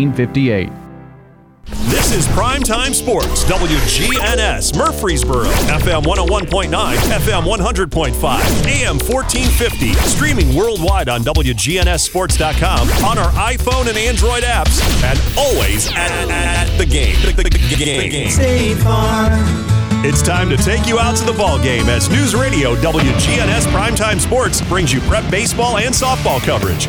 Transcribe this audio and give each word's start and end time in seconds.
1958. 0.00 0.70
This 1.90 2.14
is 2.14 2.28
Primetime 2.28 2.94
Sports, 2.94 3.42
WGNS, 3.46 4.78
Murfreesboro, 4.78 5.46
FM 5.66 6.04
101.9, 6.04 6.70
FM 6.70 7.42
100.5, 7.42 8.66
AM 8.68 8.96
1450, 9.00 9.94
streaming 9.94 10.54
worldwide 10.54 11.08
on 11.08 11.24
WGNSSports.com, 11.24 12.88
on 13.04 13.18
our 13.18 13.32
iPhone 13.32 13.88
and 13.88 13.98
Android 13.98 14.44
apps, 14.44 14.80
and 15.02 15.18
always 15.36 15.88
at, 15.88 16.12
at 16.30 16.78
the 16.78 16.86
game. 16.86 17.16
The, 17.22 17.32
the, 17.32 17.50
the 17.50 17.76
game. 17.76 18.30
State 18.30 18.76
Farm. 18.76 19.32
It's 20.04 20.22
time 20.22 20.48
to 20.50 20.56
take 20.56 20.86
you 20.86 21.00
out 21.00 21.16
to 21.16 21.24
the 21.24 21.32
ball 21.32 21.60
game 21.60 21.88
as 21.88 22.08
News 22.08 22.36
Radio 22.36 22.76
WGNS 22.76 23.66
Primetime 23.72 24.20
Sports 24.20 24.60
brings 24.60 24.92
you 24.92 25.00
prep 25.00 25.28
baseball 25.28 25.78
and 25.78 25.92
softball 25.92 26.40
coverage. 26.40 26.86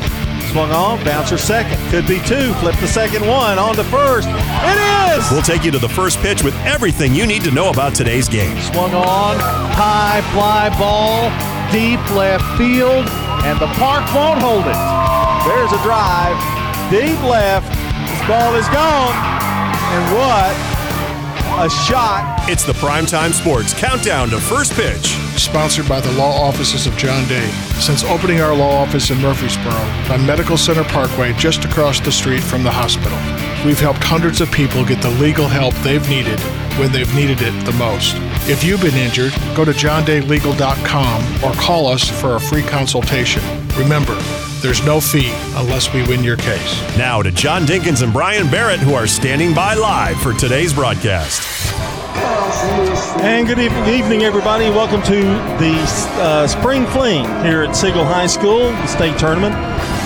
Swung 0.49 0.71
on, 0.71 1.03
bouncer 1.03 1.37
second. 1.37 1.77
Could 1.91 2.07
be 2.07 2.17
two. 2.21 2.53
Flip 2.55 2.75
the 2.81 2.87
second 2.87 3.21
one. 3.27 3.59
On 3.59 3.75
to 3.75 3.83
first. 3.83 4.27
It 4.31 5.13
is! 5.13 5.31
We'll 5.31 5.43
take 5.43 5.63
you 5.63 5.69
to 5.69 5.77
the 5.77 5.87
first 5.87 6.17
pitch 6.19 6.43
with 6.43 6.55
everything 6.65 7.13
you 7.13 7.27
need 7.27 7.43
to 7.43 7.51
know 7.51 7.69
about 7.69 7.93
today's 7.93 8.27
game. 8.27 8.59
Swung 8.59 8.95
on, 8.95 9.37
high 9.77 10.21
fly 10.33 10.69
ball, 10.79 11.29
deep 11.71 12.01
left 12.17 12.43
field, 12.57 13.05
and 13.45 13.59
the 13.61 13.67
park 13.77 14.01
won't 14.15 14.41
hold 14.41 14.65
it. 14.65 14.79
There's 15.45 15.71
a 15.71 15.81
drive, 15.85 16.33
deep 16.89 17.21
left. 17.21 17.69
This 18.09 18.27
ball 18.27 18.55
is 18.55 18.67
gone. 18.69 19.13
And 19.13 20.03
what 20.17 20.78
a 21.59 21.69
shot. 21.69 22.45
It's 22.47 22.63
the 22.63 22.71
Primetime 22.73 23.33
Sports 23.33 23.73
Countdown 23.73 24.29
to 24.29 24.39
First 24.39 24.73
Pitch. 24.73 25.07
Sponsored 25.37 25.89
by 25.89 25.99
the 25.99 26.11
law 26.13 26.31
offices 26.41 26.87
of 26.87 26.95
John 26.95 27.27
Day. 27.27 27.47
Since 27.79 28.03
opening 28.05 28.39
our 28.39 28.55
law 28.55 28.81
office 28.81 29.09
in 29.09 29.19
Murfreesboro 29.19 29.73
on 30.13 30.25
Medical 30.25 30.55
Center 30.55 30.85
Parkway 30.85 31.33
just 31.33 31.65
across 31.65 31.99
the 31.99 32.13
street 32.13 32.41
from 32.41 32.63
the 32.63 32.71
hospital, 32.71 33.17
we've 33.65 33.79
helped 33.79 34.01
hundreds 34.03 34.39
of 34.39 34.49
people 34.51 34.85
get 34.85 35.01
the 35.01 35.09
legal 35.11 35.47
help 35.47 35.73
they've 35.83 36.07
needed 36.09 36.39
when 36.79 36.93
they've 36.93 37.13
needed 37.13 37.41
it 37.41 37.65
the 37.65 37.73
most. 37.73 38.15
If 38.49 38.63
you've 38.63 38.81
been 38.81 38.95
injured, 38.95 39.33
go 39.53 39.65
to 39.65 39.71
johndaylegal.com 39.71 41.43
or 41.43 41.53
call 41.55 41.87
us 41.87 42.09
for 42.21 42.35
a 42.35 42.39
free 42.39 42.63
consultation. 42.63 43.43
Remember, 43.77 44.17
there's 44.61 44.83
no 44.85 44.99
fee 44.99 45.33
unless 45.55 45.93
we 45.93 46.01
win 46.07 46.23
your 46.23 46.37
case. 46.37 46.97
Now 46.97 47.21
to 47.21 47.31
John 47.31 47.65
Dinkins 47.65 48.03
and 48.03 48.11
Brian 48.11 48.49
Barrett, 48.49 48.79
who 48.79 48.93
are 48.93 49.07
standing 49.07 49.53
by 49.53 49.73
live 49.73 50.19
for 50.21 50.33
today's 50.33 50.73
broadcast. 50.73 51.41
And 53.21 53.47
good 53.47 53.59
evening, 53.59 54.23
everybody. 54.23 54.69
Welcome 54.69 55.01
to 55.03 55.21
the 55.59 55.75
uh, 56.21 56.47
Spring 56.47 56.85
Fling 56.87 57.25
here 57.43 57.63
at 57.63 57.75
Siegel 57.75 58.03
High 58.03 58.27
School, 58.27 58.59
the 58.59 58.87
state 58.87 59.17
tournament. 59.17 59.55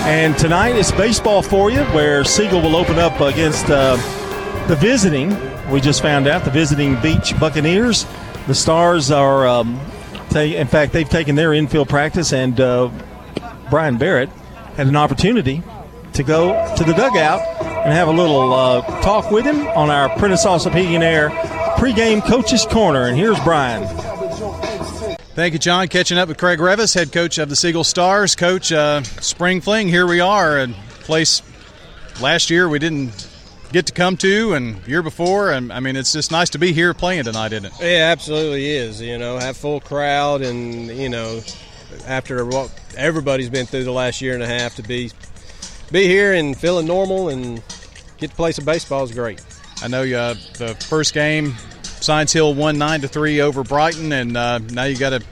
And 0.06 0.36
tonight 0.36 0.76
it's 0.76 0.92
baseball 0.92 1.42
for 1.42 1.70
you, 1.70 1.82
where 1.86 2.24
Siegel 2.24 2.60
will 2.60 2.76
open 2.76 2.98
up 2.98 3.20
against 3.20 3.66
uh, 3.70 3.96
the 4.68 4.76
visiting. 4.76 5.30
We 5.70 5.80
just 5.80 6.02
found 6.02 6.28
out 6.28 6.44
the 6.44 6.50
visiting 6.50 7.00
Beach 7.00 7.38
Buccaneers. 7.40 8.06
The 8.46 8.54
Stars 8.54 9.10
are, 9.10 9.48
um, 9.48 9.80
ta- 10.30 10.40
in 10.40 10.66
fact, 10.66 10.92
they've 10.92 11.08
taken 11.08 11.34
their 11.34 11.54
infield 11.54 11.88
practice, 11.88 12.32
and 12.32 12.60
uh, 12.60 12.90
Brian 13.70 13.96
Barrett 13.96 14.28
had 14.76 14.86
an 14.86 14.96
opportunity 14.96 15.62
to 16.12 16.22
go 16.22 16.74
to 16.76 16.84
the 16.84 16.92
dugout 16.92 17.40
and 17.60 17.92
have 17.92 18.08
a 18.08 18.12
little 18.12 18.52
uh, 18.52 18.80
talk 19.02 19.30
with 19.30 19.44
him 19.44 19.66
on 19.68 19.90
our 19.90 20.08
Prentice 20.18 20.44
Allsup 20.44 20.74
Heating 20.74 20.96
and 20.96 21.04
Air 21.04 21.30
pregame 21.76 22.24
coaches 22.24 22.64
corner. 22.66 23.06
And 23.06 23.16
here's 23.16 23.38
Brian. 23.40 23.86
Thank 25.34 25.52
you, 25.52 25.58
John. 25.58 25.88
Catching 25.88 26.16
up 26.16 26.28
with 26.28 26.38
Craig 26.38 26.60
Revis, 26.60 26.94
head 26.94 27.12
coach 27.12 27.38
of 27.38 27.48
the 27.48 27.56
Siegel 27.56 27.82
Stars. 27.82 28.36
Coach, 28.36 28.70
uh, 28.70 29.02
spring 29.02 29.60
fling, 29.60 29.88
here 29.88 30.06
we 30.06 30.20
are. 30.20 30.60
A 30.60 30.68
place 31.00 31.42
last 32.20 32.50
year 32.50 32.68
we 32.68 32.78
didn't 32.78 33.28
get 33.72 33.86
to 33.86 33.92
come 33.92 34.16
to, 34.18 34.54
and 34.54 34.86
year 34.86 35.02
before. 35.02 35.50
And 35.50 35.72
I 35.72 35.80
mean, 35.80 35.96
it's 35.96 36.12
just 36.12 36.30
nice 36.30 36.50
to 36.50 36.58
be 36.58 36.72
here 36.72 36.94
playing 36.94 37.24
tonight, 37.24 37.52
isn't 37.52 37.66
it? 37.66 37.72
It 37.80 38.00
absolutely 38.00 38.70
is. 38.70 39.00
You 39.00 39.18
know, 39.18 39.38
have 39.38 39.56
full 39.56 39.80
crowd, 39.80 40.42
and 40.42 40.86
you 40.86 41.08
know, 41.08 41.40
after 42.06 42.44
what 42.44 42.70
everybody's 42.96 43.50
been 43.50 43.66
through 43.66 43.84
the 43.84 43.92
last 43.92 44.20
year 44.20 44.34
and 44.34 44.42
a 44.42 44.46
half, 44.46 44.76
to 44.76 44.82
be 44.82 45.10
be 45.92 46.06
here 46.06 46.32
and 46.32 46.56
feeling 46.56 46.86
normal 46.86 47.28
and 47.28 47.62
get 48.18 48.30
to 48.30 48.36
play 48.36 48.52
some 48.52 48.64
baseball 48.64 49.04
is 49.04 49.12
great. 49.12 49.42
I 49.82 49.88
know 49.88 50.02
uh, 50.02 50.34
the 50.58 50.74
first 50.88 51.14
game, 51.14 51.54
Science 51.82 52.32
Hill 52.32 52.54
won 52.54 52.78
nine 52.78 53.00
to 53.02 53.08
three 53.08 53.40
over 53.40 53.62
Brighton, 53.62 54.12
and 54.12 54.36
uh, 54.36 54.58
now 54.58 54.84
you 54.84 54.96
got 54.96 55.12
a, 55.12 55.22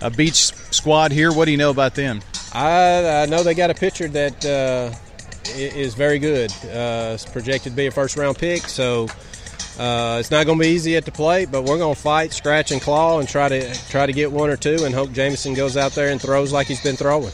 a 0.00 0.10
beach 0.10 0.34
squad 0.34 1.12
here. 1.12 1.32
What 1.32 1.46
do 1.46 1.50
you 1.50 1.56
know 1.56 1.70
about 1.70 1.94
them? 1.94 2.20
I, 2.52 3.22
I 3.22 3.26
know 3.26 3.42
they 3.42 3.54
got 3.54 3.70
a 3.70 3.74
pitcher 3.74 4.08
that 4.08 4.44
uh, 4.44 4.94
is 5.56 5.94
very 5.94 6.18
good. 6.18 6.52
Uh, 6.64 7.12
it's 7.14 7.24
projected 7.24 7.72
to 7.72 7.76
be 7.76 7.86
a 7.86 7.90
first 7.90 8.16
round 8.16 8.36
pick, 8.38 8.62
so 8.62 9.08
uh, 9.78 10.18
it's 10.20 10.30
not 10.30 10.46
going 10.46 10.58
to 10.58 10.62
be 10.62 10.70
easy 10.70 10.96
at 10.96 11.04
the 11.04 11.12
plate. 11.12 11.50
But 11.50 11.62
we're 11.62 11.78
going 11.78 11.94
to 11.94 12.00
fight, 12.00 12.32
scratch 12.32 12.70
and 12.70 12.80
claw, 12.80 13.18
and 13.18 13.28
try 13.28 13.48
to 13.48 13.88
try 13.88 14.06
to 14.06 14.12
get 14.12 14.30
one 14.30 14.50
or 14.50 14.56
two, 14.56 14.84
and 14.84 14.94
hope 14.94 15.12
Jameson 15.12 15.54
goes 15.54 15.76
out 15.76 15.92
there 15.92 16.10
and 16.10 16.20
throws 16.20 16.52
like 16.52 16.66
he's 16.66 16.82
been 16.82 16.96
throwing. 16.96 17.32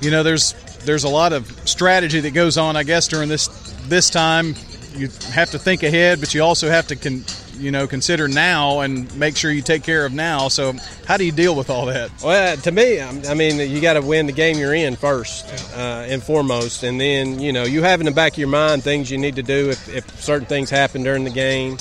You 0.00 0.10
know, 0.10 0.22
there's 0.22 0.52
there's 0.84 1.04
a 1.04 1.08
lot 1.08 1.32
of 1.32 1.46
strategy 1.68 2.20
that 2.20 2.32
goes 2.32 2.58
on, 2.58 2.76
I 2.76 2.82
guess, 2.82 3.08
during 3.08 3.28
this 3.28 3.48
this 3.88 4.10
time. 4.10 4.54
You 4.94 5.08
have 5.32 5.50
to 5.50 5.58
think 5.58 5.82
ahead, 5.82 6.20
but 6.20 6.32
you 6.34 6.42
also 6.42 6.68
have 6.68 6.86
to 6.88 6.96
con, 6.96 7.22
you 7.58 7.70
know 7.70 7.86
consider 7.86 8.28
now 8.28 8.80
and 8.80 9.14
make 9.16 9.36
sure 9.36 9.50
you 9.50 9.62
take 9.62 9.82
care 9.82 10.04
of 10.04 10.12
now. 10.12 10.48
So, 10.48 10.74
how 11.06 11.16
do 11.16 11.24
you 11.24 11.32
deal 11.32 11.54
with 11.54 11.70
all 11.70 11.86
that? 11.86 12.10
Well, 12.22 12.56
to 12.56 12.72
me, 12.72 13.00
I'm- 13.00 13.22
mean, 13.36 13.58
you 13.58 13.80
got 13.80 13.94
to 13.94 14.02
win 14.02 14.26
the 14.26 14.32
game 14.32 14.58
you're 14.58 14.74
in 14.74 14.96
first 14.96 15.46
uh, 15.76 16.04
and 16.08 16.22
foremost, 16.22 16.82
and 16.82 17.00
then 17.00 17.38
you 17.38 17.52
know 17.52 17.64
you 17.64 17.82
have 17.82 18.00
in 18.00 18.06
the 18.06 18.12
back 18.12 18.32
of 18.32 18.38
your 18.38 18.48
mind 18.48 18.82
things 18.82 19.10
you 19.10 19.18
need 19.18 19.36
to 19.36 19.42
do 19.42 19.70
if, 19.70 19.88
if 19.88 20.22
certain 20.22 20.46
things 20.46 20.70
happen 20.70 21.02
during 21.02 21.24
the 21.24 21.30
game. 21.30 21.76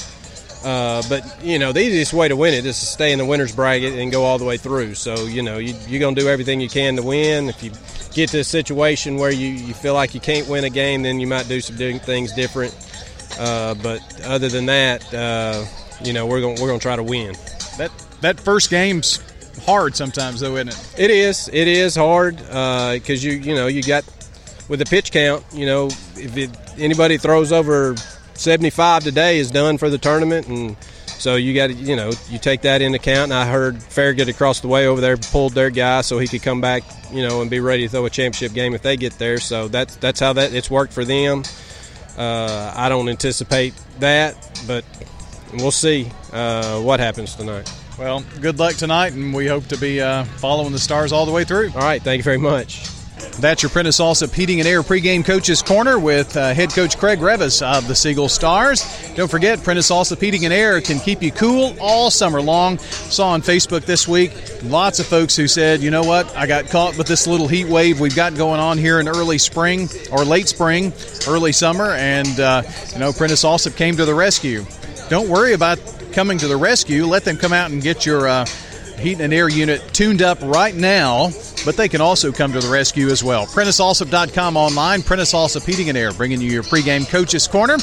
Uh, 0.64 1.04
but 1.10 1.24
you 1.44 1.60
know 1.60 1.72
the 1.72 1.80
easiest 1.80 2.12
way 2.12 2.28
to 2.28 2.36
win 2.36 2.54
it 2.54 2.66
is 2.66 2.80
to 2.80 2.86
stay 2.86 3.12
in 3.12 3.20
the 3.20 3.26
winners 3.26 3.56
bracket 3.56 3.94
and 3.94 4.12
go 4.12 4.24
all 4.24 4.38
the 4.40 4.46
way 4.46 4.58
through. 4.58 4.96
So 4.96 5.26
you 5.26 5.44
know 5.44 5.58
you, 5.60 5.76
you're 5.88 6.00
going 6.00 6.16
to 6.16 6.22
do 6.22 6.28
everything 6.28 6.60
you 6.60 6.70
can 6.70 6.96
to 6.96 7.04
win. 7.04 7.50
If 7.50 7.62
you 7.64 7.72
get 8.14 8.30
to 8.30 8.40
a 8.40 8.44
situation 8.44 9.18
where 9.18 9.32
you, 9.32 9.48
you 9.48 9.74
feel 9.74 9.94
like 9.94 10.14
you 10.16 10.22
can't 10.22 10.48
win 10.48 10.64
a 10.64 10.70
game, 10.70 11.04
then 11.04 11.20
you 11.20 11.28
might 11.28 11.48
do 11.48 11.62
some 11.62 11.76
things 12.00 12.34
different. 12.34 12.74
Uh, 13.38 13.76
but 13.76 14.02
other 14.26 14.50
than 14.50 14.66
that, 14.68 15.14
uh, 15.14 15.66
you 16.04 16.14
know 16.14 16.26
we're 16.26 16.42
going 16.42 16.60
we're 16.62 16.68
going 16.68 16.80
to 16.80 16.84
try 16.84 16.96
to 16.96 17.04
win. 17.04 17.36
That 17.78 17.92
that 18.22 18.40
first 18.40 18.70
game's 18.70 19.20
hard 19.66 19.96
sometimes, 19.96 20.40
though, 20.40 20.56
isn't 20.56 20.70
it? 20.70 20.96
It 20.98 21.12
is. 21.12 21.50
It 21.52 21.68
is 21.68 21.96
hard 21.96 22.38
because 22.38 23.24
you 23.24 23.34
you 23.34 23.56
know 23.56 23.68
you 23.68 23.84
got 23.84 24.04
with 24.70 24.80
the 24.80 24.86
pitch 24.86 25.12
count. 25.12 25.44
You 25.54 25.66
know 25.66 25.88
if 26.16 26.38
it, 26.38 26.50
anybody 26.78 27.18
throws 27.18 27.52
over 27.52 27.96
75 28.34 29.04
today 29.04 29.40
is 29.40 29.52
done 29.52 29.78
for 29.78 29.90
the 29.90 29.98
tournament, 29.98 30.48
and 30.48 30.76
so 31.06 31.36
you 31.36 31.54
got 31.54 31.68
to 31.68 31.74
you 31.74 31.96
know 31.96 32.12
you 32.30 32.38
take 32.38 32.62
that 32.62 32.82
into 32.82 32.98
account. 32.98 33.32
And 33.32 33.34
I 33.34 33.46
heard 33.46 33.82
Farragut 33.82 34.30
across 34.30 34.60
the 34.60 34.68
way 34.68 34.88
over 34.88 35.02
there 35.02 35.18
pulled 35.18 35.54
their 35.54 35.70
guy 35.70 36.02
so 36.02 36.20
he 36.20 36.28
could 36.28 36.44
come 36.44 36.62
back 36.62 36.84
you 37.12 37.28
know 37.28 37.42
and 37.42 37.50
be 37.50 37.60
ready 37.60 37.84
to 37.84 37.90
throw 37.90 38.06
a 38.06 38.10
championship 38.10 38.54
game 38.54 38.74
if 38.74 38.82
they 38.82 38.98
get 38.98 39.14
there. 39.14 39.40
So 39.40 39.68
that's 39.68 39.96
that's 39.98 40.20
how 40.20 40.34
that 40.34 40.54
it's 40.54 40.70
worked 40.70 40.94
for 40.94 41.06
them. 41.06 41.44
Uh, 42.18 42.74
I 42.76 42.90
don't 42.90 43.10
anticipate 43.10 43.74
that, 44.00 44.36
but 44.68 44.86
we'll 45.54 45.72
see 45.72 46.10
uh, 46.32 46.80
what 46.82 47.00
happens 47.00 47.36
tonight. 47.36 47.72
Well, 47.98 48.24
good 48.42 48.60
luck 48.60 48.76
tonight, 48.76 49.14
and 49.14 49.34
we 49.34 49.48
hope 49.48 49.68
to 49.68 49.78
be 49.78 50.02
uh, 50.02 50.26
following 50.26 50.72
the 50.72 50.80
Stars 50.80 51.12
all 51.12 51.26
the 51.26 51.32
way 51.32 51.44
through. 51.44 51.72
All 51.76 51.82
right, 51.82 52.02
thank 52.02 52.18
you 52.18 52.24
very 52.24 52.38
much. 52.38 52.95
That's 53.40 53.64
your 53.64 53.70
Prentice 53.70 54.00
Allsup 54.00 54.34
Heating 54.34 54.60
and 54.60 54.68
Air 54.68 54.82
pregame 54.82 55.24
coaches 55.24 55.62
corner 55.62 56.00
with 56.00 56.36
uh, 56.38 56.54
head 56.54 56.70
coach 56.70 56.98
Craig 56.98 57.20
Revis 57.20 57.62
of 57.62 57.88
the 57.88 57.96
Siegel 57.96 58.30
Stars. 58.30 58.84
Don't 59.16 59.30
forget, 59.30 59.62
Prentice 59.64 59.92
Allsup 59.92 60.22
Heating 60.22 60.46
and 60.46 60.54
Air 60.54 60.80
can 60.82 61.00
keep 61.00 61.22
you 61.22 61.32
cool 61.32 61.76
all 61.80 62.10
summer 62.10 62.42
long. 62.42 62.78
Saw 62.78 63.30
on 63.30 63.42
Facebook 63.42 63.86
this 63.86 64.08
week 64.08 64.32
lots 64.64 65.00
of 65.00 65.06
folks 65.06 65.36
who 65.36 65.48
said, 65.48 65.82
you 65.82 65.92
know 65.92 66.04
what, 66.04 66.34
I 66.36 66.48
got 66.48 66.68
caught 66.68 66.98
with 66.98 67.08
this 67.08 67.28
little 67.28 67.48
heat 67.48 67.68
wave 67.68 68.00
we've 68.00 68.16
got 68.16 68.36
going 68.36 68.60
on 68.60 68.78
here 68.78 69.00
in 69.00 69.08
early 69.08 69.38
spring 69.38 69.90
or 70.12 70.24
late 70.24 70.48
spring, 70.48 70.94
early 71.28 71.52
summer, 71.52 71.92
and 71.92 72.40
uh, 72.40 72.64
you 72.94 73.00
know 73.00 73.12
Prentice 73.12 73.44
Allsup 73.44 73.76
came 73.76 73.96
to 73.98 74.06
the 74.06 74.16
rescue. 74.16 74.66
Don't 75.10 75.30
worry 75.30 75.54
about 75.54 75.78
coming 76.14 76.38
to 76.38 76.48
the 76.48 76.58
rescue. 76.58 77.06
Let 77.06 77.26
them 77.26 77.38
come 77.38 77.54
out 77.54 77.72
and 77.72 77.82
get 77.82 78.06
your 78.06 78.28
uh, 78.28 78.46
heat 79.00 79.20
and 79.20 79.34
air 79.34 79.50
unit 79.50 79.82
tuned 79.94 80.22
up 80.22 80.40
right 80.42 80.76
now, 80.76 81.30
but 81.64 81.78
they 81.78 81.88
can 81.88 82.02
also 82.02 82.32
come 82.32 82.52
to 82.54 82.60
the 82.60 82.70
rescue 82.70 83.10
as 83.10 83.24
well. 83.24 83.46
PrenticeAllsup.com 83.46 84.58
online, 84.58 85.02
Prentice 85.02 85.34
Allsup 85.34 85.66
Heating 85.66 85.90
and 85.90 85.98
Air, 85.98 86.12
bringing 86.12 86.42
you 86.42 86.50
your 86.50 86.64
pregame 86.64 87.08
coaches 87.08 87.48
corner. 87.48 87.78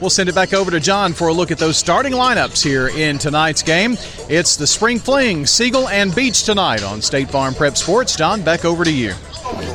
We'll 0.00 0.10
send 0.10 0.28
it 0.28 0.34
back 0.34 0.52
over 0.54 0.70
to 0.70 0.78
John 0.78 1.12
for 1.12 1.28
a 1.28 1.32
look 1.32 1.50
at 1.50 1.58
those 1.58 1.76
starting 1.76 2.12
lineups 2.12 2.62
here 2.62 2.88
in 2.88 3.18
tonight's 3.18 3.62
game. 3.62 3.96
It's 4.28 4.56
the 4.56 4.66
Spring 4.66 4.98
Fling, 5.00 5.44
Siegel, 5.44 5.88
and 5.88 6.14
Beach 6.14 6.44
tonight 6.44 6.84
on 6.84 7.02
State 7.02 7.30
Farm 7.30 7.52
Prep 7.54 7.76
Sports. 7.76 8.14
John, 8.14 8.42
back 8.42 8.64
over 8.64 8.84
to 8.84 8.92
you. 8.92 9.12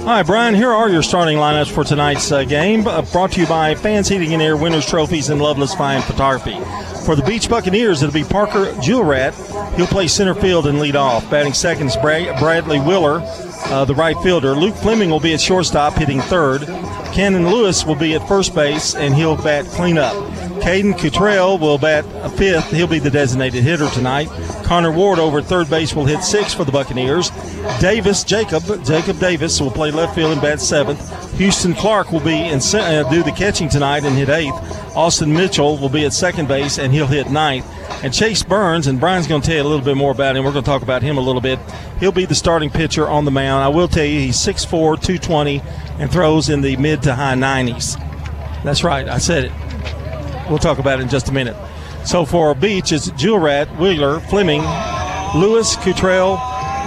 Hi, 0.06 0.24
Brian. 0.24 0.56
Here 0.56 0.72
are 0.72 0.90
your 0.90 1.04
starting 1.04 1.38
lineups 1.38 1.72
for 1.72 1.84
tonight's 1.84 2.32
uh, 2.32 2.44
game, 2.46 2.88
uh, 2.88 3.02
brought 3.12 3.34
to 3.34 3.42
you 3.42 3.48
by 3.48 3.76
Fans 3.76 4.08
Heating 4.08 4.34
and 4.34 4.42
Air 4.42 4.56
Winners 4.56 4.86
Trophies 4.86 5.30
and 5.30 5.42
Loveless 5.42 5.74
Fine 5.76 6.02
Photography. 6.04 6.58
For 7.06 7.16
the 7.16 7.24
Beach 7.24 7.50
Buccaneers, 7.50 8.02
it'll 8.02 8.14
be 8.14 8.24
Parker 8.24 8.72
Jewelrat. 8.76 9.34
He'll 9.76 9.88
play 9.88 10.08
center 10.08 10.36
field 10.36 10.68
and 10.68 10.80
lead 10.80 10.96
off. 10.96 11.30
Batting 11.30 11.54
second 11.54 11.88
is 11.88 11.98
Bra- 11.98 12.38
Bradley 12.40 12.80
Wheeler, 12.80 13.20
uh, 13.66 13.84
the 13.84 13.96
right 13.96 14.16
fielder. 14.24 14.52
Luke 14.56 14.76
Fleming 14.76 15.10
will 15.10 15.20
be 15.20 15.34
at 15.34 15.42
shortstop, 15.42 15.94
hitting 15.96 16.22
third. 16.22 16.62
Cannon 17.14 17.48
Lewis 17.48 17.86
will 17.86 17.94
be 17.94 18.16
at 18.16 18.28
first 18.28 18.56
base, 18.56 18.96
and 18.96 19.14
he'll 19.14 19.36
bat 19.36 19.66
cleanup. 19.66 20.16
Caden 20.64 20.98
Cottrell 20.98 21.58
will 21.58 21.78
bat 21.78 22.06
fifth. 22.38 22.72
He'll 22.72 22.88
be 22.88 22.98
the 22.98 23.10
designated 23.10 23.66
hitter 23.66 23.90
tonight. 23.90 24.30
Connor 24.64 24.94
Ward 24.94 25.20
over 25.20 25.42
third 25.42 25.70
base 25.70 25.94
will 25.94 26.06
hit 26.06 26.24
sixth 26.24 26.56
for 26.56 26.64
the 26.64 26.72
Buccaneers. 26.72 27.32
Davis 27.82 28.24
Jacob 28.24 28.64
Jacob 28.86 29.20
Davis 29.20 29.60
will 29.60 29.72
play 29.72 29.92
left 29.92 30.16
field 30.16 30.32
and 30.32 30.42
bat 30.42 30.62
seventh. 30.62 31.38
Houston 31.38 31.74
Clark 31.74 32.14
will 32.14 32.22
be 32.22 32.46
in, 32.46 32.60
uh, 32.76 33.04
do 33.12 33.24
the 33.24 33.34
catching 33.36 33.68
tonight 33.68 34.06
and 34.06 34.16
hit 34.16 34.30
eighth. 34.30 34.56
Austin 34.96 35.34
Mitchell 35.34 35.78
will 35.80 35.90
be 35.90 36.06
at 36.06 36.14
second 36.14 36.48
base 36.48 36.80
and 36.80 36.94
he'll 36.94 37.08
hit 37.08 37.30
ninth. 37.30 37.66
And 38.02 38.14
Chase 38.14 38.42
Burns, 38.42 38.88
and 38.88 39.02
Brian's 39.02 39.28
going 39.28 39.42
to 39.42 39.46
tell 39.46 39.58
you 39.58 39.64
a 39.64 39.68
little 39.68 39.84
bit 39.84 39.98
more 39.98 40.12
about 40.12 40.38
him. 40.38 40.46
We're 40.46 40.54
going 40.54 40.64
to 40.64 40.70
talk 40.70 40.82
about 40.82 41.02
him 41.02 41.18
a 41.18 41.22
little 41.22 41.42
bit. 41.42 41.60
He'll 42.00 42.14
be 42.14 42.26
the 42.26 42.36
starting 42.36 42.70
pitcher 42.70 43.10
on 43.10 43.26
the 43.26 43.32
mound. 43.32 43.66
I 43.66 43.68
will 43.68 43.90
tell 43.90 44.06
you, 44.06 44.20
he's 44.20 44.38
6'4, 44.38 44.70
220, 44.70 45.62
and 46.00 46.10
throws 46.10 46.48
in 46.48 46.62
the 46.62 46.78
mid 46.78 47.04
to 47.04 47.16
high 47.16 47.36
90s. 47.36 48.00
That's 48.64 48.84
right, 48.86 49.10
I 49.10 49.18
said 49.18 49.46
it. 49.46 49.52
We'll 50.54 50.60
talk 50.60 50.78
about 50.78 51.00
it 51.00 51.02
in 51.02 51.10
just 51.10 51.30
a 51.30 51.32
minute. 51.32 51.56
So 52.06 52.26
for 52.26 52.54
Beach, 52.54 52.92
it's 52.92 53.10
Rat, 53.24 53.68
Wheeler, 53.80 54.20
Fleming, 54.20 54.62
Lewis, 55.34 55.76
Cottrell, 55.78 56.40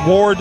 Ward, 0.07 0.39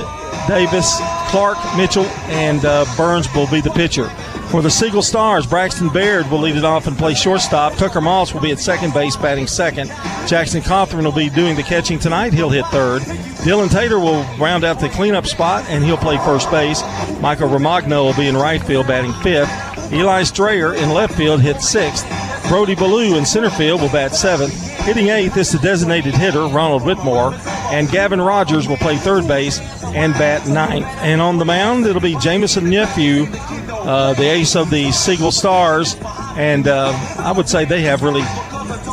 Davis, 0.48 1.00
Clark, 1.30 1.57
Mitchell, 1.75 2.06
and 2.30 2.63
uh, 2.63 2.86
Burns 2.95 3.27
will 3.33 3.50
be 3.50 3.62
the 3.62 3.72
pitcher. 3.72 4.07
For 4.51 4.62
the 4.62 4.69
Siegel 4.69 5.01
Stars, 5.01 5.48
Braxton 5.48 5.89
Baird 5.89 6.30
will 6.30 6.38
lead 6.38 6.56
it 6.56 6.63
off 6.63 6.86
and 6.86 6.95
play 6.95 7.16
shortstop. 7.16 7.74
Tucker 7.77 8.00
Moss 8.00 8.31
will 8.31 8.42
be 8.42 8.51
at 8.51 8.60
second 8.60 8.94
base, 8.94 9.18
batting 9.18 9.48
second. 9.48 9.88
Jackson 10.27 10.62
Cawthorn 10.62 11.04
will 11.04 11.12
be 11.12 11.31
doing 11.31 11.56
the 11.56 11.63
catching 11.63 11.98
tonight. 11.98 12.31
He'll 12.31 12.51
hit 12.51 12.68
third. 12.68 13.01
Dylan 13.42 13.72
Taylor 13.72 13.98
will 13.98 14.22
round 14.38 14.63
out 14.63 14.80
the 14.80 14.89
cleanup 14.89 15.25
spot, 15.25 15.66
and 15.68 15.83
he'll 15.83 15.98
play 15.98 16.18
first 16.18 16.51
base. 16.51 16.83
Michael 17.22 17.50
Romagno 17.50 18.06
will 18.06 18.13
be 18.13 18.27
in 18.27 18.38
right 18.38 18.62
field, 18.62 18.86
batting 18.86 19.13
fifth. 19.24 19.92
Eli 19.92 20.22
Strayer 20.22 20.75
in 20.75 20.92
left 20.92 21.16
field 21.16 21.42
hit 21.42 21.60
sixth. 21.60 22.06
Brody 22.48 22.76
Ballou 22.76 23.16
in 23.16 23.26
center 23.26 23.50
field 23.50 23.82
will 23.82 23.90
bat 23.90 24.14
seventh. 24.16 24.54
Hitting 24.82 25.08
eighth 25.08 25.36
is 25.38 25.52
the 25.52 25.58
designated 25.60 26.14
hitter, 26.14 26.46
Ronald 26.46 26.84
Whitmore. 26.84 27.34
And 27.72 27.90
Gavin 27.90 28.22
Rogers 28.22 28.68
will 28.68 28.78
play 28.78 28.98
third 28.98 29.28
base 29.28 29.60
and 29.84 30.14
bat 30.14 30.48
ninth. 30.48 30.86
And 30.86 31.22
on 31.22 31.38
the 31.38 31.46
mound, 31.46 31.86
it'll 31.86 32.02
be 32.02 32.16
Jamison 32.20 32.70
Nephew, 32.70 33.26
uh, 33.72 34.14
the 34.14 34.26
ace 34.26 34.56
of 34.56 34.70
the 34.70 34.92
Siegel 34.92 35.32
Stars. 35.32 35.96
And 36.38 36.68
uh, 36.68 36.92
I 37.18 37.32
would 37.32 37.50
say 37.50 37.66
they 37.66 37.82
have 37.82 38.04
really 38.04 38.24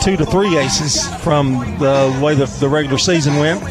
two 0.02 0.16
to 0.16 0.24
three 0.24 0.56
aces 0.56 1.06
from 1.18 1.58
the 1.78 2.18
way 2.22 2.34
the, 2.34 2.46
the 2.58 2.68
regular 2.68 2.98
season 2.98 3.36
went. 3.36 3.62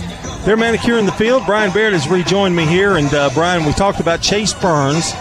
They're 0.45 0.57
manicuring 0.57 1.05
the 1.05 1.11
field. 1.11 1.43
Brian 1.45 1.71
Baird 1.71 1.93
has 1.93 2.07
rejoined 2.07 2.55
me 2.55 2.65
here. 2.65 2.97
And 2.97 3.11
uh, 3.13 3.29
Brian, 3.33 3.65
we 3.65 3.73
talked 3.73 3.99
about 3.99 4.21
Chase 4.21 4.53
Burns 4.53 5.13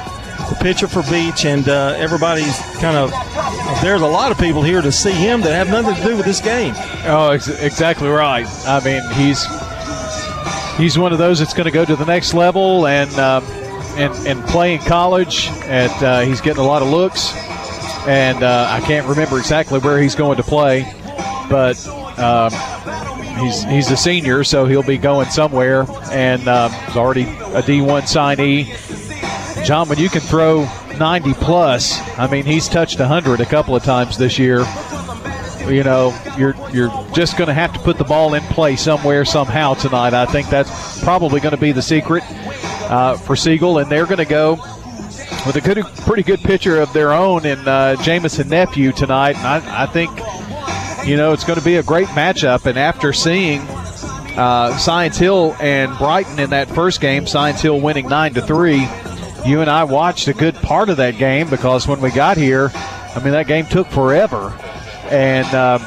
the 0.50 0.56
pitcher 0.56 0.88
for 0.88 1.02
Beach, 1.10 1.44
and 1.44 1.68
uh, 1.68 1.94
everybody's 1.96 2.58
kind 2.80 2.96
of. 2.96 3.10
There's 3.82 4.02
a 4.02 4.06
lot 4.06 4.30
of 4.30 4.38
people 4.38 4.62
here 4.62 4.82
to 4.82 4.92
see 4.92 5.12
him 5.12 5.40
that 5.42 5.52
have 5.52 5.70
nothing 5.70 5.94
to 5.94 6.02
do 6.02 6.16
with 6.16 6.26
this 6.26 6.40
game. 6.40 6.74
Oh, 7.04 7.30
ex- 7.30 7.48
exactly 7.48 8.08
right. 8.08 8.46
I 8.66 8.84
mean, 8.84 9.02
he's 9.12 9.46
he's 10.76 10.98
one 10.98 11.12
of 11.12 11.18
those 11.18 11.38
that's 11.38 11.54
going 11.54 11.64
to 11.64 11.70
go 11.70 11.84
to 11.84 11.96
the 11.96 12.04
next 12.04 12.34
level 12.34 12.86
and 12.86 13.10
um, 13.18 13.44
and 13.96 14.12
and 14.26 14.44
play 14.48 14.74
in 14.74 14.80
college. 14.80 15.48
And 15.64 15.92
uh, 16.04 16.20
he's 16.20 16.40
getting 16.40 16.62
a 16.62 16.66
lot 16.66 16.82
of 16.82 16.88
looks, 16.88 17.32
and 18.06 18.42
uh, 18.42 18.66
I 18.68 18.80
can't 18.86 19.06
remember 19.06 19.38
exactly 19.38 19.78
where 19.78 19.98
he's 20.00 20.14
going 20.14 20.36
to 20.36 20.42
play, 20.42 20.82
but. 21.48 21.78
Um, 22.18 22.52
he's 23.40 23.62
he's 23.64 23.90
a 23.90 23.96
senior, 23.96 24.44
so 24.44 24.66
he'll 24.66 24.82
be 24.82 24.98
going 24.98 25.28
somewhere, 25.30 25.86
and 26.10 26.46
um, 26.48 26.70
he's 26.70 26.96
already 26.96 27.22
a 27.22 27.62
D1 27.62 28.02
signee. 28.02 28.66
John, 29.64 29.88
when 29.88 29.98
you 29.98 30.08
can 30.08 30.20
throw 30.20 30.64
90 30.98 31.34
plus, 31.34 32.00
I 32.18 32.26
mean, 32.30 32.44
he's 32.44 32.68
touched 32.68 32.98
100 32.98 33.40
a 33.40 33.46
couple 33.46 33.76
of 33.76 33.82
times 33.82 34.16
this 34.16 34.38
year. 34.38 34.64
You 35.68 35.84
know, 35.84 36.18
you're 36.38 36.54
you're 36.72 36.88
just 37.12 37.36
going 37.36 37.48
to 37.48 37.54
have 37.54 37.72
to 37.74 37.78
put 37.80 37.98
the 37.98 38.04
ball 38.04 38.34
in 38.34 38.42
play 38.44 38.76
somewhere 38.76 39.24
somehow 39.24 39.74
tonight. 39.74 40.14
I 40.14 40.26
think 40.26 40.48
that's 40.48 41.02
probably 41.02 41.40
going 41.40 41.54
to 41.54 41.60
be 41.60 41.72
the 41.72 41.82
secret 41.82 42.24
uh, 42.90 43.16
for 43.18 43.36
Siegel, 43.36 43.78
and 43.78 43.90
they're 43.90 44.06
going 44.06 44.18
to 44.18 44.24
go 44.24 44.56
with 45.46 45.56
a 45.56 45.60
good, 45.60 45.84
pretty 46.04 46.22
good 46.22 46.40
pitcher 46.40 46.80
of 46.80 46.92
their 46.92 47.12
own 47.12 47.46
in 47.46 47.58
uh, 47.66 47.96
Jamison 48.02 48.48
Nephew 48.48 48.92
tonight. 48.92 49.36
And 49.36 49.46
I, 49.46 49.84
I 49.84 49.86
think, 49.86 50.10
you 51.06 51.16
know, 51.16 51.32
it's 51.32 51.44
going 51.44 51.58
to 51.58 51.64
be 51.64 51.76
a 51.76 51.82
great 51.82 52.08
matchup. 52.08 52.66
And 52.66 52.78
after 52.78 53.12
seeing 53.12 53.60
uh, 54.36 54.76
Science 54.78 55.18
Hill 55.18 55.56
and 55.60 55.96
Brighton 55.98 56.38
in 56.38 56.50
that 56.50 56.68
first 56.68 57.00
game, 57.00 57.26
Science 57.26 57.60
Hill 57.60 57.80
winning 57.80 58.08
nine 58.08 58.34
to 58.34 58.42
three 58.42 58.88
you 59.44 59.60
and 59.60 59.70
I 59.70 59.84
watched 59.84 60.28
a 60.28 60.34
good 60.34 60.54
part 60.56 60.88
of 60.88 60.96
that 60.98 61.16
game 61.16 61.48
because 61.48 61.86
when 61.86 62.00
we 62.00 62.10
got 62.10 62.36
here, 62.36 62.70
I 62.74 63.20
mean 63.22 63.32
that 63.32 63.46
game 63.46 63.66
took 63.66 63.88
forever, 63.88 64.54
and 65.10 65.46
uh, 65.54 65.78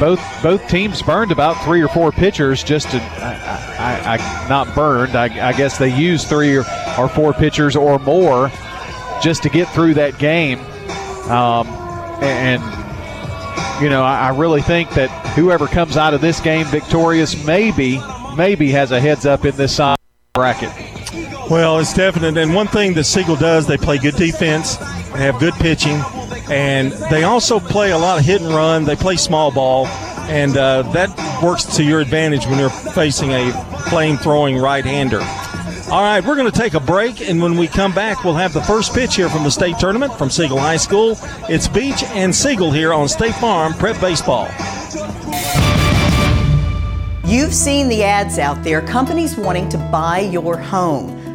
both 0.00 0.20
both 0.42 0.66
teams 0.68 1.02
burned 1.02 1.30
about 1.30 1.62
three 1.64 1.82
or 1.82 1.88
four 1.88 2.10
pitchers 2.10 2.64
just 2.64 2.90
to, 2.90 2.96
I, 2.96 3.76
I, 3.78 4.14
I 4.16 4.48
not 4.48 4.74
burned. 4.74 5.14
I, 5.14 5.48
I, 5.48 5.52
guess 5.52 5.78
they 5.78 5.94
used 5.94 6.26
three 6.26 6.56
or, 6.56 6.64
or, 6.98 7.08
four 7.08 7.32
pitchers 7.34 7.76
or 7.76 7.98
more 7.98 8.50
just 9.22 9.42
to 9.42 9.50
get 9.50 9.68
through 9.68 9.94
that 9.94 10.18
game, 10.18 10.58
um, 11.28 11.66
and 12.22 12.62
you 13.82 13.90
know 13.90 14.02
I, 14.02 14.30
really 14.30 14.62
think 14.62 14.90
that 14.90 15.10
whoever 15.36 15.66
comes 15.66 15.96
out 15.96 16.14
of 16.14 16.20
this 16.20 16.40
game 16.40 16.64
victorious 16.66 17.44
maybe 17.44 18.00
maybe 18.36 18.70
has 18.70 18.90
a 18.90 19.00
heads 19.00 19.26
up 19.26 19.44
in 19.44 19.54
this 19.56 19.76
side 19.76 19.98
bracket. 20.32 20.89
Well, 21.50 21.80
it's 21.80 21.92
definite. 21.92 22.36
And 22.36 22.54
one 22.54 22.68
thing 22.68 22.94
that 22.94 23.04
Siegel 23.04 23.34
does, 23.34 23.66
they 23.66 23.76
play 23.76 23.98
good 23.98 24.14
defense, 24.14 24.76
they 24.76 25.18
have 25.18 25.40
good 25.40 25.52
pitching, 25.54 26.00
and 26.48 26.92
they 27.10 27.24
also 27.24 27.58
play 27.58 27.90
a 27.90 27.98
lot 27.98 28.20
of 28.20 28.24
hit 28.24 28.40
and 28.40 28.54
run. 28.54 28.84
They 28.84 28.94
play 28.94 29.16
small 29.16 29.50
ball, 29.50 29.88
and 30.28 30.56
uh, 30.56 30.82
that 30.92 31.10
works 31.42 31.64
to 31.76 31.82
your 31.82 31.98
advantage 31.98 32.46
when 32.46 32.60
you're 32.60 32.70
facing 32.70 33.32
a 33.32 33.50
flame 33.90 34.16
throwing 34.16 34.58
right 34.58 34.84
hander. 34.84 35.18
All 35.90 36.02
right, 36.02 36.24
we're 36.24 36.36
going 36.36 36.48
to 36.48 36.56
take 36.56 36.74
a 36.74 36.80
break, 36.80 37.20
and 37.20 37.42
when 37.42 37.56
we 37.56 37.66
come 37.66 37.92
back, 37.92 38.22
we'll 38.22 38.34
have 38.34 38.52
the 38.52 38.62
first 38.62 38.94
pitch 38.94 39.16
here 39.16 39.28
from 39.28 39.42
the 39.42 39.50
state 39.50 39.76
tournament 39.76 40.16
from 40.16 40.30
Siegel 40.30 40.58
High 40.58 40.76
School. 40.76 41.16
It's 41.48 41.66
Beach 41.66 42.04
and 42.04 42.32
Siegel 42.32 42.70
here 42.70 42.92
on 42.92 43.08
State 43.08 43.34
Farm 43.34 43.72
Prep 43.74 44.00
Baseball. 44.00 44.46
You've 47.24 47.52
seen 47.52 47.88
the 47.88 48.04
ads 48.04 48.38
out 48.38 48.62
there, 48.62 48.82
companies 48.82 49.36
wanting 49.36 49.68
to 49.70 49.78
buy 49.90 50.20
your 50.20 50.56
home. 50.56 51.19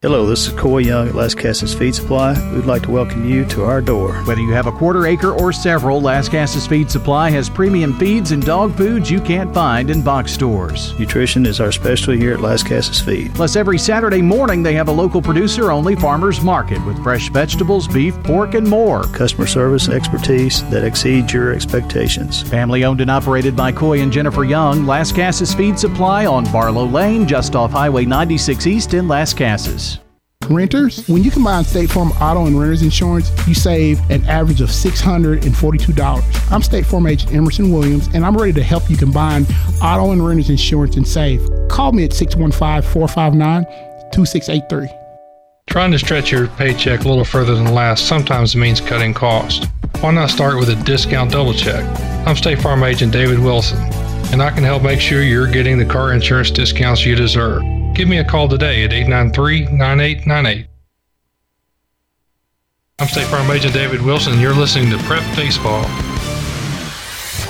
Hello, 0.00 0.24
this 0.26 0.46
is 0.46 0.52
Coy 0.52 0.78
Young 0.78 1.08
at 1.08 1.14
Lascassas 1.14 1.76
Feed 1.76 1.92
Supply. 1.92 2.32
We'd 2.54 2.66
like 2.66 2.82
to 2.82 2.90
welcome 2.92 3.28
you 3.28 3.44
to 3.46 3.64
our 3.64 3.80
door. 3.80 4.12
Whether 4.26 4.42
you 4.42 4.52
have 4.52 4.68
a 4.68 4.70
quarter 4.70 5.08
acre 5.08 5.32
or 5.32 5.52
several, 5.52 6.00
Lascassas 6.00 6.68
Feed 6.68 6.88
Supply 6.88 7.30
has 7.30 7.50
premium 7.50 7.98
feeds 7.98 8.30
and 8.30 8.40
dog 8.46 8.76
foods 8.76 9.10
you 9.10 9.20
can't 9.20 9.52
find 9.52 9.90
in 9.90 10.04
box 10.04 10.30
stores. 10.30 10.96
Nutrition 11.00 11.44
is 11.44 11.58
our 11.58 11.72
specialty 11.72 12.16
here 12.16 12.34
at 12.34 12.38
Lascassas 12.38 13.04
Feed. 13.04 13.34
Plus, 13.34 13.56
every 13.56 13.76
Saturday 13.76 14.22
morning 14.22 14.62
they 14.62 14.72
have 14.72 14.86
a 14.86 14.92
local 14.92 15.20
producer 15.20 15.72
only 15.72 15.96
farmers 15.96 16.42
market 16.42 16.78
with 16.86 17.02
fresh 17.02 17.28
vegetables, 17.30 17.88
beef, 17.88 18.14
pork, 18.22 18.54
and 18.54 18.68
more. 18.68 19.02
Customer 19.02 19.48
service 19.48 19.88
expertise 19.88 20.62
that 20.70 20.84
exceeds 20.84 21.32
your 21.32 21.52
expectations. 21.52 22.42
Family 22.42 22.84
owned 22.84 23.00
and 23.00 23.10
operated 23.10 23.56
by 23.56 23.72
Coy 23.72 24.00
and 24.00 24.12
Jennifer 24.12 24.44
Young, 24.44 24.84
Lascassas 24.84 25.56
Feed 25.56 25.76
Supply 25.76 26.24
on 26.24 26.44
Barlow 26.52 26.86
Lane, 26.86 27.26
just 27.26 27.56
off 27.56 27.72
Highway 27.72 28.04
96 28.04 28.64
East 28.68 28.94
in 28.94 29.08
Lascassas 29.08 29.88
renters. 30.50 31.06
When 31.08 31.22
you 31.22 31.30
combine 31.30 31.64
State 31.64 31.90
Farm 31.90 32.10
auto 32.12 32.46
and 32.46 32.58
renter's 32.58 32.82
insurance, 32.82 33.30
you 33.46 33.54
save 33.54 33.98
an 34.10 34.24
average 34.26 34.60
of 34.60 34.68
$642. 34.68 36.52
I'm 36.52 36.62
State 36.62 36.86
Farm 36.86 37.06
agent 37.06 37.34
Emerson 37.34 37.72
Williams, 37.72 38.08
and 38.14 38.24
I'm 38.24 38.36
ready 38.36 38.52
to 38.54 38.62
help 38.62 38.90
you 38.90 38.96
combine 38.96 39.46
auto 39.82 40.12
and 40.12 40.26
renter's 40.26 40.50
insurance 40.50 40.96
and 40.96 41.06
save. 41.06 41.40
Call 41.68 41.92
me 41.92 42.04
at 42.04 42.12
615 42.12 42.90
459 42.92 43.64
2683. 44.12 44.88
Trying 45.68 45.92
to 45.92 45.98
stretch 45.98 46.32
your 46.32 46.46
paycheck 46.48 47.04
a 47.04 47.08
little 47.08 47.24
further 47.24 47.54
than 47.54 47.74
last 47.74 48.06
sometimes 48.06 48.56
means 48.56 48.80
cutting 48.80 49.12
costs. 49.12 49.66
Why 50.00 50.12
not 50.12 50.30
start 50.30 50.58
with 50.58 50.70
a 50.70 50.76
discount 50.84 51.32
double 51.32 51.52
check? 51.52 51.84
I'm 52.26 52.36
State 52.36 52.60
Farm 52.62 52.82
agent 52.84 53.12
David 53.12 53.38
Wilson, 53.38 53.78
and 54.32 54.42
I 54.42 54.50
can 54.50 54.64
help 54.64 54.82
make 54.82 55.00
sure 55.00 55.22
you're 55.22 55.50
getting 55.50 55.78
the 55.78 55.86
car 55.86 56.12
insurance 56.12 56.50
discounts 56.50 57.04
you 57.04 57.14
deserve. 57.14 57.62
Give 57.94 58.08
me 58.08 58.18
a 58.18 58.24
call 58.24 58.48
today 58.48 58.84
at 58.84 58.92
893 58.92 59.76
9898. 59.76 60.66
I'm 63.00 63.08
State 63.08 63.26
Farm 63.26 63.50
Agent 63.50 63.74
David 63.74 64.02
Wilson, 64.02 64.34
and 64.34 64.42
you're 64.42 64.54
listening 64.54 64.90
to 64.90 64.98
Prep 65.04 65.22
Baseball. 65.36 65.84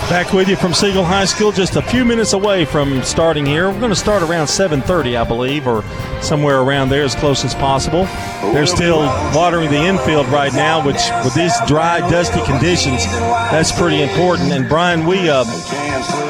Back 0.08 0.32
with 0.32 0.48
you 0.48 0.56
from 0.56 0.72
Siegel 0.72 1.04
High 1.04 1.26
School, 1.26 1.52
just 1.52 1.76
a 1.76 1.82
few 1.82 2.02
minutes 2.02 2.32
away 2.32 2.64
from 2.64 3.02
starting 3.02 3.44
here. 3.44 3.70
We're 3.70 3.78
going 3.78 3.90
to 3.90 3.96
start 3.96 4.22
around 4.22 4.46
7:30, 4.46 5.20
I 5.20 5.24
believe, 5.24 5.66
or 5.68 5.84
somewhere 6.22 6.60
around 6.60 6.88
there, 6.88 7.02
as 7.02 7.14
close 7.14 7.44
as 7.44 7.54
possible. 7.54 8.04
They're 8.40 8.64
still 8.66 9.00
watering 9.34 9.70
the 9.70 9.76
infield 9.76 10.26
right 10.28 10.52
now, 10.54 10.82
which 10.82 10.96
with 11.24 11.34
these 11.34 11.52
dry, 11.66 12.00
dusty 12.08 12.40
conditions, 12.50 13.04
that's 13.04 13.70
pretty 13.70 14.00
important. 14.00 14.50
And 14.50 14.66
Brian, 14.66 15.04
we 15.04 15.28
uh, 15.28 15.44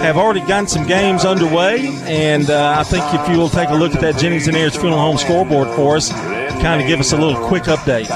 have 0.02 0.16
already 0.16 0.40
gotten 0.40 0.66
some 0.66 0.84
games 0.84 1.24
underway, 1.24 1.86
and 2.02 2.50
uh, 2.50 2.74
I 2.80 2.82
think 2.82 3.04
if 3.14 3.28
you 3.28 3.38
will 3.38 3.48
take 3.48 3.68
a 3.68 3.76
look 3.76 3.94
at 3.94 4.00
that 4.00 4.18
Jennings 4.18 4.48
and 4.48 4.56
Ayers 4.56 4.74
Funeral 4.74 4.98
Home 4.98 5.18
scoreboard 5.18 5.68
for 5.76 5.94
us, 5.96 6.10
kind 6.10 6.82
of 6.82 6.88
give 6.88 6.98
us 6.98 7.12
a 7.12 7.16
little 7.16 7.46
quick 7.46 7.62
update. 7.64 8.10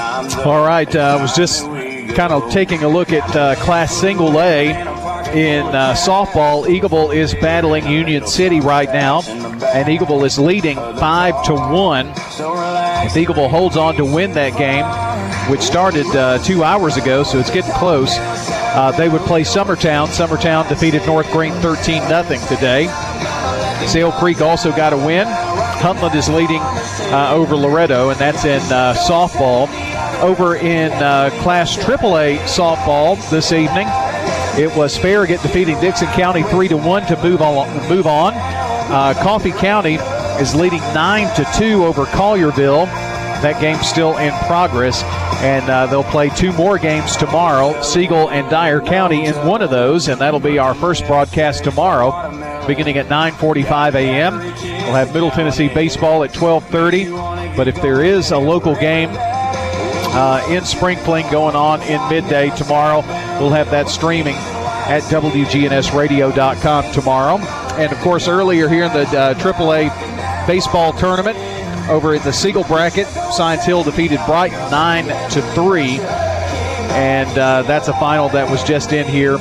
All 0.45 0.65
right, 0.65 0.93
I 0.93 1.11
uh, 1.11 1.21
was 1.21 1.33
just 1.33 1.63
kind 1.63 2.33
of 2.33 2.51
taking 2.51 2.83
a 2.83 2.89
look 2.89 3.13
at 3.13 3.33
uh, 3.33 3.55
Class 3.55 3.95
Single 3.95 4.41
A 4.41 4.92
in 5.29 5.65
uh, 5.67 5.93
softball, 5.93 6.65
Eagleville 6.65 7.13
is 7.13 7.33
battling 7.35 7.87
Union 7.87 8.25
City 8.27 8.59
right 8.59 8.87
now, 8.89 9.21
and 9.21 9.87
Eagleville 9.87 10.25
is 10.25 10.37
leading 10.37 10.75
five 10.75 11.43
to 11.45 11.53
one. 11.53 12.07
If 12.07 13.13
Eagleville 13.13 13.49
holds 13.49 13.77
on 13.77 13.95
to 13.95 14.05
win 14.05 14.31
that 14.33 14.57
game, 14.57 14.85
which 15.51 15.61
started 15.61 16.05
uh, 16.15 16.37
two 16.39 16.63
hours 16.63 16.97
ago, 16.97 17.23
so 17.23 17.39
it's 17.39 17.51
getting 17.51 17.73
close, 17.73 18.15
uh, 18.17 18.91
they 18.97 19.09
would 19.09 19.21
play 19.21 19.41
Summertown. 19.41 20.07
Summertown 20.07 20.67
defeated 20.67 21.05
North 21.05 21.31
Greene 21.31 21.53
13 21.53 22.01
0 22.07 22.23
today. 22.47 22.87
Sale 23.87 24.11
Creek 24.13 24.41
also 24.41 24.71
got 24.71 24.93
a 24.93 24.97
win. 24.97 25.27
Huntland 25.27 26.15
is 26.15 26.29
leading 26.29 26.61
uh, 26.61 27.31
over 27.33 27.55
Loretto, 27.55 28.09
and 28.09 28.19
that's 28.19 28.45
in 28.45 28.61
uh, 28.71 28.93
softball. 28.93 29.67
Over 30.21 30.55
in 30.55 30.91
uh, 30.93 31.29
Class 31.41 31.75
AAA 31.75 32.37
softball 32.39 33.17
this 33.29 33.51
evening, 33.51 33.87
it 34.57 34.75
was 34.75 34.97
Farragut 34.97 35.41
defeating 35.41 35.79
Dickson 35.79 36.07
County 36.09 36.43
three 36.43 36.67
to 36.67 36.77
one 36.77 37.05
to 37.07 37.21
move 37.23 37.41
on. 37.41 37.89
Move 37.89 38.05
on. 38.05 38.33
Uh, 38.35 39.13
Coffee 39.23 39.51
County 39.51 39.95
is 40.39 40.53
leading 40.53 40.79
nine 40.93 41.33
to 41.35 41.45
two 41.57 41.85
over 41.85 42.05
Collierville. 42.05 42.85
That 43.41 43.59
game's 43.59 43.87
still 43.87 44.17
in 44.17 44.31
progress, 44.45 45.03
and 45.41 45.69
uh, 45.69 45.87
they'll 45.87 46.03
play 46.03 46.29
two 46.29 46.53
more 46.53 46.77
games 46.77 47.17
tomorrow. 47.17 47.81
Siegel 47.81 48.29
and 48.29 48.49
Dyer 48.49 48.79
County 48.79 49.25
in 49.25 49.33
one 49.45 49.61
of 49.61 49.69
those, 49.69 50.07
and 50.07 50.21
that'll 50.21 50.39
be 50.39 50.59
our 50.59 50.73
first 50.75 51.05
broadcast 51.07 51.63
tomorrow, 51.63 52.11
beginning 52.67 52.97
at 52.97 53.07
9:45 53.07 53.95
a.m. 53.95 54.37
We'll 54.37 54.93
have 54.93 55.13
Middle 55.13 55.31
Tennessee 55.31 55.67
baseball 55.67 56.23
at 56.23 56.31
12:30. 56.31 57.57
But 57.57 57.67
if 57.67 57.81
there 57.81 58.03
is 58.03 58.31
a 58.31 58.37
local 58.37 58.75
game 58.75 59.09
uh, 60.15 60.45
in 60.49 60.63
Spring 60.63 60.97
Fling 60.99 61.29
going 61.31 61.55
on 61.55 61.81
in 61.83 61.99
midday 62.09 62.55
tomorrow. 62.55 63.01
We'll 63.39 63.51
have 63.51 63.71
that 63.71 63.89
streaming 63.89 64.35
at 64.35 65.01
WGNSradio.com 65.03 66.91
tomorrow. 66.93 67.37
And 67.77 67.91
of 67.91 67.97
course, 67.99 68.27
earlier 68.27 68.69
here 68.69 68.85
in 68.85 68.93
the 68.93 69.07
uh, 69.07 69.33
AAA 69.33 70.47
baseball 70.47 70.93
tournament, 70.93 71.37
over 71.89 72.15
in 72.15 72.21
the 72.23 72.31
Siegel 72.31 72.63
bracket, 72.63 73.07
Science 73.31 73.65
Hill 73.65 73.83
defeated 73.83 74.19
Brighton 74.25 74.59
9 74.71 75.05
to 75.31 75.41
3. 75.53 75.99
And 76.93 77.37
uh, 77.37 77.63
that's 77.63 77.87
a 77.87 77.93
final 77.93 78.29
that 78.29 78.49
was 78.49 78.63
just 78.63 78.93
in 78.93 79.07
here 79.07 79.37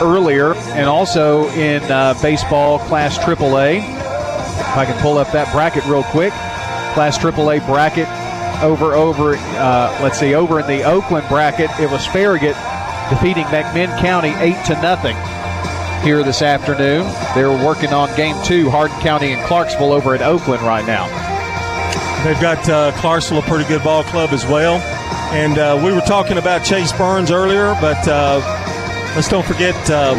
earlier. 0.00 0.54
And 0.54 0.86
also 0.88 1.48
in 1.50 1.82
uh, 1.84 2.14
baseball, 2.22 2.78
Class 2.78 3.18
AAA. 3.18 3.78
If 3.78 4.76
I 4.76 4.86
can 4.86 5.00
pull 5.02 5.18
up 5.18 5.30
that 5.32 5.52
bracket 5.52 5.84
real 5.84 6.04
quick. 6.04 6.32
Class 6.94 7.18
AAA 7.18 7.64
bracket 7.66 8.08
over 8.62 8.94
over 8.94 9.34
uh, 9.36 9.98
let's 10.02 10.18
see 10.18 10.34
over 10.34 10.60
in 10.60 10.66
the 10.68 10.84
Oakland 10.84 11.26
bracket 11.28 11.68
it 11.80 11.90
was 11.90 12.06
Farragut 12.06 12.54
defeating 13.12 13.44
McMinn 13.44 13.94
County 14.00 14.32
eight 14.38 14.56
to 14.64 14.72
nothing 14.80 15.14
here 16.02 16.22
this 16.24 16.40
afternoon. 16.40 17.02
They're 17.34 17.50
working 17.50 17.92
on 17.92 18.08
game 18.16 18.34
two, 18.42 18.70
Hardin 18.70 18.98
County 19.00 19.32
and 19.32 19.46
Clarksville 19.46 19.92
over 19.92 20.14
at 20.14 20.22
Oakland 20.22 20.62
right 20.62 20.86
now. 20.86 21.04
They've 22.24 22.40
got 22.40 22.66
uh, 22.70 22.92
Clarksville 22.92 23.40
a 23.40 23.42
pretty 23.42 23.68
good 23.68 23.84
ball 23.84 24.02
club 24.04 24.30
as 24.30 24.46
well, 24.46 24.76
and 25.34 25.58
uh, 25.58 25.78
we 25.84 25.92
were 25.92 26.00
talking 26.00 26.38
about 26.38 26.64
Chase 26.64 26.90
Burns 26.92 27.30
earlier, 27.30 27.76
but 27.82 28.08
uh, 28.08 28.40
let's 29.14 29.28
don't 29.28 29.44
forget 29.44 29.74
uh, 29.90 30.14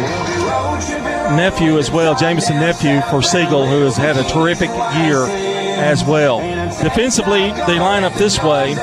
nephew 1.34 1.78
as 1.78 1.90
well, 1.90 2.14
Jameson 2.14 2.60
nephew 2.60 3.00
for 3.10 3.22
Siegel, 3.22 3.66
who 3.66 3.80
has 3.80 3.96
had 3.96 4.16
a 4.16 4.22
terrific 4.28 4.68
year 4.68 5.24
as 5.82 6.04
well. 6.04 6.38
Defensively, 6.80 7.50
they 7.66 7.80
line 7.80 8.04
up 8.04 8.14
this 8.14 8.40
way. 8.40 8.76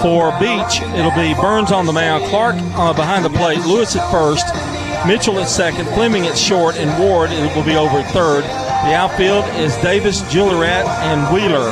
For 0.00 0.32
Beach, 0.40 0.80
it'll 0.96 1.12
be 1.12 1.34
Burns 1.34 1.70
on 1.70 1.84
the 1.84 1.92
mound, 1.92 2.24
Clark 2.24 2.56
uh, 2.56 2.94
behind 2.94 3.22
the 3.22 3.28
plate, 3.28 3.60
Lewis 3.66 3.96
at 3.96 4.10
first, 4.10 4.46
Mitchell 5.06 5.38
at 5.38 5.48
second, 5.48 5.84
Fleming 5.88 6.26
at 6.26 6.38
short, 6.38 6.76
and 6.76 6.88
Ward 6.98 7.30
it 7.30 7.54
will 7.54 7.64
be 7.64 7.76
over 7.76 7.98
at 7.98 8.10
third. 8.10 8.44
The 8.44 8.94
outfield 8.94 9.44
is 9.60 9.76
Davis, 9.78 10.22
Gillerat, 10.32 10.86
and 11.04 11.20
Wheeler 11.34 11.68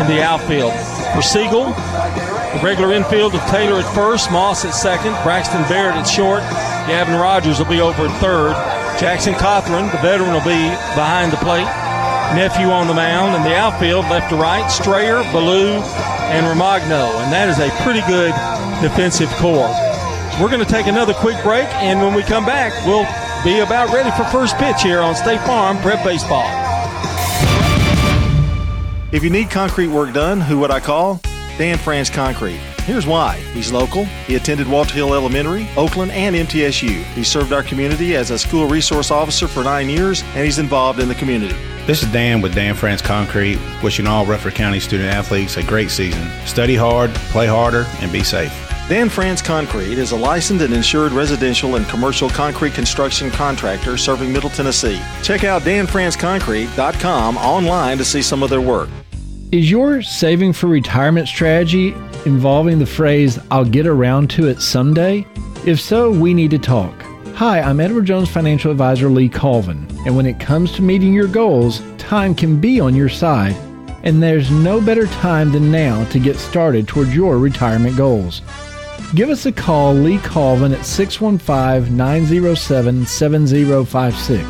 in 0.00 0.06
the 0.06 0.22
outfield. 0.22 0.72
For 1.12 1.20
Siegel, 1.20 1.66
the 1.66 2.60
regular 2.64 2.94
infield 2.94 3.34
of 3.34 3.42
Taylor 3.50 3.80
at 3.80 3.94
first, 3.94 4.30
Moss 4.30 4.64
at 4.64 4.72
second, 4.72 5.12
Braxton 5.22 5.62
Barrett 5.68 5.96
at 5.96 6.04
short, 6.04 6.40
Gavin 6.88 7.16
Rogers 7.16 7.58
will 7.58 7.68
be 7.68 7.82
over 7.82 8.06
at 8.06 8.20
third. 8.22 8.54
Jackson 8.98 9.34
Cothran, 9.34 9.92
the 9.92 9.98
veteran, 9.98 10.32
will 10.32 10.40
be 10.40 10.70
behind 10.96 11.30
the 11.30 11.36
plate 11.36 11.68
nephew 12.34 12.66
on 12.66 12.88
the 12.88 12.94
mound. 12.94 13.36
And 13.36 13.44
the 13.44 13.54
outfield, 13.54 14.06
left 14.06 14.30
to 14.30 14.36
right, 14.36 14.66
Strayer, 14.68 15.22
Ballou, 15.32 15.80
and 16.32 16.46
Romagno. 16.46 17.22
And 17.22 17.32
that 17.32 17.48
is 17.48 17.58
a 17.58 17.70
pretty 17.82 18.00
good 18.06 18.32
defensive 18.82 19.30
core. 19.36 19.70
We're 20.40 20.50
going 20.50 20.64
to 20.64 20.70
take 20.70 20.86
another 20.86 21.14
quick 21.14 21.42
break, 21.42 21.66
and 21.76 22.00
when 22.00 22.14
we 22.14 22.22
come 22.22 22.44
back, 22.44 22.72
we'll 22.84 23.06
be 23.42 23.60
about 23.60 23.92
ready 23.94 24.10
for 24.10 24.24
first 24.24 24.56
pitch 24.58 24.82
here 24.82 25.00
on 25.00 25.14
State 25.14 25.40
Farm 25.40 25.78
Prep 25.78 26.04
Baseball. 26.04 26.44
If 29.12 29.22
you 29.22 29.30
need 29.30 29.50
concrete 29.50 29.88
work 29.88 30.12
done, 30.12 30.40
who 30.40 30.58
would 30.58 30.70
I 30.70 30.80
call? 30.80 31.20
Dan 31.56 31.78
France 31.78 32.10
Concrete. 32.10 32.60
Here's 32.84 33.06
why. 33.06 33.36
He's 33.54 33.72
local. 33.72 34.04
He 34.26 34.34
attended 34.34 34.68
Walter 34.68 34.94
Hill 34.94 35.14
Elementary, 35.14 35.66
Oakland, 35.76 36.12
and 36.12 36.36
MTSU. 36.36 37.02
He 37.02 37.24
served 37.24 37.52
our 37.52 37.62
community 37.62 38.14
as 38.14 38.30
a 38.30 38.38
school 38.38 38.68
resource 38.68 39.10
officer 39.10 39.48
for 39.48 39.64
nine 39.64 39.88
years, 39.88 40.22
and 40.34 40.44
he's 40.44 40.58
involved 40.58 41.00
in 41.00 41.08
the 41.08 41.14
community. 41.14 41.56
This 41.86 42.02
is 42.02 42.10
Dan 42.10 42.40
with 42.40 42.52
Dan 42.52 42.74
France 42.74 43.00
Concrete, 43.00 43.60
wishing 43.80 44.08
all 44.08 44.26
Rutherford 44.26 44.56
County 44.56 44.80
student 44.80 45.08
athletes 45.08 45.56
a 45.56 45.62
great 45.62 45.88
season. 45.88 46.28
Study 46.44 46.74
hard, 46.74 47.14
play 47.30 47.46
harder, 47.46 47.86
and 48.00 48.10
be 48.10 48.24
safe. 48.24 48.50
Dan 48.88 49.08
France 49.08 49.40
Concrete 49.40 49.96
is 49.96 50.10
a 50.10 50.16
licensed 50.16 50.64
and 50.64 50.74
insured 50.74 51.12
residential 51.12 51.76
and 51.76 51.86
commercial 51.86 52.28
concrete 52.28 52.74
construction 52.74 53.30
contractor 53.30 53.96
serving 53.96 54.32
Middle 54.32 54.50
Tennessee. 54.50 55.00
Check 55.22 55.44
out 55.44 55.62
danfranceconcrete.com 55.62 57.36
online 57.36 57.98
to 57.98 58.04
see 58.04 58.20
some 58.20 58.42
of 58.42 58.50
their 58.50 58.60
work. 58.60 58.88
Is 59.52 59.70
your 59.70 60.02
saving 60.02 60.54
for 60.54 60.66
retirement 60.66 61.28
strategy 61.28 61.94
involving 62.24 62.80
the 62.80 62.86
phrase, 62.86 63.38
I'll 63.52 63.64
get 63.64 63.86
around 63.86 64.28
to 64.30 64.48
it 64.48 64.60
someday? 64.60 65.24
If 65.64 65.80
so, 65.80 66.10
we 66.10 66.34
need 66.34 66.50
to 66.50 66.58
talk. 66.58 67.00
Hi, 67.36 67.60
I'm 67.60 67.78
Edward 67.78 68.06
Jones 68.06 68.28
financial 68.28 68.72
advisor 68.72 69.08
Lee 69.08 69.28
Colvin, 69.28 69.86
and 70.06 70.16
when 70.16 70.24
it 70.24 70.38
comes 70.38 70.70
to 70.72 70.82
meeting 70.82 71.12
your 71.12 71.26
goals, 71.26 71.82
time 71.98 72.32
can 72.32 72.60
be 72.60 72.78
on 72.78 72.94
your 72.94 73.08
side, 73.08 73.56
and 74.04 74.22
there's 74.22 74.52
no 74.52 74.80
better 74.80 75.06
time 75.08 75.50
than 75.50 75.72
now 75.72 76.04
to 76.10 76.20
get 76.20 76.36
started 76.36 76.86
towards 76.86 77.14
your 77.14 77.38
retirement 77.38 77.96
goals. 77.96 78.40
Give 79.16 79.30
us 79.30 79.46
a 79.46 79.52
call, 79.52 79.94
Lee 79.94 80.18
Colvin, 80.18 80.72
at 80.72 80.86
615 80.86 81.96
907 81.96 83.04
7056. 83.04 84.46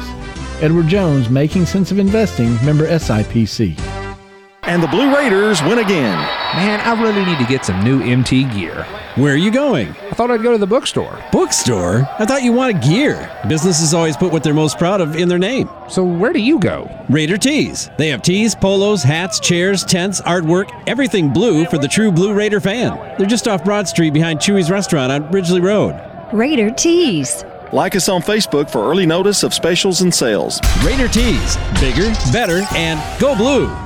Edward 0.62 0.88
Jones, 0.88 1.30
Making 1.30 1.64
Sense 1.64 1.90
of 1.90 1.98
Investing, 1.98 2.54
member 2.64 2.86
SIPC. 2.86 4.05
And 4.66 4.82
the 4.82 4.88
Blue 4.88 5.14
Raiders 5.14 5.62
win 5.62 5.78
again. 5.78 6.18
Man, 6.56 6.80
I 6.80 7.00
really 7.00 7.24
need 7.24 7.38
to 7.38 7.46
get 7.46 7.64
some 7.64 7.84
new 7.84 8.02
MT 8.02 8.44
gear. 8.50 8.82
Where 9.14 9.32
are 9.32 9.36
you 9.36 9.52
going? 9.52 9.90
I 9.90 10.10
thought 10.10 10.32
I'd 10.32 10.42
go 10.42 10.50
to 10.50 10.58
the 10.58 10.66
bookstore. 10.66 11.22
Bookstore? 11.30 12.08
I 12.18 12.26
thought 12.26 12.42
you 12.42 12.52
wanted 12.52 12.82
gear. 12.82 13.30
Businesses 13.48 13.94
always 13.94 14.16
put 14.16 14.32
what 14.32 14.42
they're 14.42 14.52
most 14.52 14.76
proud 14.76 15.00
of 15.00 15.14
in 15.14 15.28
their 15.28 15.38
name. 15.38 15.70
So 15.88 16.02
where 16.02 16.32
do 16.32 16.40
you 16.40 16.58
go? 16.58 16.90
Raider 17.08 17.36
Tees. 17.38 17.90
They 17.96 18.08
have 18.08 18.22
tees, 18.22 18.56
polos, 18.56 19.04
hats, 19.04 19.38
chairs, 19.38 19.84
tents, 19.84 20.20
artwork, 20.22 20.68
everything 20.88 21.32
blue 21.32 21.66
for 21.66 21.78
the 21.78 21.86
true 21.86 22.10
Blue 22.10 22.34
Raider 22.34 22.58
fan. 22.58 22.96
They're 23.18 23.26
just 23.28 23.46
off 23.46 23.64
Broad 23.64 23.86
Street 23.86 24.14
behind 24.14 24.40
Chewy's 24.40 24.68
restaurant 24.68 25.12
on 25.12 25.30
Ridgely 25.30 25.60
Road. 25.60 25.94
Raider 26.32 26.72
Tees. 26.72 27.44
Like 27.72 27.94
us 27.94 28.08
on 28.08 28.20
Facebook 28.20 28.68
for 28.68 28.90
early 28.90 29.06
notice 29.06 29.44
of 29.44 29.54
specials 29.54 30.00
and 30.00 30.12
sales. 30.12 30.60
Raider 30.84 31.06
Tees. 31.06 31.56
Bigger, 31.80 32.10
better, 32.32 32.66
and 32.74 33.00
go 33.20 33.36
blue. 33.36 33.85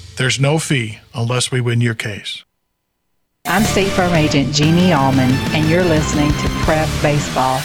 there's 0.21 0.39
no 0.39 0.59
fee 0.59 0.99
unless 1.15 1.51
we 1.51 1.59
win 1.59 1.81
your 1.81 1.95
case. 1.95 2.45
I'm 3.47 3.63
State 3.63 3.89
Farm 3.89 4.13
Agent 4.13 4.53
Jeannie 4.53 4.93
Allman, 4.93 5.31
and 5.55 5.67
you're 5.67 5.83
listening 5.83 6.29
to 6.29 6.47
Prep 6.61 6.87
Baseball. 7.01 7.59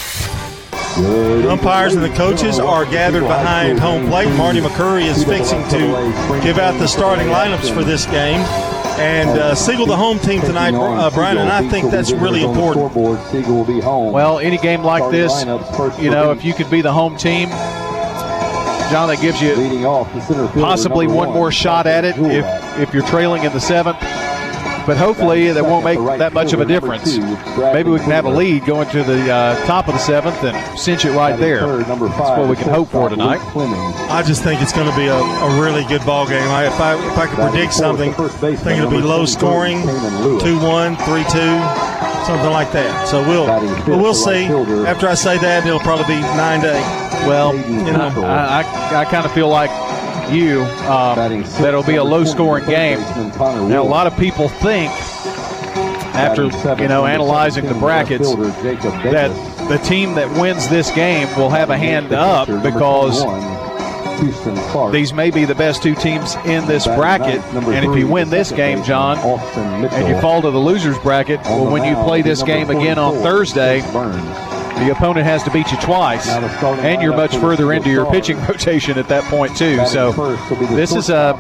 The 0.97 1.51
umpires 1.51 1.95
and 1.95 2.03
the 2.03 2.17
coaches 2.17 2.59
are 2.59 2.87
gathered 2.87 3.25
behind 3.25 3.79
home 3.79 4.07
plate. 4.07 4.35
Marty 4.39 4.61
McCurry 4.61 5.05
is 5.05 5.23
fixing 5.23 5.63
to 5.65 6.41
give 6.43 6.57
out 6.57 6.79
the 6.79 6.87
starting 6.87 7.27
lineups 7.27 7.75
for 7.75 7.85
this 7.85 8.07
game. 8.07 8.41
And 8.99 9.39
uh, 9.39 9.55
Siegel, 9.55 9.85
the 9.85 9.95
home 9.95 10.19
team 10.19 10.41
tonight, 10.41 10.73
uh, 10.73 11.11
Brian, 11.11 11.37
and 11.37 11.51
I 11.51 11.69
think 11.69 11.91
that's 11.91 12.13
really 12.13 12.43
important. 12.43 12.97
Well, 14.15 14.39
any 14.39 14.57
game 14.57 14.83
like 14.83 15.11
this, 15.13 15.43
you 16.01 16.11
know, 16.11 16.31
if 16.31 16.43
you 16.43 16.55
could 16.55 16.71
be 16.71 16.81
the 16.81 16.95
home 16.95 17.19
team, 17.19 17.51
John, 18.91 19.09
that 19.09 19.21
gives 19.21 19.41
you 19.43 19.55
possibly 20.61 21.07
one 21.07 21.33
more 21.33 21.51
shot 21.53 21.87
at 21.87 22.05
it 22.05 22.17
if, 22.19 22.45
if 22.79 22.95
you're 22.95 23.07
trailing 23.07 23.45
in 23.45 23.53
the 23.53 23.61
seventh. 23.61 23.99
But 24.87 24.97
hopefully 24.97 25.51
that 25.51 25.65
won't 25.65 25.85
make 25.85 25.99
that 26.21 26.33
much 26.33 26.53
of 26.53 26.61
a 26.61 26.65
difference. 26.65 27.17
Maybe 27.73 27.91
we 27.91 27.99
can 27.99 28.13
have 28.13 28.25
a 28.25 28.31
lead 28.31 28.65
going 28.67 28.89
to 28.91 29.03
the 29.03 29.33
uh, 29.33 29.67
top 29.67 29.89
of 29.89 29.95
the 29.95 29.99
seventh 29.99 30.45
and 30.45 30.79
cinch 30.79 31.05
it 31.05 31.11
right 31.11 31.37
there. 31.37 31.59
That's 32.19 32.39
what 32.39 32.49
we 32.49 32.55
can 32.55 32.69
hope 32.69 32.91
for 32.91 33.09
tonight. 33.09 33.41
I 34.09 34.23
just 34.23 34.45
think 34.45 34.63
it's 34.63 34.73
going 34.73 34.89
to 34.89 34.97
be 34.97 35.07
a, 35.09 35.17
a 35.17 35.61
really 35.61 35.85
good 35.87 36.07
ball 36.07 36.25
game. 36.29 36.49
I, 36.49 36.67
if 36.67 36.79
I 36.81 36.95
if 37.05 37.19
I 37.19 37.27
could 37.27 37.39
predict 37.51 37.73
something, 37.75 38.15
I 38.15 38.29
think 38.57 38.79
it'll 38.79 38.91
be 38.91 38.99
low 39.03 39.25
scoring, 39.27 39.79
2-1, 40.39 40.95
3-2, 40.95 42.27
something 42.27 42.51
like 42.51 42.71
that. 42.71 43.09
So 43.09 43.27
we'll 43.29 43.47
but 43.87 43.99
we'll 44.01 44.15
see. 44.15 44.45
After 44.87 45.09
I 45.09 45.15
say 45.15 45.37
that, 45.39 45.67
it'll 45.67 45.81
probably 45.81 46.07
be 46.15 46.21
nine 46.21 46.61
to 46.61 46.73
eight. 46.77 47.06
Well, 47.27 47.55
you 47.57 47.93
know, 47.93 48.11
I, 48.25 48.63
I, 48.63 48.97
I 49.01 49.05
kind 49.07 49.27
of 49.27 49.33
feel 49.33 49.49
like 49.49 49.71
you 50.33 50.63
um, 50.89 51.17
that 51.61 51.69
it'll 51.69 51.83
be 51.83 51.97
a 51.97 52.05
low-scoring 52.05 52.67
game. 52.67 52.99
Now, 53.69 53.83
a 53.83 53.85
lot 53.85 54.07
of 54.07 54.17
people 54.19 54.49
think 54.49 54.91
after 56.15 56.45
you 56.83 56.89
know 56.89 57.05
analyzing 57.07 57.65
the 57.67 57.75
brackets 57.81 58.29
that 59.13 59.69
the 59.69 59.79
team 59.79 60.15
that 60.15 60.31
wins 60.41 60.69
this 60.69 60.91
game 60.93 61.29
will 61.37 61.51
have 61.51 61.71
a 61.71 61.77
hand 61.77 62.13
up 62.13 62.47
because 62.63 63.23
these 64.93 65.13
may 65.13 65.31
be 65.31 65.45
the 65.45 65.55
best 65.55 65.83
two 65.83 65.95
teams 65.95 66.37
in 66.47 66.65
this 66.67 66.87
bracket. 66.87 67.41
And 67.77 67.85
if 67.85 67.99
you 67.99 68.07
win 68.09 68.31
this 68.31 68.51
game, 68.51 68.83
John, 68.83 69.19
and 69.19 70.09
you 70.09 70.19
fall 70.23 70.41
to 70.43 70.51
the 70.51 70.59
losers 70.59 70.97
bracket, 71.01 71.41
well, 71.43 71.71
when 71.71 71.85
you 71.85 71.95
play 72.05 72.23
this 72.23 72.43
game 72.43 72.71
again 72.71 72.99
on 72.99 73.15
Thursday, 73.23 73.81
the 74.77 74.91
opponent 74.93 75.27
has 75.27 75.43
to 75.45 75.51
beat 75.51 75.71
you 75.71 75.79
twice, 75.79 76.29
and 76.29 77.03
you're 77.03 77.17
much 77.17 77.37
further 77.37 77.73
into 77.73 77.91
your 77.91 78.11
pitching 78.11 78.39
rotation 78.47 78.99
at 78.99 79.09
that 79.09 79.25
point 79.25 79.57
too. 79.57 79.85
So 79.87 80.13
this 80.75 80.95
is 80.95 81.11
a 81.11 81.37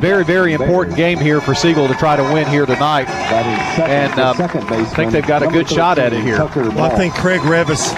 very, 0.00 0.24
very 0.24 0.52
important 0.54 0.96
game 0.96 1.18
here 1.18 1.40
for 1.40 1.54
Siegel 1.54 1.88
to 1.88 1.94
try 1.94 2.16
to 2.16 2.22
win 2.22 2.46
here 2.48 2.66
tonight, 2.66 3.08
and 3.08 4.18
um, 4.18 4.36
I 4.40 4.84
think 4.84 5.12
they've 5.12 5.26
got 5.26 5.42
a 5.42 5.48
good 5.48 5.68
shot 5.68 5.98
at 5.98 6.12
it 6.12 6.22
here. 6.22 6.38
Well, 6.38 6.80
I 6.84 6.96
think 6.96 7.14
Craig 7.14 7.40
Revis 7.42 7.92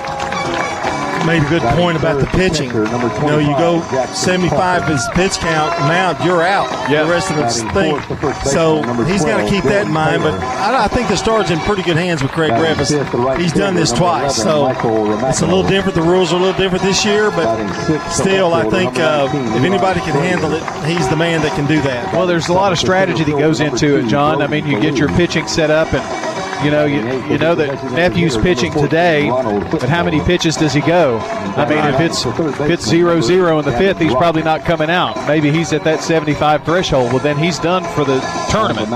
made 1.27 1.43
a 1.43 1.49
good 1.49 1.63
point 1.75 1.99
about 1.99 2.21
the 2.21 2.27
pitching. 2.29 2.71
You 2.71 2.85
know, 3.27 3.39
you 3.39 3.55
go 3.59 3.83
75 4.15 4.91
is 4.91 5.07
pitch 5.13 5.39
count, 5.39 5.79
mount, 5.81 6.25
you're 6.25 6.43
out. 6.43 6.71
Yeah. 6.91 7.03
The 7.03 7.11
rest 7.11 7.31
of 7.31 7.39
it's 7.39 7.63
thing. 7.75 8.01
So 8.45 8.83
he's 9.05 9.25
got 9.25 9.43
to 9.43 9.51
keep 9.51 9.65
that 9.65 9.87
in 9.87 9.93
mind. 9.93 10.23
But 10.23 10.35
I, 10.41 10.85
I 10.85 10.89
think 10.89 11.09
the 11.09 11.17
star's 11.17 11.51
in 11.51 11.59
pretty 11.61 11.83
good 11.83 11.97
hands 11.97 12.23
with 12.23 12.31
Craig 12.31 12.53
Revis. 12.53 13.39
He's 13.39 13.53
done 13.53 13.75
this 13.75 13.93
twice, 13.93 14.37
so 14.37 14.69
it's 15.29 15.41
a 15.41 15.47
little 15.47 15.67
different. 15.67 15.97
The 15.97 16.03
rules 16.03 16.33
are 16.33 16.37
a 16.37 16.41
little 16.41 16.59
different 16.59 16.85
this 16.85 17.05
year, 17.05 17.31
but 17.31 17.57
still, 18.11 18.55
I 18.55 18.69
think 18.71 18.99
uh, 18.99 19.29
if 19.33 19.65
anybody 19.65 20.01
can 20.01 20.15
handle 20.15 20.53
it, 20.53 20.63
he's 20.87 21.09
the 21.09 21.17
man 21.17 21.43
that 21.43 21.55
can 21.57 21.67
do 21.67 21.81
that. 21.83 22.13
Well, 22.15 22.27
there's 22.27 22.49
a 22.49 22.53
lot 22.53 22.73
of 22.73 22.79
strategy 22.79 23.25
that 23.25 23.39
goes 23.39 23.61
into 23.61 23.99
it, 23.99 24.09
John. 24.09 24.43
I 24.43 24.47
mean, 24.47 24.67
you 24.67 24.81
get 24.81 24.97
your 24.97 25.09
pitching 25.09 25.49
set 25.49 25.71
up 25.71 25.93
and. 25.93 26.36
You 26.65 26.71
know, 26.71 26.85
you, 26.85 26.97
you 27.31 27.39
know 27.39 27.55
that 27.55 27.93
Nephew's 27.93 28.37
pitching 28.37 28.73
today, 28.73 29.29
but 29.29 29.83
how 29.83 30.03
many 30.03 30.21
pitches 30.21 30.57
does 30.57 30.73
he 30.73 30.81
go? 30.81 31.19
I 31.19 31.69
mean, 31.69 31.85
if 31.95 32.01
it's 32.01 32.25
if 32.61 32.71
it's 32.71 32.87
zero 32.87 33.21
zero 33.21 33.59
in 33.59 33.65
the 33.65 33.73
fifth, 33.73 33.99
he's 33.99 34.15
probably 34.15 34.43
not 34.43 34.65
coming 34.65 34.91
out. 34.91 35.17
Maybe 35.29 35.51
he's 35.51 35.73
at 35.73 35.85
that 35.85 36.03
75 36.03 36.65
threshold. 36.65 37.13
Well, 37.13 37.23
then 37.23 37.37
he's 37.39 37.59
done 37.59 37.85
for 37.95 38.05
the 38.05 38.21
tournament. 38.51 38.91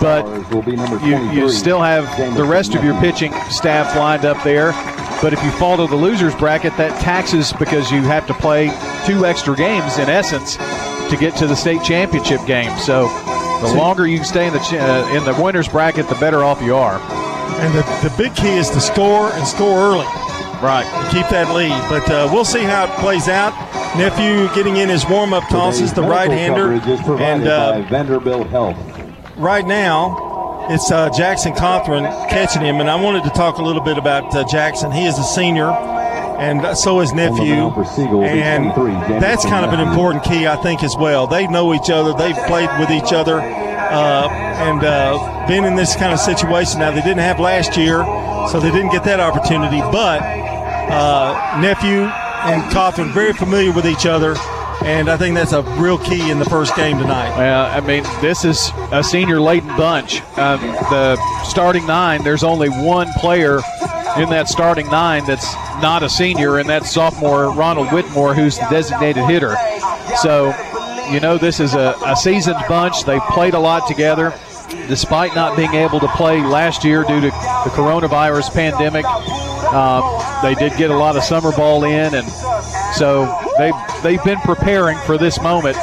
But 0.00 0.26
you, 1.04 1.18
you 1.32 1.48
still 1.50 1.80
have 1.80 2.36
the 2.36 2.44
rest 2.44 2.74
of 2.74 2.84
your 2.84 2.98
pitching 3.00 3.32
staff 3.50 3.96
lined 3.96 4.24
up 4.24 4.42
there. 4.42 4.72
But 5.22 5.32
if 5.32 5.42
you 5.44 5.52
fall 5.52 5.76
to 5.76 5.86
the 5.86 5.96
losers 5.96 6.34
bracket, 6.34 6.76
that 6.78 7.00
taxes 7.00 7.52
because 7.52 7.92
you 7.92 8.02
have 8.02 8.26
to 8.26 8.34
play 8.34 8.66
two 9.06 9.24
extra 9.24 9.54
games 9.54 9.98
in 9.98 10.08
essence 10.08 10.56
to 10.56 11.16
get 11.18 11.36
to 11.36 11.46
the 11.46 11.54
state 11.54 11.82
championship 11.84 12.44
game. 12.44 12.76
So 12.78 13.06
the 13.62 13.74
longer 13.74 14.06
you 14.06 14.18
can 14.18 14.26
stay 14.26 14.46
in 14.46 14.52
the 14.52 14.60
uh, 14.60 15.16
in 15.16 15.24
the 15.24 15.40
winners 15.42 15.68
bracket, 15.68 16.08
the 16.08 16.14
better 16.16 16.44
off 16.44 16.60
you 16.60 16.74
are. 16.74 16.98
And 17.60 17.74
the, 17.74 17.82
the 18.08 18.14
big 18.16 18.34
key 18.34 18.56
is 18.56 18.68
to 18.70 18.80
score 18.80 19.32
and 19.32 19.46
score 19.46 19.78
early. 19.78 20.06
Right. 20.62 20.84
And 20.86 21.10
keep 21.10 21.28
that 21.28 21.54
lead. 21.54 21.70
But 21.88 22.08
uh, 22.10 22.28
we'll 22.32 22.44
see 22.44 22.62
how 22.62 22.84
it 22.84 22.90
plays 23.00 23.28
out. 23.28 23.52
Nephew 23.96 24.52
getting 24.54 24.76
in 24.76 24.88
his 24.88 25.06
warm 25.06 25.32
up 25.32 25.44
tosses, 25.48 25.92
the 25.92 26.02
right 26.02 26.30
hander. 26.30 26.72
And 27.20 27.46
uh, 27.46 27.82
Vanderbilt 27.88 28.46
Health. 28.48 28.76
right 29.36 29.66
now, 29.66 30.66
it's 30.70 30.90
uh, 30.90 31.10
Jackson 31.10 31.52
Cothran 31.52 32.04
catching 32.28 32.62
him. 32.62 32.80
And 32.80 32.88
I 32.88 33.00
wanted 33.00 33.24
to 33.24 33.30
talk 33.30 33.58
a 33.58 33.62
little 33.62 33.82
bit 33.82 33.98
about 33.98 34.34
uh, 34.34 34.44
Jackson. 34.48 34.90
He 34.92 35.04
is 35.04 35.18
a 35.18 35.24
senior, 35.24 35.66
and 36.42 36.76
so 36.76 37.00
is 37.00 37.12
nephew. 37.12 37.70
And 38.24 39.22
that's 39.22 39.44
kind 39.44 39.64
of 39.64 39.72
an 39.72 39.80
important 39.80 40.24
key, 40.24 40.46
I 40.46 40.56
think, 40.56 40.82
as 40.82 40.96
well. 40.96 41.26
They 41.26 41.46
know 41.46 41.72
each 41.72 41.88
other, 41.88 42.12
they've 42.12 42.36
played 42.46 42.68
with 42.80 42.90
each 42.90 43.12
other, 43.12 43.40
uh, 43.40 44.28
and 44.28 44.82
uh, 44.82 45.46
been 45.46 45.64
in 45.64 45.76
this 45.76 45.94
kind 45.94 46.12
of 46.12 46.18
situation. 46.18 46.80
Now, 46.80 46.90
they 46.90 47.02
didn't 47.02 47.18
have 47.18 47.38
last 47.38 47.76
year, 47.76 48.02
so 48.50 48.58
they 48.58 48.72
didn't 48.72 48.90
get 48.90 49.04
that 49.04 49.20
opportunity, 49.20 49.80
but 49.92 50.20
uh, 50.20 51.60
nephew 51.60 52.02
and 52.44 52.62
Cothran 52.72 53.12
very 53.14 53.32
familiar 53.32 53.72
with 53.72 53.86
each 53.86 54.04
other. 54.04 54.34
And 54.82 55.08
I 55.08 55.16
think 55.16 55.36
that's 55.36 55.52
a 55.52 55.62
real 55.80 55.96
key 55.96 56.28
in 56.28 56.40
the 56.40 56.44
first 56.44 56.74
game 56.74 56.98
tonight. 56.98 57.36
Well, 57.38 57.66
I 57.66 57.78
mean, 57.86 58.02
this 58.20 58.44
is 58.44 58.72
a 58.90 59.04
senior 59.04 59.40
laden 59.40 59.68
bunch. 59.76 60.20
Um, 60.36 60.60
the 60.90 61.44
starting 61.44 61.86
nine, 61.86 62.24
there's 62.24 62.42
only 62.42 62.68
one 62.68 63.06
player 63.12 63.60
in 64.16 64.28
that 64.30 64.48
starting 64.48 64.86
nine 64.88 65.24
that's 65.24 65.54
not 65.80 66.02
a 66.02 66.08
senior, 66.08 66.58
and 66.58 66.68
that's 66.68 66.90
sophomore 66.90 67.52
Ronald 67.52 67.92
Whitmore, 67.92 68.34
who's 68.34 68.58
the 68.58 68.66
designated 68.70 69.24
hitter. 69.24 69.56
So, 70.16 70.54
you 71.10 71.20
know, 71.20 71.38
this 71.38 71.60
is 71.60 71.74
a, 71.74 71.94
a 72.04 72.16
seasoned 72.16 72.62
bunch. 72.68 73.04
They've 73.04 73.22
played 73.30 73.54
a 73.54 73.58
lot 73.58 73.86
together. 73.88 74.34
Despite 74.88 75.34
not 75.34 75.56
being 75.56 75.74
able 75.74 76.00
to 76.00 76.08
play 76.08 76.40
last 76.40 76.84
year 76.84 77.04
due 77.04 77.20
to 77.20 77.26
the 77.26 77.70
coronavirus 77.74 78.52
pandemic, 78.52 79.04
um, 79.72 80.02
they 80.42 80.54
did 80.54 80.76
get 80.76 80.90
a 80.90 80.96
lot 80.96 81.16
of 81.16 81.22
summer 81.22 81.52
ball 81.52 81.84
in, 81.84 82.14
and 82.14 82.26
so 82.94 83.38
they 83.58 83.72
they've 84.02 84.22
been 84.24 84.40
preparing 84.40 84.98
for 85.00 85.18
this 85.18 85.40
moment 85.40 85.76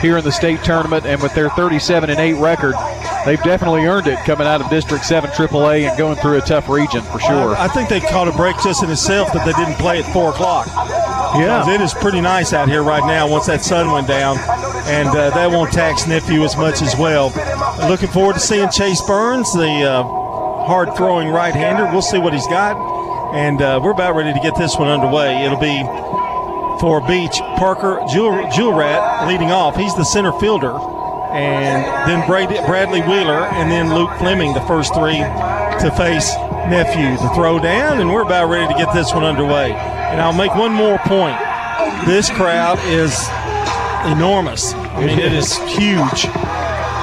here 0.00 0.18
in 0.18 0.24
the 0.24 0.32
state 0.32 0.62
tournament. 0.62 1.06
And 1.06 1.22
with 1.22 1.34
their 1.34 1.48
37 1.50 2.10
and 2.10 2.18
8 2.18 2.34
record, 2.34 2.74
they've 3.24 3.42
definitely 3.42 3.84
earned 3.84 4.06
it 4.06 4.18
coming 4.24 4.46
out 4.46 4.60
of 4.60 4.70
District 4.70 5.04
7 5.04 5.30
AAA 5.30 5.88
and 5.88 5.98
going 5.98 6.16
through 6.16 6.38
a 6.38 6.40
tough 6.40 6.68
region 6.68 7.02
for 7.02 7.20
sure. 7.20 7.56
I, 7.56 7.64
I 7.64 7.68
think 7.68 7.88
they 7.88 8.00
caught 8.00 8.28
a 8.28 8.32
break 8.32 8.56
just 8.62 8.82
in 8.82 8.90
itself 8.90 9.32
that 9.32 9.44
they 9.44 9.52
didn't 9.52 9.78
play 9.78 10.02
at 10.02 10.12
4 10.12 10.30
o'clock. 10.30 10.66
Yeah. 11.36 11.68
It 11.68 11.80
is 11.80 11.92
pretty 11.94 12.20
nice 12.20 12.52
out 12.52 12.68
here 12.68 12.82
right 12.82 13.04
now 13.04 13.28
once 13.28 13.46
that 13.46 13.62
sun 13.62 13.90
went 13.90 14.06
down, 14.06 14.38
and 14.86 15.08
uh, 15.08 15.30
that 15.30 15.50
won't 15.50 15.72
tax 15.72 16.06
Nephew 16.06 16.44
as 16.44 16.56
much 16.56 16.80
as 16.80 16.96
well. 16.96 17.32
Looking 17.88 18.08
forward 18.08 18.34
to 18.34 18.40
seeing 18.40 18.70
Chase 18.70 19.02
Burns, 19.02 19.52
the 19.52 19.82
uh, 19.82 20.02
hard 20.64 20.94
throwing 20.96 21.28
right 21.28 21.54
hander. 21.54 21.84
We'll 21.90 22.02
see 22.02 22.18
what 22.18 22.32
he's 22.32 22.46
got. 22.46 22.76
And 23.34 23.60
uh, 23.60 23.80
we're 23.82 23.90
about 23.90 24.14
ready 24.14 24.32
to 24.32 24.40
get 24.40 24.56
this 24.56 24.76
one 24.78 24.88
underway. 24.88 25.44
It'll 25.44 25.58
be 25.58 25.82
for 26.80 27.00
Beach 27.00 27.38
Parker 27.58 28.04
Jewel, 28.08 28.44
Jewelrat 28.46 29.26
leading 29.26 29.50
off. 29.50 29.76
He's 29.76 29.94
the 29.96 30.04
center 30.04 30.32
fielder. 30.38 30.93
And 31.34 31.84
then 32.08 32.26
Brady, 32.28 32.54
Bradley 32.66 33.00
Wheeler 33.02 33.46
and 33.46 33.70
then 33.70 33.92
Luke 33.92 34.10
Fleming, 34.18 34.54
the 34.54 34.60
first 34.62 34.94
three 34.94 35.18
to 35.18 35.92
face 35.96 36.34
Nephew. 36.70 37.16
The 37.16 37.34
throw 37.34 37.58
down, 37.58 38.00
and 38.00 38.12
we're 38.12 38.22
about 38.22 38.48
ready 38.48 38.72
to 38.72 38.78
get 38.78 38.94
this 38.94 39.12
one 39.12 39.24
underway. 39.24 39.72
And 39.72 40.20
I'll 40.20 40.32
make 40.32 40.54
one 40.54 40.72
more 40.72 40.98
point. 40.98 41.36
This 42.06 42.30
crowd 42.30 42.78
is 42.84 43.18
enormous. 44.06 44.74
I 44.74 45.04
mean, 45.04 45.18
it 45.18 45.32
is 45.32 45.56
huge. 45.76 46.28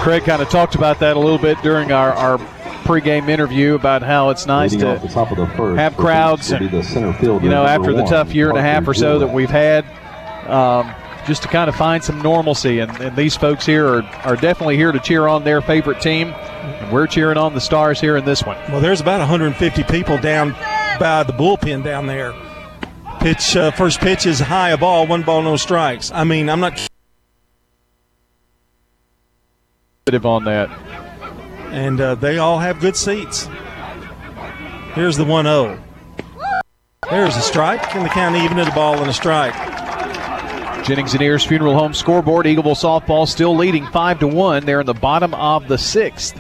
Craig 0.02 0.24
kind 0.24 0.42
of 0.42 0.50
talked 0.50 0.76
about 0.76 1.00
that 1.00 1.18
a 1.18 1.20
little 1.20 1.38
bit 1.38 1.62
during 1.62 1.92
our, 1.92 2.14
our 2.14 2.38
pregame 2.84 3.30
interview 3.30 3.76
about 3.76 4.02
how 4.02 4.30
it's 4.30 4.46
nice 4.48 4.72
Leading 4.72 4.88
to 4.88 4.96
off 4.96 5.02
the 5.02 5.08
top 5.10 5.32
of 5.32 5.38
the 5.38 5.48
first 5.56 5.78
have 5.78 5.96
crowds 5.96 6.52
and 6.52 6.72
the 6.72 6.82
center 6.84 7.14
fielder, 7.14 7.44
you 7.44 7.52
know 7.52 7.64
number 7.64 7.70
after 7.70 7.94
the 7.94 8.02
one, 8.02 8.12
tough 8.12 8.34
year 8.34 8.50
and 8.50 8.58
a 8.58 8.62
half 8.62 8.88
or 8.88 8.96
so 8.96 9.20
that 9.20 9.32
we've 9.32 9.52
had 9.52 9.86
um, 10.50 10.92
just 11.28 11.42
to 11.44 11.48
kind 11.48 11.70
of 11.70 11.76
find 11.76 12.04
some 12.04 12.22
normalcy 12.22 12.80
and, 12.80 12.92
and 13.00 13.16
these 13.16 13.36
folks 13.36 13.66
here 13.66 13.88
are, 13.88 14.04
are 14.24 14.36
definitely 14.36 14.76
here 14.76 14.92
to 14.92 15.00
cheer 15.00 15.28
on 15.28 15.44
their 15.44 15.62
favorite 15.62 16.02
team 16.02 16.30
and 16.30 16.92
we're 16.92 17.08
cheering 17.08 17.38
on 17.38 17.54
the 17.54 17.62
stars 17.62 18.00
here 18.00 18.18
in 18.18 18.26
this 18.26 18.44
one 18.44 18.58
Well, 18.70 18.82
there's 18.82 19.02
about 19.02 19.20
150 19.20 19.84
people 19.84 20.18
down 20.18 20.52
by 21.00 21.24
the 21.24 21.34
bullpen 21.34 21.84
down 21.84 22.06
there. 22.06 22.34
Pitch, 23.22 23.56
uh, 23.56 23.72
first 23.72 24.00
pitch 24.00 24.26
is 24.26 24.40
high 24.40 24.70
a 24.70 24.78
ball, 24.78 25.08
one 25.08 25.24
ball, 25.24 25.42
no 25.42 25.58
strikes. 25.58 26.12
I 26.12 26.24
mean, 26.24 26.50
I'm 26.50 26.60
not 26.60 26.80
on 30.24 30.44
that. 30.44 30.70
And 31.72 32.02
uh, 32.02 32.16
they 32.16 32.38
all 32.38 32.60
have 32.60 32.80
good 32.80 32.96
seats. 32.96 33.48
Here's 34.94 35.18
the 35.18 35.24
1 35.24 35.46
0. 35.46 35.84
There's 37.10 37.36
a 37.36 37.42
strike, 37.42 37.96
and 37.96 38.06
the 38.06 38.10
count 38.10 38.36
even 38.36 38.60
at 38.60 38.68
a 38.68 38.76
ball 38.76 39.00
and 39.00 39.10
a 39.10 39.14
strike. 39.14 39.54
Jennings 40.92 41.14
and 41.14 41.24
Ayers 41.24 41.46
Funeral 41.46 41.74
Home 41.74 41.94
scoreboard. 41.94 42.46
Eagleville 42.46 42.76
softball 42.76 43.26
still 43.26 43.56
leading 43.56 43.88
five 43.88 44.20
to 44.20 44.28
one. 44.28 44.66
They're 44.66 44.82
in 44.82 44.86
the 44.86 44.94
bottom 44.94 45.34
of 45.36 45.70
the 45.70 45.78
sixth 45.78 46.38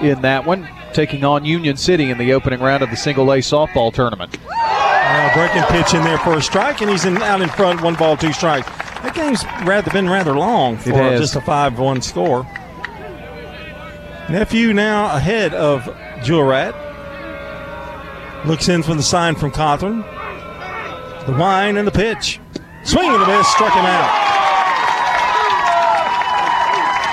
in 0.00 0.22
that 0.22 0.46
one, 0.46 0.66
taking 0.94 1.24
on 1.24 1.44
Union 1.44 1.76
City 1.76 2.10
in 2.10 2.16
the 2.16 2.32
opening 2.32 2.60
round 2.60 2.82
of 2.82 2.88
the 2.88 2.96
single 2.96 3.30
A 3.34 3.40
softball 3.40 3.92
tournament. 3.92 4.34
Uh, 4.50 5.34
breaking 5.34 5.62
pitch 5.64 5.92
in 5.92 6.02
there 6.04 6.16
for 6.16 6.38
a 6.38 6.40
strike, 6.40 6.80
and 6.80 6.90
he's 6.90 7.04
in, 7.04 7.18
out 7.18 7.42
in 7.42 7.50
front, 7.50 7.82
one 7.82 7.94
ball, 7.96 8.16
two 8.16 8.32
strikes. 8.32 8.66
That 9.02 9.12
game's 9.14 9.44
rather 9.66 9.90
been 9.90 10.08
rather 10.08 10.34
long 10.34 10.78
for 10.78 10.92
just 11.18 11.36
a 11.36 11.42
five-one 11.42 12.00
score. 12.00 12.44
Nephew 14.30 14.72
now 14.72 15.14
ahead 15.14 15.52
of 15.52 15.82
Jurat. 16.22 16.72
Looks 18.46 18.70
in 18.70 18.82
for 18.82 18.94
the 18.94 19.02
sign 19.02 19.34
from 19.34 19.50
Cawthorn. 19.50 20.00
The 21.26 21.32
wine 21.32 21.76
and 21.76 21.86
the 21.86 21.92
pitch. 21.92 22.40
Swing 22.86 23.10
and 23.10 23.22
a 23.22 23.26
miss, 23.26 23.46
struck 23.48 23.72
him 23.72 23.84
out. 23.84 24.36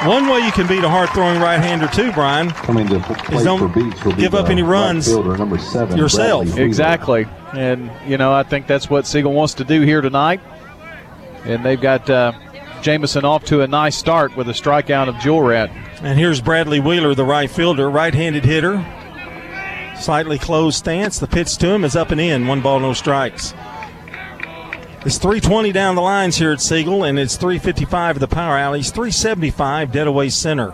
One 0.07 0.27
way 0.27 0.39
you 0.39 0.51
can 0.51 0.67
beat 0.67 0.83
a 0.83 0.89
hard 0.89 1.09
throwing 1.11 1.39
right 1.39 1.59
hander 1.59 1.87
too, 1.87 2.11
Brian, 2.11 2.49
Coming 2.51 2.87
to 2.89 2.99
play 2.99 3.37
is 3.37 3.43
don't 3.43 3.57
for 3.57 3.69
Beach 3.69 4.03
will 4.03 4.13
be 4.13 4.21
give 4.21 4.35
up 4.35 4.49
any 4.49 4.61
runs 4.61 5.07
fielder, 5.07 5.37
number 5.37 5.57
seven, 5.57 5.97
yourself. 5.97 6.43
Bradley 6.43 6.55
Wheeler. 6.55 6.67
Exactly. 6.67 7.25
And, 7.53 7.89
you 8.05 8.17
know, 8.17 8.33
I 8.33 8.43
think 8.43 8.67
that's 8.67 8.89
what 8.89 9.07
Siegel 9.07 9.31
wants 9.31 9.53
to 9.55 9.63
do 9.63 9.81
here 9.81 10.01
tonight. 10.01 10.41
And 11.45 11.63
they've 11.63 11.79
got 11.79 12.09
uh, 12.09 12.33
Jamison 12.81 13.23
off 13.23 13.45
to 13.45 13.61
a 13.61 13.67
nice 13.67 13.95
start 13.95 14.35
with 14.35 14.49
a 14.49 14.53
strikeout 14.53 15.07
of 15.07 15.15
Jurat. 15.15 15.69
And 16.01 16.19
here's 16.19 16.41
Bradley 16.41 16.81
Wheeler, 16.81 17.15
the 17.15 17.23
right 17.23 17.49
fielder, 17.49 17.89
right-handed 17.89 18.43
hitter. 18.43 18.85
Slightly 19.97 20.37
closed 20.37 20.77
stance. 20.77 21.19
The 21.19 21.27
pitch 21.27 21.55
to 21.59 21.69
him 21.69 21.85
is 21.85 21.95
up 21.95 22.11
and 22.11 22.19
in. 22.19 22.45
One 22.45 22.59
ball, 22.59 22.81
no 22.81 22.91
strikes. 22.91 23.53
It's 25.05 25.17
320 25.17 25.73
down 25.73 25.95
the 25.95 26.01
lines 26.01 26.37
here 26.37 26.53
at 26.53 26.61
Siegel, 26.61 27.03
and 27.03 27.19
it's 27.19 27.35
355 27.35 28.15
at 28.15 28.19
the 28.21 28.27
power 28.27 28.57
alleys, 28.57 28.89
375 28.89 29.91
dead 29.91 30.07
away 30.07 30.29
center. 30.29 30.73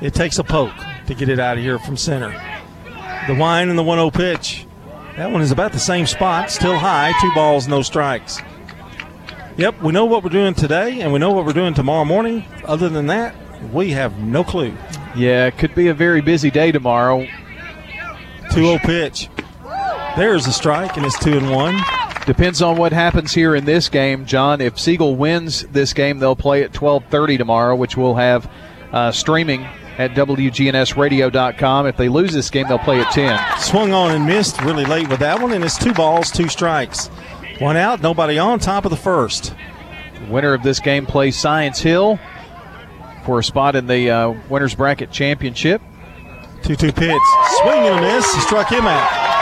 It 0.00 0.14
takes 0.14 0.38
a 0.38 0.44
poke 0.44 0.72
to 1.08 1.14
get 1.14 1.28
it 1.28 1.38
out 1.38 1.58
of 1.58 1.62
here 1.62 1.78
from 1.78 1.98
center. 1.98 2.30
The 3.26 3.34
wine 3.34 3.68
and 3.68 3.78
the 3.78 3.82
1 3.82 3.98
0 3.98 4.10
pitch. 4.10 4.66
That 5.18 5.30
one 5.30 5.42
is 5.42 5.50
about 5.50 5.72
the 5.72 5.78
same 5.78 6.06
spot, 6.06 6.50
still 6.50 6.78
high, 6.78 7.12
two 7.20 7.30
balls, 7.34 7.68
no 7.68 7.82
strikes. 7.82 8.40
Yep, 9.58 9.82
we 9.82 9.92
know 9.92 10.06
what 10.06 10.24
we're 10.24 10.30
doing 10.30 10.54
today, 10.54 11.02
and 11.02 11.12
we 11.12 11.18
know 11.18 11.32
what 11.32 11.44
we're 11.44 11.52
doing 11.52 11.74
tomorrow 11.74 12.06
morning. 12.06 12.46
Other 12.64 12.88
than 12.88 13.08
that, 13.08 13.34
we 13.74 13.90
have 13.90 14.16
no 14.20 14.42
clue. 14.42 14.74
Yeah, 15.14 15.48
it 15.48 15.58
could 15.58 15.74
be 15.74 15.88
a 15.88 15.94
very 15.94 16.22
busy 16.22 16.50
day 16.50 16.72
tomorrow. 16.72 17.26
2 18.52 18.64
0 18.64 18.78
pitch. 18.78 19.28
There's 20.16 20.46
a 20.46 20.52
strike, 20.52 20.96
and 20.96 21.04
it's 21.04 21.18
2 21.22 21.36
and 21.36 21.50
1. 21.50 22.01
Depends 22.26 22.62
on 22.62 22.76
what 22.76 22.92
happens 22.92 23.32
here 23.32 23.54
in 23.56 23.64
this 23.64 23.88
game, 23.88 24.26
John. 24.26 24.60
If 24.60 24.78
Siegel 24.78 25.16
wins 25.16 25.62
this 25.72 25.92
game, 25.92 26.18
they'll 26.18 26.36
play 26.36 26.62
at 26.62 26.72
12:30 26.72 27.38
tomorrow, 27.38 27.74
which 27.74 27.96
we'll 27.96 28.14
have 28.14 28.48
uh, 28.92 29.10
streaming 29.10 29.66
at 29.98 30.12
WGNSradio.com. 30.12 31.86
If 31.86 31.96
they 31.96 32.08
lose 32.08 32.32
this 32.32 32.48
game, 32.48 32.66
they'll 32.68 32.78
play 32.78 33.00
at 33.00 33.10
10. 33.12 33.58
Swung 33.58 33.92
on 33.92 34.12
and 34.12 34.24
missed 34.24 34.60
really 34.62 34.84
late 34.84 35.08
with 35.08 35.20
that 35.20 35.40
one, 35.40 35.52
and 35.52 35.64
it's 35.64 35.76
two 35.76 35.92
balls, 35.92 36.30
two 36.30 36.48
strikes. 36.48 37.08
One 37.58 37.76
out, 37.76 38.00
nobody 38.00 38.38
on, 38.38 38.58
top 38.58 38.84
of 38.84 38.90
the 38.90 38.96
first. 38.96 39.54
Winner 40.28 40.54
of 40.54 40.62
this 40.62 40.78
game 40.78 41.06
plays 41.06 41.36
Science 41.36 41.80
Hill 41.80 42.18
for 43.24 43.40
a 43.40 43.44
spot 43.44 43.76
in 43.76 43.86
the 43.86 44.10
uh, 44.10 44.34
winners 44.48 44.74
bracket 44.74 45.10
championship. 45.10 45.82
2 46.62 46.76
2 46.76 46.92
pitch. 46.92 47.22
Swing 47.60 47.78
and 47.78 47.98
a 47.98 48.00
miss. 48.00 48.26
Struck 48.44 48.70
him 48.70 48.86
out. 48.86 49.41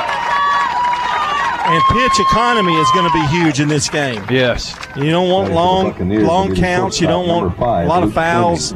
And 1.71 1.83
pitch 1.93 2.19
economy 2.19 2.75
is 2.75 2.91
going 2.91 3.07
to 3.07 3.13
be 3.13 3.25
huge 3.29 3.61
in 3.61 3.69
this 3.69 3.89
game. 3.89 4.25
Yes. 4.29 4.75
You 4.97 5.11
don't 5.11 5.31
want 5.31 5.51
Ready 5.51 5.55
long 5.55 5.85
long 5.85 6.49
to 6.49 6.55
be 6.55 6.55
the 6.57 6.61
counts. 6.61 7.01
You 7.01 7.07
don't 7.07 7.29
want 7.29 7.57
five, 7.57 7.87
a 7.87 7.89
lot 7.89 8.03
of 8.03 8.09
Luke 8.09 8.15
fouls. 8.17 8.75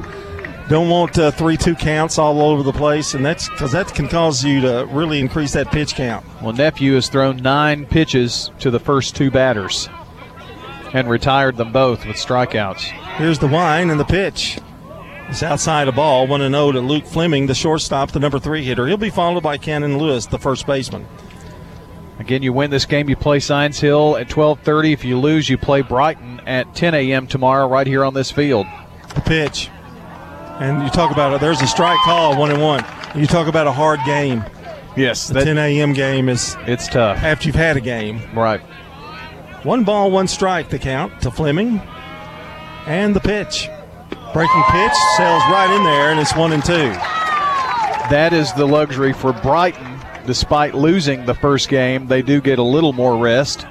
Don't 0.69 0.89
want 0.89 1.19
uh, 1.19 1.33
three 1.33 1.57
two 1.57 1.75
counts 1.75 2.19
all 2.19 2.41
over 2.41 2.63
the 2.63 2.73
place, 2.73 3.15
and 3.15 3.27
that's 3.27 3.49
because 3.49 3.73
that 3.73 3.93
can 3.93 4.07
cause 4.07 4.45
you 4.45 4.61
to 4.61 4.89
really 4.93 5.19
increase 5.19 5.53
that 5.55 5.73
pitch 5.73 5.97
count. 5.97 6.25
Well, 6.41 6.53
Nephew 6.53 6.95
has 6.95 7.09
thrown 7.09 7.39
nine 7.39 7.85
pitches 7.85 8.53
to 8.61 8.71
the 8.71 8.79
first 8.79 9.17
two 9.17 9.31
batters 9.31 9.89
and 10.93 11.11
retired 11.11 11.57
them 11.57 11.73
both 11.73 12.07
with 12.07 12.15
strikeouts. 12.15 12.83
Here's 13.17 13.41
the 13.41 13.49
wine 13.49 13.91
and 13.91 13.99
the 13.99 14.05
pitch. 14.05 14.59
It's 15.29 15.43
outside 15.43 15.89
a 15.89 15.93
ball, 15.93 16.29
1 16.29 16.41
0 16.41 16.73
to 16.73 16.81
Luke 16.81 17.07
Fleming, 17.07 17.47
the 17.47 17.55
shortstop, 17.55 18.13
the 18.13 18.21
number 18.21 18.39
three 18.39 18.63
hitter. 18.65 18.87
He'll 18.87 18.97
be 18.97 19.11
followed 19.11 19.43
by 19.43 19.59
Cannon 19.59 19.99
Lewis, 19.99 20.27
the 20.27 20.39
first 20.39 20.65
baseman. 20.65 21.07
Again, 22.19 22.43
you 22.43 22.53
win 22.53 22.71
this 22.71 22.87
game, 22.87 23.09
you 23.09 23.17
play 23.17 23.41
Science 23.41 23.81
Hill 23.81 24.17
at 24.17 24.29
12:30. 24.29 24.93
If 24.93 25.05
you 25.05 25.19
lose, 25.19 25.49
you 25.49 25.59
play 25.59 25.83
Brighton 25.83 26.41
at 26.47 26.75
10 26.75 26.95
a.m. 26.95 27.27
tomorrow, 27.27 27.67
right 27.67 27.87
here 27.87 28.05
on 28.05 28.15
this 28.15 28.31
field. 28.31 28.67
The 29.15 29.21
pitch. 29.21 29.69
And 30.61 30.83
you 30.85 30.91
talk 30.91 31.11
about 31.11 31.33
it, 31.33 31.41
there's 31.41 31.61
a 31.61 31.67
strike 31.67 31.99
call, 32.05 32.39
1 32.39 32.53
and 32.53 32.63
1. 32.63 32.85
You 33.17 33.27
talk 33.27 33.49
about 33.49 33.67
a 33.67 33.73
hard 33.73 33.99
game. 34.07 34.45
Yes. 34.97 35.27
The 35.27 35.45
10 35.45 35.59
a.m. 35.59 35.93
game 35.93 36.29
is 36.29 36.57
it's 36.67 36.87
tough 36.87 37.19
after 37.19 37.49
you've 37.49 37.57
had 37.57 37.77
a 37.77 37.81
game. 37.81 38.21
Right. 38.33 38.61
One 39.65 39.83
ball, 39.83 40.11
one 40.13 40.29
strike, 40.29 40.69
the 40.69 40.79
count 40.79 41.23
to 41.23 41.31
Fleming. 41.33 41.81
And 42.87 43.17
the 43.17 43.21
pitch. 43.21 43.69
Breaking 44.33 44.63
pitch, 44.71 44.93
sails 45.17 45.43
right 45.51 45.75
in 45.75 45.83
there, 45.85 46.11
and 46.11 46.21
it's 46.21 46.37
1 46.37 46.53
and 46.53 46.65
2. 46.65 46.73
That 48.11 48.33
is 48.33 48.53
the 48.53 48.67
luxury 48.67 49.13
for 49.13 49.33
Brighton. 49.33 49.94
Despite 50.27 50.75
losing 50.75 51.27
the 51.27 51.35
first 51.35 51.69
game, 51.69 52.07
they 52.07 52.23
do 52.23 52.41
get 52.41 52.59
a 52.59 52.63
little 52.63 52.93
more 52.93 53.19
rest. 53.19 53.67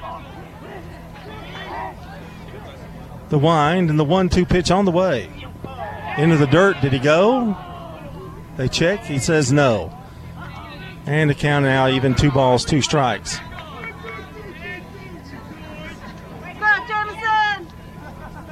The 3.30 3.39
wind 3.39 3.89
and 3.89 4.00
the 4.00 4.04
1 4.04 4.30
2 4.30 4.46
pitch 4.46 4.70
on 4.70 4.86
the 4.86 4.92
way. 4.92 5.30
Into 6.18 6.38
the 6.38 6.46
dirt. 6.46 6.80
Did 6.82 6.94
he 6.94 7.00
go? 7.00 7.58
They 8.58 8.68
check. 8.68 9.04
He 9.04 9.18
says 9.18 9.52
no. 9.52 9.92
And 11.08 11.32
the 11.32 11.34
count 11.34 11.66
now 11.66 11.88
even 11.88 12.13
two 12.13 12.30
balls, 12.30 12.63
two 12.63 12.82
strikes. 12.82 13.39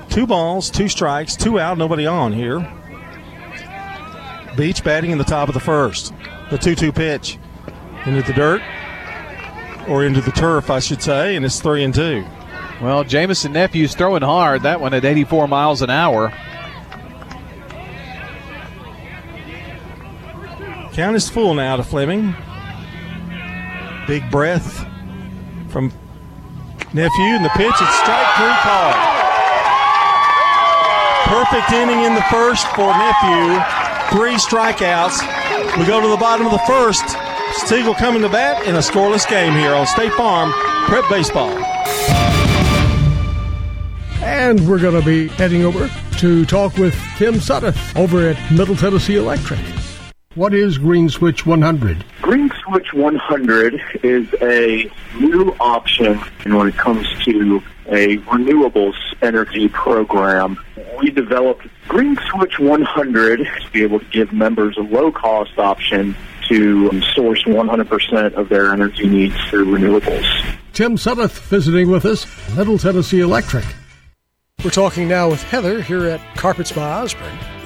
Two 0.09 0.27
balls, 0.27 0.69
two 0.69 0.89
strikes, 0.89 1.35
two 1.35 1.59
out, 1.59 1.77
nobody 1.77 2.05
on 2.05 2.33
here. 2.33 2.59
Beach 4.57 4.83
batting 4.83 5.11
in 5.11 5.17
the 5.17 5.23
top 5.23 5.47
of 5.47 5.53
the 5.53 5.61
first. 5.61 6.13
The 6.49 6.57
2 6.57 6.75
2 6.75 6.91
pitch 6.91 7.37
into 8.05 8.21
the 8.23 8.33
dirt, 8.33 8.61
or 9.87 10.03
into 10.03 10.21
the 10.21 10.31
turf, 10.31 10.69
I 10.69 10.79
should 10.79 11.01
say, 11.01 11.35
and 11.35 11.45
it's 11.45 11.59
3 11.59 11.83
and 11.83 11.93
2. 11.93 12.25
Well, 12.81 13.03
Jamison 13.03 13.53
Nephew's 13.53 13.93
throwing 13.93 14.23
hard. 14.23 14.63
That 14.63 14.81
one 14.81 14.93
at 14.93 15.05
84 15.05 15.47
miles 15.47 15.81
an 15.81 15.89
hour. 15.91 16.33
Count 20.93 21.15
is 21.15 21.29
full 21.29 21.53
now 21.53 21.77
to 21.77 21.83
Fleming. 21.83 22.35
Big 24.07 24.29
breath 24.31 24.85
from 25.69 25.93
Nephew, 26.93 27.31
and 27.37 27.45
the 27.45 27.49
pitch, 27.49 27.71
it's 27.71 27.99
strike 28.01 28.27
three 28.35 28.57
call. 28.65 28.91
Perfect 31.31 31.71
inning 31.71 32.03
in 32.03 32.15
the 32.15 32.23
first 32.23 32.67
for 32.75 32.91
Nephew. 32.91 33.55
Three 34.11 34.35
strikeouts. 34.35 35.77
We 35.77 35.85
go 35.85 36.01
to 36.01 36.07
the 36.09 36.17
bottom 36.17 36.45
of 36.45 36.51
the 36.51 36.63
first. 36.67 37.15
Siegel 37.53 37.93
coming 37.93 38.21
to 38.21 38.29
bat 38.29 38.65
in 38.65 38.75
a 38.75 38.79
scoreless 38.79 39.27
game 39.29 39.53
here 39.53 39.73
on 39.73 39.85
State 39.85 40.13
Farm 40.13 40.51
Prep 40.85 41.07
Baseball. 41.09 41.51
And 44.23 44.67
we're 44.67 44.79
going 44.79 44.99
to 44.99 45.05
be 45.05 45.27
heading 45.27 45.63
over 45.63 45.89
to 46.17 46.45
talk 46.45 46.77
with 46.77 46.95
Tim 47.17 47.39
Sutter 47.39 47.73
over 47.95 48.29
at 48.29 48.51
Middle 48.51 48.75
Tennessee 48.75 49.17
Electric. 49.17 49.59
What 50.35 50.53
is 50.53 50.77
Green 50.77 51.09
Switch 51.09 51.45
100? 51.45 52.05
Green 52.21 52.51
Switch 52.63 52.93
100 52.93 53.81
is 54.03 54.33
a 54.41 54.89
new 55.19 55.55
option 55.59 56.17
when 56.45 56.69
it 56.69 56.77
comes 56.77 57.07
to 57.25 57.61
a 57.87 58.17
renewables 58.17 58.95
energy 59.21 59.67
program. 59.67 60.57
We 60.99 61.09
developed 61.11 61.67
Green 61.89 62.17
Switch 62.29 62.59
100 62.59 63.39
to 63.39 63.71
be 63.71 63.83
able 63.83 63.99
to 63.99 64.05
give 64.05 64.31
members 64.31 64.77
a 64.77 64.81
low 64.81 65.11
cost 65.11 65.57
option 65.57 66.15
to 66.51 67.01
source 67.13 67.43
100% 67.43 68.33
of 68.33 68.49
their 68.49 68.73
energy 68.73 69.07
needs 69.07 69.35
through 69.49 69.65
renewables. 69.65 70.57
Tim 70.73 70.97
Sutter 70.97 71.27
visiting 71.27 71.89
with 71.89 72.05
us, 72.05 72.25
Middle 72.55 72.77
Tennessee 72.77 73.21
Electric. 73.21 73.65
We're 74.63 74.71
talking 74.71 75.07
now 75.07 75.29
with 75.29 75.41
Heather 75.43 75.81
here 75.81 76.05
at 76.07 76.19
Carpets 76.35 76.71
by 76.71 77.01
Osborne. 77.01 77.37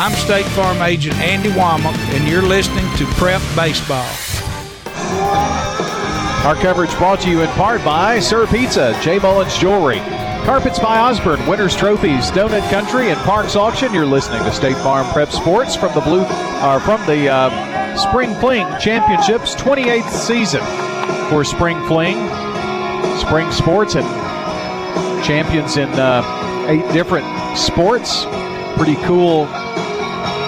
I'm 0.00 0.12
State 0.12 0.46
Farm 0.52 0.80
Agent 0.80 1.16
Andy 1.16 1.48
Womack, 1.48 1.92
and 2.14 2.28
you're 2.28 2.40
listening 2.40 2.86
to 2.98 3.04
Prep 3.16 3.42
Baseball. 3.56 4.06
Our 6.46 6.54
coverage 6.54 6.96
brought 6.98 7.18
to 7.22 7.28
you 7.28 7.40
in 7.42 7.48
part 7.48 7.84
by 7.84 8.20
Sir 8.20 8.46
Pizza, 8.46 8.96
J. 9.02 9.18
Mullins 9.18 9.58
Jewelry, 9.58 9.98
Carpets 10.44 10.78
by 10.78 11.00
Osborne, 11.00 11.44
Winners 11.48 11.74
Trophies, 11.74 12.30
Donut 12.30 12.70
Country, 12.70 13.10
and 13.10 13.18
Parks 13.22 13.56
Auction. 13.56 13.92
You're 13.92 14.06
listening 14.06 14.40
to 14.44 14.52
State 14.52 14.76
Farm 14.76 15.04
Prep 15.12 15.32
Sports 15.32 15.74
from 15.74 15.92
the 15.94 16.00
blue, 16.00 16.22
uh, 16.22 16.78
from 16.78 17.04
the 17.06 17.28
uh, 17.28 17.96
Spring 17.96 18.36
Fling 18.36 18.68
Championships 18.78 19.56
28th 19.56 20.10
season 20.10 20.60
for 21.28 21.42
Spring 21.42 21.76
Fling, 21.88 22.14
Spring 23.18 23.50
Sports, 23.50 23.96
and 23.96 24.06
champions 25.24 25.76
in 25.76 25.88
uh, 25.88 26.66
eight 26.68 26.88
different 26.92 27.26
sports. 27.58 28.26
Pretty 28.76 28.94
cool 29.02 29.48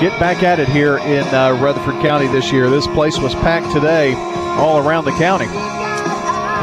get 0.00 0.18
back 0.18 0.42
at 0.42 0.58
it 0.58 0.68
here 0.68 0.98
in 0.98 1.22
uh, 1.34 1.58
Rutherford 1.60 2.00
County 2.02 2.26
this 2.28 2.50
year. 2.50 2.70
This 2.70 2.86
place 2.88 3.18
was 3.18 3.34
packed 3.36 3.72
today 3.72 4.14
all 4.58 4.78
around 4.78 5.04
the 5.04 5.12
county. 5.12 5.46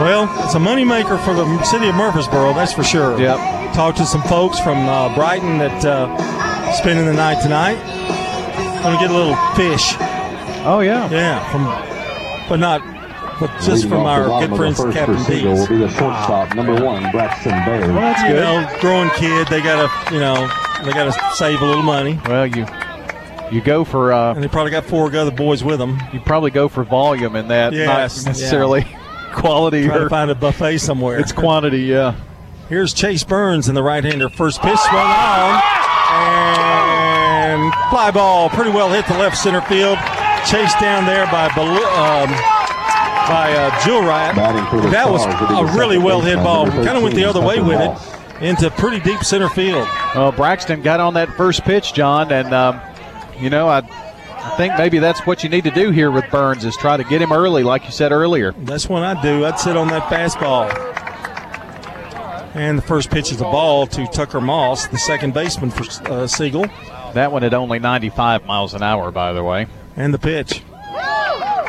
Well, 0.02 0.24
it's 0.44 0.56
a 0.56 0.60
moneymaker 0.60 1.24
for 1.24 1.34
the 1.34 1.64
city 1.64 1.88
of 1.90 1.96
Murfreesboro, 1.96 2.54
that's 2.54 2.74
for 2.74 2.84
sure. 2.84 3.20
Yep. 3.20 3.38
Talked 3.74 3.98
to 3.98 4.06
some 4.06 4.22
folks 4.24 4.60
from 4.60 4.78
uh, 4.90 5.14
Brighton 5.16 5.58
that 5.60 5.86
uh, 5.86 6.74
spending 6.74 7.06
the 7.06 7.14
night 7.14 7.42
tonight. 7.42 7.76
Going 8.84 8.98
to 8.98 9.02
get 9.02 9.12
a 9.12 9.14
little 9.14 9.36
fish. 9.56 9.96
Oh 10.66 10.82
yeah. 10.82 11.10
Yeah, 11.10 11.40
from 11.52 11.64
but 12.50 12.58
not 12.58 12.82
but 13.40 13.52
just 13.62 13.70
Leading 13.70 13.90
from 13.90 14.06
our 14.06 14.48
good 14.48 14.58
friends 14.58 14.78
the 14.78 14.92
Captain 14.92 15.16
for 15.16 15.24
Siegel 15.24 15.56
D's. 15.56 15.60
will 15.60 15.68
be 15.68 15.78
the 15.78 15.90
shortstop, 15.90 16.56
number 16.56 16.84
one, 16.84 17.12
Braxton 17.12 17.52
Baird. 17.66 17.88
Well, 17.88 18.02
that's 18.02 18.24
You 18.24 18.34
know, 18.34 18.68
growing 18.82 19.10
kid, 19.12 19.48
they 19.48 19.62
got 19.62 19.86
to, 19.86 20.14
you 20.14 20.20
know, 20.20 20.48
they 20.84 20.92
got 20.92 21.14
to 21.14 21.36
save 21.36 21.62
a 21.62 21.66
little 21.66 21.84
money. 21.84 22.20
Well, 22.26 22.48
you 22.48 22.66
you 23.52 23.62
go 23.62 23.84
for 23.84 24.12
uh, 24.14 24.34
And 24.34 24.44
they 24.44 24.48
probably 24.48 24.72
got 24.72 24.86
four 24.86 25.08
other 25.16 25.32
boys 25.32 25.64
with 25.64 25.80
them. 25.80 26.00
you 26.14 26.20
probably 26.20 26.52
go 26.52 26.68
for 26.68 26.84
volume 26.84 27.36
in 27.36 27.48
that, 27.50 27.74
Yes, 27.74 28.24
not 28.26 28.30
necessarily 28.32 28.86
quality 29.34 29.86
Try 29.86 29.96
or 29.98 30.04
to 30.06 30.10
find 30.10 30.32
a 30.32 30.36
buffet 30.36 30.78
somewhere. 30.80 31.20
it's 31.20 31.32
quantity. 31.32 31.82
Yeah. 31.82 32.16
Here's 32.70 32.94
Chase 32.94 33.24
Burns 33.24 33.70
in 33.70 33.76
the 33.76 33.84
right-hander. 33.84 34.30
First 34.30 34.62
pitch 34.62 34.78
swung 34.80 35.00
on 35.08 35.62
and 36.20 37.74
fly 37.90 38.12
ball, 38.12 38.50
pretty 38.50 38.72
well 38.72 38.90
hit 38.90 39.06
the 39.08 39.18
left 39.18 39.38
center 39.38 39.62
field. 39.62 39.98
Chased 40.46 40.80
down 40.80 41.06
there 41.06 41.26
by 41.28 41.50
Bal- 41.56 41.66
um, 41.68 42.30
by 43.28 43.52
uh, 43.54 43.86
Jewel 43.86 44.02
Riot. 44.02 44.36
Batting 44.36 44.66
for 44.68 44.82
the 44.82 44.90
That 44.90 45.10
was 45.10 45.22
Stars 45.24 45.40
will 45.42 45.48
be 45.48 45.54
the 45.56 45.60
a 45.74 45.78
really 45.78 45.98
well 45.98 46.22
hit 46.22 46.38
ball. 46.38 46.68
Kind 46.68 46.90
of 46.90 47.04
went 47.04 47.16
the 47.16 47.26
other 47.26 47.42
way 47.42 47.60
with 47.62 47.80
it 47.82 48.44
into 48.44 48.70
pretty 48.72 49.00
deep 49.00 49.24
center 49.24 49.50
field. 49.50 49.88
Well, 50.16 50.32
Braxton 50.32 50.82
got 50.82 51.00
on 51.00 51.16
that 51.16 51.30
first 51.32 51.64
pitch, 51.64 51.94
John, 51.94 52.32
and 52.32 52.54
um, 52.54 52.80
you 53.40 53.50
know 53.50 53.68
I. 53.68 53.88
I 54.38 54.56
think 54.56 54.76
maybe 54.78 55.00
that's 55.00 55.26
what 55.26 55.44
you 55.44 55.50
need 55.50 55.66
to 55.66 55.72
do 55.72 55.92
here 55.92 56.10
with 56.10 56.24
Burns 56.32 56.64
is 56.64 56.78
try 56.78 56.96
to 56.96 57.04
get 57.04 57.22
him 57.22 57.34
early, 57.34 57.64
like 57.64 57.84
you 57.84 57.92
said 57.92 58.14
earlier. 58.14 58.54
That's 58.54 58.88
what 58.88 59.04
I'd 59.04 59.22
do. 59.22 59.46
I'd 59.46 59.60
sit 59.60 59.76
on 59.76 59.90
that 59.90 60.04
fastball. 60.04 60.70
And 62.56 62.78
the 62.78 62.82
first 62.82 63.12
pitch 63.12 63.32
is 63.32 63.42
a 63.42 63.44
ball 63.44 63.88
to 63.88 64.08
Tucker 64.08 64.40
Moss, 64.40 64.88
the 64.88 64.98
second 64.98 65.34
baseman 65.34 65.70
for 65.70 65.84
uh, 66.10 66.28
Siegel. 66.28 66.66
That 67.14 67.32
one 67.32 67.44
at 67.44 67.54
only 67.54 67.80
95 67.80 68.46
miles 68.46 68.74
an 68.74 68.84
hour, 68.84 69.12
by 69.12 69.34
the 69.34 69.44
way. 69.44 69.68
And 69.96 70.14
the 70.14 70.20
pitch. 70.20 70.64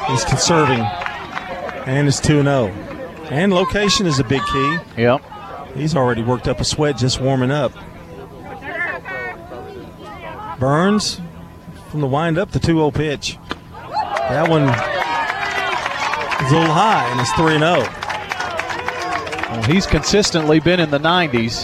He's 0.09 0.25
conserving. 0.25 0.81
And 0.81 2.07
it's 2.07 2.21
2 2.21 2.43
0. 2.43 2.69
And 3.31 3.53
location 3.53 4.07
is 4.07 4.19
a 4.19 4.25
big 4.25 4.43
key. 4.53 4.79
Yep. 4.97 5.23
He's 5.75 5.95
already 5.97 6.23
worked 6.23 6.49
up 6.49 6.61
a 6.61 6.65
sweat 6.65 6.97
just 6.97 7.21
warming 7.21 7.51
up. 7.51 7.73
Burns 10.59 11.21
from 11.89 12.01
the 12.01 12.07
wind-up, 12.07 12.51
the 12.51 12.59
2 12.59 12.75
0 12.75 12.91
pitch. 12.91 13.39
That 13.73 14.49
one 14.49 14.63
is 14.63 16.53
a 16.53 16.59
little 16.59 16.75
high, 16.75 17.09
and 17.11 17.21
it's 17.21 17.33
3 17.33 17.59
0. 17.59 17.87
Well, 19.51 19.63
he's 19.63 19.87
consistently 19.87 20.61
been 20.61 20.81
in 20.81 20.91
the 20.91 20.99
90s, 20.99 21.63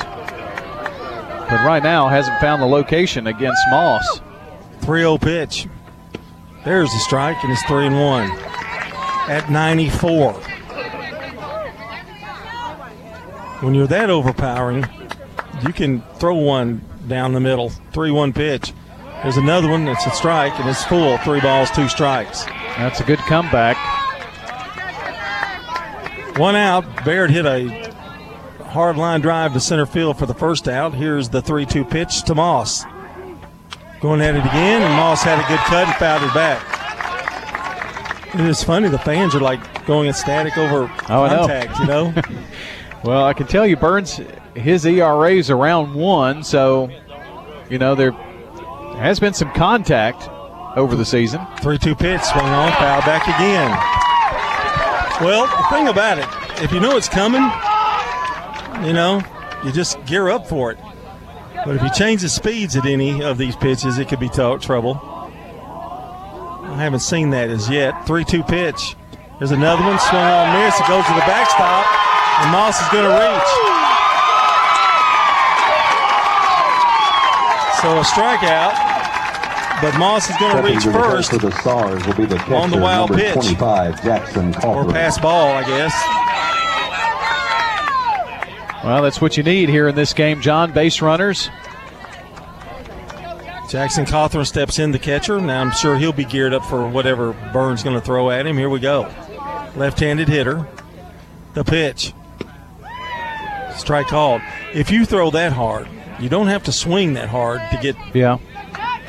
but 1.48 1.64
right 1.64 1.82
now 1.82 2.08
hasn't 2.08 2.40
found 2.40 2.62
the 2.62 2.66
location 2.66 3.26
against 3.26 3.60
Moss. 3.70 4.20
3 4.80 5.00
0 5.00 5.18
pitch. 5.18 5.68
There's 6.64 6.90
the 6.90 6.98
strike, 7.00 7.36
and 7.44 7.52
it's 7.52 7.62
3 7.64 7.86
and 7.86 8.00
1 8.00 8.30
at 9.28 9.50
94. 9.50 10.32
When 13.60 13.74
you're 13.74 13.86
that 13.86 14.10
overpowering, 14.10 14.86
you 15.62 15.72
can 15.72 16.02
throw 16.16 16.34
one 16.34 16.82
down 17.08 17.32
the 17.32 17.40
middle. 17.40 17.68
3 17.68 18.10
1 18.10 18.32
pitch. 18.32 18.72
There's 19.24 19.38
another 19.38 19.68
one 19.68 19.86
that's 19.86 20.04
a 20.06 20.10
strike, 20.10 20.52
and 20.60 20.68
it's 20.68 20.84
full. 20.84 21.16
Three 21.18 21.40
balls, 21.40 21.70
two 21.70 21.88
strikes. 21.88 22.44
That's 22.76 23.00
a 23.00 23.04
good 23.04 23.18
comeback. 23.20 23.76
One 26.38 26.56
out. 26.56 26.84
Baird 27.04 27.30
hit 27.30 27.46
a 27.46 27.90
hard 28.64 28.96
line 28.96 29.20
drive 29.22 29.54
to 29.54 29.60
center 29.60 29.86
field 29.86 30.18
for 30.18 30.26
the 30.26 30.34
first 30.34 30.68
out. 30.68 30.92
Here's 30.92 31.30
the 31.30 31.40
3 31.40 31.64
2 31.64 31.84
pitch 31.84 32.22
to 32.24 32.34
Moss. 32.34 32.84
Going 34.00 34.20
at 34.20 34.34
it 34.34 34.40
again, 34.40 34.82
and 34.82 34.92
Moss 34.94 35.22
had 35.22 35.38
a 35.42 35.48
good 35.48 35.58
cut 35.60 35.86
and 35.88 35.96
fouled 35.96 36.22
it 36.22 36.34
back. 36.34 36.62
It 38.34 38.40
is 38.40 38.62
funny, 38.62 38.88
the 38.88 38.98
fans 38.98 39.34
are 39.34 39.40
like 39.40 39.86
going 39.86 40.08
ecstatic 40.08 40.58
over 40.58 40.90
Oh, 41.08 41.26
know. 41.26 41.36
contact, 41.38 41.78
you 41.78 41.86
know? 41.86 42.12
Well, 43.04 43.24
I 43.26 43.34
can 43.34 43.46
tell 43.46 43.66
you, 43.66 43.76
Burns, 43.76 44.18
his 44.54 44.86
ERA 44.86 45.32
is 45.32 45.50
around 45.50 45.92
one, 45.92 46.42
so 46.42 46.88
you 47.68 47.78
know 47.78 47.94
there 48.94 49.02
has 49.02 49.18
been 49.18 49.34
some 49.34 49.52
contact 49.52 50.28
over 50.76 50.94
the 50.96 51.04
season. 51.04 51.44
3 51.60 51.78
2 51.78 51.94
pitch, 51.94 52.22
swung 52.22 52.46
on, 52.46 52.72
foul 52.72 53.00
back 53.02 53.26
again. 53.26 53.70
Well, 55.20 55.46
the 55.46 55.76
thing 55.76 55.88
about 55.88 56.18
it, 56.18 56.26
if 56.62 56.72
you 56.72 56.80
know 56.80 56.96
it's 56.96 57.08
coming, 57.08 57.42
you 58.86 58.92
know, 58.92 59.22
you 59.64 59.72
just 59.72 60.04
gear 60.06 60.28
up 60.28 60.46
for 60.46 60.70
it. 60.70 60.78
But 61.64 61.76
if 61.76 61.82
you 61.82 61.90
change 61.90 62.22
the 62.22 62.28
speeds 62.28 62.76
at 62.76 62.86
any 62.86 63.22
of 63.22 63.38
these 63.38 63.56
pitches, 63.56 63.98
it 63.98 64.08
could 64.08 64.20
be 64.20 64.28
t- 64.28 64.58
trouble. 64.58 65.00
I 66.62 66.76
haven't 66.78 67.00
seen 67.00 67.30
that 67.30 67.50
as 67.50 67.68
yet. 67.68 68.06
3 68.06 68.24
2 68.24 68.42
pitch. 68.42 68.96
There's 69.38 69.50
another 69.50 69.82
one, 69.82 69.98
swung 69.98 70.22
on, 70.22 70.64
miss. 70.64 70.78
It 70.78 70.86
goes 70.86 71.04
to 71.06 71.12
the 71.14 71.26
backstop, 71.26 71.84
and 72.42 72.52
Moss 72.52 72.80
is 72.80 72.88
going 72.88 73.04
to 73.04 73.10
reach. 73.10 73.73
So 77.84 77.98
a 77.98 78.02
strikeout, 78.02 78.72
but 79.82 79.98
Moss 79.98 80.30
is 80.30 80.36
going 80.38 80.56
to 80.56 80.62
reach 80.62 80.84
to 80.84 80.90
the 80.90 80.98
plate 80.98 81.10
first. 81.10 81.30
the 81.32 81.50
Stars 81.60 82.06
will 82.06 82.14
be 82.14 82.24
the 82.24 82.36
catcher, 82.36 82.54
On 82.54 82.70
the 82.70 82.78
wild 82.78 83.10
pitch. 83.10 83.34
25, 83.34 84.02
Jackson 84.02 84.54
Or 84.64 84.86
pass 84.86 85.18
ball, 85.18 85.48
I 85.48 85.64
guess. 85.64 85.92
Well, 88.82 89.02
that's 89.02 89.20
what 89.20 89.36
you 89.36 89.42
need 89.42 89.68
here 89.68 89.88
in 89.88 89.94
this 89.96 90.14
game, 90.14 90.40
John. 90.40 90.72
Base 90.72 91.02
runners. 91.02 91.50
Jackson 93.68 94.06
Cawthorn 94.06 94.46
steps 94.46 94.78
in 94.78 94.90
the 94.92 94.98
catcher. 94.98 95.38
Now 95.38 95.60
I'm 95.60 95.70
sure 95.72 95.98
he'll 95.98 96.14
be 96.14 96.24
geared 96.24 96.54
up 96.54 96.64
for 96.64 96.88
whatever 96.88 97.34
Burns 97.52 97.82
going 97.82 97.96
to 97.96 98.00
throw 98.00 98.30
at 98.30 98.46
him. 98.46 98.56
Here 98.56 98.70
we 98.70 98.80
go. 98.80 99.12
Left-handed 99.76 100.28
hitter. 100.28 100.66
The 101.52 101.64
pitch. 101.64 102.14
Strike 103.76 104.06
called. 104.06 104.40
If 104.72 104.90
you 104.90 105.04
throw 105.04 105.30
that 105.32 105.52
hard, 105.52 105.86
you 106.20 106.28
don't 106.28 106.46
have 106.48 106.64
to 106.64 106.72
swing 106.72 107.14
that 107.14 107.28
hard 107.28 107.60
to 107.70 107.78
get. 107.78 107.96
Yeah. 108.14 108.38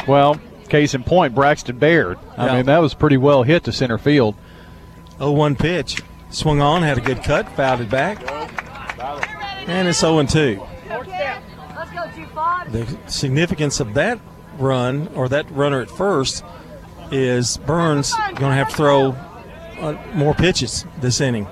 Well, 0.07 0.39
case 0.69 0.93
in 0.93 1.03
point, 1.03 1.33
Braxton 1.35 1.77
Baird. 1.77 2.17
I 2.37 2.45
Yeah. 2.47 2.55
mean, 2.57 2.65
that 2.67 2.79
was 2.79 2.93
pretty 2.93 3.17
well 3.17 3.43
hit 3.43 3.63
to 3.65 3.71
center 3.71 3.97
field. 3.97 4.35
0-1 5.19 5.55
pitch. 5.57 6.01
Swung 6.29 6.59
on, 6.61 6.81
had 6.83 6.97
a 6.97 7.01
good 7.01 7.23
cut, 7.23 7.47
fouled 7.55 7.81
it 7.81 7.89
back, 7.89 8.17
and 9.67 9.87
it's 9.87 10.01
0-2. 10.01 10.59
The 12.71 12.85
significance 13.07 13.79
of 13.79 13.93
that 13.93 14.19
run 14.57 15.07
or 15.15 15.29
that 15.29 15.49
runner 15.51 15.81
at 15.81 15.89
first 15.89 16.43
is 17.11 17.57
Burns 17.57 18.13
going 18.35 18.51
to 18.51 18.53
have 18.53 18.69
to 18.69 18.75
throw 18.75 19.15
uh, 19.79 19.95
more 20.13 20.33
pitches 20.33 20.85
this 20.99 21.21
inning. 21.21 21.47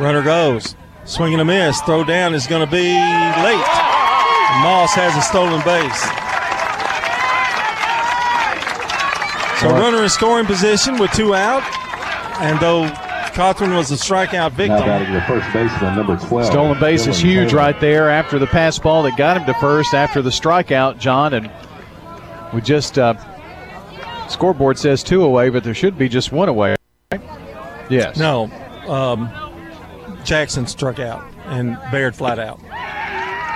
Runner 0.00 0.22
goes, 0.22 0.74
swing 1.04 1.32
and 1.34 1.42
a 1.42 1.44
miss. 1.44 1.80
Throw 1.82 2.02
down 2.04 2.34
is 2.34 2.46
going 2.46 2.64
to 2.64 2.70
be 2.70 2.78
late. 2.94 3.89
Moss 4.62 4.92
has 4.94 5.16
a 5.16 5.22
stolen 5.22 5.62
base. 5.64 6.02
So 9.60 9.68
runner 9.70 10.02
in 10.02 10.08
scoring 10.08 10.46
position 10.46 10.98
with 10.98 11.12
two 11.12 11.34
out. 11.34 11.62
And 12.40 12.58
though 12.60 12.88
Cawthorn 13.34 13.76
was 13.76 13.90
a 13.90 13.94
strikeout 13.94 14.52
victim. 14.52 14.78
Now 14.80 14.86
batting 14.86 15.12
the 15.12 15.20
first 15.22 15.52
baseman, 15.52 15.94
number 15.94 16.16
12. 16.16 16.46
Stolen 16.46 16.80
base 16.80 17.06
is 17.06 17.18
huge 17.18 17.50
Taylor. 17.50 17.62
right 17.62 17.80
there 17.80 18.10
after 18.10 18.38
the 18.38 18.46
pass 18.46 18.78
ball 18.78 19.02
that 19.04 19.16
got 19.16 19.36
him 19.36 19.44
to 19.44 19.54
first 19.60 19.94
after 19.94 20.20
the 20.22 20.30
strikeout, 20.30 20.98
John. 20.98 21.34
And 21.34 21.50
we 22.52 22.60
just, 22.60 22.98
uh, 22.98 23.14
scoreboard 24.28 24.78
says 24.78 25.02
two 25.02 25.22
away, 25.22 25.48
but 25.50 25.62
there 25.62 25.74
should 25.74 25.96
be 25.96 26.08
just 26.08 26.32
one 26.32 26.48
away. 26.48 26.74
Right? 27.12 27.20
Yes. 27.88 28.16
No, 28.16 28.50
um, 28.88 29.30
Jackson 30.24 30.66
struck 30.66 30.98
out 30.98 31.24
and 31.46 31.78
Baird 31.90 32.16
flat 32.16 32.38
out. 32.38 32.60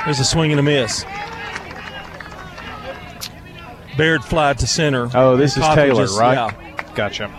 There's 0.04 0.20
a 0.20 0.24
swing 0.24 0.50
and 0.50 0.60
a 0.60 0.62
miss. 0.62 1.04
Baird 3.96 4.24
flied 4.24 4.58
to 4.58 4.66
center. 4.66 5.08
Oh, 5.14 5.36
this 5.36 5.54
And 5.56 5.62
is 5.64 5.68
Cawthorn 5.70 5.74
Taylor, 5.76 6.02
just- 6.04 6.18
right? 6.18 6.34
Yeah. 6.34 6.82
Gotcha. 6.94 7.30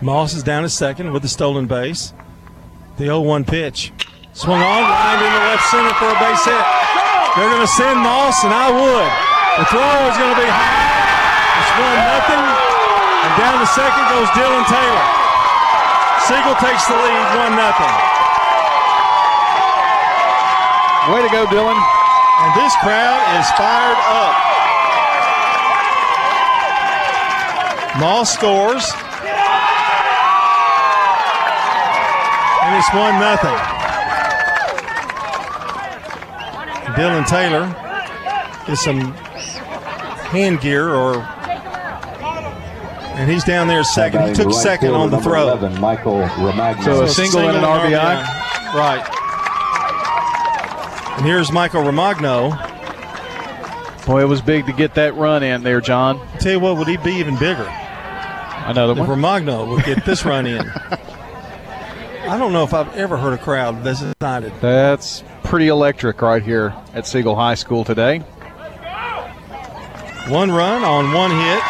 Moss 0.00 0.32
is 0.32 0.42
down 0.42 0.64
at 0.64 0.70
second 0.70 1.12
with 1.12 1.22
the 1.22 1.28
stolen 1.28 1.66
base. 1.66 2.14
The 2.96 3.04
0-1 3.08 3.44
pitch. 3.46 3.92
Swung 4.32 4.60
on, 4.62 4.82
lined 4.88 5.20
into 5.20 5.40
left 5.44 5.64
center 5.68 5.92
for 6.00 6.08
a 6.08 6.16
base 6.22 6.44
hit. 6.44 6.64
They're 7.36 7.50
going 7.50 7.60
to 7.60 7.74
send 7.76 8.00
Moss, 8.00 8.40
and 8.44 8.54
I 8.54 8.70
would. 8.72 9.10
The 9.60 9.64
throw 9.68 9.92
is 10.08 10.16
going 10.16 10.32
to 10.34 10.40
be 10.40 10.48
high. 10.48 10.88
It's 11.60 11.72
1 11.76 12.00
nothing. 12.08 12.40
And 12.40 13.32
down 13.36 13.56
to 13.60 13.68
second 13.68 14.04
goes 14.08 14.28
Dylan 14.32 14.64
Taylor. 14.70 15.06
Siegel 16.24 16.56
takes 16.64 16.86
the 16.88 16.96
lead, 16.96 17.24
1 17.36 17.56
nothing. 17.58 18.19
Way 21.08 21.22
to 21.22 21.30
go, 21.32 21.46
Dylan. 21.46 21.80
And 22.42 22.54
this 22.60 22.76
crowd 22.76 23.20
is 23.40 23.48
fired 23.56 23.96
up. 23.96 24.36
Moss 27.98 28.32
scores. 28.32 28.92
And 32.62 32.76
it's 32.76 32.92
1 32.92 33.18
nothing. 33.18 33.58
Dylan 36.94 37.26
Taylor 37.26 37.66
is 38.68 38.80
some 38.80 39.14
hand 40.30 40.60
gear 40.60 40.94
or 40.94 41.26
and 43.16 43.30
he's 43.30 43.44
down 43.44 43.68
there 43.68 43.84
second. 43.84 44.28
He 44.28 44.34
took 44.34 44.46
right 44.46 44.54
second 44.54 44.94
on 44.94 45.10
the 45.10 45.20
throw. 45.20 45.42
11, 45.42 45.80
Michael 45.80 46.22
Romagno. 46.22 46.84
So 46.84 47.02
a 47.02 47.08
single 47.08 47.48
and 47.48 47.58
an 47.58 47.64
RBI? 47.64 48.24
Right. 48.74 49.19
And 51.20 51.28
here's 51.28 51.52
Michael 51.52 51.82
Romagno. 51.82 52.56
Boy, 54.06 54.22
it 54.22 54.24
was 54.24 54.40
big 54.40 54.64
to 54.64 54.72
get 54.72 54.94
that 54.94 55.14
run 55.16 55.42
in 55.42 55.62
there, 55.62 55.82
John. 55.82 56.18
Tell 56.38 56.52
you 56.52 56.60
what, 56.60 56.78
would 56.78 56.88
he 56.88 56.96
be 56.96 57.12
even 57.16 57.36
bigger? 57.38 57.66
Another 58.64 58.94
one. 58.94 59.06
Romagno 59.06 59.68
would 59.68 59.84
get 59.84 60.06
this 60.06 60.24
run 60.24 60.46
in. 60.46 60.66
I 62.26 62.38
don't 62.38 62.54
know 62.54 62.64
if 62.64 62.72
I've 62.72 62.96
ever 62.96 63.18
heard 63.18 63.34
a 63.34 63.38
crowd 63.38 63.84
this 63.84 64.00
excited. 64.00 64.50
That's 64.62 65.22
pretty 65.44 65.68
electric 65.68 66.22
right 66.22 66.42
here 66.42 66.74
at 66.94 67.06
Siegel 67.06 67.36
High 67.36 67.54
School 67.54 67.84
today. 67.84 68.20
One 70.30 70.50
run 70.50 70.84
on 70.84 71.12
one 71.12 71.32
hit. 71.32 71.62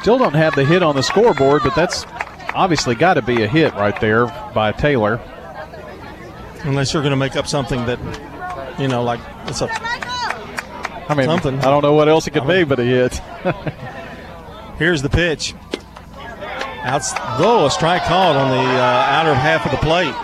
Still 0.00 0.18
don't 0.18 0.34
have 0.34 0.56
the 0.56 0.64
hit 0.64 0.82
on 0.82 0.96
the 0.96 1.02
scoreboard, 1.04 1.62
but 1.62 1.76
that's 1.76 2.04
obviously 2.54 2.94
got 2.94 3.14
to 3.14 3.22
be 3.22 3.42
a 3.42 3.48
hit 3.48 3.74
right 3.74 3.98
there 4.00 4.26
by 4.54 4.72
Taylor. 4.72 5.20
Unless 6.62 6.94
you're 6.94 7.02
going 7.02 7.10
to 7.10 7.16
make 7.16 7.36
up 7.36 7.46
something 7.46 7.84
that, 7.86 7.98
you 8.80 8.88
know, 8.88 9.02
like 9.02 9.20
it's 9.46 9.60
a 9.60 9.68
I 11.08 11.14
mean, 11.14 11.26
something. 11.26 11.58
I 11.58 11.64
don't 11.64 11.82
know 11.82 11.92
what 11.92 12.08
else 12.08 12.26
it 12.26 12.30
could 12.30 12.46
be 12.46 12.64
but 12.64 12.78
a 12.78 12.84
hit. 12.84 13.20
Here's 14.78 15.02
the 15.02 15.10
pitch. 15.10 15.54
Outs, 16.82 17.12
oh, 17.38 17.66
a 17.66 17.70
strike 17.70 18.02
called 18.04 18.36
on 18.36 18.50
the 18.50 18.56
uh, 18.56 19.06
outer 19.08 19.34
half 19.34 19.64
of 19.64 19.70
the 19.70 19.78
plate. 19.78 20.14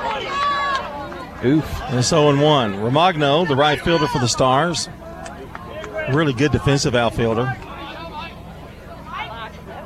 Oof. 1.44 1.80
And 1.82 1.98
it's 1.98 2.08
0 2.08 2.36
1. 2.36 2.74
Romagno, 2.74 3.48
the 3.48 3.56
right 3.56 3.80
fielder 3.80 4.06
for 4.08 4.18
the 4.18 4.28
Stars. 4.28 4.88
Really 6.12 6.32
good 6.32 6.52
defensive 6.52 6.94
outfielder. 6.94 7.56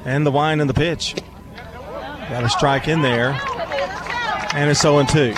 And 0.05 0.27
the 0.27 0.33
wine 0.33 0.61
and 0.61 0.69
the 0.69 0.75
pitch. 0.75 1.15
Got 2.31 2.45
a 2.45 2.49
strike 2.49 2.89
in 2.89 3.03
there. 3.03 3.39
And 4.55 4.71
it's 4.71 4.83
0 4.83 5.05
2. 5.05 5.35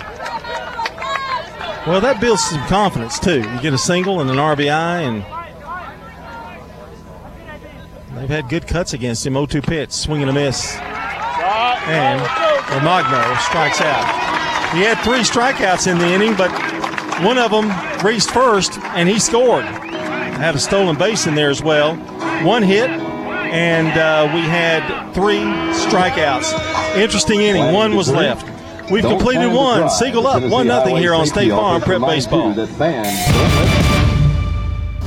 Well, 1.86 2.00
that 2.00 2.18
builds 2.20 2.44
some 2.44 2.66
confidence, 2.66 3.18
too. 3.18 3.40
You 3.40 3.60
get 3.60 3.72
a 3.72 3.78
single 3.78 4.20
and 4.20 4.28
an 4.28 4.36
RBI, 4.36 5.02
and 5.06 5.24
they've 8.18 8.28
had 8.28 8.48
good 8.48 8.66
cuts 8.66 8.92
against 8.92 9.24
him. 9.26 9.34
0 9.34 9.46
2 9.46 9.62
pitch, 9.62 9.92
swing 9.92 10.20
and 10.20 10.30
a 10.30 10.32
miss. 10.32 10.76
And 10.76 12.20
Romagno 12.20 13.38
strikes 13.42 13.80
out. 13.80 14.74
He 14.74 14.82
had 14.82 14.98
three 15.04 15.20
strikeouts 15.20 15.90
in 15.90 15.98
the 15.98 16.08
inning, 16.12 16.34
but 16.36 16.50
one 17.22 17.38
of 17.38 17.50
them 17.50 17.72
reached 18.04 18.30
first, 18.30 18.78
and 18.78 19.08
he 19.08 19.18
scored. 19.18 19.64
Had 19.64 20.54
a 20.54 20.58
stolen 20.58 20.96
base 20.96 21.26
in 21.26 21.34
there 21.34 21.50
as 21.50 21.62
well. 21.62 21.96
One 22.44 22.62
hit, 22.62 22.90
and 23.56 23.98
uh, 23.98 24.30
we 24.34 24.42
had 24.42 25.12
three 25.14 25.38
strikeouts. 25.72 26.52
Interesting 26.96 27.40
inning. 27.40 27.72
One 27.72 27.96
was 27.96 28.10
left. 28.10 28.44
We've 28.90 29.02
Don't 29.02 29.16
completed 29.16 29.50
one. 29.52 29.78
drive. 29.80 29.92
Siegel 29.92 30.26
up 30.26 30.42
one 30.50 30.66
nothing 30.66 30.96
here 30.96 31.14
on 31.14 31.26
State 31.26 31.50
Farm 31.50 31.80
Prep 31.80 32.02
Baseball. 32.02 32.50
you 32.50 32.54
that 32.54 32.68
fans 32.68 33.08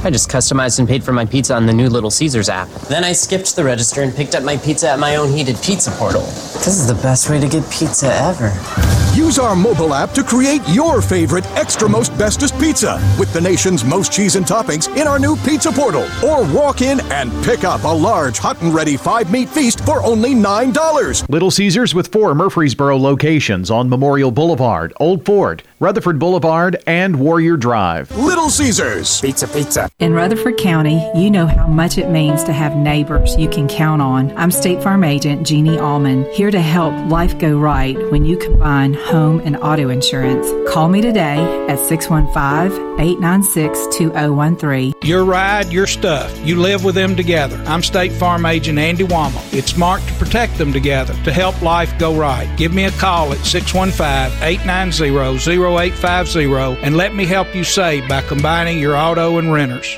I 0.03 0.09
just 0.09 0.29
customized 0.29 0.79
and 0.79 0.87
paid 0.87 1.03
for 1.03 1.11
my 1.11 1.25
pizza 1.25 1.53
on 1.53 1.65
the 1.65 1.73
new 1.73 1.89
Little 1.89 2.09
Caesars 2.09 2.49
app. 2.49 2.69
Then 2.87 3.03
I 3.03 3.11
skipped 3.11 3.55
the 3.55 3.63
register 3.63 4.01
and 4.01 4.15
picked 4.15 4.33
up 4.33 4.43
my 4.43 4.57
pizza 4.57 4.89
at 4.89 4.99
my 4.99 5.17
own 5.17 5.29
heated 5.29 5.57
pizza 5.61 5.91
portal. 5.91 6.21
This 6.21 6.67
is 6.67 6.87
the 6.87 6.95
best 6.95 7.29
way 7.29 7.39
to 7.39 7.47
get 7.47 7.69
pizza 7.69 8.07
ever. 8.13 9.08
Use 9.19 9.37
our 9.37 9.53
mobile 9.53 9.93
app 9.93 10.11
to 10.11 10.23
create 10.23 10.61
your 10.69 11.01
favorite 11.01 11.45
extra 11.57 11.89
most 11.89 12.17
bestest 12.17 12.57
pizza 12.57 12.93
with 13.19 13.31
the 13.33 13.41
nation's 13.41 13.83
most 13.83 14.13
cheese 14.13 14.37
and 14.37 14.45
toppings 14.45 14.87
in 14.95 15.09
our 15.09 15.19
new 15.19 15.35
pizza 15.35 15.73
portal. 15.73 16.07
Or 16.23 16.49
walk 16.53 16.81
in 16.81 17.01
and 17.11 17.29
pick 17.43 17.65
up 17.65 17.83
a 17.83 17.87
large 17.87 18.37
hot 18.37 18.61
and 18.61 18.73
ready 18.73 18.95
five 18.95 19.29
meat 19.29 19.49
feast 19.49 19.83
for 19.85 20.01
only 20.03 20.33
$9. 20.33 21.27
Little 21.27 21.51
Caesars 21.51 21.93
with 21.93 22.07
four 22.13 22.33
Murfreesboro 22.33 22.95
locations 22.95 23.69
on 23.69 23.89
Memorial 23.89 24.31
Boulevard, 24.31 24.93
Old 25.01 25.25
Fort, 25.25 25.63
Rutherford 25.81 26.17
Boulevard, 26.17 26.81
and 26.87 27.19
Warrior 27.19 27.57
Drive. 27.57 28.09
Little 28.17 28.49
Caesars. 28.49 29.19
Pizza, 29.19 29.49
pizza. 29.49 29.89
In 29.99 30.13
Rutherford 30.13 30.57
County, 30.57 31.05
you 31.13 31.29
know 31.29 31.45
how 31.45 31.67
much 31.67 31.97
it 31.97 32.09
means 32.09 32.41
to 32.45 32.53
have 32.53 32.73
neighbors 32.77 33.35
you 33.35 33.49
can 33.49 33.67
count 33.67 34.01
on. 34.01 34.31
I'm 34.37 34.51
State 34.51 34.81
Farm 34.81 35.03
Agent 35.03 35.45
Jeannie 35.45 35.77
Allman, 35.77 36.23
here 36.31 36.51
to 36.51 36.61
help 36.61 36.93
life 37.09 37.37
go 37.37 37.57
right 37.57 37.97
when 38.11 38.23
you 38.23 38.37
combine 38.37 38.93
home 39.09 39.41
and 39.43 39.57
auto 39.57 39.89
insurance. 39.89 40.47
Call 40.71 40.87
me 40.87 41.01
today 41.01 41.39
at 41.67 41.79
615 41.79 42.99
896 42.99 43.97
2013. 43.97 44.93
Your 45.03 45.25
ride, 45.25 45.71
your 45.71 45.87
stuff. 45.87 46.37
You 46.45 46.61
live 46.61 46.83
with 46.83 46.95
them 46.95 47.15
together. 47.15 47.61
I'm 47.65 47.81
State 47.81 48.11
Farm 48.13 48.45
Agent 48.45 48.77
Andy 48.77 49.03
Womack. 49.03 49.53
It's 49.53 49.71
smart 49.71 50.01
to 50.03 50.13
protect 50.13 50.57
them 50.57 50.71
together 50.71 51.13
to 51.23 51.33
help 51.33 51.61
life 51.61 51.97
go 51.97 52.15
right. 52.15 52.47
Give 52.57 52.73
me 52.73 52.85
a 52.85 52.91
call 52.91 53.33
at 53.33 53.43
615 53.45 54.43
890 54.43 55.17
0850 55.17 56.83
and 56.85 56.95
let 56.95 57.15
me 57.15 57.25
help 57.25 57.53
you 57.55 57.63
save 57.63 58.07
by 58.07 58.21
combining 58.21 58.79
your 58.79 58.95
auto 58.95 59.37
and 59.39 59.51
renters. 59.51 59.97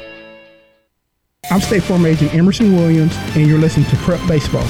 I'm 1.50 1.60
State 1.60 1.84
Farm 1.84 2.06
Agent 2.06 2.34
Emerson 2.34 2.76
Williams, 2.76 3.13
and 3.36 3.47
you're 3.47 3.60
listening 3.60 3.88
to 3.88 3.97
Prep 3.97 4.26
Baseball. 4.28 4.65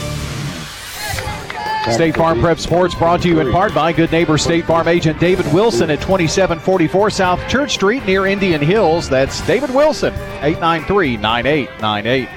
State 1.90 2.16
Farm 2.16 2.40
Prep 2.40 2.60
Sports 2.60 2.94
brought 2.94 3.24
to 3.24 3.28
you 3.28 3.40
in 3.40 3.52
part 3.52 3.74
by 3.74 3.92
good 3.92 4.12
neighbor 4.12 4.38
State 4.38 4.66
Farm 4.66 4.88
agent 4.88 5.20
David 5.20 5.52
Wilson 5.52 5.90
at 5.90 6.00
2744 6.00 7.10
South 7.10 7.50
Church 7.50 7.74
Street 7.74 8.06
near 8.06 8.28
Indian 8.28 8.62
Hills. 8.62 9.10
That's 9.10 9.46
David 9.48 9.74
Wilson, 9.74 10.14
893 10.14 11.18
9898. 11.18 12.30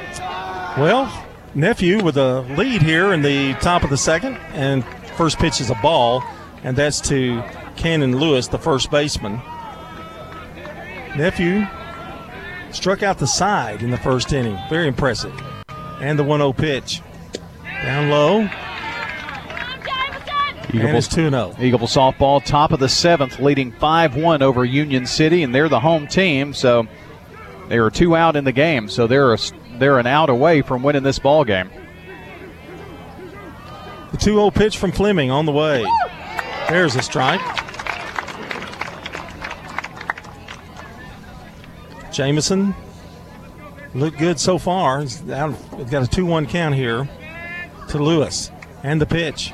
Well, 0.81 1.27
nephew 1.55 2.03
with 2.03 2.17
a 2.17 2.41
lead 2.57 2.81
here 2.81 3.13
in 3.13 3.21
the 3.21 3.53
top 3.55 3.85
of 3.85 3.91
the 3.91 3.99
second, 3.99 4.37
and 4.55 4.83
first 5.17 5.39
pitch 5.39 5.61
is 5.61 5.69
a 5.71 5.77
ball, 5.77 6.25
and 6.65 6.75
that's 6.75 7.01
to 7.03 7.43
Cannon 7.77 8.19
Lewis, 8.19 8.49
the 8.49 8.59
first 8.59 8.91
baseman. 8.91 9.41
Nephew 11.17 11.67
struck 12.73 13.03
out 13.03 13.19
the 13.19 13.27
side 13.27 13.83
in 13.83 13.91
the 13.91 13.99
first 13.99 14.33
inning. 14.33 14.59
Very 14.71 14.89
impressive. 14.89 15.39
And 16.01 16.19
the 16.19 16.25
1 16.25 16.41
0 16.41 16.53
pitch. 16.55 17.03
Down 17.83 18.09
low. 18.09 18.49
Eagle 20.75 21.03
2 21.03 21.31
0. 21.31 21.57
Eagle 21.61 21.79
softball, 21.81 22.45
top 22.45 22.73
of 22.73 22.81
the 22.81 22.89
seventh, 22.89 23.39
leading 23.39 23.73
5 23.73 24.17
1 24.17 24.43
over 24.43 24.65
Union 24.65 25.07
City, 25.07 25.43
and 25.43 25.55
they're 25.55 25.69
the 25.69 25.81
home 25.81 26.07
team, 26.07 26.53
so 26.53 26.87
they 27.69 27.79
are 27.79 27.91
two 27.91 28.17
out 28.17 28.37
in 28.37 28.45
the 28.45 28.53
game, 28.53 28.89
so 28.89 29.07
they're, 29.07 29.35
a, 29.35 29.39
they're 29.79 29.99
an 29.99 30.07
out 30.07 30.31
away 30.31 30.63
from 30.63 30.83
winning 30.83 31.03
this 31.03 31.19
ball 31.19 31.45
game. 31.45 31.71
The 34.11 34.17
2 34.19 34.35
0 34.35 34.51
pitch 34.51 34.79
from 34.79 34.93
Fleming 34.93 35.31
on 35.31 35.47
the 35.47 35.53
way. 35.53 35.85
There's 36.69 36.97
a 36.97 37.03
strike. 37.03 37.41
Jamison 42.13 42.75
looked 43.95 44.19
good 44.19 44.39
so 44.39 44.57
far. 44.59 45.01
He's 45.01 45.21
got 45.21 45.55
a 45.93 46.07
2 46.07 46.25
1 46.27 46.47
count 46.47 46.75
here 46.75 47.09
to 47.89 47.99
Lewis. 47.99 48.51
And 48.83 49.01
the 49.01 49.07
pitch. 49.07 49.53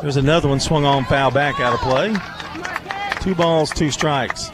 There's 0.00 0.16
another 0.16 0.48
one 0.48 0.60
swung 0.60 0.84
on 0.84 1.04
foul 1.04 1.30
back 1.32 1.58
out 1.58 1.74
of 1.74 1.80
play. 1.80 2.14
Two 3.20 3.34
balls, 3.34 3.70
two 3.70 3.90
strikes. 3.90 4.50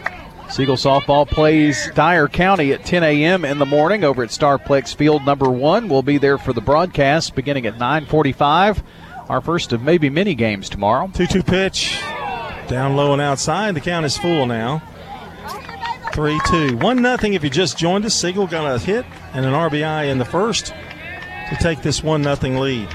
Siegel 0.51 0.77
softball 0.77 1.29
plays 1.29 1.91
Dyer 1.95 2.29
County 2.29 2.73
at 2.73 2.85
10 2.85 3.03
a.m. 3.03 3.45
in 3.45 3.59
the 3.59 3.67
morning 3.67 4.05
over 4.05 4.23
at 4.23 4.31
Starplex 4.31 4.95
Field 4.95 5.25
number 5.25 5.51
one. 5.51 5.89
We'll 5.89 6.03
be 6.03 6.17
there 6.17 6.39
for 6.39 6.53
the 6.53 6.61
broadcast 6.61 7.35
beginning 7.35 7.67
at 7.67 7.79
9:45. 7.79 8.83
Our 9.29 9.41
first 9.41 9.73
of 9.73 9.83
maybe 9.83 10.09
many 10.09 10.35
games 10.35 10.69
tomorrow. 10.69 11.09
2-2 11.09 11.45
pitch, 11.45 11.99
down 12.69 12.97
low 12.97 13.13
and 13.13 13.21
outside. 13.21 13.75
The 13.75 13.81
count 13.81 14.07
is 14.07 14.17
full 14.17 14.47
now. 14.47 14.83
3-2. 16.13 16.81
1 16.81 17.03
nothing. 17.03 17.35
if 17.35 17.43
you 17.43 17.51
just 17.51 17.77
joined 17.77 18.05
us. 18.07 18.15
Siegel 18.15 18.47
got 18.47 18.73
a 18.73 18.79
hit 18.79 19.05
and 19.33 19.45
an 19.45 19.53
RBI 19.53 20.09
in 20.09 20.19
the 20.19 20.25
first 20.25 20.67
to 21.49 21.57
take 21.61 21.83
this 21.83 22.03
1 22.03 22.23
nothing 22.23 22.59
lead. 22.59 22.89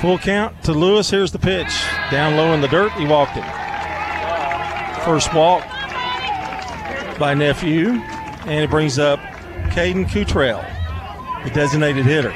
Full 0.00 0.18
count 0.18 0.62
to 0.64 0.72
Lewis. 0.72 1.10
Here's 1.10 1.30
the 1.30 1.38
pitch. 1.38 1.68
Down 2.10 2.36
low 2.36 2.54
in 2.54 2.60
the 2.60 2.68
dirt. 2.68 2.92
He 2.92 3.06
walked 3.06 3.36
it. 3.36 3.44
First 5.04 5.34
walk 5.34 5.62
by 7.18 7.34
Nephew. 7.34 7.90
And 7.90 8.64
it 8.64 8.70
brings 8.70 8.98
up 8.98 9.20
Caden 9.70 10.10
Cottrell, 10.10 10.64
the 11.44 11.50
designated 11.50 12.06
hitter. 12.06 12.34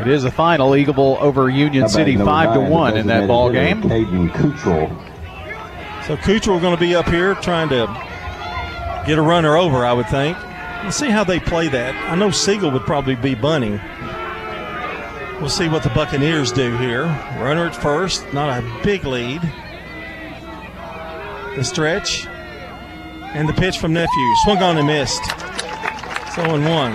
It 0.00 0.06
is 0.08 0.24
a 0.24 0.30
final 0.30 0.74
Eagle 0.74 1.18
over 1.20 1.50
Union 1.50 1.86
City 1.88 2.16
five 2.16 2.54
to 2.54 2.60
one 2.60 2.96
in 2.96 3.06
that 3.08 3.28
ball 3.28 3.52
game. 3.52 3.82
Caden 3.82 4.32
Cottrell. 4.32 4.88
So 6.06 6.16
Cottrell 6.16 6.58
going 6.58 6.74
to 6.74 6.80
be 6.80 6.94
up 6.94 7.06
here 7.06 7.34
trying 7.34 7.68
to 7.68 7.86
get 9.06 9.18
a 9.18 9.22
runner 9.22 9.58
over, 9.58 9.84
I 9.84 9.92
would 9.92 10.08
think. 10.08 10.38
Let's 10.82 10.96
see 10.96 11.10
how 11.10 11.24
they 11.24 11.38
play 11.38 11.68
that. 11.68 11.94
I 12.10 12.14
know 12.14 12.30
Siegel 12.30 12.70
would 12.70 12.86
probably 12.86 13.14
be 13.14 13.34
bunting. 13.34 13.78
We'll 15.40 15.48
see 15.48 15.68
what 15.68 15.82
the 15.82 15.88
Buccaneers 15.90 16.52
do 16.52 16.76
here. 16.76 17.04
Runner 17.38 17.66
at 17.66 17.74
first, 17.74 18.30
not 18.34 18.62
a 18.62 18.82
big 18.84 19.04
lead. 19.04 19.40
The 21.56 21.64
stretch 21.64 22.26
and 22.26 23.48
the 23.48 23.54
pitch 23.54 23.78
from 23.78 23.94
Nephew. 23.94 24.34
Swung 24.44 24.58
on 24.58 24.76
and 24.76 24.86
missed. 24.86 25.24
So 26.34 26.42
oh 26.42 26.54
in 26.56 26.64
one. 26.64 26.92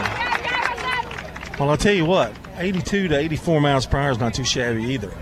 Well, 1.60 1.72
I'll 1.72 1.78
tell 1.78 1.94
you 1.94 2.06
what, 2.06 2.34
82 2.58 3.08
to 3.08 3.18
84 3.18 3.62
miles 3.62 3.86
per 3.88 3.98
hour 3.98 4.12
is 4.12 4.20
not 4.20 4.36
too 4.36 4.44
shabby 4.44 4.84
either. 4.84 5.12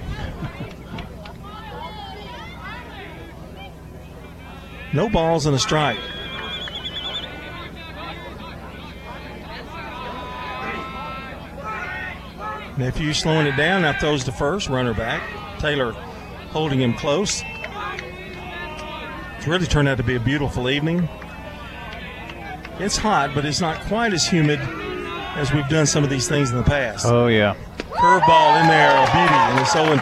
No 4.94 5.10
balls 5.10 5.48
and 5.48 5.56
a 5.56 5.60
strike. 5.60 5.98
Nephew 12.78 13.14
slowing 13.14 13.48
it 13.48 13.56
down. 13.56 13.84
Now 13.84 13.98
throws 14.00 14.24
the 14.26 14.32
first 14.32 14.70
runner 14.70 14.94
back. 14.94 15.22
Taylor 15.60 15.92
holding 16.52 16.82
him 16.82 16.94
close. 16.94 17.44
It's 19.38 19.48
really 19.48 19.68
turned 19.68 19.88
out 19.88 19.98
to 19.98 20.04
be 20.04 20.16
a 20.16 20.20
beautiful 20.20 20.70
evening. 20.70 21.08
It's 22.80 22.98
hot, 22.98 23.36
but 23.36 23.46
it's 23.46 23.62
not 23.62 23.80
quite 23.82 24.14
as 24.14 24.28
humid 24.28 24.60
as 25.36 25.54
we've 25.54 25.68
done 25.68 25.86
some 25.86 26.04
of 26.04 26.10
these 26.10 26.28
things 26.28 26.50
in 26.52 26.58
the 26.58 26.64
past. 26.64 27.06
Oh, 27.06 27.28
yeah. 27.28 27.56
Curveball 27.78 28.62
in 28.62 28.68
there, 28.68 28.92
a 28.92 29.06
beauty, 29.12 29.34
and 29.34 29.60
it's 29.60 29.74
0 29.74 29.98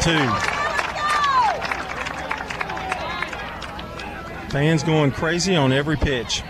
2. 4.47 4.51
Fans 4.51 4.83
going 4.83 5.11
crazy 5.11 5.55
on 5.55 5.71
every 5.71 5.97
pitch. 5.97 6.43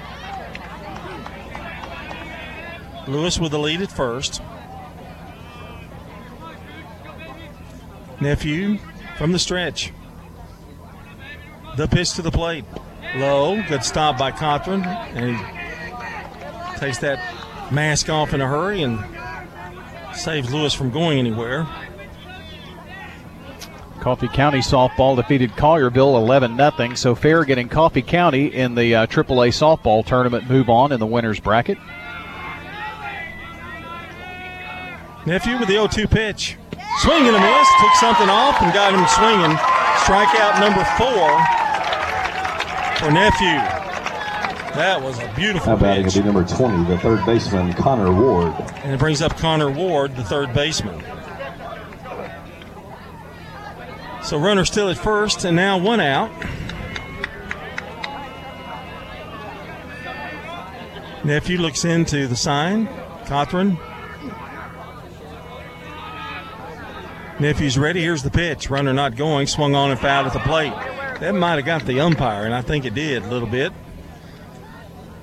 Lewis 3.07 3.39
with 3.39 3.51
the 3.51 3.59
lead 3.59 3.81
at 3.81 3.91
first. 3.91 4.41
Nephew 8.21 8.77
from 9.17 9.31
the 9.31 9.39
stretch. 9.39 9.91
The 11.75 11.87
pitch 11.87 12.13
to 12.13 12.21
the 12.21 12.31
plate. 12.31 12.65
Low. 13.15 13.61
Good 13.67 13.83
stop 13.83 14.17
by 14.17 14.31
Cawthorn. 14.31 14.85
And 14.85 15.35
he 15.35 16.79
takes 16.79 16.99
that 16.99 17.19
mask 17.71 18.09
off 18.09 18.33
in 18.33 18.41
a 18.41 18.47
hurry 18.47 18.83
and 18.83 19.03
saves 20.15 20.53
Lewis 20.53 20.73
from 20.73 20.91
going 20.91 21.17
anywhere. 21.17 21.67
Coffee 23.99 24.27
County 24.27 24.59
softball 24.59 25.15
defeated 25.15 25.51
Collierville 25.51 26.15
11 26.15 26.57
0. 26.57 26.93
So 26.95 27.15
Fair 27.15 27.43
getting 27.43 27.69
Coffee 27.69 28.01
County 28.01 28.47
in 28.47 28.75
the 28.75 28.95
uh, 28.95 29.07
AAA 29.07 29.49
softball 29.49 30.05
tournament 30.05 30.49
move 30.49 30.69
on 30.69 30.91
in 30.91 30.99
the 30.99 31.05
winners 31.05 31.39
bracket. 31.39 31.77
Nephew 35.25 35.59
with 35.59 35.67
the 35.67 35.75
0 35.75 35.87
2 35.87 36.07
pitch. 36.07 36.57
Swing 36.99 37.27
and 37.27 37.35
a 37.35 37.39
miss. 37.39 37.67
Took 37.81 37.93
something 37.95 38.29
off 38.29 38.61
and 38.61 38.73
got 38.73 38.93
him 38.93 39.05
swinging. 39.07 39.57
Strikeout 40.03 40.59
number 40.59 40.83
four 40.97 41.29
for 42.99 43.11
Nephew. 43.11 43.57
That 44.75 45.01
was 45.01 45.19
a 45.19 45.31
beautiful 45.35 45.73
Now 45.73 45.81
batting 45.81 46.03
will 46.05 46.11
pitch. 46.11 46.21
be 46.21 46.25
number 46.25 46.45
20, 46.45 46.85
the 46.89 46.97
third 46.99 47.25
baseman, 47.25 47.73
Connor 47.73 48.11
Ward. 48.13 48.53
And 48.83 48.93
it 48.93 48.99
brings 48.99 49.21
up 49.21 49.35
Connor 49.37 49.69
Ward, 49.69 50.15
the 50.15 50.23
third 50.23 50.53
baseman. 50.53 51.03
So 54.23 54.37
runner 54.37 54.63
still 54.65 54.89
at 54.89 54.97
first, 54.97 55.43
and 55.43 55.55
now 55.57 55.77
one 55.77 55.99
out. 55.99 56.31
Nephew 61.25 61.57
looks 61.57 61.83
into 61.85 62.27
the 62.27 62.35
sign. 62.35 62.87
Cawthorn. 63.25 63.77
Nephew's 67.41 67.75
ready. 67.75 68.03
Here's 68.03 68.21
the 68.21 68.29
pitch. 68.29 68.69
Runner 68.69 68.93
not 68.93 69.15
going. 69.15 69.47
Swung 69.47 69.73
on 69.73 69.89
and 69.89 69.99
fouled 69.99 70.27
at 70.27 70.33
the 70.33 70.39
plate. 70.41 70.73
That 71.19 71.33
might 71.33 71.55
have 71.55 71.65
got 71.65 71.83
the 71.87 71.99
umpire, 71.99 72.45
and 72.45 72.53
I 72.53 72.61
think 72.61 72.85
it 72.85 72.93
did 72.93 73.23
a 73.23 73.27
little 73.29 73.47
bit. 73.47 73.73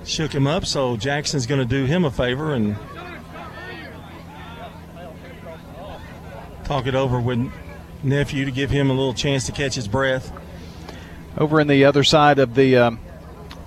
Shook 0.05 0.35
him 0.35 0.45
up, 0.45 0.67
so 0.67 0.97
Jackson's 0.97 1.47
going 1.47 1.61
to 1.61 1.65
do 1.65 1.85
him 1.85 2.05
a 2.05 2.11
favor 2.11 2.55
and 2.55 2.75
talk 6.65 6.89
it 6.89 6.97
over 6.97 7.21
with 7.21 7.53
nephew 8.03 8.45
to 8.45 8.51
give 8.51 8.71
him 8.71 8.91
a 8.91 8.93
little 8.93 9.15
chance 9.15 9.47
to 9.47 9.53
catch 9.53 9.77
his 9.77 9.87
breath. 9.87 10.33
Over 11.37 11.61
in 11.61 11.69
the 11.69 11.85
other 11.85 12.03
side 12.03 12.41
of 12.41 12.57
the 12.57 12.79
um, 12.79 13.01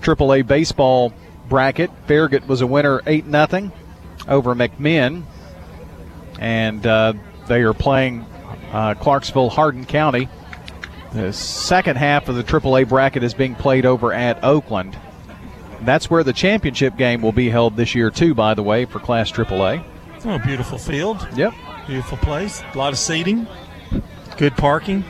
AAA 0.02 0.46
baseball 0.46 1.14
bracket, 1.48 1.90
Farragut 2.06 2.46
was 2.46 2.60
a 2.60 2.66
winner 2.66 3.00
8 3.06 3.24
0 3.24 3.72
over 4.28 4.54
McMinn. 4.54 5.22
And 6.38 6.86
uh, 6.86 7.14
they 7.46 7.62
are 7.62 7.72
playing 7.72 8.26
uh, 8.72 8.94
Clarksville 8.94 9.50
Hardin 9.50 9.84
County. 9.84 10.28
The 11.12 11.32
second 11.32 11.96
half 11.96 12.28
of 12.28 12.36
the 12.36 12.42
AAA 12.42 12.88
bracket 12.88 13.22
is 13.22 13.34
being 13.34 13.54
played 13.54 13.84
over 13.84 14.12
at 14.12 14.42
Oakland. 14.42 14.96
That's 15.82 16.08
where 16.08 16.24
the 16.24 16.32
championship 16.32 16.96
game 16.96 17.22
will 17.22 17.32
be 17.32 17.50
held 17.50 17.76
this 17.76 17.94
year, 17.94 18.10
too, 18.10 18.34
by 18.34 18.54
the 18.54 18.62
way, 18.62 18.84
for 18.84 18.98
Class 18.98 19.30
AAA. 19.30 19.84
Oh, 20.24 20.38
beautiful 20.38 20.78
field. 20.78 21.26
Yep. 21.34 21.52
Beautiful 21.86 22.16
place. 22.18 22.62
A 22.74 22.78
lot 22.78 22.92
of 22.92 22.98
seating. 22.98 23.46
Good 24.38 24.56
parking. 24.56 25.04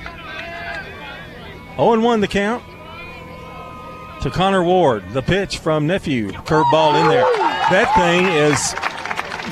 0 1.76 2.00
1 2.00 2.20
the 2.20 2.28
count 2.28 2.62
to 4.22 4.30
Connor 4.30 4.64
Ward. 4.64 5.04
The 5.10 5.22
pitch 5.22 5.58
from 5.58 5.86
Nephew. 5.86 6.30
Curveball 6.32 7.00
in 7.00 7.08
there. 7.08 7.24
That 7.70 7.92
thing 7.94 8.26
is 8.26 8.74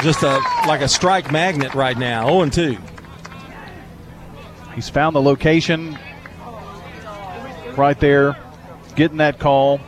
just 0.02 0.22
a 0.22 0.40
like 0.66 0.80
a 0.80 0.88
strike 0.88 1.30
magnet 1.30 1.74
right 1.74 1.96
now. 1.96 2.26
0 2.26 2.48
2. 2.48 2.78
He's 4.74 4.88
found 4.88 5.14
the 5.16 5.22
location 5.22 5.98
right 7.76 7.98
there, 7.98 8.36
getting 8.96 9.18
that 9.18 9.38
call, 9.38 9.80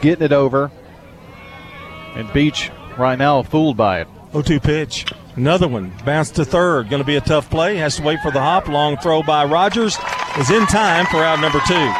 getting 0.00 0.24
it 0.24 0.32
over. 0.32 0.70
And 2.14 2.32
Beech 2.32 2.70
right 2.96 3.18
now 3.18 3.42
fooled 3.42 3.76
by 3.76 4.00
it. 4.00 4.08
0 4.32 4.42
2 4.42 4.60
pitch. 4.60 5.06
Another 5.36 5.68
one. 5.68 5.92
Bounce 6.04 6.30
to 6.32 6.44
third. 6.44 6.88
Going 6.88 7.02
to 7.02 7.06
be 7.06 7.16
a 7.16 7.20
tough 7.20 7.50
play. 7.50 7.76
Has 7.76 7.96
to 7.96 8.02
wait 8.02 8.20
for 8.20 8.30
the 8.30 8.40
hop. 8.40 8.68
Long 8.68 8.96
throw 8.96 9.22
by 9.22 9.44
Rogers. 9.44 9.98
Is 10.38 10.50
in 10.50 10.66
time 10.66 11.04
for 11.06 11.22
out 11.22 11.40
number 11.40 11.60
two. 11.66 11.92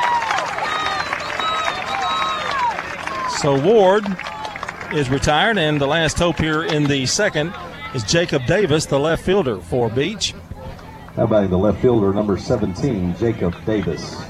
So 3.38 3.60
Ward 3.62 4.04
is 4.92 5.10
retired, 5.10 5.58
and 5.58 5.80
the 5.80 5.86
last 5.86 6.18
hope 6.18 6.38
here 6.38 6.62
in 6.62 6.84
the 6.84 7.04
second 7.06 7.52
is 7.94 8.02
Jacob 8.04 8.46
Davis, 8.46 8.86
the 8.86 8.98
left 8.98 9.22
fielder 9.24 9.60
for 9.60 9.90
Beech. 9.90 10.34
How 11.16 11.24
about 11.24 11.48
the 11.48 11.56
left 11.56 11.80
fielder, 11.80 12.12
number 12.12 12.36
17, 12.36 13.16
Jacob 13.16 13.54
Davis. 13.64 14.22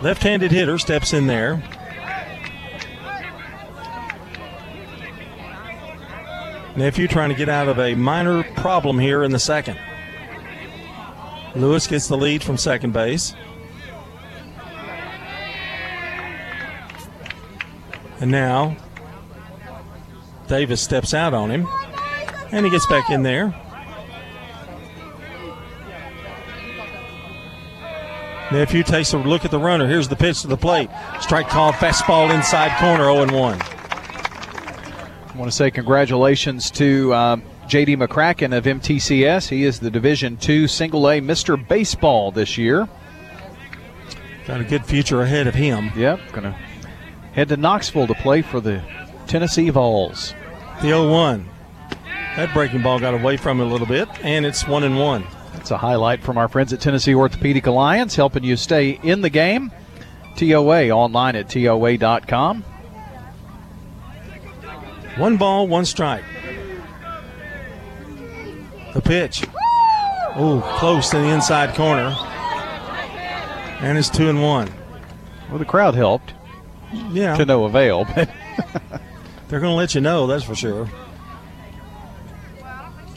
Left 0.00 0.22
handed 0.22 0.50
hitter 0.50 0.78
steps 0.78 1.12
in 1.12 1.26
there. 1.26 1.62
Nephew 6.74 7.06
trying 7.06 7.28
to 7.28 7.34
get 7.34 7.50
out 7.50 7.68
of 7.68 7.78
a 7.78 7.94
minor 7.94 8.44
problem 8.54 8.98
here 8.98 9.24
in 9.24 9.30
the 9.30 9.38
second. 9.38 9.78
Lewis 11.54 11.86
gets 11.86 12.08
the 12.08 12.16
lead 12.16 12.42
from 12.42 12.56
second 12.56 12.94
base. 12.94 13.34
And 18.20 18.30
now 18.30 18.74
Davis 20.46 20.80
steps 20.80 21.12
out 21.12 21.34
on 21.34 21.50
him, 21.50 21.68
and 22.52 22.64
he 22.64 22.70
gets 22.70 22.86
back 22.86 23.10
in 23.10 23.22
there. 23.22 23.54
Nephew 28.52 28.84
takes 28.84 29.12
a 29.12 29.18
look 29.18 29.44
at 29.44 29.50
the 29.50 29.58
runner. 29.58 29.88
Here's 29.88 30.08
the 30.08 30.16
pitch 30.16 30.42
to 30.42 30.46
the 30.46 30.56
plate. 30.56 30.88
Strike 31.20 31.48
called, 31.48 31.74
fastball 31.74 32.32
inside 32.32 32.78
corner, 32.78 33.04
0 33.04 33.36
1. 33.36 33.60
I 33.60 35.38
want 35.38 35.50
to 35.50 35.56
say 35.56 35.70
congratulations 35.70 36.70
to 36.72 37.12
um, 37.12 37.42
JD 37.66 37.96
McCracken 37.96 38.56
of 38.56 38.64
MTCS. 38.64 39.48
He 39.48 39.64
is 39.64 39.80
the 39.80 39.90
Division 39.90 40.36
Two 40.36 40.68
Single 40.68 41.10
A 41.10 41.20
Mr. 41.20 41.56
Baseball 41.68 42.30
this 42.30 42.56
year. 42.56 42.88
Got 44.46 44.60
a 44.60 44.64
good 44.64 44.86
future 44.86 45.22
ahead 45.22 45.48
of 45.48 45.54
him. 45.54 45.90
Yep, 45.96 46.20
going 46.30 46.44
to 46.44 46.52
head 47.32 47.48
to 47.48 47.56
Knoxville 47.56 48.06
to 48.06 48.14
play 48.14 48.42
for 48.42 48.60
the 48.60 48.80
Tennessee 49.26 49.70
Vols. 49.70 50.34
The 50.76 50.88
0 50.88 51.10
1. 51.10 51.48
That 52.36 52.54
breaking 52.54 52.82
ball 52.82 53.00
got 53.00 53.14
away 53.14 53.36
from 53.36 53.60
it 53.60 53.64
a 53.64 53.66
little 53.66 53.86
bit, 53.86 54.08
and 54.22 54.46
it's 54.46 54.68
1 54.68 54.84
and 54.84 54.98
1. 54.98 55.26
That's 55.66 55.72
a 55.72 55.78
highlight 55.78 56.22
from 56.22 56.38
our 56.38 56.46
friends 56.46 56.72
at 56.72 56.78
Tennessee 56.80 57.12
Orthopedic 57.12 57.66
Alliance, 57.66 58.14
helping 58.14 58.44
you 58.44 58.56
stay 58.56 59.00
in 59.02 59.20
the 59.20 59.28
game. 59.28 59.72
TOA 60.36 60.90
online 60.90 61.34
at 61.34 61.48
TOA.com. 61.48 62.62
One 65.16 65.36
ball, 65.36 65.66
one 65.66 65.84
strike. 65.84 66.22
The 68.94 69.02
pitch. 69.02 69.42
Oh, 70.36 70.62
close 70.78 71.10
to 71.10 71.18
the 71.18 71.30
inside 71.30 71.74
corner. 71.74 72.14
And 73.80 73.98
it's 73.98 74.08
two 74.08 74.28
and 74.28 74.40
one. 74.40 74.72
Well, 75.48 75.58
the 75.58 75.64
crowd 75.64 75.96
helped. 75.96 76.32
Yeah. 77.10 77.34
To 77.34 77.44
no 77.44 77.64
avail, 77.64 78.04
but 78.14 78.30
they're 79.48 79.58
going 79.58 79.72
to 79.72 79.76
let 79.76 79.96
you 79.96 80.00
know, 80.00 80.28
that's 80.28 80.44
for 80.44 80.54
sure. 80.54 80.88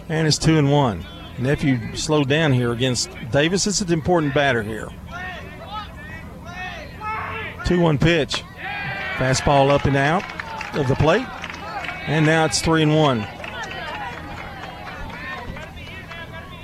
And 0.09 0.25
it's 0.25 0.39
two 0.39 0.57
and 0.57 0.71
one. 0.71 1.05
Nephew 1.39 1.95
slowed 1.95 2.27
down 2.29 2.53
here 2.53 2.71
against 2.71 3.09
Davis. 3.31 3.65
It's 3.67 3.81
an 3.81 3.91
important 3.91 4.33
batter 4.33 4.63
here. 4.63 4.89
2 7.65 7.79
1 7.79 7.97
pitch. 7.97 8.43
Fastball 9.15 9.69
up 9.69 9.85
and 9.85 9.95
out 9.95 10.23
of 10.75 10.87
the 10.87 10.95
plate. 10.95 11.27
And 12.07 12.25
now 12.25 12.45
it's 12.45 12.61
3 12.61 12.83
and 12.83 12.95
1. 12.95 13.21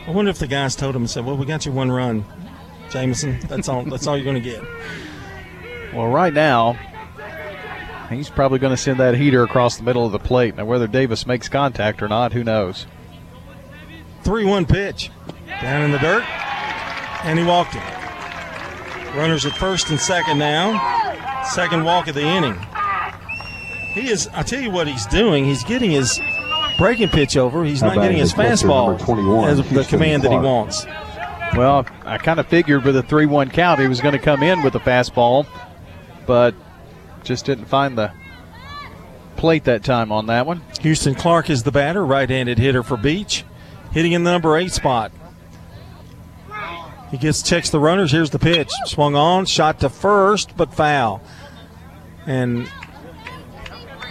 I 0.07 0.11
wonder 0.11 0.29
if 0.29 0.39
the 0.39 0.47
guys 0.47 0.75
told 0.75 0.95
him 0.95 1.03
and 1.03 1.09
said, 1.09 1.25
Well, 1.25 1.37
we 1.37 1.45
got 1.45 1.65
you 1.65 1.71
one 1.71 1.91
run, 1.91 2.23
Jameson. 2.91 3.39
That's 3.47 3.67
all 3.67 3.83
that's 3.83 4.05
all 4.05 4.15
you're 4.15 4.25
gonna 4.25 4.39
get. 4.39 4.61
Well, 5.93 6.07
right 6.07 6.33
now, 6.33 6.77
he's 8.09 8.29
probably 8.29 8.59
going 8.59 8.75
to 8.75 8.77
send 8.77 8.99
that 8.99 9.15
heater 9.15 9.43
across 9.43 9.77
the 9.77 9.83
middle 9.83 10.05
of 10.05 10.11
the 10.11 10.19
plate. 10.19 10.57
Now, 10.57 10.65
whether 10.65 10.87
Davis 10.87 11.25
makes 11.25 11.47
contact 11.47 12.03
or 12.03 12.09
not, 12.09 12.33
who 12.33 12.43
knows? 12.43 12.85
3 14.25 14.43
1 14.43 14.65
pitch. 14.65 15.11
Down 15.61 15.83
in 15.83 15.91
the 15.91 15.99
dirt. 15.99 16.23
And 17.23 17.39
he 17.39 17.45
walked 17.45 17.75
it. 17.75 19.15
Runners 19.15 19.45
at 19.45 19.55
first 19.55 19.89
and 19.89 19.99
second 19.99 20.37
now. 20.39 21.43
Second 21.43 21.85
walk 21.85 22.07
of 22.07 22.15
the 22.15 22.23
inning. 22.23 22.57
He 23.93 24.09
is, 24.09 24.27
I 24.33 24.43
tell 24.43 24.59
you 24.59 24.71
what 24.71 24.87
he's 24.87 25.05
doing. 25.05 25.45
He's 25.45 25.63
getting 25.63 25.91
his 25.91 26.19
breaking 26.77 27.09
pitch 27.09 27.37
over. 27.37 27.63
He's 27.63 27.81
not 27.81 27.95
getting 27.95 28.17
his 28.17 28.33
fastball 28.33 28.99
as 29.47 29.57
the 29.69 29.85
command 29.85 30.23
that 30.23 30.31
he 30.31 30.37
wants. 30.37 30.85
Well, 31.55 31.85
I 32.03 32.17
kind 32.17 32.39
of 32.39 32.47
figured 32.47 32.83
with 32.83 32.97
a 32.97 33.03
3 33.03 33.27
1 33.27 33.51
count 33.51 33.79
he 33.79 33.87
was 33.87 34.01
going 34.01 34.13
to 34.13 34.19
come 34.19 34.43
in 34.43 34.63
with 34.63 34.75
a 34.75 34.79
fastball, 34.79 35.47
but 36.25 36.53
just 37.23 37.45
didn't 37.45 37.65
find 37.65 37.97
the 37.97 38.11
plate 39.37 39.63
that 39.65 39.83
time 39.83 40.11
on 40.11 40.25
that 40.25 40.45
one. 40.45 40.61
Houston 40.81 41.15
Clark 41.15 41.49
is 41.49 41.63
the 41.63 41.71
batter, 41.71 42.05
right 42.05 42.29
handed 42.29 42.57
hitter 42.57 42.83
for 42.83 42.97
Beech, 42.97 43.45
hitting 43.95 44.11
in 44.11 44.25
the 44.25 44.31
number 44.31 44.57
eight 44.57 44.73
spot. 44.73 45.11
He 47.09 47.17
gets 47.17 47.41
checks 47.41 47.69
the 47.69 47.79
runners. 47.79 48.11
Here's 48.11 48.29
the 48.29 48.39
pitch. 48.39 48.69
Swung 48.85 49.15
on, 49.15 49.45
shot 49.45 49.79
to 49.79 49.89
first, 49.89 50.55
but 50.57 50.73
foul. 50.73 51.21
And 52.27 52.69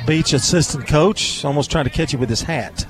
Beech 0.07 0.32
assistant 0.32 0.87
coach 0.87 1.45
almost 1.45 1.70
trying 1.70 1.85
to 1.85 1.91
catch 1.91 2.14
it 2.14 2.16
with 2.16 2.30
his 2.30 2.41
hat. 2.41 2.87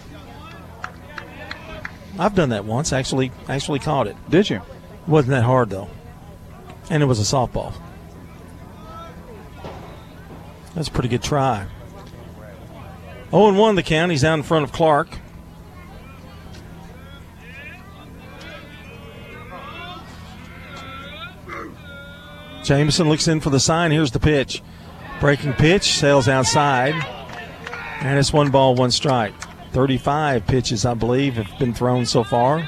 I've 2.17 2.37
done 2.37 2.51
that 2.51 2.65
once. 2.65 2.93
Actually, 2.93 3.33
actually 3.49 3.81
caught 3.81 4.07
it. 4.07 4.17
Did 4.31 4.49
you? 4.49 4.63
Wasn't 5.09 5.31
that 5.31 5.43
hard 5.43 5.71
though, 5.71 5.91
and 6.91 7.03
it 7.03 7.07
was 7.07 7.19
a 7.19 7.37
softball. 7.37 7.75
That's 10.77 10.87
a 10.87 10.93
pretty 10.93 11.09
good 11.09 11.25
try. 11.25 11.67
0 13.31 13.49
and 13.49 13.59
1 13.59 13.75
the 13.75 13.83
count. 13.83 14.13
He's 14.13 14.23
down 14.23 14.39
in 14.39 14.43
front 14.45 14.63
of 14.63 14.71
Clark. 14.71 15.19
Jameson 22.65 23.11
looks 23.11 23.29
in 23.29 23.41
for 23.41 23.51
the 23.51 23.61
sign. 23.61 23.91
Here's 23.91 24.11
the 24.11 24.19
pitch. 24.19 24.63
Breaking 25.21 25.53
pitch, 25.53 25.85
sails 25.85 26.29
outside. 26.29 26.95
And 28.01 28.19
it's 28.19 28.33
one 28.33 28.51
ball, 28.51 28.75
one 28.75 28.91
strike. 28.91 29.35
35 29.73 30.47
pitches, 30.47 30.87
I 30.87 30.95
believe, 30.95 31.35
have 31.35 31.59
been 31.59 31.75
thrown 31.75 32.07
so 32.07 32.25
far. 32.25 32.67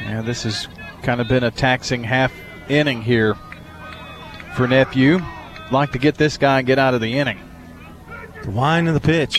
Yeah, 0.00 0.22
this 0.22 0.44
has 0.44 0.68
kind 1.02 1.20
of 1.20 1.28
been 1.28 1.44
a 1.44 1.50
taxing 1.50 2.02
half 2.02 2.32
inning 2.68 3.02
here 3.02 3.34
for 4.56 4.66
Nephew. 4.66 5.20
Like 5.70 5.92
to 5.92 5.98
get 5.98 6.16
this 6.16 6.38
guy 6.38 6.58
and 6.58 6.66
get 6.66 6.78
out 6.78 6.94
of 6.94 7.00
the 7.00 7.18
inning. 7.18 7.38
The 8.42 8.50
wind 8.50 8.88
of 8.88 8.94
the 8.94 9.00
pitch. 9.00 9.38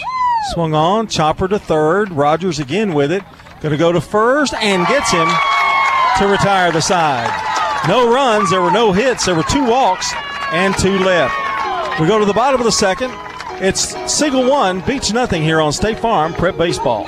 Swung 0.54 0.76
on, 0.76 1.08
chopper 1.08 1.48
to 1.48 1.58
third. 1.58 2.12
Rogers 2.12 2.60
again 2.60 2.94
with 2.94 3.12
it. 3.12 3.24
Going 3.62 3.72
to 3.72 3.78
go 3.78 3.92
to 3.92 4.02
first 4.02 4.54
and 4.54 4.88
gets 4.88 5.12
him 5.12 5.28
to 6.20 6.28
retire 6.28 6.72
the 6.72 6.82
side. 6.82 7.41
No 7.88 8.14
runs, 8.14 8.52
there 8.52 8.62
were 8.62 8.72
no 8.72 8.92
hits, 8.92 9.26
there 9.26 9.34
were 9.34 9.44
two 9.44 9.66
walks 9.66 10.14
and 10.52 10.78
two 10.78 11.00
left. 11.00 11.34
We 12.00 12.08
go 12.08 12.20
to 12.20 12.26
the 12.26 12.34
bottom 12.34 12.62
of 12.62 12.66
the 12.66 12.72
second. 12.72 13.12
It's 13.64 13.96
Siegel 14.12 14.48
1, 14.48 14.82
Beech 14.82 15.12
nothing 15.14 15.42
here 15.42 15.60
on 15.60 15.74
State 15.74 16.00
Farm 16.00 16.34
Prep 16.34 16.58
Baseball. 16.58 17.08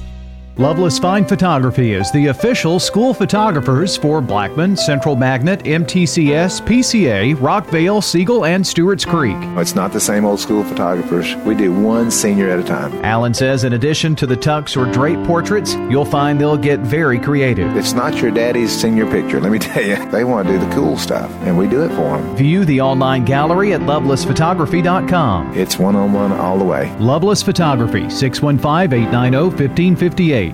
Loveless 0.61 0.99
Fine 0.99 1.25
Photography 1.25 1.93
is 1.93 2.11
the 2.11 2.27
official 2.27 2.79
school 2.79 3.15
photographers 3.15 3.97
for 3.97 4.21
Blackman, 4.21 4.77
Central 4.77 5.15
Magnet, 5.15 5.63
MTCS, 5.63 6.61
PCA, 6.61 7.35
Rockvale, 7.37 8.03
Siegel, 8.03 8.45
and 8.45 8.65
Stewart's 8.65 9.03
Creek. 9.03 9.37
It's 9.57 9.73
not 9.73 9.91
the 9.91 9.99
same 9.99 10.23
old 10.23 10.39
school 10.39 10.63
photographers. 10.63 11.35
We 11.47 11.55
do 11.55 11.73
one 11.73 12.11
senior 12.11 12.47
at 12.47 12.59
a 12.59 12.63
time. 12.63 12.93
Allen 13.03 13.33
says 13.33 13.63
in 13.63 13.73
addition 13.73 14.15
to 14.17 14.27
the 14.27 14.37
tux 14.37 14.77
or 14.77 14.85
drape 14.91 15.25
portraits, 15.25 15.73
you'll 15.89 16.05
find 16.05 16.39
they'll 16.39 16.55
get 16.55 16.79
very 16.81 17.17
creative. 17.17 17.75
It's 17.75 17.93
not 17.93 18.21
your 18.21 18.29
daddy's 18.29 18.71
senior 18.71 19.09
picture, 19.09 19.41
let 19.41 19.51
me 19.51 19.57
tell 19.67 19.83
you. 19.83 19.95
They 20.11 20.25
want 20.25 20.47
to 20.47 20.53
do 20.53 20.63
the 20.63 20.71
cool 20.75 20.95
stuff, 20.95 21.31
and 21.41 21.57
we 21.57 21.67
do 21.67 21.81
it 21.83 21.89
for 21.89 22.19
them. 22.19 22.35
View 22.35 22.65
the 22.65 22.81
online 22.81 23.25
gallery 23.25 23.73
at 23.73 23.81
lovelessphotography.com. 23.81 25.57
It's 25.57 25.79
one 25.79 25.95
on 25.95 26.13
one 26.13 26.31
all 26.33 26.59
the 26.59 26.65
way. 26.65 26.95
Loveless 26.99 27.41
Photography, 27.41 28.11
615 28.11 28.93
890 28.93 29.37
1558. 29.37 30.50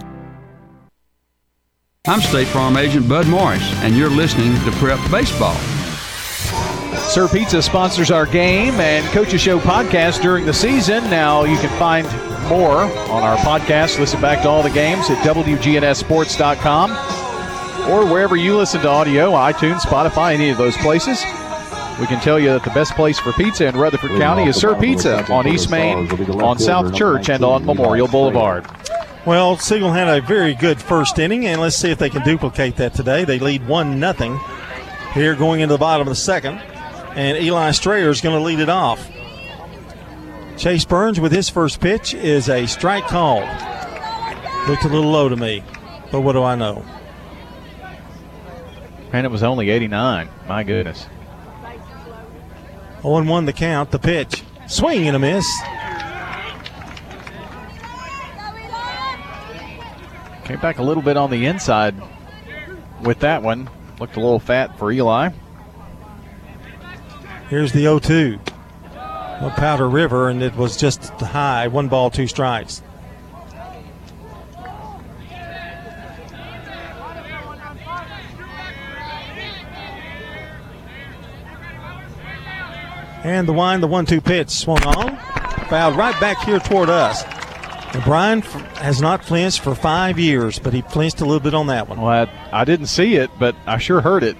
I'm 2.10 2.22
State 2.22 2.48
Farm 2.48 2.78
Agent 2.78 3.10
Bud 3.10 3.28
Morris, 3.28 3.62
and 3.82 3.94
you're 3.94 4.10
listening 4.10 4.54
to 4.64 4.72
Prep 4.78 4.98
Baseball. 5.12 5.56
Sir 6.96 7.28
Pizza 7.28 7.62
sponsors 7.62 8.12
our 8.12 8.26
game 8.26 8.76
and 8.76 9.06
Coaches 9.08 9.42
Show 9.42 9.60
podcast 9.60 10.22
during 10.22 10.46
the 10.46 10.54
season. 10.54 11.04
Now 11.10 11.44
you 11.44 11.58
can 11.58 11.70
find 11.78 12.08
more 12.48 12.78
on 12.78 13.24
our 13.24 13.36
podcast. 13.40 14.00
Listen 14.00 14.22
back 14.22 14.44
to 14.44 14.48
all 14.48 14.64
the 14.64 14.70
games 14.70 15.10
at 15.10 15.18
WGNSSports.com 15.18 16.92
or 17.92 18.06
wherever 18.10 18.38
you 18.38 18.56
listen 18.56 18.80
to 18.82 18.88
audio, 18.88 19.32
iTunes, 19.32 19.82
Spotify, 19.82 20.34
any 20.34 20.48
of 20.48 20.58
those 20.58 20.78
places. 20.78 21.22
We 22.00 22.08
can 22.08 22.22
tell 22.22 22.40
you 22.40 22.48
that 22.52 22.64
the 22.64 22.70
best 22.70 22.94
place 22.94 23.20
for 23.20 23.34
pizza 23.34 23.68
in 23.68 23.76
Rutherford 23.76 24.18
County 24.18 24.44
is 24.44 24.56
Sir 24.56 24.80
Pizza 24.80 25.30
on 25.30 25.46
East 25.46 25.70
Main, 25.70 26.10
on 26.42 26.58
South 26.58 26.96
Church, 26.96 27.28
and 27.28 27.44
on 27.44 27.66
Memorial 27.66 28.08
Boulevard. 28.08 28.66
Well, 29.28 29.58
Siegel 29.58 29.92
had 29.92 30.08
a 30.08 30.22
very 30.22 30.54
good 30.54 30.82
first 30.82 31.20
inning, 31.20 31.48
and 31.48 31.60
let's 31.60 31.76
see 31.76 31.92
if 31.92 31.98
they 31.98 32.10
can 32.10 32.24
duplicate 32.24 32.78
that 32.78 32.94
today. 32.94 33.26
They 33.26 33.40
lead 33.40 33.68
1 33.68 34.00
nothing 34.00 34.40
here 35.14 35.36
going 35.36 35.60
into 35.60 35.74
the 35.74 35.78
bottom 35.78 36.08
of 36.08 36.12
the 36.14 36.16
second, 36.16 36.60
and 37.14 37.38
Eli 37.38 37.72
Strayer 37.72 38.08
is 38.08 38.22
going 38.22 38.38
to 38.38 38.42
lead 38.42 38.62
it 38.62 38.70
off. 38.70 39.06
Chase 40.56 40.86
Burns 40.86 41.20
with 41.20 41.34
his 41.34 41.50
first 41.50 41.82
pitch 41.82 42.14
is 42.14 42.48
a 42.48 42.68
strike 42.68 43.06
called. 43.08 43.44
Looked 44.70 44.86
a 44.86 44.88
little 44.88 45.12
low 45.12 45.28
to 45.28 45.36
me, 45.36 45.62
but 46.10 46.22
what 46.22 46.32
do 46.32 46.44
I 46.44 46.56
know? 46.56 46.86
And 49.12 49.26
it 49.26 49.30
was 49.30 49.44
only 49.44 49.70
89. 49.72 50.30
My 50.48 50.64
goodness. 50.64 51.06
0 53.02 53.24
1 53.26 53.46
the 53.46 53.52
count, 53.52 53.92
the 53.92 54.00
pitch. 54.00 54.46
Swing 54.68 55.06
and 55.06 55.18
a 55.18 55.20
miss. 55.20 55.46
Came 60.48 60.62
back 60.62 60.78
a 60.78 60.82
little 60.82 61.04
bit 61.04 61.18
on 61.18 61.30
the 61.30 61.46
inside 61.46 61.94
with 63.02 63.20
that 63.20 63.44
one. 63.44 63.70
Looked 64.00 64.16
a 64.16 64.22
little 64.22 64.40
fat 64.40 64.80
for 64.80 64.90
Eli. 64.94 65.32
Here's 67.50 67.74
the 67.74 67.82
0 67.82 68.00
2. 68.00 68.40
Well, 68.94 69.54
Powder 69.58 69.90
River, 69.90 70.30
and 70.30 70.42
it 70.42 70.56
was 70.56 70.78
just 70.78 71.04
high. 71.20 71.68
One 71.68 71.90
ball, 71.90 72.10
two 72.10 72.28
strikes. 72.28 72.82
And 83.26 83.46
the 83.46 83.54
wind, 83.54 83.84
the 83.84 83.88
one 83.88 84.06
two 84.06 84.22
pitch 84.22 84.50
swung 84.50 84.82
on, 84.86 85.18
fouled 85.68 85.98
right 85.98 86.18
back 86.22 86.38
here 86.46 86.60
toward 86.60 86.88
us. 86.90 87.37
And 87.94 88.04
Brian 88.04 88.42
has 88.42 89.02
not 89.02 89.24
flinched 89.24 89.62
for 89.62 89.74
five 89.74 90.20
years, 90.20 90.60
but 90.60 90.74
he 90.74 90.82
flinched 90.82 91.22
a 91.22 91.26
little 91.26 91.40
bit 91.40 91.54
on 91.54 91.68
that 91.68 91.88
one. 91.88 92.02
Well, 92.02 92.28
I, 92.52 92.62
I 92.62 92.66
didn't 92.66 92.88
see 92.88 93.16
it, 93.16 93.30
but 93.40 93.56
I 93.66 93.78
sure 93.78 94.02
heard 94.02 94.24
it. 94.24 94.38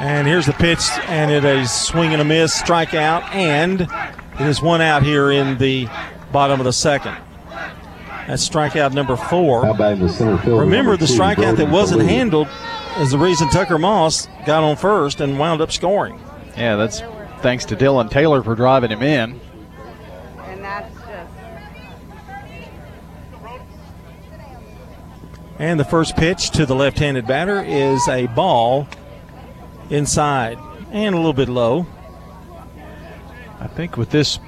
And 0.00 0.26
here's 0.26 0.46
the 0.46 0.54
pitch, 0.54 0.80
and 1.08 1.30
it 1.30 1.44
is 1.44 1.70
swing 1.70 2.12
and 2.14 2.22
a 2.22 2.24
miss, 2.24 2.58
strikeout, 2.58 3.34
and 3.34 3.82
it 3.82 4.46
is 4.46 4.62
one 4.62 4.80
out 4.80 5.02
here 5.02 5.30
in 5.30 5.58
the 5.58 5.88
bottom 6.32 6.58
of 6.58 6.64
the 6.64 6.72
second. 6.72 7.16
That's 8.26 8.48
strikeout 8.48 8.94
number 8.94 9.16
four. 9.16 9.62
Remember, 9.62 10.96
the 10.96 11.06
strikeout 11.06 11.56
that 11.56 11.68
wasn't 11.68 12.02
handled 12.02 12.48
is 12.98 13.10
the 13.10 13.18
reason 13.18 13.48
Tucker 13.48 13.78
Moss 13.78 14.26
got 14.44 14.62
on 14.62 14.76
first 14.76 15.20
and 15.20 15.38
wound 15.38 15.60
up 15.60 15.72
scoring. 15.72 16.20
Yeah, 16.56 16.76
that's 16.76 17.00
thanks 17.40 17.64
to 17.66 17.76
Dylan 17.76 18.10
Taylor 18.10 18.42
for 18.42 18.54
driving 18.54 18.90
him 18.90 19.02
in. 19.02 19.40
And 20.38 20.62
that's 20.62 20.94
just. 20.94 21.32
And 25.58 25.78
the 25.78 25.84
first 25.84 26.16
pitch 26.16 26.50
to 26.50 26.66
the 26.66 26.74
left 26.74 26.98
handed 26.98 27.26
batter 27.26 27.62
is 27.62 28.06
a 28.08 28.26
ball 28.28 28.88
inside 29.90 30.58
and 30.90 31.14
a 31.14 31.18
little 31.18 31.32
bit 31.32 31.48
low. 31.48 31.86
I 33.60 33.66
think 33.66 33.96
with 33.96 34.10
this 34.10 34.38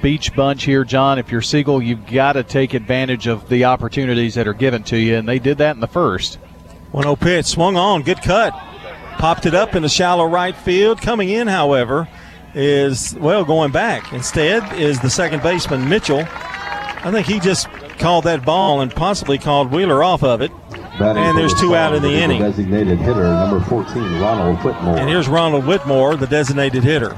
beach 0.00 0.34
bunch 0.34 0.64
here, 0.64 0.84
John, 0.84 1.18
if 1.18 1.30
you're 1.30 1.42
Siegel, 1.42 1.82
you've 1.82 2.06
got 2.06 2.34
to 2.34 2.44
take 2.44 2.74
advantage 2.74 3.26
of 3.26 3.48
the 3.48 3.64
opportunities 3.64 4.34
that 4.34 4.46
are 4.46 4.54
given 4.54 4.82
to 4.84 4.96
you, 4.96 5.16
and 5.16 5.28
they 5.28 5.38
did 5.38 5.58
that 5.58 5.74
in 5.74 5.80
the 5.80 5.88
first. 5.88 6.38
1 6.92 7.02
0 7.04 7.16
pitch, 7.16 7.46
swung 7.46 7.76
on, 7.76 8.02
good 8.02 8.22
cut. 8.22 8.52
Popped 9.18 9.46
it 9.46 9.54
up 9.54 9.74
in 9.74 9.82
the 9.82 9.88
shallow 9.88 10.24
right 10.24 10.56
field. 10.56 11.00
Coming 11.00 11.28
in, 11.28 11.46
however, 11.46 12.08
is, 12.54 13.14
well, 13.16 13.44
going 13.44 13.70
back. 13.70 14.12
Instead, 14.12 14.72
is 14.78 14.98
the 15.00 15.10
second 15.10 15.42
baseman, 15.42 15.88
Mitchell. 15.88 16.24
I 17.02 17.10
think 17.12 17.26
he 17.26 17.38
just 17.38 17.68
called 17.98 18.24
that 18.24 18.44
ball 18.44 18.80
and 18.80 18.90
possibly 18.90 19.38
called 19.38 19.70
Wheeler 19.70 20.02
off 20.02 20.22
of 20.22 20.40
it. 20.40 20.50
and 20.98 21.38
there's 21.38 21.54
two 21.60 21.76
out 21.76 21.94
in 21.94 22.02
the 22.02 22.12
inning. 22.12 22.40
Designated 22.42 22.98
hitter, 22.98 23.22
number 23.22 23.60
14, 23.60 24.20
Ronald 24.20 24.58
Whitmore. 24.64 24.98
And 24.98 25.08
here's 25.08 25.28
Ronald 25.28 25.66
Whitmore, 25.66 26.16
the 26.16 26.26
designated 26.26 26.82
hitter. 26.82 27.14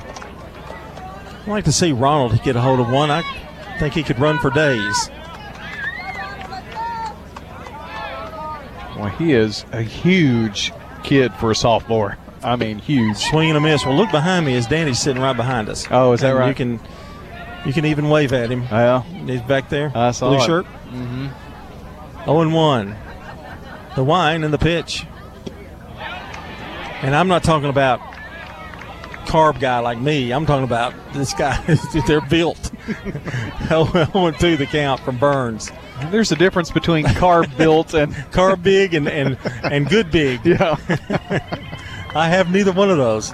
I'd 1.43 1.49
like 1.49 1.64
to 1.64 1.73
see 1.73 1.93
Ronald 1.93 2.41
get 2.43 2.55
a 2.57 2.61
hold 2.61 2.81
of 2.81 2.91
one. 2.91 3.11
I 3.11 3.23
think 3.79 3.95
he 3.95 4.03
could 4.03 4.18
run 4.18 4.39
for 4.39 4.51
days. 4.51 5.11
Well, 9.03 9.11
he 9.11 9.32
is 9.32 9.64
a 9.72 9.82
huge 9.82 10.72
kid 11.03 11.34
for 11.34 11.50
a 11.50 11.57
sophomore. 11.57 12.16
I 12.44 12.55
mean, 12.55 12.78
huge. 12.78 13.16
Swing 13.16 13.48
and 13.50 13.59
a 13.59 13.61
miss. 13.61 13.84
Well, 13.84 13.96
look 13.96 14.12
behind 14.12 14.46
me 14.46 14.57
as 14.57 14.68
Danny's 14.68 15.00
sitting 15.00 15.20
right 15.20 15.36
behind 15.36 15.68
us. 15.68 15.88
Oh, 15.90 16.12
is 16.12 16.20
that 16.20 16.30
And 16.30 16.38
right? 16.38 16.48
You 16.48 16.55
can, 16.55 16.80
you 17.66 17.72
can 17.72 17.84
even 17.84 18.09
wave 18.09 18.32
at 18.32 18.48
him. 18.50 18.62
Yeah, 18.70 19.03
he's 19.03 19.42
back 19.42 19.68
there. 19.70 19.90
I 19.92 20.12
saw 20.12 20.28
Blue 20.30 20.38
it. 20.38 20.46
shirt. 20.46 20.66
Mm-hmm. 20.90 22.24
0 22.26 22.40
and 22.42 22.55
1. 22.55 22.96
The 23.96 24.05
wine 24.05 24.44
and 24.44 24.55
the 24.55 24.59
pitch. 24.59 25.05
And 27.03 27.16
I'm 27.16 27.26
not 27.26 27.42
talking 27.42 27.68
about 27.70 27.98
carb 29.26 29.59
guy 29.59 29.80
like 29.80 29.98
me. 29.98 30.30
I'm 30.32 30.46
talking 30.46 30.62
about 30.64 30.94
this 31.12 31.34
guy. 31.34 31.61
They're 32.07 32.20
built. 32.20 32.70
0 33.66 33.86
and 34.26 34.38
2 34.38 34.57
the 34.57 34.66
count 34.70 35.00
from 35.00 35.18
Burns. 35.18 35.72
There's 36.11 36.32
a 36.32 36.36
difference 36.36 36.70
between 36.70 37.05
car 37.14 37.46
built 37.59 37.94
and 37.94 38.14
car 38.32 38.57
big 38.57 38.94
and, 38.94 39.09
and, 39.09 39.38
and 39.64 39.88
good 39.88 40.11
big. 40.11 40.40
Yeah. 40.53 40.76
I 42.14 42.28
have 42.28 42.50
neither 42.50 42.72
one 42.72 42.90
of 42.90 42.98
those. 42.98 43.32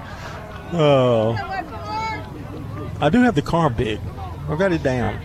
Oh. 0.73 1.35
I 3.01 3.11
do 3.11 3.23
have 3.23 3.35
the 3.35 3.43
car 3.43 3.71
big. 3.71 3.99
I've 4.49 4.59
got 4.59 4.73
it 4.73 4.83
down. 4.83 5.19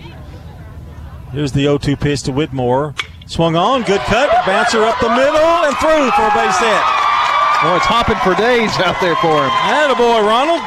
Here's 1.32 1.52
the 1.52 1.62
0 1.62 1.78
2 1.78 1.96
pitch 1.96 2.24
to 2.24 2.32
Whitmore. 2.32 2.96
Swung 3.28 3.56
on, 3.56 3.84
good 3.84 4.02
cut, 4.02 4.30
bouncer 4.46 4.84
up 4.84 5.00
the 5.00 5.10
middle 5.10 5.38
and 5.66 5.76
through 5.78 6.10
for 6.12 6.26
a 6.26 6.34
base 6.34 6.58
hit. 6.58 6.84
Well, 7.64 7.78
it's 7.78 7.86
hopping 7.86 8.18
for 8.26 8.36
days 8.36 8.72
out 8.84 9.00
there 9.00 9.16
for 9.18 9.32
him. 9.32 9.54
boy, 9.98 10.20
Ronald. 10.26 10.62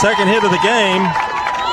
Second 0.00 0.28
hit 0.28 0.44
of 0.44 0.50
the 0.50 0.60
game. 0.62 1.23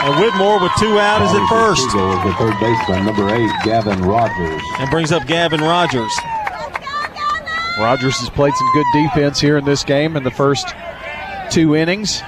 And 0.03 0.19
Whitmore 0.19 0.59
with 0.59 0.71
two 0.79 0.97
out 0.97 1.21
is 1.21 1.31
at 1.31 1.47
first. 1.47 1.83
Siegel 1.91 2.11
is 2.17 2.23
the 2.23 2.33
third 2.33 2.59
baseman, 2.59 3.05
number 3.05 3.29
eight, 3.35 3.51
Gavin 3.63 4.01
Rogers. 4.01 4.61
And 4.79 4.89
brings 4.89 5.11
up 5.11 5.27
Gavin 5.27 5.61
Rogers. 5.61 6.11
Rogers 7.77 8.17
has 8.17 8.29
played 8.31 8.53
some 8.55 8.69
good 8.73 8.85
defense 8.93 9.39
here 9.39 9.57
in 9.57 9.65
this 9.65 9.83
game 9.83 10.17
in 10.17 10.23
the 10.23 10.31
first 10.31 10.73
two 11.51 11.75
innings. 11.75 12.21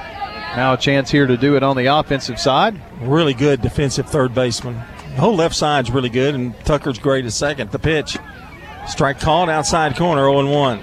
Now 0.56 0.74
a 0.74 0.78
chance 0.78 1.10
here 1.10 1.26
to 1.26 1.36
do 1.36 1.56
it 1.56 1.64
on 1.64 1.76
the 1.76 1.88
offensive 1.88 2.40
side. 2.40 2.80
Really 3.02 3.34
good 3.34 3.62
defensive 3.62 4.08
third 4.08 4.36
baseman. 4.36 4.76
The 4.76 5.22
whole 5.22 5.36
left 5.36 5.56
side's 5.56 5.90
really 5.90 6.10
good, 6.10 6.36
and 6.36 6.58
Tucker's 6.66 7.00
great 7.00 7.26
at 7.26 7.34
second. 7.34 7.72
The 7.72 7.80
pitch. 7.80 8.18
Strike 8.88 9.20
called 9.20 9.50
outside 9.50 9.96
corner, 9.96 10.22
0 10.22 10.48
1. 10.48 10.80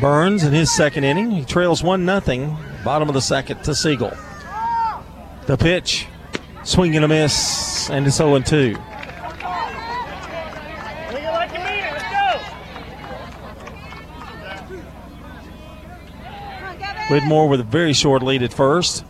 Burns 0.00 0.44
in 0.44 0.54
his 0.54 0.74
second 0.74 1.04
inning. 1.04 1.30
He 1.30 1.44
trails 1.44 1.82
1 1.82 2.06
0, 2.06 2.56
bottom 2.84 3.08
of 3.08 3.14
the 3.14 3.20
second 3.20 3.62
to 3.64 3.74
Siegel. 3.74 4.12
The 5.46 5.58
pitch. 5.58 6.06
Swing 6.64 6.96
and 6.96 7.04
a 7.04 7.08
miss, 7.08 7.90
and 7.90 8.06
it's 8.06 8.16
0 8.16 8.40
2. 8.40 8.76
Whitmore 17.10 17.48
with 17.48 17.60
a 17.60 17.64
very 17.64 17.92
short 17.92 18.22
lead 18.22 18.42
at 18.42 18.52
first. 18.52 19.04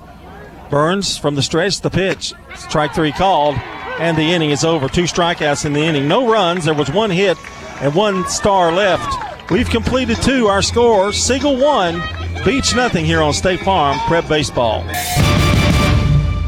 Burns 0.71 1.19
from 1.19 1.35
the 1.35 1.43
stretch, 1.43 1.83
the 1.83 1.91
pitch. 1.91 2.33
Strike 2.57 2.95
three 2.95 3.13
called, 3.13 3.57
and 3.99 4.17
the 4.17 4.33
inning 4.33 4.51
is 4.51 4.65
over. 4.65 4.89
Two 4.89 5.05
strikeouts 5.05 5.67
in 5.67 5.73
the 5.73 5.81
inning. 5.81 6.09
No 6.09 6.29
runs. 6.29 6.65
There 6.65 6.75
was 6.75 6.91
one 6.91 7.11
hit 7.11 7.37
and 7.81 7.95
one 7.95 8.27
star 8.29 8.73
left. 8.73 9.30
We've 9.51 9.69
completed 9.69 10.17
two. 10.23 10.47
Our 10.47 10.63
score 10.63 11.13
Siegel 11.13 11.57
one, 11.57 12.01
Beech 12.45 12.75
nothing 12.75 13.05
here 13.05 13.21
on 13.21 13.33
State 13.33 13.61
Farm 13.61 13.99
Prep 14.01 14.29
Baseball. 14.29 14.85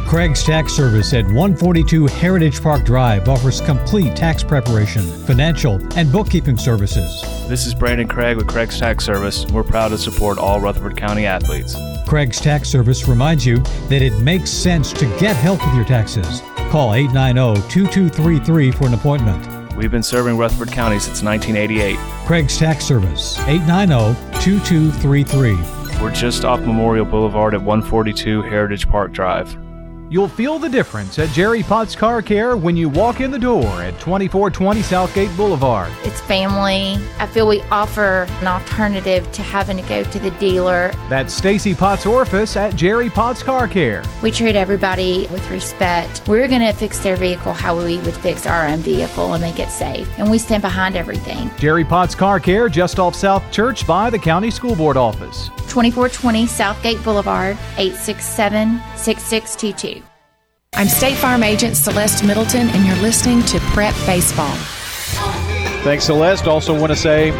Craig's 0.07 0.45
Tax 0.45 0.75
Service 0.75 1.15
at 1.15 1.25
142 1.25 2.07
Heritage 2.07 2.63
Park 2.63 2.85
Drive 2.85 3.29
offers 3.31 3.63
complete 3.63 4.15
tax 4.15 4.43
preparation, 4.45 5.03
financial, 5.27 5.81
and 5.97 6.13
bookkeeping 6.13 6.59
services. 6.59 7.23
This 7.49 7.67
is 7.67 7.75
Brandon 7.75 8.07
Craig 8.07 8.37
with 8.37 8.47
Craig's 8.47 8.79
Tax 8.79 9.07
Service. 9.07 9.47
We're 9.47 9.63
proud 9.63 9.89
to 9.89 9.97
support 9.97 10.37
all 10.37 10.61
Rutherford 10.61 10.99
County 10.99 11.25
athletes. 11.25 11.75
Craig's 12.07 12.41
Tax 12.41 12.69
Service 12.69 13.09
reminds 13.09 13.47
you 13.47 13.59
that 13.89 14.03
it 14.03 14.19
makes 14.21 14.51
sense 14.51 14.93
to 14.93 15.07
get 15.19 15.35
help 15.35 15.65
with 15.65 15.75
your 15.75 15.87
taxes. 15.87 16.43
Call 16.71 16.91
890-2233 16.91 18.75
for 18.75 18.87
an 18.87 18.93
appointment. 18.95 19.62
We've 19.77 19.91
been 19.91 20.03
serving 20.03 20.37
Rutherford 20.37 20.71
County 20.71 20.99
since 20.99 21.23
1988. 21.23 21.97
Craig's 22.27 22.59
Tax 22.59 22.85
Service, 22.85 23.39
890-2233. 23.39 26.03
We're 26.03 26.13
just 26.13 26.45
off 26.45 26.61
Memorial 26.61 27.05
Boulevard 27.05 27.55
at 27.55 27.63
142 27.63 28.43
Heritage 28.43 28.89
Park 28.89 29.13
Drive. 29.13 29.57
You'll 30.13 30.29
feel 30.29 30.59
the 30.59 30.69
difference 30.69 31.19
at 31.19 31.31
Jerry 31.31 31.63
Potts 31.63 31.97
Car 31.97 32.21
Care 32.21 32.55
when 32.55 32.77
you 32.77 32.91
walk 32.91 33.23
in 33.23 33.31
the 33.31 33.39
door 33.39 33.65
at 33.81 33.99
2420 33.99 34.83
Southgate 34.83 35.35
Boulevard. 35.39 35.91
It's 36.05 36.21
family. 36.21 36.99
I 37.19 37.27
feel 37.27 37.49
we 37.49 37.63
offer 37.71 38.27
an 38.29 38.47
alternative 38.47 39.33
to 39.33 39.41
having 39.41 39.79
to 39.79 39.83
go 39.85 40.05
to 40.05 40.19
the 40.19 40.31
dealer. 40.33 40.93
That's 41.09 41.33
Stacy 41.33 41.75
Potts 41.75 42.05
Orifice 42.05 42.57
at 42.57 42.77
Jerry 42.77 43.09
Potts 43.09 43.43
Car 43.43 43.67
Care. 43.67 44.05
We 44.23 44.31
treat 44.31 44.55
everybody 44.55 45.29
with 45.29 45.51
respect. 45.51 46.29
We're 46.29 46.47
going 46.47 46.61
to 46.61 46.75
fix 46.75 46.99
their 46.99 47.17
vehicle 47.17 47.55
how 47.55 47.83
we 47.83 47.97
would 48.01 48.17
fix 48.17 48.45
our 48.45 48.69
own 48.69 48.81
vehicle 48.81 49.33
and 49.33 49.41
make 49.41 49.61
it 49.61 49.71
safe. 49.71 50.07
And 50.19 50.31
we 50.31 50.37
stand 50.37 50.61
behind 50.61 50.95
everything. 50.95 51.51
Jerry 51.57 51.87
Potts 51.87 52.15
Car 52.15 52.39
Care 52.39 52.69
just 52.69 52.99
off 52.99 53.15
South 53.15 53.51
Church 53.51 53.87
by 53.87 54.11
the 54.11 54.19
County 54.19 54.51
School 54.51 54.77
Board 54.77 54.99
office. 54.99 55.49
2420 55.73 56.47
Southgate 56.49 57.03
Boulevard, 57.03 57.57
867 57.79 58.79
6622. 58.95 60.02
I'm 60.75 60.89
State 60.89 61.19
Farm 61.19 61.43
Agent 61.43 61.77
Celeste 61.77 62.25
Middleton, 62.25 62.71
and 62.71 62.87
you're 62.87 62.97
listening 62.97 63.43
to 63.43 63.61
Prep 63.61 63.95
Baseball. 64.07 64.55
Thanks, 65.85 66.07
Celeste. 66.07 66.47
Also, 66.47 66.73
want 66.79 66.91
to 66.91 66.97
say 66.97 67.31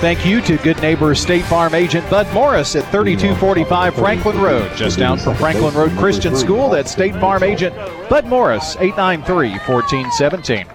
thank 0.00 0.24
you 0.24 0.40
to 0.40 0.56
good 0.56 0.80
neighbor 0.80 1.14
State 1.14 1.44
Farm 1.44 1.74
agent 1.74 2.08
Bud 2.08 2.26
Morris 2.32 2.74
at 2.76 2.84
3245 2.90 3.94
Franklin 3.94 4.40
Road, 4.40 4.74
just 4.76 4.98
down 4.98 5.18
from 5.18 5.34
Franklin 5.36 5.74
Road 5.74 5.92
Christian 5.98 6.34
School. 6.34 6.70
That's 6.70 6.90
State 6.90 7.14
Farm 7.16 7.42
agent 7.42 7.76
Bud 8.08 8.24
Morris, 8.24 8.76
893 8.80 9.50
1417. 9.72 10.66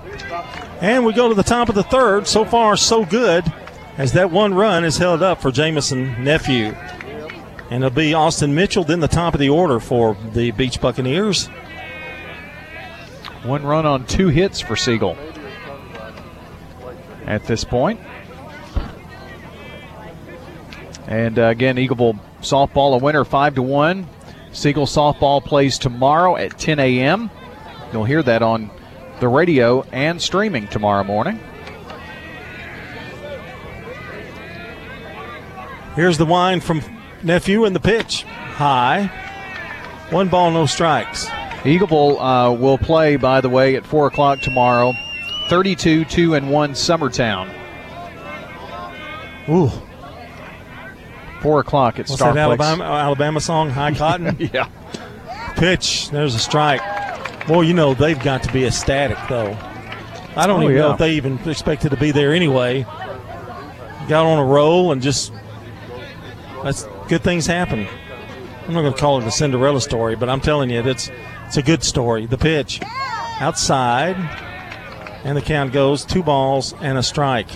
And 0.81 1.05
we 1.05 1.11
go 1.11 1.27
to 1.27 1.33
the 1.33 1.43
top 1.43 1.69
of 1.69 1.75
the 1.75 1.83
third. 1.83 2.27
So 2.27 2.45
far, 2.45 2.77
so 2.77 3.03
good, 3.03 3.51
as 3.97 4.13
that 4.13 4.29
one 4.29 4.53
run 4.53 4.85
is 4.85 4.99
held 4.99 5.23
up 5.23 5.41
for 5.41 5.51
Jamison 5.51 6.23
Nephew. 6.23 6.75
And 7.71 7.83
it'll 7.83 7.89
be 7.89 8.13
Austin 8.13 8.53
Mitchell, 8.53 8.83
then 8.83 8.99
the 8.99 9.07
top 9.07 9.33
of 9.33 9.39
the 9.39 9.49
order 9.49 9.79
for 9.79 10.15
the 10.33 10.51
Beech 10.51 10.79
Buccaneers. 10.79 11.49
One 13.45 13.63
run 13.63 13.85
on 13.85 14.05
two 14.07 14.29
hits 14.29 14.59
for 14.59 14.75
Siegel 14.75 15.15
at 17.27 17.43
this 17.45 17.63
point. 17.63 17.99
And 21.07 21.37
uh, 21.37 21.43
again, 21.43 21.75
Eagleville 21.75 22.19
softball 22.41 22.95
a 22.95 22.97
winner 22.97 23.23
five 23.23 23.55
to 23.55 23.61
one. 23.61 24.07
Siegel 24.51 24.85
softball 24.85 25.43
plays 25.43 25.77
tomorrow 25.77 26.37
at 26.37 26.57
10 26.57 26.79
a.m. 26.79 27.29
You'll 27.93 28.05
hear 28.05 28.23
that 28.23 28.41
on 28.41 28.71
the 29.19 29.27
radio 29.27 29.83
and 29.91 30.19
streaming 30.19 30.67
tomorrow 30.67 31.03
morning. 31.03 31.39
Here's 35.95 36.17
the 36.17 36.25
wine 36.25 36.61
from 36.61 36.81
nephew 37.21 37.65
and 37.65 37.75
the 37.75 37.79
pitch. 37.79 38.23
High. 38.23 39.05
One 40.09 40.29
ball, 40.29 40.51
no 40.51 40.65
strikes. 40.65 41.27
Eagleville 41.65 42.17
uh, 42.19 42.53
will 42.53 42.77
play, 42.77 43.15
by 43.15 43.41
the 43.41 43.49
way, 43.49 43.75
at 43.75 43.85
4 43.85 44.07
o'clock 44.07 44.39
tomorrow. 44.41 44.93
32 45.49 46.05
2 46.05 46.33
and 46.35 46.49
1 46.51 46.71
Summertown. 46.71 47.49
Ooh. 49.49 49.69
4 51.41 51.59
o'clock 51.59 51.99
at 51.99 52.07
What's 52.09 52.21
that 52.21 52.35
Alabama, 52.37 52.83
Alabama 52.83 53.39
song, 53.39 53.69
High 53.69 53.93
Cotton? 53.95 54.35
yeah. 54.53 54.67
Pitch. 55.55 56.09
There's 56.09 56.33
a 56.35 56.39
strike. 56.39 56.81
Boy, 57.47 57.61
you 57.61 57.73
know 57.75 57.93
they've 57.93 58.19
got 58.19 58.41
to 58.43 58.51
be 58.51 58.65
ecstatic, 58.65 59.17
though. 59.29 59.55
I 60.35 60.47
don't 60.47 60.61
Oh, 60.61 60.63
even 60.63 60.75
know 60.77 60.91
if 60.93 60.97
they 60.97 61.11
even 61.11 61.37
expected 61.47 61.91
to 61.91 61.97
be 61.97 62.11
there 62.11 62.33
anyway. 62.33 62.83
Got 64.09 64.25
on 64.25 64.39
a 64.39 64.43
roll 64.45 64.91
and 64.91 65.01
just 65.01 65.31
that's 66.63 66.87
good 67.07 67.21
things 67.21 67.45
happen. 67.45 67.87
I'm 68.67 68.73
not 68.73 68.81
going 68.81 68.93
to 68.93 68.99
call 68.99 69.21
it 69.21 69.27
a 69.27 69.31
Cinderella 69.31 69.79
story, 69.79 70.15
but 70.15 70.27
I'm 70.27 70.41
telling 70.41 70.69
you, 70.71 70.81
that's 70.81 71.11
it's 71.45 71.57
a 71.57 71.61
good 71.61 71.83
story. 71.83 72.25
The 72.25 72.37
pitch 72.37 72.81
outside, 73.39 74.15
and 75.23 75.37
the 75.37 75.41
count 75.41 75.73
goes 75.73 76.05
two 76.05 76.23
balls 76.23 76.73
and 76.81 76.97
a 76.97 77.03
strike. 77.03 77.49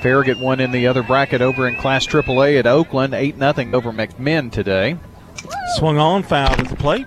Farragut 0.00 0.38
won 0.38 0.60
in 0.60 0.70
the 0.70 0.86
other 0.86 1.02
bracket 1.02 1.40
over 1.40 1.66
in 1.66 1.74
Class 1.76 2.06
AAA 2.06 2.58
at 2.58 2.66
Oakland, 2.66 3.14
8 3.14 3.36
0 3.36 3.52
over 3.72 3.92
McMinn 3.92 4.52
today. 4.52 4.96
Swung 5.76 5.98
on, 5.98 6.22
fouled 6.22 6.60
at 6.60 6.68
the 6.68 6.76
plate. 6.76 7.06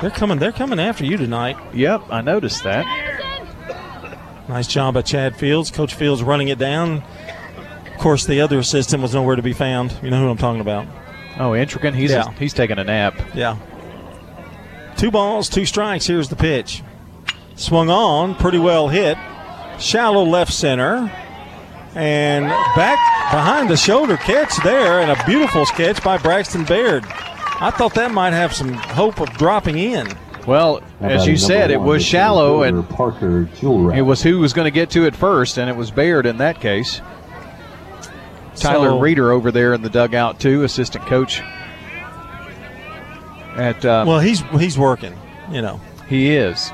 They're 0.00 0.10
coming. 0.10 0.38
They're 0.38 0.52
coming 0.52 0.80
after 0.80 1.04
you 1.04 1.18
tonight. 1.18 1.58
Yep, 1.74 2.04
I 2.10 2.22
noticed 2.22 2.64
that. 2.64 2.86
Nice 4.48 4.66
job 4.66 4.94
by 4.94 5.02
Chad 5.02 5.36
Fields. 5.36 5.70
Coach 5.70 5.94
Fields 5.94 6.22
running 6.22 6.48
it 6.48 6.58
down. 6.58 7.02
Of 8.00 8.04
course, 8.04 8.24
the 8.24 8.40
other 8.40 8.58
assistant 8.58 9.02
was 9.02 9.12
nowhere 9.14 9.36
to 9.36 9.42
be 9.42 9.52
found. 9.52 9.94
You 10.02 10.08
know 10.08 10.20
who 10.22 10.30
I'm 10.30 10.38
talking 10.38 10.62
about. 10.62 10.86
Oh, 11.38 11.52
Intrican, 11.52 11.92
he's 11.92 12.10
Yeah. 12.10 12.30
he's 12.38 12.54
taking 12.54 12.78
a 12.78 12.84
nap. 12.84 13.12
Yeah. 13.34 13.56
Two 14.96 15.10
balls, 15.10 15.50
two 15.50 15.66
strikes. 15.66 16.06
Here's 16.06 16.30
the 16.30 16.34
pitch. 16.34 16.82
Swung 17.56 17.90
on, 17.90 18.36
pretty 18.36 18.56
well 18.56 18.88
hit. 18.88 19.18
Shallow 19.78 20.24
left 20.24 20.50
center. 20.50 21.12
And 21.94 22.46
back 22.74 22.96
behind 23.30 23.68
the 23.68 23.76
shoulder 23.76 24.16
catch 24.16 24.56
there, 24.64 25.00
and 25.00 25.10
a 25.10 25.22
beautiful 25.26 25.66
catch 25.66 26.02
by 26.02 26.16
Braxton 26.16 26.64
Baird. 26.64 27.04
I 27.60 27.68
thought 27.70 27.92
that 27.96 28.12
might 28.12 28.32
have 28.32 28.54
some 28.54 28.72
hope 28.72 29.20
of 29.20 29.28
dropping 29.36 29.76
in. 29.76 30.08
Well, 30.46 30.80
as 31.02 31.26
you 31.26 31.36
said, 31.36 31.70
it 31.70 31.82
was 31.82 32.02
shallow, 32.02 32.62
and 32.62 32.88
Parker 32.88 33.46
Jewelry. 33.60 33.98
it 33.98 34.02
was 34.02 34.22
who 34.22 34.38
was 34.38 34.54
going 34.54 34.64
to 34.64 34.70
get 34.70 34.88
to 34.92 35.04
it 35.04 35.14
first, 35.14 35.58
and 35.58 35.68
it 35.68 35.76
was 35.76 35.90
Baird 35.90 36.24
in 36.24 36.38
that 36.38 36.62
case. 36.62 37.02
Tyler 38.56 38.90
So- 38.90 39.00
Reeder 39.00 39.32
over 39.32 39.50
there 39.50 39.74
in 39.74 39.82
the 39.82 39.90
dugout 39.90 40.40
too, 40.40 40.62
assistant 40.64 41.06
coach. 41.06 41.40
At 43.56 43.84
uh, 43.84 44.04
Well, 44.06 44.20
he's 44.20 44.40
he's 44.58 44.78
working. 44.78 45.14
You 45.50 45.62
know, 45.62 45.80
he 46.08 46.30
is. 46.30 46.70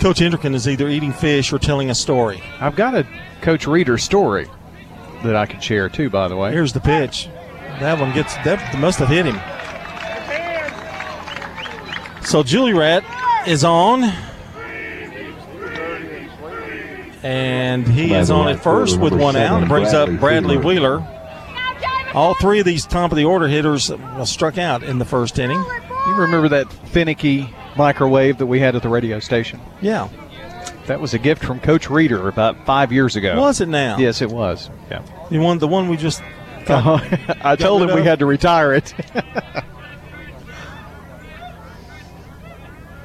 Coach 0.00 0.20
Hendricken 0.20 0.54
is 0.54 0.68
either 0.68 0.88
eating 0.88 1.12
fish 1.12 1.52
or 1.52 1.58
telling 1.58 1.90
a 1.90 1.94
story. 1.94 2.40
I've 2.60 2.76
got 2.76 2.94
a 2.94 3.06
Coach 3.40 3.66
Reeder 3.66 3.98
story 3.98 4.46
that 5.24 5.34
I 5.34 5.46
can 5.46 5.60
share 5.60 5.88
too. 5.88 6.10
By 6.10 6.28
the 6.28 6.36
way, 6.36 6.52
Here's 6.52 6.72
the 6.72 6.80
pitch. 6.80 7.28
That 7.80 7.98
one 7.98 8.12
gets 8.12 8.34
that 8.44 8.78
must 8.78 8.98
have 8.98 9.08
hit 9.08 9.26
him. 9.26 9.40
So 12.24 12.42
Julie 12.42 12.72
Juliet 12.72 13.04
is 13.46 13.64
on. 13.64 14.04
And 17.22 17.86
he 17.88 18.14
is 18.14 18.30
on 18.30 18.48
at 18.48 18.62
first 18.62 19.00
with 19.00 19.12
one 19.12 19.34
out. 19.34 19.62
It 19.62 19.68
brings 19.68 19.92
up 19.92 20.08
Bradley 20.20 20.56
Wheeler. 20.56 21.06
All 22.18 22.34
three 22.34 22.58
of 22.58 22.64
these 22.66 22.84
top 22.84 23.12
of 23.12 23.16
the 23.16 23.24
order 23.24 23.46
hitters 23.46 23.92
uh, 23.92 24.24
struck 24.24 24.58
out 24.58 24.82
in 24.82 24.98
the 24.98 25.04
first 25.04 25.38
inning. 25.38 25.62
you 26.06 26.14
remember 26.16 26.48
that 26.48 26.72
finicky 26.88 27.48
microwave 27.76 28.38
that 28.38 28.46
we 28.46 28.58
had 28.58 28.74
at 28.74 28.82
the 28.82 28.88
radio 28.88 29.20
station? 29.20 29.60
Yeah. 29.80 30.08
That 30.86 31.00
was 31.00 31.14
a 31.14 31.18
gift 31.20 31.44
from 31.44 31.60
Coach 31.60 31.88
Reeder 31.88 32.26
about 32.26 32.66
five 32.66 32.90
years 32.90 33.14
ago. 33.14 33.38
Was 33.40 33.60
it 33.60 33.68
now? 33.68 33.98
Yes, 33.98 34.20
it 34.20 34.30
was. 34.30 34.68
Yeah. 34.90 35.02
You 35.30 35.40
want 35.40 35.60
the 35.60 35.68
one 35.68 35.88
we 35.88 35.96
just 35.96 36.20
got- 36.64 36.84
Uh-huh. 36.84 37.34
I 37.40 37.54
told 37.54 37.82
him 37.82 37.94
we 37.94 38.02
had 38.02 38.18
to 38.18 38.26
retire 38.26 38.74
it. 38.74 38.92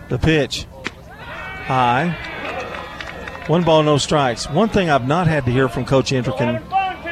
The 0.09 0.18
pitch. 0.20 0.66
High. 1.66 2.09
One 3.47 3.64
ball, 3.64 3.82
no 3.84 3.97
strikes. 3.97 4.47
One 4.49 4.70
thing 4.70 4.89
I've 4.91 5.07
not 5.07 5.26
had 5.28 5.45
to 5.45 5.51
hear 5.51 5.68
from 5.68 5.86
Coach 5.86 6.11
Intrican 6.11 6.61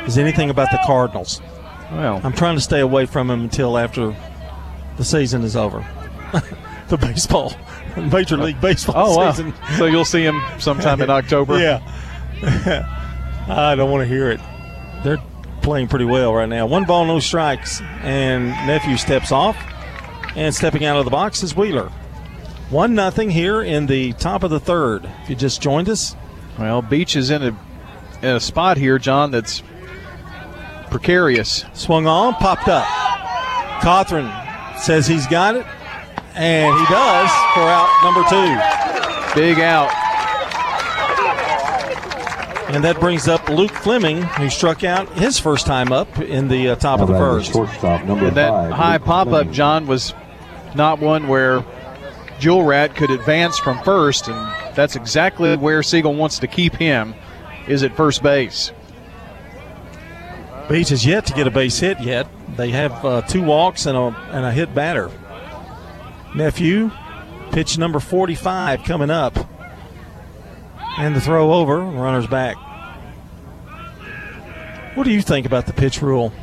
is 0.08 0.18
anything 0.20 0.49
about 0.52 0.70
the 0.72 0.80
Cardinals. 0.86 1.41
Well, 1.92 2.22
I'm 2.24 2.34
trying 2.34 2.56
to 2.56 2.62
stay 2.62 2.80
away 2.80 3.06
from 3.06 3.30
him 3.30 3.42
until 3.42 3.78
after 3.78 4.16
the 4.98 5.04
season 5.04 5.44
is 5.44 5.56
over. 5.56 5.86
the 6.88 6.98
baseball, 6.98 7.54
Major 7.98 8.38
League 8.38 8.58
oh, 8.60 8.62
Baseball 8.62 8.96
oh 8.98 9.18
wow! 9.18 9.54
So 9.78 9.86
you'll 9.86 10.06
see 10.06 10.24
him 10.24 10.42
sometime 10.60 11.02
in 11.02 11.10
October. 11.10 11.60
Yeah. 11.60 11.82
I 13.48 13.76
don't 13.76 13.92
want 13.92 14.02
to 14.02 14.08
hear 14.08 14.32
it. 14.32 14.39
They're 15.04 15.22
playing 15.62 15.88
pretty 15.89 16.06
well 16.06 16.34
right 16.34 16.48
now. 16.48 16.66
One 16.66 16.86
ball, 16.86 17.06
no 17.06 17.20
strikes, 17.20 17.82
and 18.02 18.50
nephew 18.68 18.98
steps 18.98 19.32
off, 19.32 19.58
and 20.36 20.54
stepping 20.56 20.86
out 20.86 20.98
of 20.98 21.06
the 21.06 21.12
box 21.12 21.44
is 21.44 21.56
Wheeler. 21.56 21.92
One 22.70 22.96
nothing 22.96 23.30
here 23.30 23.62
in 23.62 23.88
the 23.88 24.14
top 24.14 24.44
of 24.44 24.50
the 24.50 24.60
third. 24.60 25.10
If 25.24 25.30
you 25.30 25.36
just 25.36 25.62
joined 25.62 25.89
us, 25.89 26.16
Well, 26.58 26.82
Beech 26.82 27.18
is 27.18 27.30
in 27.30 27.44
a 27.44 27.58
in 28.22 28.36
a 28.36 28.39
spot 28.39 28.78
here, 28.78 28.98
John. 28.98 29.32
That's 29.32 29.62
precarious. 30.92 31.66
swung 31.74 32.06
on, 32.06 32.36
popped 32.36 32.68
up. 32.68 32.86
Cawthorn 33.82 34.30
says 34.78 35.08
he's 35.08 35.26
got 35.26 35.56
it, 35.56 35.66
and 36.36 36.78
he 36.78 36.86
does 36.86 37.30
for 37.56 37.62
out 37.62 37.89
number 38.04 38.22
two. 38.30 39.39
Big 39.39 39.60
out. 39.60 39.89
And 42.70 42.84
that 42.86 43.00
brings 43.00 43.28
up 43.28 43.50
Luke 43.50 43.72
Fleming, 43.72 44.22
who 44.22 44.50
struck 44.50 44.84
out 44.84 45.12
his 45.14 45.38
first 45.39 45.66
time 45.66 45.92
up 45.92 46.20
in 46.20 46.48
the 46.48 46.70
uh, 46.70 46.76
top 46.76 47.02
of 47.02 47.10
the 47.10 47.16
first. 47.18 47.52
Shortstop 47.52 48.06
number 48.06 48.28
And 48.28 48.38
that 48.38 48.50
five. 48.50 48.72
high 48.72 48.94
Luke 48.94 49.06
pop 49.06 49.28
up, 49.30 49.52
John, 49.52 49.88
was 49.88 50.14
not 50.74 51.00
one 51.00 51.28
where 51.28 51.66
Jewel 52.39 52.64
Rat 52.64 52.96
could 52.96 53.12
advance 53.12 53.60
from 53.60 53.82
first, 53.84 54.30
and 54.30 54.76
that's 54.76 54.96
exactly 54.96 55.58
where 55.58 55.84
Siegel 55.84 56.14
wants 56.16 56.39
to 56.39 56.48
keep 56.48 56.76
him, 56.76 57.14
is 57.68 57.84
at 57.84 57.96
first 57.98 58.24
base. 58.24 58.72
Beech 60.72 60.89
has 60.89 61.05
yet 61.05 61.26
to 61.26 61.34
get 61.34 61.47
a 61.47 61.51
base 61.51 61.80
hit 61.80 61.99
yet. 61.99 62.28
They 62.55 62.69
have 62.69 63.05
uh, 63.05 63.22
two 63.24 63.43
walks 63.43 63.86
and 63.86 63.97
a, 63.97 64.15
and 64.32 64.45
a 64.45 64.51
hit 64.51 64.74
batter. 64.74 65.11
Nephew, 66.34 66.91
pitch 67.51 67.78
number 67.78 67.99
45 67.99 68.84
coming 68.84 69.09
up. 69.09 69.38
And 70.97 71.15
the 71.15 71.22
throw 71.22 71.53
over, 71.53 71.80
runners 71.80 72.28
back. 72.28 72.55
What 74.95 75.03
do 75.03 75.11
you 75.11 75.22
think 75.22 75.45
about 75.45 75.65
the 75.65 75.74
pitch 75.74 76.01
rule? 76.01 76.34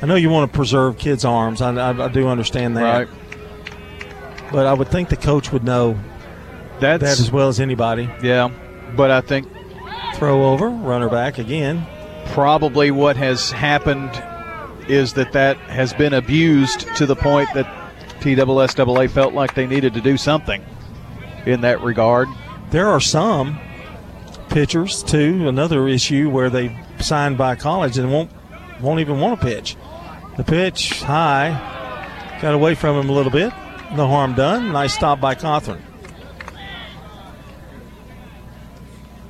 I 0.00 0.06
know 0.06 0.14
you 0.14 0.30
want 0.30 0.50
to 0.50 0.56
preserve 0.56 0.98
kids' 0.98 1.24
arms. 1.24 1.60
I, 1.60 1.74
I, 1.74 2.04
I 2.04 2.08
do 2.08 2.28
understand 2.28 2.76
that. 2.76 3.08
Right. 3.08 4.52
But 4.52 4.66
I 4.66 4.72
would 4.74 4.88
think 4.88 5.08
the 5.08 5.16
coach 5.16 5.52
would 5.52 5.64
know 5.64 5.98
That's, 6.80 7.02
that 7.02 7.20
as 7.20 7.30
well 7.30 7.48
as 7.48 7.58
anybody. 7.58 8.08
Yeah, 8.22 8.50
but 8.94 9.10
I 9.10 9.20
think 9.20 9.48
Throw 10.16 10.50
over, 10.50 10.70
runner 10.70 11.10
back 11.10 11.36
again. 11.36 11.86
Probably 12.32 12.90
what 12.90 13.16
has 13.16 13.50
happened 13.50 14.10
is 14.88 15.14
that 15.14 15.32
that 15.32 15.56
has 15.58 15.92
been 15.92 16.12
abused 16.12 16.80
to 16.96 17.06
the 17.06 17.16
point 17.16 17.48
that 17.54 17.66
TSSAA 18.20 19.10
felt 19.10 19.34
like 19.34 19.54
they 19.54 19.66
needed 19.66 19.94
to 19.94 20.00
do 20.00 20.16
something 20.16 20.64
in 21.44 21.62
that 21.62 21.80
regard. 21.80 22.28
There 22.70 22.88
are 22.88 23.00
some 23.00 23.58
pitchers 24.48 25.02
too. 25.02 25.48
Another 25.48 25.88
issue 25.88 26.30
where 26.30 26.50
they 26.50 26.76
signed 27.00 27.38
by 27.38 27.56
college 27.56 27.98
and 27.98 28.12
won't 28.12 28.30
won't 28.80 29.00
even 29.00 29.20
want 29.20 29.40
to 29.40 29.46
pitch. 29.46 29.76
The 30.36 30.44
pitch 30.44 31.02
high, 31.02 32.38
got 32.42 32.54
away 32.54 32.74
from 32.74 32.98
him 32.98 33.08
a 33.08 33.12
little 33.12 33.32
bit. 33.32 33.52
No 33.94 34.06
harm 34.06 34.34
done. 34.34 34.72
Nice 34.72 34.94
stop 34.94 35.20
by 35.20 35.34
Cawthorn. 35.34 35.80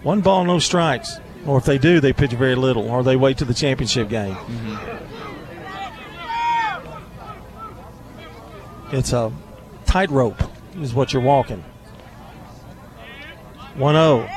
One 0.02 0.20
ball, 0.20 0.44
no 0.44 0.58
strikes. 0.58 1.20
Or 1.46 1.58
if 1.58 1.64
they 1.64 1.78
do, 1.78 2.00
they 2.00 2.12
pitch 2.12 2.32
very 2.32 2.56
little, 2.56 2.90
or 2.90 3.02
they 3.02 3.16
wait 3.16 3.38
to 3.38 3.44
the 3.44 3.54
championship 3.54 4.08
game. 4.08 4.36
It's 8.92 9.12
a 9.12 9.32
tightrope, 9.84 10.42
is 10.80 10.92
what 10.92 11.12
you're 11.12 11.22
walking. 11.22 11.64
1 13.76 13.94
0. 13.94 14.28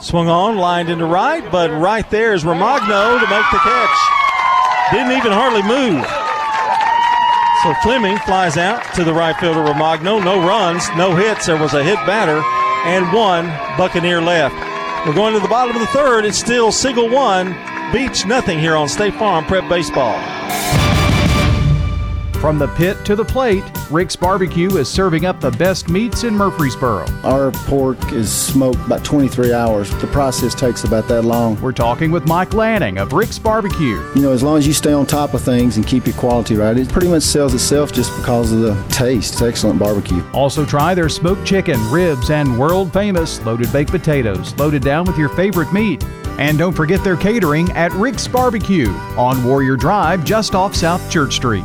Swung 0.00 0.28
on, 0.28 0.56
lined 0.56 0.88
into 0.88 1.06
right, 1.06 1.50
but 1.50 1.70
right 1.70 2.08
there 2.10 2.34
is 2.34 2.44
Romagno 2.44 3.18
to 3.20 3.26
make 3.28 3.44
the 3.50 3.58
catch. 3.58 3.98
Didn't 4.92 5.12
even 5.12 5.32
hardly 5.32 5.62
move. 5.62 6.04
So 7.62 7.74
Fleming 7.82 8.18
flies 8.18 8.56
out 8.56 8.94
to 8.94 9.04
the 9.04 9.12
right 9.12 9.36
fielder 9.36 9.60
Romagno. 9.60 10.22
No 10.22 10.46
runs, 10.46 10.88
no 10.96 11.16
hits. 11.16 11.46
There 11.46 11.60
was 11.60 11.74
a 11.74 11.82
hit 11.82 11.96
batter 12.06 12.42
and 12.86 13.12
one 13.12 13.46
Buccaneer 13.76 14.20
left. 14.20 14.54
We're 15.06 15.14
going 15.14 15.34
to 15.34 15.40
the 15.40 15.46
bottom 15.46 15.76
of 15.76 15.80
the 15.80 15.86
third. 15.86 16.24
It's 16.24 16.36
still 16.36 16.72
Siegel 16.72 17.08
1, 17.08 17.92
Beech 17.92 18.26
nothing 18.26 18.58
here 18.58 18.74
on 18.74 18.88
State 18.88 19.14
Farm 19.14 19.44
Prep 19.44 19.68
Baseball. 19.68 20.16
From 22.40 22.58
the 22.58 22.68
pit 22.68 22.98
to 23.06 23.16
the 23.16 23.24
plate, 23.24 23.64
Rick's 23.90 24.14
Barbecue 24.14 24.76
is 24.76 24.88
serving 24.88 25.24
up 25.24 25.40
the 25.40 25.50
best 25.52 25.88
meats 25.88 26.22
in 26.22 26.34
Murfreesboro. 26.34 27.06
Our 27.24 27.50
pork 27.50 28.12
is 28.12 28.30
smoked 28.30 28.78
about 28.86 29.04
23 29.04 29.52
hours. 29.52 29.90
The 30.00 30.06
process 30.08 30.54
takes 30.54 30.84
about 30.84 31.08
that 31.08 31.22
long. 31.22 31.60
We're 31.60 31.72
talking 31.72 32.10
with 32.12 32.26
Mike 32.26 32.52
Lanning 32.52 32.98
of 32.98 33.14
Rick's 33.14 33.38
Barbecue. 33.38 34.00
You 34.14 34.22
know, 34.22 34.32
as 34.32 34.42
long 34.42 34.58
as 34.58 34.66
you 34.66 34.74
stay 34.74 34.92
on 34.92 35.06
top 35.06 35.34
of 35.34 35.40
things 35.42 35.76
and 35.76 35.86
keep 35.86 36.06
your 36.06 36.14
quality 36.16 36.56
right, 36.56 36.76
it 36.76 36.88
pretty 36.90 37.08
much 37.08 37.22
sells 37.22 37.54
itself 37.54 37.92
just 37.92 38.14
because 38.16 38.52
of 38.52 38.60
the 38.60 38.74
taste. 38.90 39.32
It's 39.32 39.42
excellent 39.42 39.78
barbecue. 39.78 40.22
Also, 40.32 40.64
try 40.66 40.94
their 40.94 41.08
smoked 41.08 41.44
chicken, 41.46 41.80
ribs, 41.90 42.30
and 42.30 42.58
world 42.58 42.92
famous 42.92 43.40
loaded 43.46 43.72
baked 43.72 43.90
potatoes, 43.90 44.54
loaded 44.56 44.82
down 44.82 45.06
with 45.06 45.16
your 45.16 45.30
favorite 45.30 45.72
meat. 45.72 46.04
And 46.38 46.58
don't 46.58 46.74
forget 46.74 47.02
their 47.02 47.16
catering 47.16 47.72
at 47.72 47.92
Rick's 47.92 48.28
Barbecue 48.28 48.90
on 49.16 49.42
Warrior 49.42 49.76
Drive, 49.76 50.22
just 50.22 50.54
off 50.54 50.76
South 50.76 51.10
Church 51.10 51.34
Street. 51.34 51.64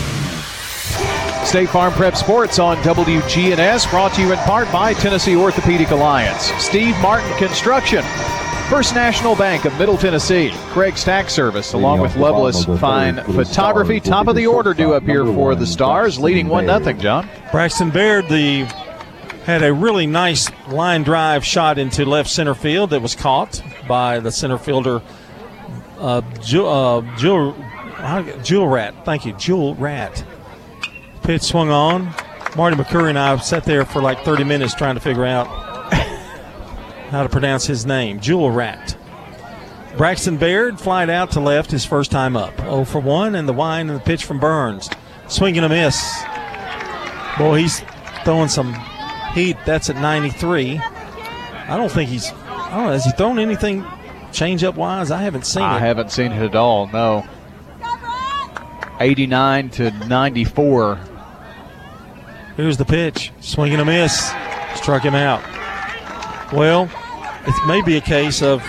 State 1.45 1.69
Farm 1.69 1.91
Prep 1.93 2.15
Sports 2.15 2.59
on 2.59 2.77
WGNS, 2.77 3.89
brought 3.89 4.13
to 4.13 4.21
you 4.21 4.31
in 4.31 4.37
part 4.39 4.71
by 4.71 4.93
Tennessee 4.93 5.35
Orthopedic 5.35 5.91
Alliance, 5.91 6.43
Steve 6.63 6.97
Martin 7.01 7.35
Construction, 7.37 8.03
First 8.69 8.95
National 8.95 9.35
Bank 9.35 9.65
of 9.65 9.77
Middle 9.77 9.97
Tennessee, 9.97 10.51
Craig's 10.69 11.03
Tax 11.03 11.33
Service, 11.33 11.73
along 11.73 11.99
with 11.99 12.15
Loveless 12.15 12.63
Fine 12.79 13.17
Photography. 13.23 13.99
Top 13.99 14.27
of 14.27 14.35
the 14.37 14.47
order 14.47 14.73
due 14.73 14.93
up 14.93 15.03
here 15.03 15.25
for 15.25 15.55
the 15.55 15.67
Stars, 15.67 16.17
leading 16.17 16.47
1 16.47 16.67
0, 16.67 16.93
John. 16.93 17.27
Braxton 17.51 17.89
Baird, 17.89 18.29
the 18.29 18.63
had 19.43 19.63
a 19.63 19.73
really 19.73 20.07
nice 20.07 20.49
line 20.67 21.03
drive 21.03 21.43
shot 21.43 21.77
into 21.77 22.05
left 22.05 22.29
center 22.29 22.53
field 22.53 22.91
that 22.91 23.01
was 23.01 23.15
caught 23.15 23.61
by 23.87 24.19
the 24.19 24.31
center 24.31 24.57
fielder, 24.57 25.01
uh, 25.99 26.21
Jewel, 26.41 26.69
uh, 26.69 27.17
Jewel, 27.17 27.55
Jewel 28.41 28.67
Rat. 28.67 28.95
Thank 29.03 29.25
you, 29.25 29.33
Jewel 29.33 29.75
Rat. 29.75 30.23
Pitch 31.23 31.41
swung 31.43 31.69
on. 31.69 32.13
Marty 32.55 32.75
McCurry 32.75 33.09
and 33.09 33.19
I 33.19 33.37
sat 33.37 33.63
there 33.63 33.85
for 33.85 34.01
like 34.01 34.23
30 34.25 34.43
minutes 34.43 34.73
trying 34.75 34.95
to 34.95 35.01
figure 35.01 35.25
out 35.25 35.45
how 37.09 37.23
to 37.23 37.29
pronounce 37.29 37.65
his 37.65 37.85
name. 37.85 38.19
Jewel 38.19 38.51
Rat. 38.51 38.97
Braxton 39.97 40.37
Baird 40.37 40.79
flied 40.79 41.09
out 41.09 41.31
to 41.31 41.39
left 41.39 41.69
his 41.71 41.85
first 41.85 42.11
time 42.11 42.35
up. 42.35 42.57
0 42.59 42.85
for 42.85 42.99
1, 42.99 43.35
and 43.35 43.47
the 43.47 43.53
wine 43.53 43.89
and 43.89 43.99
the 43.99 44.03
pitch 44.03 44.25
from 44.25 44.39
Burns. 44.39 44.89
Swing 45.27 45.57
and 45.57 45.65
a 45.65 45.69
miss. 45.69 46.23
Boy, 47.37 47.59
he's 47.59 47.81
throwing 48.23 48.49
some 48.49 48.73
heat. 49.33 49.57
That's 49.65 49.89
at 49.89 49.95
93. 49.97 50.77
I 50.79 51.77
don't 51.77 51.91
think 51.91 52.09
he's. 52.09 52.31
I 52.31 52.69
don't 52.75 52.85
know. 52.85 52.91
Has 52.91 53.05
he 53.05 53.11
thrown 53.11 53.39
anything 53.39 53.85
change 54.31 54.63
up 54.63 54.75
wise? 54.75 55.11
I 55.11 55.21
haven't 55.21 55.45
seen 55.45 55.63
I 55.63 55.77
it. 55.77 55.81
haven't 55.81 56.11
seen 56.11 56.31
it 56.31 56.41
at 56.41 56.55
all, 56.55 56.87
no. 56.87 57.25
89 58.99 59.69
to 59.71 59.91
94. 60.07 60.99
Here's 62.57 62.77
the 62.77 62.85
pitch. 62.85 63.31
Swing 63.39 63.71
and 63.73 63.81
a 63.81 63.85
miss. 63.85 64.31
Struck 64.75 65.03
him 65.03 65.15
out. 65.15 65.41
Well, 66.53 66.89
it 67.47 67.67
may 67.67 67.81
be 67.81 67.97
a 67.97 68.01
case 68.01 68.41
of 68.41 68.61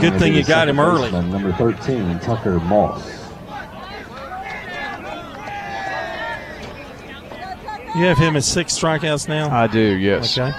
good 0.00 0.18
thing 0.18 0.34
you 0.34 0.44
got 0.44 0.68
him 0.68 0.78
early. 0.78 1.10
Number 1.10 1.52
13, 1.52 2.20
Tucker 2.20 2.60
Moss. 2.60 3.18
You 7.96 8.06
have 8.06 8.18
him 8.18 8.36
at 8.36 8.44
six 8.44 8.78
strikeouts 8.78 9.28
now? 9.28 9.50
I 9.50 9.66
do, 9.66 9.80
yes. 9.80 10.38
Okay. 10.38 10.52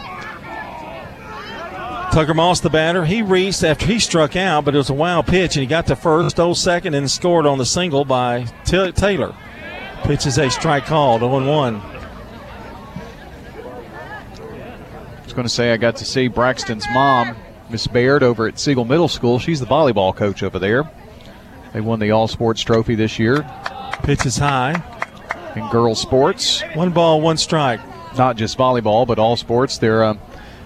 Tucker 2.11 2.33
Moss, 2.33 2.59
the 2.59 2.69
batter, 2.69 3.05
he 3.05 3.21
reached 3.21 3.63
after 3.63 3.85
he 3.85 3.99
struck 3.99 4.35
out, 4.35 4.65
but 4.65 4.75
it 4.75 4.77
was 4.77 4.89
a 4.89 4.93
wild 4.93 5.27
pitch, 5.27 5.55
and 5.55 5.61
he 5.61 5.67
got 5.67 5.87
to 5.87 5.95
first, 5.95 6.35
stole 6.35 6.55
second, 6.55 6.93
and 6.93 7.09
scored 7.09 7.45
on 7.45 7.57
the 7.57 7.65
single 7.65 8.03
by 8.03 8.43
T- 8.65 8.91
Taylor. 8.91 9.33
Pitch 10.03 10.25
is 10.25 10.37
a 10.37 10.49
strike 10.49 10.85
called, 10.85 11.21
0 11.21 11.47
1. 11.49 11.75
I 11.77 11.81
was 15.31 15.35
going 15.37 15.47
to 15.47 15.53
say 15.53 15.71
I 15.71 15.77
got 15.77 15.95
to 15.95 16.03
see 16.03 16.27
Braxton's 16.27 16.85
mom, 16.91 17.37
Miss 17.69 17.87
Baird, 17.87 18.21
over 18.21 18.49
at 18.49 18.59
Siegel 18.59 18.83
Middle 18.83 19.07
School. 19.07 19.39
She's 19.39 19.61
the 19.61 19.65
volleyball 19.65 20.13
coach 20.13 20.43
over 20.43 20.59
there. 20.59 20.91
They 21.71 21.79
won 21.79 21.99
the 21.99 22.11
All 22.11 22.27
Sports 22.27 22.61
Trophy 22.61 22.95
this 22.95 23.17
year. 23.17 23.45
Pitch 24.03 24.25
is 24.25 24.35
high. 24.35 24.83
In 25.55 25.69
girls 25.69 26.01
sports, 26.01 26.63
one 26.73 26.91
ball, 26.91 27.21
one 27.21 27.37
strike. 27.37 27.79
Not 28.17 28.35
just 28.35 28.57
volleyball, 28.57 29.07
but 29.07 29.19
all 29.19 29.37
sports. 29.37 29.77
Their 29.77 30.03
uh, 30.03 30.17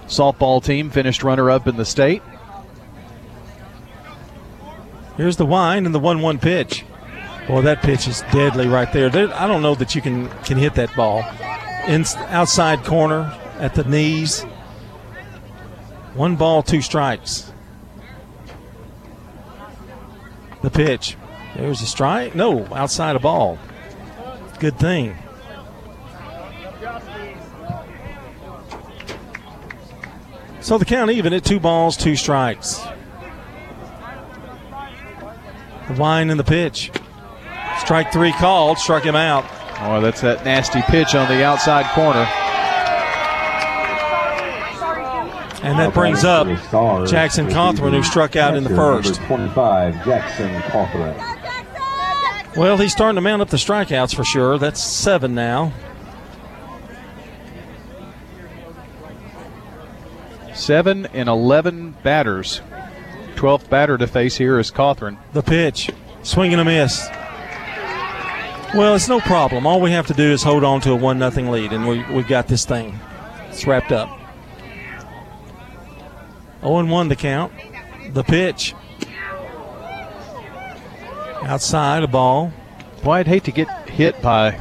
softball 0.07 0.63
team 0.63 0.89
finished 0.89 1.21
runner-up 1.21 1.67
in 1.67 1.75
the 1.75 1.85
state. 1.85 2.23
Here's 5.15 5.37
the 5.37 5.45
wine 5.45 5.85
and 5.85 5.93
the 5.93 5.99
1 5.99 6.23
1 6.23 6.39
pitch. 6.39 6.85
Boy, 7.47 7.61
that 7.61 7.83
pitch 7.83 8.07
is 8.07 8.21
deadly 8.31 8.67
right 8.67 8.91
there. 8.91 9.11
there. 9.11 9.31
I 9.35 9.45
don't 9.45 9.61
know 9.61 9.75
that 9.75 9.93
you 9.93 10.01
can, 10.01 10.27
can 10.43 10.57
hit 10.57 10.73
that 10.73 10.95
ball. 10.95 11.23
In, 11.87 12.03
outside 12.29 12.83
corner 12.83 13.31
at 13.59 13.75
the 13.75 13.83
knees. 13.83 14.43
One 16.15 16.37
ball, 16.37 16.63
two 16.63 16.81
strikes. 16.81 17.51
The 20.61 20.69
pitch. 20.69 21.17
There's 21.55 21.81
a 21.81 21.85
strike. 21.85 22.35
No, 22.35 22.65
outside 22.73 23.15
a 23.15 23.19
ball. 23.19 23.59
Good 24.59 24.79
thing. 24.79 25.15
So 30.61 30.77
the 30.77 30.85
count 30.85 31.11
even 31.11 31.33
at 31.33 31.43
two 31.43 31.59
balls, 31.59 31.97
two 31.97 32.15
strikes. 32.15 32.81
The 35.89 35.93
wine 35.95 36.29
and 36.29 36.39
the 36.39 36.43
pitch. 36.43 36.91
Strike 37.79 38.11
three 38.11 38.31
called, 38.31 38.79
struck 38.79 39.03
him 39.03 39.15
out. 39.15 39.45
Oh, 39.81 39.99
that's 40.01 40.21
that 40.21 40.45
nasty 40.45 40.81
pitch 40.83 41.13
on 41.13 41.27
the 41.27 41.43
outside 41.43 41.85
corner. 41.93 42.27
And 45.65 45.79
that 45.79 45.95
brings 45.95 46.23
up 46.23 46.45
Jackson 47.07 47.47
Cawthorn, 47.47 47.93
who 47.93 48.03
struck 48.03 48.35
out 48.35 48.55
in 48.55 48.63
the 48.63 48.69
first. 48.69 49.15
25, 49.23 50.05
Jackson 50.05 50.61
Cawthorn. 50.61 52.55
Well, 52.55 52.77
he's 52.77 52.91
starting 52.91 53.15
to 53.15 53.21
mount 53.21 53.41
up 53.41 53.49
the 53.49 53.57
strikeouts 53.57 54.15
for 54.15 54.23
sure. 54.23 54.59
That's 54.59 54.81
seven 54.81 55.33
now. 55.33 55.73
Seven 60.53 61.07
and 61.07 61.27
11 61.27 61.95
batters. 62.03 62.61
12th 63.33 63.67
batter 63.67 63.97
to 63.97 64.05
face 64.05 64.37
here 64.37 64.59
is 64.59 64.71
Cawthorn. 64.71 65.17
The 65.33 65.41
pitch. 65.41 65.89
Swing 66.21 66.53
and 66.53 66.61
a 66.61 66.65
miss. 66.65 67.07
Well, 68.75 68.93
it's 68.93 69.09
no 69.09 69.19
problem. 69.19 69.65
All 69.65 69.81
we 69.81 69.91
have 69.91 70.05
to 70.07 70.13
do 70.13 70.31
is 70.31 70.43
hold 70.43 70.63
on 70.63 70.79
to 70.81 70.91
a 70.91 70.95
1 70.95 71.31
0 71.31 71.51
lead, 71.51 71.73
and 71.73 71.87
we, 71.87 72.03
we've 72.13 72.27
got 72.27 72.47
this 72.47 72.65
thing. 72.65 72.99
It's 73.49 73.65
wrapped 73.65 73.91
up. 73.91 74.14
0 76.65 76.85
1 76.85 77.07
the 77.09 77.15
count. 77.15 77.53
The 78.13 78.23
pitch. 78.23 78.73
Outside 81.43 82.03
a 82.03 82.07
ball. 82.07 82.51
Boy, 83.03 83.13
I'd 83.13 83.27
hate 83.27 83.43
to 83.43 83.51
get 83.51 83.67
hit 83.89 84.19
by 84.21 84.59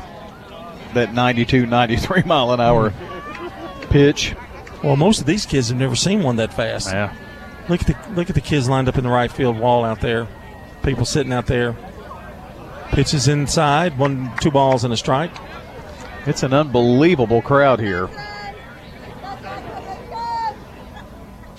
that 0.93 1.15
92, 1.15 1.67
93 1.67 2.23
mile 2.27 2.53
an 2.53 2.61
hour 2.61 2.93
pitch. 3.89 4.35
Well, 4.83 4.97
most 4.97 5.21
of 5.21 5.27
these 5.27 5.47
kids 5.47 5.71
have 5.71 5.79
never 5.79 5.97
seen 5.97 6.23
one 6.23 6.37
that 6.37 6.53
fast. 6.53 6.89
Yeah. 6.89 7.15
Look 7.69 7.81
at 7.81 7.87
the 7.87 8.13
look 8.13 8.29
at 8.29 8.35
the 8.35 8.43
kids 8.43 8.69
lined 8.69 8.89
up 8.89 8.99
in 8.99 9.05
the 9.05 9.11
right 9.11 9.33
field 9.33 9.59
wall 9.59 9.85
out 9.85 10.01
there. 10.01 10.29
People 10.83 11.07
sitting 11.07 11.33
out 11.33 11.47
there. 11.47 11.75
Pitches 12.91 13.29
inside, 13.29 13.97
one 13.97 14.31
two 14.41 14.51
balls 14.51 14.85
and 14.85 14.93
a 14.93 14.97
strike. 14.97 15.33
It's 16.27 16.43
an 16.43 16.53
unbelievable 16.53 17.41
crowd 17.41 17.81
here. 17.81 18.09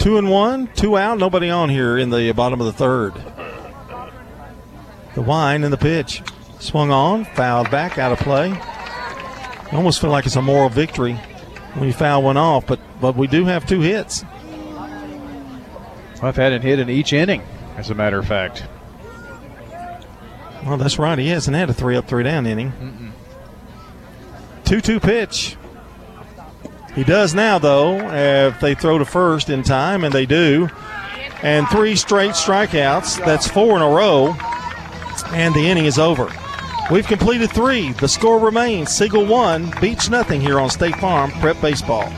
Two 0.06 0.20
and 0.20 0.30
one, 0.30 0.68
two 0.76 1.00
out, 1.00 1.18
nobody 1.18 1.50
on 1.50 1.68
here 1.68 1.98
in 1.98 2.12
the 2.12 2.32
bottom 2.32 2.62
of 2.62 2.68
the 2.68 2.74
third. 2.74 3.16
The 5.16 5.22
wine 5.24 5.64
and 5.64 5.74
the 5.74 5.80
pitch. 5.80 6.22
Swung 6.60 6.92
on, 6.92 7.26
fouled 7.26 7.72
back, 7.72 7.98
out 7.98 8.12
of 8.12 8.20
play. 8.20 8.50
You 8.50 9.76
almost 9.76 10.00
feel 10.00 10.12
like 10.12 10.28
it's 10.28 10.36
a 10.36 10.44
moral 10.44 10.70
victory 10.70 11.16
when 11.74 11.88
you 11.88 11.92
foul 11.92 12.22
one 12.22 12.38
off, 12.38 12.68
but 12.68 12.80
but 13.02 13.16
we 13.16 13.26
do 13.26 13.46
have 13.46 13.66
two 13.66 13.82
hits. 13.82 14.24
I've 16.22 16.36
had 16.36 16.54
him 16.54 16.62
hit 16.62 16.78
in 16.78 16.88
each 16.88 17.12
inning, 17.12 17.42
as 17.76 17.90
a 17.90 17.96
matter 17.96 18.20
of 18.20 18.28
fact. 18.28 18.64
Well, 20.68 20.78
that's 20.78 21.00
right. 21.00 21.18
He 21.18 21.30
hasn't 21.30 21.58
had 21.58 21.72
a 21.72 21.74
three 21.74 21.96
up, 21.96 22.08
three 22.08 22.22
down 22.24 22.46
inning. 22.46 23.12
2 24.66 24.82
2 24.82 25.00
pitch. 25.00 25.58
He 26.96 27.04
does 27.04 27.36
now, 27.36 27.60
though, 27.60 28.00
if 28.10 28.60
they 28.62 28.74
throw 28.74 28.98
to 28.98 29.06
first 29.06 29.50
in 29.50 29.64
time, 29.64 30.06
and 30.06 30.14
they 30.14 30.26
do. 30.26 30.70
And 31.44 31.68
three 31.68 31.96
straight 31.98 32.32
strikeouts. 32.32 33.24
That's 33.26 33.48
four 33.48 33.76
in 33.76 33.82
a 33.82 33.90
row. 33.90 34.36
And 35.34 35.54
the 35.54 35.68
inning 35.68 35.86
is 35.86 36.00
over. 36.00 36.32
We've 36.90 37.06
completed 37.06 37.52
three. 37.52 37.92
The 37.94 38.08
score 38.08 38.40
remains 38.40 38.92
Siegel 38.92 39.26
1, 39.26 39.74
Beech 39.82 40.10
nothing 40.10 40.40
here 40.40 40.60
on 40.60 40.70
State 40.70 40.96
Farm 40.98 41.32
Prep 41.32 41.60
Baseball. 41.60 42.10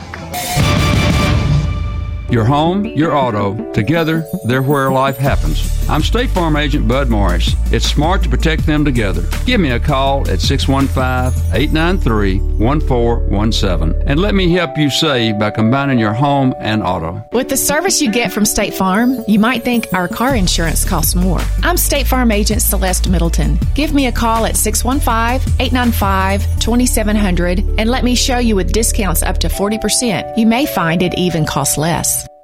Your 2.30 2.44
home, 2.44 2.84
your 2.84 3.16
auto, 3.16 3.72
together, 3.72 4.26
they're 4.44 4.62
where 4.62 4.90
life 4.90 5.16
happens. 5.16 5.77
I'm 5.90 6.02
State 6.02 6.28
Farm 6.28 6.54
Agent 6.56 6.86
Bud 6.86 7.08
Morris. 7.08 7.54
It's 7.72 7.86
smart 7.86 8.22
to 8.22 8.28
protect 8.28 8.66
them 8.66 8.84
together. 8.84 9.24
Give 9.46 9.58
me 9.58 9.70
a 9.70 9.80
call 9.80 10.28
at 10.28 10.38
615 10.42 11.32
893 11.54 12.40
1417 12.58 14.02
and 14.06 14.20
let 14.20 14.34
me 14.34 14.52
help 14.52 14.76
you 14.76 14.90
save 14.90 15.38
by 15.38 15.50
combining 15.50 15.98
your 15.98 16.12
home 16.12 16.54
and 16.58 16.82
auto. 16.82 17.24
With 17.32 17.48
the 17.48 17.56
service 17.56 18.02
you 18.02 18.12
get 18.12 18.30
from 18.30 18.44
State 18.44 18.74
Farm, 18.74 19.24
you 19.26 19.38
might 19.38 19.64
think 19.64 19.86
our 19.94 20.08
car 20.08 20.36
insurance 20.36 20.84
costs 20.84 21.14
more. 21.14 21.40
I'm 21.62 21.78
State 21.78 22.06
Farm 22.06 22.32
Agent 22.32 22.60
Celeste 22.60 23.08
Middleton. 23.08 23.58
Give 23.74 23.94
me 23.94 24.08
a 24.08 24.12
call 24.12 24.44
at 24.44 24.58
615 24.58 25.54
895 25.58 26.60
2700 26.60 27.60
and 27.78 27.88
let 27.88 28.04
me 28.04 28.14
show 28.14 28.36
you 28.36 28.56
with 28.56 28.72
discounts 28.72 29.22
up 29.22 29.38
to 29.38 29.48
40%. 29.48 30.36
You 30.36 30.46
may 30.46 30.66
find 30.66 31.02
it 31.02 31.14
even 31.16 31.46
costs 31.46 31.78
less. 31.78 32.27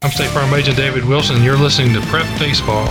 I'm 0.00 0.12
State 0.12 0.30
Farm 0.30 0.54
Agent 0.54 0.76
David 0.76 1.04
Wilson, 1.04 1.34
and 1.34 1.44
you're 1.44 1.56
listening 1.56 1.92
to 1.94 2.00
Prep 2.02 2.24
Baseball. 2.38 2.86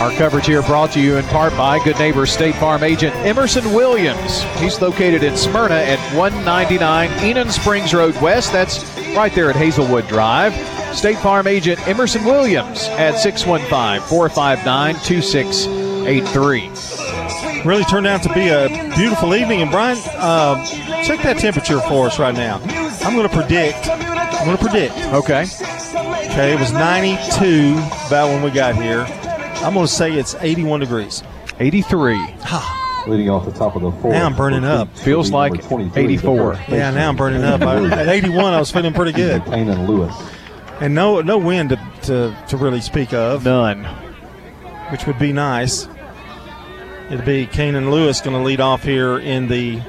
Our 0.00 0.10
coverage 0.12 0.46
here 0.46 0.62
brought 0.62 0.92
to 0.92 1.00
you 1.00 1.18
in 1.18 1.26
part 1.26 1.54
by 1.58 1.78
good 1.84 1.98
neighbor 1.98 2.24
State 2.24 2.54
Farm 2.54 2.82
agent 2.82 3.14
Emerson 3.16 3.74
Williams. 3.74 4.44
He's 4.58 4.80
located 4.80 5.22
in 5.22 5.36
Smyrna 5.36 5.74
at 5.74 5.98
199 6.16 7.10
Enon 7.22 7.50
Springs 7.50 7.92
Road 7.92 8.18
West. 8.22 8.54
That's 8.54 8.82
right 9.14 9.30
there 9.34 9.50
at 9.50 9.56
Hazelwood 9.56 10.08
Drive. 10.08 10.54
State 10.96 11.18
Farm 11.18 11.46
agent 11.46 11.86
Emerson 11.86 12.24
Williams 12.24 12.84
at 12.92 13.18
615 13.18 14.00
459 14.08 14.94
2683. 15.04 17.62
Really 17.62 17.84
turned 17.84 18.06
out 18.06 18.22
to 18.22 18.32
be 18.32 18.48
a 18.48 18.68
beautiful 18.96 19.34
evening. 19.34 19.60
And 19.60 19.70
Brian, 19.70 19.98
uh, 20.14 20.64
check 21.04 21.20
that 21.24 21.36
temperature 21.36 21.80
for 21.80 22.06
us 22.06 22.18
right 22.18 22.34
now. 22.34 22.58
I'm 23.04 23.14
going 23.14 23.28
to 23.28 23.36
predict. 23.36 23.86
I'm 24.48 24.56
going 24.56 24.64
to 24.64 24.70
predict. 24.70 24.96
Okay. 25.12 25.42
Okay, 26.30 26.54
it 26.54 26.58
was 26.58 26.72
92 26.72 27.72
about 28.06 28.28
when 28.28 28.42
we 28.42 28.50
got 28.50 28.76
here. 28.76 29.00
I'm 29.62 29.74
going 29.74 29.86
to 29.86 29.92
say 29.92 30.14
it's 30.14 30.36
81 30.36 30.80
degrees. 30.80 31.22
83. 31.58 32.14
Leading 33.06 33.28
off 33.28 33.44
the 33.44 33.52
top 33.52 33.76
of 33.76 33.82
the 33.82 33.92
fourth. 33.92 34.14
Now 34.14 34.24
I'm 34.24 34.34
burning 34.34 34.64
up. 34.64 34.96
Feels 34.96 35.30
like 35.30 35.52
84. 35.70 36.60
Yeah, 36.66 36.90
now 36.92 37.10
I'm 37.10 37.16
burning 37.16 37.44
up. 37.44 37.60
I, 37.60 37.90
at 37.90 38.08
81, 38.08 38.54
I 38.54 38.58
was 38.58 38.70
feeling 38.70 38.94
pretty 38.94 39.12
good. 39.12 39.44
Kane 39.44 39.68
and 39.68 39.86
Lewis. 39.86 40.14
And 40.80 40.94
no 40.94 41.20
no 41.20 41.36
wind 41.36 41.68
to, 41.70 41.76
to, 42.04 42.44
to 42.48 42.56
really 42.56 42.80
speak 42.80 43.12
of. 43.12 43.44
None. 43.44 43.84
Which 44.90 45.06
would 45.06 45.18
be 45.18 45.34
nice. 45.34 45.88
It'd 47.10 47.26
be 47.26 47.44
Kane 47.46 47.74
and 47.74 47.90
Lewis 47.90 48.22
going 48.22 48.34
to 48.34 48.42
lead 48.42 48.60
off 48.60 48.82
here 48.82 49.18
in 49.18 49.48
the 49.48 49.82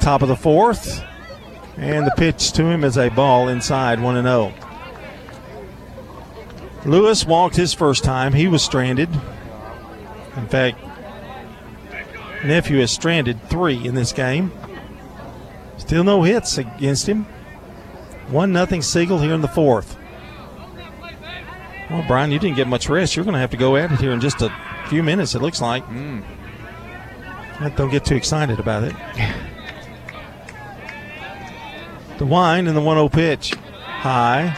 top 0.00 0.22
of 0.22 0.28
the 0.28 0.36
fourth. 0.36 1.04
And 1.78 2.06
the 2.06 2.12
pitch 2.16 2.52
to 2.52 2.64
him 2.64 2.82
is 2.82 2.98
a 2.98 3.08
ball 3.08 3.48
inside 3.48 4.00
1 4.00 4.22
0. 4.22 4.52
Lewis 6.84 7.24
walked 7.24 7.56
his 7.56 7.72
first 7.72 8.02
time. 8.02 8.32
He 8.32 8.48
was 8.48 8.62
stranded. 8.62 9.08
In 10.36 10.46
fact, 10.48 10.78
nephew 12.44 12.80
has 12.80 12.90
stranded 12.90 13.42
three 13.48 13.86
in 13.86 13.94
this 13.94 14.12
game. 14.12 14.52
Still 15.76 16.04
no 16.04 16.22
hits 16.22 16.58
against 16.58 17.08
him. 17.08 17.24
One 18.28 18.52
nothing 18.52 18.82
Siegel 18.82 19.18
here 19.18 19.34
in 19.34 19.40
the 19.40 19.48
fourth. 19.48 19.96
Well, 21.90 22.04
Brian, 22.06 22.30
you 22.30 22.38
didn't 22.38 22.56
get 22.56 22.68
much 22.68 22.88
rest. 22.88 23.16
You're 23.16 23.24
going 23.24 23.34
to 23.34 23.40
have 23.40 23.50
to 23.50 23.56
go 23.56 23.76
at 23.76 23.90
it 23.90 24.00
here 24.00 24.12
in 24.12 24.20
just 24.20 24.42
a 24.42 24.52
few 24.88 25.02
minutes. 25.02 25.34
It 25.34 25.40
looks 25.40 25.60
like. 25.60 25.86
Mm. 25.86 26.22
Don't 27.76 27.90
get 27.90 28.04
too 28.04 28.14
excited 28.14 28.60
about 28.60 28.84
it. 28.84 28.94
the 32.18 32.26
wine 32.26 32.66
and 32.66 32.76
the 32.76 32.80
1-0 32.80 33.12
pitch, 33.12 33.54
high. 33.54 34.54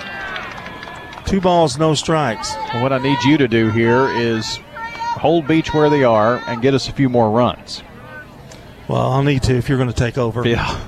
Two 1.26 1.40
balls, 1.40 1.78
no 1.78 1.94
strikes. 1.94 2.54
Well, 2.72 2.82
what 2.82 2.92
I 2.92 2.98
need 2.98 3.22
you 3.22 3.38
to 3.38 3.46
do 3.46 3.70
here 3.70 4.08
is 4.08 4.56
hold 4.56 5.46
Beech 5.46 5.72
where 5.72 5.88
they 5.88 6.02
are 6.02 6.42
and 6.48 6.61
get 6.61 6.74
us 6.74 6.88
a 6.88 6.92
few 6.92 7.08
more 7.08 7.30
runs. 7.30 7.82
Well, 8.88 9.00
I'll 9.00 9.22
need 9.22 9.42
to 9.44 9.54
if 9.54 9.68
you're 9.68 9.78
going 9.78 9.92
to 9.92 9.94
take 9.94 10.18
over. 10.18 10.46
Yeah. 10.46 10.80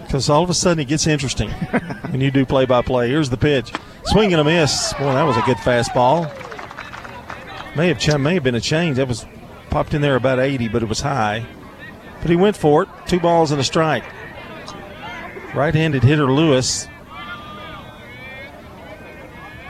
Because 0.00 0.30
all 0.30 0.42
of 0.42 0.48
a 0.48 0.54
sudden 0.54 0.80
it 0.80 0.86
gets 0.86 1.06
interesting 1.06 1.50
when 2.10 2.22
you 2.22 2.30
do 2.30 2.46
play 2.46 2.64
by 2.64 2.80
play. 2.80 3.10
Here's 3.10 3.28
the 3.28 3.36
pitch. 3.36 3.70
Swing 4.04 4.32
and 4.32 4.40
a 4.40 4.44
miss. 4.44 4.94
Boy, 4.94 5.12
that 5.12 5.24
was 5.24 5.36
a 5.36 5.42
good 5.42 5.58
fastball. 5.58 6.24
May 7.76 7.88
have, 7.88 7.98
ch- 7.98 8.16
may 8.16 8.34
have 8.34 8.42
been 8.42 8.54
a 8.54 8.60
change. 8.60 8.96
That 8.96 9.06
was 9.06 9.26
popped 9.68 9.92
in 9.92 10.00
there 10.00 10.16
about 10.16 10.38
80, 10.38 10.68
but 10.68 10.82
it 10.82 10.88
was 10.88 11.02
high. 11.02 11.44
But 12.22 12.30
he 12.30 12.36
went 12.36 12.56
for 12.56 12.84
it. 12.84 12.88
Two 13.06 13.20
balls 13.20 13.50
and 13.50 13.60
a 13.60 13.64
strike. 13.64 14.04
Right 15.58 15.74
handed 15.74 16.04
hitter 16.04 16.32
Lewis 16.32 16.86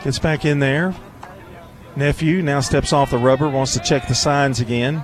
gets 0.05 0.19
back 0.19 0.45
in 0.45 0.59
there. 0.59 0.95
Nephew 1.97 2.43
now 2.43 2.61
steps 2.61 2.93
off 2.93 3.11
the 3.11 3.17
rubber, 3.17 3.49
wants 3.49 3.73
to 3.73 3.81
check 3.81 4.07
the 4.07 4.15
signs 4.15 4.61
again. 4.61 5.03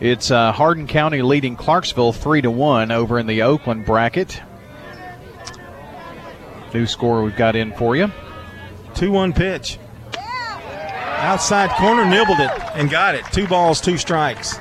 It's 0.00 0.30
uh, 0.30 0.50
Hardin 0.52 0.86
County 0.86 1.20
leading 1.20 1.56
Clarksville 1.56 2.14
three 2.14 2.40
to 2.40 2.50
one 2.50 2.90
over 2.90 3.18
in 3.18 3.26
the 3.26 3.42
Oakland 3.42 3.84
bracket. 3.84 4.40
New 6.72 6.86
score 6.86 7.22
we've 7.22 7.36
got 7.36 7.54
in 7.54 7.74
for 7.74 7.96
you. 7.96 8.10
2 8.94 9.12
1 9.12 9.34
pitch. 9.34 9.78
Outside 10.16 11.68
corner, 11.72 12.06
nibbled 12.06 12.40
it 12.40 12.50
and 12.74 12.88
got 12.88 13.14
it. 13.14 13.26
Two 13.30 13.46
balls, 13.46 13.82
two 13.82 13.98
strikes. 13.98 14.56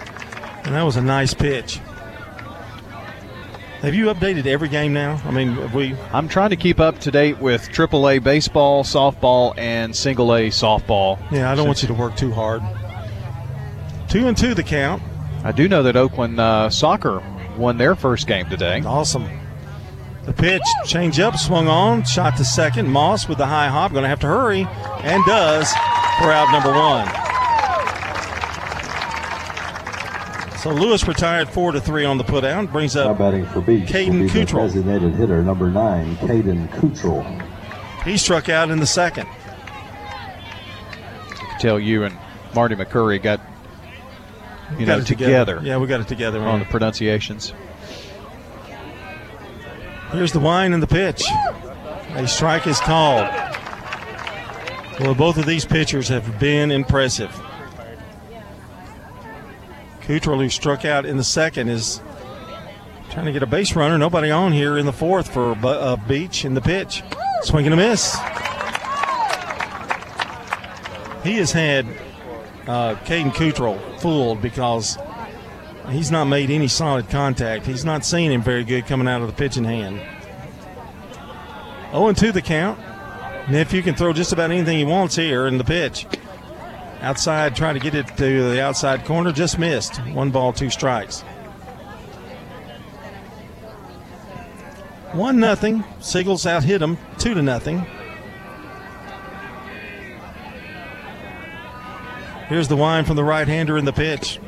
And 0.66 0.76
that 0.76 0.84
was 0.84 0.98
a 0.98 1.02
nice 1.02 1.34
pitch. 1.34 1.80
Have 3.82 3.94
you 3.94 4.06
updated 4.08 4.48
every 4.48 4.70
game 4.70 4.92
now? 4.92 5.22
I 5.24 5.32
mean, 5.32 5.72
we. 5.72 5.96
I'm 6.12 6.28
trying 6.28 6.50
to 6.50 6.56
keep 6.56 6.80
up 6.80 6.98
to 7.00 7.12
date 7.12 7.38
with 7.40 7.70
AAA 7.70 8.24
baseball, 8.24 8.84
softball, 8.84 9.56
and 9.58 9.96
single 9.96 10.34
A 10.34 10.48
softball. 10.48 11.20
Yeah, 11.32 11.52
I 11.52 11.56
don't 11.56 11.68
want 11.68 11.84
you 11.84 11.88
to 11.88 11.94
work 11.94 12.16
too 12.16 12.32
hard. 12.32 12.64
Two 14.10 14.28
and 14.28 14.36
two 14.36 14.56
the 14.56 14.64
count. 14.64 15.04
I 15.44 15.52
do 15.52 15.68
know 15.68 15.84
that 15.84 15.96
Oakland 15.96 16.40
uh, 16.40 16.70
soccer 16.72 17.22
won 17.56 17.78
their 17.78 17.96
first 17.96 18.26
game 18.26 18.50
today. 18.50 18.82
Awesome. 18.82 19.28
The 20.26 20.34
pitch, 20.34 20.64
change 20.86 21.20
up, 21.20 21.38
swung 21.38 21.68
on, 21.68 22.04
shot 22.04 22.36
to 22.38 22.44
second. 22.44 22.90
Moss 22.90 23.30
with 23.30 23.38
the 23.38 23.46
high 23.46 23.68
hop, 23.68 23.92
going 23.92 24.04
to 24.04 24.10
have 24.10 24.20
to 24.22 24.28
hurry, 24.28 24.68
and 25.04 25.24
does 25.26 25.72
for 26.20 26.32
out 26.32 26.52
number 26.52 26.72
one. 26.72 27.27
So 30.68 30.74
Lewis 30.74 31.08
retired 31.08 31.48
four 31.48 31.72
to 31.72 31.80
three 31.80 32.04
on 32.04 32.18
the 32.18 32.26
putout, 32.26 32.74
brings 32.74 32.94
Now 32.94 33.12
up 33.12 33.20
batting 33.20 33.46
for 33.46 33.62
Beech 33.62 33.88
Caden 33.88 34.08
will 34.08 34.20
be 34.20 34.28
the 34.28 34.40
Cottrell. 34.42 34.68
designated 34.68 35.14
hitter 35.14 35.42
number 35.42 35.70
nine, 35.70 36.18
Caden 36.18 36.70
Cottrell. 36.74 37.24
He 38.04 38.18
struck 38.18 38.50
out 38.50 38.70
in 38.70 38.82
the 38.82 38.86
second. 38.86 39.28
I 39.30 41.30
can 41.30 41.60
Tell 41.62 41.80
you 41.80 42.04
and 42.04 42.18
Marty 42.54 42.76
McCurry 42.76 43.24
got 43.24 43.40
you 44.78 44.86
Got 44.86 44.88
know 44.88 44.98
it 44.98 45.08
together. 45.08 45.62
Yeah, 45.64 45.78
we 45.78 45.88
got 45.88 46.02
it 46.02 46.10
together. 46.10 46.40
on 46.40 46.46
Man. 46.46 46.60
the 46.60 46.66
pronunciations. 46.66 47.54
Here's 50.12 50.34
the 50.34 50.42
wine 50.42 50.74
and 50.74 50.84
the 50.84 50.88
pitch. 50.88 51.24
A 52.16 52.28
strike 52.28 52.68
is 52.68 52.82
called. 52.82 53.30
Well, 55.00 55.16
both 55.16 55.38
of 55.38 55.46
these 55.46 55.64
pitchers 55.64 56.10
have 56.10 56.38
been 56.42 56.72
impressive. 56.72 57.32
Cottrell, 60.08 60.40
who 60.40 60.50
struck 60.50 60.86
out 60.86 61.06
in 61.06 61.18
the 61.18 61.24
second, 61.24 61.68
is 61.68 62.02
trying 63.10 63.26
to 63.26 63.34
get 63.34 63.44
a 63.44 63.48
base 63.48 63.76
runner. 63.76 63.98
Nobody 63.98 64.32
on 64.32 64.54
here 64.54 64.78
in 64.78 64.86
the 64.86 64.94
fourth 64.94 65.34
for 65.34 65.54
Beech 66.08 66.46
in 66.46 66.54
the 66.54 66.62
pitch. 66.62 67.04
Swing 67.44 67.66
and 67.66 67.74
a 67.74 67.78
miss. 67.78 68.16
He 71.24 71.34
has 71.34 71.52
had 71.52 71.86
uh, 72.68 72.96
Caden 73.04 73.36
Cottrell 73.36 73.78
fooled 74.00 74.42
because 74.42 74.98
he's 75.90 76.10
not 76.10 76.26
made 76.26 76.52
any 76.52 76.70
solid 76.70 77.10
contact. 77.10 77.66
He's 77.66 77.84
not 77.84 78.06
seen 78.06 78.32
him 78.32 78.42
very 78.42 78.64
good 78.64 78.86
coming 78.86 79.10
out 79.10 79.22
of 79.22 79.28
the 79.28 79.34
pitching 79.34 79.66
hand. 79.66 80.02
0 81.92 82.14
2 82.14 82.32
the 82.32 82.42
count. 82.42 82.80
Nephew 83.50 83.82
can 83.82 83.96
throw 83.96 84.14
just 84.14 84.32
about 84.32 84.52
anything 84.52 84.78
he 84.78 84.86
wants 84.86 85.18
here 85.18 85.48
in 85.48 85.58
the 85.58 85.66
pitch. 85.66 86.06
Outside, 87.02 87.56
trying 87.56 87.76
to 87.76 87.80
get 87.80 87.94
it 87.94 88.08
to 88.18 88.50
the 88.50 88.62
outside 88.62 89.06
corner, 89.06 89.32
just 89.32 89.60
missed. 89.60 89.98
One 90.08 90.32
ball, 90.32 90.52
two 90.52 90.70
strikes. 90.70 91.22
One 95.14 95.40
nothing. 95.40 95.84
Siegels 96.00 96.46
out 96.46 96.64
hit 96.64 96.82
him 96.82 96.98
two 97.18 97.34
to 97.34 97.42
nothing. 97.42 97.86
Here's 102.50 102.68
the 102.68 102.76
wine 102.76 103.04
from 103.06 103.16
the 103.16 103.24
right 103.24 103.48
hander 103.48 103.78
in 103.78 103.86
the 103.86 103.94
pitch. 103.94 104.40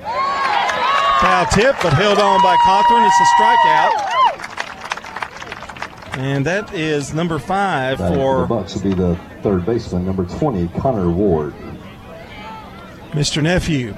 Foul 1.19 1.45
tip, 1.47 1.75
but 1.83 1.91
held 1.93 2.17
on 2.17 2.41
by 2.41 2.55
Cawthorn. 2.65 3.05
It's 3.05 3.19
a 3.19 3.25
strikeout. 3.43 4.09
And 6.17 6.45
that 6.45 6.73
is 6.73 7.13
number 7.13 7.39
five 7.39 7.97
Batting 7.97 8.17
for 8.17 8.35
for 8.35 8.41
the 8.41 8.47
Bucks 8.47 8.75
will 8.75 8.81
be 8.83 8.93
the 8.93 9.15
third 9.41 9.65
baseman, 9.65 10.05
number 10.05 10.25
20, 10.25 10.67
Connor 10.79 11.09
Ward. 11.09 11.53
Mr. 13.11 13.41
Nephew. 13.41 13.95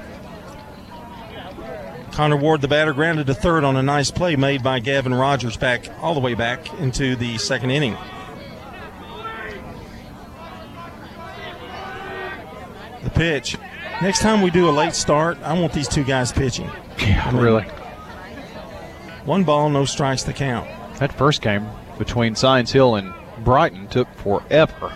Connor 2.12 2.36
Ward, 2.36 2.60
the 2.60 2.68
batter, 2.68 2.92
grounded 2.92 3.26
to 3.26 3.34
third 3.34 3.64
on 3.64 3.76
a 3.76 3.82
nice 3.82 4.10
play 4.10 4.36
made 4.36 4.62
by 4.62 4.80
Gavin 4.80 5.14
Rogers 5.14 5.56
back 5.56 5.86
all 6.00 6.12
the 6.14 6.20
way 6.20 6.34
back 6.34 6.72
into 6.80 7.16
the 7.16 7.38
second 7.38 7.70
inning. 7.70 7.96
The 13.02 13.10
pitch. 13.10 13.56
Next 14.00 14.20
time 14.20 14.42
we 14.42 14.50
do 14.50 14.68
a 14.68 14.72
late 14.72 14.94
start, 14.94 15.38
I 15.42 15.58
want 15.58 15.72
these 15.72 15.88
two 15.88 16.04
guys 16.04 16.32
pitching. 16.32 16.70
Yeah, 16.98 17.36
really. 17.36 17.64
One 19.24 19.44
ball, 19.44 19.70
no 19.70 19.84
strikes 19.84 20.22
to 20.24 20.32
count. 20.32 20.68
That 20.98 21.12
first 21.12 21.40
game 21.42 21.66
between 21.98 22.34
Science 22.34 22.72
Hill 22.72 22.96
and 22.96 23.12
Brighton 23.44 23.88
took 23.88 24.12
forever. 24.16 24.92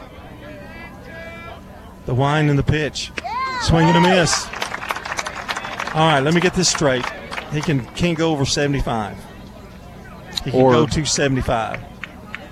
The 2.05 2.15
wine 2.15 2.49
and 2.49 2.59
the 2.59 2.63
pitch. 2.63 3.11
Swing 3.63 3.87
and 3.89 3.97
a 3.97 4.01
miss. 4.01 4.47
All 5.95 6.07
right, 6.07 6.21
let 6.21 6.35
me 6.35 6.41
get 6.41 6.55
this 6.55 6.69
straight. 6.69 7.05
He 7.53 7.61
can 7.61 7.85
can't 7.95 8.17
go 8.19 8.31
over 8.33 8.45
75. 8.45 9.17
He 10.45 10.51
can 10.51 10.61
Or- 10.61 10.73
go 10.73 10.87
to 10.87 11.05
75. 11.05 11.81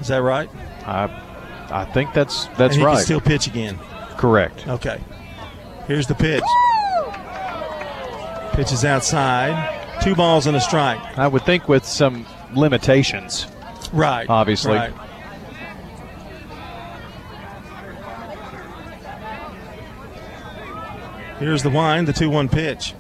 Is 0.01 0.09
that 0.09 0.23
right? 0.23 0.49
I, 0.87 1.09
I 1.71 1.85
think 1.87 2.13
that's 2.13 2.47
that's 2.59 2.75
and 2.75 2.81
he 2.81 2.85
right. 2.85 2.97
Can 2.97 3.05
still 3.05 3.21
pitch 3.21 3.47
again. 3.47 3.79
Correct. 4.17 4.67
Okay. 4.67 5.01
Here's 5.87 6.07
the 6.07 6.15
pitch. 6.15 6.43
Pitch 8.55 8.73
is 8.73 8.85
outside. 8.85 10.01
Two 10.03 10.15
balls 10.15 10.47
and 10.47 10.57
a 10.57 10.61
strike. 10.61 11.01
I 11.19 11.27
would 11.27 11.43
think 11.45 11.69
with 11.69 11.85
some 11.85 12.25
limitations. 12.55 13.47
Right. 13.93 14.29
Obviously. 14.29 14.75
Right. 14.77 14.93
Here's 21.39 21.63
the 21.63 21.71
wine, 21.71 22.05
the 22.05 22.13
2 22.13 22.31
1 22.31 22.49
pitch. 22.49 22.95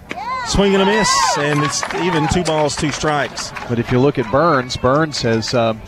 Swing 0.48 0.74
and 0.74 0.82
a 0.82 0.86
miss, 0.86 1.10
and 1.38 1.62
it's 1.62 1.82
even 1.94 2.28
two 2.28 2.44
balls, 2.44 2.76
two 2.76 2.90
strikes. 2.90 3.50
But 3.68 3.78
if 3.78 3.90
you 3.90 3.98
look 3.98 4.18
at 4.18 4.30
Burns, 4.30 4.76
Burns 4.76 5.22
has 5.22 5.54
um, 5.54 5.80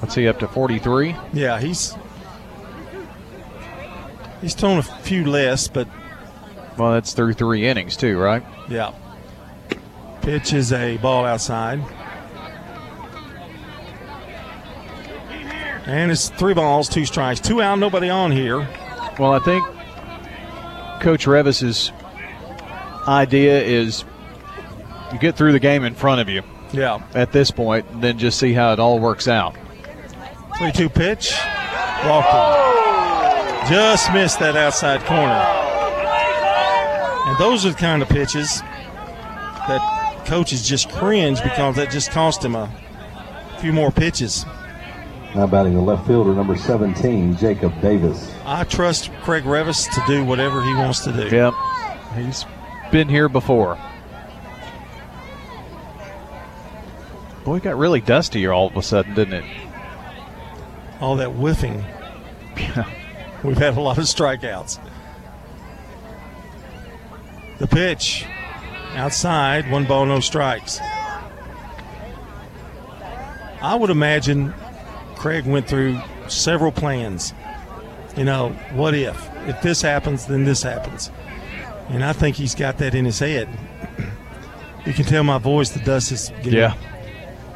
let's 0.00 0.14
see, 0.14 0.26
up 0.26 0.40
to 0.40 0.48
43. 0.48 1.14
Yeah, 1.32 1.60
he's 1.60 1.94
he's 4.40 4.54
thrown 4.54 4.78
a 4.78 4.82
few 4.82 5.24
less, 5.24 5.68
but 5.68 5.86
Well, 6.76 6.92
that's 6.94 7.12
through 7.12 7.34
three 7.34 7.66
innings 7.66 7.96
too, 7.96 8.18
right? 8.18 8.42
yeah. 8.68 8.92
Pitch 10.22 10.52
is 10.52 10.72
a 10.72 10.96
ball 10.98 11.24
outside. 11.24 11.80
And 15.86 16.10
it's 16.12 16.28
three 16.28 16.54
balls, 16.54 16.88
two 16.88 17.04
strikes. 17.04 17.40
Two 17.40 17.60
out, 17.60 17.78
nobody 17.78 18.08
on 18.08 18.30
here. 18.30 18.58
Well, 19.18 19.32
I 19.32 19.40
think 19.40 19.64
Coach 21.02 21.26
Revis's 21.26 21.92
idea 23.08 23.60
is 23.60 24.04
you 25.12 25.18
get 25.18 25.36
through 25.36 25.52
the 25.52 25.58
game 25.58 25.84
in 25.84 25.94
front 25.94 26.20
of 26.20 26.28
you 26.28 26.42
Yeah. 26.72 27.00
at 27.14 27.32
this 27.32 27.50
point, 27.50 27.84
and 27.90 28.02
then 28.02 28.18
just 28.18 28.38
see 28.38 28.52
how 28.52 28.72
it 28.72 28.78
all 28.78 28.98
works 29.00 29.26
out. 29.28 29.54
22 30.58 30.88
pitch. 30.88 31.32
Walker. 32.06 33.68
Just 33.68 34.12
missed 34.12 34.38
that 34.40 34.56
outside 34.56 35.00
corner. 35.04 35.42
And 37.28 37.38
those 37.38 37.64
are 37.66 37.70
the 37.70 37.76
kind 37.76 38.02
of 38.02 38.08
pitches 38.08 38.60
that 39.68 40.24
coaches 40.26 40.66
just 40.66 40.88
cringe 40.90 41.42
because 41.42 41.76
that 41.76 41.90
just 41.90 42.10
cost 42.10 42.44
him 42.44 42.54
a 42.54 42.70
few 43.60 43.72
more 43.72 43.90
pitches. 43.90 44.44
Now 45.34 45.46
batting 45.46 45.74
the 45.74 45.80
left 45.80 46.06
fielder, 46.06 46.34
number 46.34 46.56
17, 46.56 47.36
Jacob 47.36 47.80
Davis. 47.80 48.34
I 48.44 48.64
trust 48.64 49.10
Craig 49.22 49.44
Revis 49.44 49.90
to 49.94 50.02
do 50.06 50.24
whatever 50.24 50.62
he 50.62 50.74
wants 50.74 51.00
to 51.04 51.12
do. 51.12 51.34
Yep. 51.34 51.54
He's 52.16 52.44
been 52.90 53.08
here 53.08 53.30
before. 53.30 53.78
Boy, 57.44 57.56
it 57.56 57.62
got 57.62 57.78
really 57.78 58.00
dusty 58.00 58.40
here 58.40 58.52
all 58.52 58.68
of 58.68 58.76
a 58.76 58.82
sudden, 58.82 59.14
didn't 59.14 59.42
it? 59.42 59.44
All 61.00 61.16
that 61.16 61.30
whiffing. 61.30 61.82
We've 63.42 63.56
had 63.56 63.76
a 63.76 63.80
lot 63.80 63.98
of 63.98 64.04
strikeouts. 64.04 64.78
The 67.58 67.66
pitch 67.66 68.26
outside, 68.94 69.70
one 69.70 69.86
ball, 69.86 70.04
no 70.04 70.20
strikes. 70.20 70.78
I 73.60 73.74
would 73.74 73.90
imagine 73.90 74.52
Craig 75.22 75.46
went 75.46 75.68
through 75.68 76.00
several 76.26 76.72
plans. 76.72 77.32
You 78.16 78.24
know, 78.24 78.48
what 78.72 78.92
if? 78.92 79.16
If 79.46 79.62
this 79.62 79.80
happens, 79.80 80.26
then 80.26 80.42
this 80.42 80.64
happens. 80.64 81.12
And 81.90 82.04
I 82.04 82.12
think 82.12 82.34
he's 82.34 82.56
got 82.56 82.78
that 82.78 82.92
in 82.96 83.04
his 83.04 83.20
head. 83.20 83.48
You 84.84 84.92
can 84.92 85.04
tell 85.04 85.22
my 85.22 85.38
voice, 85.38 85.70
the 85.70 85.78
dust 85.78 86.10
is 86.10 86.30
getting. 86.42 86.54
Yeah. 86.54 86.74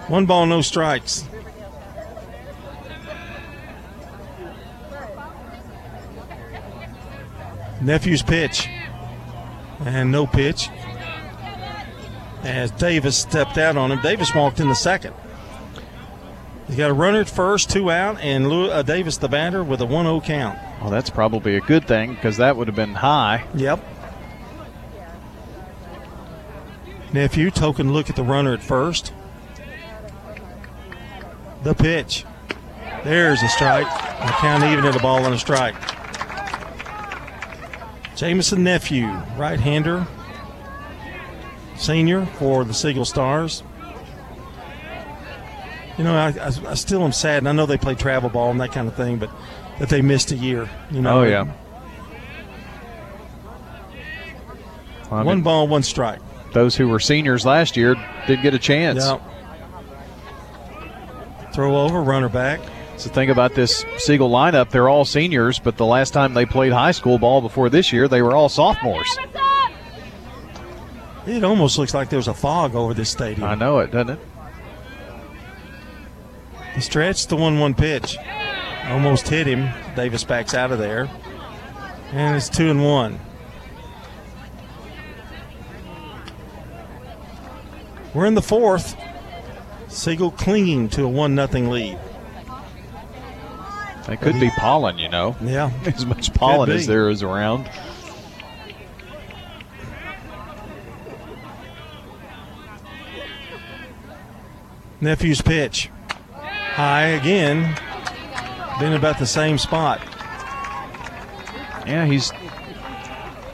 One 0.06 0.26
ball, 0.26 0.46
no 0.46 0.60
strikes. 0.60 1.24
Nephew's 7.82 8.22
pitch. 8.22 8.68
And 9.84 10.12
no 10.12 10.28
pitch. 10.28 10.68
As 12.44 12.70
Davis 12.70 13.16
stepped 13.16 13.58
out 13.58 13.76
on 13.76 13.90
him. 13.90 14.00
Davis 14.02 14.32
walked 14.32 14.60
in 14.60 14.68
the 14.68 14.76
second. 14.76 15.16
He's 16.66 16.76
got 16.76 16.90
a 16.90 16.94
runner 16.94 17.20
at 17.20 17.28
first, 17.28 17.70
two 17.70 17.90
out, 17.90 18.18
and 18.20 18.46
uh, 18.46 18.82
Davis 18.82 19.18
the 19.18 19.28
batter 19.28 19.62
with 19.62 19.80
a 19.80 19.86
1 19.86 20.04
0 20.04 20.20
count. 20.20 20.58
Well, 20.80 20.90
that's 20.90 21.10
probably 21.10 21.56
a 21.56 21.60
good 21.60 21.86
thing 21.86 22.14
because 22.14 22.38
that 22.38 22.56
would 22.56 22.66
have 22.66 22.74
been 22.74 22.94
high. 22.94 23.44
Yep. 23.54 23.84
Nephew, 27.12 27.50
token 27.50 27.92
look 27.92 28.10
at 28.10 28.16
the 28.16 28.24
runner 28.24 28.52
at 28.52 28.62
first. 28.62 29.12
The 31.62 31.74
pitch. 31.74 32.24
There's 33.04 33.42
a 33.42 33.48
strike. 33.48 33.86
The 33.86 34.32
count 34.38 34.64
even 34.64 34.84
at 34.84 34.96
a 34.96 34.98
ball 34.98 35.24
and 35.24 35.34
a 35.34 35.38
strike. 35.38 35.76
Jamison 38.16 38.64
Nephew, 38.64 39.06
right 39.36 39.60
hander, 39.60 40.06
senior 41.76 42.24
for 42.24 42.64
the 42.64 42.74
Siegel 42.74 43.04
Stars. 43.04 43.62
You 45.98 46.04
know, 46.04 46.14
I, 46.14 46.28
I, 46.28 46.50
I 46.70 46.74
still 46.74 47.02
am 47.04 47.12
sad, 47.12 47.38
and 47.38 47.48
I 47.48 47.52
know 47.52 47.64
they 47.66 47.78
play 47.78 47.94
travel 47.94 48.28
ball 48.28 48.50
and 48.50 48.60
that 48.60 48.72
kind 48.72 48.86
of 48.86 48.94
thing, 48.94 49.16
but 49.18 49.30
that 49.78 49.88
they 49.88 50.02
missed 50.02 50.30
a 50.32 50.36
year. 50.36 50.68
You 50.90 51.00
know, 51.00 51.20
Oh, 51.20 51.22
yeah. 51.22 51.44
Well, 55.10 55.24
one 55.24 55.36
mean, 55.36 55.42
ball, 55.42 55.68
one 55.68 55.82
strike. 55.82 56.20
Those 56.52 56.74
who 56.76 56.88
were 56.88 56.98
seniors 57.00 57.46
last 57.46 57.76
year 57.76 57.94
didn't 58.26 58.42
get 58.42 58.54
a 58.54 58.58
chance. 58.58 59.04
Yep. 59.04 59.22
Throw 61.52 61.76
over, 61.78 62.02
runner 62.02 62.28
back. 62.28 62.60
It's 62.94 63.04
the 63.04 63.10
thing 63.10 63.30
about 63.30 63.54
this 63.54 63.84
Siegel 63.98 64.30
lineup, 64.30 64.70
they're 64.70 64.88
all 64.88 65.04
seniors, 65.04 65.58
but 65.58 65.76
the 65.76 65.84
last 65.84 66.12
time 66.12 66.34
they 66.34 66.46
played 66.46 66.72
high 66.72 66.92
school 66.92 67.18
ball 67.18 67.40
before 67.40 67.68
this 67.68 67.92
year, 67.92 68.08
they 68.08 68.22
were 68.22 68.34
all 68.34 68.48
sophomores. 68.48 69.06
It 71.26 71.44
almost 71.44 71.76
looks 71.78 71.92
like 71.92 72.08
there's 72.08 72.28
a 72.28 72.34
fog 72.34 72.74
over 72.74 72.94
this 72.94 73.10
stadium. 73.10 73.46
I 73.46 73.54
know 73.54 73.80
it, 73.80 73.90
doesn't 73.90 74.10
it? 74.14 74.20
The 76.76 76.82
stretched 76.82 77.30
the 77.30 77.36
1 77.36 77.58
1 77.58 77.74
pitch. 77.74 78.18
Almost 78.84 79.28
hit 79.28 79.46
him. 79.46 79.70
Davis 79.96 80.24
backs 80.24 80.52
out 80.52 80.70
of 80.70 80.78
there. 80.78 81.08
And 82.12 82.36
it's 82.36 82.50
2 82.50 82.70
and 82.70 82.84
1. 82.84 83.18
We're 88.12 88.26
in 88.26 88.34
the 88.34 88.42
fourth. 88.42 88.94
Siegel 89.88 90.30
clinging 90.30 90.90
to 90.90 91.04
a 91.04 91.08
1 91.08 91.34
0 91.34 91.70
lead. 91.70 91.98
They 94.06 94.16
could 94.18 94.38
be 94.38 94.50
pollen, 94.50 94.98
you 94.98 95.08
know. 95.08 95.34
Yeah. 95.42 95.70
As 95.86 96.04
much 96.04 96.32
pollen 96.34 96.70
as 96.70 96.86
there 96.86 97.08
is 97.08 97.22
around. 97.22 97.68
Nephew's 105.00 105.40
pitch. 105.40 105.90
High 106.76 107.06
again. 107.08 107.74
Been 108.78 108.92
about 108.92 109.18
the 109.18 109.24
same 109.26 109.56
spot. 109.56 109.98
Yeah, 111.86 112.04
he's 112.04 112.30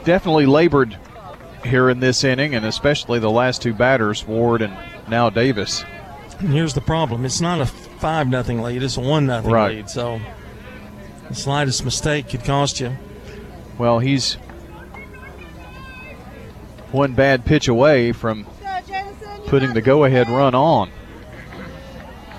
definitely 0.03 0.45
labored 0.45 0.97
here 1.63 1.89
in 1.89 2.01
this 2.01 2.25
inning, 2.25 2.53
and 2.53 2.65
especially 2.65 3.19
the 3.19 3.31
last 3.31 3.61
two 3.61 3.73
batters, 3.73 4.27
Ward 4.27 4.61
and 4.61 4.75
now 5.07 5.29
Davis. 5.29 5.85
And 6.39 6.49
here's 6.49 6.73
the 6.73 6.81
problem 6.81 7.23
it's 7.23 7.39
not 7.39 7.61
a 7.61 7.65
5 7.65 8.29
0 8.29 8.61
lead, 8.61 8.83
it's 8.83 8.97
a 8.97 8.99
1 8.99 9.27
0 9.27 9.41
Right. 9.43 9.75
lead. 9.77 9.89
So 9.89 10.19
the 11.29 11.35
slightest 11.35 11.85
mistake 11.85 12.27
could 12.27 12.43
cost 12.43 12.81
you. 12.81 12.91
Well, 13.77 13.99
he's 13.99 14.33
one 16.91 17.13
bad 17.13 17.45
pitch 17.45 17.69
away 17.69 18.11
from 18.11 18.45
putting 19.47 19.73
the 19.73 19.81
go 19.81 20.03
ahead 20.03 20.27
run 20.27 20.53
on. 20.53 20.91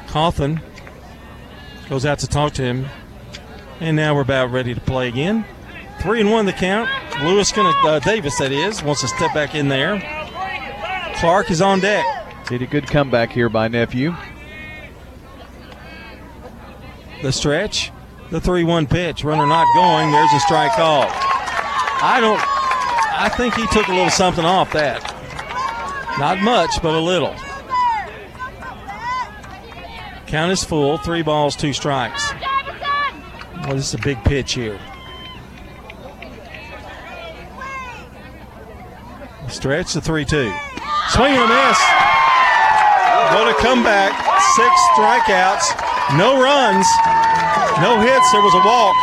Cawthorn 0.09 0.61
goes 1.95 2.05
out 2.05 2.19
to 2.19 2.27
talk 2.27 2.53
to 2.53 2.61
him. 2.61 2.87
And 3.79 3.95
now 3.95 4.17
we're 4.17 4.23
about 4.23 4.51
ready 4.51 4.75
to 4.75 4.81
play 4.81 5.07
again. 5.07 5.45
Three 6.01 6.21
and 6.21 6.29
one 6.29 6.45
the 6.45 6.53
count. 6.53 6.91
Lewis 7.23 7.53
gonna 7.53 7.69
uh, 7.87 8.01
Davis 8.01 8.37
that 8.39 8.51
is 8.51 8.83
wants 8.83 9.03
to 9.03 9.07
step 9.07 9.33
back 9.33 9.55
in 9.55 9.69
there. 9.69 10.01
Clark 11.19 11.53
is 11.53 11.63
on 11.63 11.79
deck. 11.79 12.05
Did 12.49 12.63
a 12.63 12.67
good 12.67 12.89
comeback 12.89 13.31
here 13.31 13.49
by 13.49 13.69
nephew. 13.69 14.13
The 17.23 17.31
stretch, 17.31 17.93
the 18.31 18.41
three-one 18.41 18.89
pitch. 18.89 19.23
Runner 19.23 19.47
not 19.47 19.73
going. 19.77 20.11
There's 20.11 20.33
a 20.33 20.41
strike 20.41 20.73
call. 20.73 21.05
I 21.07 22.19
don't. 22.21 22.41
I 22.43 23.29
think 23.37 23.55
he 23.55 23.69
took 23.69 23.87
a 23.87 23.93
little 23.93 24.11
something 24.11 24.45
off 24.45 24.73
that. 24.73 25.01
Not 26.19 26.41
much, 26.41 26.83
but 26.83 26.93
a 26.93 26.99
little. 26.99 27.37
Count 30.35 30.51
is 30.51 30.65
full. 30.65 30.99
Three 30.99 31.23
balls, 31.23 31.55
two 31.55 31.73
strikes. 31.73 32.33
Well, 33.55 33.77
this 33.77 33.87
is 33.87 33.95
a 33.95 33.99
big 33.99 34.19
pitch 34.25 34.55
here. 34.55 34.81
Stretch 39.49 39.93
the 39.93 40.01
3 40.01 40.25
2. 40.25 40.37
Swing 41.11 41.35
and 41.35 41.39
a 41.39 41.47
miss. 41.47 41.79
Going 43.31 43.55
to 43.55 43.61
come 43.63 43.85
back. 43.85 44.11
Six 44.59 44.75
strikeouts. 44.99 46.19
No 46.19 46.43
runs. 46.43 46.89
No 47.79 48.01
hits. 48.03 48.33
There 48.33 48.43
was 48.43 48.55
a 48.55 48.67
walk 48.67 48.97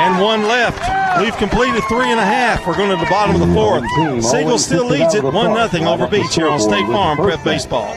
and 0.00 0.20
one 0.20 0.42
left. 0.42 0.84
We've 1.22 1.38
completed 1.38 1.84
three 1.88 2.10
and 2.10 2.20
a 2.20 2.26
half. 2.26 2.66
We're 2.66 2.76
going 2.76 2.90
to 2.90 3.02
the 3.02 3.08
bottom 3.08 3.34
of 3.34 3.40
the 3.40 3.54
fourth. 3.54 3.82
Siegel 4.22 4.58
still 4.58 4.84
leads 4.84 5.14
it 5.14 5.24
1 5.24 5.70
0 5.70 5.90
over 5.90 6.06
Beech 6.06 6.34
here 6.34 6.48
on 6.48 6.60
State 6.60 6.84
Farm 6.84 7.16
Prep 7.16 7.42
Baseball. 7.42 7.96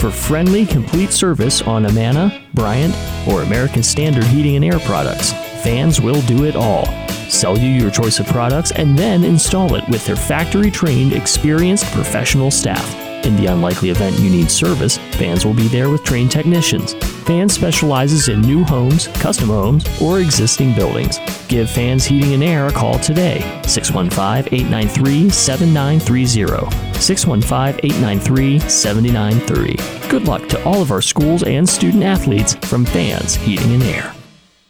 for 0.00 0.10
friendly, 0.10 0.66
complete 0.66 1.12
service 1.12 1.62
on 1.62 1.86
Amana, 1.86 2.42
Bryant, 2.54 2.94
or 3.28 3.42
American 3.42 3.82
Standard 3.82 4.24
Heating 4.24 4.56
and 4.56 4.64
Air 4.64 4.78
products. 4.80 5.32
Vans 5.62 6.00
will 6.00 6.20
do 6.22 6.44
it 6.44 6.56
all. 6.56 6.86
Sell 7.28 7.58
you 7.58 7.68
your 7.68 7.90
choice 7.90 8.20
of 8.20 8.26
products 8.26 8.70
and 8.70 8.96
then 8.98 9.24
install 9.24 9.74
it 9.74 9.88
with 9.88 10.04
their 10.06 10.16
factory 10.16 10.70
trained, 10.70 11.12
experienced 11.12 11.84
professional 11.92 12.50
staff. 12.50 12.94
In 13.24 13.34
the 13.36 13.46
unlikely 13.46 13.90
event 13.90 14.18
you 14.18 14.30
need 14.30 14.50
service, 14.50 14.98
Vans 15.16 15.46
will 15.46 15.54
be 15.54 15.68
there 15.68 15.88
with 15.88 16.04
trained 16.04 16.30
technicians. 16.30 16.92
Vans 17.24 17.54
specializes 17.54 18.28
in 18.28 18.42
new 18.42 18.62
homes, 18.64 19.08
custom 19.08 19.48
homes, 19.48 19.84
or 20.00 20.20
existing 20.20 20.74
buildings. 20.74 21.18
Give 21.48 21.68
Vans 21.70 22.04
Heating 22.04 22.34
and 22.34 22.44
Air 22.44 22.66
a 22.66 22.72
call 22.72 22.98
today, 22.98 23.40
615 23.66 24.52
893 24.52 25.30
7930. 25.30 27.00
615 27.00 27.80
893 27.82 28.58
7930. 28.68 30.08
Good 30.10 30.28
luck 30.28 30.46
to 30.48 30.62
all 30.64 30.82
of 30.82 30.90
our 30.90 31.02
schools 31.02 31.42
and 31.44 31.66
student 31.66 32.04
athletes 32.04 32.54
from 32.54 32.84
Vans 32.84 33.36
Heating 33.36 33.72
and 33.72 33.82
Air. 33.84 34.14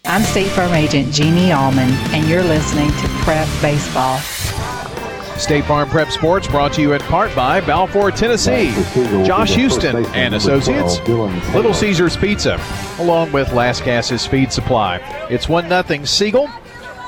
I'm 0.04 0.22
State 0.22 0.48
Farm 0.50 0.72
Agent 0.72 1.12
Jeannie 1.12 1.50
Allman, 1.50 1.90
and 2.14 2.28
you're 2.28 2.44
listening 2.44 2.90
to 2.90 3.08
Prep 3.24 3.48
Baseball. 3.60 4.20
State 5.38 5.64
Farm 5.66 5.88
Prep 5.90 6.10
Sports 6.10 6.48
brought 6.48 6.72
to 6.72 6.80
you 6.80 6.94
in 6.94 7.00
part 7.02 7.34
by 7.36 7.60
Balfour, 7.60 8.10
Tennessee, 8.10 8.72
Josh 9.24 9.54
Houston 9.54 10.06
and 10.06 10.34
Associates, 10.34 10.98
Little 11.08 11.74
Caesars 11.74 12.16
Pizza, 12.16 12.60
along 12.98 13.32
with 13.32 13.48
Lascassas 13.48 14.26
Feed 14.26 14.50
Supply. 14.50 14.96
It's 15.28 15.48
1 15.48 15.68
0 15.68 16.04
Siegel 16.04 16.48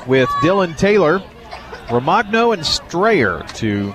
with 0.05 0.29
Dylan 0.41 0.77
Taylor, 0.77 1.19
Romagno, 1.87 2.53
and 2.53 2.63
Strayer 2.65 3.43
to 3.55 3.93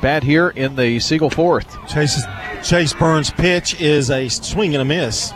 bat 0.00 0.22
here 0.22 0.50
in 0.50 0.76
the 0.76 1.00
Siegel 1.00 1.30
fourth. 1.30 1.76
Chase, 1.88 2.22
Chase 2.62 2.94
Burns' 2.94 3.30
pitch 3.30 3.80
is 3.80 4.10
a 4.10 4.28
swing 4.28 4.74
and 4.74 4.82
a 4.82 4.84
miss. 4.84 5.32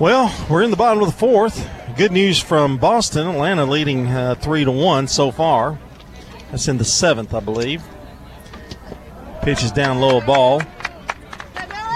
Well, 0.00 0.34
we're 0.48 0.62
in 0.62 0.70
the 0.70 0.76
bottom 0.76 1.02
of 1.02 1.10
the 1.10 1.18
fourth. 1.18 1.68
Good 1.96 2.12
news 2.12 2.40
from 2.40 2.78
Boston. 2.78 3.26
Atlanta 3.26 3.64
leading 3.66 4.06
uh, 4.06 4.36
three 4.36 4.64
to 4.64 4.70
one 4.70 5.06
so 5.06 5.30
far. 5.30 5.78
That's 6.50 6.68
in 6.68 6.78
the 6.78 6.84
seventh, 6.84 7.34
I 7.34 7.40
believe. 7.40 7.82
Pitch 9.42 9.62
is 9.62 9.72
down 9.72 10.00
low, 10.00 10.18
a 10.18 10.24
ball. 10.24 10.62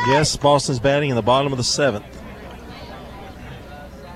Yes, 0.07 0.37
Boston's 0.37 0.81
batting 0.81 1.11
in 1.11 1.16
the 1.16 1.23
bottom 1.23 1.53
of 1.53 1.59
the 1.59 1.65
seventh. 1.65 2.05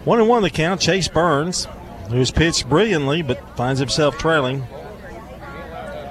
One 0.05 0.21
and 0.21 0.29
one 0.29 0.43
the 0.43 0.51
count. 0.51 0.81
Chase 0.81 1.09
Burns, 1.09 1.67
who's 2.11 2.31
pitched 2.31 2.69
brilliantly 2.69 3.23
but 3.23 3.57
finds 3.57 3.81
himself 3.81 4.19
trailing. 4.19 4.61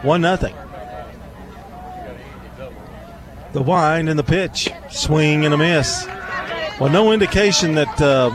One 0.02 0.22
nothing. 0.22 0.56
The 3.54 3.62
wind 3.62 4.10
and 4.10 4.20
the 4.20 4.24
pitch, 4.24 4.70
swing 4.92 5.46
and 5.46 5.54
a 5.54 5.58
miss. 5.58 6.06
Well, 6.80 6.90
no 6.92 7.14
indication 7.14 7.76
that 7.76 8.02
uh, 8.02 8.30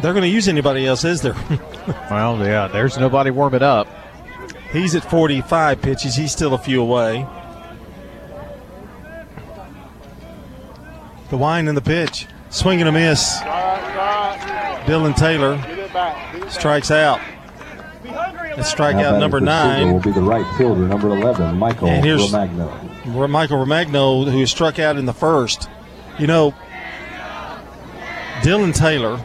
they're 0.00 0.12
going 0.12 0.22
to 0.22 0.28
use 0.28 0.46
anybody 0.46 0.86
else, 0.86 1.04
is 1.04 1.22
there? 1.22 1.34
well, 2.10 2.38
yeah, 2.38 2.68
there's 2.68 2.96
nobody 2.98 3.30
warming 3.30 3.62
up. 3.62 3.88
He's 4.72 4.94
at 4.94 5.08
45 5.08 5.80
pitches. 5.80 6.14
He's 6.14 6.32
still 6.32 6.54
a 6.54 6.58
few 6.58 6.82
away. 6.82 7.26
The 11.30 11.36
wind 11.36 11.68
and 11.68 11.76
the 11.76 11.82
pitch. 11.82 12.26
Swing 12.50 12.80
and 12.80 12.88
a 12.88 12.92
miss. 12.92 13.38
Dylan 14.86 15.14
Taylor 15.16 15.58
strikes 16.50 16.90
out. 16.90 17.20
It's 18.58 18.72
strikeout 18.72 19.20
number 19.20 19.38
nine. 19.40 19.92
Will 19.92 20.00
be 20.00 20.10
the 20.10 20.20
right 20.20 20.46
fielder, 20.56 20.80
number 20.80 21.08
11, 21.08 21.56
Michael 21.56 21.88
and 21.88 22.04
here's 22.04 22.32
Romagno. 22.32 23.28
Michael 23.28 23.64
Romagno, 23.64 24.28
who 24.28 24.46
struck 24.46 24.80
out 24.80 24.96
in 24.96 25.06
the 25.06 25.12
first. 25.12 25.68
You 26.18 26.26
know, 26.26 26.52
Dylan 28.40 28.74
Taylor, 28.74 29.16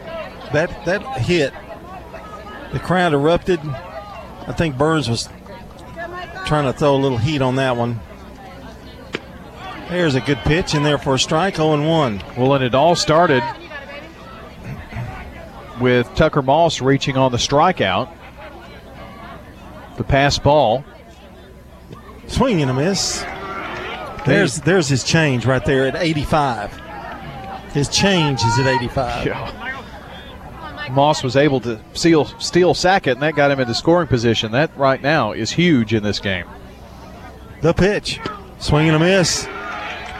that 0.52 0.84
that 0.84 1.02
hit, 1.18 1.52
the 2.72 2.78
crowd 2.78 3.12
erupted. 3.12 3.60
I 4.46 4.52
think 4.52 4.76
Burns 4.76 5.08
was 5.08 5.28
trying 6.46 6.64
to 6.64 6.72
throw 6.72 6.94
a 6.94 6.98
little 6.98 7.18
heat 7.18 7.42
on 7.42 7.56
that 7.56 7.76
one. 7.76 8.00
There's 9.88 10.14
a 10.14 10.20
good 10.20 10.38
pitch 10.38 10.74
in 10.74 10.82
there 10.82 10.98
for 10.98 11.14
a 11.14 11.18
strike, 11.18 11.56
0 11.56 11.86
1. 11.86 12.22
Well, 12.36 12.54
and 12.54 12.64
it 12.64 12.74
all 12.74 12.96
started 12.96 13.42
with 15.80 16.12
Tucker 16.14 16.42
Moss 16.42 16.80
reaching 16.80 17.16
on 17.16 17.32
the 17.32 17.38
strikeout. 17.38 18.10
The 19.96 20.04
pass 20.04 20.38
ball. 20.38 20.84
Swing 22.26 22.60
and 22.62 22.70
a 22.70 22.74
miss. 22.74 23.24
There's 24.26 24.60
there's 24.62 24.88
his 24.88 25.04
change 25.04 25.44
right 25.44 25.64
there 25.64 25.86
at 25.86 25.96
85. 25.96 26.72
His 27.72 27.88
change 27.88 28.42
is 28.42 28.58
at 28.58 28.66
85. 28.66 29.26
Yeah. 29.26 29.63
Moss 30.90 31.22
was 31.22 31.36
able 31.36 31.60
to 31.60 31.80
steal, 31.92 32.26
steal 32.38 32.74
Sackett, 32.74 33.14
and 33.14 33.22
that 33.22 33.34
got 33.34 33.50
him 33.50 33.60
into 33.60 33.74
scoring 33.74 34.08
position. 34.08 34.52
That 34.52 34.76
right 34.76 35.00
now 35.00 35.32
is 35.32 35.50
huge 35.50 35.94
in 35.94 36.02
this 36.02 36.18
game. 36.18 36.46
The 37.62 37.72
pitch, 37.72 38.20
swing 38.58 38.88
and 38.88 38.96
a 38.96 38.98
miss, 38.98 39.46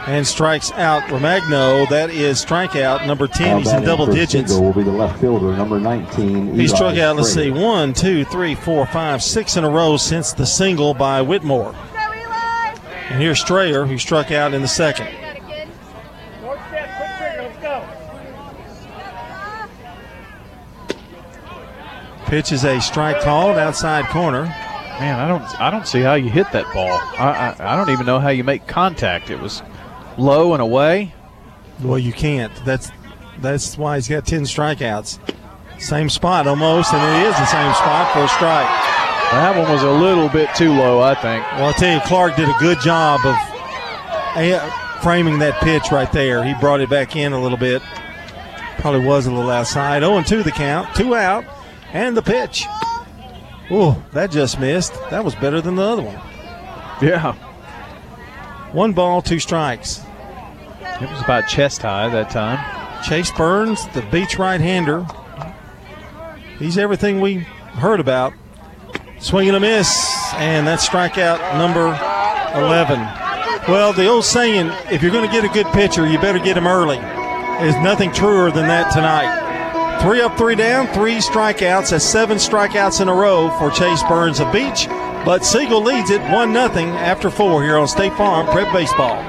and 0.07 0.27
strikes 0.27 0.71
out 0.73 1.03
Romagno. 1.05 1.89
That 1.89 2.11
is 2.11 2.45
strikeout 2.45 3.07
number 3.07 3.27
10. 3.27 3.59
He's 3.59 3.73
in 3.73 3.83
double 3.83 4.07
digits. 4.07 4.53
Will 4.53 4.73
be 4.73 4.83
the 4.83 4.91
left 4.91 5.21
fielder, 5.21 5.57
number 5.57 5.81
19. 5.81 6.55
He 6.55 6.69
struck 6.69 6.97
out, 6.97 7.17
let's 7.17 7.33
see, 7.33 7.51
one, 7.51 7.93
two, 7.93 8.25
three, 8.25 8.55
four, 8.55 8.87
five, 8.87 9.23
six 9.23 9.57
in 9.57 9.65
a 9.65 9.71
row 9.71 9.97
since 9.97 10.33
the 10.33 10.47
single 10.47 10.95
by 10.95 11.23
Whitmore. 11.23 11.75
And 13.11 13.21
here's 13.21 13.41
Strayer, 13.41 13.85
who 13.85 13.99
struck 13.99 14.31
out 14.31 14.55
in 14.55 14.63
the 14.63 14.69
second. 14.69 15.09
Pitch 22.27 22.53
is 22.53 22.65
a 22.65 22.81
strike 22.81 23.21
called 23.21 23.57
outside 23.57 24.07
corner. 24.07 24.45
Man, 24.45 25.19
I 25.19 25.27
don't, 25.27 25.61
I 25.61 25.71
don't 25.71 25.87
see 25.87 26.01
how 26.01 26.15
you 26.15 26.31
hit 26.31 26.51
that 26.53 26.73
ball. 26.73 26.93
I, 27.19 27.55
I, 27.59 27.75
I 27.75 27.77
don't 27.77 27.91
even 27.91 28.07
know 28.07 28.21
how 28.21 28.29
you 28.29 28.45
make 28.45 28.67
contact. 28.67 29.31
It 29.31 29.41
was 29.41 29.63
low 30.17 30.53
and 30.53 30.63
away. 30.63 31.13
Well, 31.83 31.99
you 31.99 32.13
can't. 32.13 32.53
That's 32.65 32.91
that's 33.39 33.77
why 33.77 33.97
he's 33.97 34.09
got 34.09 34.27
ten 34.27 34.43
strikeouts. 34.43 35.19
Same 35.81 36.09
spot 36.09 36.47
almost, 36.47 36.95
and 36.95 37.03
it 37.03 37.29
is 37.29 37.35
the 37.37 37.47
same 37.47 37.75
spot 37.75 38.13
for 38.13 38.21
a 38.21 38.29
strike. 38.29 38.69
That 39.33 39.57
one 39.57 39.71
was 39.71 39.83
a 39.83 39.91
little 39.91 40.29
bit 40.29 40.55
too 40.55 40.73
low, 40.73 41.01
I 41.01 41.15
think. 41.15 41.45
Well, 41.53 41.67
I'll 41.67 41.73
tell 41.73 41.93
you, 41.93 42.01
Clark 42.07 42.37
did 42.37 42.49
a 42.49 42.55
good 42.61 42.79
job 42.79 43.21
of 43.25 43.35
eh, 44.37 44.59
framing 45.01 45.41
that 45.41 45.61
pitch 45.61 45.91
right 45.91 46.11
there. 46.13 46.45
He 46.45 46.55
brought 46.55 46.81
it 46.81 46.89
back 46.89 47.17
in 47.17 47.33
a 47.33 47.43
little 47.43 47.59
bit. 47.59 47.83
Probably 48.79 49.05
was 49.05 49.27
a 49.27 49.33
little 49.33 49.51
outside. 49.51 50.01
0 50.03 50.23
2 50.23 50.45
the 50.45 50.53
count, 50.53 50.95
two 50.95 51.17
out, 51.17 51.45
and 51.95 52.15
the 52.15 52.23
pitch. 52.23 52.67
Oh, 53.71 54.03
that 54.13 54.31
just 54.31 54.61
missed. 54.61 54.93
That 55.11 55.25
was 55.25 55.35
better 55.37 55.63
than 55.63 55.77
the 55.77 55.83
other 55.83 56.03
one. 56.03 56.21
Yeah. 57.01 57.33
One 58.73 58.93
ball, 58.93 59.23
two 59.23 59.39
strikes. 59.39 60.03
It 61.01 61.09
was 61.09 61.23
about 61.23 61.49
chest 61.49 61.83
high 61.83 62.09
that 62.11 62.31
time. 62.31 62.59
Chase 63.05 63.31
Burns, 63.33 63.89
the 63.89 64.03
Beech 64.13 64.39
right 64.39 64.61
hander. 64.61 65.07
He's 66.59 66.77
everything 66.77 67.21
we 67.21 67.39
heard 67.79 68.01
about. 68.01 68.35
Swinging 69.19 69.55
a 69.55 69.61
miss, 69.61 69.89
and 70.35 70.67
that's 70.67 70.87
strikeout 70.87 71.57
number 71.57 71.87
11. 72.59 72.99
Well, 73.69 73.93
the 73.93 74.07
old 74.07 74.25
saying, 74.25 74.71
if 74.91 75.03
you're 75.03 75.13
going 75.13 75.27
to 75.27 75.33
get 75.33 75.45
a 75.45 75.49
good 75.49 75.67
pitcher, 75.73 76.07
you 76.07 76.19
better 76.19 76.39
get 76.39 76.57
him 76.57 76.67
early. 76.67 76.99
There's 76.99 77.77
nothing 77.77 78.13
truer 78.13 78.51
than 78.51 78.67
that 78.67 78.93
tonight. 78.93 79.44
Three 80.01 80.21
up, 80.21 80.37
three 80.37 80.55
down, 80.55 80.87
three 80.89 81.17
strikeouts. 81.17 81.91
That's 81.91 82.05
seven 82.05 82.37
strikeouts 82.37 83.01
in 83.01 83.09
a 83.09 83.15
row 83.15 83.51
for 83.59 83.71
Chase 83.71 84.03
Burns 84.05 84.41
of 84.41 84.53
Beech. 84.53 84.87
But 85.25 85.45
Siegel 85.45 85.83
leads 85.83 86.11
it 86.11 86.21
1 86.21 86.53
0 86.53 86.67
after 86.97 87.31
four 87.31 87.63
here 87.63 87.79
on 87.79 87.89
State 87.89 88.15
Farm 88.15 88.47
Prep 88.49 88.71
Baseball. 88.73 89.23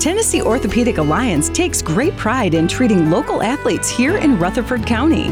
Tennessee 0.00 0.42
Orthopedic 0.42 0.98
Alliance 0.98 1.48
takes 1.48 1.82
great 1.82 2.16
pride 2.16 2.54
in 2.54 2.68
treating 2.68 3.10
local 3.10 3.42
athletes 3.42 3.88
here 3.88 4.16
in 4.16 4.38
Rutherford 4.38 4.86
County. 4.86 5.30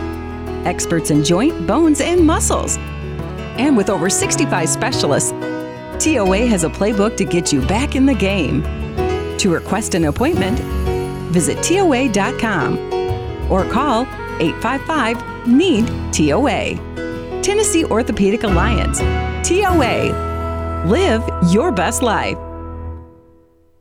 Experts 0.65 1.11
in 1.11 1.23
joint, 1.23 1.67
bones, 1.67 2.01
and 2.01 2.25
muscles. 2.27 2.77
And 3.57 3.77
with 3.77 3.91
over 3.91 4.11
65 4.11 4.69
specialists, 4.69 5.31
TOA 5.99 6.47
has 6.47 6.65
a 6.65 6.69
playbook 6.69 7.17
to 7.19 7.25
get 7.25 7.53
you 7.53 7.61
back 7.67 7.95
in 7.95 8.07
the 8.07 8.15
game. 8.15 8.63
To 9.39 9.51
request 9.51 9.95
an 9.95 10.07
appointment, 10.07 10.59
visit 11.35 11.63
TOA.com 11.63 12.79
or 13.51 13.69
call 13.71 14.03
855 14.41 15.47
NEED 15.47 15.87
TOA. 16.13 17.43
Tennessee 17.43 17.85
Orthopedic 17.85 18.45
Alliance, 18.45 19.01
TOA. 19.47 20.85
Live 20.87 21.23
your 21.53 21.73
best 21.73 22.03
life. 22.03 22.39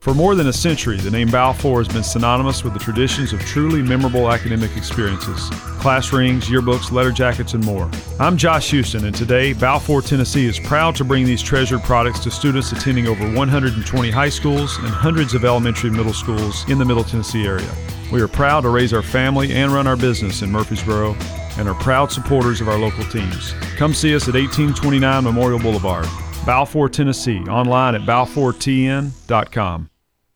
For 0.03 0.13
more 0.13 0.35
than 0.35 0.47
a 0.47 0.53
century, 0.53 0.97
the 0.97 1.09
name 1.09 1.29
Balfour 1.29 1.77
has 1.81 1.87
been 1.87 2.03
synonymous 2.03 2.61
with 2.61 2.73
the 2.73 2.79
traditions 2.79 3.31
of 3.31 3.39
truly 3.39 3.81
memorable 3.81 4.29
academic 4.29 4.75
experiences 4.75 5.49
class 5.79 6.11
rings, 6.11 6.49
yearbooks, 6.49 6.91
letter 6.91 7.13
jackets, 7.13 7.53
and 7.53 7.63
more. 7.63 7.89
I'm 8.19 8.35
Josh 8.35 8.71
Houston, 8.71 9.05
and 9.05 9.15
today, 9.15 9.53
Balfour, 9.53 10.01
Tennessee 10.01 10.45
is 10.45 10.59
proud 10.59 10.97
to 10.97 11.05
bring 11.05 11.23
these 11.23 11.41
treasured 11.41 11.83
products 11.83 12.19
to 12.25 12.31
students 12.31 12.73
attending 12.73 13.07
over 13.07 13.23
120 13.33 14.11
high 14.11 14.27
schools 14.27 14.77
and 14.79 14.89
hundreds 14.89 15.33
of 15.35 15.45
elementary 15.45 15.87
and 15.87 15.95
middle 15.95 16.11
schools 16.11 16.69
in 16.69 16.77
the 16.79 16.85
Middle 16.85 17.05
Tennessee 17.05 17.47
area. 17.47 17.73
We 18.11 18.19
are 18.19 18.27
proud 18.27 18.61
to 18.61 18.69
raise 18.69 18.91
our 18.91 19.01
family 19.01 19.53
and 19.53 19.71
run 19.71 19.87
our 19.87 19.95
business 19.95 20.41
in 20.41 20.51
Murfreesboro 20.51 21.15
and 21.57 21.69
are 21.69 21.75
proud 21.75 22.11
supporters 22.11 22.59
of 22.59 22.67
our 22.67 22.77
local 22.77 23.05
teams. 23.05 23.53
Come 23.77 23.93
see 23.93 24.13
us 24.13 24.27
at 24.27 24.35
1829 24.35 25.23
Memorial 25.23 25.59
Boulevard, 25.59 26.07
Balfour, 26.45 26.89
Tennessee, 26.89 27.39
online 27.43 27.95
at 27.95 28.01
balfourtn.com. 28.01 29.89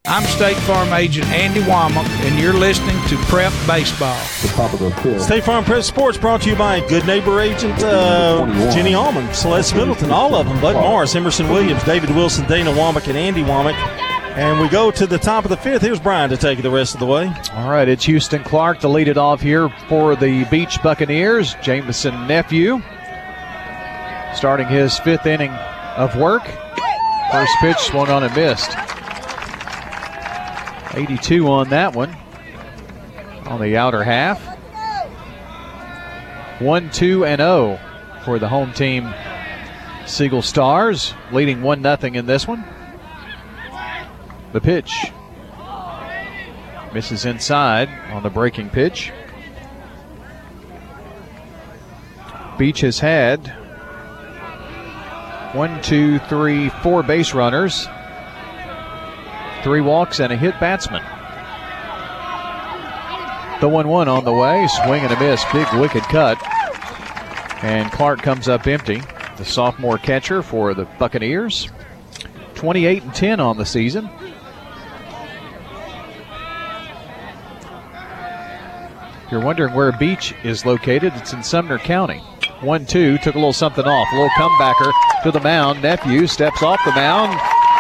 I'm 0.10 0.24
State 0.24 0.56
Farm 0.60 0.94
Agent 0.94 1.28
Andy 1.28 1.60
Womack, 1.60 2.08
and 2.26 2.40
you're 2.40 2.54
listening 2.54 2.96
to 3.10 3.18
Prep 3.26 3.52
Baseball. 3.68 4.18
State 5.20 5.44
Farm 5.44 5.66
Prep 5.66 5.84
Sports 5.84 6.18
brought 6.18 6.44
to 6.44 6.50
you 6.50 6.56
by 6.56 6.80
Good 6.88 7.06
Neighbor 7.06 7.42
Agent 7.42 7.84
uh, 7.84 8.46
Jenny 8.72 8.94
Allman, 8.94 9.34
Celeste 9.34 9.76
Middleton, 9.76 10.10
all 10.10 10.34
of 10.34 10.48
them, 10.48 10.62
Bud 10.62 10.76
Morris, 10.76 11.14
Emerson 11.14 11.50
Williams, 11.50 11.84
David 11.84 12.10
Wilson, 12.12 12.48
Dana 12.48 12.72
Womack, 12.72 13.10
and 13.10 13.18
Andy 13.18 13.44
Womack. 13.44 13.74
And 14.38 14.62
we 14.62 14.70
go 14.70 14.92
to 14.92 15.06
the 15.06 15.18
top 15.18 15.44
of 15.44 15.50
the 15.50 15.58
fifth. 15.58 15.82
Here's 15.82 16.00
Brian 16.00 16.30
to 16.30 16.38
take 16.38 16.60
it 16.60 16.62
the 16.62 16.72
rest 16.72 16.94
of 16.94 17.02
the 17.02 17.06
way. 17.06 17.30
All 17.52 17.70
right, 17.70 17.90
it's 17.90 18.06
Houston 18.06 18.46
Clark 18.46 18.80
to 18.80 18.88
lead 18.88 19.10
it 19.10 19.18
off 19.18 19.42
here 19.42 19.68
for 19.90 20.16
the 20.16 20.46
Beech 20.46 20.82
Buccaneers. 20.82 21.56
Jameson 21.56 22.28
Nephew 22.28 22.82
starting 24.34 24.68
his 24.68 24.98
fifth 25.00 25.26
inning 25.26 25.52
of 25.52 26.16
work. 26.16 26.44
First 27.30 27.52
pitch 27.60 27.80
swung 27.80 28.08
on 28.10 28.24
and 28.24 28.34
missed. 28.34 28.72
82 30.94 31.48
on 31.48 31.70
that 31.70 31.96
one. 31.96 32.16
On 33.46 33.62
the 33.62 33.78
outer 33.78 34.04
half. 34.04 34.42
1 36.60 36.90
2 36.90 37.26
and 37.26 37.40
0 37.40 37.80
for 38.26 38.40
the 38.40 38.50
home 38.50 38.74
team 38.74 39.14
Siegel 40.08 40.42
Stars, 40.42 41.14
leading 41.32 41.62
1 41.62 41.84
0 41.84 41.98
in 42.14 42.26
this 42.26 42.48
one. 42.48 42.64
The 44.54 44.62
pitch 44.62 45.12
misses 46.94 47.26
inside 47.26 47.90
on 48.12 48.24
the 48.24 48.30
breaking 48.30 48.70
pitch. 48.70 49.12
Beech 52.58 52.82
has 52.82 53.00
had 53.00 53.48
one, 55.54 55.82
two, 55.82 56.18
three, 56.20 56.70
four 56.70 57.04
base 57.04 57.34
runners 57.34 57.88
three 59.68 59.82
walks 59.82 60.22
and 60.22 60.32
a 60.32 60.38
hit 60.38 60.58
batsman. 60.62 61.04
The 63.60 63.68
1 63.68 63.86
1 63.86 64.08
on 64.08 64.24
the 64.24 64.32
way, 64.32 64.66
swing 64.86 65.04
and 65.04 65.12
a 65.12 65.20
miss, 65.20 65.44
big 65.52 65.68
wicked 65.74 66.04
cut. 66.04 66.42
And 67.62 67.92
Clark 67.92 68.22
comes 68.22 68.48
up 68.48 68.66
empty, 68.66 69.02
the 69.36 69.44
sophomore 69.44 69.98
catcher 69.98 70.42
for 70.42 70.74
the 70.74 70.86
Buccaneers. 70.98 71.70
28 72.56 73.04
and 73.04 73.14
10 73.14 73.42
on 73.42 73.58
the 73.58 73.66
season. 73.66 74.10
If 79.26 79.32
You're 79.32 79.44
wondering 79.44 79.74
where 79.74 79.92
Beech 79.92 80.34
is 80.46 80.66
located. 80.66 81.12
It's 81.18 81.34
in 81.34 81.44
Sumner 81.44 81.78
County. 81.78 82.20
1 82.62 82.86
2, 82.86 83.18
took 83.18 83.36
a 83.36 83.38
little 83.38 83.52
something 83.52 83.84
off. 83.84 84.08
A 84.14 84.16
little 84.16 84.30
comebacker 84.30 84.94
to 85.24 85.32
the 85.32 85.42
mound. 85.42 85.82
Nephew 85.82 86.26
steps 86.26 86.64
off 86.64 86.80
the 86.86 86.94
mound 86.94 87.38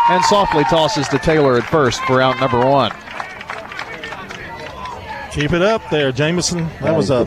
and 0.09 0.23
softly 0.25 0.63
tosses 0.65 1.07
to 1.09 1.17
Taylor 1.19 1.57
at 1.57 1.63
first 1.65 2.01
for 2.01 2.21
out 2.21 2.39
number 2.39 2.65
one. 2.65 2.91
Keep 5.31 5.53
it 5.53 5.61
up 5.61 5.87
there, 5.91 6.11
Jamison. 6.11 6.67
That 6.81 6.95
was 6.95 7.09
a 7.11 7.25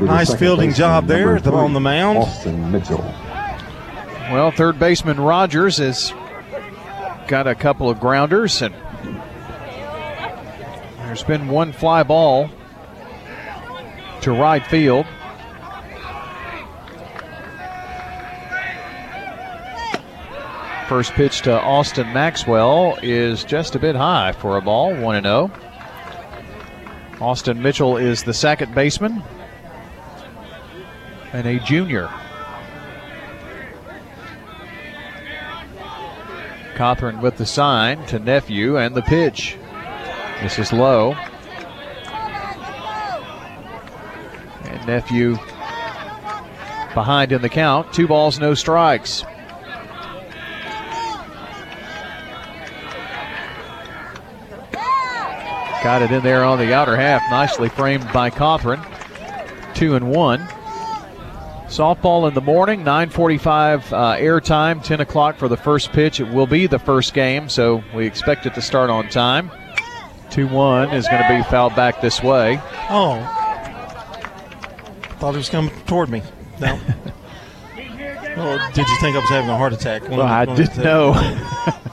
nice 0.00 0.32
fielding 0.34 0.72
job 0.72 1.06
there 1.06 1.36
on 1.52 1.72
the 1.72 1.80
mound. 1.80 2.18
Austin 2.18 2.70
Mitchell. 2.70 3.02
Well, 4.30 4.50
third 4.50 4.78
baseman 4.78 5.18
Rogers 5.18 5.78
has 5.78 6.12
got 7.26 7.46
a 7.46 7.54
couple 7.54 7.90
of 7.90 7.98
grounders, 7.98 8.62
and 8.62 8.74
there's 10.98 11.24
been 11.24 11.48
one 11.48 11.72
fly 11.72 12.02
ball 12.02 12.50
to 14.20 14.32
right 14.32 14.64
field. 14.66 15.06
First 20.88 21.12
pitch 21.12 21.42
to 21.42 21.52
Austin 21.60 22.10
Maxwell 22.14 22.98
is 23.02 23.44
just 23.44 23.74
a 23.74 23.78
bit 23.78 23.94
high 23.94 24.32
for 24.32 24.56
a 24.56 24.62
ball, 24.62 24.94
1 24.94 25.22
0. 25.22 25.50
Austin 27.20 27.60
Mitchell 27.60 27.98
is 27.98 28.22
the 28.22 28.32
second 28.32 28.74
baseman 28.74 29.22
and 31.34 31.46
a 31.46 31.60
junior. 31.60 32.08
Cawthorn 36.74 37.20
with 37.20 37.36
the 37.36 37.44
sign 37.44 38.06
to 38.06 38.18
nephew 38.18 38.78
and 38.78 38.94
the 38.94 39.02
pitch. 39.02 39.58
This 40.40 40.58
is 40.58 40.72
low. 40.72 41.12
And 44.64 44.86
nephew 44.86 45.36
behind 46.94 47.32
in 47.32 47.42
the 47.42 47.50
count. 47.50 47.92
Two 47.92 48.08
balls, 48.08 48.38
no 48.38 48.54
strikes. 48.54 49.22
Got 55.82 56.02
it 56.02 56.10
in 56.10 56.22
there 56.22 56.44
on 56.44 56.58
the 56.58 56.74
outer 56.74 56.96
half, 56.96 57.22
nicely 57.30 57.68
framed 57.68 58.10
by 58.12 58.30
Cawthorn. 58.30 58.84
Two 59.74 59.94
and 59.94 60.10
one. 60.10 60.40
Softball 61.68 62.26
in 62.26 62.34
the 62.34 62.40
morning, 62.40 62.82
9:45 62.82 63.92
uh, 63.92 64.16
airtime, 64.16 64.82
10 64.82 65.00
o'clock 65.00 65.36
for 65.36 65.48
the 65.48 65.56
first 65.56 65.92
pitch. 65.92 66.18
It 66.18 66.28
will 66.28 66.46
be 66.46 66.66
the 66.66 66.78
first 66.78 67.12
game, 67.12 67.48
so 67.48 67.84
we 67.94 68.06
expect 68.06 68.46
it 68.46 68.54
to 68.54 68.62
start 68.62 68.90
on 68.90 69.08
time. 69.08 69.50
2-1 70.30 70.94
is 70.94 71.06
going 71.08 71.22
to 71.22 71.28
be 71.28 71.42
fouled 71.44 71.74
back 71.74 72.00
this 72.00 72.22
way. 72.22 72.60
Oh, 72.90 73.38
thought 75.18 75.32
he 75.32 75.38
was 75.38 75.48
coming 75.48 75.74
toward 75.86 76.08
me. 76.08 76.22
No. 76.60 76.74
or 77.76 78.58
did 78.72 78.88
you 78.88 78.96
think 79.00 79.16
I 79.16 79.20
was 79.20 79.28
having 79.28 79.50
a 79.50 79.56
heart 79.56 79.72
attack? 79.72 80.08
Well, 80.08 80.22
I 80.22 80.44
didn't 80.44 80.78
know. 80.78 81.12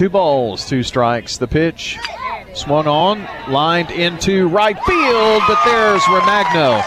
two 0.00 0.08
balls, 0.08 0.66
two 0.66 0.82
strikes. 0.82 1.36
The 1.36 1.46
pitch 1.46 1.98
swung 2.54 2.86
on, 2.86 3.28
lined 3.52 3.90
into 3.90 4.48
right 4.48 4.82
field, 4.84 5.42
but 5.46 5.62
there's 5.62 6.00
Romagno 6.04 6.82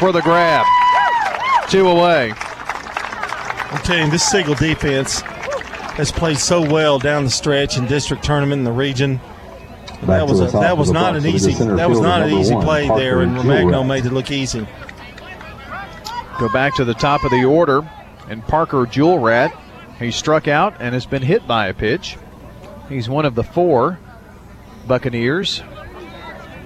for 0.00 0.10
the 0.10 0.22
grab. 0.22 0.66
Two 1.70 1.86
away. 1.86 2.32
I'm 2.32 3.80
telling 3.84 4.06
you, 4.06 4.10
this 4.10 4.24
Siegel 4.24 4.56
defense 4.56 5.20
has 5.20 6.10
played 6.10 6.36
so 6.36 6.68
well 6.68 6.98
down 6.98 7.22
the 7.22 7.30
stretch 7.30 7.78
in 7.78 7.86
district 7.86 8.24
tournament 8.24 8.58
in 8.58 8.64
the 8.64 8.72
region. 8.72 9.20
that 10.02 10.26
was 10.26 10.40
a, 10.40 10.46
that 10.46 10.76
was 10.76 10.90
not 10.90 11.14
an 11.14 11.24
easy 11.24 11.52
that 11.52 11.88
was 11.88 12.00
not 12.00 12.22
an 12.22 12.30
easy 12.32 12.56
play 12.56 12.88
there, 12.88 13.20
and 13.20 13.36
Romagno 13.36 13.86
made 13.86 14.04
it 14.04 14.12
look 14.12 14.32
easy. 14.32 14.66
Go 16.40 16.48
back 16.52 16.74
to 16.74 16.84
the 16.84 16.94
top 16.94 17.22
of 17.22 17.30
the 17.30 17.44
order, 17.44 17.88
and 18.28 18.44
Parker 18.48 18.84
Jewel 18.84 19.20
Rat. 19.20 19.56
He 20.00 20.10
struck 20.10 20.48
out 20.48 20.74
and 20.80 20.94
has 20.94 21.06
been 21.06 21.22
hit 21.22 21.46
by 21.46 21.68
a 21.68 21.74
pitch. 21.74 22.16
He's 22.92 23.08
one 23.08 23.24
of 23.24 23.34
the 23.34 23.42
four 23.42 23.98
Buccaneers 24.86 25.62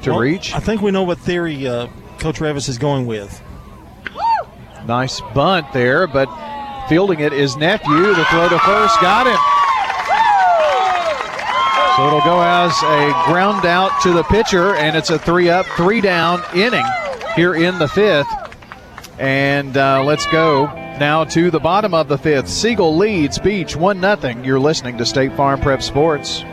to 0.03 0.11
Well, 0.11 0.19
reach. 0.19 0.55
I 0.55 0.59
think 0.59 0.83
we 0.83 0.91
know 0.91 1.05
what 1.05 1.19
theory 1.19 1.67
uh, 1.67 1.87
Coach 2.19 2.41
Revis 2.41 2.69
is 2.69 2.79
going 2.79 3.07
with. 3.07 3.41
Nice 4.87 5.21
bunt 5.35 5.73
there, 5.73 6.07
but 6.07 6.29
fielding 6.89 7.21
it 7.21 7.33
is 7.33 7.57
nephew. 7.57 8.15
The 8.15 8.25
throw 8.27 8.49
to 8.49 8.59
first 8.59 9.01
got 9.01 9.27
him. 9.27 9.39
So 11.97 12.07
it'll 12.09 12.21
go 12.21 12.43
as 12.43 12.73
a 12.83 13.31
ground 13.31 13.65
out 13.65 14.03
to 14.03 14.13
the 14.13 14.23
pitcher, 14.25 14.75
and 14.75 14.97
it's 14.97 15.11
a 15.11 15.19
three 15.19 15.49
up, 15.49 15.65
three 15.77 16.01
down 16.01 16.43
inning 16.55 16.85
here 17.35 17.55
in 17.55 17.79
the 17.79 17.89
fifth. 17.89 18.29
And 19.19 19.77
uh, 19.77 20.05
let's 20.05 20.27
go 20.31 20.67
now 20.99 21.25
to 21.25 21.51
the 21.51 21.61
bottom 21.61 21.95
of 21.95 22.09
the 22.09 22.19
fifth. 22.19 22.49
Siegel 22.49 22.97
leads 22.97 23.39
Beech 23.39 23.77
1 23.77 24.01
0. 24.01 24.43
You're 24.43 24.61
listening 24.61 24.99
to 24.99 25.07
State 25.07 25.33
Farm 25.35 25.61
Prep 25.61 25.83
Sports. 25.83 26.45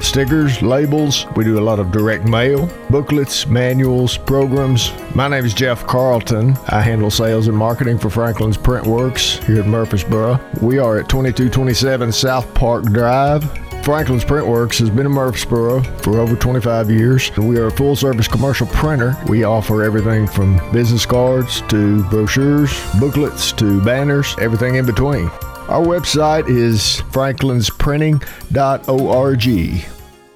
Stickers, 0.00 0.62
labels, 0.62 1.26
we 1.34 1.44
do 1.44 1.58
a 1.58 1.60
lot 1.60 1.78
of 1.78 1.90
direct 1.90 2.28
mail, 2.28 2.70
booklets, 2.90 3.46
manuals, 3.46 4.16
programs. 4.16 4.92
My 5.14 5.28
name 5.28 5.44
is 5.44 5.54
Jeff 5.54 5.86
Carlton. 5.86 6.56
I 6.68 6.82
handle 6.82 7.10
sales 7.10 7.48
and 7.48 7.56
marketing 7.56 7.98
for 7.98 8.10
Franklin's 8.10 8.56
Print 8.56 8.86
Works 8.86 9.38
here 9.44 9.60
at 9.60 9.66
Murfreesboro. 9.66 10.38
We 10.60 10.78
are 10.78 10.98
at 10.98 11.08
2227 11.08 12.12
South 12.12 12.52
Park 12.54 12.84
Drive. 12.84 13.42
Franklin's 13.84 14.24
Print 14.24 14.46
Works 14.46 14.78
has 14.78 14.88
been 14.88 15.04
in 15.04 15.12
Murfreesboro 15.12 15.82
for 15.98 16.18
over 16.18 16.36
25 16.36 16.90
years. 16.90 17.30
We 17.36 17.58
are 17.58 17.66
a 17.66 17.70
full 17.70 17.94
service 17.94 18.26
commercial 18.26 18.66
printer. 18.68 19.14
We 19.28 19.44
offer 19.44 19.82
everything 19.82 20.26
from 20.26 20.56
business 20.72 21.04
cards 21.04 21.60
to 21.68 22.02
brochures, 22.04 22.72
booklets 22.98 23.52
to 23.52 23.84
banners, 23.84 24.34
everything 24.40 24.76
in 24.76 24.86
between. 24.86 25.26
Our 25.68 25.84
website 25.84 26.48
is 26.48 27.02
franklinsprinting.org. 27.12 29.93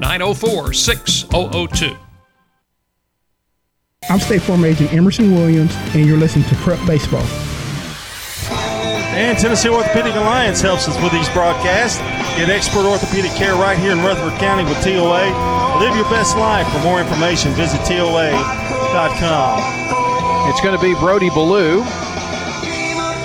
904 0.00 0.72
6002. 0.72 1.96
I'm 4.08 4.18
State 4.18 4.40
Farm 4.40 4.64
Agent 4.64 4.92
Emerson 4.94 5.34
Williams, 5.34 5.74
and 5.94 6.06
you're 6.06 6.16
listening 6.16 6.48
to 6.48 6.54
Prep 6.56 6.84
Baseball. 6.86 7.22
And 9.12 9.38
Tennessee 9.38 9.68
Orthopedic 9.68 10.14
Alliance 10.14 10.62
helps 10.62 10.88
us 10.88 11.00
with 11.02 11.12
these 11.12 11.28
broadcasts. 11.28 11.98
Get 12.38 12.48
expert 12.48 12.86
orthopedic 12.86 13.32
care 13.32 13.54
right 13.54 13.78
here 13.78 13.92
in 13.92 13.98
Rutherford 13.98 14.40
County 14.40 14.64
with 14.64 14.82
TOA. 14.82 15.28
Live 15.78 15.94
your 15.94 16.08
best 16.08 16.34
life. 16.38 16.66
For 16.72 16.78
more 16.78 16.98
information, 17.00 17.52
visit 17.52 17.84
TOA.com. 17.84 19.60
It's 20.48 20.62
going 20.62 20.74
to 20.74 20.82
be 20.82 20.94
Brody 20.94 21.28
Ballou, 21.28 21.84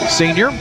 senior, 0.10 0.52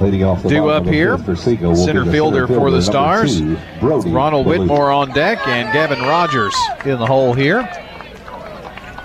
Leading 0.00 0.24
off 0.24 0.42
the 0.42 0.48
due 0.48 0.68
up 0.68 0.84
here. 0.84 1.18
Siegel 1.34 1.70
will 1.70 1.76
Center 1.76 2.04
fielder 2.04 2.46
for 2.46 2.70
the 2.70 2.80
Stars. 2.80 3.40
two, 3.40 3.56
Ronald 3.80 4.44
Ballou. 4.44 4.60
Whitmore 4.60 4.90
on 4.92 5.10
deck 5.10 5.46
and 5.48 5.72
Gavin 5.72 6.00
Rogers 6.00 6.54
in 6.84 6.98
the 6.98 7.06
hole 7.06 7.34
here 7.34 7.62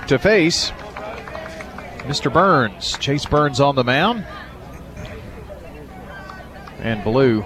to 0.08 0.20
face 0.20 0.72
Mr. 2.02 2.32
Burns. 2.32 2.98
Chase 3.00 3.26
Burns 3.26 3.60
on 3.60 3.76
the 3.76 3.84
mound. 3.84 4.26
And 6.80 7.04
Ballou 7.04 7.44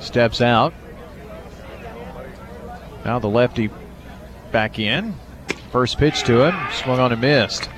steps 0.00 0.40
out. 0.40 0.74
Now 3.04 3.18
the 3.18 3.28
lefty 3.28 3.70
back 4.52 4.78
in. 4.78 5.14
First 5.70 5.98
pitch 5.98 6.22
to 6.24 6.42
him, 6.46 6.54
swung 6.72 7.00
on 7.00 7.12
and 7.12 7.20
missed. 7.20 7.68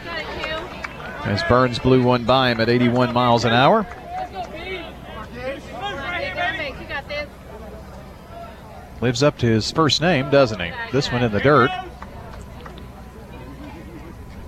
As 1.27 1.43
Burns 1.43 1.81
blew 1.81 2.05
one 2.05 2.25
by 2.25 2.51
him 2.51 2.61
at 2.61 2.69
81 2.69 3.13
miles 3.13 3.45
an 3.45 3.53
hour. 3.53 3.85
Lives 9.01 9.25
up 9.25 9.37
to 9.39 9.47
his 9.47 9.73
first 9.73 10.01
name, 10.01 10.31
doesn't 10.31 10.61
he? 10.61 10.71
This 10.93 11.11
one 11.11 11.25
in 11.25 11.33
the 11.33 11.41
dirt. 11.41 11.71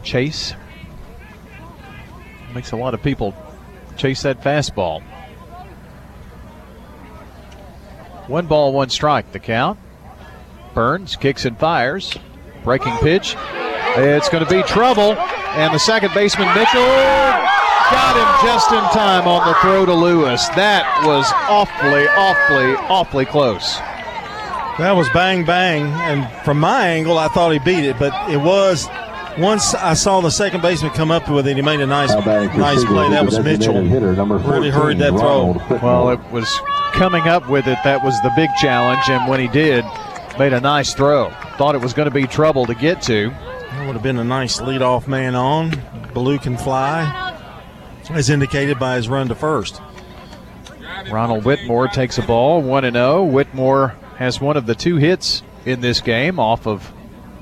Chase. 0.05 0.55
Makes 2.55 2.71
a 2.71 2.77
lot 2.77 2.95
of 2.95 3.03
people 3.03 3.35
chase 3.97 4.23
that 4.23 4.41
fastball. 4.41 5.03
One 8.29 8.47
ball, 8.47 8.73
one 8.73 8.89
strike, 8.89 9.33
the 9.33 9.41
count. 9.41 9.81
Burns 10.75 11.17
kicks 11.17 11.45
and 11.45 11.59
fires. 11.59 12.17
Breaking 12.63 12.97
pitch. 12.99 13.35
It's 14.05 14.29
going 14.29 14.45
to 14.45 14.51
be 14.51 14.63
trouble. 14.63 15.15
And 15.15 15.75
the 15.75 15.79
second 15.79 16.13
baseman, 16.15 16.49
Mitchell, 16.55 16.81
got 17.91 18.17
him 18.17 18.49
just 18.49 18.71
in 18.71 18.83
time 18.97 19.27
on 19.27 19.47
the 19.49 19.55
throw 19.61 19.87
to 19.87 19.95
Lewis. 19.95 20.47
That 20.51 20.85
was 21.05 21.27
awfully, 21.49 22.07
awfully, 22.09 22.75
awfully 22.89 23.25
close. 23.25 23.79
That 24.79 24.93
was 24.93 25.09
bang 25.09 25.45
bang, 25.45 25.87
and 25.87 26.31
from 26.45 26.61
my 26.61 26.87
angle, 26.87 27.19
I 27.19 27.27
thought 27.29 27.51
he 27.51 27.59
beat 27.59 27.85
it, 27.85 27.99
but 27.99 28.13
it 28.31 28.37
was. 28.37 28.89
Once 29.37 29.75
I 29.75 29.95
saw 29.95 30.21
the 30.21 30.31
second 30.31 30.63
baseman 30.63 30.93
come 30.93 31.11
up 31.11 31.29
with 31.29 31.47
it, 31.47 31.57
he 31.57 31.63
made 31.63 31.81
a 31.81 31.87
nice, 31.87 32.11
nice 32.11 32.85
play. 32.85 33.09
That 33.11 33.25
was 33.25 33.39
Mitchell. 33.41 33.75
Really 33.75 34.71
hurried 34.71 34.99
that 34.99 35.11
throw. 35.11 35.57
Well, 35.83 36.11
it 36.11 36.21
was 36.31 36.49
coming 36.93 37.29
up 37.29 37.49
with 37.49 37.67
it. 37.69 37.79
That 37.85 38.03
was 38.05 38.15
the 38.23 38.33
big 38.37 38.51
challenge, 38.61 39.09
and 39.09 39.29
when 39.29 39.41
he 39.41 39.49
did, 39.49 39.85
made 40.39 40.53
a 40.53 40.61
nice 40.61 40.93
throw. 40.95 41.31
Thought 41.57 41.75
it 41.75 41.81
was 41.81 41.93
going 41.93 42.09
to 42.09 42.15
be 42.15 42.27
trouble 42.27 42.67
to 42.67 42.75
get 42.75 43.01
to. 43.03 43.33
That 43.71 43.87
would 43.87 43.95
have 43.95 44.03
been 44.03 44.19
a 44.19 44.25
nice 44.25 44.61
leadoff 44.61 45.07
man 45.07 45.35
on. 45.35 45.81
Ballou 46.15 46.39
can 46.39 46.57
fly, 46.57 47.35
as 48.11 48.31
indicated 48.31 48.79
by 48.79 48.97
his 48.97 49.09
run 49.09 49.29
to 49.29 49.35
first. 49.35 49.81
Ronald 51.11 51.45
Whitmore 51.45 51.89
takes 51.89 52.19
a 52.19 52.23
ball, 52.23 52.63
1 52.63 52.93
0. 52.93 53.25
Whitmore 53.25 53.97
has 54.17 54.41
one 54.41 54.57
of 54.57 54.67
the 54.67 54.75
two 54.75 54.97
hits 54.97 55.43
in 55.65 55.81
this 55.81 56.01
game 56.01 56.39
off 56.39 56.67
of 56.67 56.93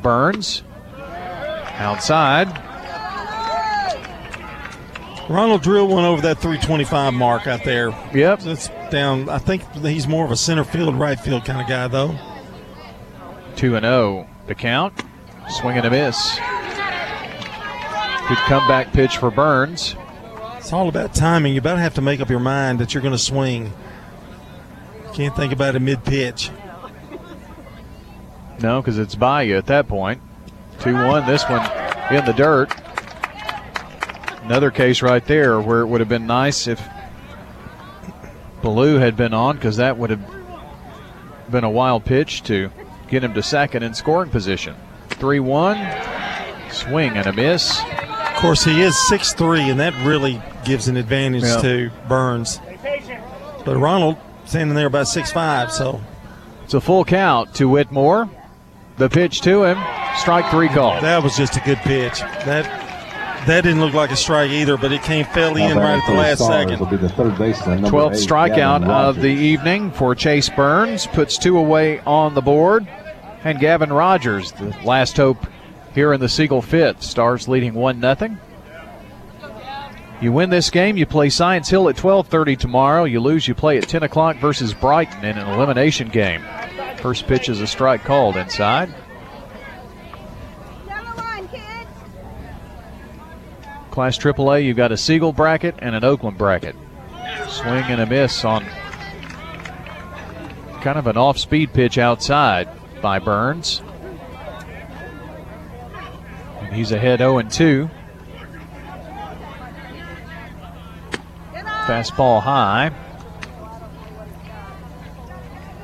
Burns. 0.03 0.63
Outside. 0.99 2.49
Ronald 5.29 5.63
drilled 5.63 5.91
one 5.91 6.05
over 6.05 6.23
that 6.23 6.39
325 6.39 7.13
mark 7.13 7.47
out 7.47 7.65
there. 7.65 7.91
Yep. 8.15 8.47
It's 8.47 8.69
down. 8.91 9.29
I 9.29 9.39
think 9.39 9.63
he's 9.75 10.07
more 10.07 10.25
of 10.25 10.31
a 10.31 10.37
center 10.37 10.65
field, 10.65 10.95
right 10.95 11.19
field 11.19 11.45
kind 11.45 11.61
of 11.61 11.69
guy, 11.69 11.89
though. 11.89 12.17
2 13.57 13.77
and 13.77 13.85
0 13.85 14.29
the 14.47 14.55
count. 14.55 14.95
Swing 15.49 15.77
and 15.77 15.87
a 15.87 15.91
miss. 15.91 16.39
Good 18.29 18.39
comeback 18.39 18.93
pitch 18.93 19.19
for 19.19 19.31
Burns. 19.31 19.95
It's 20.57 20.73
all 20.73 20.89
about 20.89 21.15
timing. 21.15 21.55
You 21.55 21.61
better 21.61 21.81
have 21.81 21.95
to 21.95 22.01
make 22.01 22.21
up 22.21 22.29
your 22.29 22.41
mind 22.41 22.81
that 22.81 22.93
you're 22.93 23.03
going 23.03 23.13
to 23.15 23.19
swing. 23.19 23.67
You 23.67 25.13
can't 25.13 25.37
think 25.37 25.53
about 25.53 25.77
it 25.77 25.81
mid 25.81 26.05
pitch. 26.05 26.51
No, 28.61 28.81
because 28.81 28.99
it's 28.99 29.15
by 29.15 29.43
you 29.43 29.57
at 29.57 29.67
that 29.67 29.87
point. 29.87 30.21
2 30.81 30.95
1. 30.95 31.27
This 31.27 31.45
one 31.45 31.61
in 32.13 32.25
the 32.25 32.33
dirt. 32.33 32.73
Another 34.43 34.71
case 34.71 35.03
right 35.03 35.25
there 35.25 35.61
where 35.61 35.81
it 35.81 35.87
would 35.87 36.01
have 36.01 36.09
been 36.09 36.27
nice 36.27 36.67
if 36.67 36.81
Ballou 38.63 38.97
had 38.97 39.17
been 39.17 39.35
on 39.35 39.57
because 39.57 39.77
that 39.77 39.97
would 39.99 40.11
have 40.11 40.25
been 41.51 41.65
a 41.65 41.71
wild 41.71 42.05
pitch 42.05 42.43
to 42.45 42.71
get 43.09 43.23
him 43.23 43.35
to 43.35 43.43
second 43.43 43.85
in 43.85 43.95
scoring 43.95 44.31
position. 44.31 44.75
3 45.17 45.41
1. 45.41 45.77
Swing 46.71 47.17
and 47.17 47.27
a 47.27 47.33
miss. 47.33 47.81
Of 47.83 48.35
course, 48.43 48.65
he 48.65 48.83
is 48.83 48.97
six 49.09 49.33
three, 49.33 49.71
and 49.71 49.81
that 49.81 49.95
really 50.05 50.43
gives 50.65 50.89
an 50.89 50.97
advantage 50.97 51.45
Yeah. 51.45 51.61
to 51.63 51.91
Burns. 52.07 52.61
But 53.65 53.77
Ronald 53.79 54.17
standing 54.45 54.77
there 54.77 54.87
about 54.87 55.09
six 55.09 55.33
five, 55.33 55.73
so. 55.73 56.01
It's 56.65 56.75
a 56.75 56.81
full 56.81 57.05
count 57.05 57.55
to 57.55 57.69
Whitmore. 57.69 58.29
The 58.99 59.09
pitch 59.09 59.41
to 59.43 59.65
him. 59.65 59.79
Strike 60.17 60.51
three 60.51 60.69
call. 60.69 61.01
That 61.01 61.23
was 61.23 61.37
just 61.37 61.57
a 61.57 61.61
good 61.61 61.79
pitch. 61.79 62.21
That 62.21 62.65
that 63.47 63.63
didn't 63.63 63.81
look 63.81 63.95
like 63.95 64.11
a 64.11 64.17
strike 64.17 64.51
either, 64.51 64.77
but 64.77 64.91
it 64.93 65.03
came 65.03 65.25
fell 65.27 65.57
in 65.57 65.77
right 65.79 65.99
at 66.01 66.07
the 66.07 66.15
last 66.15 66.45
second. 66.45 66.81
Will 66.81 66.87
be 66.87 66.97
the 66.97 67.09
third 67.09 67.39
baseman, 67.39 67.85
12th 67.85 68.15
eight, 68.15 68.29
strikeout 68.29 68.85
of 68.89 69.21
the 69.21 69.29
evening 69.29 69.93
for 69.93 70.15
Chase 70.15 70.49
Burns. 70.51 71.07
Puts 71.07 71.39
two 71.39 71.57
away 71.57 72.01
on 72.01 72.35
the 72.35 72.43
board. 72.43 72.87
And 73.47 73.61
Gavin 73.61 73.93
Rogers, 73.93 74.51
the 74.51 74.77
last 74.85 75.17
hope 75.17 75.47
here 75.95 76.13
in 76.13 76.19
the 76.19 76.29
Siegel 76.29 76.61
fifth. 76.61 77.01
Stars 77.01 77.47
leading 77.47 77.75
1 77.75 78.01
0. 78.01 78.37
You 80.21 80.33
win 80.33 80.51
this 80.51 80.69
game, 80.69 80.97
you 80.97 81.07
play 81.07 81.29
Science 81.29 81.69
Hill 81.69 81.89
at 81.89 81.95
12:30 81.97 82.59
tomorrow. 82.59 83.05
You 83.05 83.21
lose, 83.21 83.47
you 83.47 83.55
play 83.55 83.79
at 83.79 83.89
10 83.89 84.03
o'clock 84.03 84.39
versus 84.39 84.75
Brighton 84.75 85.25
in 85.25 85.39
an 85.39 85.47
elimination 85.47 86.09
game. 86.09 86.43
First 86.97 87.29
pitch 87.29 87.49
is 87.49 87.61
a 87.61 87.69
strike 87.69 88.03
called 88.03 88.37
inside. 88.37 88.93
Class 93.93 94.19
AAA, 94.19 94.65
you've 94.65 94.77
got 94.77 94.91
a 94.91 94.97
Siegel 94.97 95.33
bracket 95.33 95.77
and 95.79 95.95
an 95.95 96.03
Oakland 96.03 96.37
bracket. 96.37 96.75
Swing 97.47 97.85
and 97.85 98.01
a 98.01 98.07
miss 98.07 98.45
on 98.45 98.67
kind 100.81 100.99
of 100.99 101.07
an 101.07 101.17
off 101.17 101.39
speed 101.39 101.73
pitch 101.73 101.97
outside 101.97 102.69
by 103.07 103.21
Burns. 103.21 103.83
And 106.61 106.75
he's 106.75 106.91
ahead 106.91 107.21
0 107.21 107.41
2. 107.41 107.89
Fastball 111.87 112.43
high. 112.43 112.89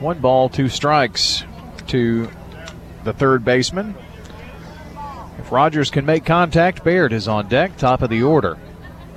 One 0.01 0.19
ball, 0.19 0.49
two 0.49 0.69
strikes 0.69 1.44
to 1.86 2.28
the 3.05 3.12
third 3.12 3.44
baseman. 3.44 3.94
If 5.39 5.53
Rogers 5.53 5.93
can 5.93 6.05
make 6.05 6.24
contact, 6.24 6.82
Baird 6.82 7.12
is 7.12 7.28
on 7.28 7.47
deck, 7.47 7.77
top 7.77 8.03
of 8.03 8.11
the 8.11 8.24
order. 8.24 8.59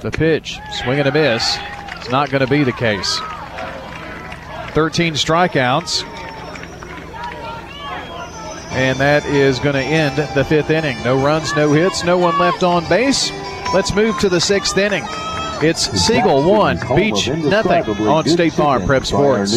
The 0.02 0.11
pitch, 0.11 0.60
swing 0.84 0.99
and 0.99 1.07
a 1.07 1.11
miss. 1.11 1.57
It's 1.95 2.11
not 2.11 2.30
going 2.30 2.41
to 2.41 2.48
be 2.48 2.64
the 2.64 2.72
case. 2.72 3.18
13 4.76 5.15
strikeouts. 5.15 6.15
And 8.76 8.99
that 8.99 9.26
is 9.26 9.57
going 9.60 9.76
to 9.76 9.81
end 9.81 10.18
the 10.35 10.43
fifth 10.43 10.69
inning. 10.69 11.02
No 11.03 11.15
runs, 11.23 11.56
no 11.56 11.72
hits, 11.72 12.03
no 12.03 12.18
one 12.18 12.38
left 12.38 12.61
on 12.61 12.88
base. 12.89 13.31
Let's 13.73 13.95
move 13.95 14.19
to 14.19 14.30
the 14.30 14.41
sixth 14.41 14.77
inning. 14.77 15.03
It's 15.61 15.89
Siegel 15.99 16.43
1, 16.43 16.80
Beech 16.95 17.30
nothing 17.30 17.84
on 18.06 18.27
State 18.27 18.53
Farm 18.53 18.85
Prep 18.85 19.06
Sports. 19.06 19.53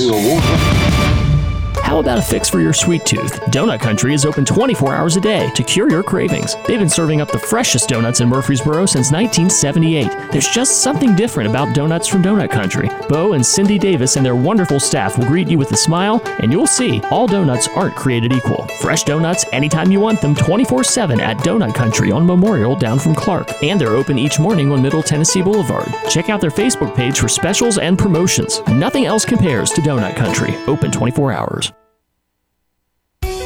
How 1.89 2.01
about 2.01 2.19
a 2.19 2.23
fix 2.23 2.51
for 2.51 2.60
your 2.60 2.74
sweet 2.74 3.06
tooth? 3.06 3.40
Donut 3.47 3.81
Country 3.81 4.12
is 4.12 4.27
open 4.27 4.44
24 4.44 4.94
hours 4.94 5.16
a 5.16 5.23
day 5.23 5.51
to 5.55 5.62
cure 5.62 5.89
your 5.89 6.02
cravings. 6.02 6.55
They've 6.66 6.78
been 6.78 6.86
serving 6.90 7.23
up 7.23 7.32
the 7.32 7.39
freshest 7.39 7.89
donuts 7.89 8.20
in 8.20 8.28
Murfreesboro 8.28 8.85
since 8.85 9.10
1978. 9.10 10.31
There's 10.31 10.48
just 10.48 10.82
something 10.82 11.16
different 11.16 11.48
about 11.48 11.74
donuts 11.74 12.06
from 12.06 12.23
Donut 12.23 12.51
Country. 12.51 12.90
Bo 13.09 13.32
and 13.32 13.44
Cindy 13.44 13.78
Davis 13.78 14.16
and 14.16 14.27
their 14.27 14.36
wonderful 14.36 14.78
staff 14.78 15.16
will 15.16 15.24
greet 15.24 15.48
you 15.48 15.56
with 15.56 15.73
a 15.73 15.78
smile, 15.78 16.20
and 16.40 16.52
you'll 16.52 16.66
see 16.66 17.01
all 17.10 17.27
donuts 17.27 17.69
aren't 17.69 17.97
created 17.97 18.35
equal. 18.35 18.69
Fresh 18.82 19.05
donuts 19.05 19.47
anytime 19.52 19.90
you 19.90 19.98
want 19.98 20.20
them 20.20 20.35
24 20.35 20.85
7 20.85 21.19
at 21.20 21.39
Donut 21.39 21.74
Country 21.74 22.12
on 22.12 22.27
Memorial 22.27 22.77
down 22.77 22.98
from 22.98 23.15
Clark. 23.15 23.62
And 23.62 23.81
they're 23.81 23.97
open 23.97 24.19
each 24.19 24.39
morning 24.39 24.70
on 24.73 24.82
Middle 24.82 25.02
Tennessee 25.02 25.40
Boulevard. 25.40 25.89
Check 26.10 26.28
out 26.28 26.43
their 26.43 26.51
Facebook 26.51 26.94
page 26.94 27.19
for 27.19 27.28
specials 27.28 27.78
and 27.78 27.98
promotions. 27.98 28.60
Nothing 28.69 29.06
else 29.06 29.24
compares 29.24 29.70
to 29.70 29.81
Donut 29.81 30.16
Country. 30.16 30.55
Open 30.66 30.90
24 30.90 31.32
hours. 31.32 31.73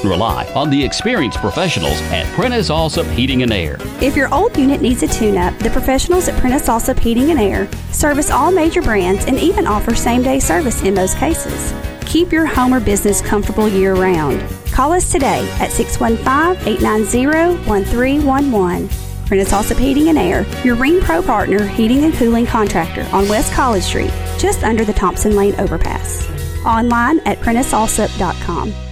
Rely 0.04 0.46
on 0.54 0.70
the 0.70 0.82
experienced 0.82 1.38
professionals 1.38 2.00
at 2.12 2.26
Prentice 2.34 2.70
Allsup 2.70 3.10
Heating 3.12 3.42
and 3.42 3.52
Air. 3.52 3.76
If 4.00 4.16
your 4.16 4.32
old 4.32 4.56
unit 4.56 4.80
needs 4.80 5.02
a 5.02 5.08
tune 5.08 5.36
up, 5.36 5.56
the 5.58 5.70
professionals 5.70 6.28
at 6.28 6.38
Prentice 6.40 6.68
Allsup 6.68 6.98
Heating 6.98 7.30
and 7.30 7.40
Air 7.40 7.68
service 7.90 8.30
all 8.30 8.50
major 8.50 8.82
brands 8.82 9.24
and 9.26 9.38
even 9.38 9.66
offer 9.66 9.94
same 9.94 10.22
day 10.22 10.40
service 10.40 10.82
in 10.82 10.94
most 10.94 11.16
cases. 11.18 11.72
Keep 12.06 12.32
your 12.32 12.46
home 12.46 12.74
or 12.74 12.80
business 12.80 13.20
comfortable 13.20 13.68
year 13.68 13.94
round. 13.94 14.42
Call 14.72 14.92
us 14.92 15.10
today 15.10 15.48
at 15.60 15.70
615 15.70 16.66
890 16.66 17.66
1311. 17.68 18.88
Prentice 19.26 19.52
Allsup 19.52 19.78
Heating 19.78 20.08
and 20.08 20.18
Air, 20.18 20.42
your 20.62 20.76
Rheem 20.76 21.00
Pro 21.00 21.22
partner 21.22 21.66
heating 21.66 22.04
and 22.04 22.12
cooling 22.12 22.44
contractor 22.44 23.08
on 23.12 23.28
West 23.28 23.52
College 23.54 23.82
Street, 23.82 24.12
just 24.38 24.62
under 24.62 24.84
the 24.84 24.92
Thompson 24.92 25.36
Lane 25.36 25.54
overpass. 25.58 26.28
Online 26.66 27.18
at 27.20 27.38
PrenticeAllsup.com. 27.38 28.91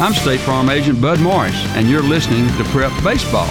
I'm 0.00 0.12
State 0.12 0.40
Farm 0.40 0.70
Agent 0.70 1.00
Bud 1.00 1.20
Morris, 1.20 1.54
and 1.76 1.88
you're 1.88 2.02
listening 2.02 2.48
to 2.58 2.64
Prep 2.70 2.90
Baseball. 3.04 3.48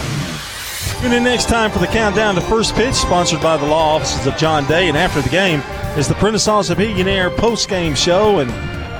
Tune 0.99 1.13
in 1.13 1.23
next 1.23 1.47
time 1.47 1.71
for 1.71 1.79
the 1.79 1.87
countdown 1.87 2.35
to 2.35 2.41
first 2.41 2.75
pitch, 2.75 2.95
sponsored 2.95 3.41
by 3.41 3.55
the 3.55 3.65
law 3.65 3.95
offices 3.95 4.27
of 4.27 4.35
John 4.35 4.65
Day. 4.67 4.89
And 4.89 4.97
after 4.97 5.21
the 5.21 5.29
game 5.29 5.61
is 5.97 6.09
the 6.09 6.15
Prentice 6.15 6.45
Allsup 6.47 6.77
Heating 6.77 6.99
and 6.99 7.07
Air 7.09 7.29
post 7.29 7.69
game 7.69 7.95
show, 7.95 8.39
and 8.39 8.51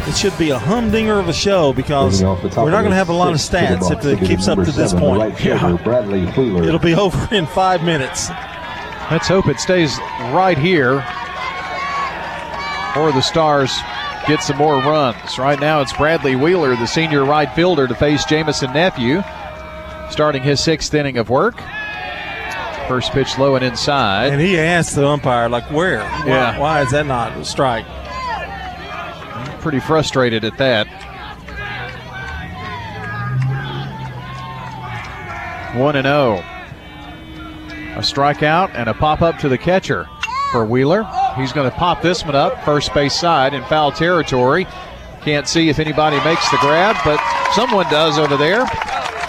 it 0.08 0.16
should 0.16 0.38
be 0.38 0.52
a 0.52 0.58
humdinger 0.58 1.20
of 1.20 1.28
a 1.28 1.34
show 1.34 1.74
because 1.74 2.24
we're 2.24 2.72
not 2.72 2.80
going 2.80 2.92
to 2.92 2.96
have 2.96 3.10
a 3.10 3.14
lot 3.14 3.34
of 3.34 3.42
sixth 3.42 3.90
stats 3.90 3.92
if 3.92 4.06
it 4.06 4.26
keeps 4.26 4.48
up 4.48 4.60
to 4.60 4.72
this 4.72 4.92
seven, 4.92 5.00
point. 5.00 5.20
right 5.20 5.38
fielder, 5.38 5.84
Bradley 5.84 6.32
Fuller. 6.32 6.64
It'll 6.64 6.80
be 6.80 6.94
over 6.96 7.36
in 7.36 7.46
five 7.46 7.84
minutes. 7.84 8.30
Let's 9.12 9.28
hope 9.28 9.48
it 9.48 9.60
stays 9.60 9.98
right 10.32 10.58
here. 10.58 11.06
Or 12.96 13.12
the 13.12 13.22
Stars 13.22 13.74
get 14.28 14.42
some 14.42 14.58
more 14.58 14.76
runs. 14.78 15.38
Right 15.38 15.60
now 15.60 15.82
it's 15.82 15.94
Bradley 15.94 16.36
Wheeler, 16.36 16.76
the 16.76 16.86
senior 16.88 17.26
right 17.26 17.52
fielder, 17.54 17.88
to 17.88 17.96
face 17.96 18.26
Jamison 18.26 18.74
Nephew, 18.74 19.22
starting 20.10 20.44
his 20.44 20.64
sixth 20.64 20.94
inning 20.94 21.18
of 21.18 21.30
work. 21.30 21.56
First 22.88 23.12
pitch 23.12 23.38
low 23.38 23.56
and 23.56 23.64
inside. 23.64 24.34
And 24.34 24.42
he 24.42 24.58
asked 24.60 24.96
the 24.96 25.08
umpire, 25.08 25.48
like, 25.50 25.64
where? 25.72 26.02
Why, 26.04 26.24
Yeah. 26.28 26.60
Why 26.60 26.82
is 26.82 26.92
that 26.92 27.06
not 27.06 27.38
a 27.38 27.46
strike? 27.46 27.86
Pretty 29.62 29.80
frustrated 29.80 30.44
at 30.44 30.58
that. 30.58 30.88
1 35.78 35.96
and 35.96 36.06
0. 36.06 36.44
A 37.96 38.00
strikeout 38.00 38.72
and 38.76 38.90
a 38.90 38.94
pop 38.94 39.22
up 39.22 39.38
to 39.40 39.50
the 39.50 39.58
catcher 39.58 40.08
for 40.52 40.66
Wheeler. 40.66 41.04
He's 41.36 41.52
going 41.54 41.70
to 41.70 41.76
pop 41.76 42.02
this 42.02 42.24
one 42.24 42.36
up, 42.36 42.64
first 42.64 42.94
base 42.94 43.14
side 43.14 43.54
in 43.54 43.64
foul 43.66 43.92
territory. 43.92 44.68
Can't 45.22 45.48
see 45.48 45.70
if 45.70 45.80
anybody 45.80 46.18
makes 46.24 46.50
the 46.52 46.58
grab, 46.58 46.98
but 47.04 47.20
someone 47.54 47.90
does 47.90 48.20
over 48.20 48.38
there. 48.38 48.66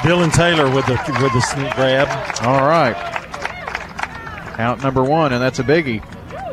Dylan 0.02 0.32
Taylor 0.32 0.68
with 0.74 0.86
the 0.86 0.94
with 1.22 1.32
the 1.32 1.40
sneak 1.40 1.72
grab. 1.74 2.09
All 2.43 2.66
right. 2.66 2.97
Out 4.59 4.82
number 4.82 5.02
one, 5.02 5.32
and 5.32 5.43
that's 5.43 5.59
a 5.60 5.62
biggie. 5.62 6.05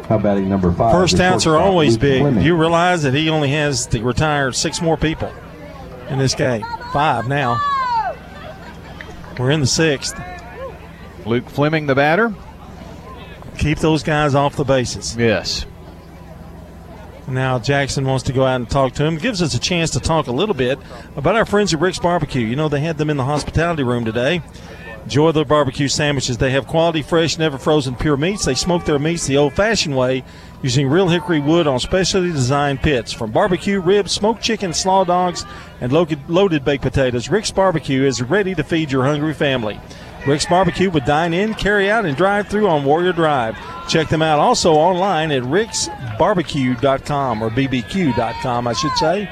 How 0.05 0.15
about 0.17 0.37
he 0.37 0.45
number 0.45 0.71
five? 0.71 0.91
First 0.93 1.19
outs 1.19 1.45
are 1.45 1.57
always 1.57 1.97
big. 1.97 2.21
Fleming. 2.21 2.43
You 2.43 2.55
realize 2.55 3.03
that 3.03 3.13
he 3.13 3.29
only 3.29 3.49
has 3.49 3.87
to 3.87 4.01
retire 4.03 4.51
six 4.51 4.81
more 4.81 4.97
people 4.97 5.31
in 6.09 6.17
this 6.17 6.35
game. 6.35 6.65
Five 6.93 7.27
now. 7.27 7.59
We're 9.37 9.51
in 9.51 9.59
the 9.59 9.67
sixth. 9.67 10.19
Luke 11.25 11.49
Fleming, 11.49 11.87
the 11.87 11.95
batter. 11.95 12.33
Keep 13.61 13.77
those 13.77 14.01
guys 14.01 14.33
off 14.33 14.55
the 14.55 14.63
bases. 14.63 15.15
Yes. 15.15 15.67
Now 17.27 17.59
Jackson 17.59 18.05
wants 18.05 18.23
to 18.23 18.33
go 18.33 18.43
out 18.43 18.55
and 18.55 18.67
talk 18.67 18.93
to 18.93 19.05
him. 19.05 19.17
Gives 19.17 19.39
us 19.39 19.53
a 19.53 19.59
chance 19.59 19.91
to 19.91 19.99
talk 19.99 20.25
a 20.25 20.31
little 20.31 20.55
bit 20.55 20.79
about 21.15 21.35
our 21.35 21.45
friends 21.45 21.71
at 21.71 21.79
Rick's 21.79 21.99
Barbecue. 21.99 22.41
You 22.41 22.55
know 22.55 22.69
they 22.69 22.79
had 22.79 22.97
them 22.97 23.11
in 23.11 23.17
the 23.17 23.23
hospitality 23.23 23.83
room 23.83 24.03
today. 24.03 24.41
Enjoy 25.03 25.31
their 25.31 25.45
barbecue 25.45 25.87
sandwiches. 25.87 26.39
They 26.39 26.49
have 26.51 26.65
quality, 26.65 27.03
fresh, 27.03 27.37
never 27.37 27.59
frozen, 27.59 27.95
pure 27.95 28.17
meats. 28.17 28.45
They 28.45 28.55
smoke 28.55 28.83
their 28.85 28.97
meats 28.97 29.27
the 29.27 29.37
old-fashioned 29.37 29.95
way 29.95 30.23
using 30.63 30.87
real 30.87 31.09
hickory 31.09 31.39
wood 31.39 31.67
on 31.67 31.79
specially 31.79 32.31
designed 32.31 32.81
pits. 32.81 33.13
From 33.13 33.31
barbecue, 33.31 33.79
ribs, 33.79 34.11
smoked 34.11 34.41
chicken, 34.41 34.73
slaw 34.73 35.03
dogs, 35.03 35.45
and 35.81 35.91
loaded 35.91 36.65
baked 36.65 36.83
potatoes, 36.83 37.29
Rick's 37.29 37.51
Barbecue 37.51 38.05
is 38.05 38.23
ready 38.23 38.55
to 38.55 38.63
feed 38.63 38.91
your 38.91 39.03
hungry 39.03 39.35
family. 39.35 39.79
Rick's 40.27 40.45
Barbecue 40.45 40.91
would 40.91 41.05
dine 41.05 41.33
in, 41.33 41.55
carry 41.55 41.89
out, 41.89 42.05
and 42.05 42.15
drive 42.15 42.47
through 42.47 42.67
on 42.67 42.85
Warrior 42.85 43.13
Drive. 43.13 43.57
Check 43.87 44.09
them 44.09 44.21
out 44.21 44.39
also 44.39 44.73
online 44.73 45.31
at 45.31 45.41
ricksbarbecue.com 45.43 47.43
or 47.43 47.49
bbq.com, 47.49 48.67
I 48.67 48.73
should 48.73 48.95
say. 48.97 49.29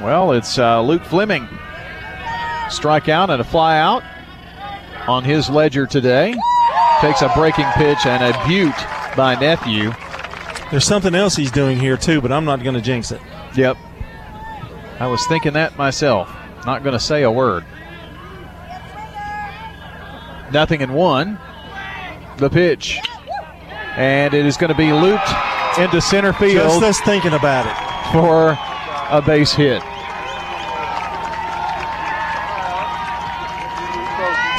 Well, 0.00 0.32
it's 0.32 0.58
uh, 0.58 0.80
Luke 0.80 1.04
Fleming. 1.04 1.46
Strikeout 2.68 3.30
and 3.30 3.40
a 3.40 3.44
fly 3.44 3.78
out 3.78 4.02
on 5.06 5.24
his 5.24 5.50
ledger 5.50 5.86
today. 5.86 6.34
Takes 7.00 7.22
a 7.22 7.30
breaking 7.34 7.66
pitch 7.74 8.06
and 8.06 8.22
a 8.22 8.46
butte 8.46 8.74
by 9.16 9.36
Nephew. 9.38 9.92
There's 10.70 10.84
something 10.84 11.14
else 11.14 11.36
he's 11.36 11.50
doing 11.50 11.78
here, 11.78 11.96
too, 11.96 12.20
but 12.20 12.32
I'm 12.32 12.44
not 12.44 12.62
going 12.62 12.74
to 12.74 12.80
jinx 12.80 13.10
it. 13.10 13.20
Yep. 13.54 13.76
I 15.00 15.06
was 15.06 15.24
thinking 15.26 15.52
that 15.54 15.76
myself. 15.76 16.34
Not 16.66 16.82
going 16.82 16.92
to 16.92 17.00
say 17.00 17.22
a 17.22 17.30
word. 17.30 17.64
Nothing 20.52 20.80
in 20.80 20.92
one. 20.92 21.38
The 22.38 22.48
pitch. 22.50 22.98
And 23.96 24.32
it 24.32 24.46
is 24.46 24.56
going 24.56 24.70
to 24.72 24.76
be 24.76 24.92
looped 24.92 25.28
into 25.78 26.00
center 26.00 26.32
field. 26.32 26.54
Just 26.54 26.70
field 26.74 26.84
us 26.84 27.00
thinking 27.00 27.32
about 27.32 27.66
it. 27.66 28.12
for 28.12 28.56
a 29.10 29.20
base 29.20 29.52
hit. 29.52 29.82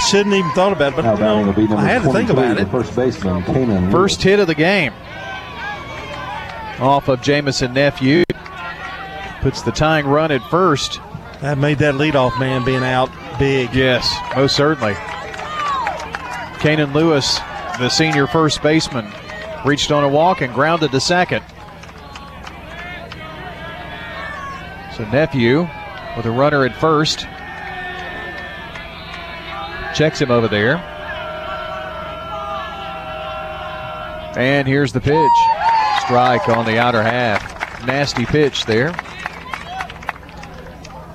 Shouldn't 0.09 0.33
even 0.33 0.49
thought 0.51 0.71
about 0.71 0.93
it, 0.93 0.95
but 0.95 1.05
you 1.05 1.17
batting 1.17 1.45
will 1.45 1.53
be 1.53 1.67
know, 1.67 1.77
I 1.77 1.81
had 1.83 2.01
to 2.03 2.11
think 2.11 2.29
about 2.29 2.57
it. 2.57 2.67
first 2.69 2.95
baseman, 2.95 3.43
Kanan. 3.43 3.91
First 3.91 4.23
hit 4.23 4.39
of 4.39 4.47
the 4.47 4.55
game. 4.55 4.93
Off 6.79 7.09
of 7.09 7.21
Jamison 7.21 7.73
Nephew. 7.73 8.23
Puts 9.41 9.61
the 9.61 9.71
tying 9.71 10.07
run 10.07 10.31
at 10.31 10.41
first. 10.49 10.99
That 11.41 11.57
made 11.57 11.79
that 11.79 11.95
leadoff 11.95 12.39
man 12.39 12.63
being 12.65 12.83
out 12.83 13.09
big. 13.37 13.73
Yes, 13.73 14.09
most 14.35 14.55
certainly. 14.55 14.95
Kanan 16.59 16.93
Lewis, 16.93 17.39
the 17.79 17.87
senior 17.89 18.27
first 18.27 18.61
baseman, 18.61 19.09
reached 19.65 19.91
on 19.91 20.03
a 20.03 20.09
walk 20.09 20.41
and 20.41 20.53
grounded 20.53 20.91
to 20.91 20.99
second. 20.99 21.43
So 24.95 25.05
Nephew 25.09 25.67
with 26.17 26.25
a 26.25 26.31
runner 26.31 26.65
at 26.65 26.75
first. 26.75 27.19
Checks 29.95 30.19
him 30.19 30.31
over 30.31 30.49
there. 30.49 30.75
And 34.37 34.67
here's 34.67 34.91
the 34.91 34.99
pitch. 34.99 35.31
Strike 36.03 36.49
on 36.49 36.65
the 36.65 36.77
outer 36.77 37.01
half. 37.01 37.85
Nasty 37.85 38.25
pitch 38.25 38.65
there. 38.65 38.91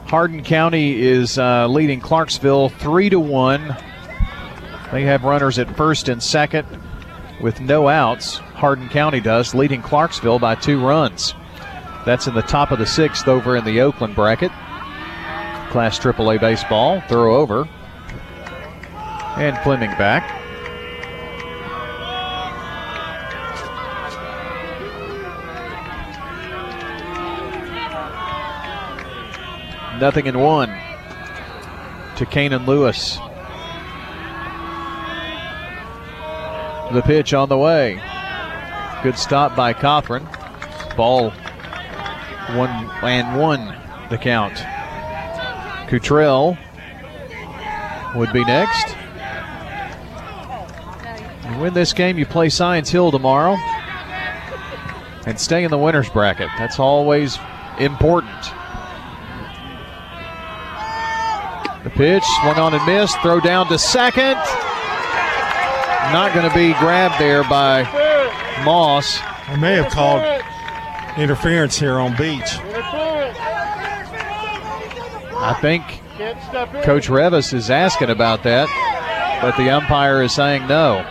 Hardin 0.07 0.43
County 0.43 1.03
is 1.03 1.39
uh, 1.39 1.67
leading 1.69 2.01
Clarksville 2.01 2.71
three 2.71 3.11
to 3.11 3.21
one. 3.21 3.77
They 4.95 5.03
have 5.03 5.25
runners 5.25 5.59
at 5.59 5.77
first 5.77 6.09
and 6.09 6.23
second 6.23 6.69
with 7.41 7.61
no 7.61 7.89
outs. 7.89 8.37
Hardin 8.37 8.89
County 8.89 9.21
does, 9.21 9.53
leading 9.53 9.83
Clarksville 9.83 10.39
by 10.39 10.55
two 10.55 10.81
runs. 10.81 11.35
That's 12.07 12.29
in 12.29 12.35
the 12.35 12.43
top 12.43 12.71
of 12.71 12.79
the 12.79 12.87
sixth 12.87 13.27
over 13.27 13.57
in 13.57 13.65
the 13.65 13.81
Oakland 13.81 14.15
bracket. 14.15 14.53
Class 15.73 15.99
AAA 15.99 16.41
baseball. 16.41 17.01
Throw 17.09 17.35
over. 17.35 17.69
And 19.37 19.59
Fleming 19.65 19.91
back. 19.99 20.31
Nothing 30.01 30.27
in 30.27 30.39
one 30.39 30.69
to 32.15 32.25
Kanan 32.27 32.69
Lewis. 32.69 33.19
The 36.95 37.03
pitch 37.03 37.35
on 37.35 37.49
the 37.49 37.59
way. 37.59 38.01
Good 39.03 39.19
stop 39.19 39.57
by 39.57 39.75
Cawthorn. 39.75 40.25
Ball 40.97 41.31
one 42.57 42.71
and 43.03 43.37
one 43.37 43.77
the 44.11 44.17
count. 44.17 44.55
Cottrell 45.91 46.57
would 48.15 48.33
be 48.33 48.45
next. 48.45 48.95
You 51.51 51.59
win 51.59 51.75
this 51.75 51.93
game, 51.93 52.17
you 52.17 52.27
play 52.27 52.49
Science 52.49 52.91
Hill 52.91 53.11
tomorrow 53.11 53.57
and 55.27 55.39
stay 55.41 55.65
in 55.65 55.73
the 55.73 55.79
winner's 55.79 56.09
bracket. 56.09 56.49
That's 56.59 56.79
always 56.79 57.41
important. 57.81 58.41
The 61.83 61.91
pitch 61.91 62.25
swung 62.41 62.57
on 62.57 62.73
and 62.73 62.87
missed. 62.87 63.21
Throw 63.21 63.41
down 63.41 63.67
to 63.67 63.81
second. 63.81 64.39
Not 66.13 66.33
going 66.35 66.49
to 66.49 66.55
be 66.55 66.73
grabbed 66.75 67.21
there 67.21 67.43
by 67.45 67.83
Moss. 68.65 69.19
I 69.47 69.57
may 69.57 69.75
have 69.75 69.91
called 69.91 70.23
interference 71.19 71.79
here 71.79 71.99
on 71.99 72.17
Beech. 72.17 72.59
I 75.37 75.57
think 75.61 75.85
Coach 76.85 77.09
Revis 77.09 77.53
is 77.53 77.71
asking 77.71 78.11
about 78.11 78.43
that, 78.45 78.69
but 79.43 79.57
the 79.57 79.71
umpire 79.71 80.23
is 80.23 80.33
saying 80.33 80.67
no. 80.67 81.05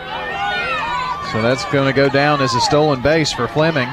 So 1.32 1.42
that's 1.42 1.64
going 1.66 1.86
to 1.86 1.92
go 1.92 2.08
down 2.08 2.40
as 2.40 2.54
a 2.54 2.60
stolen 2.60 3.02
base 3.02 3.32
for 3.32 3.46
Fleming. 3.48 3.88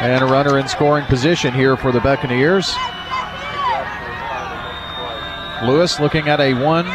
And 0.00 0.22
a 0.22 0.26
runner 0.26 0.58
in 0.58 0.68
scoring 0.68 1.06
position 1.06 1.54
here 1.54 1.76
for 1.76 1.92
the 1.92 2.00
Buccaneers. 2.00 2.74
Lewis 5.64 6.00
looking 6.00 6.28
at 6.28 6.40
a 6.40 6.54
one 6.54 6.86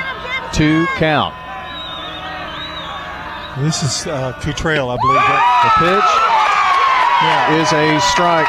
two 0.57 0.85
count. 0.95 1.35
This 3.63 3.81
is 3.83 4.07
uh, 4.07 4.33
Cottrell, 4.41 4.89
I 4.89 4.97
believe. 4.97 5.21
The 5.63 5.71
pitch 5.77 6.09
is 7.61 7.73
a 7.73 7.99
strike. 8.11 8.47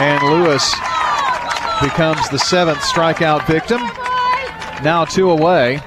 And 0.00 0.22
Lewis 0.22 0.72
becomes 1.82 2.28
the 2.30 2.38
seventh 2.38 2.78
strikeout 2.78 3.46
victim. 3.46 3.80
Now 4.84 5.04
two 5.04 5.30
away. 5.30 5.80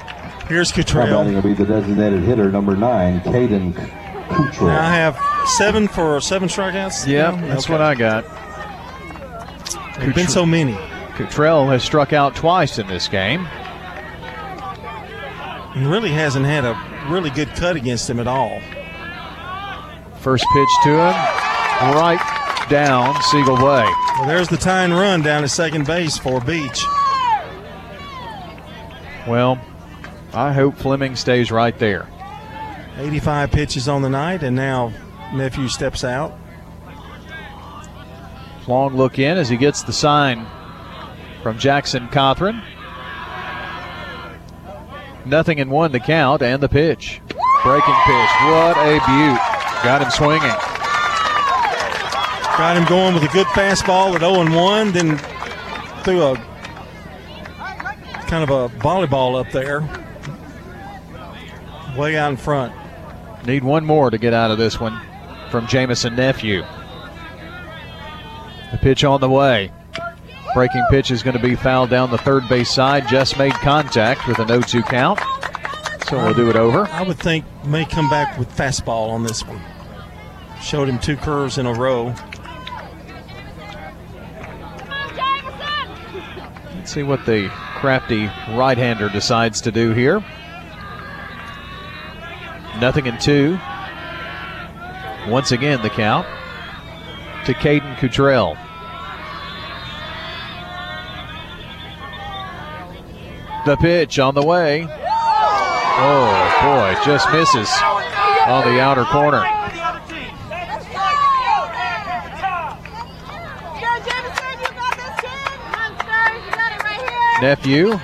Here's 0.47 0.75
Now 0.75 1.05
batting 1.23 1.35
will 1.35 1.41
be 1.41 1.53
the 1.53 1.65
designated 1.65 2.23
hitter, 2.23 2.51
number 2.51 2.75
nine, 2.75 3.21
Caden 3.21 3.73
Cottrell. 4.29 4.69
I 4.69 4.93
have 4.95 5.17
seven 5.49 5.87
for 5.87 6.19
seven 6.21 6.49
strikeouts. 6.49 7.07
Yep, 7.07 7.35
Yeah, 7.35 7.47
that's 7.47 7.65
okay. 7.65 7.73
what 7.73 7.81
I 7.81 7.95
got. 7.95 8.25
There've 9.99 10.15
been 10.15 10.27
so 10.27 10.45
many. 10.45 10.73
Cottrell 11.15 11.67
has 11.69 11.83
struck 11.83 12.13
out 12.13 12.35
twice 12.35 12.79
in 12.79 12.87
this 12.87 13.07
game. 13.07 13.47
And 15.75 15.89
really 15.89 16.09
hasn't 16.09 16.45
had 16.45 16.65
a 16.65 16.77
really 17.09 17.29
good 17.29 17.49
cut 17.49 17.75
against 17.75 18.09
him 18.09 18.19
at 18.19 18.27
all. 18.27 18.59
First 20.19 20.45
pitch 20.53 20.69
to 20.83 20.89
him, 20.89 21.15
right 21.95 22.65
down 22.69 23.15
Siegel 23.23 23.55
Way. 23.55 23.85
Well, 24.17 24.27
there's 24.27 24.49
the 24.49 24.57
tying 24.57 24.91
run 24.91 25.21
down 25.21 25.43
at 25.43 25.49
second 25.49 25.87
base 25.87 26.17
for 26.17 26.39
Beech. 26.41 26.85
Well, 29.27 29.59
I 30.33 30.53
hope 30.53 30.77
Fleming 30.77 31.15
stays 31.15 31.51
right 31.51 31.77
there. 31.79 32.07
85 32.97 33.51
pitches 33.51 33.87
on 33.87 34.01
the 34.01 34.09
night, 34.09 34.43
and 34.43 34.55
now 34.55 34.93
nephew 35.33 35.67
steps 35.67 36.03
out. 36.03 36.37
Long 38.67 38.95
look 38.95 39.17
in 39.17 39.37
as 39.37 39.49
he 39.49 39.57
gets 39.57 39.83
the 39.83 39.93
sign 39.93 40.45
from 41.41 41.57
Jackson 41.57 42.07
Cawthorn. 42.09 42.63
Nothing 45.25 45.59
in 45.59 45.69
one 45.69 45.91
to 45.91 45.99
count, 45.99 46.41
and 46.41 46.61
the 46.61 46.69
pitch. 46.69 47.21
Breaking 47.63 47.93
pitch. 48.05 48.29
What 48.43 48.77
a 48.77 48.99
beaut. 49.05 49.39
Got 49.83 50.01
him 50.01 50.09
swinging. 50.11 50.49
Got 52.57 52.77
him 52.77 52.85
going 52.85 53.13
with 53.13 53.23
a 53.23 53.27
good 53.29 53.47
fastball 53.47 54.13
at 54.13 54.21
0 54.21 54.55
1, 54.55 54.91
then 54.91 55.17
threw 56.03 56.21
a 56.21 56.35
kind 58.27 58.43
of 58.43 58.49
a 58.49 58.69
volleyball 58.79 59.39
up 59.39 59.51
there, 59.51 59.81
way 61.97 62.15
out 62.17 62.31
in 62.31 62.37
front. 62.37 62.73
Need 63.45 63.63
one 63.63 63.85
more 63.85 64.09
to 64.09 64.17
get 64.17 64.33
out 64.33 64.51
of 64.51 64.57
this 64.57 64.79
one 64.79 64.99
from 65.49 65.67
Jamison 65.67 66.15
Nephew. 66.15 66.63
The 68.71 68.77
pitch 68.77 69.03
on 69.03 69.19
the 69.19 69.29
way. 69.29 69.71
Breaking 70.53 70.83
pitch 70.89 71.11
is 71.11 71.23
going 71.23 71.37
to 71.37 71.41
be 71.41 71.55
fouled 71.55 71.89
down 71.89 72.11
the 72.11 72.17
third 72.17 72.47
base 72.49 72.69
side. 72.69 73.07
Just 73.07 73.37
made 73.37 73.53
contact 73.53 74.27
with 74.27 74.39
a 74.39 74.47
0 74.47 74.61
2 74.61 74.83
count. 74.83 75.19
So 76.09 76.17
we'll 76.17 76.33
do 76.33 76.49
it 76.49 76.57
over. 76.57 76.87
I 76.87 77.03
would 77.03 77.17
think 77.17 77.45
may 77.63 77.85
come 77.85 78.09
back 78.09 78.37
with 78.37 78.49
fastball 78.49 79.11
on 79.11 79.23
this 79.23 79.45
one. 79.47 79.61
Showed 80.61 80.89
him 80.89 80.99
two 80.99 81.15
curves 81.15 81.57
in 81.57 81.65
a 81.65 81.73
row. 81.73 82.13
Let's 86.75 86.91
see 86.91 87.03
what 87.03 87.25
the 87.25 87.49
crafty 87.77 88.25
right 88.49 88.77
hander 88.77 89.07
decides 89.07 89.61
to 89.61 89.71
do 89.71 89.93
here. 89.93 90.19
Nothing 92.81 93.05
in 93.05 93.17
two. 93.19 93.57
Once 95.29 95.51
again, 95.51 95.81
the 95.81 95.89
count 95.89 96.27
to 97.45 97.53
Caden 97.53 97.97
Cottrell. 97.99 98.57
The 103.65 103.77
pitch 103.77 104.19
on 104.19 104.33
the 104.33 104.43
way. 104.43 104.87
Oh 106.03 106.59
boy, 106.63 106.99
just 107.05 107.31
misses 107.31 107.69
on 108.47 108.65
the 108.65 108.79
outer 108.81 109.05
corner. 109.05 109.43
Nephew 117.41 117.99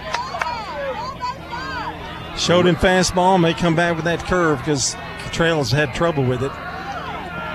Showed 2.37 2.67
him 2.67 2.75
fastball, 2.75 3.41
may 3.41 3.53
come 3.53 3.75
back 3.75 3.95
with 3.95 4.05
that 4.05 4.19
curve 4.19 4.59
because 4.59 4.93
has 4.93 5.71
had 5.71 5.93
trouble 5.93 6.23
with 6.23 6.43
it. 6.43 6.51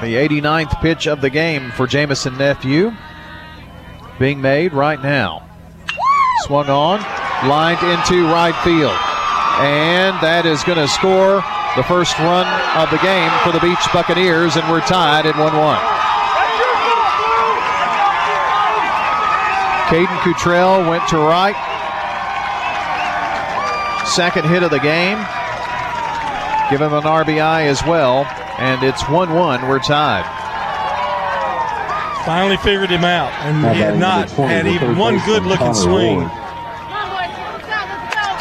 The 0.03 0.17
89th 0.17 0.81
pitch 0.83 1.07
of 1.07 1.21
the 1.21 1.31
game 1.31 1.71
for 1.73 1.87
Jamison 1.87 2.37
Nephew 2.37 2.93
being 4.19 4.41
made 4.41 4.73
right 4.73 5.01
now. 5.03 5.49
Swung 6.43 6.69
on, 6.69 6.99
lined 7.47 7.83
into 7.83 8.27
right 8.27 8.57
field. 8.63 8.99
And 9.61 10.17
that 10.23 10.47
is 10.47 10.65
going 10.65 10.79
to 10.79 10.89
score 10.89 11.45
the 11.77 11.83
first 11.85 12.19
run 12.19 12.47
of 12.77 12.91
the 12.91 12.99
game 13.01 13.31
for 13.45 13.53
the 13.53 13.61
Beech 13.61 13.81
Buccaneers, 13.93 14.57
and 14.57 14.65
we're 14.71 14.81
tied 14.81 15.27
at 15.27 15.37
1 15.37 15.45
1. 15.45 15.53
Caden 19.93 20.19
Cottrell 20.25 20.89
went 20.89 21.07
to 21.09 21.19
right. 21.19 21.57
Second 24.07 24.47
hit 24.49 24.63
of 24.63 24.71
the 24.71 24.81
game. 24.81 25.19
Give 26.71 26.81
him 26.81 26.95
an 26.95 27.05
RBI 27.05 27.67
as 27.67 27.85
well, 27.85 28.25
and 28.59 28.83
it's 28.83 29.07
1 29.09 29.35
1. 29.35 29.69
We're 29.69 29.79
tied. 29.81 30.25
Finally 32.25 32.57
figured 32.59 32.91
him 32.91 33.05
out, 33.05 33.33
and 33.43 33.75
he 33.75 33.83
had 33.83 33.99
not 33.99 34.31
had 34.31 34.67
even 34.67 34.97
one 34.97 35.19
good 35.27 35.43
looking 35.45 35.75
swing. 35.75 36.31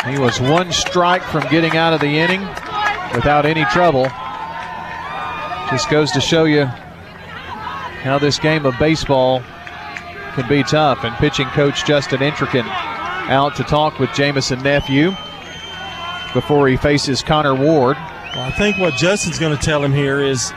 He 0.05 0.17
was 0.17 0.41
one 0.41 0.71
strike 0.71 1.21
from 1.21 1.47
getting 1.49 1.77
out 1.77 1.93
of 1.93 2.01
the 2.01 2.07
inning 2.07 2.41
without 3.13 3.45
any 3.45 3.65
trouble. 3.65 4.05
Just 5.69 5.89
goes 5.89 6.11
to 6.11 6.21
show 6.21 6.45
you 6.45 6.65
how 6.65 8.17
this 8.17 8.39
game 8.39 8.65
of 8.65 8.73
baseball 8.79 9.41
can 10.33 10.49
be 10.49 10.63
tough. 10.63 11.03
And 11.03 11.13
pitching 11.17 11.47
coach 11.49 11.85
Justin 11.85 12.21
Intrican 12.21 12.65
out 13.29 13.55
to 13.57 13.63
talk 13.63 13.99
with 13.99 14.11
Jamison 14.13 14.63
Nephew 14.63 15.11
before 16.33 16.67
he 16.67 16.77
faces 16.77 17.21
Connor 17.21 17.53
Ward. 17.53 17.95
Well, 17.95 18.47
I 18.47 18.51
think 18.51 18.79
what 18.79 18.95
Justin's 18.95 19.37
going 19.37 19.55
to 19.55 19.63
tell 19.63 19.83
him 19.83 19.93
here 19.93 20.19
is 20.19 20.51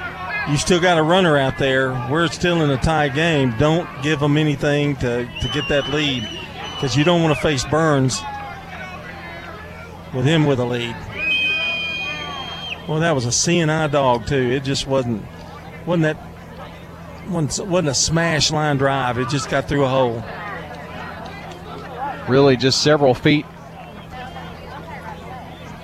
you 0.48 0.56
still 0.56 0.80
got 0.80 0.96
a 0.96 1.02
runner 1.02 1.36
out 1.36 1.58
there. 1.58 1.92
We're 2.10 2.28
still 2.28 2.62
in 2.62 2.70
a 2.70 2.78
tie 2.78 3.08
game. 3.08 3.54
Don't 3.58 3.88
give 4.02 4.20
them 4.20 4.38
anything 4.38 4.96
to, 4.96 5.26
to 5.26 5.48
get 5.48 5.68
that 5.68 5.90
lead 5.90 6.26
because 6.74 6.96
you 6.96 7.04
don't 7.04 7.22
want 7.22 7.34
to 7.36 7.42
face 7.42 7.64
Burns 7.64 8.22
with 10.14 10.24
him 10.24 10.46
with 10.46 10.60
a 10.60 10.64
lead. 10.64 10.96
Well, 12.88 13.00
that 13.00 13.14
was 13.14 13.24
a 13.24 13.30
CNI 13.30 13.90
dog 13.90 14.26
too. 14.26 14.50
It 14.50 14.64
just 14.64 14.86
wasn't 14.86 15.24
wasn't 15.86 16.02
that 16.02 17.28
wasn't, 17.28 17.68
wasn't 17.68 17.88
a 17.88 17.94
smash 17.94 18.50
line 18.50 18.76
drive. 18.76 19.18
It 19.18 19.28
just 19.28 19.48
got 19.48 19.68
through 19.68 19.84
a 19.84 19.88
hole. 19.88 20.22
Really, 22.28 22.56
just 22.56 22.82
several 22.82 23.14
feet 23.14 23.46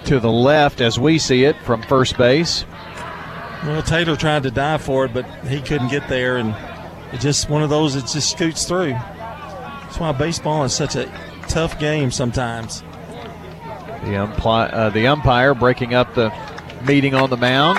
to 0.05 0.20
the 0.20 0.31
left 0.31 0.81
as 0.81 0.98
we 0.98 1.19
see 1.19 1.44
it 1.44 1.57
from 1.65 1.82
first 1.82 2.16
base. 2.16 2.65
Well, 3.65 3.82
Taylor 3.82 4.16
tried 4.16 4.43
to 4.44 4.51
dive 4.51 4.82
for 4.82 5.05
it, 5.05 5.12
but 5.12 5.27
he 5.47 5.61
couldn't 5.61 5.89
get 5.89 6.09
there, 6.09 6.39
and 6.39 6.55
it's 7.12 7.23
just 7.23 7.51
one 7.51 7.62
of 7.62 7.69
those 7.69 7.94
that 7.94 8.07
just 8.07 8.31
scoots 8.31 8.65
through. 8.65 8.93
That's 8.93 9.98
why 9.98 10.12
baseball 10.12 10.65
is 10.65 10.74
such 10.74 10.97
a 10.97 11.12
tough 11.48 11.78
game 11.78 12.11
sometimes. 12.11 12.82
The, 14.02 14.12
umpli- 14.12 14.72
uh, 14.72 14.90
the 14.90 15.06
umpire 15.06 15.55
breaking 15.55 15.94
up 15.94 16.14
the 16.14 16.32
meeting 16.86 17.14
on 17.14 17.31
the 17.31 17.36
mound. 17.36 17.78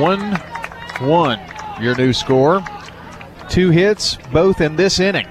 One, 0.00 0.36
one, 1.00 1.40
your 1.80 1.96
new 1.96 2.12
score. 2.12 2.62
Two 3.48 3.70
hits, 3.70 4.16
both 4.32 4.60
in 4.60 4.76
this 4.76 5.00
inning. 5.00 5.26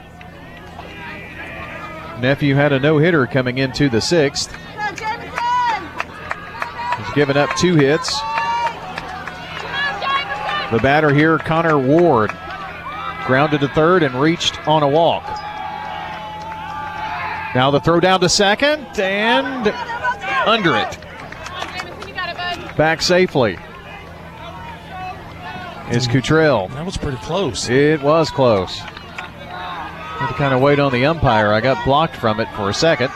Nephew 2.19 2.55
had 2.55 2.73
a 2.73 2.79
no 2.79 2.97
hitter 2.97 3.25
coming 3.25 3.59
into 3.59 3.87
the 3.87 4.01
sixth. 4.01 4.53
He's 6.97 7.13
given 7.13 7.37
up 7.37 7.49
two 7.55 7.75
hits. 7.75 8.19
The 10.71 10.79
batter 10.83 11.13
here, 11.13 11.37
Connor 11.37 11.79
Ward, 11.79 12.31
grounded 13.25 13.61
to 13.61 13.69
third 13.69 14.03
and 14.03 14.13
reached 14.15 14.67
on 14.67 14.83
a 14.83 14.87
walk. 14.89 15.23
Now 17.55 17.71
the 17.71 17.79
throw 17.79 17.99
down 17.99 18.19
to 18.21 18.29
second 18.29 18.85
and 18.99 19.67
under 20.45 20.75
it. 20.75 20.97
Back 22.77 23.01
safely 23.01 23.57
is 25.91 26.07
Cottrell. 26.07 26.67
That 26.69 26.85
was 26.85 26.97
pretty 26.97 27.17
close. 27.17 27.67
It 27.69 28.01
was 28.01 28.29
close. 28.29 28.77
Had 28.77 30.27
to 30.27 30.33
kind 30.35 30.53
of 30.53 30.61
wait 30.61 30.79
on 30.79 30.91
the 30.91 31.05
umpire. 31.05 31.51
I 31.51 31.61
got 31.61 31.83
blocked 31.85 32.15
from 32.15 32.39
it 32.39 32.47
for 32.55 32.69
a 32.69 32.73
second. 32.73 33.09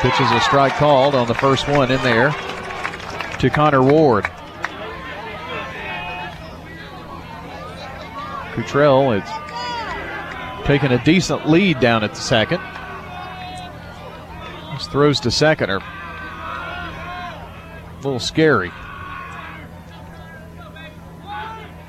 Pitch 0.00 0.20
is 0.20 0.30
a 0.32 0.40
strike 0.40 0.74
called 0.74 1.14
on 1.14 1.26
the 1.28 1.34
first 1.34 1.68
one 1.68 1.90
in 1.90 2.02
there 2.02 2.30
to 3.38 3.50
Connor 3.50 3.82
Ward. 3.82 4.24
Cottrell 8.54 9.12
is 9.12 9.28
taking 10.64 10.92
a 10.92 11.02
decent 11.04 11.48
lead 11.48 11.80
down 11.80 12.04
at 12.04 12.14
the 12.14 12.20
second. 12.20 12.60
Throws 14.90 15.20
to 15.20 15.30
second 15.30 15.70
are 15.70 15.78
a 15.78 15.82
little 17.96 18.18
scary. 18.18 18.72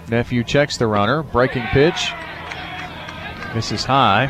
Nephew 0.08 0.44
checks 0.44 0.78
the 0.78 0.86
runner. 0.88 1.24
Breaking 1.24 1.64
pitch. 1.68 2.12
Misses 3.54 3.86
high. 3.86 4.28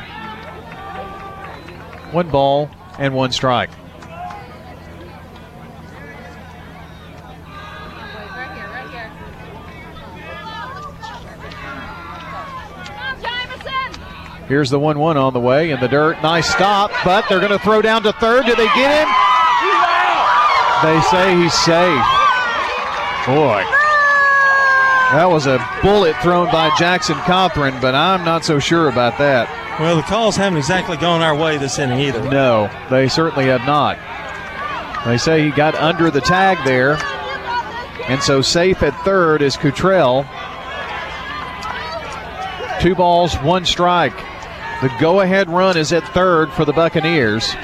One 2.11 2.29
ball 2.29 2.69
and 2.97 3.13
one 3.13 3.31
strike. 3.31 3.69
Here's 14.47 14.69
the 14.69 14.79
1 14.79 14.99
1 14.99 15.17
on 15.17 15.33
the 15.33 15.39
way 15.39 15.71
in 15.71 15.79
the 15.79 15.87
dirt. 15.87 16.21
Nice 16.21 16.49
stop, 16.49 16.91
but 17.03 17.25
they're 17.27 17.39
going 17.39 17.51
to 17.51 17.59
throw 17.59 17.81
down 17.81 18.03
to 18.03 18.13
third. 18.13 18.45
Do 18.45 18.55
they 18.55 18.67
get 18.67 19.05
him? 19.05 19.13
They 20.83 21.01
say 21.09 21.35
he's 21.41 21.53
safe. 21.53 22.05
Boy. 23.25 23.63
That 25.13 25.27
was 25.29 25.47
a 25.47 25.57
bullet 25.81 26.15
thrown 26.21 26.51
by 26.51 26.75
Jackson 26.77 27.15
Cawthorn, 27.17 27.79
but 27.81 27.95
I'm 27.95 28.23
not 28.25 28.43
so 28.45 28.59
sure 28.59 28.89
about 28.89 29.17
that. 29.17 29.49
Well, 29.79 29.95
the 29.95 30.03
calls 30.03 30.35
haven't 30.35 30.57
exactly 30.57 30.97
gone 30.97 31.21
our 31.21 31.35
way 31.35 31.57
this 31.57 31.79
inning 31.79 31.99
either. 31.99 32.21
No, 32.29 32.69
they 32.89 33.07
certainly 33.07 33.45
have 33.45 33.65
not. 33.65 33.97
They 35.05 35.17
say 35.17 35.45
he 35.45 35.51
got 35.51 35.75
under 35.75 36.11
the 36.11 36.21
tag 36.21 36.57
there. 36.65 36.97
And 38.07 38.21
so 38.21 38.41
safe 38.41 38.83
at 38.83 38.93
third 39.03 39.41
is 39.41 39.57
Cottrell. 39.57 40.23
Two 42.81 42.93
balls, 42.93 43.33
one 43.35 43.65
strike. 43.65 44.13
The 44.81 44.93
go 44.99 45.21
ahead 45.21 45.49
run 45.49 45.77
is 45.77 45.93
at 45.93 46.07
third 46.09 46.51
for 46.51 46.65
the 46.65 46.73
Buccaneers. 46.73 47.55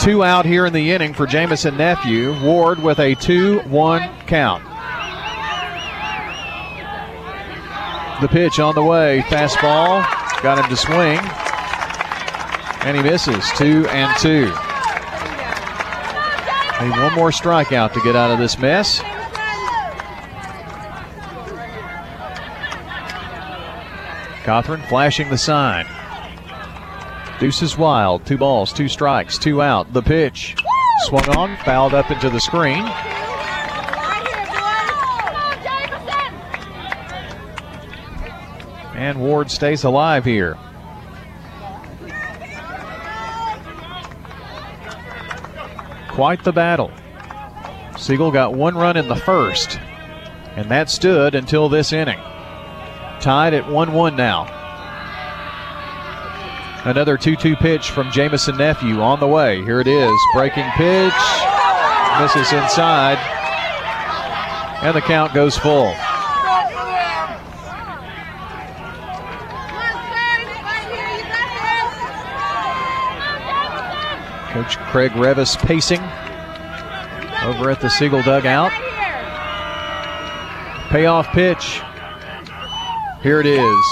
Two 0.00 0.24
out 0.24 0.46
here 0.46 0.66
in 0.66 0.72
the 0.72 0.90
inning 0.90 1.14
for 1.14 1.26
Jamison 1.26 1.76
Nephew. 1.76 2.38
Ward 2.42 2.82
with 2.82 2.98
a 2.98 3.14
2 3.14 3.60
1 3.60 4.10
count. 4.26 4.64
The 8.20 8.28
pitch 8.28 8.58
on 8.58 8.74
the 8.74 8.82
way. 8.82 9.20
Fastball. 9.28 10.02
Got 10.42 10.58
him 10.58 10.68
to 10.70 10.76
swing. 10.76 11.18
And 12.86 12.96
he 12.96 13.02
misses. 13.02 13.48
Two 13.56 13.86
and 13.88 14.16
two. 14.18 14.46
Need 16.80 17.00
one 17.00 17.14
more 17.14 17.30
strikeout 17.30 17.92
to 17.92 18.00
get 18.00 18.16
out 18.16 18.30
of 18.30 18.38
this 18.38 18.58
mess. 18.58 19.00
Cawthorn 24.44 24.86
flashing 24.88 25.30
the 25.30 25.38
sign. 25.38 25.86
Deuces 27.40 27.76
wild. 27.76 28.24
Two 28.24 28.38
balls, 28.38 28.72
two 28.72 28.88
strikes, 28.88 29.38
two 29.38 29.60
out. 29.60 29.92
The 29.92 30.02
pitch. 30.02 30.56
Swung 31.06 31.28
on, 31.36 31.56
fouled 31.64 31.92
up 31.92 32.10
into 32.10 32.30
the 32.30 32.40
screen. 32.40 32.84
And 38.94 39.20
Ward 39.20 39.50
stays 39.50 39.84
alive 39.84 40.24
here. 40.24 40.56
Quite 46.08 46.44
the 46.44 46.52
battle. 46.52 46.92
Siegel 47.98 48.30
got 48.30 48.54
one 48.54 48.76
run 48.76 48.96
in 48.96 49.08
the 49.08 49.16
first, 49.16 49.80
and 50.54 50.70
that 50.70 50.88
stood 50.88 51.34
until 51.34 51.68
this 51.68 51.92
inning. 51.92 52.20
Tied 53.20 53.52
at 53.52 53.68
1 53.68 53.92
1 53.92 54.14
now. 54.14 54.63
Another 56.84 57.16
2 57.16 57.36
2 57.36 57.56
pitch 57.56 57.90
from 57.90 58.10
Jamison 58.10 58.58
Nephew 58.58 59.00
on 59.00 59.18
the 59.18 59.26
way. 59.26 59.64
Here 59.64 59.80
it 59.80 59.86
is. 59.86 60.12
Breaking 60.34 60.68
pitch. 60.72 61.14
Misses 62.20 62.52
inside. 62.52 63.16
And 64.82 64.94
the 64.94 65.00
count 65.00 65.32
goes 65.32 65.56
full. 65.56 65.94
Coach 74.52 74.76
Craig 74.90 75.12
Revis 75.12 75.58
pacing 75.58 76.02
over 77.44 77.70
at 77.70 77.80
the 77.80 77.88
Siegel 77.88 78.22
dugout. 78.22 78.70
Payoff 80.90 81.28
pitch. 81.28 81.80
Here 83.22 83.40
it 83.40 83.46
is. 83.46 83.84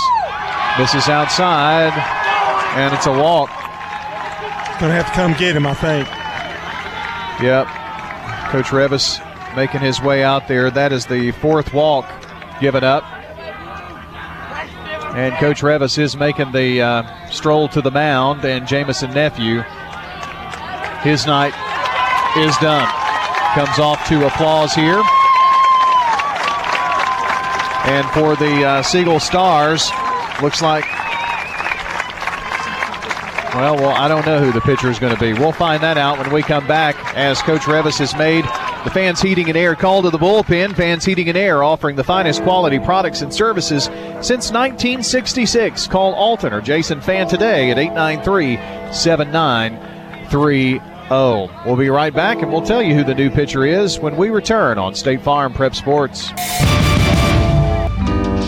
Misses 0.78 1.08
outside, 1.08 1.92
and 2.74 2.94
it's 2.94 3.06
a 3.06 3.12
walk. 3.12 3.50
Gonna 4.80 4.94
have 4.94 5.06
to 5.06 5.12
come 5.12 5.34
get 5.34 5.54
him, 5.54 5.66
I 5.66 5.74
think. 5.74 6.08
Yep. 7.42 7.66
Coach 8.50 8.66
Revis 8.66 9.20
making 9.56 9.80
his 9.80 10.00
way 10.00 10.22
out 10.24 10.48
there. 10.48 10.70
That 10.70 10.92
is 10.92 11.06
the 11.06 11.32
fourth 11.32 11.72
walk 11.72 12.06
given 12.60 12.84
up. 12.84 13.04
And 15.14 15.34
Coach 15.34 15.60
Revis 15.60 15.98
is 15.98 16.16
making 16.16 16.52
the 16.52 16.80
uh, 16.80 17.26
stroll 17.28 17.68
to 17.68 17.82
the 17.82 17.90
mound, 17.90 18.44
and 18.44 18.66
Jamison 18.66 19.12
Nephew, 19.12 19.60
his 21.02 21.26
night 21.26 21.52
is 22.38 22.56
done. 22.56 22.88
Comes 23.54 23.78
off 23.78 24.08
to 24.08 24.26
applause 24.26 24.74
here. 24.74 25.02
And 27.84 28.08
for 28.12 28.36
the 28.36 28.64
uh, 28.64 28.82
Siegel 28.82 29.20
Stars, 29.20 29.90
looks 30.40 30.62
like, 30.62 30.86
well, 33.62 33.76
well, 33.76 33.90
I 33.90 34.08
don't 34.08 34.26
know 34.26 34.40
who 34.40 34.50
the 34.50 34.60
pitcher 34.60 34.90
is 34.90 34.98
going 34.98 35.14
to 35.14 35.20
be. 35.20 35.34
We'll 35.34 35.52
find 35.52 35.80
that 35.84 35.96
out 35.96 36.18
when 36.18 36.32
we 36.32 36.42
come 36.42 36.66
back 36.66 36.96
as 37.14 37.40
Coach 37.42 37.60
Revis 37.60 37.96
has 38.00 38.12
made 38.16 38.44
the 38.82 38.90
Vans 38.90 39.22
Heating 39.22 39.48
and 39.48 39.56
Air 39.56 39.76
call 39.76 40.02
to 40.02 40.10
the 40.10 40.18
bullpen. 40.18 40.72
Vans 40.72 41.04
Heating 41.04 41.28
and 41.28 41.38
Air 41.38 41.62
offering 41.62 41.94
the 41.94 42.02
finest 42.02 42.42
quality 42.42 42.80
products 42.80 43.20
and 43.20 43.32
services 43.32 43.84
since 44.20 44.50
1966. 44.50 45.86
Call 45.86 46.12
Alton 46.14 46.52
or 46.52 46.60
Jason 46.60 46.98
Van 47.00 47.28
today 47.28 47.70
at 47.70 47.78
893 47.78 48.56
7930. 48.92 50.80
We'll 51.64 51.76
be 51.76 51.88
right 51.88 52.12
back 52.12 52.42
and 52.42 52.50
we'll 52.50 52.62
tell 52.62 52.82
you 52.82 52.96
who 52.96 53.04
the 53.04 53.14
new 53.14 53.30
pitcher 53.30 53.64
is 53.64 54.00
when 54.00 54.16
we 54.16 54.30
return 54.30 54.76
on 54.76 54.96
State 54.96 55.22
Farm 55.22 55.52
Prep 55.52 55.76
Sports. 55.76 56.32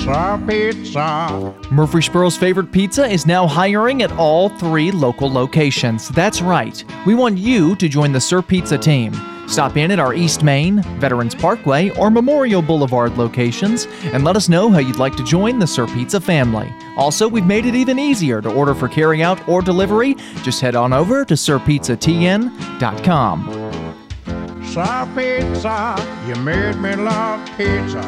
Pizza. 0.04 1.54
Murfreesboro's 1.70 2.36
favorite 2.36 2.70
pizza 2.70 3.06
is 3.06 3.24
now 3.24 3.46
hiring 3.46 4.02
at 4.02 4.12
all 4.12 4.50
three 4.50 4.90
local 4.90 5.32
locations. 5.32 6.10
That's 6.10 6.42
right. 6.42 6.84
We 7.06 7.14
want 7.14 7.38
you 7.38 7.74
to 7.76 7.88
join 7.88 8.12
the 8.12 8.20
Sir 8.20 8.42
Pizza 8.42 8.76
team. 8.76 9.14
Stop 9.48 9.78
in 9.78 9.90
at 9.90 9.98
our 9.98 10.12
East 10.12 10.42
Main, 10.42 10.82
Veterans 11.00 11.34
Parkway, 11.34 11.88
or 11.96 12.10
Memorial 12.10 12.60
Boulevard 12.60 13.16
locations 13.16 13.86
and 14.12 14.24
let 14.24 14.36
us 14.36 14.50
know 14.50 14.70
how 14.70 14.78
you'd 14.78 14.98
like 14.98 15.16
to 15.16 15.24
join 15.24 15.58
the 15.58 15.66
Sir 15.66 15.86
Pizza 15.86 16.20
family. 16.20 16.70
Also, 16.98 17.26
we've 17.26 17.46
made 17.46 17.64
it 17.64 17.74
even 17.74 17.98
easier 17.98 18.42
to 18.42 18.52
order 18.52 18.74
for 18.74 18.88
carryout 18.88 19.48
or 19.48 19.62
delivery. 19.62 20.16
Just 20.42 20.60
head 20.60 20.76
on 20.76 20.92
over 20.92 21.24
to 21.24 21.32
sirpizzatn.com. 21.34 23.63
Sir 24.74 25.08
Pizza, 25.14 25.94
you 26.26 26.34
made 26.42 26.74
me 26.78 26.96
love 26.96 27.46
pizza 27.56 28.00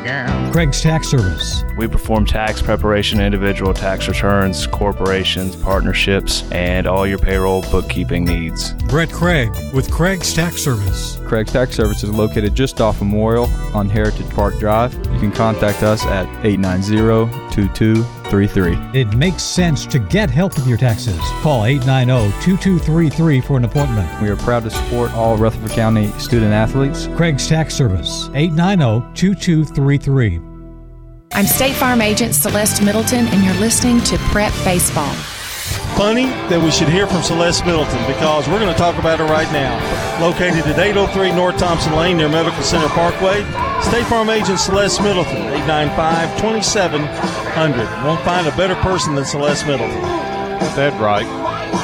again. 0.00 0.50
Craig's 0.52 0.80
Tax 0.80 1.08
Service. 1.08 1.64
We 1.76 1.86
perform 1.86 2.24
tax 2.24 2.62
preparation, 2.62 3.20
individual 3.20 3.74
tax 3.74 4.08
returns, 4.08 4.66
corporations, 4.66 5.54
partnerships, 5.54 6.50
and 6.50 6.86
all 6.86 7.06
your 7.06 7.18
payroll 7.18 7.60
bookkeeping 7.70 8.24
needs. 8.24 8.72
Brett 8.88 9.12
Craig 9.12 9.50
with 9.74 9.90
Craig's 9.90 10.32
Tax 10.32 10.62
Service. 10.62 11.18
Craig's 11.26 11.52
Tax 11.52 11.76
Service 11.76 12.02
is 12.02 12.08
located 12.08 12.54
just 12.54 12.80
off 12.80 13.02
Memorial 13.02 13.44
on 13.74 13.90
Heritage 13.90 14.30
Park 14.30 14.58
Drive. 14.58 14.94
You 14.94 15.20
can 15.20 15.30
contact 15.30 15.82
us 15.82 16.06
at 16.06 16.24
890 16.42 17.02
2233. 18.30 19.00
It 19.00 19.14
makes 19.16 19.42
sense 19.42 19.86
to 19.86 19.98
get 19.98 20.30
help 20.30 20.56
with 20.56 20.66
your 20.66 20.78
taxes. 20.78 21.18
Call 21.42 21.64
890 21.64 22.32
2233 22.44 23.40
for 23.40 23.56
an 23.56 23.64
appointment. 23.64 24.22
We 24.22 24.28
are 24.28 24.36
proud 24.36 24.64
to 24.64 24.70
support 24.70 25.12
all 25.12 25.36
Rutherford 25.36 25.70
County 25.70 26.08
student 26.18 26.52
athletes. 26.52 27.06
Craig's 27.16 27.48
Tax 27.48 27.74
Service, 27.74 28.28
890 28.34 29.14
2233. 29.14 30.40
I'm 31.32 31.46
State 31.46 31.74
Farm 31.74 32.00
Agent 32.00 32.34
Celeste 32.34 32.82
Middleton, 32.82 33.26
and 33.26 33.42
you're 33.42 33.54
listening 33.54 34.00
to 34.02 34.16
Prep 34.30 34.52
Baseball. 34.64 35.12
Funny 35.96 36.26
that 36.50 36.60
we 36.62 36.70
should 36.70 36.88
hear 36.88 37.06
from 37.06 37.22
Celeste 37.22 37.64
Middleton 37.64 38.04
because 38.06 38.46
we're 38.48 38.58
going 38.58 38.72
to 38.72 38.78
talk 38.78 38.98
about 38.98 39.18
her 39.18 39.26
right 39.26 39.50
now. 39.52 39.74
Located 40.20 40.66
at 40.66 40.78
803 40.78 41.32
North 41.32 41.56
Thompson 41.56 41.94
Lane 41.94 42.18
near 42.18 42.28
Medical 42.28 42.62
Center 42.62 42.88
Parkway, 42.88 43.42
State 43.80 44.06
Farm 44.06 44.30
Agent 44.30 44.58
Celeste 44.58 45.02
Middleton, 45.02 45.36
895 45.36 46.38
2700. 47.54 48.04
Won't 48.04 48.20
find 48.22 48.46
a 48.46 48.56
better 48.56 48.74
person 48.76 49.14
than 49.14 49.24
Celeste 49.24 49.66
Middleton. 49.66 50.00
That's 50.00 50.96
right. 50.96 51.26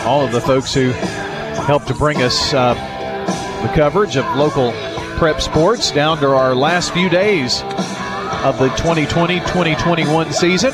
All 0.05 0.25
of 0.25 0.33
the 0.33 0.41
folks 0.41 0.75
who 0.75 0.91
helped 1.63 1.87
to 1.89 1.95
bring 1.95 2.23
us 2.23 2.53
uh, 2.53 2.75
the 3.63 3.73
coverage 3.75 4.17
of 4.17 4.25
local 4.37 4.73
prep 5.17 5.41
sports 5.41 5.91
down 5.93 6.19
to 6.19 6.29
our 6.29 6.55
last 6.55 6.93
few 6.93 7.09
days 7.09 7.63
of 8.43 8.59
the 8.59 8.69
2020-2021 8.79 10.33
season. 10.33 10.73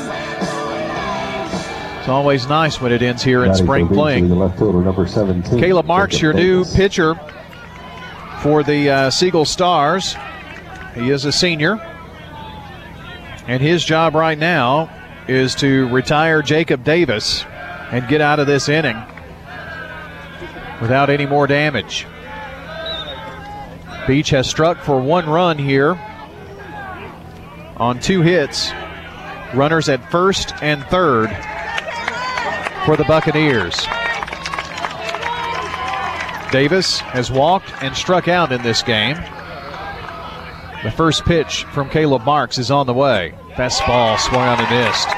It's 1.99 2.07
always 2.09 2.47
nice 2.47 2.81
when 2.81 2.91
it 2.91 3.01
ends 3.01 3.21
here 3.21 3.45
in 3.45 3.53
spring 3.53 3.87
playing. 3.87 4.29
The 4.29 4.35
left 4.35 4.57
fielder, 4.57 4.81
number 4.81 5.05
17. 5.05 5.59
Caleb 5.59 5.85
Marks, 5.85 6.21
your 6.21 6.33
new 6.33 6.65
pitcher 6.65 7.15
for 8.41 8.63
the 8.63 8.89
uh, 8.89 9.09
Siegel 9.11 9.45
Stars. 9.45 10.15
He 10.95 11.11
is 11.11 11.25
a 11.25 11.31
senior. 11.31 11.75
And 13.47 13.61
his 13.61 13.83
job 13.83 14.13
right 14.13 14.37
now 14.37 14.89
is 15.27 15.55
to 15.55 15.87
retire 15.87 16.41
Jacob 16.41 16.83
Davis 16.83 17.45
and 17.91 18.07
get 18.07 18.21
out 18.21 18.39
of 18.39 18.47
this 18.47 18.67
inning 18.67 19.01
without 20.81 21.09
any 21.09 21.25
more 21.25 21.47
damage. 21.47 22.05
Beech 24.05 24.29
has 24.29 24.49
struck 24.49 24.79
for 24.79 24.99
one 25.01 25.29
run 25.29 25.57
here 25.57 25.99
on 27.77 27.99
two 27.99 28.21
hits. 28.21 28.71
Runners 29.53 29.87
at 29.87 30.11
first 30.11 30.53
and 30.61 30.83
third 30.85 31.29
for 32.85 32.97
the 32.97 33.05
Buccaneers. 33.07 33.75
Davis 36.51 36.99
has 36.99 37.29
walked 37.29 37.71
and 37.81 37.95
struck 37.95 38.27
out 38.27 38.51
in 38.51 38.61
this 38.61 38.81
game. 38.81 39.17
The 40.87 40.91
first 40.91 41.25
pitch 41.25 41.65
from 41.73 41.89
Caleb 41.89 42.23
Marks 42.23 42.57
is 42.57 42.71
on 42.71 42.87
the 42.87 42.93
way. 42.93 43.33
Fastball 43.55 44.17
swung 44.17 44.47
on 44.47 44.57
and 44.57 44.69
missed. 44.69 45.09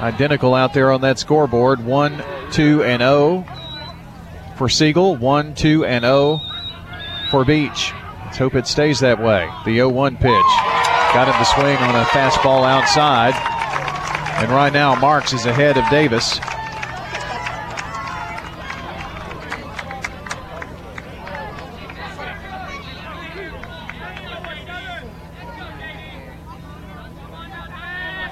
Identical 0.00 0.56
out 0.56 0.74
there 0.74 0.90
on 0.90 1.00
that 1.02 1.20
scoreboard. 1.20 1.84
1 1.84 2.24
2 2.50 2.82
and 2.82 3.02
0 3.02 3.46
for 4.56 4.68
Siegel, 4.68 5.14
1 5.14 5.54
2 5.54 5.84
and 5.84 6.02
0 6.02 6.40
for 7.30 7.44
Beech. 7.44 7.92
Let's 8.24 8.38
hope 8.38 8.56
it 8.56 8.66
stays 8.66 8.98
that 8.98 9.22
way. 9.22 9.48
The 9.64 9.76
0 9.76 9.90
1 9.90 10.16
pitch. 10.16 10.24
Got 11.14 11.28
him 11.28 11.38
to 11.38 11.44
swing 11.44 11.76
on 11.76 11.94
a 11.94 12.04
fastball 12.06 12.64
outside. 12.64 13.55
And 14.36 14.50
right 14.50 14.72
now, 14.72 14.94
Marks 14.94 15.32
is 15.32 15.46
ahead 15.46 15.78
of 15.78 15.88
Davis. 15.88 16.38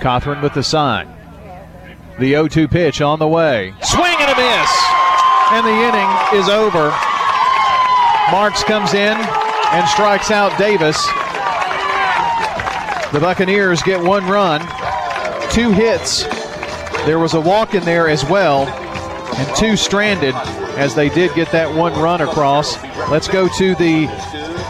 Cawthorn 0.05 0.43
with 0.43 0.52
the 0.52 0.62
sign. 0.62 1.09
The 2.18 2.32
0 2.32 2.48
2 2.48 2.68
pitch 2.68 3.01
on 3.01 3.18
the 3.18 3.26
way. 3.26 3.72
Swing 3.82 4.16
and 4.18 4.31
a 4.31 4.36
miss. 4.36 4.70
And 5.52 5.66
the 5.66 5.70
inning 5.70 6.39
is 6.39 6.51
over. 6.51 6.93
Marks 8.31 8.62
comes 8.62 8.93
in 8.93 9.16
and 9.16 9.89
strikes 9.89 10.31
out 10.31 10.56
Davis. 10.59 11.02
The 13.12 13.20
Buccaneers 13.20 13.82
get 13.82 14.02
one 14.02 14.26
run, 14.26 14.60
two 15.55 15.70
hits. 15.70 16.24
There 17.06 17.20
was 17.20 17.35
a 17.35 17.40
walk 17.40 17.74
in 17.74 17.85
there 17.85 18.09
as 18.09 18.24
well, 18.24 18.66
and 18.66 19.56
two 19.56 19.76
stranded 19.76 20.35
as 20.76 20.97
they 20.97 21.09
did 21.09 21.32
get 21.35 21.52
that 21.52 21.72
one 21.72 21.93
run 21.93 22.22
across. 22.22 22.82
Let's 23.09 23.28
go 23.28 23.47
to 23.47 23.74
the 23.76 24.06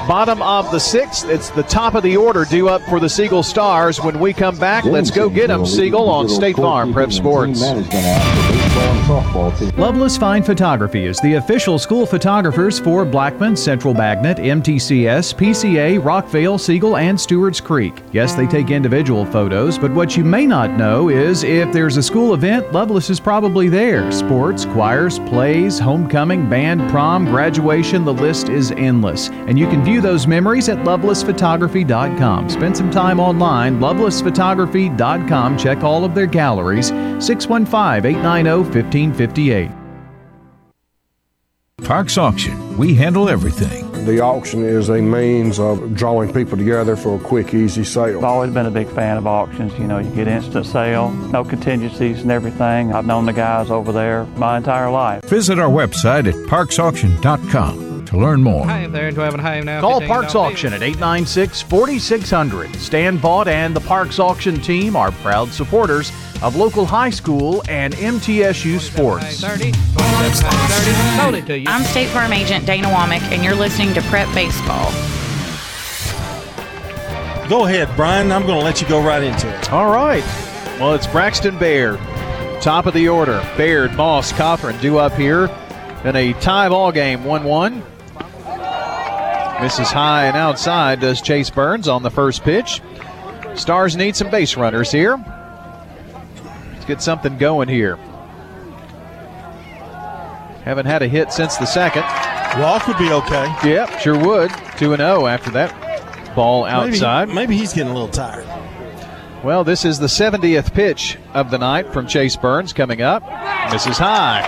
bottom 0.06 0.42
of 0.42 0.70
the 0.70 0.78
sixth. 0.78 1.26
It's 1.26 1.48
the 1.48 1.62
top 1.62 1.94
of 1.94 2.02
the 2.02 2.18
order 2.18 2.44
due 2.44 2.68
up 2.68 2.82
for 2.82 3.00
the 3.00 3.08
Siegel 3.08 3.42
Stars. 3.42 4.02
When 4.02 4.20
we 4.20 4.34
come 4.34 4.58
back, 4.58 4.84
let's 4.84 5.10
go 5.10 5.30
get 5.30 5.46
them, 5.46 5.64
Siegel, 5.64 6.06
on 6.10 6.28
State 6.28 6.56
Farm 6.56 6.92
Prep 6.92 7.12
Sports. 7.12 7.62
Loveless 9.06 10.16
Fine 10.16 10.44
Photography 10.44 11.04
is 11.04 11.20
the 11.20 11.34
official 11.34 11.78
school 11.78 12.06
photographers 12.06 12.78
for 12.78 13.04
Blackman, 13.04 13.54
Central 13.54 13.92
Magnet, 13.92 14.38
MTCS, 14.38 15.34
PCA, 15.34 16.00
Rockvale, 16.00 16.58
Siegel, 16.58 16.96
and 16.96 17.20
Stewart's 17.20 17.60
Creek. 17.60 18.00
Yes, 18.12 18.34
they 18.34 18.46
take 18.46 18.70
individual 18.70 19.26
photos, 19.26 19.76
but 19.78 19.92
what 19.92 20.16
you 20.16 20.24
may 20.24 20.46
not 20.46 20.70
know 20.78 21.10
is 21.10 21.44
if 21.44 21.70
there's 21.70 21.98
a 21.98 22.02
school 22.02 22.32
event, 22.32 22.72
Loveless 22.72 23.10
is 23.10 23.20
probably 23.20 23.68
there. 23.68 24.10
Sports, 24.10 24.64
choirs, 24.64 25.18
plays, 25.18 25.78
homecoming, 25.78 26.48
band, 26.48 26.88
prom, 26.90 27.26
graduation, 27.26 28.06
the 28.06 28.14
list 28.14 28.48
is 28.48 28.70
endless. 28.72 29.28
And 29.28 29.58
you 29.58 29.66
can 29.66 29.84
view 29.84 30.00
those 30.00 30.26
memories 30.26 30.70
at 30.70 30.78
lovelessphotography.com. 30.78 32.48
Spend 32.48 32.74
some 32.74 32.90
time 32.90 33.20
online, 33.20 33.80
lovelessphotography.com. 33.80 35.58
Check 35.58 35.84
all 35.84 36.06
of 36.06 36.14
their 36.14 36.26
galleries. 36.26 36.88
615 36.88 38.06
890 38.06 38.93
1558. 38.94 39.70
Parks 41.82 42.16
Auction. 42.16 42.78
We 42.78 42.94
handle 42.94 43.28
everything. 43.28 43.90
The 44.04 44.20
auction 44.20 44.62
is 44.62 44.88
a 44.88 45.02
means 45.02 45.58
of 45.58 45.94
drawing 45.94 46.32
people 46.32 46.56
together 46.56 46.94
for 46.94 47.16
a 47.16 47.18
quick, 47.18 47.54
easy 47.54 47.82
sale. 47.84 48.18
I've 48.18 48.24
always 48.24 48.52
been 48.52 48.66
a 48.66 48.70
big 48.70 48.88
fan 48.90 49.16
of 49.16 49.26
auctions. 49.26 49.72
You 49.78 49.86
know, 49.86 49.98
you 49.98 50.10
get 50.14 50.28
instant 50.28 50.66
sale, 50.66 51.10
no 51.10 51.42
contingencies 51.42 52.20
and 52.22 52.30
everything. 52.30 52.92
I've 52.92 53.06
known 53.06 53.26
the 53.26 53.32
guys 53.32 53.70
over 53.70 53.90
there 53.90 54.26
my 54.36 54.58
entire 54.58 54.90
life. 54.90 55.24
Visit 55.24 55.58
our 55.58 55.70
website 55.70 56.28
at 56.28 56.34
parksauction.com 56.48 58.04
to 58.06 58.16
learn 58.16 58.42
more. 58.42 58.66
Hi 58.66 58.86
there, 58.86 59.10
do 59.10 59.22
I 59.22 59.24
have 59.24 59.34
a 59.34 59.42
home 59.42 59.64
now? 59.64 59.80
Call 59.80 60.00
Parks. 60.02 60.34
Auction 60.34 60.72
at 60.72 60.82
896 60.82 61.62
4600. 61.62 62.76
Stan 62.76 63.18
Vaught 63.18 63.46
and 63.46 63.74
the 63.74 63.80
Parks 63.80 64.18
Auction 64.18 64.60
team 64.60 64.94
are 64.96 65.10
proud 65.10 65.48
supporters 65.48 66.12
of 66.42 66.56
local 66.56 66.86
high 66.86 67.10
school 67.10 67.62
and 67.68 67.94
MTSU 67.94 68.80
sports. 68.80 69.40
30, 69.40 69.72
30, 69.72 70.34
sold 71.16 71.34
it 71.34 71.46
to 71.46 71.58
you. 71.58 71.66
I'm 71.68 71.82
State 71.84 72.08
Farm 72.08 72.32
Agent 72.32 72.66
Dana 72.66 72.88
Womack, 72.88 73.22
and 73.32 73.44
you're 73.44 73.54
listening 73.54 73.94
to 73.94 74.02
Prep 74.02 74.32
Baseball. 74.34 74.90
Go 77.48 77.66
ahead, 77.66 77.94
Brian. 77.96 78.32
I'm 78.32 78.46
going 78.46 78.58
to 78.58 78.64
let 78.64 78.80
you 78.80 78.88
go 78.88 79.02
right 79.02 79.22
into 79.22 79.48
it. 79.54 79.72
All 79.72 79.92
right. 79.92 80.24
Well, 80.80 80.94
it's 80.94 81.06
Braxton 81.06 81.58
Baird, 81.58 82.00
top 82.60 82.86
of 82.86 82.94
the 82.94 83.08
order. 83.08 83.40
Baird, 83.56 83.92
Moss, 83.94 84.32
Cawthorn 84.32 84.80
due 84.80 84.98
up 84.98 85.12
here 85.12 85.50
in 86.04 86.16
a 86.16 86.32
tie 86.34 86.68
ball 86.68 86.90
game, 86.90 87.24
1 87.24 87.44
1. 87.44 87.82
Misses 89.60 89.90
high 89.90 90.26
and 90.26 90.36
outside 90.36 91.00
does 91.00 91.22
Chase 91.22 91.48
Burns 91.48 91.86
on 91.86 92.02
the 92.02 92.10
first 92.10 92.42
pitch. 92.42 92.82
Stars 93.54 93.96
need 93.96 94.16
some 94.16 94.30
base 94.30 94.56
runners 94.56 94.90
here. 94.90 95.16
Let's 96.84 97.00
get 97.00 97.02
something 97.02 97.38
going 97.38 97.68
here. 97.68 97.96
Haven't 100.66 100.84
had 100.84 101.00
a 101.00 101.08
hit 101.08 101.32
since 101.32 101.56
the 101.56 101.64
second. 101.64 102.02
Walk 102.60 102.86
would 102.86 102.98
be 102.98 103.10
okay. 103.10 103.50
Yep, 103.64 104.00
sure 104.00 104.18
would. 104.18 104.50
2 104.76 104.92
and 104.92 105.00
0 105.00 105.26
after 105.26 105.50
that 105.52 106.34
ball 106.36 106.66
outside. 106.66 107.28
Maybe, 107.28 107.36
maybe 107.36 107.56
he's 107.56 107.72
getting 107.72 107.90
a 107.90 107.94
little 107.94 108.08
tired. 108.08 108.44
Well, 109.42 109.64
this 109.64 109.86
is 109.86 109.98
the 109.98 110.08
70th 110.08 110.74
pitch 110.74 111.16
of 111.32 111.50
the 111.50 111.56
night 111.56 111.90
from 111.90 112.06
Chase 112.06 112.36
Burns 112.36 112.74
coming 112.74 113.00
up. 113.00 113.22
Misses 113.72 113.96
high. 113.96 114.42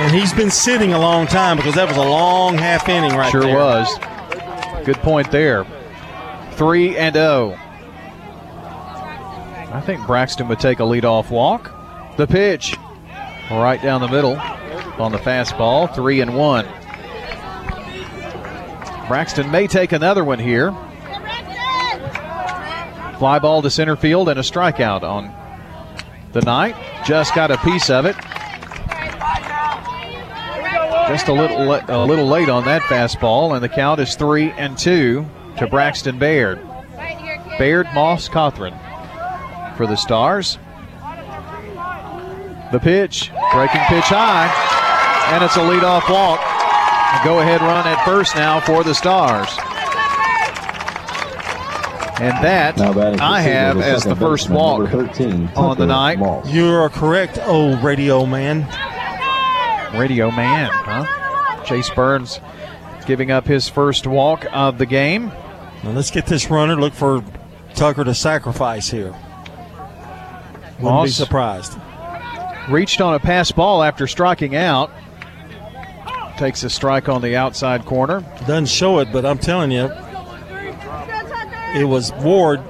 And 0.00 0.12
he's 0.12 0.34
been 0.34 0.50
sitting 0.50 0.94
a 0.94 0.98
long 0.98 1.28
time 1.28 1.56
because 1.56 1.76
that 1.76 1.86
was 1.86 1.96
a 1.96 2.02
long 2.02 2.58
half 2.58 2.88
inning 2.88 3.16
right 3.16 3.30
sure 3.30 3.42
there. 3.42 3.50
Sure 3.50 3.60
was. 3.60 4.84
Good 4.84 4.96
point 4.96 5.30
there. 5.30 5.64
3 6.54 6.96
and 6.96 7.14
0. 7.14 7.60
I 9.74 9.80
think 9.80 10.06
Braxton 10.06 10.46
would 10.46 10.60
take 10.60 10.78
a 10.78 10.84
leadoff 10.84 11.30
walk. 11.30 11.72
The 12.16 12.28
pitch 12.28 12.76
right 13.50 13.82
down 13.82 14.00
the 14.02 14.08
middle 14.08 14.36
on 15.00 15.10
the 15.10 15.18
fastball. 15.18 15.92
3 15.92 16.20
and 16.20 16.36
1. 16.36 16.64
Braxton 19.08 19.50
may 19.50 19.66
take 19.66 19.90
another 19.90 20.22
one 20.22 20.38
here. 20.38 20.70
Fly 23.18 23.40
ball 23.42 23.62
to 23.62 23.70
center 23.70 23.96
field 23.96 24.28
and 24.28 24.38
a 24.38 24.42
strikeout 24.42 25.02
on 25.02 25.34
the 26.32 26.42
night. 26.42 26.76
Just 27.04 27.34
got 27.34 27.50
a 27.50 27.58
piece 27.58 27.90
of 27.90 28.06
it. 28.06 28.14
Just 31.08 31.26
a 31.26 31.32
little 31.32 31.72
a 31.72 32.06
little 32.06 32.28
late 32.28 32.48
on 32.48 32.64
that 32.66 32.82
fastball, 32.82 33.54
and 33.54 33.62
the 33.62 33.68
count 33.68 33.98
is 33.98 34.14
three 34.14 34.52
and 34.52 34.78
two 34.78 35.26
to 35.58 35.66
Braxton 35.66 36.16
Baird. 36.18 36.60
Baird 37.58 37.88
Moss 37.92 38.28
Cawthorn 38.28 38.78
for 39.76 39.86
the 39.86 39.96
Stars. 39.96 40.58
The 42.72 42.80
pitch, 42.80 43.30
breaking 43.52 43.82
pitch 43.82 44.06
high, 44.06 44.50
and 45.32 45.44
it's 45.44 45.56
a 45.56 45.60
leadoff 45.60 46.08
walk. 46.10 46.40
Go 47.24 47.40
ahead 47.40 47.60
run 47.60 47.86
at 47.86 48.04
first 48.04 48.34
now 48.34 48.60
for 48.60 48.82
the 48.82 48.94
Stars. 48.94 49.48
And 52.20 52.44
that 52.44 52.76
Now 52.76 52.92
batting 52.92 53.20
I 53.20 53.40
have 53.40 53.80
as 53.80 54.04
the 54.04 54.14
first 54.14 54.44
baseman, 54.44 54.58
walk 54.58 54.90
13, 54.90 55.50
on 55.56 55.76
the 55.76 55.86
night. 55.86 56.18
You 56.46 56.68
are 56.68 56.88
correct, 56.88 57.38
oh 57.42 57.76
radio 57.80 58.24
man. 58.24 58.62
Radio 59.98 60.30
man, 60.30 60.70
huh? 60.72 61.64
Chase 61.64 61.90
Burns 61.90 62.40
giving 63.06 63.30
up 63.30 63.46
his 63.46 63.68
first 63.68 64.06
walk 64.06 64.46
of 64.52 64.78
the 64.78 64.86
game. 64.86 65.26
Now 65.82 65.90
let's 65.90 66.10
get 66.10 66.26
this 66.26 66.50
runner. 66.50 66.76
Look 66.76 66.94
for 66.94 67.24
Tucker 67.74 68.04
to 68.04 68.14
sacrifice 68.14 68.90
here. 68.90 69.14
Wouldn't 70.80 71.04
be 71.04 71.10
surprised. 71.10 71.78
Reached 72.68 73.00
on 73.00 73.14
a 73.14 73.20
pass 73.20 73.52
ball 73.52 73.82
after 73.82 74.06
striking 74.06 74.56
out. 74.56 74.90
Takes 76.38 76.64
a 76.64 76.70
strike 76.70 77.08
on 77.08 77.22
the 77.22 77.36
outside 77.36 77.84
corner. 77.84 78.20
Doesn't 78.40 78.66
show 78.66 78.98
it, 78.98 79.12
but 79.12 79.24
I'm 79.24 79.38
telling 79.38 79.70
you, 79.70 79.90
it 81.74 81.84
was 81.84 82.12
Ward 82.14 82.60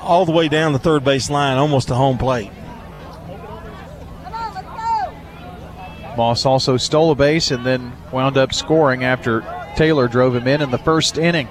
all 0.00 0.24
the 0.24 0.32
way 0.32 0.48
down 0.48 0.72
the 0.72 0.78
third 0.78 1.04
base 1.04 1.30
line, 1.30 1.56
almost 1.56 1.88
to 1.88 1.94
home 1.94 2.18
plate. 2.18 2.50
Moss 6.16 6.44
also 6.44 6.76
stole 6.76 7.12
a 7.12 7.14
base 7.14 7.52
and 7.52 7.64
then 7.64 7.92
wound 8.12 8.36
up 8.36 8.52
scoring 8.52 9.04
after 9.04 9.42
Taylor 9.76 10.08
drove 10.08 10.34
him 10.34 10.48
in 10.48 10.60
in 10.60 10.70
the 10.70 10.78
first 10.78 11.16
inning. 11.16 11.48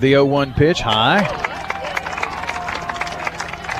The 0.00 0.10
0 0.10 0.24
1 0.24 0.54
pitch 0.54 0.80
high. 0.80 1.51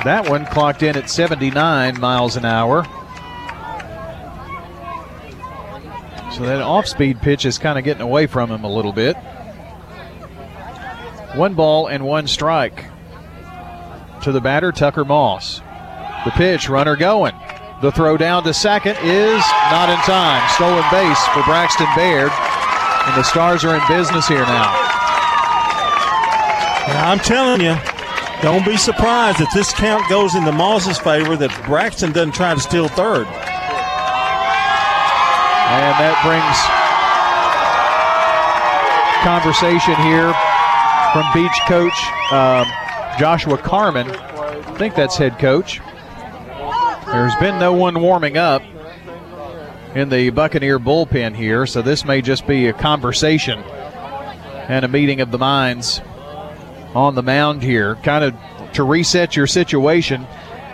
That 0.03 0.29
one 0.29 0.45
clocked 0.45 0.83
in 0.83 0.97
at 0.97 1.09
79 1.09 1.99
miles 1.99 2.35
an 2.35 2.45
hour. 2.45 2.83
So 6.33 6.43
that 6.45 6.61
off 6.61 6.87
speed 6.87 7.21
pitch 7.21 7.45
is 7.45 7.57
kind 7.57 7.77
of 7.77 7.85
getting 7.85 8.01
away 8.01 8.27
from 8.27 8.51
him 8.51 8.63
a 8.63 8.73
little 8.73 8.91
bit. 8.91 9.15
One 11.35 11.53
ball 11.53 11.87
and 11.87 12.05
one 12.05 12.27
strike 12.27 12.85
to 14.23 14.31
the 14.31 14.41
batter, 14.41 14.71
Tucker 14.71 15.05
Moss. 15.05 15.59
The 16.25 16.31
pitch, 16.31 16.69
runner 16.69 16.95
going. 16.95 17.35
The 17.81 17.91
throw 17.91 18.17
down 18.17 18.43
to 18.43 18.53
second 18.53 18.97
is 19.03 19.43
not 19.69 19.89
in 19.89 19.97
time. 19.99 20.47
Stolen 20.51 20.83
base 20.89 21.19
for 21.27 21.43
Braxton 21.43 21.87
Baird. 21.95 22.31
And 22.31 23.17
the 23.17 23.23
Stars 23.23 23.63
are 23.63 23.75
in 23.75 23.81
business 23.87 24.27
here 24.27 24.45
now. 24.45 24.71
Now, 26.87 27.11
I'm 27.11 27.19
telling 27.19 27.61
you, 27.61 27.75
don't 28.43 28.65
be 28.65 28.75
surprised 28.75 29.39
if 29.39 29.49
this 29.53 29.71
count 29.71 30.07
goes 30.09 30.35
into 30.35 30.51
Moss's 30.51 30.99
favor 30.99 31.37
that 31.37 31.49
Braxton 31.65 32.11
doesn't 32.11 32.33
try 32.33 32.53
to 32.53 32.59
steal 32.59 32.89
third. 32.89 33.25
And 35.65 35.95
that 35.97 36.19
brings 36.27 36.83
conversation 39.23 39.95
here 40.03 40.33
from 41.13 41.23
Beech 41.33 41.57
coach 41.67 41.93
um, 42.33 42.67
Joshua 43.17 43.57
Carmen. 43.57 44.11
I 44.11 44.77
think 44.77 44.95
that's 44.95 45.15
head 45.15 45.39
coach. 45.39 45.79
There's 47.05 47.35
been 47.35 47.57
no 47.59 47.71
one 47.71 48.01
warming 48.01 48.37
up 48.37 48.61
in 49.95 50.09
the 50.09 50.31
Buccaneer 50.31 50.79
bullpen 50.79 51.33
here, 51.33 51.65
so 51.65 51.81
this 51.81 52.03
may 52.03 52.21
just 52.21 52.45
be 52.45 52.67
a 52.67 52.73
conversation 52.73 53.59
and 54.67 54.83
a 54.83 54.89
meeting 54.89 55.21
of 55.21 55.31
the 55.31 55.37
minds 55.37 56.01
on 56.95 57.15
the 57.15 57.23
mound 57.23 57.63
here. 57.63 57.95
Kind 57.95 58.23
of 58.23 58.73
to 58.73 58.83
reset 58.83 59.35
your 59.35 59.47
situation, 59.47 60.25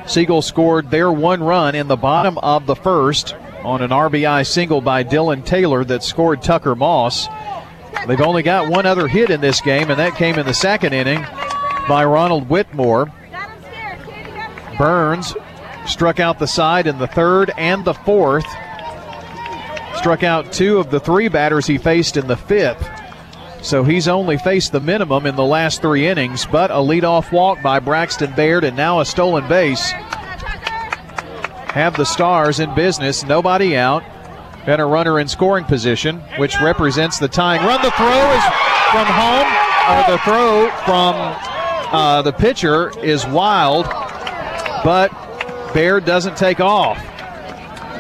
Siegel 0.08 0.42
scored 0.42 0.90
their 0.90 1.12
one 1.12 1.44
run 1.44 1.76
in 1.76 1.88
the 1.88 1.98
bottom 1.98 2.38
of 2.40 2.66
the 2.66 2.76
first 2.76 3.36
on 3.64 3.82
an 3.82 3.92
RBI 3.92 4.48
single 4.48 4.82
by 4.82 5.04
Dylan 5.04 5.46
Taylor 5.46 5.84
that 5.86 6.04
scored 6.04 6.42
Tucker 6.42 6.76
Moss. 6.76 7.28
They've 8.08 8.22
only 8.22 8.44
got 8.44 8.70
one 8.70 8.86
other 8.86 9.08
hit 9.08 9.30
in 9.30 9.42
this 9.42 9.62
game, 9.62 9.90
and 9.90 10.00
that 10.00 10.16
came 10.16 10.40
in 10.40 10.46
the 10.46 10.54
second 10.54 10.94
inning 10.94 11.26
by 11.88 12.06
Ronald 12.06 12.50
Whitmore. 12.50 13.12
Burns 14.78 15.36
struck 15.86 16.20
out 16.20 16.40
the 16.40 16.48
side 16.48 16.88
in 16.88 16.98
the 16.98 17.08
third 17.08 17.52
and 17.58 17.84
the 17.84 17.94
fourth. 17.94 18.46
Struck 19.98 20.24
out 20.24 20.54
two 20.54 20.78
of 20.78 20.90
the 20.90 21.00
three 21.00 21.28
batters 21.28 21.68
he 21.68 21.78
faced 21.78 22.16
in 22.16 22.28
the 22.28 22.38
fifth. 22.38 22.88
So 23.62 23.84
he's 23.84 24.08
only 24.08 24.38
faced 24.38 24.72
the 24.72 24.80
minimum 24.80 25.26
in 25.26 25.36
the 25.36 25.44
last 25.44 25.82
three 25.82 26.08
innings, 26.08 26.46
but 26.46 26.72
a 26.72 26.76
leadoff 26.76 27.32
walk 27.32 27.62
by 27.62 27.80
Braxton 27.80 28.34
Baird 28.34 28.64
and 28.64 28.78
now 28.78 29.02
a 29.02 29.06
stolen 29.06 29.48
base. 29.48 29.92
Have 31.72 31.96
the 31.98 32.06
Stars 32.06 32.60
in 32.60 32.74
business, 32.74 33.24
nobody 33.24 33.76
out, 33.76 34.04
and 34.66 34.82
a 34.82 34.86
runner 34.86 35.20
in 35.20 35.28
scoring 35.28 35.66
position, 35.66 36.20
which 36.38 36.60
represents 36.62 37.20
the 37.20 37.28
tying 37.28 37.62
run. 37.66 37.82
The 37.82 37.92
throw 37.92 38.32
is 38.32 38.44
from 38.92 39.06
home, 39.06 39.48
or 39.90 40.12
the 40.12 40.18
throw 40.24 40.70
from 40.86 41.16
uh, 41.92 42.22
the 42.22 42.34
pitcher 42.34 42.98
is 43.00 43.26
wild, 43.28 43.86
but 44.84 45.12
Baird 45.74 46.06
doesn't 46.06 46.38
take 46.38 46.60
off. 46.60 46.98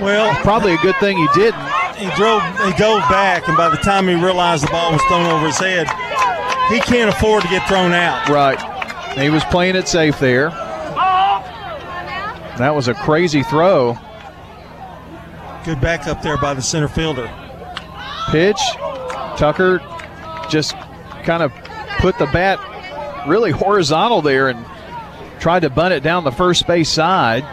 Well, 0.02 0.34
probably 0.42 0.74
a 0.74 0.78
good 0.78 0.96
thing 0.98 1.18
he 1.18 1.28
didn't. 1.36 1.69
He 2.00 2.10
drove, 2.16 2.42
he 2.66 2.72
dove 2.78 3.02
back, 3.10 3.48
and 3.48 3.58
by 3.58 3.70
the 3.70 3.78
time 3.78 4.08
he 4.08 4.16
realized 4.16 4.64
the 4.64 4.72
ball 4.72 4.94
was 4.94 5.02
thrown 5.04 5.26
over 5.26 5.48
his 5.48 5.58
head, 5.58 5.88
he 6.70 6.80
can't 6.80 7.10
afford 7.10 7.44
to 7.44 7.50
get 7.50 7.68
thrown 7.68 7.92
out. 7.92 8.30
Right. 8.30 8.58
He 9.18 9.30
was 9.30 9.44
playing 9.46 9.76
it 9.76 9.88
safe 9.88 10.18
there. 10.20 10.50
That 12.58 12.74
was 12.76 12.88
a 12.88 12.94
crazy 12.94 13.44
throw. 13.44 13.98
Good 15.66 15.82
back 15.82 16.08
up 16.08 16.22
there 16.22 16.38
by 16.38 16.54
the 16.54 16.62
center 16.62 16.88
fielder. 16.88 17.30
Pitch. 18.30 18.60
Tucker 19.38 19.80
just 20.50 20.76
kind 21.24 21.44
of 21.44 21.52
put 22.00 22.18
the 22.18 22.28
bat 22.28 22.60
really 23.28 23.52
horizontal 23.52 24.22
there 24.22 24.50
and 24.50 24.66
tried 25.40 25.62
to 25.62 25.70
bunt 25.70 25.94
it 25.94 26.02
down 26.02 26.24
the 26.24 26.32
first 26.32 26.66
base 26.68 26.90
side. 26.90 27.44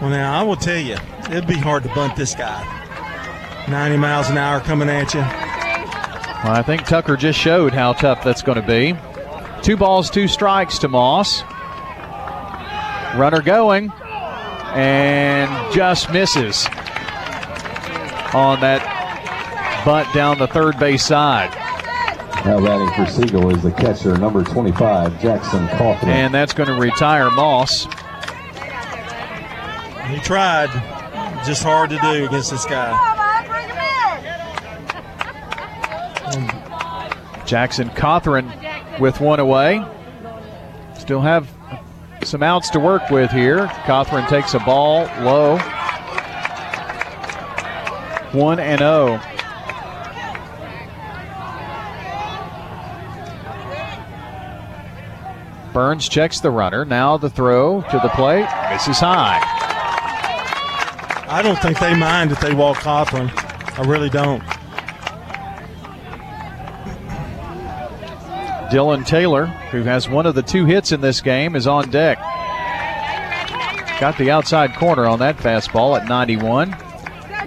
Well, 0.00 0.10
now 0.10 0.38
I 0.38 0.42
will 0.42 0.56
tell 0.56 0.78
you, 0.78 0.96
it'd 1.30 1.46
be 1.46 1.54
hard 1.54 1.82
to 1.84 1.88
bunt 1.94 2.16
this 2.16 2.34
guy. 2.34 2.81
90 3.68 3.96
miles 3.96 4.28
an 4.28 4.38
hour 4.38 4.60
coming 4.60 4.88
at 4.88 5.14
you. 5.14 5.20
Well, 5.20 6.56
I 6.56 6.62
think 6.62 6.84
Tucker 6.84 7.16
just 7.16 7.38
showed 7.38 7.72
how 7.72 7.92
tough 7.92 8.24
that's 8.24 8.42
going 8.42 8.60
to 8.60 8.66
be. 8.66 8.96
Two 9.62 9.76
balls, 9.76 10.10
two 10.10 10.26
strikes 10.26 10.78
to 10.80 10.88
Moss. 10.88 11.42
Runner 13.16 13.42
going 13.42 13.92
and 14.74 15.74
just 15.74 16.10
misses 16.10 16.66
on 18.34 18.58
that 18.60 19.82
bunt 19.84 20.12
down 20.14 20.38
the 20.38 20.46
third 20.48 20.78
base 20.78 21.04
side. 21.04 21.50
Now 22.44 22.58
batting 22.60 22.92
for 22.94 23.08
Siegel 23.08 23.54
is 23.54 23.62
the 23.62 23.70
catcher, 23.70 24.16
number 24.18 24.42
25, 24.42 25.20
Jackson 25.20 25.68
Cawthorn. 25.68 26.08
And 26.08 26.34
that's 26.34 26.52
going 26.52 26.68
to 26.68 26.74
retire 26.74 27.30
Moss. 27.30 27.84
He 30.08 30.18
tried. 30.20 30.70
Just 31.46 31.62
hard 31.62 31.90
to 31.90 31.98
do 31.98 32.26
against 32.26 32.50
this 32.50 32.64
guy. 32.64 33.11
Jackson 37.52 37.90
Cawthorn 37.90 38.98
with 38.98 39.20
one 39.20 39.38
away. 39.38 39.84
Still 40.98 41.20
have 41.20 41.50
some 42.24 42.42
outs 42.42 42.70
to 42.70 42.80
work 42.80 43.10
with 43.10 43.30
here. 43.30 43.66
Cawthorn 43.84 44.26
takes 44.26 44.54
a 44.54 44.58
ball 44.60 45.02
low. 45.22 45.58
1 48.32 48.58
and 48.58 48.78
0. 48.78 49.20
Burns 55.74 56.08
checks 56.08 56.40
the 56.40 56.50
runner. 56.50 56.86
Now 56.86 57.18
the 57.18 57.28
throw 57.28 57.82
to 57.82 58.00
the 58.02 58.08
plate. 58.14 58.48
Misses 58.70 58.98
high. 58.98 59.40
I 61.28 61.42
don't 61.42 61.58
think 61.58 61.78
they 61.78 61.94
mind 61.94 62.32
if 62.32 62.40
they 62.40 62.54
walk 62.54 62.78
Cawthorn. 62.78 63.30
I 63.78 63.82
really 63.82 64.08
don't. 64.08 64.42
Dylan 68.72 69.06
Taylor, 69.06 69.44
who 69.70 69.82
has 69.82 70.08
one 70.08 70.24
of 70.24 70.34
the 70.34 70.40
two 70.40 70.64
hits 70.64 70.92
in 70.92 71.02
this 71.02 71.20
game, 71.20 71.54
is 71.54 71.66
on 71.66 71.90
deck. 71.90 72.18
Got 74.00 74.16
the 74.16 74.30
outside 74.30 74.74
corner 74.76 75.04
on 75.04 75.18
that 75.18 75.36
fastball 75.36 76.00
at 76.00 76.08
91. 76.08 76.74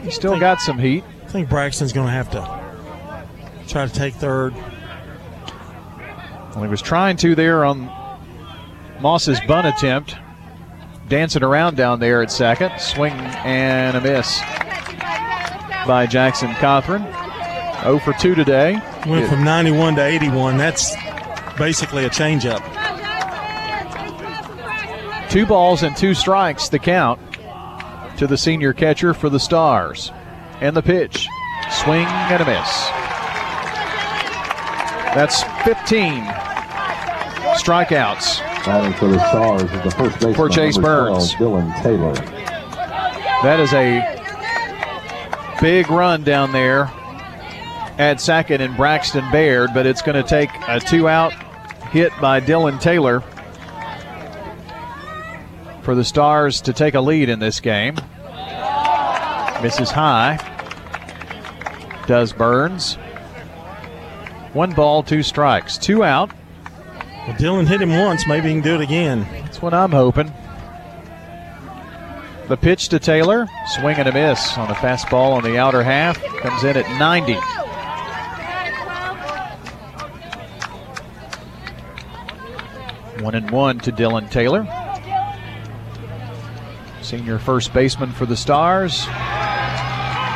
He 0.04 0.12
still 0.12 0.34
think, 0.34 0.42
got 0.42 0.62
some 0.62 0.78
heat. 0.78 1.04
I 1.24 1.28
think 1.30 1.50
Braxton's 1.50 1.94
going 1.94 2.06
to 2.06 2.14
have 2.14 2.30
to 2.30 3.66
try 3.68 3.88
to 3.88 3.92
take 3.92 4.14
third. 4.14 4.54
Well, 6.54 6.62
he 6.62 6.70
was 6.70 6.84
trying 6.84 7.18
to 7.18 7.34
there 7.34 7.66
on 7.66 7.90
Moss's 9.00 9.40
bunt 9.48 9.66
attempt. 9.66 10.16
Dancing 11.10 11.42
around 11.42 11.76
down 11.76 12.00
there 12.00 12.22
at 12.22 12.32
second. 12.32 12.80
Swing 12.80 13.14
and 13.14 13.98
a 13.98 14.02
miss 14.02 14.40
by 15.88 16.06
Jackson 16.08 16.52
Cawthorn. 16.52 17.04
0 17.82 17.98
for 18.00 18.14
2 18.14 18.36
today. 18.36 18.80
Went 19.08 19.28
from 19.28 19.44
91 19.44 19.96
to 19.96 20.04
81. 20.06 20.58
That's 20.58 20.96
basically 21.58 22.06
a 22.06 22.10
changeup. 22.10 22.62
Two 25.30 25.46
balls 25.46 25.84
and 25.84 25.96
two 25.98 26.14
strikes, 26.14 26.70
the 26.70 26.80
count 26.80 27.20
to 28.18 28.28
the 28.28 28.38
senior 28.38 28.74
catcher 28.74 29.14
for 29.14 29.30
the 29.30 29.40
Stars. 29.40 30.12
And 30.62 30.76
the 30.76 30.82
pitch. 30.82 31.28
Swing 31.72 32.06
and 32.06 32.42
a 32.42 32.46
miss. 32.46 32.88
That's 35.14 35.44
15 35.64 36.24
strikeouts. 37.56 38.40
Batting 38.66 38.94
for 38.94 39.08
the 39.08 39.20
Stars 39.30 39.64
is 39.64 39.70
the 39.84 39.92
first 39.92 40.16
baseman 40.16 40.34
for 40.34 40.50
Chase 40.50 40.78
Burns. 40.78 41.34
12, 41.34 41.64
Dylan 41.66 41.84
Taylor. 41.84 42.14
That 43.44 43.60
is 43.60 43.74
a 43.74 44.16
big 45.62 45.90
run 45.90 46.24
down 46.24 46.52
there 46.52 46.92
at 47.98 48.20
second 48.20 48.62
in 48.62 48.76
Braxton 48.76 49.30
Baird, 49.32 49.72
but 49.74 49.86
it's 49.86 50.02
going 50.02 50.22
to 50.22 50.28
take 50.28 50.50
a 50.68 50.80
two 50.80 51.08
out 51.08 51.34
hit 51.96 52.12
by 52.20 52.42
Dylan 52.42 52.82
Taylor 52.82 53.22
for 55.82 55.96
the 55.96 56.04
Stars 56.04 56.60
to 56.60 56.74
take 56.74 56.94
a 56.94 57.00
lead 57.00 57.30
in 57.30 57.40
this 57.40 57.62
game. 57.62 57.96
Misses 59.64 59.92
high. 59.92 60.36
Does 62.06 62.34
Burns. 62.34 62.96
One 64.52 64.74
ball, 64.74 65.04
two 65.04 65.24
strikes. 65.24 65.78
Two 65.78 66.04
out. 66.04 66.32
Well, 67.28 67.38
Dylan 67.38 67.66
hit 67.66 67.82
him 67.82 67.98
once. 67.98 68.28
Maybe 68.28 68.50
he 68.50 68.56
can 68.56 68.62
do 68.62 68.76
it 68.76 68.82
again. 68.82 69.26
That's 69.32 69.62
what 69.62 69.74
I'm 69.74 69.94
hoping. 69.94 70.34
The 72.50 72.58
pitch 72.58 72.90
to 72.90 73.00
Taylor. 73.00 73.48
Swing 73.68 73.96
and 73.96 74.10
a 74.10 74.12
miss 74.12 74.58
on 74.58 74.70
a 74.70 74.76
fastball 74.76 75.32
on 75.32 75.44
the 75.44 75.58
outer 75.58 75.82
half. 75.82 76.22
Comes 76.22 76.66
in 76.66 76.76
at 76.76 77.00
90. 77.00 77.38
One 83.26 83.34
and 83.34 83.50
one 83.50 83.80
to 83.80 83.92
Dylan 83.92 84.30
Taylor. 84.30 84.68
Senior 87.02 87.40
first 87.40 87.74
baseman 87.74 88.12
for 88.12 88.28
the 88.28 88.38
Stars. 88.38 89.04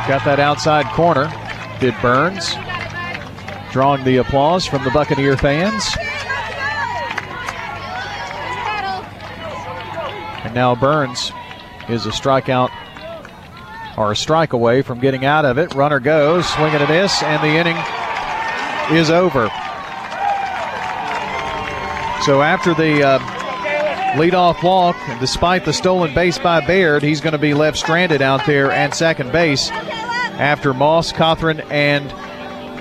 Got 0.08 0.24
that 0.24 0.40
outside 0.40 0.86
corner. 0.86 1.32
Did 1.78 1.94
Burns. 2.02 2.52
Drawing 3.70 4.02
the 4.02 4.16
applause 4.16 4.66
from 4.66 4.82
the 4.82 4.90
Buccaneer 4.90 5.36
fans. 5.36 5.88
And 10.44 10.52
now 10.52 10.74
Burns 10.74 11.30
is 11.88 12.06
a 12.06 12.10
strikeout 12.10 12.70
or 13.96 14.10
a 14.10 14.16
strike 14.16 14.52
away 14.52 14.82
from 14.82 14.98
getting 14.98 15.24
out 15.24 15.44
of 15.44 15.58
it. 15.58 15.76
Runner 15.76 16.00
goes, 16.00 16.48
swinging 16.48 16.82
a 16.82 16.88
miss, 16.88 17.22
and 17.22 17.40
the 17.40 17.56
inning 17.56 17.76
is 18.98 19.10
over. 19.10 19.48
So 22.22 22.42
after 22.42 22.74
the 22.74 23.02
uh, 23.02 23.18
leadoff 24.14 24.62
walk, 24.62 24.96
despite 25.20 25.64
the 25.64 25.72
stolen 25.72 26.14
base 26.14 26.38
by 26.38 26.64
Baird, 26.66 27.02
he's 27.02 27.20
going 27.20 27.32
to 27.32 27.38
be 27.38 27.54
left 27.54 27.78
stranded 27.78 28.20
out 28.20 28.44
there 28.44 28.70
at 28.70 28.94
second 28.94 29.32
base 29.32 29.70
after 29.70 30.74
Moss, 30.74 31.12
Cawthorn, 31.12 31.64
and 31.70 32.10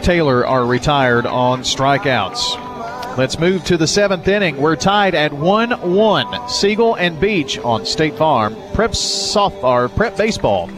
Taylor 0.03 0.45
are 0.45 0.66
retired 0.66 1.26
on 1.26 1.61
strikeouts. 1.61 3.18
Let's 3.18 3.40
move 3.40 3.64
to 3.66 3.78
the 3.78 3.88
seventh 3.88 4.28
inning. 4.28 4.57
We're 4.57 4.76
tied 4.76 5.16
at 5.16 5.32
1 5.32 5.72
1. 5.72 6.49
Siegel 6.49 6.95
and 6.95 7.20
Beech 7.20 7.57
on 7.60 7.86
State 7.86 8.16
Farm. 8.16 8.56
Prep 8.74 8.94
soft 8.94 9.64
or 9.64 9.88
prep 9.90 10.18
baseball. 10.18 10.70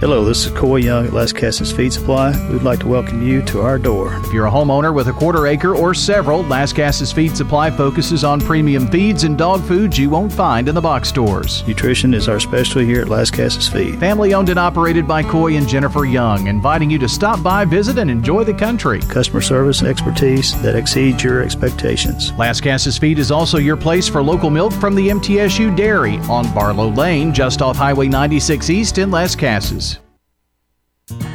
Hello, 0.00 0.24
this 0.24 0.46
is 0.46 0.52
Coy 0.52 0.76
Young 0.76 1.04
at 1.04 1.12
Lascassas 1.12 1.76
Feed 1.76 1.92
Supply. 1.92 2.30
We'd 2.48 2.62
like 2.62 2.78
to 2.78 2.88
welcome 2.88 3.22
you 3.22 3.42
to 3.42 3.60
our 3.60 3.78
door. 3.78 4.14
If 4.24 4.32
you're 4.32 4.46
a 4.46 4.50
homeowner 4.50 4.94
with 4.94 5.08
a 5.08 5.12
quarter 5.12 5.46
acre 5.46 5.76
or 5.76 5.92
several, 5.92 6.42
Lascassas 6.44 7.12
Feed 7.12 7.36
Supply 7.36 7.70
focuses 7.70 8.24
on 8.24 8.40
premium 8.40 8.88
feeds 8.88 9.24
and 9.24 9.36
dog 9.36 9.62
foods 9.62 9.98
you 9.98 10.08
won't 10.08 10.32
find 10.32 10.70
in 10.70 10.74
the 10.74 10.80
box 10.80 11.10
stores. 11.10 11.68
Nutrition 11.68 12.14
is 12.14 12.30
our 12.30 12.40
specialty 12.40 12.86
here 12.86 13.02
at 13.02 13.08
Lascassas 13.08 13.70
Feed. 13.70 14.00
Family 14.00 14.32
owned 14.32 14.48
and 14.48 14.58
operated 14.58 15.06
by 15.06 15.22
Coy 15.22 15.58
and 15.58 15.68
Jennifer 15.68 16.06
Young, 16.06 16.46
inviting 16.46 16.88
you 16.88 16.98
to 16.98 17.06
stop 17.06 17.42
by, 17.42 17.66
visit, 17.66 17.98
and 17.98 18.10
enjoy 18.10 18.42
the 18.42 18.54
country. 18.54 19.00
Customer 19.00 19.42
service 19.42 19.80
and 19.80 19.88
expertise 19.90 20.58
that 20.62 20.76
exceeds 20.76 21.22
your 21.22 21.42
expectations. 21.42 22.32
Lascassas 22.32 22.98
Feed 22.98 23.18
is 23.18 23.30
also 23.30 23.58
your 23.58 23.76
place 23.76 24.08
for 24.08 24.22
local 24.22 24.48
milk 24.48 24.72
from 24.72 24.94
the 24.94 25.10
MTSU 25.10 25.76
Dairy 25.76 26.16
on 26.20 26.50
Barlow 26.54 26.88
Lane, 26.88 27.34
just 27.34 27.60
off 27.60 27.76
Highway 27.76 28.08
96 28.08 28.70
East 28.70 28.96
in 28.96 29.10
Lascassas. 29.10 29.89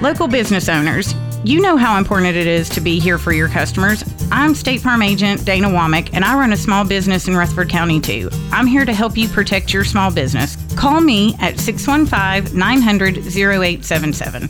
Local 0.01 0.27
business 0.27 0.69
owners, 0.69 1.13
you 1.43 1.61
know 1.61 1.77
how 1.77 1.97
important 1.97 2.35
it 2.35 2.47
is 2.47 2.69
to 2.69 2.81
be 2.81 2.99
here 2.99 3.17
for 3.17 3.31
your 3.31 3.47
customers. 3.47 4.03
I'm 4.31 4.55
State 4.55 4.81
Farm 4.81 5.01
Agent 5.01 5.45
Dana 5.45 5.67
Womack, 5.67 6.09
and 6.13 6.25
I 6.25 6.37
run 6.37 6.53
a 6.53 6.57
small 6.57 6.85
business 6.85 7.27
in 7.27 7.35
Rutherford 7.35 7.69
County 7.69 7.99
too. 7.99 8.29
I'm 8.51 8.67
here 8.67 8.85
to 8.85 8.93
help 8.93 9.17
you 9.17 9.27
protect 9.27 9.73
your 9.73 9.83
small 9.83 10.11
business. 10.11 10.57
Call 10.75 11.01
me 11.01 11.35
at 11.39 11.59
615 11.59 12.57
900 12.57 13.17
0877. 13.17 14.49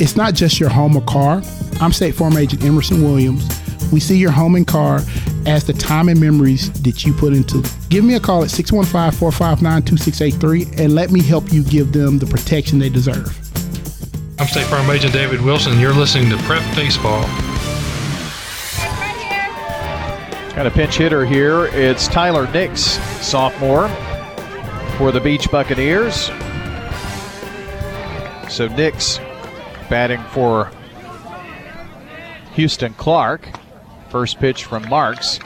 It's 0.00 0.16
not 0.16 0.34
just 0.34 0.58
your 0.58 0.70
home 0.70 0.96
or 0.96 1.02
car. 1.02 1.42
I'm 1.80 1.92
State 1.92 2.14
Farm 2.14 2.36
Agent 2.36 2.64
Emerson 2.64 3.02
Williams. 3.02 3.46
We 3.92 4.00
see 4.00 4.16
your 4.16 4.30
home 4.30 4.54
and 4.54 4.66
car 4.66 5.00
as 5.46 5.64
the 5.64 5.72
time 5.72 6.08
and 6.08 6.20
memories 6.20 6.72
that 6.82 7.04
you 7.04 7.12
put 7.12 7.32
into. 7.32 7.62
Give 7.88 8.04
me 8.04 8.14
a 8.14 8.20
call 8.20 8.42
at 8.44 8.50
615 8.50 9.18
459 9.18 9.82
2683 9.82 10.84
and 10.84 10.94
let 10.94 11.10
me 11.10 11.22
help 11.22 11.52
you 11.52 11.62
give 11.64 11.92
them 11.92 12.18
the 12.18 12.26
protection 12.26 12.78
they 12.78 12.88
deserve. 12.88 13.49
I'm 14.40 14.46
State 14.46 14.68
Farm 14.68 14.88
Agent 14.88 15.12
David 15.12 15.42
Wilson. 15.42 15.78
You're 15.78 15.92
listening 15.92 16.30
to 16.30 16.36
Prep 16.44 16.62
Baseball. 16.74 17.20
Got 20.54 20.66
a 20.66 20.70
pinch 20.70 20.96
hitter 20.96 21.26
here. 21.26 21.66
It's 21.66 22.08
Tyler 22.08 22.50
Nix, 22.50 22.80
sophomore, 23.20 23.88
for 24.96 25.12
the 25.12 25.20
Beech 25.20 25.50
Buccaneers. 25.50 26.28
So 28.48 28.66
Nix 28.68 29.18
batting 29.90 30.22
for 30.30 30.70
Houston 32.54 32.94
Clark. 32.94 33.46
First 34.08 34.38
pitch 34.38 34.64
from 34.64 34.88
Marks. 34.88 35.38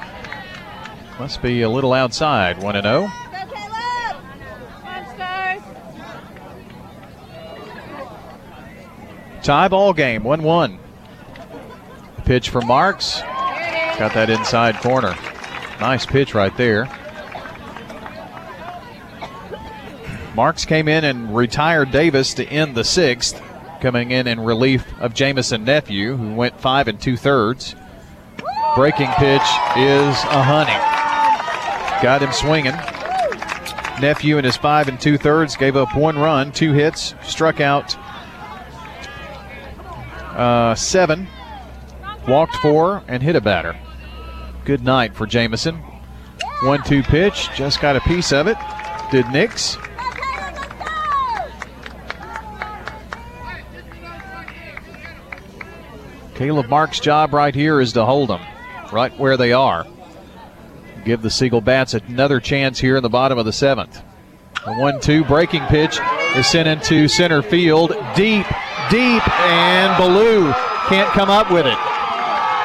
Must 1.19 1.43
be 1.43 1.63
a 1.63 1.69
little 1.69 1.93
outside, 1.93 2.63
1 2.63 2.81
0. 2.81 3.11
Tie 9.45 9.69
ball 9.69 9.93
game, 9.93 10.25
1 10.25 10.43
1. 10.43 10.79
Pitch 12.25 12.49
for 12.49 12.63
Marks. 12.63 13.21
Got 13.21 14.15
that 14.15 14.31
inside 14.31 14.77
corner. 14.77 15.15
Nice 15.81 16.07
pitch 16.07 16.35
right 16.35 16.57
there. 16.57 16.89
Marks 20.35 20.65
came 20.65 20.89
in 20.89 21.05
and 21.05 21.37
retired 21.37 21.91
Davis 21.91 22.33
to 22.35 22.47
end 22.47 22.75
the 22.75 22.85
sixth, 22.85 23.43
coming 23.83 24.13
in 24.13 24.27
in 24.27 24.41
relief 24.41 24.87
of 24.99 25.13
Jamison 25.13 25.63
Nephew, 25.63 26.17
who 26.17 26.33
went 26.33 26.59
five 26.59 26.89
and 26.89 26.99
two 26.99 27.19
thirds. 27.19 27.77
Breaking 28.75 29.11
pitch 29.19 29.43
is 29.77 30.17
a 30.25 30.43
honey. 30.43 30.73
Got 32.03 32.23
him 32.23 32.33
swinging. 32.33 32.75
Nephew 34.01 34.39
in 34.39 34.45
his 34.47 34.57
five 34.57 34.89
and 34.89 34.99
two 34.99 35.19
thirds 35.19 35.55
gave 35.55 35.77
up 35.77 35.95
one 35.95 36.19
run, 36.19 36.51
two 36.51 36.73
hits, 36.73 37.15
struck 37.23 37.61
out 37.61 37.95
uh, 40.37 40.75
seven, 40.75 41.27
walked 42.29 42.57
four, 42.57 43.03
and 43.09 43.23
hit 43.23 43.37
a 43.37 43.41
batter. 43.41 43.77
Good 44.65 44.83
night 44.83 45.15
for 45.15 45.27
Jamison. 45.27 45.77
One 46.63 46.83
two 46.83 47.03
pitch, 47.03 47.49
just 47.55 47.81
got 47.81 47.97
a 47.97 48.01
piece 48.01 48.33
of 48.33 48.47
it. 48.47 48.57
Did 49.11 49.29
Nix. 49.29 49.77
Caleb 56.35 56.69
Mark's 56.69 56.99
job 56.99 57.33
right 57.33 57.55
here 57.55 57.81
is 57.81 57.93
to 57.93 58.05
hold 58.05 58.29
them 58.29 58.41
right 58.93 59.17
where 59.19 59.37
they 59.37 59.53
are. 59.53 59.87
Give 61.05 61.21
the 61.21 61.31
Siegel 61.31 61.61
Bats 61.61 61.95
another 61.95 62.41
chance 62.41 62.81
here 62.81 62.97
in 62.97 63.03
the 63.03 63.09
bottom 63.09 63.39
of 63.39 63.45
the 63.45 63.53
seventh. 63.53 64.03
A 64.67 64.75
1 64.79 65.01
2 65.01 65.25
breaking 65.25 65.63
pitch 65.67 66.01
is 66.35 66.47
sent 66.47 66.67
into 66.67 67.09
center 67.09 67.43
field. 67.43 67.95
Deep, 68.17 68.47
deep, 68.91 69.23
and 69.41 69.97
Ballou 69.99 70.53
can't 70.89 71.11
come 71.13 71.31
up 71.31 71.51
with 71.51 71.67
it. 71.67 71.79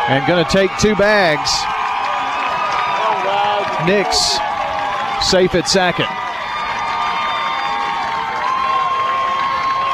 And 0.10 0.26
going 0.28 0.44
to 0.44 0.52
take 0.52 0.72
two 0.80 0.96
bags. 0.96 1.52
Nix 3.86 4.40
safe 5.30 5.56
at 5.56 5.68
second. 5.68 6.08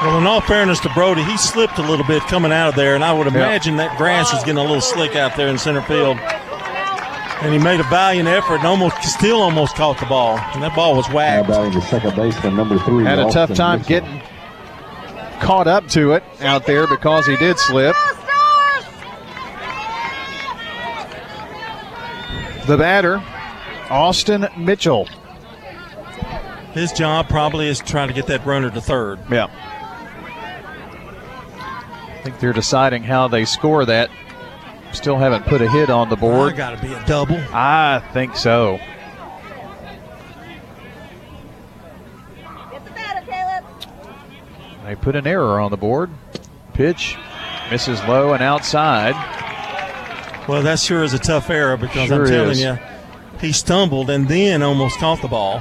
Well, 0.01 0.19
in 0.19 0.27
all 0.27 0.41
fairness 0.41 0.79
to 0.81 0.89
Brody, 0.89 1.23
he 1.23 1.37
slipped 1.37 1.79
a 1.79 1.81
little 1.81 2.05
bit 2.05 2.21
coming 2.23 2.51
out 2.51 2.69
of 2.69 2.75
there, 2.75 2.95
and 2.95 3.03
I 3.03 3.11
would 3.11 3.27
imagine 3.27 3.77
that 3.77 3.97
grass 3.97 4.33
is 4.33 4.39
getting 4.43 4.57
a 4.57 4.61
little 4.61 4.81
slick 4.81 5.15
out 5.15 5.35
there 5.35 5.47
in 5.47 5.57
center 5.57 5.81
field. 5.81 6.17
And 7.41 7.53
he 7.53 7.59
made 7.59 7.79
a 7.79 7.83
valiant 7.83 8.27
effort 8.27 8.57
and 8.57 8.65
almost, 8.65 9.01
still 9.03 9.41
almost 9.41 9.75
caught 9.75 9.99
the 9.99 10.05
ball. 10.05 10.37
And 10.53 10.63
that 10.63 10.75
ball 10.75 10.95
was 10.95 11.07
whacked. 11.09 11.49
Now 11.49 11.55
batting 11.55 11.79
the 11.79 11.85
second 11.85 12.15
baseman, 12.15 12.55
number 12.55 12.77
three. 12.79 13.03
Had 13.03 13.19
a 13.19 13.29
tough 13.29 13.53
time 13.53 13.79
Mitchell. 13.79 14.01
getting 14.01 14.21
caught 15.45 15.67
up 15.67 15.87
to 15.87 16.13
it 16.13 16.23
out 16.41 16.65
there 16.65 16.87
because 16.87 17.27
he 17.27 17.37
did 17.37 17.59
slip. 17.59 17.95
The 22.65 22.77
batter, 22.77 23.23
Austin 23.91 24.47
Mitchell. 24.57 25.07
His 26.73 26.91
job 26.91 27.29
probably 27.29 27.67
is 27.67 27.79
trying 27.79 28.07
to 28.07 28.13
get 28.15 28.25
that 28.25 28.43
runner 28.43 28.71
to 28.71 28.81
third. 28.81 29.19
Yeah. 29.29 29.47
I 31.59 32.21
think 32.23 32.39
they're 32.39 32.51
deciding 32.51 33.03
how 33.03 33.27
they 33.27 33.45
score 33.45 33.85
that. 33.85 34.09
Still 34.93 35.17
haven't 35.17 35.45
put 35.45 35.61
a 35.61 35.69
hit 35.69 35.91
on 35.91 36.09
the 36.09 36.15
board. 36.15 36.55
Got 36.55 36.75
to 36.75 36.81
be 36.81 36.91
a 36.91 37.05
double. 37.05 37.37
I 37.53 38.01
think 38.13 38.35
so. 38.35 38.79
They 44.85 44.95
put 44.95 45.15
an 45.15 45.25
error 45.25 45.59
on 45.59 45.71
the 45.71 45.77
board. 45.77 46.11
Pitch 46.73 47.17
misses 47.71 47.99
low 48.03 48.33
and 48.33 48.43
outside. 48.43 49.13
Well, 50.47 50.61
that 50.61 50.77
sure 50.77 51.03
is 51.03 51.13
a 51.15 51.19
tough 51.19 51.49
error 51.49 51.75
because 51.75 52.07
Sure 52.07 52.21
I'm 52.21 52.27
telling 52.29 52.51
is. 52.51 52.61
you, 52.61 52.77
he 53.41 53.51
stumbled 53.51 54.11
and 54.11 54.27
then 54.27 54.61
almost 54.61 54.99
caught 54.99 55.23
the 55.23 55.27
ball. 55.27 55.59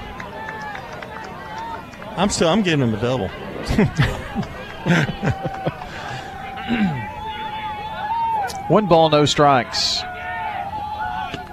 I'm 2.19 2.29
still, 2.29 2.49
I'm 2.49 2.61
giving 2.63 2.87
him 2.87 2.95
a 2.95 3.01
double. 3.01 3.29
One 8.69 8.87
ball, 8.87 9.09
no 9.09 9.25
strikes 9.25 10.01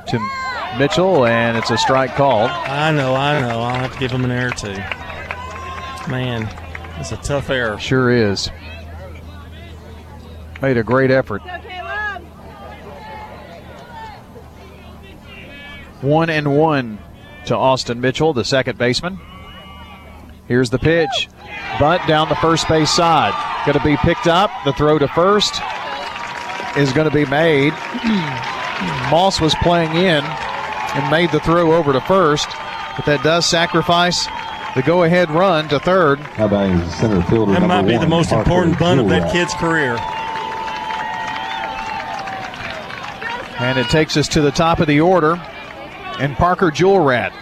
to 0.07 0.19
Mitchell, 0.77 1.26
and 1.26 1.57
it's 1.57 1.72
a 1.72 1.77
strike 1.77 2.15
called. 2.15 2.49
I 2.49 2.91
know, 2.91 3.15
I 3.15 3.39
know. 3.39 3.61
I'll 3.61 3.80
have 3.80 3.93
to 3.93 3.99
give 3.99 4.11
him 4.11 4.26
an 4.26 4.31
error 4.31 4.49
too. 4.52 4.76
Man, 6.10 6.49
it's 7.02 7.11
a 7.11 7.18
tough 7.18 7.49
error. 7.49 7.80
Sure 7.80 8.11
is. 8.11 8.49
Made 10.61 10.78
a 10.78 10.84
great 10.84 11.10
effort. 11.10 11.41
One 16.02 16.30
and 16.30 16.56
one 16.56 16.99
to 17.45 17.57
Austin 17.57 18.02
Mitchell, 18.02 18.34
the 18.34 18.45
second 18.45 18.78
baseman. 18.78 19.19
Here's 20.48 20.69
the 20.69 20.78
pitch. 20.78 21.28
Bunt 21.80 22.07
down 22.07 22.30
the 22.30 22.36
first 22.36 22.68
base 22.68 22.91
side. 22.91 23.34
Going 23.65 23.78
to 23.78 23.84
be 23.84 23.98
picked 23.98 24.28
up. 24.28 24.52
The 24.64 24.73
throw 24.73 24.99
to 24.99 25.07
first 25.07 25.56
is 26.78 26.94
going 26.94 27.10
to 27.10 27.15
be 27.15 27.26
made. 27.26 27.73
Moss 29.10 29.41
was 29.41 29.56
playing 29.56 29.91
in 29.95 30.23
and 30.23 31.11
made 31.11 31.32
the 31.32 31.40
throw 31.40 31.73
over 31.73 31.94
to 31.94 32.02
first, 32.02 32.48
but 32.95 33.06
that 33.06 33.22
does 33.23 33.48
sacrifice 33.48 34.28
the 34.76 34.81
go 34.81 35.03
ahead 35.03 35.30
run 35.30 35.68
to 35.69 35.80
third. 35.80 36.19
How 36.19 36.45
about 36.45 36.69
his 36.69 36.95
center 36.95 37.22
fielder? 37.23 37.53
That 37.53 37.61
might 37.61 37.68
number 37.68 37.91
be 37.91 37.98
the 37.98 38.07
most 38.07 38.30
Parker 38.30 38.49
important 38.49 38.80
bunt 38.80 38.99
of 38.99 39.10
that 39.10 39.31
kid's 39.31 39.53
career. 39.56 39.98
And 43.60 43.77
it 43.77 43.89
takes 43.89 44.18
us 44.18 44.27
to 44.30 44.41
the 44.41 44.52
top 44.52 44.80
of 44.80 44.88
the 44.88 45.02
order. 45.02 45.35
And 46.19 46.35
Parker 46.35 46.72
Jewelrat 46.72 47.34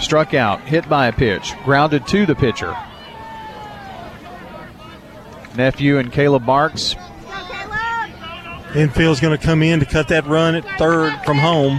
struck 0.00 0.34
out, 0.34 0.60
hit 0.62 0.88
by 0.88 1.06
a 1.06 1.12
pitch, 1.12 1.54
grounded 1.64 2.06
to 2.08 2.26
the 2.26 2.34
pitcher. 2.34 2.76
Nephew 5.56 5.98
and 5.98 6.10
Caleb 6.10 6.44
Marks 6.44 6.96
Infield's 8.74 9.20
going 9.20 9.38
to 9.38 9.44
come 9.44 9.62
in 9.62 9.80
to 9.80 9.86
cut 9.86 10.08
that 10.08 10.26
run 10.26 10.54
at 10.54 10.64
third 10.78 11.12
from 11.26 11.36
home. 11.36 11.78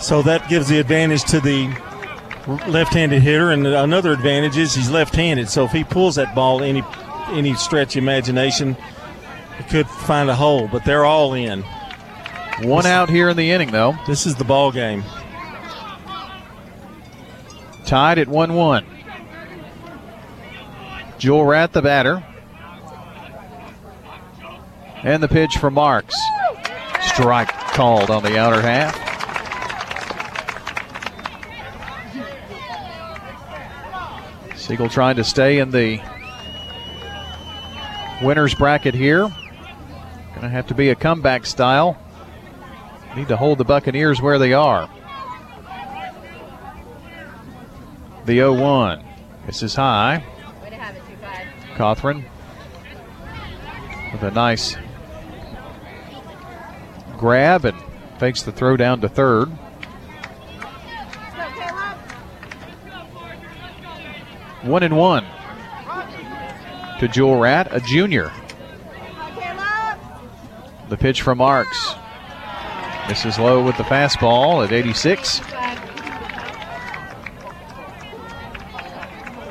So 0.00 0.20
that 0.22 0.48
gives 0.48 0.68
the 0.68 0.80
advantage 0.80 1.22
to 1.24 1.38
the 1.38 1.72
left-handed 2.46 3.22
hitter, 3.22 3.50
and 3.50 3.66
another 3.66 4.12
advantage 4.12 4.56
is 4.56 4.74
he's 4.74 4.90
left-handed. 4.90 5.48
So 5.48 5.64
if 5.64 5.72
he 5.72 5.84
pulls 5.84 6.16
that 6.16 6.34
ball 6.34 6.62
any 6.62 6.82
any 7.28 7.54
stretch 7.54 7.96
of 7.96 8.02
imagination, 8.02 8.76
he 9.58 9.64
could 9.64 9.86
find 9.88 10.28
a 10.28 10.34
hole. 10.34 10.68
But 10.68 10.84
they're 10.84 11.04
all 11.04 11.34
in. 11.34 11.62
One 12.62 12.86
out 12.86 13.08
here 13.08 13.28
in 13.28 13.36
the 13.36 13.50
inning, 13.50 13.70
though. 13.70 13.94
This 14.06 14.26
is 14.26 14.36
the 14.36 14.44
ball 14.44 14.72
game. 14.72 15.02
Tied 17.84 18.18
at 18.18 18.28
1 18.28 18.54
1. 18.54 18.86
Jewel 21.18 21.44
Rat, 21.44 21.72
the 21.72 21.82
batter. 21.82 22.24
And 25.02 25.22
the 25.22 25.28
pitch 25.28 25.56
for 25.58 25.70
Marks. 25.70 26.14
Strike 27.00 27.48
called 27.48 28.10
on 28.10 28.22
the 28.22 28.38
outer 28.38 28.62
half. 28.62 29.11
Siegel 34.62 34.88
trying 34.88 35.16
to 35.16 35.24
stay 35.24 35.58
in 35.58 35.72
the 35.72 36.00
winner's 38.22 38.54
bracket 38.54 38.94
here. 38.94 39.22
Going 39.22 40.42
to 40.42 40.48
have 40.48 40.68
to 40.68 40.74
be 40.74 40.90
a 40.90 40.94
comeback 40.94 41.46
style. 41.46 41.98
Need 43.16 43.26
to 43.26 43.36
hold 43.36 43.58
the 43.58 43.64
Buccaneers 43.64 44.22
where 44.22 44.38
they 44.38 44.52
are. 44.52 44.88
The 48.24 48.34
0 48.34 48.54
1. 48.54 49.04
This 49.46 49.64
is 49.64 49.74
high. 49.74 50.24
Cawthorn 51.74 52.24
with 54.12 54.22
a 54.22 54.30
nice 54.30 54.76
grab 57.18 57.64
and 57.64 57.76
fakes 58.18 58.42
the 58.42 58.52
throw 58.52 58.76
down 58.76 59.00
to 59.00 59.08
third. 59.08 59.50
One 64.62 64.82
and 64.82 64.96
one 64.96 65.24
to 67.00 67.08
Jewel 67.08 67.36
Rat, 67.36 67.68
a 67.70 67.80
junior. 67.80 68.30
The 70.88 70.96
pitch 70.96 71.22
from 71.22 71.38
Marks. 71.38 71.94
This 73.08 73.24
is 73.24 73.38
low 73.38 73.64
with 73.64 73.76
the 73.76 73.82
fastball 73.82 74.64
at 74.64 74.72
86. 74.72 75.40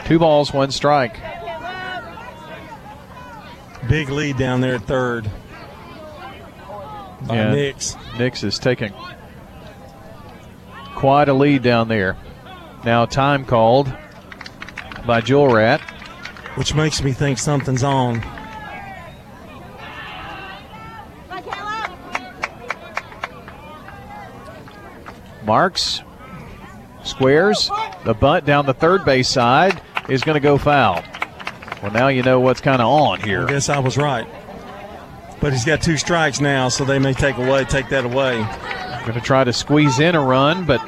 Two 0.06 0.20
balls, 0.20 0.54
one 0.54 0.72
strike. 0.72 1.20
Big 3.90 4.10
lead 4.10 4.38
down 4.38 4.62
there 4.62 4.76
at 4.76 4.84
third 4.84 5.30
by 7.28 7.36
Yeah. 7.36 7.52
Nix. 7.52 7.98
Nix 8.18 8.44
is 8.44 8.60
taking 8.60 8.94
quite 10.96 11.28
a 11.28 11.34
lead 11.34 11.64
down 11.64 11.88
there. 11.88 12.16
Now 12.86 13.06
time 13.06 13.44
called 13.46 13.92
by 15.12 15.20
Jewel 15.20 15.50
Rat. 15.50 15.82
Which 16.56 16.74
makes 16.74 17.04
me 17.04 17.12
think 17.12 17.38
something's 17.38 17.84
on. 17.84 18.24
Marks 25.44 26.02
squares 27.04 27.70
the 28.06 28.14
bunt 28.14 28.46
down 28.46 28.66
the 28.66 28.74
third 28.74 29.04
base 29.04 29.28
side 29.28 29.82
is 30.08 30.24
going 30.24 30.36
to 30.36 30.40
go 30.40 30.58
foul. 30.58 31.04
Well, 31.84 31.92
now 31.92 32.08
you 32.08 32.24
know 32.24 32.40
what's 32.40 32.62
kind 32.62 32.82
of 32.82 32.88
on 32.88 33.20
here. 33.20 33.46
I 33.46 33.50
guess 33.50 33.68
I 33.68 33.80
was 33.80 33.98
right. 33.98 34.26
But 35.42 35.52
he's 35.52 35.66
got 35.66 35.82
two 35.82 35.98
strikes 35.98 36.40
now, 36.40 36.70
so 36.70 36.86
they 36.86 37.00
may 37.00 37.12
take 37.14 37.36
away 37.36 37.66
take 37.66 37.90
that 37.90 38.06
away. 38.06 38.38
Going 39.02 39.20
to 39.20 39.20
try 39.20 39.44
to 39.44 39.52
squeeze 39.52 40.00
in 40.00 40.16
a 40.16 40.22
run, 40.22 40.66
but 40.66 40.82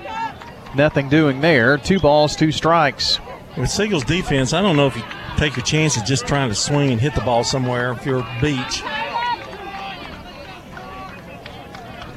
nothing 0.76 1.10
doing 1.10 1.42
there. 1.42 1.78
Two 1.78 2.00
balls, 2.00 2.38
two 2.38 2.54
strikes. 2.54 3.20
With 3.56 3.70
Siegel's 3.70 4.04
defense, 4.04 4.52
I 4.52 4.64
don't 4.64 4.76
know 4.76 4.88
if 4.88 4.96
you 4.96 5.04
take 5.38 5.56
your 5.56 5.66
chances 5.66 6.02
just 6.02 6.26
trying 6.26 6.50
to 6.50 6.56
swing 6.56 6.92
and 6.92 7.00
hit 7.00 7.14
the 7.14 7.22
ball 7.22 7.44
somewhere 7.44 7.92
if 7.92 8.04
you're 8.04 8.26
Beech. 8.42 8.84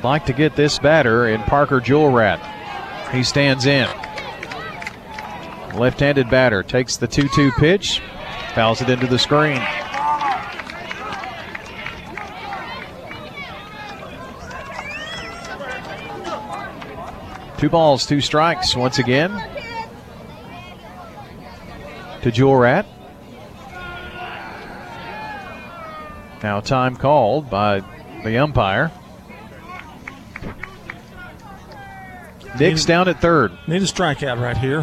Like 0.03 0.25
to 0.27 0.33
get 0.33 0.57
this 0.57 0.79
batter 0.79 1.29
in 1.29 1.43
Parker 1.43 1.81
Jewelrat. 1.81 2.41
He 3.13 3.23
stands 3.23 3.67
in. 3.67 3.87
Left 5.75 6.01
handed 6.01 6.31
batter 6.31 6.63
takes 6.63 6.97
the 6.97 7.07
2 7.07 7.29
2 7.29 7.53
pitch, 7.59 8.01
fouls 8.55 8.81
it 8.81 8.89
into 8.89 9.07
the 9.07 9.19
screen. 9.19 9.61
Two 17.59 17.69
balls, 17.69 18.07
two 18.07 18.23
strikes 18.23 18.75
once 18.75 18.99
again 18.99 19.56
to 22.27 22.33
Jewel 22.33 22.57
Rat. 22.57 22.85
Now 26.43 26.59
time 26.59 26.97
called 26.97 27.49
by 27.49 27.85
the 28.25 28.39
umpire. 28.39 28.91
Nick's 32.59 32.85
down 32.85 33.07
at 33.07 33.21
third. 33.21 33.53
Need 33.69 33.83
a 33.83 33.85
strikeout 33.85 34.41
right 34.41 34.57
here. 34.57 34.83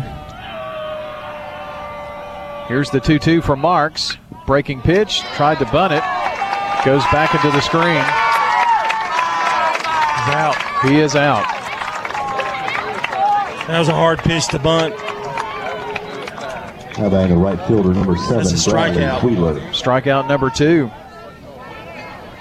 Here's 2.69 2.89
the 2.91 3.01
2 3.01 3.19
2 3.19 3.41
from 3.41 3.59
Marks. 3.59 4.17
Breaking 4.47 4.79
pitch, 4.81 5.19
tried 5.35 5.59
to 5.59 5.65
bunt 5.65 5.91
it. 5.91 6.03
Goes 6.85 7.03
back 7.11 7.35
into 7.35 7.51
the 7.51 7.59
screen. 7.59 8.03
He's 10.15 10.33
out. 10.33 10.55
He 10.83 10.97
is 10.97 11.17
out. 11.17 11.43
That 13.67 13.79
was 13.79 13.89
a 13.89 13.93
hard 13.93 14.19
pitch 14.19 14.47
to 14.47 14.59
bunt. 14.59 14.95
How 16.95 17.07
about 17.07 17.29
the 17.29 17.35
right 17.35 17.59
fielder 17.67 17.93
number 17.93 18.15
seven, 18.15 18.43
That's 18.43 18.67
a 18.67 18.69
Bradley 18.69 19.01
strikeout. 19.01 19.23
Wheeler. 19.23 19.59
Strikeout 19.71 20.27
number 20.27 20.49
two. 20.51 20.91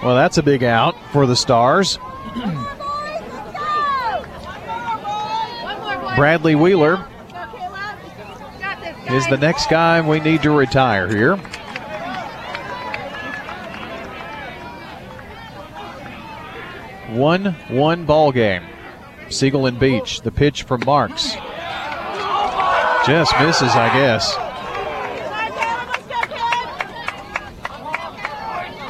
Well, 0.02 0.14
that's 0.14 0.36
a 0.36 0.42
big 0.42 0.62
out 0.62 0.94
for 1.12 1.26
the 1.26 1.36
Stars. 1.36 1.98
Bradley 6.16 6.54
Wheeler 6.54 7.06
is 9.08 9.26
the 9.28 9.38
next 9.40 9.70
guy 9.70 10.06
we 10.06 10.20
need 10.20 10.42
to 10.42 10.50
retire 10.50 11.08
here. 11.08 11.36
One 17.16 17.54
one 17.68 18.04
ball 18.04 18.32
game. 18.32 18.62
Siegel 19.30 19.66
and 19.66 19.78
Beech. 19.78 20.20
The 20.20 20.30
pitch 20.30 20.64
from 20.64 20.82
Marks. 20.84 21.36
Just 23.06 23.32
misses, 23.40 23.70
I 23.74 23.88
guess. 23.94 24.36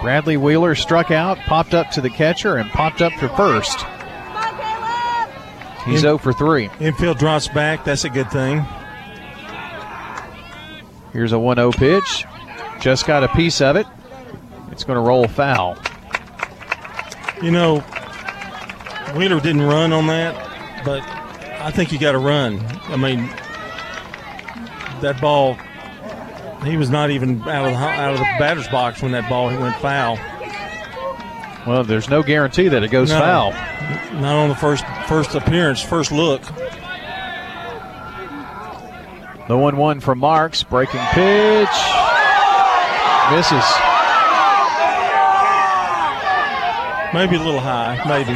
Bradley 0.02 0.36
Wheeler 0.36 0.74
struck 0.74 1.10
out, 1.10 1.38
popped 1.46 1.74
up 1.74 1.90
to 1.92 2.00
the 2.00 2.10
catcher, 2.10 2.56
and 2.56 2.68
popped 2.70 3.00
up 3.00 3.12
to 3.20 3.28
first. 3.30 3.86
He's 5.84 5.96
In- 5.96 6.00
0 6.00 6.18
for 6.18 6.32
3. 6.32 6.68
Infield 6.80 7.18
drops 7.18 7.48
back. 7.48 7.84
That's 7.84 8.04
a 8.04 8.10
good 8.10 8.30
thing. 8.30 8.64
Here's 11.12 11.32
a 11.32 11.38
1 11.38 11.56
0 11.56 11.72
pitch. 11.72 12.24
Just 12.80 13.06
got 13.06 13.22
a 13.22 13.28
piece 13.28 13.60
of 13.60 13.76
it. 13.76 13.86
It's 14.70 14.84
going 14.84 14.96
to 14.96 15.02
roll 15.06 15.28
foul. 15.28 15.76
You 17.42 17.50
know, 17.50 17.80
Wheeler 19.14 19.40
didn't 19.40 19.62
run 19.62 19.92
on 19.92 20.06
that, 20.08 20.34
but 20.84 21.02
I 21.60 21.70
think 21.70 21.92
you 21.92 21.98
got 21.98 22.12
to 22.12 22.18
run. 22.18 22.60
I 22.88 22.96
mean, 22.96 23.28
that 25.02 25.20
ball, 25.20 25.56
he 26.64 26.76
was 26.76 26.90
not 26.90 27.10
even 27.10 27.40
out 27.42 27.66
of 27.66 27.72
the 27.72 27.78
out 27.78 28.12
of 28.14 28.18
the 28.18 28.24
batter's 28.38 28.68
box 28.68 29.02
when 29.02 29.12
that 29.12 29.28
ball 29.28 29.46
went 29.46 29.76
foul. 29.76 30.18
Well, 31.66 31.84
there's 31.84 32.08
no 32.08 32.22
guarantee 32.24 32.68
that 32.68 32.82
it 32.82 32.90
goes 32.90 33.10
No. 33.10 33.20
foul. 33.20 33.50
Not 34.20 34.34
on 34.36 34.48
the 34.48 34.54
first 34.56 34.84
first 35.06 35.34
appearance, 35.34 35.80
first 35.82 36.10
look. 36.10 36.42
The 39.48 39.56
1 39.58 39.76
1 39.76 40.00
from 40.00 40.18
Marks. 40.20 40.62
Breaking 40.62 41.00
pitch. 41.12 41.68
Misses. 43.30 43.64
Maybe 47.14 47.36
a 47.36 47.40
little 47.40 47.60
high, 47.60 48.00
maybe. 48.08 48.32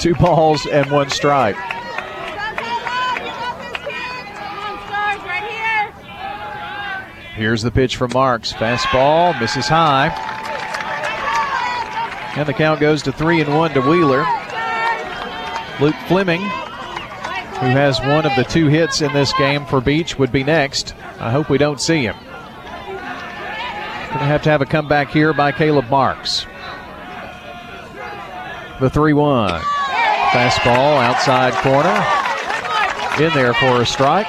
Two 0.00 0.14
balls 0.14 0.64
and 0.64 0.90
one 0.90 1.10
strike. 1.10 1.56
Here's 7.34 7.60
the 7.60 7.70
pitch 7.70 7.96
from 7.96 8.10
Marks. 8.14 8.52
Fastball 8.52 9.38
misses 9.38 9.68
high. 9.68 10.08
And 12.36 12.48
the 12.48 12.54
count 12.54 12.80
goes 12.80 13.02
to 13.02 13.12
three 13.12 13.42
and 13.42 13.54
one 13.54 13.74
to 13.74 13.82
Wheeler. 13.82 14.24
Luke 15.80 15.96
Fleming, 16.08 16.40
who 16.40 17.66
has 17.66 18.00
one 18.00 18.24
of 18.24 18.34
the 18.36 18.44
two 18.44 18.68
hits 18.68 19.02
in 19.02 19.12
this 19.12 19.34
game 19.34 19.66
for 19.66 19.82
Beech, 19.82 20.18
would 20.18 20.32
be 20.32 20.44
next. 20.44 20.94
I 21.18 21.30
hope 21.30 21.50
we 21.50 21.58
don't 21.58 21.80
see 21.80 22.04
him. 22.04 22.16
Going 22.16 24.18
to 24.18 24.24
have 24.24 24.42
to 24.44 24.50
have 24.50 24.62
a 24.62 24.66
comeback 24.66 25.10
here 25.10 25.34
by 25.34 25.52
Caleb 25.52 25.90
Marks. 25.90 26.46
The 28.80 28.88
3 28.88 29.12
1. 29.12 29.60
Fastball 30.30 31.02
outside 31.02 31.52
corner. 31.54 31.90
In 33.20 33.34
there 33.34 33.52
for 33.52 33.82
a 33.82 33.86
strike. 33.86 34.28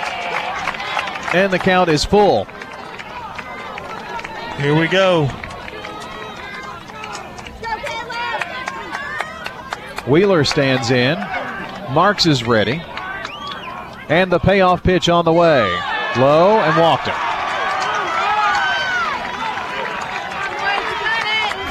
And 1.36 1.54
the 1.54 1.60
count 1.60 1.90
is 1.90 2.04
full. 2.04 2.46
Here 4.58 4.78
we 4.78 4.88
go. 4.88 5.28
Wheeler 10.08 10.44
stands 10.44 10.90
in. 10.90 11.20
Marks 11.94 12.26
is 12.26 12.44
ready. 12.44 12.82
And 14.10 14.32
the 14.32 14.40
payoff 14.40 14.82
pitch 14.82 15.08
on 15.08 15.24
the 15.24 15.34
way. 15.34 15.70
Low 16.18 16.60
and 16.60 16.78
walked 16.82 17.08
him. 17.08 17.31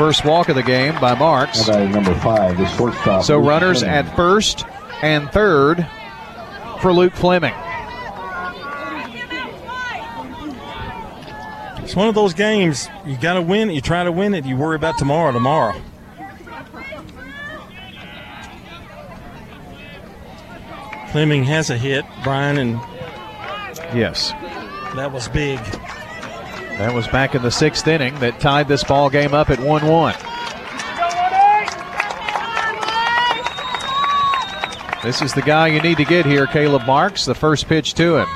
First 0.00 0.24
walk 0.24 0.48
of 0.48 0.56
the 0.56 0.62
game 0.62 0.98
by 0.98 1.14
Marks. 1.14 1.68
number 1.68 2.14
five, 2.14 2.56
the 2.56 2.64
shortstop. 2.68 3.22
So 3.22 3.38
Luke 3.38 3.50
runners 3.50 3.80
Fleming. 3.80 3.96
at 3.98 4.16
first 4.16 4.64
and 5.02 5.30
third 5.30 5.86
for 6.80 6.90
Luke 6.90 7.12
Fleming. 7.12 7.52
It's 11.84 11.94
one 11.94 12.08
of 12.08 12.14
those 12.14 12.32
games 12.32 12.88
you 13.04 13.18
got 13.18 13.34
to 13.34 13.42
win. 13.42 13.68
You 13.68 13.82
try 13.82 14.02
to 14.02 14.10
win 14.10 14.32
it. 14.32 14.46
You 14.46 14.56
worry 14.56 14.74
about 14.74 14.96
tomorrow. 14.96 15.32
Tomorrow. 15.32 15.78
Fleming 21.12 21.44
has 21.44 21.68
a 21.68 21.76
hit, 21.76 22.06
Brian, 22.24 22.56
and 22.56 22.80
Yes. 23.94 24.30
that 24.96 25.12
was 25.12 25.28
big. 25.28 25.60
That 26.80 26.94
was 26.94 27.06
back 27.08 27.34
in 27.34 27.42
the 27.42 27.50
sixth 27.50 27.86
inning 27.86 28.18
that 28.20 28.40
tied 28.40 28.66
this 28.66 28.82
ball 28.82 29.10
game 29.10 29.34
up 29.34 29.50
at 29.50 29.60
1 29.60 29.86
1. 29.86 30.14
This 35.02 35.20
is 35.20 35.34
the 35.34 35.42
guy 35.42 35.66
you 35.66 35.82
need 35.82 35.98
to 35.98 36.06
get 36.06 36.24
here, 36.24 36.46
Caleb 36.46 36.86
Marks. 36.86 37.26
The 37.26 37.34
first 37.34 37.68
pitch 37.68 37.92
to 37.96 38.16
him. 38.16 38.26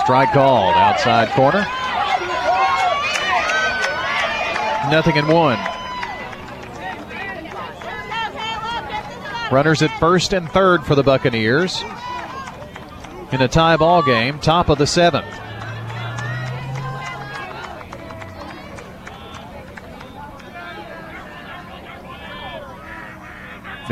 Strike 0.00 0.32
called 0.32 0.74
outside 0.76 1.28
corner. 1.32 1.66
Nothing 4.90 5.16
in 5.16 5.28
one. 5.28 5.58
Runners 9.52 9.82
at 9.82 9.90
first 10.00 10.32
and 10.32 10.50
third 10.52 10.86
for 10.86 10.94
the 10.94 11.02
Buccaneers. 11.02 11.84
In 13.30 13.42
a 13.42 13.48
tie 13.48 13.76
ball 13.76 14.02
game, 14.02 14.38
top 14.38 14.70
of 14.70 14.78
the 14.78 14.86
seventh. 14.86 15.41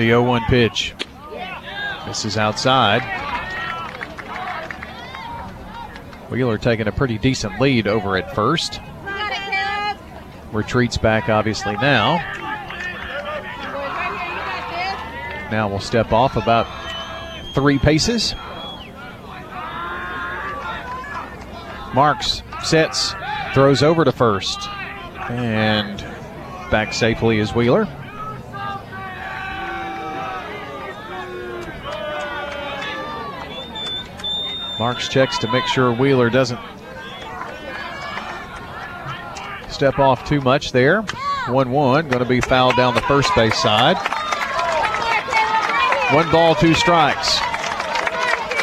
The 0.01 0.07
0 0.07 0.23
1 0.23 0.45
pitch. 0.47 0.95
This 2.07 2.25
is 2.25 2.39
outside. 2.39 3.03
Wheeler 6.31 6.57
taking 6.57 6.89
a 6.89 6.93
pretty 6.93 7.19
decent 7.19 7.61
lead 7.61 7.87
over 7.87 8.17
at 8.17 8.35
first. 8.35 8.81
Retreats 10.53 10.97
back, 10.97 11.29
obviously, 11.29 11.75
now. 11.75 12.17
Now 15.51 15.69
we'll 15.69 15.81
step 15.81 16.13
off 16.13 16.35
about 16.37 16.67
three 17.55 17.79
paces. 17.79 18.35
Marks 21.93 22.43
sets, 22.65 23.15
throws 23.53 23.83
over 23.83 24.07
to 24.07 24.13
first, 24.13 24.67
and 25.29 25.99
back 26.71 26.95
safely 26.95 27.39
is 27.39 27.55
Wheeler. 27.55 27.87
Marks 34.81 35.09
checks 35.09 35.37
to 35.37 35.53
make 35.53 35.67
sure 35.67 35.93
Wheeler 35.93 36.31
doesn't 36.31 36.59
step 39.69 39.99
off 39.99 40.27
too 40.27 40.41
much 40.41 40.73
there. 40.73 41.03
1 41.49 41.71
1, 41.71 42.09
going 42.09 42.23
to 42.23 42.25
be 42.25 42.41
fouled 42.41 42.77
down 42.77 42.95
the 42.95 43.03
first 43.03 43.31
base 43.35 43.61
side. 43.61 43.99
One 46.15 46.33
ball, 46.33 46.55
two 46.55 46.73
strikes. 46.73 47.39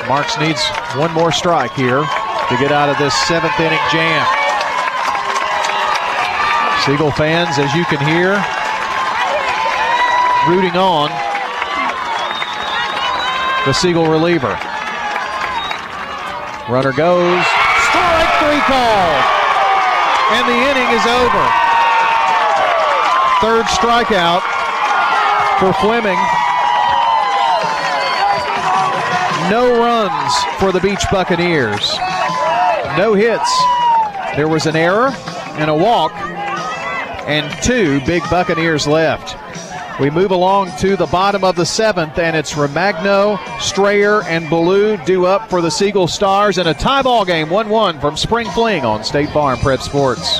Marks 0.07 0.39
needs 0.39 0.65
one 0.95 1.13
more 1.13 1.31
strike 1.31 1.73
here 1.73 2.01
to 2.01 2.57
get 2.57 2.71
out 2.71 2.89
of 2.89 2.97
this 2.97 3.13
seventh 3.13 3.59
inning 3.59 3.77
jam. 3.91 4.25
Siegel 6.83 7.11
fans, 7.11 7.59
as 7.59 7.71
you 7.75 7.85
can 7.85 8.03
hear, 8.03 8.43
rooting 10.49 10.75
on 10.79 11.11
the 13.67 13.73
Siegel 13.73 14.07
reliever. 14.07 14.59
Runner 16.69 16.91
goes. 16.91 17.45
Strike 17.87 18.33
three 18.43 18.59
called. 18.67 19.23
And 20.35 20.43
the 20.47 20.59
inning 20.67 20.89
is 20.91 21.05
over. 21.07 21.43
Third 23.39 23.65
strikeout 23.67 24.43
for 25.59 25.71
Fleming. 25.79 26.19
No 29.49 29.79
runs 29.79 30.33
for 30.59 30.73
the 30.73 30.81
Beech 30.81 31.05
Buccaneers. 31.09 31.97
No 32.97 33.13
hits. 33.13 33.49
There 34.35 34.49
was 34.49 34.65
an 34.65 34.75
error 34.75 35.11
and 35.53 35.69
a 35.69 35.75
walk, 35.75 36.11
and 37.27 37.49
two 37.63 38.01
big 38.05 38.23
Buccaneers 38.29 38.85
left. 38.85 39.37
We 39.99 40.11
move 40.11 40.29
along 40.29 40.77
to 40.77 40.95
the 40.95 41.07
bottom 41.07 41.43
of 41.43 41.55
the 41.55 41.65
seventh, 41.65 42.19
and 42.19 42.35
it's 42.35 42.53
Romagno, 42.53 43.39
Strayer, 43.59 44.21
and 44.23 44.47
Ballou 44.47 44.95
due 44.97 45.25
up 45.25 45.49
for 45.49 45.59
the 45.59 45.71
Siegel 45.71 46.07
Stars 46.07 46.59
in 46.59 46.67
a 46.67 46.73
tie 46.75 47.01
ball 47.01 47.25
game, 47.25 47.49
1 47.49 47.67
1 47.67 47.99
from 47.99 48.15
Spring 48.15 48.47
Fling 48.51 48.85
on 48.85 49.03
State 49.03 49.31
Farm 49.31 49.57
Prep 49.57 49.81
Sports. 49.81 50.39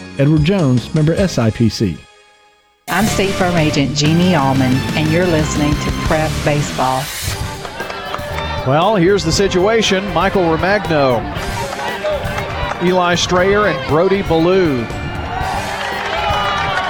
Edward 0.21 0.43
Jones, 0.43 0.93
member 0.93 1.15
SIPC. 1.15 1.97
I'm 2.89 3.05
State 3.05 3.31
Farm 3.31 3.55
Agent 3.55 3.97
Jeannie 3.97 4.35
Allman, 4.35 4.71
and 4.95 5.11
you're 5.11 5.25
listening 5.25 5.73
to 5.73 5.91
Prep 6.05 6.29
Baseball. 6.45 7.03
Well, 8.67 8.95
here's 8.97 9.23
the 9.23 9.31
situation 9.31 10.07
Michael 10.13 10.43
Romagno, 10.43 11.23
Eli 12.83 13.15
Strayer, 13.15 13.65
and 13.65 13.87
Brody 13.89 14.21
Ballou 14.21 14.85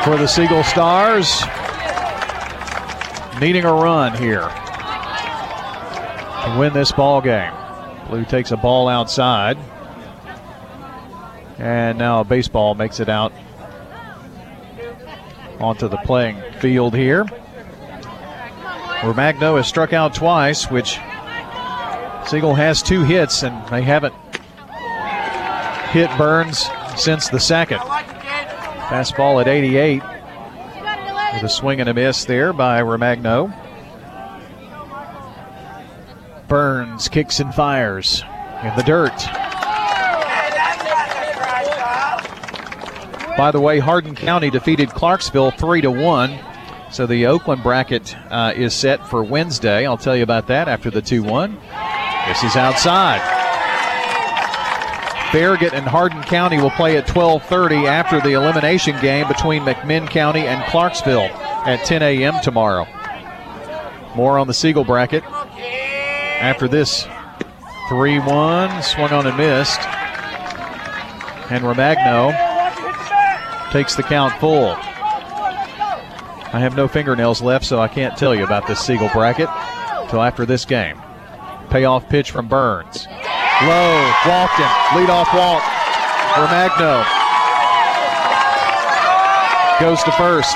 for 0.03 0.17
the 0.17 0.27
Siegel 0.27 0.65
Stars. 0.65 1.41
needing 3.39 3.63
a 3.63 3.71
run 3.71 4.13
here 4.17 4.49
to 6.43 6.57
win 6.59 6.73
this 6.73 6.91
ball 6.91 7.21
game. 7.21 7.53
Ballou 8.07 8.25
takes 8.25 8.51
a 8.51 8.57
ball 8.57 8.89
outside. 8.89 9.57
And 11.61 11.99
now 11.99 12.21
a 12.21 12.23
baseball 12.23 12.73
makes 12.73 12.99
it 12.99 13.07
out 13.07 13.31
onto 15.59 15.87
the 15.87 15.97
playing 15.97 16.41
field 16.59 16.95
here. 16.95 17.23
Romagno 19.01 19.57
has 19.57 19.67
struck 19.67 19.93
out 19.93 20.15
twice, 20.15 20.71
which 20.71 20.97
Siegel 22.25 22.55
has 22.55 22.81
two 22.81 23.03
hits, 23.03 23.43
and 23.43 23.67
they 23.67 23.83
haven't 23.83 24.15
hit 25.91 26.09
Burns 26.17 26.67
since 26.97 27.29
the 27.29 27.39
second. 27.39 27.77
Fastball 27.77 29.39
at 29.39 29.47
88 29.47 30.01
with 31.35 31.43
a 31.43 31.49
swing 31.49 31.79
and 31.79 31.89
a 31.89 31.93
miss 31.93 32.25
there 32.25 32.53
by 32.53 32.81
Romagno. 32.81 33.55
Burns 36.47 37.07
kicks 37.07 37.39
and 37.39 37.53
fires 37.53 38.23
in 38.63 38.75
the 38.75 38.83
dirt. 38.83 39.40
By 43.41 43.49
the 43.49 43.59
way, 43.59 43.79
Hardin 43.79 44.13
County 44.13 44.51
defeated 44.51 44.91
Clarksville 44.91 45.49
3 45.49 45.81
to 45.81 45.89
1. 45.89 46.39
So 46.91 47.07
the 47.07 47.25
Oakland 47.25 47.63
bracket 47.63 48.15
uh, 48.29 48.53
is 48.55 48.71
set 48.71 49.07
for 49.07 49.23
Wednesday. 49.23 49.87
I'll 49.87 49.97
tell 49.97 50.15
you 50.15 50.21
about 50.21 50.45
that 50.45 50.67
after 50.67 50.91
the 50.91 51.01
2 51.01 51.23
1. 51.23 51.57
This 52.27 52.43
is 52.43 52.55
outside. 52.55 53.19
Farragut 55.31 55.73
and 55.73 55.87
Hardin 55.87 56.21
County 56.21 56.57
will 56.57 56.69
play 56.69 56.97
at 56.97 57.07
12:30 57.07 57.87
after 57.87 58.21
the 58.21 58.33
elimination 58.33 58.95
game 59.01 59.27
between 59.27 59.63
McMinn 59.63 60.07
County 60.07 60.41
and 60.41 60.63
Clarksville 60.65 61.31
at 61.65 61.83
10 61.83 62.03
a.m. 62.03 62.39
tomorrow. 62.43 62.85
More 64.15 64.37
on 64.37 64.45
the 64.45 64.53
Siegel 64.53 64.83
bracket 64.83 65.23
after 65.23 66.67
this 66.67 67.05
3-1 67.89 68.83
swung 68.83 69.11
on 69.11 69.25
and 69.25 69.35
missed, 69.35 69.81
and 71.49 71.63
Romagno 71.63 72.50
takes 73.71 73.95
the 73.95 74.03
count 74.03 74.33
full. 74.39 74.75
I 76.53 76.59
have 76.59 76.75
no 76.75 76.87
fingernails 76.87 77.41
left, 77.41 77.65
so 77.65 77.79
I 77.79 77.87
can't 77.87 78.17
tell 78.17 78.35
you 78.35 78.43
about 78.43 78.67
this 78.67 78.81
Siegel 78.81 79.09
bracket 79.13 79.47
till 80.09 80.21
after 80.21 80.45
this 80.45 80.65
game. 80.65 81.01
Payoff 81.69 82.09
pitch 82.09 82.31
from 82.31 82.49
Burns. 82.49 83.07
Low, 83.07 84.11
walked 84.27 84.57
him. 84.59 84.67
Leadoff 84.91 85.31
walk. 85.33 85.63
for 86.35 86.47
Magno. 86.51 87.05
goes 89.79 90.03
to 90.03 90.11
first. 90.11 90.55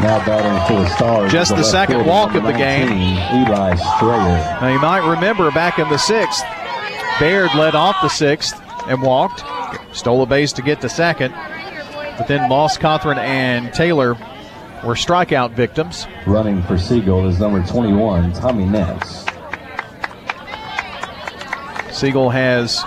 Now 0.00 0.24
batting 0.24 0.76
for 0.76 0.82
the 0.82 0.88
Stars. 0.94 1.32
Just 1.32 1.56
the 1.56 1.62
second 1.62 2.06
walk 2.06 2.34
of 2.34 2.44
the 2.44 2.52
game. 2.52 2.88
Eli 2.88 3.74
Strayer. 3.74 4.58
Now 4.60 4.68
you 4.68 4.80
might 4.80 5.08
remember 5.08 5.50
back 5.50 5.78
in 5.78 5.88
the 5.88 5.98
sixth, 5.98 6.44
Baird 7.20 7.54
led 7.54 7.74
off 7.74 7.96
the 8.00 8.08
sixth 8.08 8.60
and 8.86 9.02
walked, 9.02 9.42
stole 9.94 10.22
a 10.22 10.26
base 10.26 10.52
to 10.52 10.62
get 10.62 10.80
to 10.80 10.88
second, 10.88 11.34
but 12.18 12.26
then 12.26 12.48
Moss, 12.48 12.76
Cawthorn, 12.76 13.16
and 13.16 13.72
Taylor 13.72 14.14
were 14.84 14.94
strikeout 14.94 15.52
victims. 15.52 16.06
Running 16.26 16.62
for 16.64 16.76
Siegel 16.76 17.26
is 17.26 17.38
number 17.40 17.64
21, 17.64 18.32
Tommy 18.34 18.64
Nance. 18.64 19.24
Siegel 21.92 22.30
has 22.30 22.84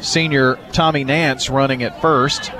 senior 0.00 0.58
Tommy 0.72 1.04
Nance 1.04 1.48
running 1.48 1.82
at 1.82 2.00
first. 2.00 2.50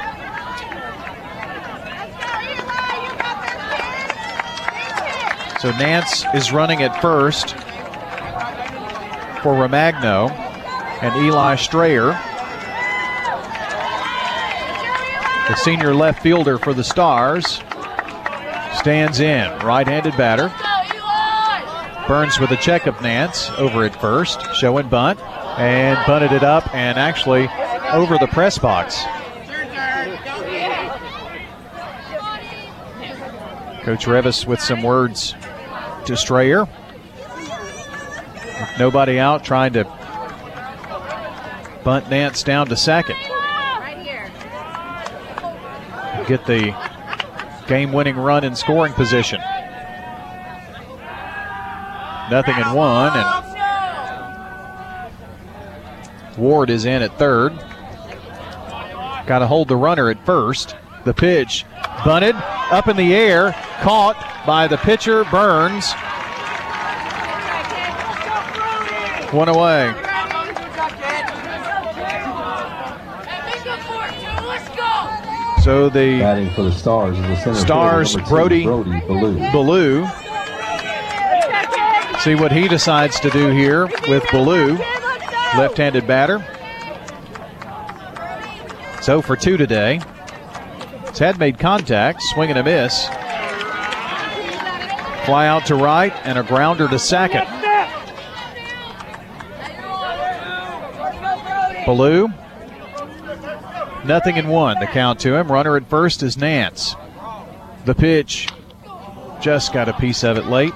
So 5.60 5.70
Nance 5.78 6.24
is 6.34 6.52
running 6.52 6.82
at 6.82 7.00
first 7.00 7.54
for 9.42 9.54
Romagno 9.54 10.30
and 11.02 11.24
Eli 11.24 11.56
Strayer. 11.56 12.18
The 15.54 15.60
senior 15.60 15.94
left 15.94 16.20
fielder 16.20 16.58
for 16.58 16.74
the 16.74 16.82
Stars 16.82 17.60
stands 18.76 19.20
in, 19.20 19.56
right 19.60 19.86
handed 19.86 20.16
batter. 20.16 20.52
Burns 22.08 22.40
with 22.40 22.50
a 22.50 22.56
check 22.56 22.88
of 22.88 23.00
Nance 23.00 23.50
over 23.50 23.84
at 23.84 23.94
first, 24.00 24.52
showing 24.56 24.88
bunt, 24.88 25.20
and 25.56 25.96
bunted 26.08 26.32
it 26.32 26.42
up 26.42 26.74
and 26.74 26.98
actually 26.98 27.48
over 27.92 28.18
the 28.18 28.26
press 28.26 28.58
box. 28.58 29.00
Coach 33.84 34.06
Revis 34.06 34.44
with 34.44 34.60
some 34.60 34.82
words 34.82 35.36
to 36.06 36.16
Strayer. 36.16 36.66
Nobody 38.76 39.20
out, 39.20 39.44
trying 39.44 39.74
to 39.74 39.84
bunt 41.84 42.10
Nance 42.10 42.42
down 42.42 42.66
to 42.66 42.76
second. 42.76 43.18
Get 46.26 46.46
the 46.46 46.74
game 47.66 47.92
winning 47.92 48.16
run 48.16 48.44
in 48.44 48.56
scoring 48.56 48.92
position. 48.94 49.40
Nothing 52.30 52.56
in 52.56 52.72
one, 52.72 53.12
and 53.14 53.44
Ward 56.38 56.70
is 56.70 56.86
in 56.86 57.02
at 57.02 57.18
third. 57.18 57.52
Got 59.26 59.40
to 59.40 59.46
hold 59.46 59.68
the 59.68 59.76
runner 59.76 60.08
at 60.10 60.24
first. 60.24 60.76
The 61.04 61.12
pitch 61.14 61.66
bunted 62.04 62.34
up 62.34 62.88
in 62.88 62.96
the 62.96 63.14
air, 63.14 63.52
caught 63.82 64.16
by 64.46 64.66
the 64.66 64.78
pitcher 64.78 65.24
Burns. 65.24 65.92
One 69.32 69.48
away. 69.48 70.03
So 75.64 75.88
the 75.88 76.18
batting 76.18 76.50
for 76.50 76.62
the 76.62 76.72
Stars 76.72 77.16
is 77.16 77.22
the 77.22 77.36
center 77.36 77.58
Stars 77.58 78.16
Brody 78.28 78.64
Brody 78.64 79.00
Ballou. 79.00 79.38
Ballou. 79.50 80.06
See 82.18 82.34
what 82.34 82.52
he 82.52 82.68
decides 82.68 83.18
to 83.20 83.30
do 83.30 83.48
here 83.48 83.86
with 84.06 84.22
Ballou, 84.30 84.76
left-handed 85.56 86.06
batter. 86.06 86.44
So 89.00 89.22
for 89.22 89.36
two 89.36 89.56
today. 89.56 90.02
He's 91.08 91.18
had 91.18 91.38
made 91.38 91.58
contact, 91.58 92.20
swing 92.34 92.50
and 92.50 92.58
a 92.58 92.62
miss. 92.62 93.06
Fly 95.24 95.46
out 95.46 95.64
to 95.64 95.76
right 95.76 96.12
and 96.26 96.38
a 96.38 96.42
grounder 96.42 96.88
to 96.88 96.98
second. 96.98 97.46
Ballou. 101.86 102.28
Nothing 104.04 104.36
in 104.36 104.48
one. 104.48 104.78
The 104.80 104.86
count 104.86 105.20
to 105.20 105.34
him. 105.34 105.50
Runner 105.50 105.76
at 105.76 105.88
first 105.88 106.22
is 106.22 106.36
Nance. 106.36 106.94
The 107.86 107.94
pitch. 107.94 108.48
Just 109.40 109.72
got 109.72 109.88
a 109.88 109.94
piece 109.94 110.24
of 110.24 110.36
it 110.36 110.44
late. 110.46 110.74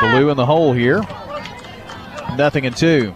Ballou 0.00 0.30
in 0.30 0.36
the 0.36 0.46
hole 0.46 0.72
here. 0.72 1.02
Nothing 2.36 2.64
in 2.64 2.72
two. 2.72 3.14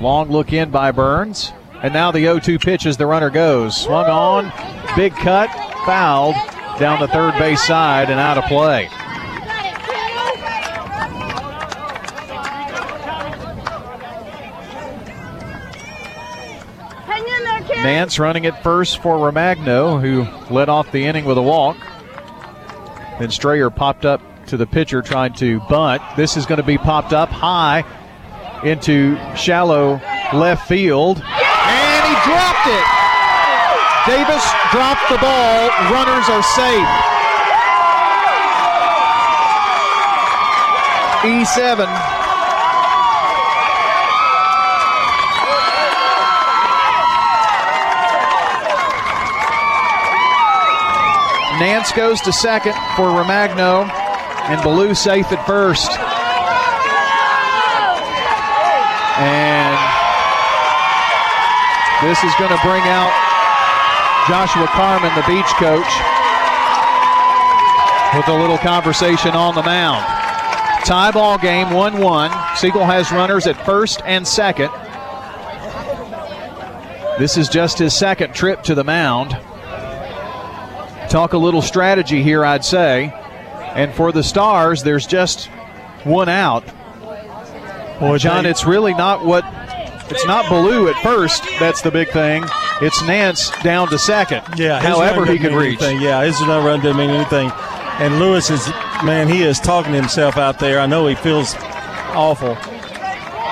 Long 0.00 0.30
look 0.30 0.52
in 0.52 0.70
by 0.70 0.92
Burns. 0.92 1.52
And 1.82 1.92
now 1.92 2.12
the 2.12 2.20
0 2.20 2.38
2 2.38 2.58
pitch 2.58 2.86
as 2.86 2.96
the 2.96 3.06
runner 3.06 3.30
goes. 3.30 3.76
Swung 3.76 4.06
on, 4.06 4.52
big 4.96 5.12
cut, 5.14 5.48
fouled 5.84 6.36
down 6.78 7.00
the 7.00 7.08
third 7.08 7.36
base 7.38 7.62
side 7.62 8.10
and 8.10 8.20
out 8.20 8.38
of 8.38 8.44
play. 8.44 8.88
Nance 17.82 18.18
running 18.18 18.44
at 18.44 18.62
first 18.62 18.98
for 18.98 19.16
Romagno, 19.16 20.00
who 20.00 20.26
led 20.52 20.68
off 20.68 20.90
the 20.90 21.04
inning 21.04 21.24
with 21.24 21.38
a 21.38 21.42
walk. 21.42 21.76
Then 23.18 23.30
Strayer 23.30 23.70
popped 23.70 24.04
up 24.04 24.20
to 24.46 24.56
the 24.56 24.66
pitcher 24.66 25.00
trying 25.00 25.34
to 25.34 25.60
bunt. 25.60 26.02
This 26.16 26.36
is 26.36 26.44
going 26.44 26.58
to 26.58 26.66
be 26.66 26.78
popped 26.78 27.12
up 27.12 27.28
high 27.28 27.84
into 28.64 29.16
shallow 29.36 30.00
left 30.32 30.66
field. 30.66 31.18
And 31.18 32.08
he 32.08 32.30
dropped 32.30 32.66
it. 32.66 32.97
Davis 34.06 34.44
dropped 34.70 35.08
the 35.10 35.18
ball. 35.18 35.68
Runners 35.90 36.28
are 36.28 36.42
safe. 36.42 36.88
E 41.24 41.42
E7. 41.42 42.18
Nance 51.58 51.90
goes 51.90 52.20
to 52.20 52.32
second 52.32 52.74
for 52.94 53.10
Romagno, 53.10 53.90
and 54.48 54.62
Ballou 54.62 54.94
safe 54.94 55.32
at 55.32 55.44
first. 55.44 55.90
And 59.18 59.74
this 62.06 62.22
is 62.22 62.32
going 62.38 62.56
to 62.56 62.62
bring 62.62 62.82
out 62.84 63.27
Joshua 64.28 64.66
Carmen, 64.66 65.14
the 65.14 65.22
Beech 65.26 65.46
coach, 65.56 65.88
with 68.14 68.28
a 68.28 68.38
little 68.38 68.58
conversation 68.58 69.30
on 69.30 69.54
the 69.54 69.62
mound. 69.62 70.04
Tie 70.84 71.10
ball 71.12 71.38
game 71.38 71.70
1 71.70 71.98
1. 71.98 72.56
Siegel 72.56 72.84
has 72.84 73.10
runners 73.10 73.46
at 73.46 73.56
first 73.64 74.02
and 74.04 74.28
second. 74.28 74.70
This 77.18 77.38
is 77.38 77.48
just 77.48 77.78
his 77.78 77.94
second 77.94 78.34
trip 78.34 78.62
to 78.64 78.74
the 78.74 78.84
mound. 78.84 79.30
Talk 81.08 81.32
a 81.32 81.38
little 81.38 81.62
strategy 81.62 82.22
here, 82.22 82.44
I'd 82.44 82.66
say. 82.66 83.12
And 83.74 83.94
for 83.94 84.12
the 84.12 84.22
Stars, 84.22 84.82
there's 84.82 85.06
just 85.06 85.46
one 86.04 86.28
out. 86.28 86.64
Boy, 87.98 88.18
John, 88.18 88.44
it's 88.44 88.66
really 88.66 88.92
not 88.92 89.24
what 89.24 89.44
it's 90.10 90.26
not 90.26 90.48
Ballou 90.50 90.88
at 90.88 90.96
first. 91.02 91.44
That's 91.58 91.80
the 91.80 91.90
big 91.90 92.10
thing. 92.10 92.44
It's 92.80 93.02
Nance 93.02 93.50
down 93.62 93.88
to 93.88 93.98
second. 93.98 94.42
Yeah, 94.56 94.80
however 94.80 95.26
he 95.26 95.38
can 95.38 95.50
mean 95.50 95.58
reach. 95.58 95.82
anything. 95.82 96.00
Yeah, 96.00 96.22
his 96.24 96.40
no 96.40 96.64
run 96.64 96.80
doesn't 96.80 96.96
mean 96.96 97.10
anything. 97.10 97.50
And 97.98 98.20
Lewis 98.20 98.50
is, 98.50 98.68
man, 99.02 99.28
he 99.28 99.42
is 99.42 99.58
talking 99.58 99.92
to 99.92 99.98
himself 99.98 100.36
out 100.36 100.60
there. 100.60 100.78
I 100.78 100.86
know 100.86 101.06
he 101.08 101.16
feels 101.16 101.56
awful. 102.14 102.54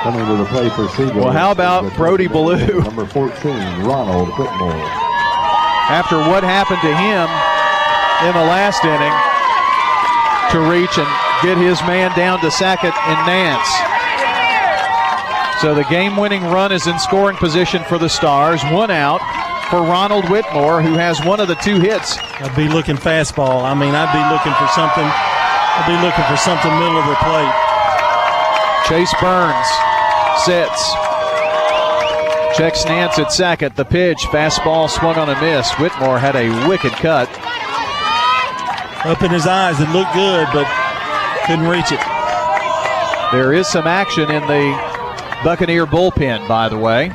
Coming 0.02 0.24
to 0.26 0.36
the 0.36 0.44
plate 0.46 0.72
for 0.72 0.88
Siegel. 0.90 1.24
Well, 1.24 1.32
how 1.32 1.50
about 1.50 1.92
Brody 1.96 2.28
Ballou? 2.28 2.80
Number 2.82 3.06
14, 3.06 3.82
Ronald 3.82 4.28
Whitmore. 4.38 4.86
After 5.90 6.18
what 6.18 6.44
happened 6.44 6.80
to 6.82 6.94
him 6.94 7.26
in 8.28 8.34
the 8.34 8.46
last 8.46 8.84
inning, 8.84 9.14
to 10.54 10.70
reach 10.70 10.96
and 10.96 11.08
get 11.42 11.58
his 11.58 11.80
man 11.82 12.16
down 12.16 12.38
to 12.40 12.50
second 12.50 12.94
in 12.94 13.18
Nance. 13.26 13.95
So 15.60 15.74
the 15.74 15.84
game-winning 15.84 16.42
run 16.44 16.70
is 16.70 16.86
in 16.86 16.98
scoring 16.98 17.36
position 17.38 17.82
for 17.84 17.98
the 17.98 18.08
Stars. 18.08 18.62
One 18.64 18.90
out 18.90 19.20
for 19.70 19.80
Ronald 19.80 20.28
Whitmore, 20.28 20.82
who 20.82 20.94
has 20.94 21.24
one 21.24 21.40
of 21.40 21.48
the 21.48 21.54
two 21.56 21.80
hits. 21.80 22.18
I'd 22.40 22.54
be 22.54 22.68
looking 22.68 22.96
fastball. 22.96 23.64
I 23.64 23.72
mean, 23.72 23.94
I'd 23.94 24.12
be 24.12 24.20
looking 24.28 24.52
for 24.54 24.68
something. 24.76 25.02
I'd 25.02 25.88
be 25.88 25.96
looking 26.04 26.24
for 26.28 26.36
something 26.36 26.70
middle 26.78 26.98
of 27.00 27.08
the 27.08 27.16
plate. 27.24 27.54
Chase 28.84 29.14
Burns 29.18 29.66
sets. 30.44 30.92
Checks 32.56 32.84
Nance 32.84 33.18
at 33.18 33.32
second. 33.32 33.76
The 33.76 33.84
pitch, 33.84 34.18
fastball 34.28 34.88
swung 34.88 35.16
on 35.16 35.28
a 35.28 35.40
miss. 35.40 35.72
Whitmore 35.74 36.18
had 36.18 36.36
a 36.36 36.68
wicked 36.68 36.92
cut. 36.92 37.28
Up 39.04 39.22
in 39.22 39.30
his 39.30 39.46
eyes, 39.46 39.80
it 39.80 39.88
looked 39.90 40.12
good, 40.12 40.48
but 40.52 40.66
couldn't 41.46 41.66
reach 41.66 41.92
it. 41.92 42.00
There 43.32 43.52
is 43.52 43.66
some 43.66 43.86
action 43.86 44.30
in 44.30 44.46
the 44.46 44.95
Buccaneer 45.46 45.86
bullpen, 45.86 46.48
by 46.48 46.68
the 46.68 46.76
way. 46.76 47.06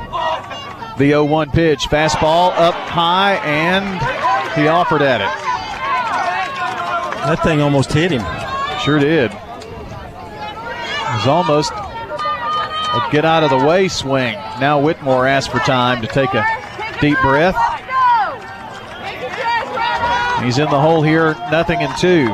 The 0.98 1.10
0 1.10 1.26
1 1.26 1.52
pitch, 1.52 1.90
fastball 1.90 2.54
up 2.56 2.74
high, 2.74 3.34
and 3.44 3.84
he 4.58 4.70
offered 4.70 5.02
at 5.02 5.20
it. 5.20 5.28
That 7.26 7.44
thing 7.44 7.60
almost 7.60 7.92
hit 7.92 8.10
him. 8.10 8.24
Sure 8.80 9.00
did. 9.00 9.32
It 9.32 9.38
was 11.14 11.28
almost 11.28 11.74
a 11.74 13.06
get 13.12 13.26
out 13.26 13.44
of 13.44 13.50
the 13.50 13.68
way 13.68 13.90
swing. 13.90 14.36
Now 14.62 14.80
Whitmore 14.80 15.28
asked 15.28 15.52
for 15.52 15.60
time 15.60 16.02
to 16.02 16.08
take 16.08 16.34
a 16.34 16.46
deep 17.02 17.20
breath. 17.20 17.58
He's 20.42 20.58
in 20.58 20.70
the 20.70 20.80
hole 20.80 21.02
here, 21.02 21.34
nothing 21.52 21.82
in 21.82 21.94
two. 21.98 22.34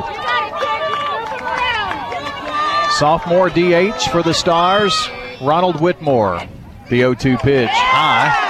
Sophomore 2.92 3.50
DH 3.50 4.00
for 4.12 4.22
the 4.22 4.32
Stars, 4.32 5.10
Ronald 5.40 5.80
Whitmore. 5.80 6.42
The 6.88 6.98
0 6.98 7.14
2 7.14 7.36
pitch, 7.38 7.68
high. 7.70 8.46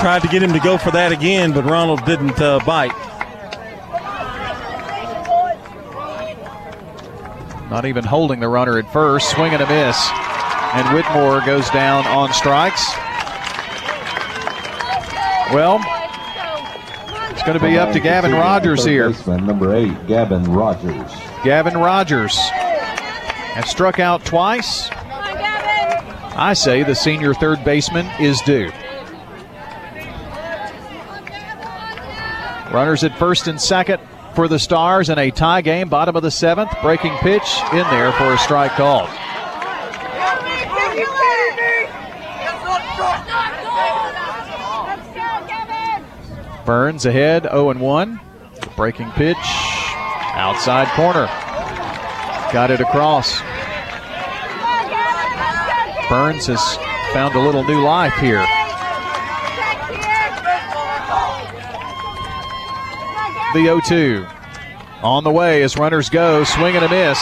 Tried 0.00 0.22
to 0.22 0.28
get 0.28 0.42
him 0.42 0.52
to 0.52 0.60
go 0.60 0.76
for 0.76 0.90
that 0.90 1.12
again, 1.12 1.52
but 1.52 1.64
Ronald 1.64 2.04
didn't 2.04 2.38
uh, 2.40 2.60
bite. 2.66 2.92
Not 7.70 7.86
even 7.86 8.04
holding 8.04 8.38
the 8.38 8.48
runner 8.48 8.78
at 8.78 8.92
first. 8.92 9.30
Swing 9.30 9.54
and 9.54 9.62
a 9.62 9.66
miss. 9.66 10.10
And 10.74 10.94
Whitmore 10.94 11.40
goes 11.46 11.68
down 11.70 12.06
on 12.06 12.32
strikes. 12.34 12.94
Well, 15.54 15.80
it's 17.30 17.42
going 17.42 17.58
to 17.58 17.64
be 17.64 17.78
up 17.78 17.92
to 17.94 18.00
Gavin 18.00 18.32
Rogers 18.32 18.84
here. 18.84 19.08
Baseman, 19.08 19.46
number 19.46 19.74
eight, 19.74 20.06
Gavin 20.06 20.44
Rogers. 20.44 21.10
Gavin 21.42 21.74
Rogers 21.78 22.38
has 23.56 23.70
struck 23.70 23.98
out 23.98 24.22
twice. 24.22 24.90
I 24.92 26.52
say 26.52 26.82
the 26.82 26.94
senior 26.94 27.32
third 27.32 27.64
baseman 27.64 28.04
is 28.20 28.38
due. 28.42 28.70
Runners 32.70 33.02
at 33.02 33.18
first 33.18 33.46
and 33.46 33.58
second 33.58 33.98
for 34.34 34.46
the 34.46 34.58
Stars 34.58 35.08
in 35.08 35.18
a 35.18 35.30
tie 35.30 35.62
game, 35.62 35.88
bottom 35.88 36.14
of 36.16 36.22
the 36.22 36.30
seventh. 36.30 36.70
Breaking 36.82 37.16
pitch 37.18 37.56
in 37.72 37.84
there 37.88 38.12
for 38.12 38.34
a 38.34 38.38
strike 38.38 38.72
call. 38.72 39.06
Burns 46.66 47.06
ahead, 47.06 47.44
0 47.44 47.72
1. 47.72 48.20
Breaking 48.76 49.10
pitch, 49.12 49.36
outside 50.34 50.88
corner. 50.88 51.30
Got 52.52 52.70
it 52.70 52.80
across. 52.80 53.40
Burns 56.08 56.46
has 56.46 56.76
found 57.12 57.34
a 57.34 57.40
little 57.40 57.64
new 57.64 57.80
life 57.82 58.14
here. 58.14 58.46
The 63.52 63.62
0 63.62 63.80
2. 63.80 64.26
On 65.02 65.24
the 65.24 65.30
way 65.30 65.62
as 65.62 65.76
runners 65.76 66.08
go, 66.08 66.44
swing 66.44 66.76
and 66.76 66.84
a 66.84 66.88
miss. 66.88 67.18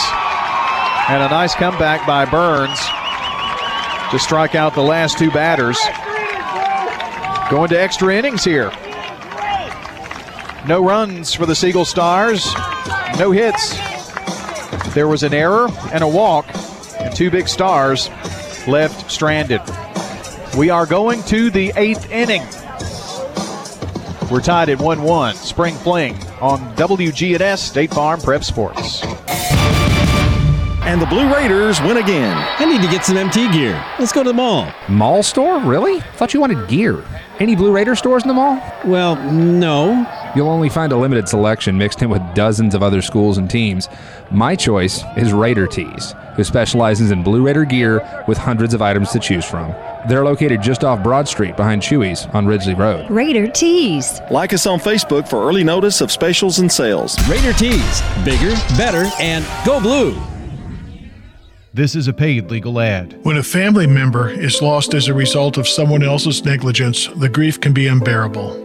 And 1.07 1.23
a 1.23 1.29
nice 1.29 1.55
comeback 1.55 2.05
by 2.05 2.25
Burns 2.25 2.79
to 4.11 4.19
strike 4.19 4.55
out 4.55 4.75
the 4.75 4.81
last 4.81 5.17
two 5.17 5.31
batters. 5.31 5.79
Going 7.49 7.69
to 7.69 7.79
extra 7.79 8.15
innings 8.15 8.43
here. 8.43 8.71
No 10.67 10.83
runs 10.83 11.33
for 11.33 11.45
the 11.45 11.55
Siegel 11.55 11.85
Stars, 11.85 12.53
no 13.17 13.31
hits. 13.31 13.75
There 14.95 15.09
was 15.09 15.23
an 15.23 15.33
error 15.33 15.67
and 15.91 16.05
a 16.05 16.07
walk, 16.07 16.45
and 16.99 17.13
two 17.13 17.29
big 17.29 17.49
stars 17.49 18.09
left 18.65 19.11
stranded. 19.11 19.59
We 20.57 20.69
are 20.69 20.85
going 20.85 21.21
to 21.23 21.49
the 21.49 21.73
eighth 21.75 22.09
inning. 22.09 22.43
We're 24.31 24.39
tied 24.39 24.69
at 24.69 24.79
1 24.79 25.03
1. 25.03 25.35
Spring 25.35 25.75
Fling 25.75 26.15
on 26.39 26.59
WGNS 26.77 27.57
State 27.57 27.93
Farm 27.93 28.21
Prep 28.21 28.45
Sports. 28.45 29.03
And 30.85 31.01
the 31.01 31.07
Blue 31.07 31.33
Raiders 31.33 31.81
win 31.81 31.97
again. 31.97 32.37
I 32.57 32.63
need 32.63 32.81
to 32.81 32.87
get 32.87 33.03
some 33.03 33.17
MT 33.17 33.51
gear. 33.51 33.73
Let's 33.99 34.13
go 34.13 34.23
to 34.23 34.29
the 34.29 34.33
mall. 34.33 34.71
Mall 34.87 35.23
store? 35.23 35.59
Really? 35.59 35.99
Thought 36.15 36.33
you 36.33 36.39
wanted 36.39 36.69
gear. 36.69 37.03
Any 37.39 37.55
Blue 37.55 37.73
Raider 37.73 37.95
stores 37.95 38.23
in 38.23 38.29
the 38.29 38.33
mall? 38.33 38.61
Well, 38.85 39.15
no. 39.31 40.09
You'll 40.35 40.49
only 40.49 40.69
find 40.69 40.91
a 40.91 40.97
limited 40.97 41.27
selection 41.27 41.77
mixed 41.77 42.01
in 42.01 42.09
with 42.09 42.21
dozens 42.33 42.75
of 42.75 42.83
other 42.83 43.01
schools 43.01 43.37
and 43.37 43.49
teams. 43.49 43.89
My 44.31 44.55
choice 44.55 45.03
is 45.17 45.33
Raider 45.33 45.67
Tees, 45.67 46.15
who 46.35 46.43
specializes 46.43 47.11
in 47.11 47.23
Blue 47.23 47.43
Raider 47.45 47.63
gear 47.63 48.23
with 48.27 48.37
hundreds 48.37 48.73
of 48.73 48.81
items 48.81 49.11
to 49.11 49.19
choose 49.19 49.45
from. 49.45 49.69
They're 50.09 50.25
located 50.25 50.61
just 50.61 50.83
off 50.83 51.03
Broad 51.03 51.27
Street 51.27 51.55
behind 51.55 51.81
Chewy's 51.81 52.25
on 52.33 52.47
Ridgely 52.47 52.73
Road. 52.73 53.09
Raider 53.09 53.47
Tees. 53.47 54.21
Like 54.31 54.53
us 54.53 54.65
on 54.65 54.79
Facebook 54.79 55.27
for 55.27 55.47
early 55.47 55.63
notice 55.63 56.01
of 56.01 56.11
specials 56.11 56.59
and 56.59 56.71
sales. 56.71 57.15
Raider 57.29 57.53
Tees. 57.53 58.01
Bigger, 58.23 58.55
better, 58.77 59.09
and 59.19 59.45
go 59.65 59.79
blue. 59.79 60.19
This 61.73 61.95
is 61.95 62.07
a 62.07 62.13
paid 62.13 62.49
legal 62.49 62.79
ad. 62.79 63.19
When 63.23 63.37
a 63.37 63.43
family 63.43 63.85
member 63.85 64.29
is 64.29 64.61
lost 64.61 64.93
as 64.93 65.07
a 65.07 65.13
result 65.13 65.57
of 65.57 65.67
someone 65.67 66.03
else's 66.03 66.43
negligence, 66.45 67.07
the 67.07 67.29
grief 67.29 67.59
can 67.59 67.73
be 67.73 67.87
unbearable. 67.87 68.64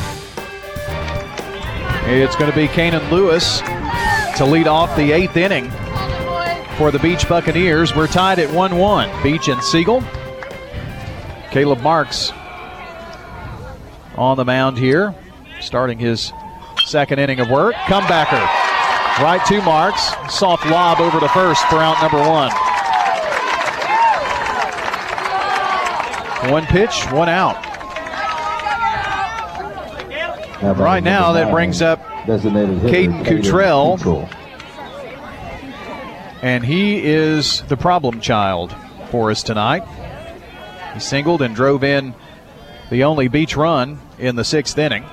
It's 2.03 2.35
going 2.35 2.49
to 2.49 2.55
be 2.55 2.67
Kanan 2.67 3.09
Lewis 3.11 3.61
to 4.37 4.45
lead 4.45 4.67
off 4.67 4.95
the 4.97 5.11
eighth 5.11 5.37
inning 5.37 5.69
for 6.77 6.91
the 6.91 6.99
Beech 6.99 7.27
Buccaneers. 7.29 7.95
We're 7.95 8.07
tied 8.07 8.39
at 8.39 8.51
1 8.51 8.77
1. 8.77 9.23
Beech 9.23 9.47
and 9.47 9.63
Siegel 9.63 10.03
Caleb 11.51 11.81
Marks 11.81 12.31
on 14.15 14.37
the 14.37 14.45
mound 14.45 14.77
here, 14.77 15.13
starting 15.59 15.99
his 15.99 16.31
second 16.85 17.19
inning 17.19 17.39
of 17.41 17.49
work. 17.49 17.75
Comebacker. 17.75 18.41
Right 19.21 19.45
to 19.47 19.61
Marks. 19.61 20.13
Soft 20.33 20.65
lob 20.65 20.99
over 21.01 21.19
to 21.19 21.27
first 21.29 21.63
for 21.67 21.77
out 21.77 22.01
number 22.01 22.17
one. 22.17 22.51
One 26.51 26.65
pitch, 26.65 27.03
one 27.11 27.29
out. 27.29 27.70
Right 30.61 31.03
now, 31.03 31.31
that 31.31 31.51
brings 31.51 31.81
up 31.81 32.03
Caden 32.25 33.25
Cottrell. 33.25 34.29
And 36.43 36.63
he 36.63 37.03
is 37.03 37.61
the 37.63 37.77
problem 37.77 38.21
child 38.21 38.75
for 39.09 39.31
us 39.31 39.41
tonight. 39.41 39.83
He 40.93 40.99
singled 40.99 41.41
and 41.41 41.55
drove 41.55 41.83
in 41.83 42.13
the 42.91 43.03
only 43.05 43.27
Beech 43.27 43.55
run 43.55 43.99
in 44.19 44.35
the 44.35 44.43
sixth 44.43 44.77
inning. 44.77 45.03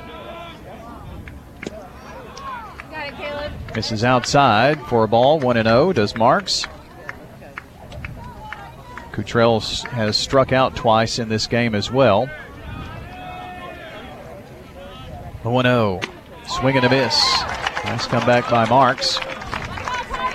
Misses 3.75 4.05
outside 4.05 4.81
for 4.87 5.05
a 5.05 5.09
ball, 5.09 5.39
1 5.39 5.63
0. 5.63 5.93
Does 5.93 6.17
Marks. 6.17 6.67
Cottrell 9.13 9.61
has 9.61 10.17
struck 10.17 10.53
out 10.53 10.77
twice 10.77 11.19
in 11.19 11.29
this 11.29 11.47
game 11.47 11.75
as 11.75 11.91
well. 11.91 12.29
1 15.43 15.65
0. 15.65 16.01
Swing 16.47 16.77
and 16.77 16.85
a 16.85 16.91
miss. 16.91 17.43
Nice 17.85 18.07
comeback 18.07 18.49
by 18.51 18.69
Marks. 18.69 19.19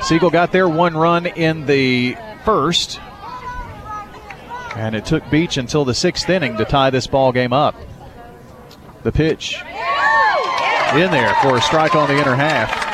Siegel 0.01 0.29
got 0.29 0.51
there 0.51 0.67
one 0.67 0.95
run 0.95 1.25
in 1.25 1.65
the 1.65 2.17
first. 2.45 2.99
And 4.75 4.95
it 4.95 5.05
took 5.05 5.29
Beech 5.29 5.57
until 5.57 5.85
the 5.85 5.93
sixth 5.93 6.29
inning 6.29 6.57
to 6.57 6.65
tie 6.65 6.89
this 6.89 7.07
ball 7.07 7.31
game 7.31 7.53
up. 7.53 7.75
The 9.03 9.11
pitch 9.11 9.55
in 10.95 11.11
there 11.11 11.33
for 11.35 11.57
a 11.57 11.61
strike 11.61 11.95
on 11.95 12.07
the 12.07 12.19
inner 12.19 12.35
half. 12.35 12.91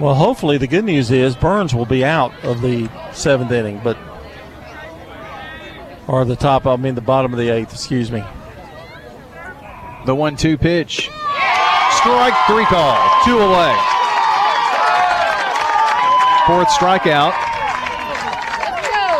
Well, 0.00 0.14
hopefully 0.14 0.58
the 0.58 0.66
good 0.66 0.84
news 0.84 1.10
is 1.10 1.36
Burns 1.36 1.74
will 1.74 1.86
be 1.86 2.04
out 2.04 2.32
of 2.44 2.60
the 2.60 2.88
seventh 3.12 3.52
inning, 3.52 3.80
but 3.82 3.96
or 6.08 6.24
the 6.24 6.36
top, 6.36 6.66
I 6.66 6.76
mean 6.76 6.94
the 6.94 7.00
bottom 7.00 7.32
of 7.32 7.38
the 7.38 7.50
eighth, 7.50 7.72
excuse 7.72 8.10
me. 8.10 8.24
The 10.04 10.14
one-two 10.14 10.58
pitch, 10.58 11.10
strike 11.96 12.34
three 12.46 12.64
call, 12.64 12.98
two 13.24 13.38
away. 13.38 13.76
Fourth 16.46 16.68
strikeout 16.70 17.32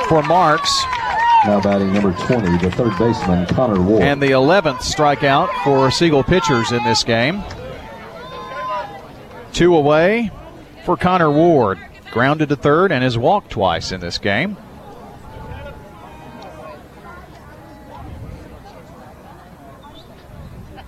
for 0.08 0.24
Marks. 0.24 0.84
Now 1.44 1.60
batting 1.60 1.92
number 1.92 2.12
20, 2.12 2.58
the 2.58 2.70
third 2.72 2.98
baseman, 2.98 3.46
Connor 3.46 3.80
Ward. 3.80 4.02
And 4.02 4.20
the 4.20 4.30
11th 4.32 4.78
strikeout 4.78 5.48
for 5.62 5.90
Siegel 5.90 6.24
pitchers 6.24 6.72
in 6.72 6.82
this 6.82 7.04
game. 7.04 7.42
Two 9.52 9.76
away 9.76 10.30
for 10.84 10.96
Connor 10.96 11.30
Ward. 11.30 11.78
Grounded 12.10 12.48
to 12.48 12.56
third 12.56 12.90
and 12.90 13.04
has 13.04 13.16
walked 13.16 13.50
twice 13.50 13.92
in 13.92 14.00
this 14.00 14.18
game. 14.18 14.56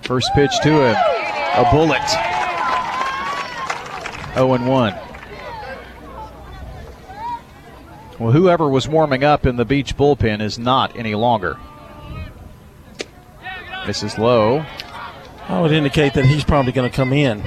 First 0.05 0.31
pitch 0.35 0.51
to 0.61 0.69
him, 0.69 0.95
a 1.55 1.67
bullet. 1.71 2.07
0 4.35 4.47
1. 4.47 4.95
Well, 8.19 8.31
whoever 8.31 8.69
was 8.69 8.87
warming 8.87 9.23
up 9.23 9.47
in 9.47 9.55
the 9.55 9.65
Beech 9.65 9.97
bullpen 9.97 10.41
is 10.41 10.59
not 10.59 10.95
any 10.95 11.15
longer. 11.15 11.57
This 13.87 14.03
is 14.03 14.17
low. 14.19 14.63
I 15.47 15.59
would 15.59 15.71
indicate 15.71 16.13
that 16.13 16.25
he's 16.25 16.43
probably 16.43 16.71
going 16.71 16.89
to 16.89 16.95
come 16.95 17.11
in. 17.11 17.43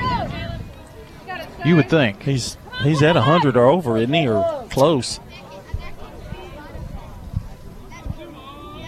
You 1.64 1.76
would 1.76 1.88
think 1.88 2.22
he's 2.22 2.56
he's 2.82 3.02
at 3.02 3.16
hundred 3.16 3.56
or 3.56 3.66
over, 3.66 3.96
isn't 3.96 4.12
he, 4.12 4.28
or 4.28 4.66
close? 4.70 5.18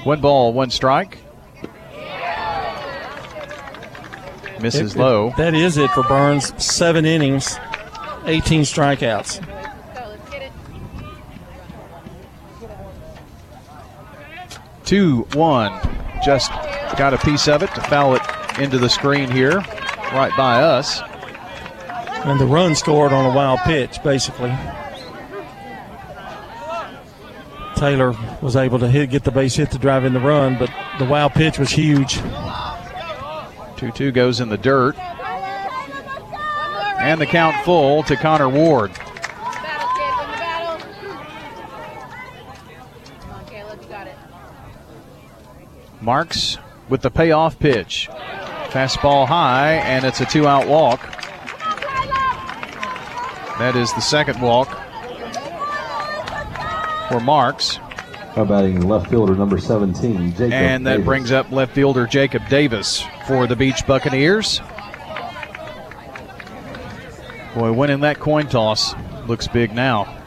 One 0.02 0.20
ball, 0.20 0.52
one 0.52 0.70
strike. 0.70 1.19
Misses 4.60 4.94
it, 4.94 4.98
low. 4.98 5.32
That 5.36 5.54
is 5.54 5.76
it 5.76 5.90
for 5.90 6.02
Burns. 6.02 6.52
Seven 6.62 7.04
innings, 7.04 7.58
18 8.26 8.62
strikeouts. 8.62 9.46
Two, 14.84 15.20
one. 15.34 15.72
Just 16.24 16.50
got 16.98 17.14
a 17.14 17.18
piece 17.18 17.46
of 17.48 17.62
it 17.62 17.72
to 17.74 17.80
foul 17.82 18.16
it 18.16 18.22
into 18.58 18.76
the 18.78 18.88
screen 18.88 19.30
here, 19.30 19.58
right 20.12 20.32
by 20.36 20.60
us. 20.60 21.00
And 22.24 22.38
the 22.38 22.46
run 22.46 22.74
scored 22.74 23.12
on 23.12 23.24
a 23.24 23.34
wild 23.34 23.60
pitch, 23.60 24.02
basically. 24.02 24.52
Taylor 27.76 28.14
was 28.42 28.56
able 28.56 28.78
to 28.80 28.88
hit, 28.88 29.08
get 29.08 29.24
the 29.24 29.30
base 29.30 29.54
hit 29.54 29.70
to 29.70 29.78
drive 29.78 30.04
in 30.04 30.12
the 30.12 30.20
run, 30.20 30.58
but 30.58 30.70
the 30.98 31.06
wild 31.06 31.32
pitch 31.32 31.58
was 31.58 31.70
huge. 31.70 32.20
2 33.80 33.90
2 33.92 34.12
goes 34.12 34.40
in 34.40 34.50
the 34.50 34.58
dirt. 34.58 34.94
And 36.98 37.18
the 37.18 37.24
count 37.24 37.56
full 37.64 38.02
to 38.02 38.14
Connor 38.14 38.50
Ward. 38.50 38.90
Marks 46.02 46.58
with 46.90 47.00
the 47.00 47.10
payoff 47.10 47.58
pitch. 47.58 48.10
Fastball 48.68 49.26
high, 49.26 49.76
and 49.76 50.04
it's 50.04 50.20
a 50.20 50.26
two 50.26 50.46
out 50.46 50.68
walk. 50.68 51.00
That 53.58 53.76
is 53.76 53.90
the 53.94 54.00
second 54.00 54.42
walk 54.42 54.68
for 57.08 57.18
Marks. 57.18 57.76
How 57.76 58.42
about 58.42 58.48
batting 58.48 58.86
left 58.86 59.08
fielder 59.08 59.34
number 59.34 59.58
17, 59.58 60.32
Jacob 60.32 60.52
And 60.52 60.86
that 60.86 60.92
Davis. 60.98 61.06
brings 61.06 61.32
up 61.32 61.50
left 61.50 61.74
fielder 61.74 62.06
Jacob 62.06 62.46
Davis 62.48 63.04
for 63.30 63.46
the 63.46 63.54
Beach 63.54 63.86
Buccaneers. 63.86 64.60
Boy, 67.54 67.70
winning 67.70 68.00
that 68.00 68.18
coin 68.18 68.48
toss 68.48 68.92
looks 69.28 69.46
big 69.46 69.72
now 69.72 70.20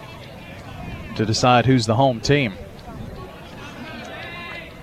to 1.17 1.25
decide 1.25 1.65
who's 1.65 1.85
the 1.85 1.95
home 1.95 2.21
team. 2.21 2.53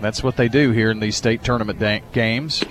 That's 0.02 0.22
what 0.22 0.36
they 0.36 0.48
do 0.48 0.70
here 0.72 0.90
in 0.90 1.00
these 1.00 1.16
state 1.16 1.42
tournament 1.42 1.78
da- 1.78 2.02
games. 2.12 2.62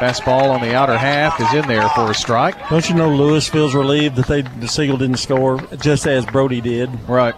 Fastball 0.00 0.50
on 0.50 0.60
the 0.60 0.74
outer 0.74 0.98
half 0.98 1.40
is 1.40 1.54
in 1.54 1.68
there 1.68 1.88
for 1.90 2.10
a 2.10 2.14
strike. 2.14 2.56
Don't 2.68 2.88
you 2.88 2.96
know 2.96 3.14
Lewis 3.14 3.48
feels 3.48 3.72
relieved 3.72 4.16
that 4.16 4.26
they 4.26 4.42
the 4.42 4.66
Siegel 4.66 4.96
didn't 4.96 5.18
score 5.18 5.60
just 5.80 6.08
as 6.08 6.26
Brody 6.26 6.60
did? 6.60 6.90
Right. 7.08 7.36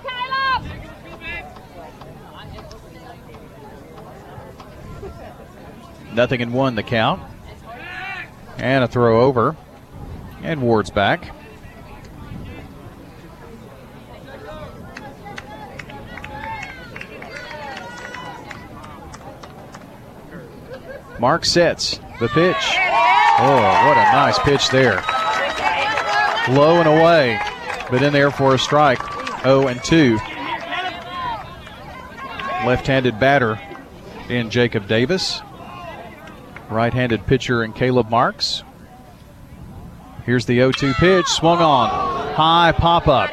Nothing 6.17 6.41
in 6.41 6.55
one 6.55 6.77
the 6.77 6.83
count. 6.83 7.23
And 8.57 8.83
a 8.83 8.89
throw 8.89 9.20
over. 9.20 9.55
And 10.43 10.62
Ward's 10.62 10.89
back. 10.89 11.31
Mark 21.20 21.45
sets 21.45 22.01
the 22.19 22.28
pitch. 22.28 22.57
Oh, 23.39 23.85
what 23.86 23.99
a 23.99 24.12
nice 24.12 24.39
pitch 24.39 24.70
there. 24.70 25.05
Low 26.49 26.78
and 26.78 26.89
away, 26.89 27.39
but 27.91 28.03
in 28.03 28.15
there 28.15 28.31
for 28.31 28.55
a 28.55 28.59
strike. 28.59 29.03
0 29.43 29.69
and 29.69 29.85
2. 29.85 30.15
Left 32.65 32.86
handed 32.86 33.20
batter 33.20 33.61
in 34.31 34.49
Jacob 34.49 34.89
Davis. 34.89 35.43
Right 36.70 36.93
handed 36.93 37.27
pitcher 37.27 37.62
in 37.62 37.73
Caleb 37.73 38.11
Marks. 38.11 38.62
Here's 40.25 40.47
the 40.47 40.57
0 40.57 40.73
2 40.73 40.93
pitch. 40.95 41.27
Swung 41.27 41.61
on. 41.61 41.89
High 42.35 42.73
pop 42.73 43.07
up. 43.07 43.31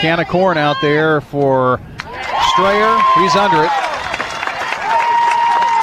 Can 0.00 0.20
of 0.20 0.28
corn 0.28 0.58
out 0.58 0.76
there 0.82 1.20
for 1.20 1.80
Strayer. 2.52 2.98
He's 3.16 3.36
under 3.36 3.62
it. 3.62 3.70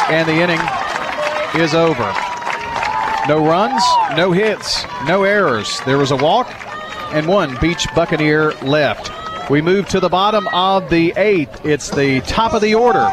And 0.09 0.27
the 0.27 0.33
inning 0.33 0.59
is 1.55 1.73
over. 1.73 2.13
No 3.27 3.45
runs, 3.45 3.83
no 4.17 4.31
hits, 4.31 4.83
no 5.05 5.23
errors. 5.23 5.79
There 5.85 5.97
was 5.97 6.11
a 6.11 6.17
walk 6.17 6.51
and 7.13 7.27
one 7.27 7.57
Beech 7.61 7.87
Buccaneer 7.95 8.51
left. 8.61 9.11
We 9.49 9.61
move 9.61 9.87
to 9.89 9.99
the 9.99 10.09
bottom 10.09 10.47
of 10.53 10.89
the 10.89 11.13
eighth. 11.15 11.65
It's 11.65 11.89
the 11.89 12.21
top 12.21 12.53
of 12.53 12.61
the 12.61 12.75
order. 12.75 13.07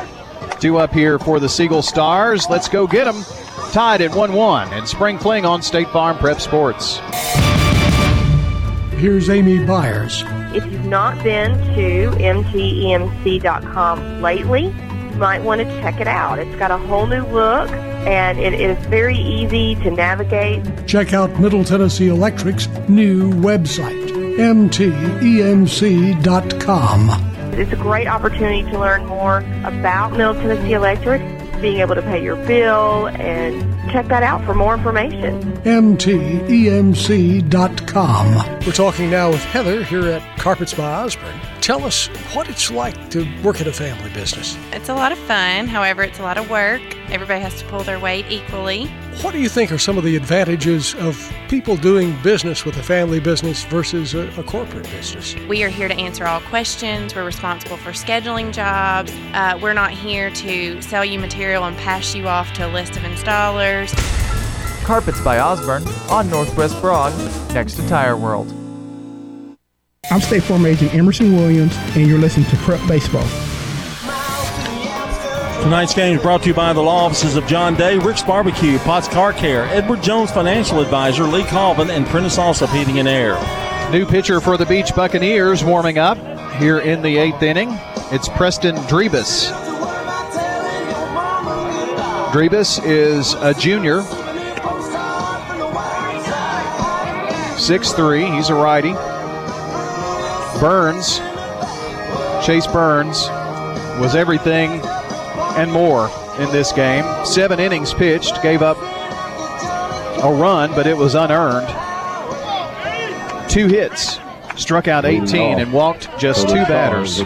Two 0.60 0.78
up 0.78 0.92
here 0.92 1.18
for 1.18 1.40
the 1.40 1.48
Siegel 1.48 1.82
Stars. 1.82 2.48
Let's 2.48 2.68
go 2.68 2.86
get 2.86 3.04
them. 3.04 3.24
Tied 3.72 4.00
at 4.00 4.14
1 4.14 4.32
1 4.32 4.72
and 4.72 4.88
Spring 4.88 5.18
Fling 5.18 5.44
on 5.44 5.60
State 5.62 5.88
Farm 5.88 6.16
Prep 6.16 6.40
Sports. 6.40 7.00
Here's 8.96 9.28
Amy 9.30 9.64
Byers 9.64 10.24
If 10.54 10.64
you've 10.66 10.86
not 10.86 11.22
been 11.22 11.52
to 11.76 12.10
mtemc.com 12.16 13.42
lately, 14.22 14.64
you 14.64 15.16
might 15.18 15.42
want 15.42 15.60
to 15.60 15.66
check 15.80 16.00
it 16.00 16.08
out. 16.08 16.38
It's 16.38 16.58
got 16.58 16.70
a 16.70 16.78
whole 16.78 17.06
new 17.06 17.22
look 17.26 17.70
and 17.70 18.38
it 18.38 18.54
is 18.54 18.78
very 18.86 19.18
easy 19.18 19.74
to 19.76 19.90
navigate. 19.90 20.62
Check 20.86 21.12
out 21.12 21.38
Middle 21.38 21.62
Tennessee 21.62 22.08
Electric's 22.08 22.66
new 22.88 23.30
website, 23.34 24.08
mtemc.com. 24.38 25.18
It's 27.58 27.72
a 27.72 27.76
great 27.76 28.06
opportunity 28.06 28.62
to 28.70 28.78
learn 28.78 29.04
more 29.06 29.38
about 29.64 30.12
Middle 30.12 30.34
Tennessee 30.34 30.72
Electric, 30.74 31.20
being 31.60 31.78
able 31.78 31.94
to 31.94 32.02
pay 32.02 32.22
your 32.22 32.36
bill, 32.46 33.08
and 33.08 33.62
check 33.90 34.08
that 34.08 34.22
out 34.22 34.44
for 34.44 34.54
more 34.54 34.74
information. 34.74 35.42
mtemc.com. 35.62 36.98
We're 38.66 38.72
talking 38.72 39.10
now 39.10 39.30
with 39.30 39.42
Heather 39.44 39.82
here 39.84 40.06
at 40.08 40.38
Carpets 40.38 40.74
by 40.74 41.02
Osborne. 41.02 41.40
Tell 41.60 41.84
us 41.84 42.06
what 42.34 42.48
it's 42.48 42.70
like 42.70 43.10
to 43.10 43.26
work 43.42 43.60
at 43.60 43.66
a 43.66 43.72
family 43.72 44.10
business. 44.10 44.56
It's 44.72 44.88
a 44.88 44.94
lot 44.94 45.12
of 45.12 45.18
fun, 45.18 45.66
however, 45.66 46.02
it's 46.02 46.18
a 46.18 46.22
lot 46.22 46.38
of 46.38 46.48
work. 46.50 46.80
Everybody 47.10 47.40
has 47.40 47.58
to 47.60 47.66
pull 47.66 47.80
their 47.80 47.98
weight 47.98 48.26
equally. 48.30 48.90
What 49.22 49.32
do 49.32 49.40
you 49.40 49.48
think 49.48 49.72
are 49.72 49.78
some 49.78 49.98
of 49.98 50.04
the 50.04 50.14
advantages 50.14 50.94
of 50.94 51.34
people 51.48 51.76
doing 51.76 52.16
business 52.22 52.64
with 52.64 52.76
a 52.76 52.82
family 52.84 53.18
business 53.18 53.64
versus 53.64 54.14
a, 54.14 54.28
a 54.38 54.44
corporate 54.44 54.88
business? 54.90 55.34
We 55.48 55.64
are 55.64 55.68
here 55.68 55.88
to 55.88 55.94
answer 55.94 56.24
all 56.24 56.40
questions. 56.42 57.16
We're 57.16 57.24
responsible 57.24 57.78
for 57.78 57.90
scheduling 57.90 58.52
jobs. 58.52 59.12
Uh, 59.34 59.58
we're 59.60 59.72
not 59.72 59.90
here 59.90 60.30
to 60.30 60.80
sell 60.80 61.04
you 61.04 61.18
material 61.18 61.64
and 61.64 61.76
pass 61.78 62.14
you 62.14 62.28
off 62.28 62.52
to 62.54 62.68
a 62.68 62.70
list 62.70 62.96
of 62.96 63.02
installers. 63.02 63.92
Carpets 64.84 65.20
by 65.22 65.40
Osborne 65.40 65.82
on 66.08 66.30
Northwest 66.30 66.80
Broad, 66.80 67.12
next 67.52 67.74
to 67.74 67.88
Tire 67.88 68.16
World. 68.16 68.54
I'm 70.12 70.20
State 70.20 70.44
Farm 70.44 70.64
Agent 70.64 70.94
Emerson 70.94 71.34
Williams, 71.34 71.76
and 71.96 72.06
you're 72.06 72.20
listening 72.20 72.46
to 72.50 72.56
Prep 72.58 72.86
Baseball. 72.86 73.26
Tonight's 75.62 75.92
game 75.92 76.16
is 76.16 76.22
brought 76.22 76.42
to 76.42 76.48
you 76.48 76.54
by 76.54 76.72
the 76.72 76.80
law 76.80 77.04
offices 77.04 77.36
of 77.36 77.46
John 77.46 77.74
Day, 77.74 77.98
Rick's 77.98 78.22
Barbecue, 78.22 78.78
Potts 78.78 79.08
Car 79.08 79.32
Care, 79.32 79.64
Edward 79.64 80.02
Jones 80.02 80.30
Financial 80.30 80.80
Advisor, 80.80 81.24
Lee 81.24 81.44
Colvin, 81.44 81.90
and 81.90 82.06
Prentice 82.06 82.38
Allsup 82.38 82.72
Heating 82.74 82.98
and 83.00 83.08
Air. 83.08 83.36
New 83.90 84.06
pitcher 84.06 84.40
for 84.40 84.56
the 84.56 84.64
Beach 84.64 84.94
Buccaneers 84.94 85.64
warming 85.64 85.98
up 85.98 86.16
here 86.54 86.78
in 86.78 87.02
the 87.02 87.18
eighth 87.18 87.42
inning. 87.42 87.68
It's 88.10 88.28
Preston 88.30 88.76
Drebus. 88.86 89.50
Drebus 92.32 92.78
is 92.84 93.34
a 93.34 93.52
junior. 93.52 94.02
6'3, 97.58 98.34
he's 98.36 98.48
a 98.48 98.54
righty. 98.54 98.92
Burns, 100.60 101.18
Chase 102.46 102.66
Burns, 102.66 103.28
was 104.00 104.14
everything 104.14 104.80
and 105.56 105.72
more 105.72 106.10
in 106.38 106.50
this 106.52 106.72
game. 106.72 107.04
Seven 107.24 107.58
innings 107.60 107.94
pitched, 107.94 108.42
gave 108.42 108.62
up 108.62 108.76
a 110.22 110.32
run, 110.32 110.70
but 110.74 110.86
it 110.86 110.96
was 110.96 111.14
unearned. 111.14 111.68
Two 113.48 113.66
hits, 113.66 114.18
struck 114.56 114.88
out 114.88 115.04
18, 115.04 115.58
and 115.58 115.72
walked 115.72 116.08
just 116.18 116.48
two 116.48 116.64
batters. 116.66 117.16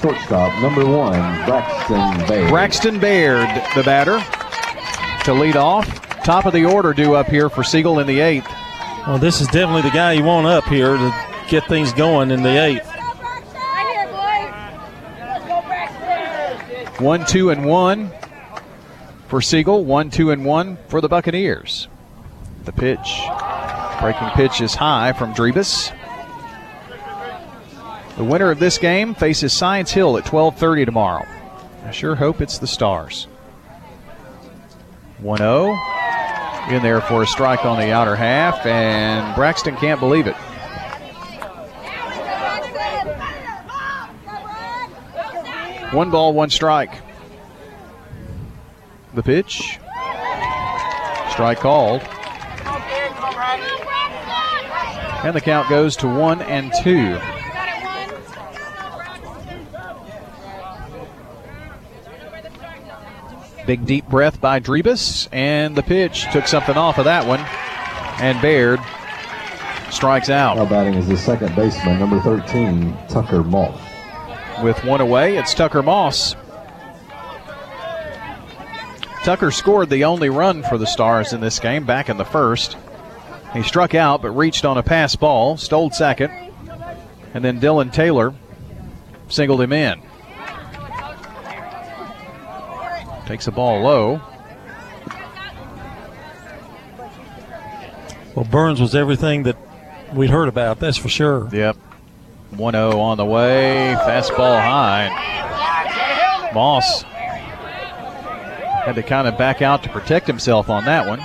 Shortstop 0.00 0.62
number 0.62 0.84
one, 0.84 1.12
Braxton 1.44 2.26
Baird. 2.26 2.48
Braxton 2.50 2.98
Baird, 2.98 3.48
the 3.74 3.82
batter, 3.82 4.18
to 5.24 5.32
lead 5.34 5.56
off. 5.56 5.86
Top 6.24 6.46
of 6.46 6.52
the 6.52 6.64
order 6.64 6.92
due 6.92 7.14
up 7.14 7.26
here 7.26 7.48
for 7.48 7.62
Siegel 7.62 8.00
in 8.00 8.06
the 8.06 8.20
eighth. 8.20 8.48
Well, 9.06 9.18
this 9.18 9.40
is 9.40 9.46
definitely 9.48 9.82
the 9.82 9.90
guy 9.90 10.12
you 10.12 10.24
want 10.24 10.46
up 10.46 10.64
here 10.64 10.96
to 10.96 11.14
get 11.48 11.66
things 11.66 11.92
going 11.92 12.30
in 12.30 12.42
the 12.42 12.62
eighth. 12.62 12.87
One, 16.98 17.24
two, 17.24 17.50
and 17.50 17.64
one 17.64 18.10
for 19.28 19.40
Siegel. 19.40 19.84
One, 19.84 20.10
two, 20.10 20.30
and 20.30 20.44
one 20.44 20.78
for 20.88 21.00
the 21.00 21.08
Buccaneers. 21.08 21.86
The 22.64 22.72
pitch. 22.72 23.20
Breaking 24.00 24.28
pitch 24.30 24.60
is 24.60 24.74
high 24.74 25.12
from 25.12 25.32
Drebus. 25.32 25.92
The 28.16 28.24
winner 28.24 28.50
of 28.50 28.58
this 28.58 28.78
game 28.78 29.14
faces 29.14 29.52
Science 29.52 29.92
Hill 29.92 30.18
at 30.18 30.24
12:30 30.24 30.84
tomorrow. 30.84 31.24
I 31.86 31.92
sure 31.92 32.16
hope 32.16 32.40
it's 32.40 32.58
the 32.58 32.66
Stars. 32.66 33.28
1-0 35.22 35.76
in 36.70 36.82
there 36.82 37.00
for 37.00 37.22
a 37.22 37.26
strike 37.26 37.64
on 37.64 37.78
the 37.78 37.92
outer 37.92 38.16
half, 38.16 38.66
and 38.66 39.34
Braxton 39.34 39.76
can't 39.76 40.00
believe 40.00 40.26
it. 40.26 40.36
One 45.92 46.10
ball, 46.10 46.34
one 46.34 46.50
strike. 46.50 46.92
The 49.14 49.22
pitch. 49.22 49.78
Strike 51.30 51.60
called. 51.60 52.02
And 55.24 55.34
the 55.34 55.40
count 55.40 55.68
goes 55.68 55.96
to 55.96 56.06
one 56.06 56.42
and 56.42 56.72
two. 56.82 57.18
Big 63.66 63.84
deep 63.84 64.08
breath 64.08 64.40
by 64.40 64.60
Drebus, 64.60 65.28
and 65.32 65.76
the 65.76 65.82
pitch 65.82 66.30
took 66.32 66.46
something 66.46 66.76
off 66.76 66.98
of 66.98 67.04
that 67.06 67.26
one. 67.26 67.40
And 68.20 68.40
Baird 68.40 68.80
strikes 69.90 70.28
out. 70.28 70.56
Now 70.56 70.66
batting 70.66 70.94
is 70.94 71.08
the 71.08 71.16
second 71.16 71.56
baseman, 71.56 71.98
number 71.98 72.20
13, 72.20 72.96
Tucker 73.08 73.42
Moss. 73.42 73.87
With 74.62 74.82
one 74.84 75.00
away, 75.00 75.36
it's 75.36 75.54
Tucker 75.54 75.82
Moss. 75.82 76.34
Tucker 79.24 79.50
scored 79.50 79.88
the 79.88 80.04
only 80.04 80.30
run 80.30 80.62
for 80.64 80.78
the 80.78 80.86
Stars 80.86 81.32
in 81.32 81.40
this 81.40 81.58
game 81.58 81.84
back 81.84 82.08
in 82.08 82.16
the 82.16 82.24
first. 82.24 82.76
He 83.52 83.62
struck 83.62 83.94
out 83.94 84.22
but 84.22 84.30
reached 84.30 84.64
on 84.64 84.76
a 84.76 84.82
pass 84.82 85.14
ball, 85.16 85.56
stole 85.56 85.90
second, 85.90 86.32
and 87.34 87.44
then 87.44 87.60
Dylan 87.60 87.92
Taylor 87.92 88.34
singled 89.28 89.60
him 89.60 89.72
in. 89.72 90.00
Takes 93.26 93.46
a 93.46 93.52
ball 93.52 93.82
low. 93.82 94.20
Well, 98.34 98.46
Burns 98.50 98.80
was 98.80 98.94
everything 98.94 99.44
that 99.44 99.56
we'd 100.14 100.30
heard 100.30 100.48
about, 100.48 100.78
that's 100.80 100.96
for 100.96 101.08
sure. 101.08 101.48
Yep. 101.52 101.76
1 102.56 102.72
0 102.72 102.98
on 102.98 103.16
the 103.16 103.24
way. 103.24 103.94
Fastball 104.00 104.60
high. 104.60 105.10
Moss 106.54 107.02
had 107.02 108.94
to 108.94 109.02
kind 109.02 109.28
of 109.28 109.36
back 109.36 109.60
out 109.60 109.82
to 109.82 109.88
protect 109.90 110.26
himself 110.26 110.70
on 110.70 110.84
that 110.86 111.06
one. 111.06 111.20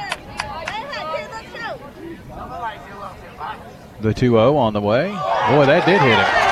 The 4.01 4.13
2 4.13 4.31
0 4.31 4.57
on 4.57 4.73
the 4.73 4.81
way. 4.81 5.07
Boy, 5.07 5.65
that 5.65 5.85
did 5.85 6.01
hit 6.01 6.17
him. 6.19 6.43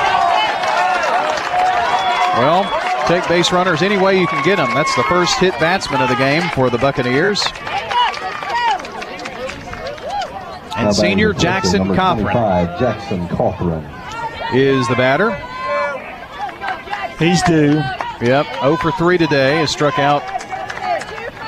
Well, 2.38 2.64
take 3.08 3.28
base 3.28 3.52
runners 3.52 3.82
any 3.82 3.98
way 3.98 4.18
you 4.18 4.26
can 4.26 4.42
get 4.42 4.56
them. 4.56 4.72
That's 4.72 4.94
the 4.96 5.02
first 5.04 5.38
hit 5.38 5.52
batsman 5.60 6.00
of 6.00 6.08
the 6.08 6.16
game 6.16 6.42
for 6.54 6.70
the 6.70 6.78
Buccaneers. 6.78 7.44
And 10.74 10.96
senior 10.96 11.34
Jackson 11.34 11.88
Cawthorn. 11.88 12.32
Jackson 12.78 13.28
Cawthorn 13.28 14.01
is 14.54 14.86
the 14.88 14.94
batter. 14.94 15.30
He's 17.18 17.42
due. 17.42 17.80
Yep, 18.20 18.46
0 18.60 18.76
for 18.76 18.92
3 18.92 19.18
today. 19.18 19.56
Has 19.56 19.70
struck 19.70 19.98
out 19.98 20.22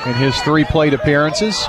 in 0.05 0.13
his 0.13 0.39
three 0.41 0.63
plate 0.63 0.93
appearances. 0.93 1.67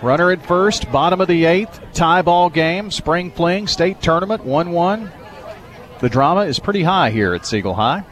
Runner 0.00 0.30
at 0.30 0.46
first, 0.46 0.90
bottom 0.92 1.20
of 1.20 1.26
the 1.26 1.44
eighth, 1.44 1.80
tie 1.92 2.22
ball 2.22 2.50
game, 2.50 2.90
spring 2.90 3.32
fling, 3.32 3.66
state 3.66 4.00
tournament, 4.00 4.44
1 4.44 4.70
1. 4.70 5.10
The 6.00 6.08
drama 6.08 6.42
is 6.42 6.60
pretty 6.60 6.84
high 6.84 7.10
here 7.10 7.34
at 7.34 7.44
Siegel 7.44 7.74
High. 7.74 8.04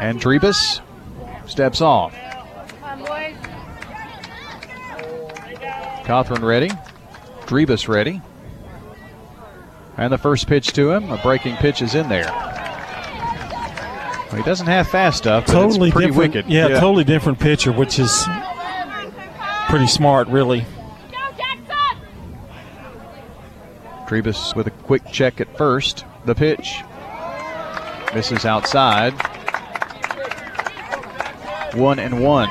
And 0.00 0.20
Drebus 0.20 0.80
steps 1.46 1.80
off. 1.80 2.12
Cawthorn 6.04 6.42
ready. 6.42 6.70
Drebus 7.46 7.88
ready. 7.88 8.20
And 9.96 10.12
the 10.12 10.18
first 10.18 10.46
pitch 10.46 10.72
to 10.74 10.90
him, 10.90 11.10
a 11.10 11.16
breaking 11.18 11.56
pitch 11.56 11.80
is 11.82 11.94
in 11.94 12.08
there. 12.08 12.30
Well, 14.26 14.36
he 14.36 14.42
doesn't 14.42 14.66
have 14.66 14.88
fast 14.88 15.18
stuff, 15.18 15.46
totally 15.46 15.92
pretty 15.92 16.08
different, 16.08 16.34
wicked. 16.34 16.50
Yeah, 16.50 16.68
yeah, 16.68 16.80
totally 16.80 17.04
different 17.04 17.38
pitcher, 17.38 17.70
which 17.70 17.98
is 17.98 18.24
pretty 19.68 19.86
smart, 19.86 20.28
really. 20.28 20.66
Drebus 24.06 24.54
with 24.54 24.66
a 24.66 24.70
quick 24.70 25.10
check 25.10 25.40
at 25.40 25.56
first. 25.56 26.04
The 26.26 26.34
pitch 26.34 26.82
misses 28.12 28.44
outside. 28.44 29.12
One 31.74 31.98
and 31.98 32.22
one. 32.22 32.48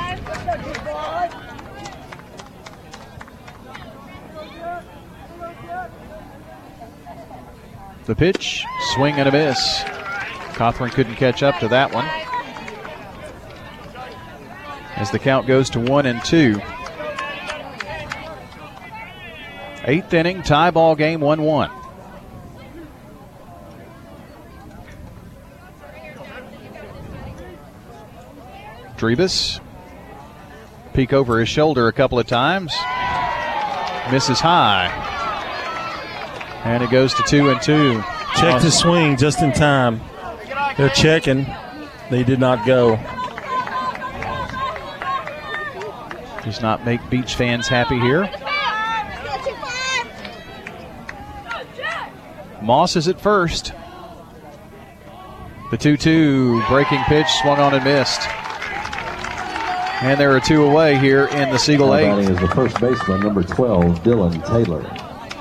The 8.06 8.16
pitch, 8.16 8.66
swing 8.94 9.16
and 9.16 9.30
a 9.30 9.32
miss. 9.32 9.80
Cawthorn 10.56 10.92
couldn't 10.92 11.16
catch 11.16 11.42
up 11.42 11.58
to 11.60 11.70
that 11.70 11.94
one. 11.94 12.06
As 14.96 15.10
the 15.12 15.20
count 15.20 15.48
goes 15.48 15.70
to 15.72 15.80
one 15.80 16.06
and 16.06 16.24
two. 16.24 16.62
Eighth 19.86 20.14
inning, 20.14 20.44
tie 20.44 20.72
ball 20.72 20.96
game, 20.96 21.20
1 21.20 21.42
1. 21.42 21.72
Drebus. 28.98 29.60
Peek 30.94 31.12
over 31.12 31.40
his 31.40 31.50
shoulder 31.50 31.88
a 31.88 31.94
couple 31.94 32.20
of 32.20 32.28
times. 32.28 32.74
Misses 34.12 34.40
high. 34.40 35.13
And 36.64 36.84
it 36.84 36.90
goes 36.90 37.14
to 37.16 37.24
two 37.24 37.50
and 37.50 37.62
two. 37.62 38.02
Checked 38.36 38.64
the 38.64 38.72
swing 38.72 39.18
just 39.18 39.42
in 39.42 39.52
time. 39.52 40.02
They're 40.78 40.90
checking. 40.90 41.46
They 42.10 42.24
did 42.24 42.40
not 42.40 42.66
go. 42.66 42.96
Does 46.44 46.62
not 46.62 46.86
make 46.86 47.08
Beech 47.10 47.36
fans 47.36 47.68
happy 47.68 48.00
here. 48.00 48.30
Moss 52.62 52.96
is 52.96 53.08
at 53.08 53.20
first. 53.20 53.74
The 55.72 55.78
2 55.78 55.98
2 55.98 56.64
breaking 56.70 57.02
pitch 57.06 57.28
swung 57.42 57.60
on 57.60 57.74
and 57.74 57.84
missed. 57.84 58.22
And 60.04 60.20
there 60.20 60.36
are 60.36 60.40
two 60.40 60.64
away 60.64 60.98
here 60.98 61.26
in 61.28 61.50
the 61.50 61.58
Siegel 61.58 61.96
8. 61.96 62.20
is 62.20 62.40
the 62.40 62.48
first 62.50 62.80
baseman, 62.80 63.22
number 63.22 63.42
12, 63.42 64.04
Dylan 64.04 64.46
Taylor. 64.46 64.82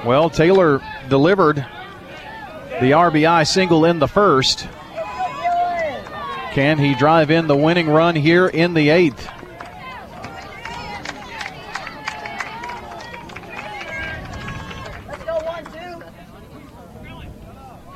Well, 0.06 0.30
Taylor 0.30 0.80
delivered 1.08 1.56
the 2.80 2.92
RBI 2.92 3.46
single 3.46 3.84
in 3.84 3.98
the 3.98 4.08
first. 4.08 4.66
Can 6.52 6.78
he 6.78 6.94
drive 6.94 7.30
in 7.30 7.46
the 7.46 7.56
winning 7.56 7.88
run 7.88 8.14
here 8.14 8.46
in 8.46 8.74
the 8.74 8.90
eighth? 8.90 9.28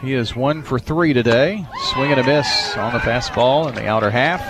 He 0.01 0.15
is 0.15 0.36
one 0.36 0.62
for 0.62 0.78
three 0.78 1.12
today. 1.12 1.67
Swing 1.93 2.12
and 2.12 2.20
a 2.20 2.25
miss 2.25 2.76
on 2.76 2.93
the 2.93 3.01
fastball 3.01 3.68
in 3.68 3.75
the 3.75 3.89
outer 3.89 4.10
half. 4.10 4.41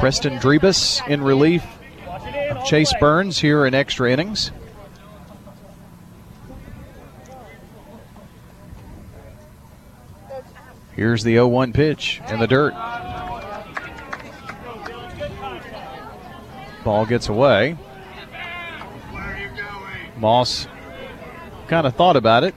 Preston 0.00 0.38
Drebus 0.38 1.02
in 1.06 1.22
relief 1.22 1.64
Chase 2.66 2.92
Burns 2.98 3.38
here 3.38 3.66
in 3.66 3.74
extra 3.74 4.10
innings. 4.10 4.50
Here's 10.96 11.24
the 11.24 11.34
0 11.34 11.48
1 11.48 11.72
pitch 11.72 12.20
in 12.28 12.38
the 12.38 12.46
dirt. 12.46 12.72
Ball 16.84 17.06
gets 17.06 17.28
away. 17.28 17.76
Moss 20.16 20.68
kind 21.66 21.86
of 21.86 21.96
thought 21.96 22.16
about 22.16 22.44
it, 22.44 22.54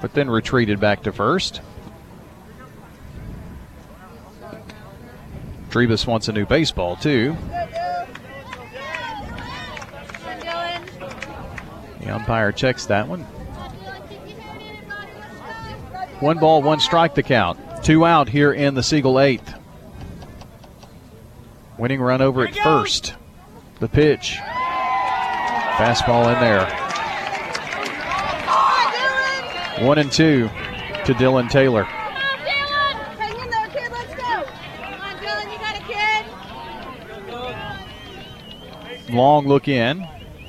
but 0.00 0.14
then 0.14 0.28
retreated 0.28 0.80
back 0.80 1.02
to 1.04 1.12
first. 1.12 1.60
Drebus 5.70 6.06
wants 6.06 6.28
a 6.28 6.32
new 6.32 6.46
baseball, 6.46 6.96
too. 6.96 7.36
The 12.04 12.14
umpire 12.14 12.52
checks 12.52 12.86
that 12.86 13.08
one. 13.08 13.20
One 16.20 16.38
ball, 16.38 16.62
one 16.62 16.80
strike 16.80 17.14
the 17.14 17.22
count. 17.22 17.58
Two 17.82 18.04
out 18.04 18.28
here 18.28 18.52
in 18.52 18.74
the 18.74 18.82
Siegel 18.82 19.18
eighth. 19.18 19.54
Winning 21.78 22.00
run 22.00 22.20
over 22.20 22.46
at 22.46 22.54
first. 22.56 23.14
The 23.80 23.88
pitch. 23.88 24.36
Fastball 25.76 26.32
in 26.32 26.40
there. 26.40 26.66
One 29.86 29.98
and 29.98 30.12
two 30.12 30.48
to 31.04 31.14
Dylan 31.14 31.50
Taylor. 31.50 31.88
Long 39.10 39.46
look 39.46 39.68
in. 39.68 40.06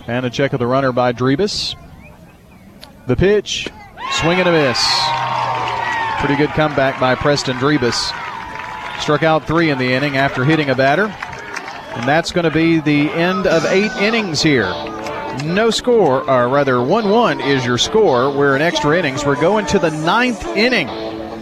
And 0.07 0.25
a 0.25 0.29
check 0.29 0.53
of 0.53 0.59
the 0.59 0.67
runner 0.67 0.91
by 0.91 1.11
Drebus. 1.11 1.75
The 3.07 3.15
pitch. 3.15 3.69
Swing 4.11 4.39
and 4.39 4.47
a 4.47 4.51
miss. 4.51 4.79
Pretty 6.19 6.35
good 6.35 6.51
comeback 6.51 6.99
by 6.99 7.15
Preston 7.15 7.57
Drebus. 7.57 8.11
Struck 8.99 9.23
out 9.23 9.45
three 9.45 9.69
in 9.69 9.77
the 9.77 9.93
inning 9.93 10.17
after 10.17 10.45
hitting 10.45 10.69
a 10.69 10.75
batter. 10.75 11.05
And 11.05 12.07
that's 12.07 12.31
going 12.31 12.45
to 12.45 12.51
be 12.51 12.79
the 12.79 13.09
end 13.11 13.47
of 13.47 13.65
eight 13.65 13.91
innings 14.01 14.41
here. 14.41 14.71
No 15.43 15.69
score, 15.69 16.29
or 16.29 16.49
rather, 16.49 16.81
1 16.81 17.09
1 17.09 17.41
is 17.41 17.65
your 17.65 17.77
score. 17.77 18.35
We're 18.35 18.55
in 18.55 18.61
extra 18.61 18.97
innings. 18.97 19.25
We're 19.25 19.39
going 19.39 19.65
to 19.67 19.79
the 19.79 19.91
ninth 19.91 20.45
inning. 20.55 20.87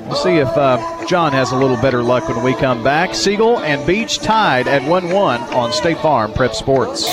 We'll 0.07 0.15
see 0.15 0.37
if 0.37 0.49
uh, 0.49 1.05
John 1.05 1.31
has 1.31 1.51
a 1.51 1.57
little 1.57 1.77
better 1.77 2.01
luck 2.01 2.27
when 2.27 2.43
we 2.43 2.53
come 2.55 2.83
back. 2.83 3.13
Siegel 3.13 3.59
and 3.59 3.85
Beech 3.85 4.19
tied 4.19 4.67
at 4.67 4.87
1 4.87 5.09
1 5.11 5.41
on 5.53 5.71
State 5.71 5.99
Farm 5.99 6.33
Prep 6.33 6.53
Sports. 6.55 7.03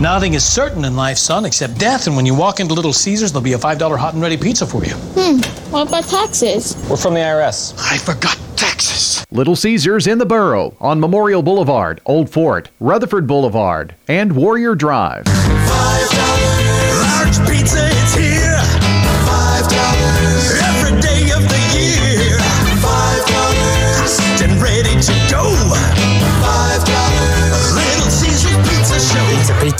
Nothing 0.00 0.32
is 0.32 0.42
certain 0.42 0.86
in 0.86 0.96
life, 0.96 1.18
son, 1.18 1.44
except 1.44 1.78
death. 1.78 2.06
And 2.06 2.16
when 2.16 2.24
you 2.24 2.34
walk 2.34 2.58
into 2.58 2.72
Little 2.72 2.94
Caesars, 2.94 3.32
there'll 3.32 3.44
be 3.44 3.52
a 3.52 3.58
$5 3.58 3.98
hot 3.98 4.14
and 4.14 4.22
ready 4.22 4.38
pizza 4.38 4.66
for 4.66 4.82
you. 4.82 4.94
Hmm. 4.94 5.40
What 5.70 5.88
about 5.88 6.04
taxes? 6.04 6.74
We're 6.88 6.96
from 6.96 7.12
the 7.12 7.20
IRS. 7.20 7.74
I 7.78 7.98
forgot 7.98 8.38
taxes. 8.56 9.26
Little 9.30 9.56
Caesars 9.56 10.06
in 10.06 10.16
the 10.16 10.24
Borough 10.24 10.74
on 10.80 11.00
Memorial 11.00 11.42
Boulevard, 11.42 12.00
Old 12.06 12.30
Fort, 12.30 12.70
Rutherford 12.80 13.26
Boulevard, 13.26 13.94
and 14.08 14.34
Warrior 14.34 14.74
Drive. 14.74 15.24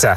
Pizza. 0.00 0.16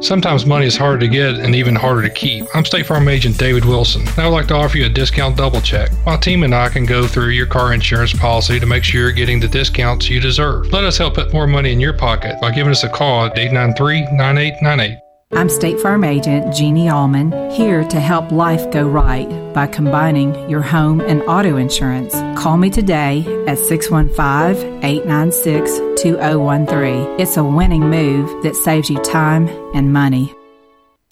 Sometimes 0.00 0.46
money 0.46 0.66
is 0.66 0.76
hard 0.76 0.98
to 0.98 1.06
get 1.06 1.36
and 1.36 1.54
even 1.54 1.76
harder 1.76 2.02
to 2.02 2.10
keep. 2.10 2.44
I'm 2.54 2.64
State 2.64 2.86
Farm 2.86 3.06
agent 3.06 3.38
David 3.38 3.64
Wilson, 3.64 4.02
I 4.16 4.26
would 4.26 4.34
like 4.34 4.48
to 4.48 4.54
offer 4.54 4.78
you 4.78 4.86
a 4.86 4.88
discount 4.88 5.36
double 5.36 5.60
check. 5.60 5.90
My 6.04 6.16
team 6.16 6.42
and 6.42 6.52
I 6.52 6.70
can 6.70 6.86
go 6.86 7.06
through 7.06 7.28
your 7.28 7.46
car 7.46 7.72
insurance 7.72 8.12
policy 8.12 8.58
to 8.58 8.66
make 8.66 8.82
sure 8.82 9.02
you're 9.02 9.12
getting 9.12 9.38
the 9.38 9.46
discounts 9.46 10.08
you 10.08 10.20
deserve. 10.20 10.72
Let 10.72 10.82
us 10.82 10.98
help 10.98 11.14
put 11.14 11.32
more 11.32 11.46
money 11.46 11.70
in 11.70 11.78
your 11.78 11.92
pocket 11.92 12.40
by 12.40 12.50
giving 12.50 12.72
us 12.72 12.82
a 12.82 12.88
call 12.88 13.26
at 13.26 13.38
893 13.38 14.16
9898. 14.16 15.09
I'm 15.32 15.48
State 15.48 15.78
Farm 15.78 16.02
Agent 16.02 16.52
Jeannie 16.52 16.88
Allman, 16.88 17.52
here 17.52 17.84
to 17.84 18.00
help 18.00 18.32
life 18.32 18.68
go 18.72 18.88
right 18.88 19.28
by 19.54 19.68
combining 19.68 20.50
your 20.50 20.60
home 20.60 21.00
and 21.00 21.22
auto 21.22 21.56
insurance. 21.56 22.12
Call 22.36 22.56
me 22.56 22.68
today 22.68 23.24
at 23.46 23.56
615 23.56 24.82
896 24.82 26.02
2013. 26.02 27.20
It's 27.20 27.36
a 27.36 27.44
winning 27.44 27.88
move 27.88 28.42
that 28.42 28.56
saves 28.56 28.90
you 28.90 28.98
time 29.02 29.46
and 29.72 29.92
money. 29.92 30.34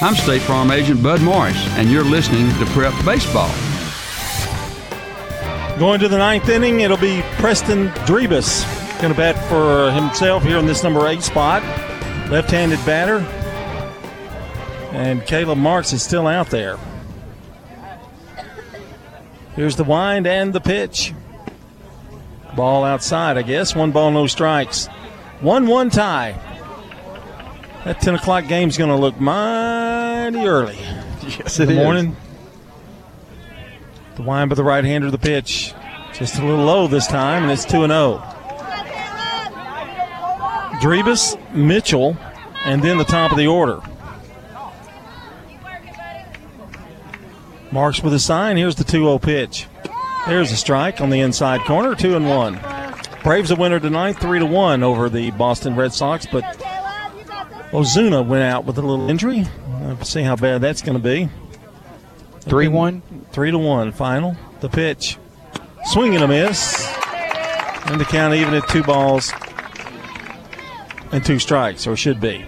I'm 0.02 0.16
State 0.16 0.42
Farm 0.42 0.72
Agent 0.72 1.00
Bud 1.00 1.22
Morris, 1.22 1.56
and 1.76 1.88
you're 1.88 2.02
listening 2.02 2.48
to 2.58 2.66
Prep 2.72 2.94
Baseball. 3.04 3.54
Going 5.78 6.00
to 6.00 6.08
the 6.08 6.18
ninth 6.18 6.48
inning, 6.48 6.80
it'll 6.80 6.96
be 6.96 7.22
Preston 7.36 7.86
Drebus. 8.04 8.64
Going 9.00 9.12
to 9.12 9.16
bat 9.16 9.36
for 9.48 9.92
himself 9.92 10.42
here 10.42 10.58
in 10.58 10.66
this 10.66 10.82
number 10.82 11.06
eight 11.06 11.22
spot. 11.22 11.62
Left 12.30 12.50
handed 12.50 12.84
batter. 12.84 13.24
And 14.90 15.24
Caleb 15.26 15.58
Marks 15.58 15.92
is 15.92 16.02
still 16.02 16.26
out 16.26 16.50
there. 16.50 16.78
Here's 19.54 19.76
the 19.76 19.84
wind 19.84 20.26
and 20.26 20.52
the 20.52 20.60
pitch. 20.60 21.12
Ball 22.56 22.84
outside, 22.84 23.36
I 23.36 23.42
guess. 23.42 23.74
One 23.74 23.92
ball, 23.92 24.10
no 24.10 24.26
strikes. 24.26 24.86
1 25.40 25.66
1 25.66 25.90
tie. 25.90 26.40
That 27.84 28.00
10 28.00 28.14
o'clock 28.16 28.48
game's 28.48 28.76
going 28.76 28.90
to 28.90 28.96
look 28.96 29.20
mighty 29.20 30.46
early. 30.46 30.78
Yes, 31.22 31.56
the 31.56 31.64
is. 31.64 31.70
morning. 31.70 32.16
The 34.16 34.22
wind 34.22 34.50
by 34.50 34.54
the 34.54 34.64
right 34.64 34.84
hander, 34.84 35.10
the 35.10 35.18
pitch. 35.18 35.74
Just 36.14 36.38
a 36.38 36.44
little 36.44 36.64
low 36.64 36.88
this 36.88 37.06
time, 37.06 37.44
and 37.44 37.52
it's 37.52 37.64
2 37.64 37.86
0. 37.86 38.22
Drebus, 40.80 41.36
Mitchell, 41.52 42.16
and 42.64 42.82
then 42.82 42.98
the 42.98 43.04
top 43.04 43.30
of 43.30 43.38
the 43.38 43.46
order. 43.46 43.80
Marks 47.70 48.02
with 48.02 48.14
a 48.14 48.18
sign. 48.18 48.56
Here's 48.56 48.76
the 48.76 48.84
2 48.84 49.04
0 49.04 49.18
pitch. 49.18 49.66
There's 50.26 50.52
a 50.52 50.56
strike 50.56 51.00
on 51.00 51.10
the 51.10 51.20
inside 51.20 51.60
corner, 51.62 51.94
2 51.94 52.16
and 52.16 52.28
1. 52.28 52.60
Braves 53.22 53.50
a 53.50 53.56
winner 53.56 53.80
tonight, 53.80 54.18
3 54.18 54.38
to 54.38 54.46
1 54.46 54.82
over 54.82 55.08
the 55.08 55.30
Boston 55.32 55.76
Red 55.76 55.92
Sox, 55.92 56.26
but 56.26 56.44
Ozuna 57.70 58.26
went 58.26 58.44
out 58.44 58.64
with 58.64 58.78
a 58.78 58.82
little 58.82 59.10
injury. 59.10 59.46
Let's 59.82 60.10
see 60.10 60.22
how 60.22 60.36
bad 60.36 60.60
that's 60.60 60.82
going 60.82 60.96
to 60.96 61.02
be. 61.02 61.28
3 62.40 62.68
1? 62.68 63.02
3 63.32 63.50
to 63.50 63.58
1 63.58 63.92
final. 63.92 64.36
The 64.60 64.68
pitch. 64.68 65.18
Swing 65.84 66.14
and 66.14 66.24
a 66.24 66.28
miss. 66.28 66.86
And 67.86 68.00
the 68.00 68.04
count 68.04 68.34
even 68.34 68.54
at 68.54 68.68
two 68.68 68.82
balls 68.82 69.32
and 71.12 71.24
two 71.24 71.38
strikes, 71.38 71.86
or 71.86 71.96
should 71.96 72.20
be. 72.20 72.44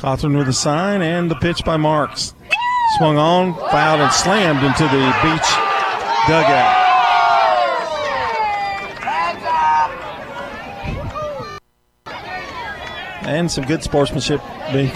Cawthorn 0.00 0.38
with 0.38 0.48
a 0.48 0.52
sign 0.54 1.02
and 1.02 1.30
the 1.30 1.34
pitch 1.34 1.62
by 1.62 1.76
Marks. 1.76 2.32
Swung 2.96 3.18
on, 3.18 3.52
fouled, 3.70 4.00
and 4.00 4.10
slammed 4.10 4.64
into 4.64 4.84
the 4.84 5.14
Beech 5.22 5.42
dugout. 6.26 6.74
And 13.26 13.50
some 13.50 13.66
good 13.66 13.82
sportsmanship 13.82 14.40
being. 14.72 14.90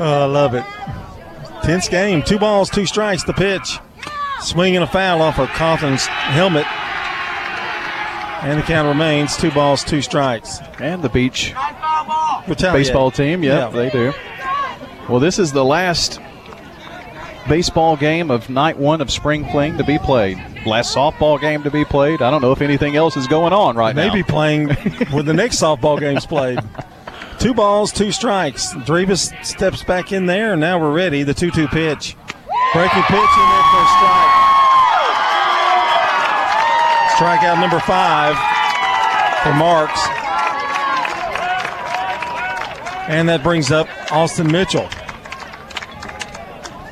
oh, 0.00 0.22
I 0.22 0.24
love 0.24 0.54
it. 0.54 0.64
Tense 1.62 1.90
game. 1.90 2.22
Two 2.22 2.38
balls, 2.38 2.70
two 2.70 2.86
strikes. 2.86 3.24
The 3.24 3.34
pitch. 3.34 3.78
Swinging 4.40 4.80
a 4.80 4.86
foul 4.86 5.20
off 5.20 5.38
of 5.38 5.48
Cawthorn's 5.48 6.06
helmet. 6.06 6.64
And 8.46 8.58
the 8.60 8.62
count 8.62 8.86
remains 8.86 9.36
two 9.36 9.50
balls, 9.50 9.82
two 9.82 10.00
strikes. 10.00 10.60
And 10.80 11.02
the 11.02 11.08
Beech 11.08 11.52
Retaliate. 12.46 12.86
baseball 12.86 13.10
team, 13.10 13.42
yep, 13.42 13.72
Yeah. 13.72 13.76
they 13.80 13.90
do. 13.90 14.12
Well, 15.08 15.18
this 15.18 15.38
is 15.40 15.50
the 15.52 15.64
last 15.64 16.20
baseball 17.48 17.96
game 17.96 18.30
of 18.30 18.48
night 18.48 18.76
one 18.78 19.00
of 19.00 19.10
spring 19.10 19.48
fling 19.50 19.76
to 19.78 19.84
be 19.84 19.98
played. 19.98 20.38
Last 20.64 20.94
softball 20.94 21.40
game 21.40 21.62
to 21.64 21.70
be 21.70 21.84
played. 21.84 22.22
I 22.22 22.30
don't 22.30 22.40
know 22.40 22.52
if 22.52 22.60
anything 22.62 22.94
else 22.96 23.16
is 23.16 23.26
going 23.26 23.52
on 23.52 23.76
right 23.76 23.94
now. 23.96 24.06
Maybe 24.08 24.22
playing 24.22 24.68
when 25.10 25.24
the 25.26 25.34
next 25.34 25.60
softball 25.60 25.98
game's 25.98 26.26
played. 26.26 26.60
Two 27.38 27.52
balls, 27.52 27.92
two 27.92 28.12
strikes. 28.12 28.72
Drebus 28.86 29.30
steps 29.42 29.84
back 29.84 30.10
in 30.10 30.24
there, 30.26 30.52
and 30.52 30.60
now 30.60 30.78
we're 30.80 30.92
ready. 30.92 31.22
The 31.22 31.34
2 31.34 31.50
2 31.50 31.68
pitch. 31.68 32.16
Breaking 32.72 33.02
pitch 33.02 33.12
in 33.12 33.48
there 33.48 33.62
for 33.70 33.82
a 33.82 33.88
strike. 33.98 34.45
Strikeout 37.16 37.58
number 37.60 37.80
five 37.80 38.36
for 39.42 39.54
Marks. 39.54 40.00
And 43.08 43.28
that 43.28 43.42
brings 43.42 43.70
up 43.70 43.88
Austin 44.12 44.50
Mitchell. 44.52 44.88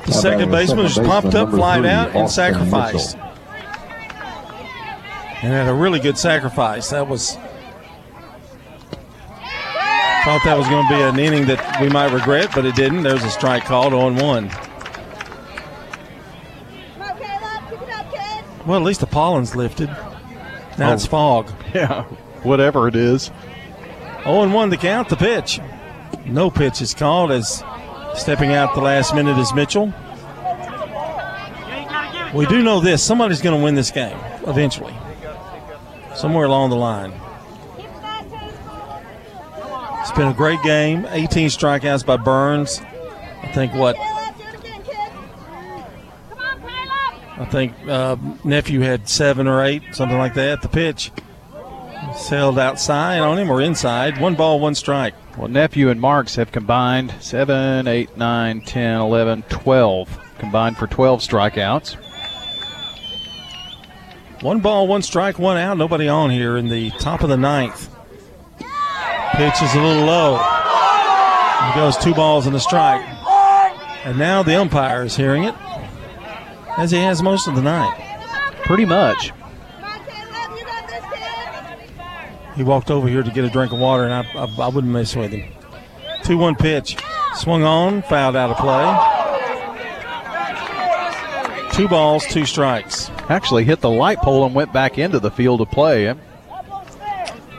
The 0.05 0.13
second 0.13 0.49
baseman 0.49 0.83
was 0.83 0.95
second 0.95 1.09
pumped 1.09 1.35
up, 1.35 1.49
number 1.49 1.57
flied 1.57 1.81
three, 1.81 1.89
out, 1.89 2.07
and 2.09 2.17
Austin 2.17 2.53
sacrificed. 2.53 3.17
Mitchell. 3.17 3.31
And 5.43 5.53
had 5.53 5.67
a 5.67 5.73
really 5.73 5.99
good 5.99 6.17
sacrifice. 6.17 6.89
That 6.89 7.07
was. 7.07 7.37
Thought 10.23 10.41
that 10.43 10.57
was 10.57 10.67
going 10.67 10.87
to 10.87 10.95
be 10.95 11.01
an 11.01 11.19
inning 11.19 11.45
that 11.45 11.79
we 11.79 11.87
might 11.87 12.11
regret, 12.11 12.49
but 12.55 12.65
it 12.65 12.73
didn't. 12.75 13.03
There's 13.03 13.23
a 13.23 13.29
strike 13.29 13.63
called 13.65 13.93
on 13.93 14.15
one. 14.15 14.49
Well, 18.65 18.79
at 18.79 18.83
least 18.83 19.01
the 19.01 19.05
pollen's 19.05 19.55
lifted. 19.55 19.95
Now 20.77 20.93
Oh. 20.93 20.97
fog. 20.97 21.51
Yeah, 21.73 22.03
whatever 22.43 22.87
it 22.87 22.95
is. 22.95 23.31
0 24.23 24.41
and 24.43 24.53
1 24.53 24.69
to 24.71 24.77
count 24.77 25.09
the 25.09 25.15
pitch. 25.15 25.59
No 26.25 26.49
pitch 26.49 26.81
is 26.81 26.93
called 26.93 27.31
as 27.31 27.63
stepping 28.15 28.53
out 28.53 28.73
the 28.75 28.81
last 28.81 29.13
minute 29.13 29.37
is 29.37 29.53
Mitchell. 29.53 29.93
We 32.33 32.45
do 32.47 32.61
know 32.63 32.79
this 32.81 33.03
somebody's 33.03 33.41
going 33.41 33.57
to 33.57 33.63
win 33.63 33.75
this 33.75 33.91
game 33.91 34.17
eventually, 34.47 34.93
somewhere 36.15 36.45
along 36.45 36.69
the 36.71 36.75
line. 36.75 37.13
It's 40.01 40.11
been 40.11 40.27
a 40.27 40.33
great 40.33 40.61
game. 40.63 41.07
18 41.09 41.47
strikeouts 41.49 42.05
by 42.05 42.17
Burns. 42.17 42.79
I 43.43 43.51
think 43.53 43.73
what? 43.73 43.95
I 47.37 47.45
think 47.45 47.73
uh, 47.87 48.15
nephew 48.43 48.79
had 48.81 49.09
seven 49.09 49.47
or 49.47 49.63
eight, 49.63 49.83
something 49.93 50.17
like 50.17 50.35
that. 50.35 50.61
The 50.61 50.69
pitch 50.69 51.11
sailed 52.15 52.57
outside 52.57 53.19
on 53.19 53.37
him 53.37 53.49
or 53.49 53.61
inside. 53.61 54.19
One 54.19 54.35
ball, 54.35 54.59
one 54.59 54.75
strike. 54.75 55.13
Well, 55.37 55.49
Nephew 55.49 55.89
and 55.89 55.99
Marks 55.99 56.35
have 56.35 56.53
combined 56.53 57.13
7, 57.19 57.87
8, 57.87 58.17
9, 58.17 58.61
10, 58.61 59.01
11, 59.01 59.43
12. 59.49 60.19
Combined 60.37 60.77
for 60.77 60.87
12 60.87 61.19
strikeouts. 61.19 61.97
One 64.41 64.59
ball, 64.59 64.87
one 64.87 65.01
strike, 65.01 65.39
one 65.39 65.57
out. 65.57 65.77
Nobody 65.77 66.07
on 66.07 66.29
here 66.29 66.55
in 66.55 66.69
the 66.69 66.91
top 66.91 67.21
of 67.21 67.29
the 67.29 67.37
ninth. 67.37 67.89
Pitch 69.33 69.61
is 69.61 69.73
a 69.73 69.81
little 69.81 70.05
low. 70.05 70.35
It 70.35 71.75
goes 71.75 71.97
two 71.97 72.13
balls 72.13 72.47
and 72.47 72.55
a 72.55 72.59
strike. 72.59 73.05
And 74.05 74.17
now 74.17 74.43
the 74.43 74.55
umpire 74.55 75.03
is 75.03 75.15
hearing 75.15 75.45
it, 75.45 75.55
as 76.77 76.91
he 76.91 76.97
has 76.97 77.21
most 77.21 77.47
of 77.47 77.55
the 77.55 77.61
night. 77.61 78.01
Pretty 78.63 78.85
much. 78.85 79.31
He 82.55 82.63
walked 82.63 82.89
over 82.89 83.07
here 83.07 83.21
to 83.21 83.31
get 83.31 83.43
a 83.43 83.49
drink 83.49 83.73
of 83.73 83.79
water, 83.79 84.05
and 84.05 84.13
I, 84.13 84.21
I, 84.33 84.45
I 84.45 84.67
wouldn't 84.69 84.91
mess 84.91 85.15
with 85.15 85.31
him. 85.31 85.51
2 86.23 86.37
1 86.37 86.55
pitch. 86.55 86.97
Swung 87.35 87.63
on, 87.63 88.01
fouled 88.03 88.35
out 88.35 88.49
of 88.49 88.57
play. 88.57 89.21
Two 91.73 91.89
balls, 91.89 92.25
two 92.27 92.45
strikes. 92.45 93.09
Actually 93.27 93.65
hit 93.65 93.81
the 93.81 93.89
light 93.89 94.19
pole 94.19 94.45
and 94.45 94.55
went 94.55 94.71
back 94.71 94.97
into 94.97 95.19
the 95.19 95.29
field 95.29 95.59
of 95.59 95.69
play. 95.69 96.15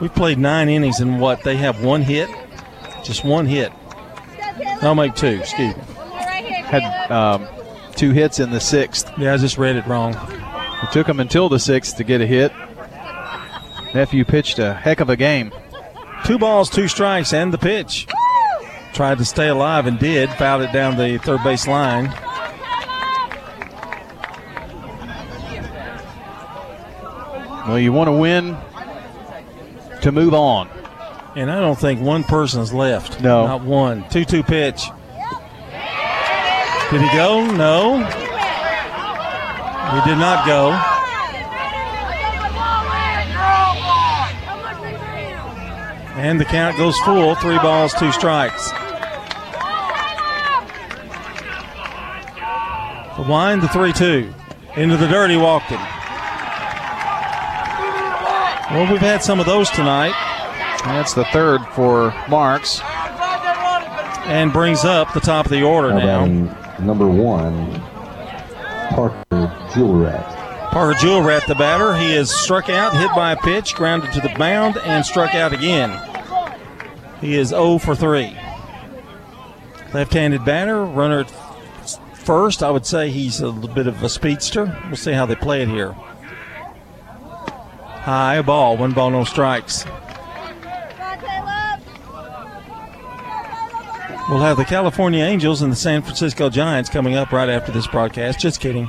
We've 0.01 0.15
played 0.15 0.39
nine 0.39 0.71
innings, 0.71 1.01
and 1.01 1.21
what? 1.21 1.43
They 1.45 1.57
have 1.57 1.85
one 1.85 2.01
hit? 2.01 2.31
Just 3.05 3.25
one 3.25 3.47
hit. 3.47 3.71
I'll 4.83 4.95
make 4.95 5.15
two, 5.15 5.39
excuse 5.41 5.77
me. 5.77 5.83
Had 5.83 7.11
um, 7.11 7.47
two 7.97 8.13
hits 8.13 8.39
in 8.39 8.51
the 8.51 8.61
sixth. 8.61 9.11
Yeah, 9.19 9.35
I 9.35 9.37
just 9.37 9.59
read 9.59 9.77
it 9.77 9.87
wrong. 9.87 10.15
It 10.83 10.93
took 10.93 11.09
him 11.09 11.21
until 11.21 11.49
the 11.49 11.59
sixth 11.59 11.97
to 11.97 12.05
get 12.05 12.21
a 12.21 12.27
hit. 12.27 12.53
Nephew 13.95 14.25
pitched 14.25 14.59
a 14.59 14.75
heck 14.75 15.01
of 15.01 15.09
a 15.09 15.17
game. 15.17 15.53
Two 16.25 16.39
balls, 16.39 16.69
two 16.69 16.89
strikes, 16.89 17.33
and 17.33 17.53
the 17.53 17.59
pitch. 17.59 18.07
Tried 18.93 19.19
to 19.19 19.25
stay 19.25 19.49
alive 19.49 19.87
and 19.87 19.99
did. 19.99 20.31
Fouled 20.31 20.63
it 20.63 20.73
down 20.73 20.97
the 20.97 21.19
third 21.19 21.43
base 21.43 21.67
line. 21.67 22.13
Well, 27.67 27.79
you 27.79 27.93
want 27.93 28.09
to 28.09 28.13
win 28.13 28.57
to 30.03 30.13
move 30.13 30.35
on. 30.35 30.69
And 31.35 31.51
I 31.51 31.61
don't 31.61 31.79
think 31.79 32.01
one 32.01 32.23
person's 32.25 32.73
left. 32.73 33.21
No. 33.21 33.47
Not 33.47 33.63
one. 33.63 34.09
2 34.09 34.25
2 34.25 34.43
pitch. 34.43 34.85
Did 36.91 37.01
he 37.01 37.09
go? 37.17 37.45
No. 37.45 37.99
He 39.95 40.01
did 40.09 40.19
not 40.19 40.47
go. 40.47 40.73
And 46.17 46.41
the 46.41 46.45
count 46.45 46.77
goes 46.77 46.99
full. 47.01 47.35
Three 47.35 47.59
balls, 47.59 47.93
two 47.95 48.11
strikes. 48.13 48.71
The 53.17 53.23
wind, 53.29 53.63
the 53.63 53.69
3 53.69 53.93
2. 53.93 54.33
Into 54.77 54.97
the 54.97 55.09
dirt, 55.09 55.31
he 55.31 55.37
walked 55.37 55.73
it. 55.73 55.81
Well, 58.71 58.91
we've 58.91 59.01
had 59.01 59.23
some 59.23 59.41
of 59.41 59.47
those 59.47 59.71
tonight. 59.71 60.15
That's 60.85 61.15
the 61.15 61.25
third 61.27 61.61
for 61.73 62.15
Marks. 62.29 62.81
And 64.27 64.53
brings 64.53 64.85
up 64.85 65.13
the 65.15 65.21
top 65.21 65.47
of 65.47 65.51
the 65.51 65.63
order 65.63 65.95
now. 65.95 66.27
Number 66.81 67.09
one, 67.09 67.81
Parker 68.91 69.25
Jewelrat. 69.73 70.71
Parker 70.71 70.99
Jewelrat, 70.99 71.47
the 71.47 71.55
batter. 71.55 71.95
He 71.97 72.15
is 72.15 72.31
struck 72.31 72.69
out, 72.69 72.97
hit 72.97 73.11
by 73.15 73.33
a 73.33 73.37
pitch, 73.37 73.75
grounded 73.75 74.13
to 74.13 74.21
the 74.21 74.37
mound, 74.39 74.77
and 74.79 75.05
struck 75.05 75.35
out 75.35 75.53
again. 75.53 76.01
He 77.21 77.37
is 77.37 77.49
0 77.49 77.79
for 77.79 77.95
3. 77.95 78.37
Left 79.95 80.13
handed 80.13 80.45
batter, 80.45 80.85
runner 80.85 81.25
first. 82.15 82.63
I 82.63 82.71
would 82.71 82.85
say 82.85 83.11
he's 83.11 83.41
a 83.41 83.49
little 83.49 83.75
bit 83.75 83.87
of 83.87 84.03
a 84.03 84.09
speedster. 84.09 84.79
We'll 84.87 84.97
see 84.97 85.13
how 85.13 85.27
they 85.27 85.37
play 85.37 85.63
it 85.63 85.69
here. 85.69 85.93
High 88.07 88.43
ball, 88.43 88.77
one 88.77 88.93
ball, 88.93 89.11
no 89.11 89.25
strikes. 89.25 89.85
We'll 94.29 94.41
have 94.41 94.57
the 94.57 94.65
California 94.65 95.23
Angels 95.23 95.63
and 95.63 95.71
the 95.71 95.77
San 95.77 96.03
Francisco 96.03 96.51
Giants 96.51 96.91
coming 96.91 97.15
up 97.15 97.31
right 97.31 97.49
after 97.49 97.71
this 97.71 97.87
broadcast. 97.87 98.41
Just 98.41 98.61
kidding. 98.61 98.87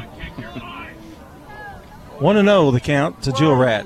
1 2.20 2.36
to 2.36 2.42
0 2.42 2.72
the 2.72 2.80
count 2.80 3.22
to 3.22 3.32
Jewel 3.32 3.56
Rat. 3.56 3.86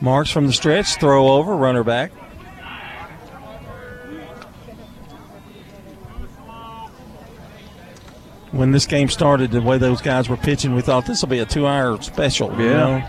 Marks 0.00 0.30
from 0.30 0.46
the 0.46 0.52
stretch, 0.54 0.94
throw 0.94 1.28
over, 1.28 1.54
runner 1.54 1.84
back. 1.84 2.12
when 8.52 8.72
this 8.72 8.86
game 8.86 9.08
started, 9.08 9.50
the 9.50 9.62
way 9.62 9.78
those 9.78 10.00
guys 10.00 10.28
were 10.28 10.36
pitching, 10.36 10.74
we 10.74 10.82
thought 10.82 11.06
this 11.06 11.22
will 11.22 11.28
be 11.28 11.38
a 11.38 11.46
two-hour 11.46 12.00
special. 12.02 12.52
you 12.58 12.70
Yeah. 12.70 12.76
know? 12.76 13.02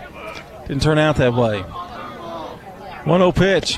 Didn't 0.68 0.82
turn 0.82 0.98
out 0.98 1.16
that 1.16 1.34
way. 1.34 1.64
1-0 3.04 3.32
pitch. 3.32 3.76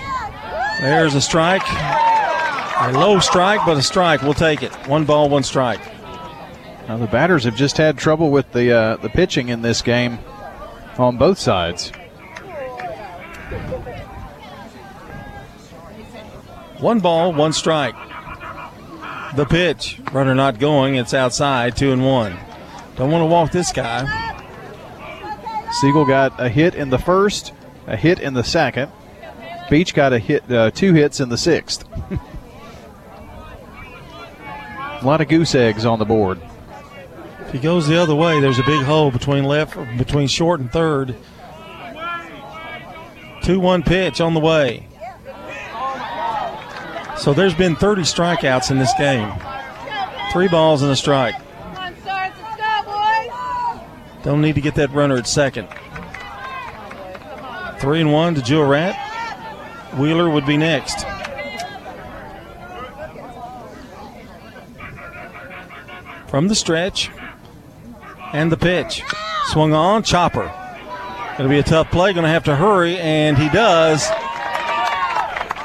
There's 0.80 1.14
a 1.14 1.20
strike. 1.20 1.62
A 1.66 2.92
low 2.92 3.18
strike, 3.20 3.60
but 3.64 3.76
a 3.76 3.82
strike. 3.82 4.22
We'll 4.22 4.34
take 4.34 4.62
it. 4.62 4.72
One 4.88 5.04
ball, 5.04 5.28
one 5.28 5.42
strike. 5.42 5.80
Now 6.88 6.98
the 6.98 7.06
batters 7.06 7.44
have 7.44 7.56
just 7.56 7.78
had 7.78 7.96
trouble 7.96 8.30
with 8.30 8.52
the 8.52 8.72
uh, 8.72 8.96
the 8.96 9.08
pitching 9.08 9.48
in 9.48 9.62
this 9.62 9.80
game 9.80 10.18
on 10.98 11.16
both 11.16 11.38
sides. 11.38 11.90
One 16.78 17.00
ball, 17.00 17.32
one 17.32 17.52
strike. 17.52 17.94
The 19.36 19.46
pitch. 19.46 20.00
Runner 20.12 20.34
not 20.34 20.58
going. 20.58 20.96
It's 20.96 21.14
outside. 21.14 21.76
Two 21.76 21.92
and 21.92 22.04
one. 22.04 22.36
Don't 22.96 23.10
want 23.10 23.22
to 23.22 23.26
walk 23.26 23.50
this 23.50 23.72
guy. 23.72 24.04
Siegel 25.80 26.04
got 26.04 26.38
a 26.38 26.48
hit 26.48 26.74
in 26.74 26.90
the 26.90 26.98
first, 26.98 27.52
a 27.86 27.96
hit 27.96 28.20
in 28.20 28.34
the 28.34 28.44
second. 28.44 28.92
Beech 29.70 29.94
got 29.94 30.12
a 30.12 30.18
hit, 30.18 30.50
uh, 30.50 30.70
two 30.70 30.92
hits 30.92 31.20
in 31.20 31.28
the 31.28 31.38
sixth. 31.38 31.84
a 35.00 35.00
lot 35.04 35.20
of 35.20 35.28
goose 35.28 35.54
eggs 35.54 35.84
on 35.86 35.98
the 35.98 36.04
board. 36.04 36.40
If 37.40 37.52
he 37.52 37.58
goes 37.58 37.86
the 37.86 37.96
other 37.96 38.14
way, 38.14 38.40
there's 38.40 38.58
a 38.58 38.64
big 38.64 38.82
hole 38.84 39.10
between 39.10 39.44
left, 39.44 39.76
between 39.96 40.28
short 40.28 40.60
and 40.60 40.70
third. 40.70 41.14
Two-one 43.42 43.82
pitch 43.82 44.20
on 44.20 44.34
the 44.34 44.40
way. 44.40 44.86
So 47.18 47.32
there's 47.32 47.54
been 47.54 47.76
30 47.76 48.02
strikeouts 48.02 48.70
in 48.70 48.78
this 48.78 48.92
game. 48.98 49.32
Three 50.32 50.48
balls 50.48 50.82
and 50.82 50.90
a 50.90 50.96
strike. 50.96 51.34
Don't 54.22 54.40
need 54.40 54.54
to 54.54 54.60
get 54.62 54.74
that 54.76 54.90
runner 54.90 55.16
at 55.16 55.26
second. 55.26 55.68
Three 57.78 58.00
and 58.00 58.12
one 58.12 58.34
to 58.34 58.42
Jewel 58.42 58.64
Rat. 58.64 59.03
Wheeler 59.98 60.28
would 60.28 60.46
be 60.46 60.56
next. 60.56 61.06
From 66.28 66.48
the 66.48 66.54
stretch 66.54 67.10
and 68.32 68.50
the 68.50 68.56
pitch. 68.56 69.02
Swung 69.46 69.72
on, 69.72 70.02
chopper. 70.02 70.52
Going 71.36 71.48
to 71.48 71.54
be 71.54 71.58
a 71.58 71.62
tough 71.62 71.90
play. 71.90 72.12
Going 72.12 72.24
to 72.24 72.30
have 72.30 72.44
to 72.44 72.56
hurry, 72.56 72.96
and 72.98 73.38
he 73.38 73.48
does. 73.48 74.08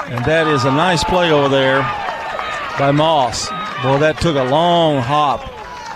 And 0.10 0.24
that 0.26 0.48
is 0.48 0.66
a 0.66 0.72
nice 0.72 1.04
play 1.04 1.32
over 1.32 1.50
there 1.50 1.82
by 2.78 2.92
Moss. 2.92 3.50
Boy, 3.84 3.98
that 4.00 4.20
took 4.20 4.36
a 4.36 4.44
long 4.44 5.02
hop. 5.02 5.42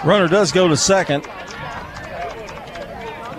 Runner 0.05 0.27
does 0.27 0.51
go 0.51 0.67
to 0.67 0.77
second. 0.77 1.27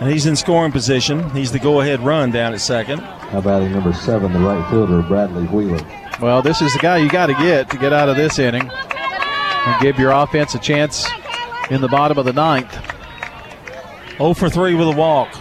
And 0.00 0.10
he's 0.10 0.26
in 0.26 0.36
scoring 0.36 0.72
position. 0.72 1.30
He's 1.30 1.52
the 1.52 1.58
go 1.58 1.80
ahead 1.80 2.00
run 2.00 2.30
down 2.30 2.52
at 2.52 2.60
second. 2.60 3.00
How 3.34 3.40
about 3.40 3.68
number 3.68 3.92
seven, 3.92 4.32
the 4.32 4.38
right 4.38 4.70
fielder, 4.70 5.02
Bradley 5.02 5.42
Wheeler? 5.46 5.84
Well, 6.20 6.40
this 6.40 6.62
is 6.62 6.72
the 6.72 6.78
guy 6.78 6.98
you 6.98 7.10
got 7.10 7.26
to 7.26 7.32
get 7.32 7.68
to 7.70 7.76
get 7.76 7.92
out 7.92 8.08
of 8.08 8.14
this 8.14 8.38
inning 8.38 8.70
and 8.70 9.82
give 9.82 9.98
your 9.98 10.12
offense 10.12 10.54
a 10.54 10.60
chance 10.60 11.08
in 11.68 11.80
the 11.80 11.88
bottom 11.88 12.16
of 12.16 12.26
the 12.26 12.32
ninth. 12.32 12.72
0 14.18 14.34
for 14.34 14.48
3 14.48 14.76
with 14.76 14.86
a 14.86 14.92
walk. 14.92 15.34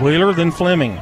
Wheeler, 0.00 0.32
then 0.32 0.52
Fleming. 0.52 0.96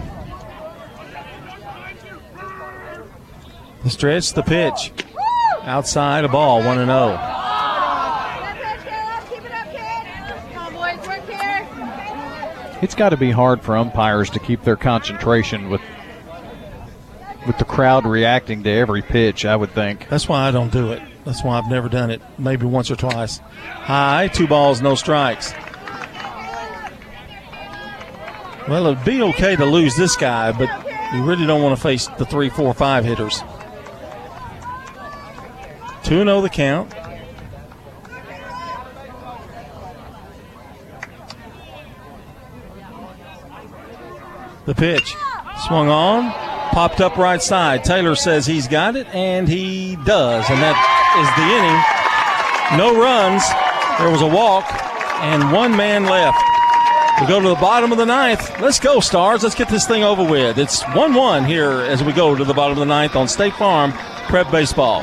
The 3.85 3.91
stretch, 3.91 4.33
the 4.33 4.43
pitch. 4.43 4.94
Outside 5.65 6.25
a 6.25 6.28
ball, 6.28 6.62
1 6.62 6.78
and 6.78 6.91
oh. 6.91 7.09
0. 7.09 7.38
It's 12.81 12.94
got 12.94 13.10
to 13.10 13.16
be 13.16 13.31
hard 13.31 13.62
for 13.62 13.76
umpires 13.76 14.31
to 14.31 14.39
keep 14.39 14.62
their 14.62 14.76
concentration 14.76 15.68
with 15.68 15.81
with 17.47 17.58
the 17.58 17.65
crowd 17.65 18.05
reacting 18.05 18.62
to 18.65 18.70
every 18.70 19.02
pitch. 19.02 19.44
I 19.44 19.57
would 19.57 19.70
think. 19.70 20.08
That's 20.08 20.28
why 20.28 20.47
I 20.47 20.50
don't 20.50 20.70
do 20.70 20.92
it. 20.92 21.02
That's 21.24 21.42
why 21.42 21.58
I've 21.58 21.70
never 21.70 21.89
done 21.89 22.10
it. 22.10 22.20
Maybe 22.39 22.66
once 22.66 22.90
or 22.90 22.97
twice. 22.97 23.39
High, 23.39 24.28
two 24.28 24.47
balls, 24.47 24.81
no 24.81 24.94
strikes. 24.94 25.52
Well, 28.68 28.86
it'd 28.86 29.05
be 29.05 29.23
okay 29.23 29.57
to 29.57 29.65
lose 29.65 29.97
this 29.97 30.15
guy, 30.15 30.52
but 30.52 30.68
you 31.15 31.23
really 31.23 31.47
don't 31.47 31.62
want 31.62 31.74
to 31.74 31.82
face 31.82 32.07
the 32.18 32.26
three, 32.26 32.50
four, 32.50 32.74
five 32.74 33.05
hitters. 33.05 33.42
2 36.05 36.24
0 36.24 36.40
the 36.40 36.48
count. 36.48 36.94
The 44.68 44.74
pitch 44.74 45.16
swung 45.66 45.88
on, 45.88 46.30
popped 46.72 47.00
up 47.00 47.16
right 47.16 47.40
side. 47.40 47.84
Taylor 47.84 48.14
says 48.14 48.44
he's 48.44 48.68
got 48.68 48.97
it, 48.97 49.06
and 49.14 49.48
he 49.48 49.97
does. 50.05 50.44
And 50.50 50.60
that 50.60 50.76
is 51.16 51.28
the 51.40 52.76
inning. 52.76 52.78
No 52.78 53.00
runs. 53.00 53.42
There 53.98 54.10
was 54.10 54.20
a 54.20 54.26
walk, 54.26 54.66
and 55.22 55.52
one 55.52 55.74
man 55.74 56.05
left. 56.05 56.36
We 57.18 57.26
go 57.26 57.40
to 57.40 57.48
the 57.48 57.55
bottom 57.55 57.92
of 57.92 57.97
the 57.97 58.05
ninth. 58.05 58.60
Let's 58.60 58.78
go, 58.78 59.00
Stars. 59.00 59.42
Let's 59.42 59.55
get 59.55 59.70
this 59.70 59.86
thing 59.86 60.05
over 60.05 60.22
with. 60.22 60.58
It's 60.58 60.82
1 60.88 61.14
1 61.14 61.47
here 61.47 61.70
as 61.70 62.05
we 62.05 62.12
go 62.12 62.34
to 62.34 62.44
the 62.44 62.52
bottom 62.52 62.76
of 62.76 62.80
the 62.80 62.92
ninth 62.94 63.16
on 63.16 63.26
State 63.26 63.55
Farm 63.55 63.94
Prep 64.28 64.50
Baseball. 64.50 65.02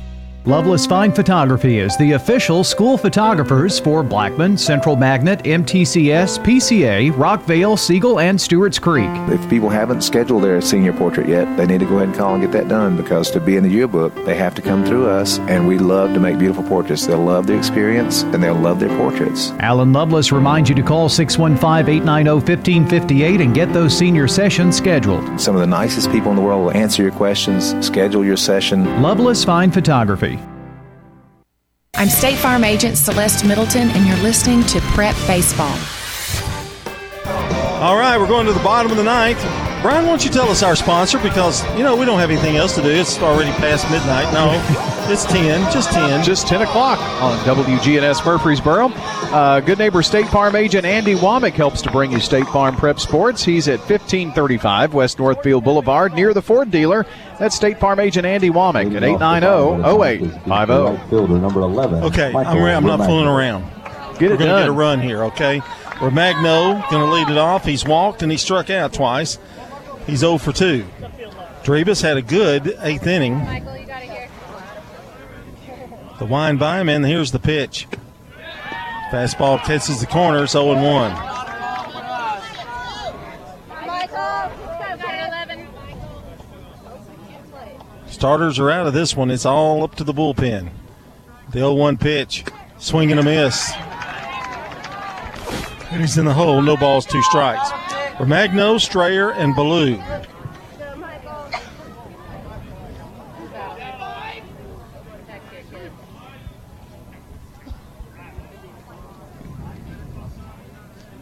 Loveless 0.45 0.87
Fine 0.87 1.13
Photography 1.13 1.77
is 1.77 1.95
the 1.97 2.13
official 2.13 2.63
school 2.63 2.97
photographers 2.97 3.79
for 3.79 4.01
Blackman, 4.01 4.57
Central 4.57 4.95
Magnet, 4.95 5.43
MTCS, 5.43 6.39
PCA, 6.43 7.11
Rockvale, 7.11 7.77
Siegel, 7.77 8.19
and 8.19 8.41
Stewart's 8.41 8.79
Creek. 8.79 9.07
If 9.29 9.47
people 9.51 9.69
haven't 9.69 10.01
scheduled 10.01 10.43
their 10.43 10.59
senior 10.59 10.93
portrait 10.93 11.27
yet, 11.27 11.45
they 11.57 11.67
need 11.67 11.79
to 11.81 11.85
go 11.85 11.97
ahead 11.97 12.07
and 12.07 12.17
call 12.17 12.33
and 12.33 12.41
get 12.41 12.51
that 12.53 12.67
done 12.67 12.97
because 12.97 13.29
to 13.31 13.39
be 13.39 13.55
in 13.55 13.61
the 13.61 13.69
yearbook, 13.69 14.15
they 14.25 14.33
have 14.33 14.55
to 14.55 14.63
come 14.63 14.83
through 14.83 15.07
us, 15.07 15.37
and 15.41 15.67
we 15.67 15.77
love 15.77 16.11
to 16.15 16.19
make 16.19 16.39
beautiful 16.39 16.63
portraits. 16.63 17.05
They'll 17.05 17.19
love 17.19 17.45
the 17.45 17.55
experience 17.55 18.23
and 18.23 18.41
they'll 18.41 18.55
love 18.55 18.79
their 18.79 18.97
portraits. 18.97 19.51
Alan 19.59 19.93
Loveless 19.93 20.31
reminds 20.31 20.69
you 20.69 20.75
to 20.75 20.81
call 20.81 21.07
615 21.07 21.87
890 21.87 22.31
1558 22.31 23.41
and 23.41 23.53
get 23.53 23.71
those 23.73 23.95
senior 23.95 24.27
sessions 24.27 24.75
scheduled. 24.75 25.39
Some 25.39 25.53
of 25.53 25.61
the 25.61 25.67
nicest 25.67 26.11
people 26.11 26.31
in 26.31 26.35
the 26.35 26.41
world 26.41 26.63
will 26.63 26.71
answer 26.71 27.03
your 27.03 27.11
questions, 27.11 27.75
schedule 27.85 28.25
your 28.25 28.37
session. 28.37 29.03
Loveless 29.03 29.43
Fine 29.45 29.69
Photography. 29.69 30.30
I'm 31.95 32.09
State 32.09 32.37
Farm 32.37 32.63
Agent 32.63 32.97
Celeste 32.97 33.45
Middleton, 33.45 33.89
and 33.91 34.07
you're 34.07 34.17
listening 34.23 34.63
to 34.63 34.79
Prep 34.95 35.15
Baseball. 35.27 35.77
All 37.81 37.97
right, 37.97 38.17
we're 38.17 38.27
going 38.27 38.47
to 38.47 38.53
the 38.53 38.63
bottom 38.63 38.91
of 38.91 38.97
the 38.97 39.03
ninth. 39.03 39.39
Brian, 39.81 40.05
why 40.05 40.11
don't 40.11 40.23
you 40.23 40.31
tell 40.31 40.49
us 40.49 40.63
our 40.63 40.75
sponsor? 40.75 41.19
Because, 41.19 41.63
you 41.77 41.83
know, 41.83 41.95
we 41.95 42.05
don't 42.05 42.17
have 42.19 42.31
anything 42.31 42.55
else 42.55 42.75
to 42.75 42.81
do. 42.81 42.89
It's 42.89 43.19
already 43.19 43.51
past 43.51 43.89
midnight. 43.91 44.33
No, 44.33 44.51
it's 45.11 45.25
10, 45.25 45.71
just 45.73 45.91
10. 45.91 46.23
Just 46.23 46.47
10 46.47 46.61
o'clock 46.61 46.97
on 47.21 47.37
WGNS 47.39 48.25
Murfreesboro. 48.25 48.87
Uh, 48.87 49.59
good 49.59 49.77
neighbor 49.77 50.01
State 50.01 50.27
Farm 50.27 50.55
agent 50.55 50.85
Andy 50.85 51.15
Womack 51.15 51.51
helps 51.51 51.81
to 51.81 51.91
bring 51.91 52.11
you 52.11 52.19
State 52.19 52.47
Farm 52.47 52.75
Prep 52.77 52.99
Sports. 52.99 53.43
He's 53.43 53.67
at 53.67 53.79
1535 53.79 54.93
West 54.93 55.19
Northfield 55.19 55.65
Boulevard 55.65 56.13
near 56.13 56.33
the 56.33 56.41
Ford 56.41 56.71
dealer. 56.71 57.05
That's 57.39 57.55
State 57.55 57.77
Farm 57.77 57.99
agent 57.99 58.25
Andy 58.25 58.49
Womack 58.49 58.95
at 58.95 59.03
890-0850. 59.03 60.47
Fielder 61.09 61.39
number 61.39 61.59
11. 61.59 62.03
Okay, 62.05 62.31
Michael 62.31 62.63
I'm, 62.63 62.85
I'm 62.85 62.97
not 62.97 63.05
fooling 63.05 63.27
around. 63.27 63.63
Get 64.17 64.31
it 64.31 64.31
We're 64.31 64.37
going 64.37 64.39
to 64.39 64.45
get 64.61 64.67
a 64.69 64.71
run 64.71 65.01
here, 65.01 65.25
okay? 65.25 65.59
Romagno 65.99 66.89
going 66.89 67.05
to 67.05 67.13
lead 67.13 67.29
it 67.29 67.37
off. 67.37 67.65
He's 67.65 67.83
walked 67.83 68.23
and 68.23 68.31
he 68.31 68.37
struck 68.37 68.69
out 68.69 68.93
twice. 68.93 69.39
He's 70.07 70.19
0 70.19 70.37
for 70.37 70.53
2. 70.53 70.85
Drebus 71.63 72.01
had 72.01 72.17
a 72.17 72.21
good 72.21 72.77
eighth 72.81 73.05
inning. 73.05 73.39
The 76.21 76.27
wind 76.27 76.59
by 76.59 76.79
him, 76.79 76.87
and 76.87 77.03
here's 77.03 77.31
the 77.31 77.39
pitch. 77.39 77.87
Fastball 79.09 79.57
catches 79.63 79.99
the 80.01 80.05
corner, 80.05 80.43
it's 80.43 80.51
0 80.51 80.73
and 80.73 80.83
1. 80.83 81.17
Starters 88.05 88.59
are 88.59 88.69
out 88.69 88.85
of 88.85 88.93
this 88.93 89.15
one. 89.15 89.31
It's 89.31 89.47
all 89.47 89.83
up 89.83 89.95
to 89.95 90.03
the 90.03 90.13
bullpen. 90.13 90.69
The 91.49 91.57
0 91.57 91.73
1 91.73 91.97
pitch. 91.97 92.45
Swing 92.77 93.09
and 93.09 93.19
a 93.19 93.23
miss. 93.23 93.71
And 95.89 96.01
he's 96.01 96.19
in 96.19 96.25
the 96.25 96.35
hole. 96.35 96.61
No 96.61 96.77
balls, 96.77 97.07
two 97.07 97.23
strikes. 97.23 97.67
Romagno, 98.19 98.79
Strayer, 98.79 99.31
and 99.31 99.55
Ballou. 99.55 99.99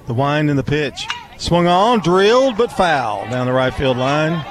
The 0.09 0.15
wind 0.15 0.49
and 0.49 0.57
the 0.57 0.63
pitch. 0.63 1.05
Swung 1.37 1.67
on, 1.67 1.99
drilled, 1.99 2.57
but 2.57 2.71
foul 2.71 3.29
down 3.29 3.45
the 3.45 3.53
right 3.53 3.71
field 3.71 3.95
line. 3.95 4.43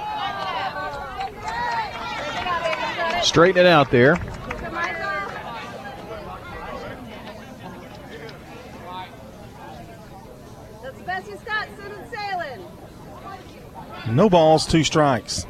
Straighten 3.24 3.66
it 3.66 3.66
out 3.66 3.90
there. 3.90 4.20
No 14.08 14.30
balls, 14.30 14.64
two 14.64 14.84
strikes. 14.84 15.44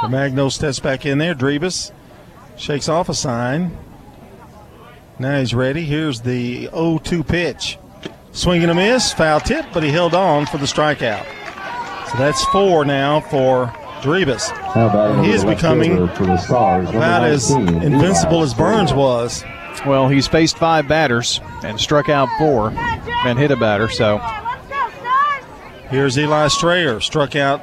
Romagno 0.00 0.50
steps 0.50 0.80
back 0.80 1.04
in 1.04 1.18
there. 1.18 1.34
Drebus 1.34 1.92
shakes 2.56 2.88
off 2.88 3.10
a 3.10 3.14
sign. 3.14 3.76
Now 5.18 5.40
he's 5.40 5.52
ready. 5.52 5.84
Here's 5.84 6.22
the 6.22 6.70
0 6.70 7.00
2 7.04 7.22
pitch. 7.22 7.78
Swing 8.32 8.62
and 8.62 8.70
a 8.70 8.74
miss, 8.74 9.12
foul 9.12 9.40
tip, 9.40 9.66
but 9.72 9.82
he 9.82 9.90
held 9.90 10.14
on 10.14 10.46
for 10.46 10.58
the 10.58 10.66
strikeout. 10.66 11.24
So 12.10 12.18
that's 12.18 12.44
four 12.46 12.84
now 12.84 13.20
for 13.20 13.66
Drebus. 14.02 14.50
And 14.74 15.24
he 15.24 15.32
is 15.32 15.44
becoming 15.44 15.98
about 15.98 17.24
as 17.24 17.50
invincible 17.50 18.42
as 18.42 18.54
Burns 18.54 18.92
was. 18.92 19.44
Well, 19.86 20.08
he's 20.08 20.26
faced 20.26 20.58
five 20.58 20.88
batters 20.88 21.40
and 21.62 21.80
struck 21.80 22.08
out 22.08 22.28
four 22.38 22.70
and 23.24 23.38
hit 23.38 23.50
a 23.50 23.56
batter, 23.56 23.88
so 23.88 24.18
Here's 25.92 26.18
Eli 26.18 26.48
Strayer, 26.48 27.00
struck 27.00 27.36
out 27.36 27.60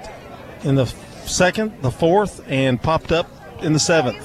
in 0.62 0.76
the 0.76 0.86
second, 1.26 1.82
the 1.82 1.90
fourth, 1.90 2.44
and 2.48 2.80
popped 2.80 3.12
up 3.12 3.28
in 3.64 3.74
the 3.74 3.80
seventh. 3.80 4.24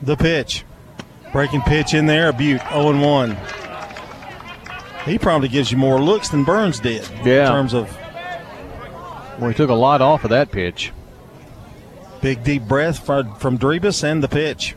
The 0.00 0.16
pitch. 0.16 0.64
Breaking 1.32 1.62
pitch 1.62 1.92
in 1.92 2.06
there, 2.06 2.28
a 2.28 2.32
Butte, 2.32 2.62
0 2.70 3.00
1. 3.00 3.36
He 5.04 5.18
probably 5.18 5.48
gives 5.48 5.70
you 5.72 5.78
more 5.78 6.00
looks 6.00 6.28
than 6.28 6.44
Burns 6.44 6.78
did. 6.80 7.08
Yeah. 7.24 7.46
In 7.46 7.52
terms 7.52 7.72
of 7.74 7.90
well, 9.38 9.48
he 9.48 9.54
took 9.54 9.70
a 9.70 9.74
lot 9.74 10.02
off 10.02 10.24
of 10.24 10.30
that 10.30 10.50
pitch. 10.52 10.92
big 12.20 12.44
deep 12.44 12.62
breath 12.64 13.04
from, 13.04 13.34
from 13.36 13.56
Drebus 13.58 14.04
and 14.04 14.22
the 14.22 14.28
pitch. 14.28 14.74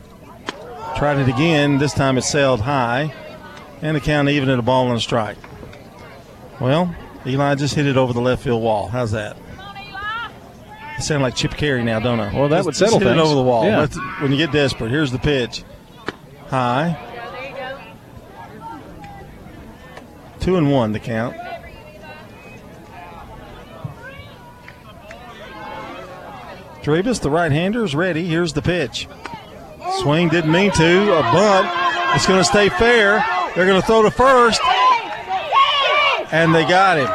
Tried 0.96 1.18
it 1.18 1.28
again. 1.28 1.76
This 1.78 1.92
time 1.92 2.16
it 2.16 2.22
sailed 2.22 2.60
high. 2.62 3.12
And 3.82 3.94
the 3.96 4.00
count 4.00 4.28
even 4.30 4.48
at 4.48 4.58
a 4.58 4.62
ball 4.62 4.88
and 4.88 4.96
a 4.96 5.00
strike. 5.00 5.36
Well, 6.60 6.94
Eli 7.26 7.54
just 7.56 7.74
hit 7.74 7.86
it 7.86 7.96
over 7.98 8.12
the 8.14 8.20
left 8.20 8.42
field 8.42 8.62
wall. 8.62 8.88
How's 8.88 9.10
that? 9.10 9.36
I 9.58 11.00
sound 11.00 11.22
like 11.22 11.34
Chip 11.34 11.50
Caray 11.52 11.82
now, 11.84 11.98
don't 12.00 12.20
I? 12.20 12.32
Well, 12.32 12.48
that 12.48 12.58
Just- 12.58 12.66
would 12.66 12.74
just 12.76 12.78
settle 12.92 12.98
hit 13.00 13.08
it 13.08 13.10
things. 13.16 13.26
over 13.26 13.34
the 13.34 13.42
wall. 13.42 13.64
Yeah. 13.66 13.86
When 14.22 14.30
you 14.32 14.38
get 14.38 14.52
desperate, 14.52 14.90
here's 14.90 15.10
the 15.10 15.18
pitch. 15.18 15.64
High. 16.48 16.96
Two 20.44 20.58
and 20.58 20.70
one, 20.70 20.92
the 20.92 21.00
count. 21.00 21.34
Drebus, 26.82 27.18
the 27.20 27.30
right-hander, 27.30 27.82
is 27.82 27.94
ready. 27.94 28.26
Here's 28.26 28.52
the 28.52 28.60
pitch. 28.60 29.08
Swing 30.02 30.28
didn't 30.28 30.52
mean 30.52 30.70
to. 30.72 31.14
A 31.14 31.22
bunt. 31.22 31.66
It's 32.14 32.26
going 32.26 32.40
to 32.40 32.44
stay 32.44 32.68
fair. 32.68 33.24
They're 33.54 33.64
going 33.64 33.80
to 33.80 33.86
throw 33.86 34.02
to 34.02 34.10
first. 34.10 34.60
And 36.30 36.54
they 36.54 36.68
got 36.68 36.98
him. 36.98 37.06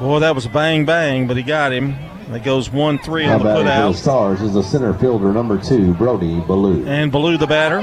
Boy, 0.00 0.18
that 0.18 0.34
was 0.34 0.48
bang 0.48 0.84
bang, 0.84 1.28
but 1.28 1.36
he 1.36 1.44
got 1.44 1.72
him. 1.72 1.94
That 2.30 2.42
goes 2.42 2.72
1 2.72 2.98
3 2.98 3.26
on 3.26 3.38
the 3.38 3.44
batting 3.44 3.66
put 3.66 3.72
for 3.72 3.92
the. 3.92 3.92
Stars 3.92 4.42
is 4.42 4.54
the 4.54 4.64
center 4.64 4.92
fielder 4.94 5.32
number 5.32 5.62
two, 5.62 5.94
Brody 5.94 6.40
Ballou. 6.40 6.84
And 6.86 7.12
Ballou, 7.12 7.36
the 7.36 7.46
batter, 7.46 7.78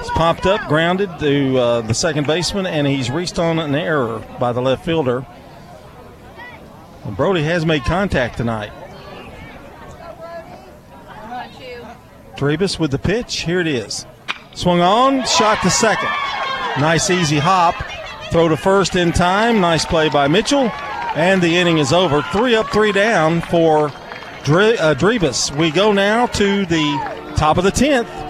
is 0.00 0.10
popped 0.10 0.46
up, 0.46 0.66
grounded 0.68 1.10
to 1.18 1.58
uh, 1.58 1.80
the 1.82 1.94
second 1.94 2.26
baseman, 2.26 2.66
and 2.66 2.86
he's 2.86 3.10
reached 3.10 3.38
on 3.38 3.58
an 3.58 3.74
error 3.74 4.24
by 4.38 4.52
the 4.52 4.60
left 4.60 4.84
fielder. 4.84 5.26
And 7.04 7.16
Brody 7.16 7.42
has 7.42 7.64
made 7.64 7.84
contact 7.84 8.36
tonight. 8.36 8.72
Drebus 12.36 12.78
with 12.78 12.90
the 12.90 12.98
pitch. 12.98 13.40
Here 13.40 13.60
it 13.60 13.66
is. 13.66 14.06
Swung 14.54 14.80
on, 14.80 15.24
shot 15.26 15.60
to 15.62 15.70
second. 15.70 16.08
Nice 16.80 17.10
easy 17.10 17.38
hop. 17.38 17.74
Throw 18.30 18.48
to 18.48 18.56
first 18.56 18.96
in 18.96 19.12
time. 19.12 19.60
Nice 19.60 19.84
play 19.84 20.08
by 20.08 20.28
Mitchell. 20.28 20.70
And 21.14 21.42
the 21.42 21.56
inning 21.56 21.78
is 21.78 21.92
over. 21.92 22.22
Three 22.32 22.54
up, 22.54 22.70
three 22.70 22.92
down 22.92 23.40
for 23.42 23.92
Dre, 24.44 24.76
uh, 24.76 24.94
Drebus. 24.94 25.50
We 25.54 25.70
go 25.70 25.92
now 25.92 26.26
to 26.26 26.64
the 26.64 27.34
top 27.36 27.58
of 27.58 27.64
the 27.64 27.72
10th. 27.72 28.29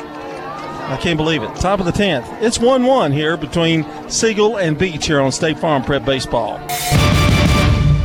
I 0.91 0.97
can't 0.97 1.17
believe 1.17 1.45
it. 1.45 1.55
Top 1.55 1.79
of 1.79 1.87
the 1.87 1.93
10th. 1.93 2.43
It's 2.43 2.59
1 2.59 2.83
1 2.83 3.13
here 3.13 3.37
between 3.37 3.87
Siegel 4.11 4.59
and 4.59 4.77
Beech 4.77 5.07
here 5.07 5.21
on 5.21 5.31
State 5.31 5.57
Farm 5.57 5.85
Prep 5.85 6.05
Baseball. 6.05 6.59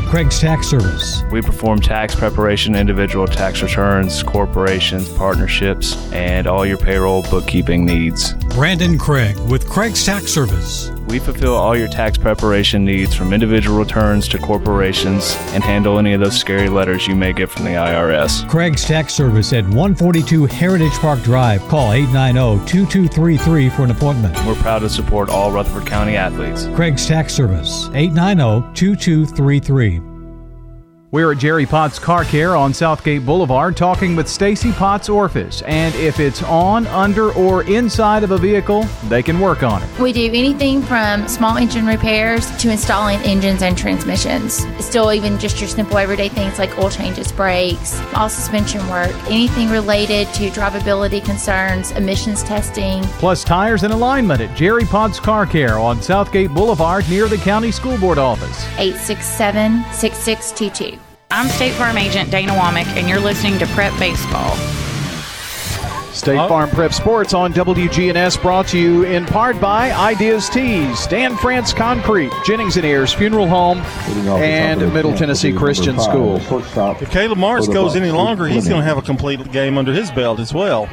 Craig's 0.08 0.40
Tax 0.40 0.68
Service. 0.68 1.24
We 1.32 1.42
perform 1.42 1.82
tax 1.82 2.14
preparation, 2.14 2.76
individual 2.76 3.26
tax 3.26 3.64
returns, 3.64 4.22
corporations, 4.22 5.10
partnerships, 5.10 5.96
and 6.14 6.46
all 6.46 6.64
your 6.64 6.78
payroll 6.78 7.24
bookkeeping 7.24 7.86
needs. 7.86 8.36
Brandon 8.56 8.98
Craig 8.98 9.38
with 9.50 9.68
Craig's 9.68 10.06
Tax 10.06 10.28
Service. 10.32 10.90
We 11.10 11.20
fulfill 11.20 11.56
all 11.56 11.76
your 11.76 11.90
tax 11.90 12.18
preparation 12.18 12.86
needs 12.86 13.14
from 13.14 13.34
individual 13.34 13.78
returns 13.78 14.30
to 14.30 14.38
corporations 14.38 15.36
and 15.52 15.62
handle 15.62 16.00
any 16.00 16.14
of 16.14 16.22
those 16.22 16.40
scary 16.40 16.70
letters 16.70 17.06
you 17.06 17.16
may 17.16 17.34
get 17.34 17.50
from 17.50 17.66
the 17.66 17.72
IRS. 17.72 18.48
Craig's 18.48 18.86
Tax 18.86 19.14
Service 19.14 19.52
at 19.52 19.66
142 19.66 20.46
Heritage 20.46 20.94
Park 20.94 21.22
Drive. 21.22 21.60
Call 21.64 21.92
890 21.92 22.66
2233 22.66 23.68
for 23.68 23.84
an 23.84 23.92
appointment. 23.92 24.34
We're 24.48 24.56
proud 24.56 24.80
to 24.80 24.90
support 24.90 25.28
all 25.28 25.52
Rutherford 25.52 25.86
County 25.86 26.16
athletes. 26.16 26.68
Craig's 26.76 27.06
Tax 27.06 27.34
Service, 27.34 27.90
890 27.94 28.74
2233. 28.74 30.15
We're 31.12 31.32
at 31.32 31.38
Jerry 31.38 31.66
Potts 31.68 32.00
Car 32.00 32.26
Care 32.26 32.56
on 32.58 32.74
Southgate 32.74 33.26
Boulevard 33.26 33.78
talking 33.78 34.16
with 34.16 34.28
Stacy 34.28 34.72
Potts 34.74 35.08
Orphis. 35.08 35.62
And 35.62 35.94
if 35.96 36.20
it's 36.20 36.44
on, 36.44 36.88
under, 36.88 37.32
or 37.34 37.64
inside 37.64 38.24
of 38.24 38.32
a 38.32 38.38
vehicle, 38.38 38.84
they 39.08 39.22
can 39.24 39.40
work 39.40 39.64
on 39.64 39.84
it. 39.84 40.00
We 40.00 40.12
do 40.12 40.26
anything 40.26 40.82
from 40.82 41.28
small 41.28 41.58
engine 41.58 41.86
repairs 41.86 42.50
to 42.58 42.72
installing 42.72 43.20
engines 43.20 43.62
and 43.62 43.78
transmissions. 43.78 44.66
Still, 44.84 45.14
even 45.14 45.40
just 45.40 45.62
your 45.62 45.70
simple 45.70 46.00
everyday 46.00 46.28
things 46.28 46.58
like 46.58 46.78
oil 46.80 46.90
changes, 46.90 47.32
brakes, 47.32 48.02
all 48.16 48.28
suspension 48.28 48.86
work, 48.90 49.14
anything 49.30 49.70
related 49.70 50.28
to 50.34 50.50
drivability 50.50 51.24
concerns, 51.24 51.92
emissions 51.92 52.42
testing. 52.44 53.04
Plus 53.20 53.44
tires 53.44 53.84
and 53.84 53.94
alignment 53.94 54.42
at 54.42 54.58
Jerry 54.58 54.86
Potts 54.86 55.20
Car 55.20 55.46
Care 55.46 55.78
on 55.78 56.02
Southgate 56.02 56.52
Boulevard 56.52 57.08
near 57.10 57.28
the 57.28 57.38
County 57.38 57.72
School 57.72 57.98
Board 58.00 58.18
office. 58.18 58.66
867 58.80 59.86
6622. 59.94 61.05
I'm 61.36 61.50
State 61.50 61.74
Farm 61.74 61.98
Agent 61.98 62.32
Dana 62.32 62.54
Womack, 62.54 62.86
and 62.96 63.10
you're 63.10 63.20
listening 63.20 63.60
to 63.60 63.68
Prep 63.68 63.92
Baseball. 64.00 64.56
State 66.14 66.38
Farm 66.38 66.70
Prep 66.70 66.94
Sports 66.94 67.34
on 67.34 67.54
WGNS 67.54 68.42
brought 68.42 68.70
to 68.70 68.80
you 68.80 69.04
in 69.04 69.26
part 69.26 69.60
by 69.60 69.92
Ideas 69.92 70.48
Tees, 70.48 71.06
Dan 71.08 71.36
France 71.36 71.74
Concrete, 71.74 72.32
Jennings 72.46 72.78
and 72.78 72.86
Ayers 72.86 73.12
Funeral 73.12 73.50
Home, 73.50 73.80
and 74.40 74.80
Middle 74.94 75.14
Tennessee 75.14 75.52
Christian 75.52 76.00
School. 76.00 76.38
If 76.38 77.12
Caleb 77.12 77.38
Marks 77.38 77.68
goes 77.68 77.98
any 77.98 78.12
longer, 78.12 78.48
he's 78.48 78.70
going 78.70 78.80
to 78.80 78.88
have 78.88 78.98
a 78.98 79.02
complete 79.02 79.52
game 79.52 79.78
under 79.78 79.92
his 79.92 80.12
belt 80.12 80.40
as 80.40 80.54
well. 80.54 80.88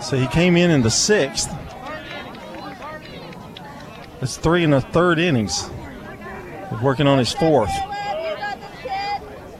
So 0.00 0.16
he 0.16 0.26
came 0.28 0.56
in 0.56 0.70
in 0.70 0.80
the 0.80 0.90
sixth. 0.90 1.54
That's 4.20 4.38
three 4.38 4.64
and 4.64 4.72
a 4.72 4.80
third 4.80 5.18
innings. 5.18 5.68
Working 6.82 7.06
on 7.06 7.18
his 7.18 7.32
fourth. 7.32 7.70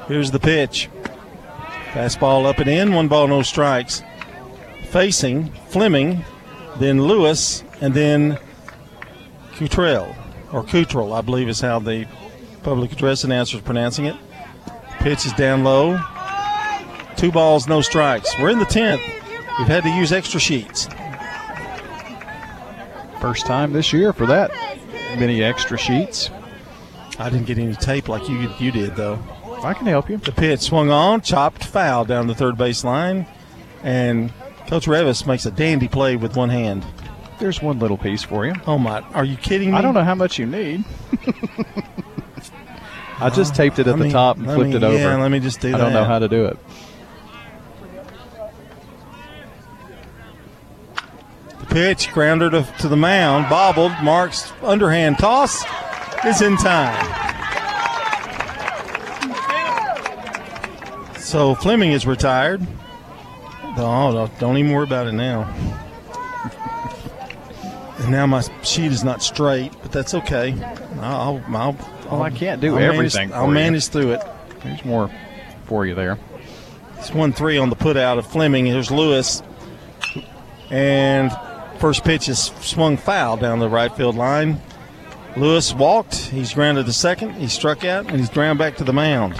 Here's 0.09 0.31
the 0.31 0.41
pitch. 0.41 0.89
Fastball 1.93 2.47
up 2.47 2.59
and 2.59 2.69
in, 2.69 2.93
one 2.95 3.09
ball, 3.09 3.27
no 3.27 3.43
strikes. 3.43 4.03
Facing 4.91 5.51
Fleming, 5.69 6.25
then 6.79 7.03
Lewis, 7.03 7.65
and 7.81 7.95
then 7.95 8.39
Cutrell, 9.55 10.15
or 10.53 10.63
Cutrell, 10.63 11.17
I 11.17 11.23
believe 11.23 11.49
is 11.49 11.61
how 11.61 11.79
the 11.79 12.07
public 12.63 12.93
address 12.93 13.25
announcer 13.25 13.57
is 13.57 13.63
pronouncing 13.63 14.05
it. 14.05 14.17
Pitch 14.99 15.25
is 15.25 15.33
down 15.33 15.65
low. 15.65 15.99
Two 17.17 17.33
balls, 17.33 17.67
no 17.67 17.81
strikes. 17.81 18.31
We're 18.39 18.51
in 18.51 18.59
the 18.59 18.67
10th. 18.67 19.01
We've 19.59 19.69
had 19.69 19.85
to 19.85 19.89
use 19.89 20.13
extra 20.13 20.39
sheets. 20.39 20.89
First 23.21 23.47
time 23.47 23.73
this 23.73 23.93
year 23.93 24.13
for 24.13 24.27
that. 24.27 24.51
Many 25.19 25.43
extra 25.43 25.79
sheets. 25.79 26.31
I 27.19 27.31
didn't 27.31 27.47
get 27.47 27.59
any 27.59 27.75
tape 27.75 28.09
like 28.09 28.29
you 28.29 28.51
you 28.59 28.71
did 28.71 28.95
though. 28.97 29.19
I 29.63 29.73
can 29.73 29.87
help 29.87 30.11
you. 30.11 30.19
The 30.19 30.33
pitch 30.33 30.61
swung 30.61 30.91
on, 30.91 31.23
chopped 31.23 31.65
foul 31.65 32.05
down 32.05 32.27
the 32.27 32.35
third 32.35 32.59
base 32.59 32.85
line, 32.85 33.27
and 33.83 34.31
Coach 34.69 34.87
Revis 34.87 35.27
makes 35.27 35.47
a 35.47 35.51
dandy 35.51 35.89
play 35.89 36.17
with 36.17 36.37
one 36.37 36.51
hand. 36.51 36.85
There's 37.39 37.63
one 37.63 37.79
little 37.79 37.97
piece 37.99 38.23
for 38.23 38.45
you. 38.47 38.55
Oh 38.67 38.79
my! 38.79 39.01
Are 39.13 39.25
you 39.25 39.37
kidding 39.37 39.71
me? 39.71 39.77
I 39.77 39.83
don't 39.83 39.95
know 39.95 40.05
how 40.05 40.15
much 40.15 40.39
you 40.39 40.47
need. 40.47 40.85
I 43.19 43.31
just 43.31 43.55
taped 43.55 43.79
it 43.79 43.87
at 43.87 43.93
let 43.93 43.99
the 43.99 44.05
me- 44.05 44.11
top 44.13 44.37
and 44.37 44.45
flipped 44.47 44.71
me- 44.71 44.77
it 44.77 44.83
over. 44.83 44.97
yeah, 44.99 45.17
let 45.17 45.31
me 45.31 45.41
just 45.41 45.61
do 45.61 45.75
I 45.75 45.79
don't 45.79 45.95
know 45.95 46.05
how 46.05 46.19
to 46.19 46.29
do 46.29 46.45
it. 46.47 46.59
The 51.61 51.67
pitch, 51.67 52.13
grounded 52.13 52.53
to 52.81 52.89
the 52.89 52.97
mound, 52.97 53.49
bobbled. 53.49 53.93
Mark's 54.03 54.53
underhand 54.63 55.19
toss 55.19 55.65
is 56.25 56.43
in 56.43 56.57
time. 56.57 57.15
So 61.19 61.55
Fleming 61.57 61.93
is 61.93 62.07
retired. 62.07 62.65
Oh, 63.79 64.11
no, 64.13 64.31
don't 64.39 64.57
even 64.57 64.73
worry 64.73 64.85
about 64.85 65.07
it 65.09 65.13
now. 65.13 65.43
And 67.99 68.11
now 68.11 68.27
my 68.27 68.43
sheet 68.63 68.93
is 68.93 69.03
not 69.05 69.23
straight, 69.23 69.73
but 69.83 69.91
that's 69.93 70.15
okay. 70.15 70.55
I'll, 71.01 71.43
I'll, 71.49 71.57
I'll 71.57 71.77
Well, 72.11 72.23
I 72.23 72.31
can't 72.31 72.61
do 72.61 72.75
I'll 72.75 72.81
manage- 72.81 72.95
everything 72.95 73.33
I'll 73.33 73.49
you. 73.49 73.55
manage 73.55 73.89
through 73.89 74.13
it. 74.13 74.23
There's 74.63 74.85
more 74.85 75.11
for 75.65 75.85
you 75.85 75.95
there. 75.95 76.19
It's 76.99 77.13
one 77.13 77.33
three 77.33 77.59
on 77.59 77.71
the 77.71 77.77
put 77.77 77.97
out 77.97 78.19
of 78.19 78.27
Fleming. 78.27 78.65
Here's 78.67 78.91
Lewis. 78.91 79.43
And 80.71 81.31
first 81.79 82.05
pitch 82.05 82.29
is 82.29 82.39
swung 82.61 82.97
foul 82.97 83.37
down 83.37 83.59
the 83.59 83.69
right 83.69 83.95
field 83.95 84.17
line. 84.17 84.61
Lewis 85.37 85.75
walked. 85.75 86.15
He's 86.17 86.55
grounded 86.55 86.87
to 86.87 86.93
second. 86.93 87.35
He 87.35 87.47
struck 87.49 87.85
out 87.85 88.07
and 88.07 88.19
he's 88.19 88.31
ground 88.31 88.59
back 88.59 88.77
to 88.77 88.85
the 88.85 88.93
mound. 88.93 89.35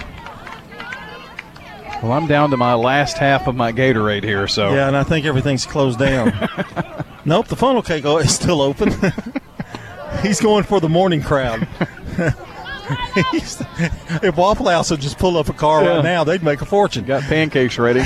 Well, 2.03 2.11
I'm 2.11 2.27
down 2.27 2.51
to 2.51 2.57
my 2.57 2.75
last 2.75 3.17
half 3.17 3.47
of 3.47 3.55
my 3.55 3.71
Gatorade 3.71 4.23
here, 4.23 4.47
so 4.47 4.73
Yeah, 4.73 4.87
and 4.87 4.95
I 4.95 5.03
think 5.03 5.25
everything's 5.25 5.65
closed 5.65 5.97
down. 5.97 6.31
nope, 7.25 7.47
the 7.47 7.55
funnel 7.55 7.81
cake 7.81 8.05
is 8.05 8.35
still 8.35 8.61
open. 8.61 8.93
he's 10.21 10.39
going 10.39 10.63
for 10.63 10.79
the 10.79 10.89
morning 10.89 11.21
crowd. 11.21 11.67
If 12.89 14.37
Waffle 14.37 14.69
House 14.69 14.91
would 14.91 15.01
just 15.01 15.17
pull 15.19 15.35
up 15.35 15.49
a 15.49 15.53
car 15.53 15.83
Yeah. 15.83 15.95
right 15.95 16.03
now, 16.05 16.23
they'd 16.23 16.41
make 16.41 16.61
a 16.61 16.65
fortune. 16.65 17.03
got 17.03 17.21
pancakes 17.23 17.77
ready. 17.77 17.99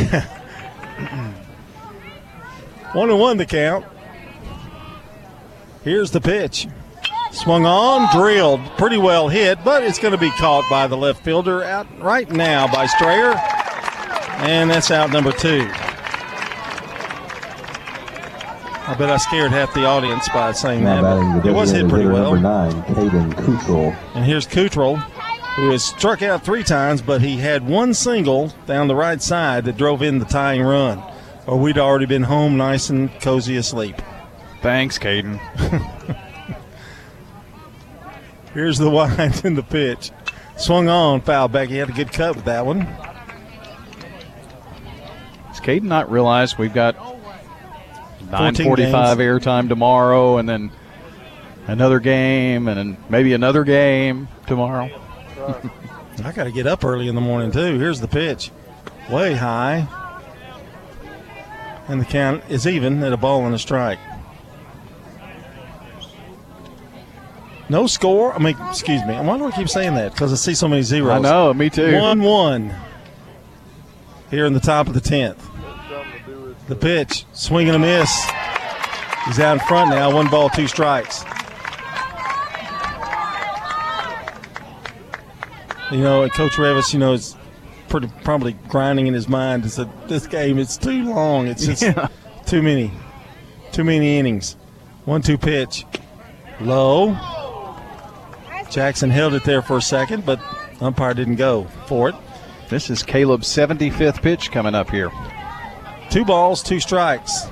One 2.93 3.11
and 3.11 3.19
one 3.19 3.37
the 3.37 3.45
count. 3.45 3.85
Here's 5.83 6.09
the 6.09 6.19
pitch. 6.19 6.67
Swung 7.31 7.65
on, 7.65 8.13
drilled, 8.15 8.59
pretty 8.77 8.97
well 8.97 9.27
hit, 9.29 9.63
but 9.63 9.83
it's 9.83 9.97
going 9.99 10.11
to 10.11 10.17
be 10.17 10.29
caught 10.31 10.69
by 10.69 10.85
the 10.87 10.97
left 10.97 11.23
fielder 11.23 11.63
out 11.63 11.87
right 11.99 12.29
now 12.29 12.67
by 12.71 12.85
Strayer. 12.85 13.33
And 14.45 14.69
that's 14.69 14.91
out 14.91 15.11
number 15.11 15.31
two. 15.31 15.67
I 18.83 18.95
bet 18.97 19.09
I 19.09 19.17
scared 19.17 19.51
half 19.51 19.73
the 19.73 19.85
audience 19.85 20.27
by 20.29 20.51
saying 20.51 20.83
Now 20.83 21.01
that. 21.01 21.43
but 21.43 21.49
It 21.49 21.53
was 21.53 21.71
hit 21.71 21.87
pretty 21.87 22.07
well. 22.09 22.35
number 22.35 22.41
nine, 22.41 22.81
Caden 22.83 23.33
Cottrell. 23.45 23.95
And 24.15 24.25
here's 24.25 24.45
Cottrell, 24.45 24.97
who 24.97 25.69
has 25.71 25.83
struck 25.85 26.21
out 26.21 26.43
three 26.43 26.63
times, 26.63 27.01
but 27.01 27.21
he 27.21 27.37
had 27.37 27.65
one 27.65 27.93
single 27.93 28.51
down 28.65 28.87
the 28.87 28.95
right 28.95 29.21
side 29.21 29.63
that 29.65 29.77
drove 29.77 30.01
in 30.01 30.19
the 30.19 30.25
tying 30.25 30.63
run. 30.63 31.01
Or 31.47 31.57
we'd 31.57 31.77
already 31.77 32.05
been 32.05 32.23
home 32.23 32.57
nice 32.57 32.89
and 32.89 33.09
cozy 33.21 33.55
asleep. 33.55 33.95
Thanks, 34.61 34.99
Caden. 34.99 35.39
Here's 38.53 38.77
the 38.77 38.89
wind 38.91 39.41
in 39.45 39.55
the 39.55 39.63
pitch. 39.63 40.11
Swung 40.57 40.89
on, 40.89 41.21
foul 41.21 41.47
back. 41.47 41.69
He 41.69 41.77
had 41.77 41.89
a 41.89 41.93
good 41.93 42.11
cut 42.11 42.35
with 42.35 42.45
that 42.45 42.65
one. 42.65 42.79
Does 45.49 45.59
Caden 45.59 45.83
not 45.83 46.11
realize 46.11 46.57
we've 46.57 46.73
got 46.73 46.95
14 48.29 48.65
9:45 48.65 48.77
games. 48.77 49.19
airtime 49.19 49.69
tomorrow, 49.69 50.37
and 50.37 50.47
then 50.47 50.71
another 51.67 51.99
game, 51.99 52.67
and 52.67 52.77
then 52.77 52.97
maybe 53.09 53.33
another 53.33 53.63
game 53.63 54.27
tomorrow? 54.47 54.89
I 56.23 56.31
got 56.31 56.43
to 56.43 56.51
get 56.51 56.67
up 56.67 56.85
early 56.85 57.07
in 57.07 57.15
the 57.15 57.21
morning, 57.21 57.51
too. 57.51 57.79
Here's 57.79 57.99
the 57.99 58.07
pitch. 58.07 58.51
Way 59.09 59.33
high. 59.33 59.87
And 61.87 61.99
the 61.99 62.05
count 62.05 62.43
is 62.47 62.67
even 62.67 63.03
at 63.03 63.11
a 63.11 63.17
ball 63.17 63.45
and 63.45 63.55
a 63.55 63.59
strike. 63.59 63.99
No 67.71 67.87
score. 67.87 68.33
I 68.33 68.37
mean, 68.37 68.57
excuse 68.69 69.01
me. 69.05 69.13
I 69.13 69.21
wonder 69.21 69.45
why 69.45 69.51
do 69.51 69.55
I 69.55 69.57
keep 69.57 69.69
saying 69.69 69.93
that? 69.95 70.11
Because 70.11 70.33
I 70.33 70.35
see 70.35 70.53
so 70.53 70.67
many 70.67 70.81
zeros. 70.81 71.09
I 71.09 71.19
know, 71.19 71.53
me 71.53 71.69
too. 71.69 71.97
1 71.97 72.21
1 72.21 72.75
here 74.29 74.45
in 74.45 74.51
the 74.51 74.59
top 74.59 74.87
of 74.87 74.93
the 74.93 74.99
10th. 74.99 75.39
The 76.67 76.75
pitch, 76.75 77.23
swing 77.31 77.69
and 77.69 77.77
a 77.77 77.79
miss. 77.79 78.11
He's 79.25 79.39
out 79.39 79.53
in 79.53 79.59
front 79.65 79.91
now. 79.91 80.13
One 80.13 80.29
ball, 80.29 80.49
two 80.49 80.67
strikes. 80.67 81.23
You 85.91 85.99
know, 85.99 86.23
and 86.23 86.33
Coach 86.33 86.53
Revis, 86.53 86.91
you 86.91 86.99
know, 86.99 87.13
is 87.13 87.37
pretty 87.87 88.09
probably 88.25 88.51
grinding 88.67 89.07
in 89.07 89.13
his 89.13 89.29
mind. 89.29 89.63
Is 89.63 89.77
that 89.77 90.09
this 90.09 90.27
game? 90.27 90.59
It's 90.59 90.75
too 90.75 91.05
long. 91.05 91.47
It's 91.47 91.65
just 91.65 91.81
Yeah. 91.83 92.09
too 92.45 92.61
many, 92.61 92.91
too 93.71 93.85
many 93.85 94.19
innings. 94.19 94.57
One-two 95.05 95.37
pitch, 95.37 95.85
low. 96.59 97.17
Jackson 98.71 99.09
held 99.09 99.33
it 99.33 99.43
there 99.43 99.61
for 99.61 99.77
a 99.77 99.81
second, 99.81 100.25
but 100.25 100.39
umpire 100.79 101.13
didn't 101.13 101.35
go 101.35 101.65
for 101.87 102.09
it. 102.09 102.15
This 102.69 102.89
is 102.89 103.03
Caleb's 103.03 103.47
75th 103.47 104.21
pitch 104.21 104.49
coming 104.49 104.73
up 104.73 104.89
here. 104.89 105.11
Two 106.09 106.23
balls, 106.23 106.63
two 106.63 106.79
strikes. 106.79 107.47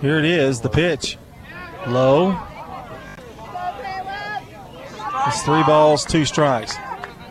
Here 0.00 0.18
it 0.18 0.24
is, 0.24 0.60
the 0.60 0.70
pitch. 0.70 1.18
Low. 1.86 2.38
It's 5.26 5.42
three 5.42 5.62
balls, 5.64 6.04
two 6.04 6.24
strikes. 6.24 6.76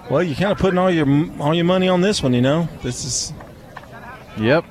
Well, 0.09 0.21
you're 0.21 0.35
kind 0.35 0.51
of 0.51 0.57
putting 0.57 0.77
all 0.77 0.91
your 0.91 1.07
all 1.39 1.53
your 1.53 1.65
money 1.65 1.87
on 1.87 2.01
this 2.01 2.21
one, 2.21 2.33
you 2.33 2.41
know. 2.41 2.67
This 2.81 3.05
is 3.05 3.33
Yep. 4.37 4.65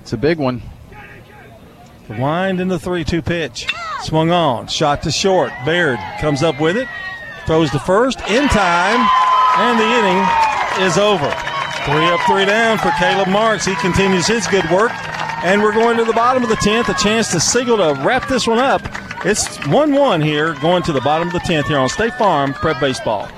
It's 0.00 0.12
a 0.12 0.16
big 0.16 0.38
one. 0.38 0.62
Wind 2.08 2.60
in 2.60 2.68
the 2.68 2.78
three-two 2.78 3.22
pitch. 3.22 3.66
Swung 4.02 4.30
on, 4.30 4.66
shot 4.66 5.02
to 5.02 5.10
short. 5.10 5.52
Baird 5.64 5.98
comes 6.20 6.42
up 6.42 6.60
with 6.60 6.76
it, 6.76 6.88
throws 7.46 7.70
to 7.70 7.78
first 7.78 8.20
in 8.28 8.48
time, 8.48 9.08
and 9.58 9.78
the 9.78 9.84
inning 9.84 10.86
is 10.86 10.98
over. 10.98 11.30
Three 11.84 12.04
up, 12.06 12.20
three 12.26 12.44
down 12.44 12.78
for 12.78 12.90
Caleb 12.98 13.28
Marks. 13.28 13.64
He 13.64 13.74
continues 13.76 14.26
his 14.26 14.46
good 14.46 14.68
work. 14.70 14.92
And 15.44 15.62
we're 15.62 15.72
going 15.72 15.96
to 15.98 16.04
the 16.04 16.12
bottom 16.12 16.42
of 16.42 16.48
the 16.48 16.56
10th. 16.56 16.88
A 16.88 16.94
chance 16.94 17.30
to 17.30 17.38
Siegel 17.38 17.76
to 17.76 18.00
wrap 18.02 18.26
this 18.28 18.46
one 18.46 18.58
up. 18.58 18.82
It's 19.24 19.64
1 19.68 19.92
1 19.92 20.20
here, 20.20 20.54
going 20.60 20.82
to 20.82 20.92
the 20.92 21.00
bottom 21.00 21.28
of 21.28 21.32
the 21.32 21.40
10th 21.40 21.66
here 21.66 21.78
on 21.78 21.88
State 21.88 22.14
Farm 22.14 22.52
Prep 22.54 22.80
Baseball. 22.80 23.28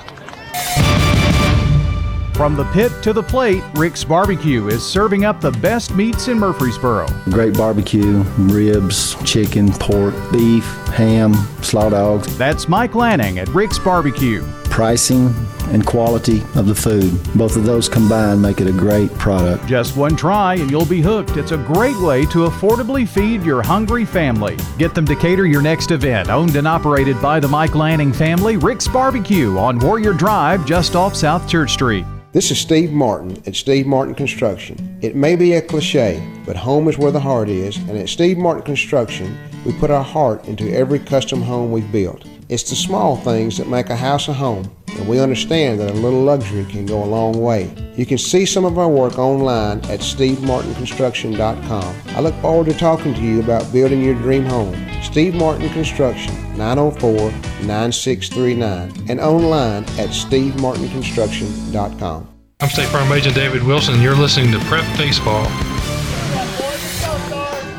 From 2.40 2.56
the 2.56 2.64
pit 2.72 2.90
to 3.02 3.12
the 3.12 3.22
plate, 3.22 3.62
Rick's 3.74 4.02
Barbecue 4.02 4.68
is 4.68 4.82
serving 4.82 5.26
up 5.26 5.42
the 5.42 5.50
best 5.50 5.94
meats 5.94 6.28
in 6.28 6.38
Murfreesboro. 6.38 7.06
Great 7.24 7.52
barbecue, 7.52 8.22
ribs, 8.38 9.14
chicken, 9.30 9.70
pork, 9.72 10.14
beef, 10.32 10.64
ham, 10.86 11.34
slaw 11.60 11.90
dogs. 11.90 12.38
That's 12.38 12.66
Mike 12.66 12.94
Lanning 12.94 13.40
at 13.40 13.48
Rick's 13.48 13.78
Barbecue. 13.78 14.42
Pricing 14.70 15.34
and 15.72 15.84
quality 15.84 16.40
of 16.54 16.66
the 16.66 16.74
food, 16.74 17.12
both 17.34 17.56
of 17.56 17.64
those 17.64 17.88
combined 17.88 18.40
make 18.40 18.60
it 18.60 18.66
a 18.66 18.72
great 18.72 19.12
product. 19.18 19.66
Just 19.66 19.96
one 19.96 20.16
try 20.16 20.54
and 20.54 20.70
you'll 20.70 20.86
be 20.86 21.02
hooked. 21.02 21.36
It's 21.36 21.52
a 21.52 21.58
great 21.58 21.98
way 21.98 22.24
to 22.26 22.48
affordably 22.48 23.06
feed 23.06 23.42
your 23.42 23.62
hungry 23.62 24.04
family. 24.04 24.56
Get 24.78 24.94
them 24.94 25.04
to 25.06 25.16
cater 25.16 25.46
your 25.46 25.60
next 25.60 25.90
event. 25.90 26.30
Owned 26.30 26.56
and 26.56 26.66
operated 26.66 27.20
by 27.20 27.40
the 27.40 27.48
Mike 27.48 27.74
Lanning 27.74 28.12
family, 28.12 28.56
Rick's 28.56 28.88
Barbecue 28.88 29.58
on 29.58 29.78
Warrior 29.78 30.14
Drive, 30.14 30.64
just 30.64 30.96
off 30.96 31.14
South 31.14 31.48
Church 31.48 31.72
Street. 31.72 32.06
This 32.32 32.52
is 32.52 32.58
Steve 32.58 32.92
Martin 32.92 33.42
at 33.46 33.56
Steve 33.56 33.86
Martin 33.86 34.14
Construction. 34.14 34.98
It 35.02 35.16
may 35.16 35.34
be 35.34 35.54
a 35.54 35.62
cliche, 35.62 36.24
but 36.46 36.56
home 36.56 36.88
is 36.88 36.96
where 36.96 37.10
the 37.10 37.20
heart 37.20 37.48
is, 37.48 37.76
and 37.76 37.98
at 37.98 38.08
Steve 38.08 38.38
Martin 38.38 38.62
Construction, 38.62 39.36
we 39.66 39.72
put 39.72 39.90
our 39.90 40.04
heart 40.04 40.46
into 40.46 40.72
every 40.72 41.00
custom 41.00 41.42
home 41.42 41.72
we've 41.72 41.90
built. 41.90 42.24
It's 42.50 42.68
the 42.68 42.74
small 42.74 43.16
things 43.16 43.56
that 43.58 43.68
make 43.68 43.90
a 43.90 43.96
house 43.96 44.26
a 44.26 44.32
home, 44.32 44.68
and 44.88 45.08
we 45.08 45.20
understand 45.20 45.78
that 45.78 45.90
a 45.90 45.94
little 45.94 46.22
luxury 46.22 46.64
can 46.64 46.84
go 46.84 47.04
a 47.04 47.06
long 47.06 47.40
way. 47.40 47.72
You 47.96 48.04
can 48.04 48.18
see 48.18 48.44
some 48.44 48.64
of 48.64 48.76
our 48.76 48.88
work 48.88 49.20
online 49.20 49.78
at 49.84 50.00
stevemartinconstruction.com. 50.00 51.96
I 52.08 52.20
look 52.20 52.34
forward 52.40 52.66
to 52.66 52.74
talking 52.76 53.14
to 53.14 53.20
you 53.20 53.38
about 53.38 53.72
building 53.72 54.02
your 54.02 54.16
dream 54.16 54.46
home. 54.46 54.74
Steve 55.00 55.36
Martin 55.36 55.68
Construction, 55.68 56.34
904 56.58 57.30
9639, 57.68 59.08
and 59.08 59.20
online 59.20 59.84
at 59.84 60.08
stevemartinconstruction.com. 60.08 62.28
I'm 62.58 62.68
State 62.68 62.88
Farm 62.88 63.12
Agent 63.12 63.36
David 63.36 63.62
Wilson, 63.62 63.94
and 63.94 64.02
you're 64.02 64.16
listening 64.16 64.50
to 64.50 64.58
Prep 64.64 64.84
Baseball. 64.98 65.46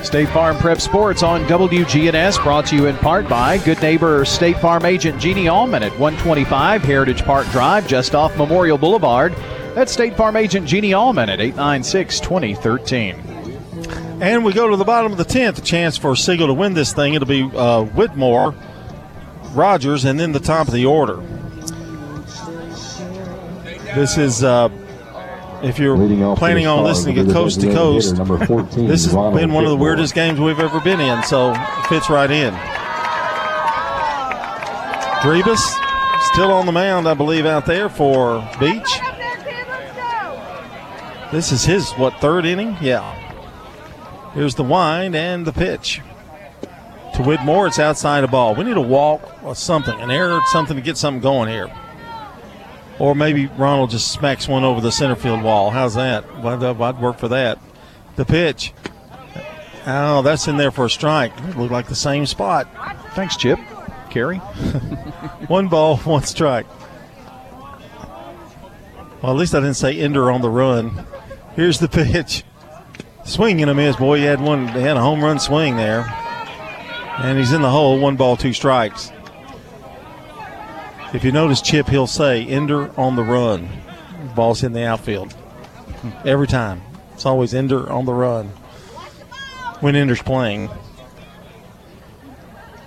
State 0.03 0.29
Farm 0.29 0.57
Prep 0.57 0.81
Sports 0.81 1.21
on 1.21 1.43
WGNS 1.45 2.43
brought 2.43 2.65
to 2.67 2.75
you 2.75 2.87
in 2.87 2.97
part 2.97 3.29
by 3.29 3.59
good 3.59 3.81
neighbor 3.81 4.25
State 4.25 4.57
Farm 4.57 4.83
agent 4.83 5.21
Jeannie 5.21 5.47
Allman 5.47 5.83
at 5.83 5.91
125 5.99 6.81
Heritage 6.81 7.23
Park 7.23 7.47
Drive, 7.49 7.87
just 7.87 8.15
off 8.15 8.35
Memorial 8.35 8.77
Boulevard. 8.77 9.33
That's 9.75 9.91
State 9.91 10.17
Farm 10.17 10.35
agent 10.35 10.67
Jeannie 10.67 10.93
Allman 10.93 11.29
at 11.29 11.39
896 11.39 12.19
2013. 12.19 13.15
And 14.21 14.43
we 14.43 14.53
go 14.53 14.67
to 14.69 14.75
the 14.75 14.83
bottom 14.83 15.11
of 15.11 15.17
the 15.17 15.25
10th, 15.25 15.59
a 15.59 15.61
chance 15.61 15.97
for 15.97 16.15
Siegel 16.15 16.47
to 16.47 16.53
win 16.53 16.73
this 16.73 16.93
thing. 16.93 17.13
It'll 17.13 17.27
be 17.27 17.43
uh, 17.43 17.83
Whitmore, 17.83 18.55
Rogers, 19.53 20.05
and 20.05 20.19
then 20.19 20.31
the 20.31 20.39
top 20.39 20.67
of 20.67 20.73
the 20.73 20.85
order. 20.85 21.17
This 23.95 24.17
is, 24.17 24.43
uh, 24.43 24.69
if 25.63 25.79
you're 25.79 25.95
planning 26.35 26.67
on 26.67 26.83
listening 26.83 27.15
to 27.15 27.31
coast 27.31 27.61
to 27.61 27.71
coast, 27.71 28.17
hitter, 28.17 28.45
14, 28.45 28.87
this 28.87 29.05
has 29.05 29.13
Ronald 29.13 29.35
been 29.35 29.53
one 29.53 29.63
of 29.63 29.69
the 29.69 29.77
weirdest 29.77 30.13
games 30.13 30.39
we've 30.39 30.59
ever 30.59 30.79
been 30.79 30.99
in, 30.99 31.23
so 31.23 31.53
it 31.53 31.87
fits 31.87 32.09
right 32.09 32.29
in. 32.31 32.53
Drebus 35.21 35.61
still 36.33 36.51
on 36.51 36.65
the 36.65 36.71
mound, 36.71 37.07
I 37.07 37.13
believe, 37.13 37.45
out 37.45 37.65
there 37.65 37.89
for 37.89 38.39
Beech. 38.59 38.99
This 41.31 41.51
is 41.51 41.63
his, 41.63 41.91
what, 41.93 42.15
third 42.15 42.45
inning? 42.45 42.75
Yeah. 42.81 43.17
Here's 44.33 44.55
the 44.55 44.63
wind 44.63 45.15
and 45.15 45.45
the 45.45 45.53
pitch. 45.53 46.01
To 47.15 47.23
Whitmore, 47.23 47.67
it's 47.67 47.79
outside 47.79 48.21
the 48.21 48.27
ball. 48.27 48.55
We 48.55 48.63
need 48.63 48.77
a 48.77 48.81
walk 48.81 49.43
or 49.43 49.55
something, 49.55 49.99
an 49.99 50.09
error, 50.09 50.39
something 50.47 50.75
to 50.75 50.81
get 50.81 50.97
something 50.97 51.21
going 51.21 51.49
here. 51.49 51.71
Or 53.01 53.15
maybe 53.15 53.47
Ronald 53.47 53.89
just 53.89 54.11
smacks 54.11 54.47
one 54.47 54.63
over 54.63 54.79
the 54.79 54.91
center 54.91 55.15
field 55.15 55.41
wall. 55.41 55.71
How's 55.71 55.95
that? 55.95 56.23
I'd, 56.23 57.01
work 57.01 57.17
for 57.17 57.29
that. 57.29 57.57
The 58.15 58.25
pitch. 58.25 58.73
Oh, 59.87 60.21
that's 60.21 60.47
in 60.47 60.57
there 60.57 60.69
for 60.69 60.85
a 60.85 60.89
strike. 60.89 61.31
It 61.35 61.57
looked 61.57 61.71
like 61.71 61.87
the 61.87 61.95
same 61.95 62.27
spot. 62.27 62.67
Thanks, 63.15 63.35
Chip. 63.37 63.57
Caray. 64.11 64.37
one 65.47 65.67
ball, 65.67 65.97
one 66.03 66.21
strike. 66.21 66.67
Well, 69.23 69.31
at 69.31 69.35
least 69.35 69.55
I 69.55 69.61
didn't 69.61 69.77
say 69.77 69.99
ender 69.99 70.29
on 70.29 70.43
the 70.43 70.51
run. 70.51 71.03
Here's 71.55 71.79
the 71.79 71.89
pitch. 71.89 72.43
Swing 73.25 73.63
and 73.63 73.71
a 73.71 73.73
miss. 73.73 73.95
Boy, 73.95 74.19
he 74.19 74.25
had 74.25 74.39
one. 74.39 74.67
They 74.67 74.83
had 74.83 74.97
a 74.97 75.01
home 75.01 75.23
run 75.23 75.39
swing 75.39 75.75
there, 75.75 76.01
and 77.17 77.39
he's 77.39 77.51
in 77.51 77.63
the 77.63 77.71
hole. 77.71 77.99
One 77.99 78.15
ball, 78.15 78.37
two 78.37 78.53
strikes. 78.53 79.11
If 81.13 81.25
you 81.25 81.31
notice, 81.31 81.61
Chip, 81.61 81.89
he'll 81.89 82.07
say 82.07 82.45
ender 82.45 82.97
on 82.99 83.15
the 83.15 83.23
run. 83.23 83.69
Ball's 84.35 84.63
in 84.63 84.71
the 84.73 84.83
outfield 84.85 85.35
every 86.23 86.47
time. 86.47 86.81
It's 87.13 87.25
always 87.25 87.53
ender 87.53 87.91
on 87.91 88.05
the 88.05 88.13
run 88.13 88.47
when 89.81 89.95
ender's 89.95 90.21
playing. 90.21 90.69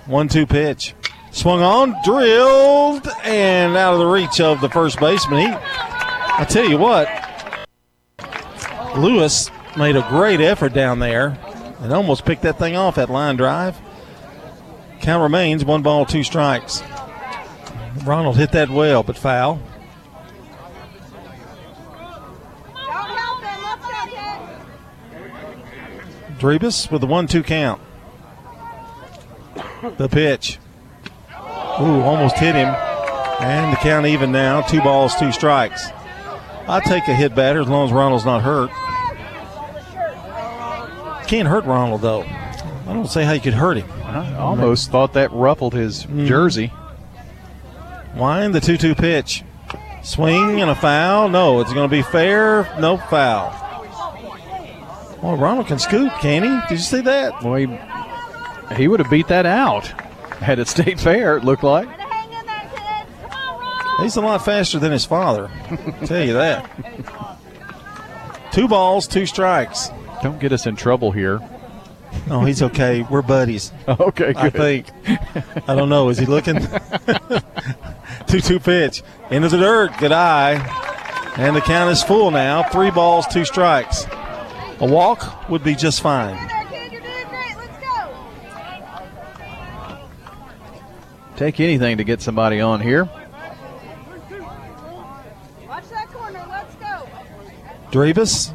One-two 0.07 0.45
pitch. 0.47 0.95
Swung 1.31 1.61
on, 1.61 1.95
drilled, 2.03 3.07
and 3.23 3.75
out 3.75 3.93
of 3.93 3.99
the 3.99 4.05
reach 4.05 4.39
of 4.39 4.61
the 4.61 4.69
first 4.69 4.99
baseman. 4.99 5.39
He, 5.39 5.47
I 5.47 6.45
tell 6.49 6.67
you 6.67 6.77
what, 6.77 7.09
Lewis 8.95 9.51
made 9.77 9.97
a 9.97 10.07
great 10.09 10.39
effort 10.39 10.73
down 10.73 10.99
there 10.99 11.37
and 11.81 11.91
almost 11.93 12.25
picked 12.25 12.43
that 12.43 12.57
thing 12.57 12.75
off 12.75 12.95
that 12.95 13.09
line 13.09 13.35
drive. 13.35 13.77
Count 15.01 15.21
remains 15.21 15.65
one 15.65 15.81
ball, 15.81 16.05
two 16.05 16.23
strikes. 16.23 16.81
Ronald 18.05 18.37
hit 18.37 18.51
that 18.51 18.69
well, 18.69 19.03
but 19.03 19.17
foul. 19.17 19.59
Drebus 26.37 26.91
with 26.91 27.01
the 27.01 27.07
one-two 27.07 27.43
count. 27.43 27.81
The 29.97 30.07
pitch. 30.07 30.59
Ooh, 31.81 32.01
almost 32.01 32.37
hit 32.37 32.55
him. 32.55 32.67
And 33.39 33.73
the 33.73 33.77
count 33.77 34.05
even 34.05 34.31
now. 34.31 34.61
Two 34.61 34.81
balls, 34.81 35.15
two 35.15 35.31
strikes. 35.31 35.89
I'll 36.67 36.81
take 36.81 37.07
a 37.07 37.15
hit 37.15 37.35
batter 37.35 37.61
as 37.61 37.67
long 37.67 37.87
as 37.87 37.93
Ronald's 37.93 38.25
not 38.25 38.43
hurt. 38.43 38.69
Can't 41.27 41.47
hurt 41.47 41.65
Ronald, 41.65 42.01
though. 42.01 42.21
I 42.21 42.93
don't 42.93 43.07
say 43.07 43.23
how 43.23 43.31
you 43.31 43.41
could 43.41 43.53
hurt 43.53 43.77
him. 43.77 43.91
I 44.03 44.35
almost 44.35 44.91
thought 44.91 45.13
that 45.13 45.31
ruffled 45.31 45.73
his 45.73 46.03
mm-hmm. 46.03 46.25
jersey. 46.25 46.71
Wind 48.15 48.53
the 48.55 48.61
2 48.61 48.77
2 48.77 48.95
pitch. 48.95 49.43
Swing 50.03 50.61
and 50.61 50.69
a 50.69 50.75
foul. 50.75 51.29
No, 51.29 51.61
it's 51.61 51.73
going 51.73 51.89
to 51.89 51.95
be 51.95 52.03
fair. 52.03 52.69
No 52.79 52.97
foul. 52.97 53.61
Well, 55.21 55.37
Ronald 55.37 55.67
can 55.67 55.79
scoop, 55.79 56.13
can 56.19 56.43
he? 56.43 56.49
Did 56.69 56.71
you 56.71 56.77
see 56.77 57.01
that? 57.01 57.41
Well, 57.43 57.55
he, 57.55 58.75
he 58.75 58.87
would 58.87 58.99
have 58.99 59.09
beat 59.09 59.27
that 59.29 59.45
out 59.45 59.91
had 60.39 60.59
it 60.59 60.67
stayed 60.67 60.99
fair, 60.99 61.37
it 61.37 61.43
looked 61.43 61.63
like. 61.63 61.89
He's 63.99 64.15
a 64.17 64.21
lot 64.21 64.43
faster 64.43 64.77
than 64.77 64.91
his 64.91 65.05
father. 65.05 65.49
tell 66.05 66.23
you 66.23 66.33
that. 66.33 66.69
Two 68.51 68.67
balls, 68.67 69.07
two 69.07 69.25
strikes. 69.25 69.89
Don't 70.21 70.39
get 70.39 70.51
us 70.51 70.65
in 70.65 70.75
trouble 70.75 71.11
here. 71.11 71.39
No, 72.27 72.41
he's 72.41 72.61
okay. 72.61 73.03
We're 73.09 73.21
buddies. 73.21 73.71
Okay, 73.87 74.33
good. 74.33 74.37
I 74.37 74.49
think. 74.49 74.87
I 75.67 75.75
don't 75.75 75.89
know. 75.89 76.09
Is 76.09 76.17
he 76.17 76.25
looking? 76.25 76.57
2 78.27 78.41
2 78.41 78.59
pitch. 78.59 79.03
Into 79.29 79.49
the 79.49 79.57
dirt. 79.57 79.97
Good 79.99 80.11
eye. 80.11 80.53
And 81.37 81.55
the 81.55 81.61
count 81.61 81.91
is 81.91 82.01
full 82.01 82.31
now. 82.31 82.63
Three 82.63 82.91
balls, 82.91 83.27
two 83.27 83.45
strikes. 83.45 84.05
A 84.79 84.85
walk 84.85 85.49
would 85.49 85.63
be 85.63 85.75
just 85.75 86.01
fine. 86.01 86.37
Take 91.35 91.59
anything 91.59 91.97
to 91.97 92.03
get 92.03 92.21
somebody 92.21 92.61
on 92.61 92.79
here. 92.79 93.09
Drebus 97.91 98.53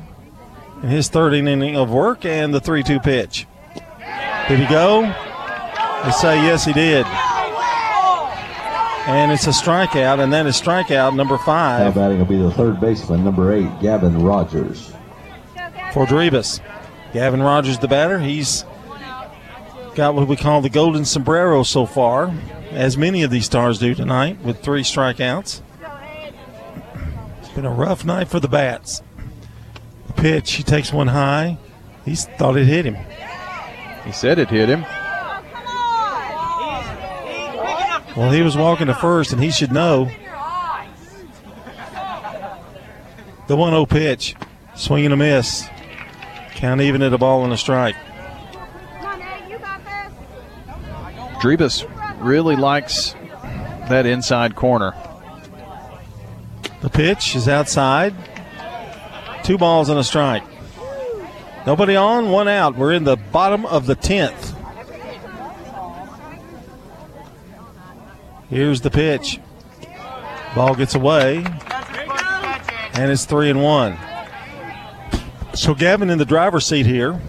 in 0.82 0.88
his 0.88 1.08
third 1.08 1.34
inning 1.34 1.76
of 1.76 1.90
work 1.90 2.24
and 2.24 2.52
the 2.52 2.60
3 2.60 2.82
2 2.82 3.00
pitch. 3.00 3.46
Did 4.48 4.58
he 4.58 4.66
go? 4.66 5.02
They 6.04 6.10
say 6.12 6.42
yes, 6.42 6.64
he 6.64 6.72
did. 6.72 7.06
And 9.06 9.32
it's 9.32 9.46
a 9.46 9.50
strikeout, 9.50 10.20
and 10.22 10.32
that 10.32 10.46
is 10.46 10.60
strikeout 10.60 11.16
number 11.16 11.38
five. 11.38 11.80
Now 11.80 11.86
five 11.86 11.94
batting 11.94 12.18
will 12.18 12.26
be 12.26 12.36
the 12.36 12.50
third 12.52 12.80
baseman, 12.80 13.24
number 13.24 13.52
eight, 13.52 13.68
Gavin 13.80 14.22
Rogers. 14.22 14.92
for 15.92 16.06
Drebus. 16.06 16.60
Gavin 17.12 17.42
Rogers, 17.42 17.78
the 17.78 17.88
batter, 17.88 18.20
he's 18.20 18.64
got 19.96 20.14
what 20.14 20.28
we 20.28 20.36
call 20.36 20.60
the 20.60 20.68
golden 20.70 21.04
sombrero 21.04 21.62
so 21.64 21.86
far, 21.86 22.32
as 22.70 22.96
many 22.96 23.22
of 23.24 23.30
these 23.30 23.46
stars 23.46 23.78
do 23.78 23.94
tonight, 23.94 24.40
with 24.42 24.60
three 24.62 24.82
strikeouts. 24.82 25.60
It's 27.40 27.48
been 27.48 27.64
a 27.64 27.70
rough 27.72 28.04
night 28.04 28.28
for 28.28 28.38
the 28.38 28.48
bats. 28.48 29.02
The 30.06 30.12
pitch, 30.12 30.52
he 30.52 30.62
takes 30.62 30.92
one 30.92 31.08
high. 31.08 31.58
He 32.04 32.14
thought 32.14 32.56
it 32.56 32.66
hit 32.66 32.84
him. 32.84 32.96
He 34.04 34.12
said 34.12 34.38
it 34.38 34.50
hit 34.50 34.68
him. 34.68 34.84
Well, 38.20 38.32
he 38.32 38.42
was 38.42 38.54
walking 38.54 38.88
to 38.88 38.94
first, 38.94 39.32
and 39.32 39.42
he 39.42 39.50
should 39.50 39.72
know. 39.72 40.10
The 43.46 43.56
1 43.56 43.72
0 43.72 43.86
pitch, 43.86 44.36
swing 44.74 45.06
and 45.06 45.14
a 45.14 45.16
miss. 45.16 45.66
Count 46.50 46.82
even 46.82 47.00
at 47.00 47.14
a 47.14 47.16
ball 47.16 47.44
and 47.44 47.52
a 47.54 47.56
strike. 47.56 47.96
Drebus 51.40 51.86
really 52.18 52.56
likes 52.56 53.14
that 53.88 54.04
inside 54.04 54.54
corner. 54.54 54.94
The 56.82 56.90
pitch 56.90 57.34
is 57.34 57.48
outside. 57.48 58.14
Two 59.44 59.56
balls 59.56 59.88
and 59.88 59.98
a 59.98 60.04
strike. 60.04 60.44
Nobody 61.66 61.96
on, 61.96 62.30
one 62.30 62.48
out. 62.48 62.76
We're 62.76 62.92
in 62.92 63.04
the 63.04 63.16
bottom 63.16 63.64
of 63.64 63.86
the 63.86 63.96
10th. 63.96 64.59
Here's 68.50 68.80
the 68.80 68.90
pitch. 68.90 69.40
Ball 70.54 70.74
gets 70.74 70.94
away. 70.94 71.44
And 72.94 73.10
it's 73.10 73.24
three 73.24 73.48
and 73.48 73.62
one. 73.62 73.96
So 75.54 75.74
Gavin 75.74 76.10
in 76.10 76.18
the 76.18 76.24
driver's 76.24 76.66
seat 76.66 76.84
here. 76.84 77.20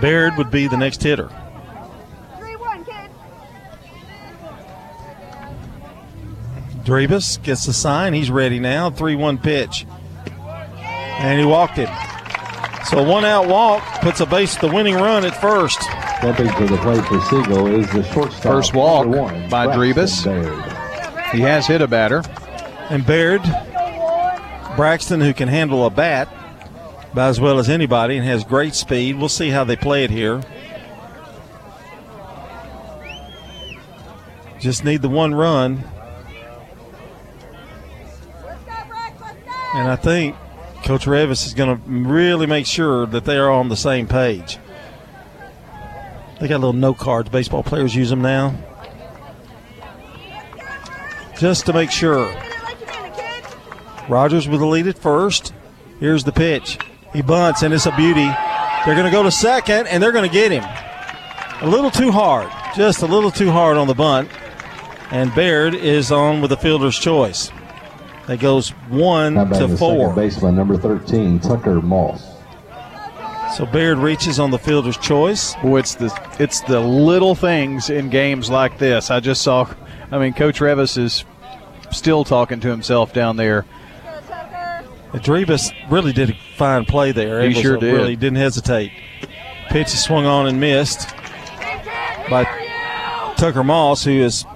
Baird 0.00 0.36
would 0.38 0.50
be 0.50 0.66
the 0.66 0.76
next 0.76 1.02
hitter. 1.02 1.30
Drebus 6.84 7.36
gets 7.42 7.66
the 7.66 7.72
sign. 7.72 8.12
He's 8.12 8.30
ready 8.30 8.58
now. 8.58 8.90
3 8.90 9.14
1 9.14 9.38
pitch. 9.38 9.86
And 10.36 11.38
he 11.38 11.46
walked 11.46 11.78
it. 11.78 11.88
So 12.86 13.02
one 13.02 13.24
out 13.24 13.46
walk 13.46 13.82
puts 14.00 14.20
a 14.20 14.26
base 14.26 14.56
the 14.56 14.66
winning 14.66 14.96
run 14.96 15.24
at 15.24 15.40
first. 15.40 15.78
Stepping 16.22 16.46
to 16.46 16.66
the 16.68 16.78
plate 16.82 17.04
for 17.06 17.20
Siegel 17.22 17.66
is 17.66 17.90
the 17.90 18.04
shortstop. 18.12 18.42
First 18.44 18.74
walk 18.74 19.08
one, 19.08 19.48
by 19.48 19.66
Braxton 19.66 19.74
Drebus. 19.74 21.32
He 21.32 21.40
has 21.40 21.66
hit 21.66 21.82
a 21.82 21.88
batter. 21.88 22.22
And 22.90 23.04
Baird, 23.04 23.42
Braxton, 24.76 25.20
who 25.20 25.34
can 25.34 25.48
handle 25.48 25.84
a 25.84 25.90
bat, 25.90 26.32
about 27.12 27.30
as 27.30 27.40
well 27.40 27.58
as 27.58 27.68
anybody 27.68 28.18
and 28.18 28.24
has 28.24 28.44
great 28.44 28.76
speed. 28.76 29.18
We'll 29.18 29.28
see 29.28 29.48
how 29.48 29.64
they 29.64 29.74
play 29.74 30.04
it 30.04 30.10
here. 30.10 30.40
Just 34.60 34.84
need 34.84 35.02
the 35.02 35.08
one 35.08 35.34
run. 35.34 35.82
And 39.74 39.88
I 39.88 39.96
think 39.96 40.36
Coach 40.84 41.06
Revis 41.06 41.44
is 41.44 41.52
going 41.52 41.76
to 41.76 41.82
really 41.90 42.46
make 42.46 42.66
sure 42.66 43.06
that 43.06 43.24
they 43.24 43.38
are 43.38 43.50
on 43.50 43.70
the 43.70 43.76
same 43.76 44.06
page. 44.06 44.58
They 46.42 46.48
got 46.48 46.56
little 46.56 46.72
note 46.72 46.98
cards. 46.98 47.28
Baseball 47.28 47.62
players 47.62 47.94
use 47.94 48.10
them 48.10 48.20
now. 48.20 48.52
Just 51.38 51.66
to 51.66 51.72
make 51.72 51.92
sure. 51.92 52.34
Rogers 54.08 54.48
with 54.48 54.58
the 54.58 54.66
lead 54.66 54.88
at 54.88 54.98
first. 54.98 55.54
Here's 56.00 56.24
the 56.24 56.32
pitch. 56.32 56.78
He 57.12 57.22
bunts, 57.22 57.62
and 57.62 57.72
it's 57.72 57.86
a 57.86 57.94
beauty. 57.94 58.24
They're 58.24 58.96
going 58.96 59.04
to 59.04 59.12
go 59.12 59.22
to 59.22 59.30
second, 59.30 59.86
and 59.86 60.02
they're 60.02 60.10
going 60.10 60.28
to 60.28 60.34
get 60.34 60.50
him. 60.50 60.64
A 61.60 61.70
little 61.70 61.92
too 61.92 62.10
hard. 62.10 62.50
Just 62.74 63.02
a 63.02 63.06
little 63.06 63.30
too 63.30 63.52
hard 63.52 63.76
on 63.76 63.86
the 63.86 63.94
bunt. 63.94 64.28
And 65.12 65.32
Baird 65.36 65.76
is 65.76 66.10
on 66.10 66.40
with 66.40 66.50
the 66.50 66.56
fielder's 66.56 66.98
choice. 66.98 67.52
That 68.26 68.40
goes 68.40 68.70
one 68.88 69.34
to 69.34 69.76
four. 69.76 70.12
baseman, 70.12 70.56
number 70.56 70.76
13, 70.76 71.38
Tucker 71.38 71.80
Moss. 71.80 72.31
So 73.56 73.66
Baird 73.66 73.98
reaches 73.98 74.38
on 74.38 74.50
the 74.50 74.58
fielder's 74.58 74.96
choice. 74.96 75.54
It's 75.62 75.94
the 75.94 76.36
it's 76.38 76.62
the 76.62 76.80
little 76.80 77.34
things 77.34 77.90
in 77.90 78.08
games 78.08 78.48
like 78.48 78.78
this. 78.78 79.10
I 79.10 79.20
just 79.20 79.42
saw. 79.42 79.72
I 80.10 80.18
mean, 80.18 80.32
Coach 80.32 80.60
Revis 80.60 80.96
is 80.96 81.24
still 81.90 82.24
talking 82.24 82.60
to 82.60 82.68
himself 82.68 83.12
down 83.12 83.36
there. 83.36 83.66
Adrebus 85.12 85.70
really 85.90 86.14
did 86.14 86.30
a 86.30 86.38
fine 86.56 86.86
play 86.86 87.12
there. 87.12 87.42
He 87.42 87.52
sure 87.52 87.76
did. 87.76 87.94
Really 87.94 88.16
didn't 88.16 88.38
hesitate. 88.38 88.92
Pitch 89.68 89.88
is 89.88 90.02
swung 90.02 90.24
on 90.24 90.46
and 90.46 90.58
missed 90.58 91.14
by 92.30 92.44
Tucker 93.36 93.62
Moss, 93.62 94.04
who 94.04 94.22
has 94.22 94.46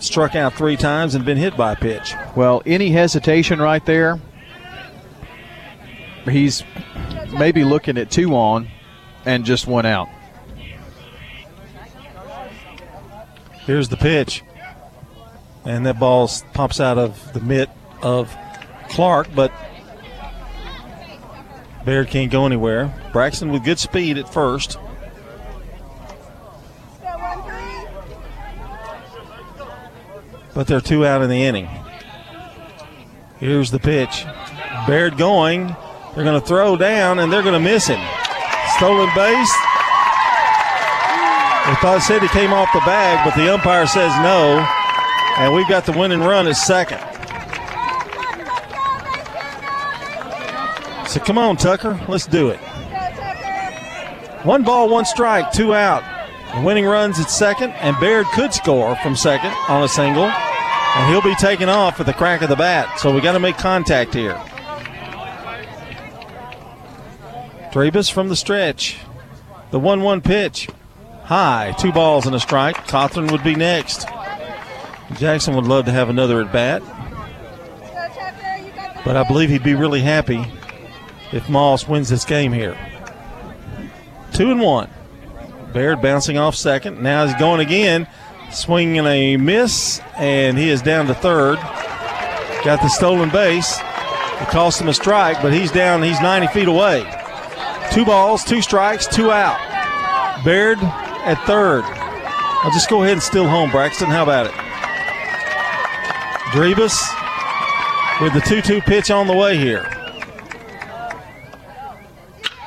struck 0.00 0.34
out 0.34 0.54
three 0.54 0.76
times 0.76 1.14
and 1.14 1.24
been 1.24 1.36
hit 1.36 1.54
by 1.56 1.72
a 1.72 1.76
pitch. 1.76 2.14
Well, 2.34 2.62
any 2.64 2.90
hesitation 2.90 3.60
right 3.60 3.84
there, 3.84 4.18
he's 6.24 6.62
maybe 7.32 7.64
looking 7.64 7.98
at 7.98 8.10
two 8.10 8.34
on 8.34 8.68
and 9.24 9.44
just 9.44 9.66
one 9.66 9.86
out. 9.86 10.08
Here's 13.60 13.88
the 13.88 13.96
pitch. 13.96 14.42
And 15.64 15.84
that 15.84 15.98
ball 15.98 16.30
pops 16.54 16.80
out 16.80 16.96
of 16.96 17.32
the 17.34 17.40
mitt 17.40 17.68
of 18.00 18.34
Clark, 18.88 19.28
but 19.34 19.52
Baird 21.84 22.08
can't 22.08 22.30
go 22.30 22.46
anywhere. 22.46 22.94
Braxton 23.12 23.50
with 23.50 23.64
good 23.64 23.78
speed 23.78 24.18
at 24.18 24.32
first. 24.32 24.78
But 30.54 30.66
they're 30.66 30.80
two 30.80 31.06
out 31.06 31.22
in 31.22 31.30
the 31.30 31.44
inning. 31.44 31.68
Here's 33.38 33.70
the 33.70 33.78
pitch. 33.78 34.24
Baird 34.86 35.16
going. 35.16 35.76
They're 36.18 36.24
going 36.24 36.40
to 36.40 36.44
throw 36.44 36.76
down 36.76 37.20
and 37.20 37.32
they're 37.32 37.44
going 37.44 37.54
to 37.54 37.60
miss 37.60 37.86
him. 37.86 38.00
Stolen 38.76 39.06
base. 39.14 39.54
They 41.62 41.74
thought 41.78 42.02
said 42.04 42.22
he 42.22 42.28
came 42.34 42.52
off 42.52 42.72
the 42.72 42.80
bag, 42.80 43.24
but 43.24 43.36
the 43.40 43.54
umpire 43.54 43.86
says 43.86 44.10
no. 44.18 44.58
And 45.38 45.54
we've 45.54 45.68
got 45.68 45.86
the 45.86 45.92
winning 45.92 46.18
run 46.18 46.48
at 46.48 46.56
second. 46.56 46.98
So 51.06 51.20
come 51.20 51.38
on, 51.38 51.56
Tucker. 51.56 52.00
Let's 52.08 52.26
do 52.26 52.48
it. 52.48 52.58
One 54.44 54.64
ball, 54.64 54.88
one 54.88 55.04
strike, 55.04 55.52
two 55.52 55.72
out. 55.72 56.02
The 56.56 56.62
winning 56.62 56.86
runs 56.86 57.20
at 57.20 57.30
second, 57.30 57.70
and 57.74 57.96
Baird 58.00 58.26
could 58.34 58.52
score 58.52 58.96
from 58.96 59.14
second 59.14 59.52
on 59.68 59.84
a 59.84 59.88
single. 59.88 60.24
And 60.24 61.12
he'll 61.12 61.22
be 61.22 61.36
taken 61.36 61.68
off 61.68 62.00
at 62.00 62.06
the 62.06 62.12
crack 62.12 62.42
of 62.42 62.48
the 62.48 62.56
bat. 62.56 62.98
So 62.98 63.14
we 63.14 63.20
got 63.20 63.34
to 63.34 63.38
make 63.38 63.56
contact 63.56 64.14
here. 64.14 64.36
Drebus 67.78 68.10
from 68.10 68.28
the 68.28 68.34
stretch. 68.34 68.98
The 69.70 69.78
1 69.78 70.02
1 70.02 70.20
pitch. 70.20 70.68
High. 71.22 71.76
Two 71.78 71.92
balls 71.92 72.26
and 72.26 72.34
a 72.34 72.40
strike. 72.40 72.74
Cawthorn 72.88 73.30
would 73.30 73.44
be 73.44 73.54
next. 73.54 74.08
Jackson 75.14 75.54
would 75.54 75.64
love 75.64 75.84
to 75.84 75.92
have 75.92 76.08
another 76.08 76.40
at 76.40 76.52
bat. 76.52 76.82
But 79.04 79.16
I 79.16 79.22
believe 79.28 79.50
he'd 79.50 79.62
be 79.62 79.76
really 79.76 80.00
happy 80.00 80.44
if 81.30 81.48
Moss 81.48 81.86
wins 81.86 82.08
this 82.08 82.24
game 82.24 82.52
here. 82.52 82.76
Two 84.32 84.50
and 84.50 84.60
one. 84.60 84.90
Baird 85.72 86.02
bouncing 86.02 86.36
off 86.36 86.56
second. 86.56 87.00
Now 87.00 87.26
he's 87.26 87.36
going 87.36 87.60
again. 87.60 88.08
Swinging 88.50 89.06
a 89.06 89.36
miss, 89.36 90.00
and 90.16 90.58
he 90.58 90.68
is 90.68 90.82
down 90.82 91.06
to 91.06 91.14
third. 91.14 91.58
Got 92.64 92.82
the 92.82 92.88
stolen 92.88 93.30
base. 93.30 93.78
It 93.78 94.48
cost 94.48 94.80
him 94.80 94.88
a 94.88 94.94
strike, 94.94 95.40
but 95.40 95.52
he's 95.52 95.70
down. 95.70 96.02
He's 96.02 96.20
90 96.20 96.48
feet 96.48 96.66
away. 96.66 97.17
Two 97.92 98.04
balls, 98.04 98.44
two 98.44 98.60
strikes, 98.60 99.06
two 99.06 99.30
out. 99.30 99.58
Baird 100.44 100.78
at 100.78 101.42
third. 101.46 101.84
I'll 102.62 102.70
just 102.70 102.90
go 102.90 103.02
ahead 103.02 103.14
and 103.14 103.22
steal 103.22 103.48
home, 103.48 103.70
Braxton. 103.70 104.08
How 104.08 104.22
about 104.22 104.46
it? 104.46 104.52
Drebus 106.52 106.96
with 108.20 108.34
the 108.34 108.40
2 108.40 108.62
2 108.62 108.80
pitch 108.82 109.10
on 109.10 109.26
the 109.26 109.34
way 109.34 109.56
here. 109.56 109.84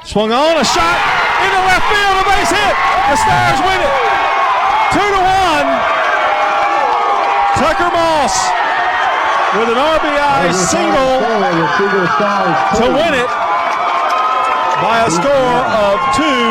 Swung 0.06 0.32
on, 0.32 0.58
a 0.58 0.66
shot 0.66 0.98
into 1.44 1.62
left 1.70 1.86
field, 1.92 2.16
a 2.18 2.26
base 2.28 2.52
hit. 2.52 2.76
The 3.12 3.18
Stars 3.20 3.60
win 3.62 3.80
it. 3.84 3.94
Two 4.96 5.10
to 5.12 5.22
one. 5.22 5.68
Tucker 7.62 7.92
Moss 7.94 8.36
with 9.56 9.70
an 9.70 9.80
RBI 9.80 10.54
single 10.54 11.20
to 12.80 12.86
win 12.96 13.14
it 13.14 13.41
by 14.82 15.06
a 15.06 15.10
score 15.14 15.58
of 15.86 15.96
two 16.18 16.50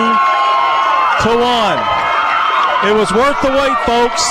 to 1.26 1.30
one. 1.36 1.78
It 2.86 2.94
was 2.96 3.12
worth 3.12 3.36
the 3.42 3.52
wait, 3.52 3.76
folks, 3.84 4.22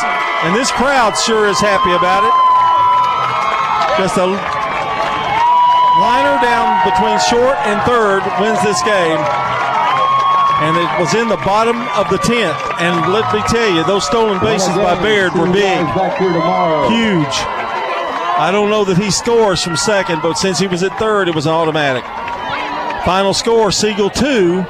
and 0.48 0.56
this 0.56 0.72
crowd 0.72 1.14
sure 1.14 1.45
is 1.45 1.60
happy 1.60 1.92
about 1.94 2.24
it. 2.24 2.34
Just 4.00 4.18
a 4.18 4.26
liner 6.00 6.40
down 6.42 6.80
between 6.88 7.19
short 7.28 7.60
and 7.68 7.78
third 7.84 8.24
wins 8.40 8.58
this 8.64 8.82
game. 8.84 9.19
And 10.64 10.76
it 10.76 10.90
was 11.00 11.14
in 11.14 11.28
the 11.28 11.38
bottom 11.44 11.78
of 11.95 12.10
the 12.10 12.18
10th. 12.18 12.58
And 12.80 13.14
let 13.14 13.32
me 13.34 13.42
tell 13.48 13.69
you, 13.69 13.84
those 13.84 14.06
stolen 14.06 14.40
bases 14.40 14.76
by 14.76 14.95
Baird 15.02 15.34
were 15.34 15.52
big. 15.52 15.86
Huge. 16.90 17.36
I 18.40 18.50
don't 18.52 18.69
know 18.69 18.84
that 18.86 18.98
he 18.98 19.11
scores 19.11 19.61
from 19.61 19.76
second, 19.78 20.22
but 20.22 20.38
since 20.38 20.60
he 20.60 20.68
was 20.68 20.82
at 20.84 20.98
third, 20.98 21.28
it 21.28 21.36
was 21.36 21.45
automatic. 21.48 22.03
Final 23.10 23.34
score 23.34 23.72
Siegel 23.72 24.12
2, 24.12 24.64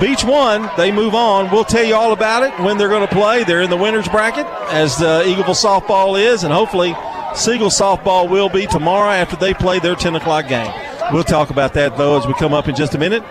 Beech 0.00 0.24
1. 0.24 0.70
They 0.76 0.90
move 0.90 1.14
on. 1.14 1.48
We'll 1.52 1.62
tell 1.62 1.84
you 1.84 1.94
all 1.94 2.12
about 2.12 2.42
it 2.42 2.52
when 2.64 2.76
they're 2.76 2.88
going 2.88 3.06
to 3.06 3.14
play. 3.14 3.44
They're 3.44 3.62
in 3.62 3.70
the 3.70 3.76
winner's 3.76 4.08
bracket, 4.08 4.46
as 4.72 4.98
the 4.98 5.22
Eagleville 5.24 5.54
softball 5.54 6.20
is, 6.20 6.42
and 6.42 6.52
hopefully 6.52 6.96
Siegel 7.36 7.68
softball 7.68 8.28
will 8.28 8.48
be 8.48 8.66
tomorrow 8.66 9.10
after 9.10 9.36
they 9.36 9.54
play 9.54 9.78
their 9.78 9.94
10 9.94 10.16
o'clock 10.16 10.48
game. 10.48 10.72
We'll 11.12 11.22
talk 11.22 11.50
about 11.50 11.72
that, 11.74 11.96
though, 11.96 12.18
as 12.18 12.26
we 12.26 12.34
come 12.34 12.52
up 12.52 12.66
in 12.66 12.74
just 12.74 12.96
a 12.96 12.98
minute. 12.98 13.22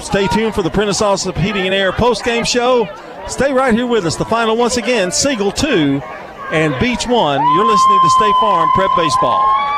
Stay 0.00 0.28
tuned 0.28 0.54
for 0.54 0.62
the 0.62 0.70
Prentice 0.70 1.02
Allsup 1.02 1.36
Heating 1.36 1.66
and 1.66 1.74
Air 1.74 1.90
post-game 1.90 2.44
show. 2.44 2.86
Stay 3.26 3.52
right 3.52 3.74
here 3.74 3.88
with 3.88 4.06
us. 4.06 4.14
The 4.14 4.24
final, 4.24 4.56
once 4.56 4.76
again, 4.76 5.10
Siegel 5.10 5.50
2 5.50 6.00
and 6.52 6.78
Beech 6.78 7.08
1. 7.08 7.56
You're 7.56 7.66
listening 7.66 8.00
to 8.00 8.10
State 8.10 8.36
Farm 8.38 8.70
Prep 8.76 8.90
Baseball. 8.96 9.71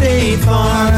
State 0.00 0.38
Farm. 0.38 0.94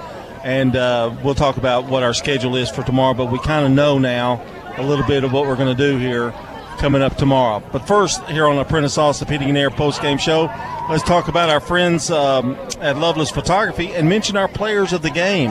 and 0.45 0.77
uh, 0.77 1.15
we'll 1.23 1.35
talk 1.35 1.57
about 1.57 1.87
what 1.87 2.03
our 2.03 2.15
schedule 2.15 2.57
is 2.57 2.71
for 2.71 2.83
tomorrow. 2.83 3.15
But 3.15 3.27
we 3.27 3.39
kind 3.41 3.67
of 3.67 3.73
know 3.73 3.99
now 3.99 4.45
a 4.77 4.83
little 4.83 5.07
bit 5.07 5.25
of 5.25 5.33
what 5.33 5.47
we're 5.47 5.57
going 5.57 5.77
to 5.77 5.91
do 5.91 5.99
here 5.99 6.33
coming 6.79 7.03
up 7.03 7.17
tomorrow. 7.17 7.63
But 7.73 7.87
first, 7.87 8.23
here 8.25 8.47
on 8.47 8.59
Apprentice 8.59 8.97
Allsup 8.97 9.29
Heating 9.29 9.49
and 9.49 9.59
Air 9.59 9.71
post 9.71 10.01
game 10.01 10.19
show, 10.19 10.45
let's 10.89 11.03
talk 11.03 11.29
about 11.29 11.51
our 11.51 11.61
friends 11.61 12.11
um, 12.11 12.55
at 12.81 12.97
Loveless 12.97 13.31
Photography 13.31 13.93
and 13.93 14.09
mention 14.09 14.37
our 14.37 14.49
players 14.49 14.93
of 14.93 15.03
the 15.03 15.11
game. 15.11 15.51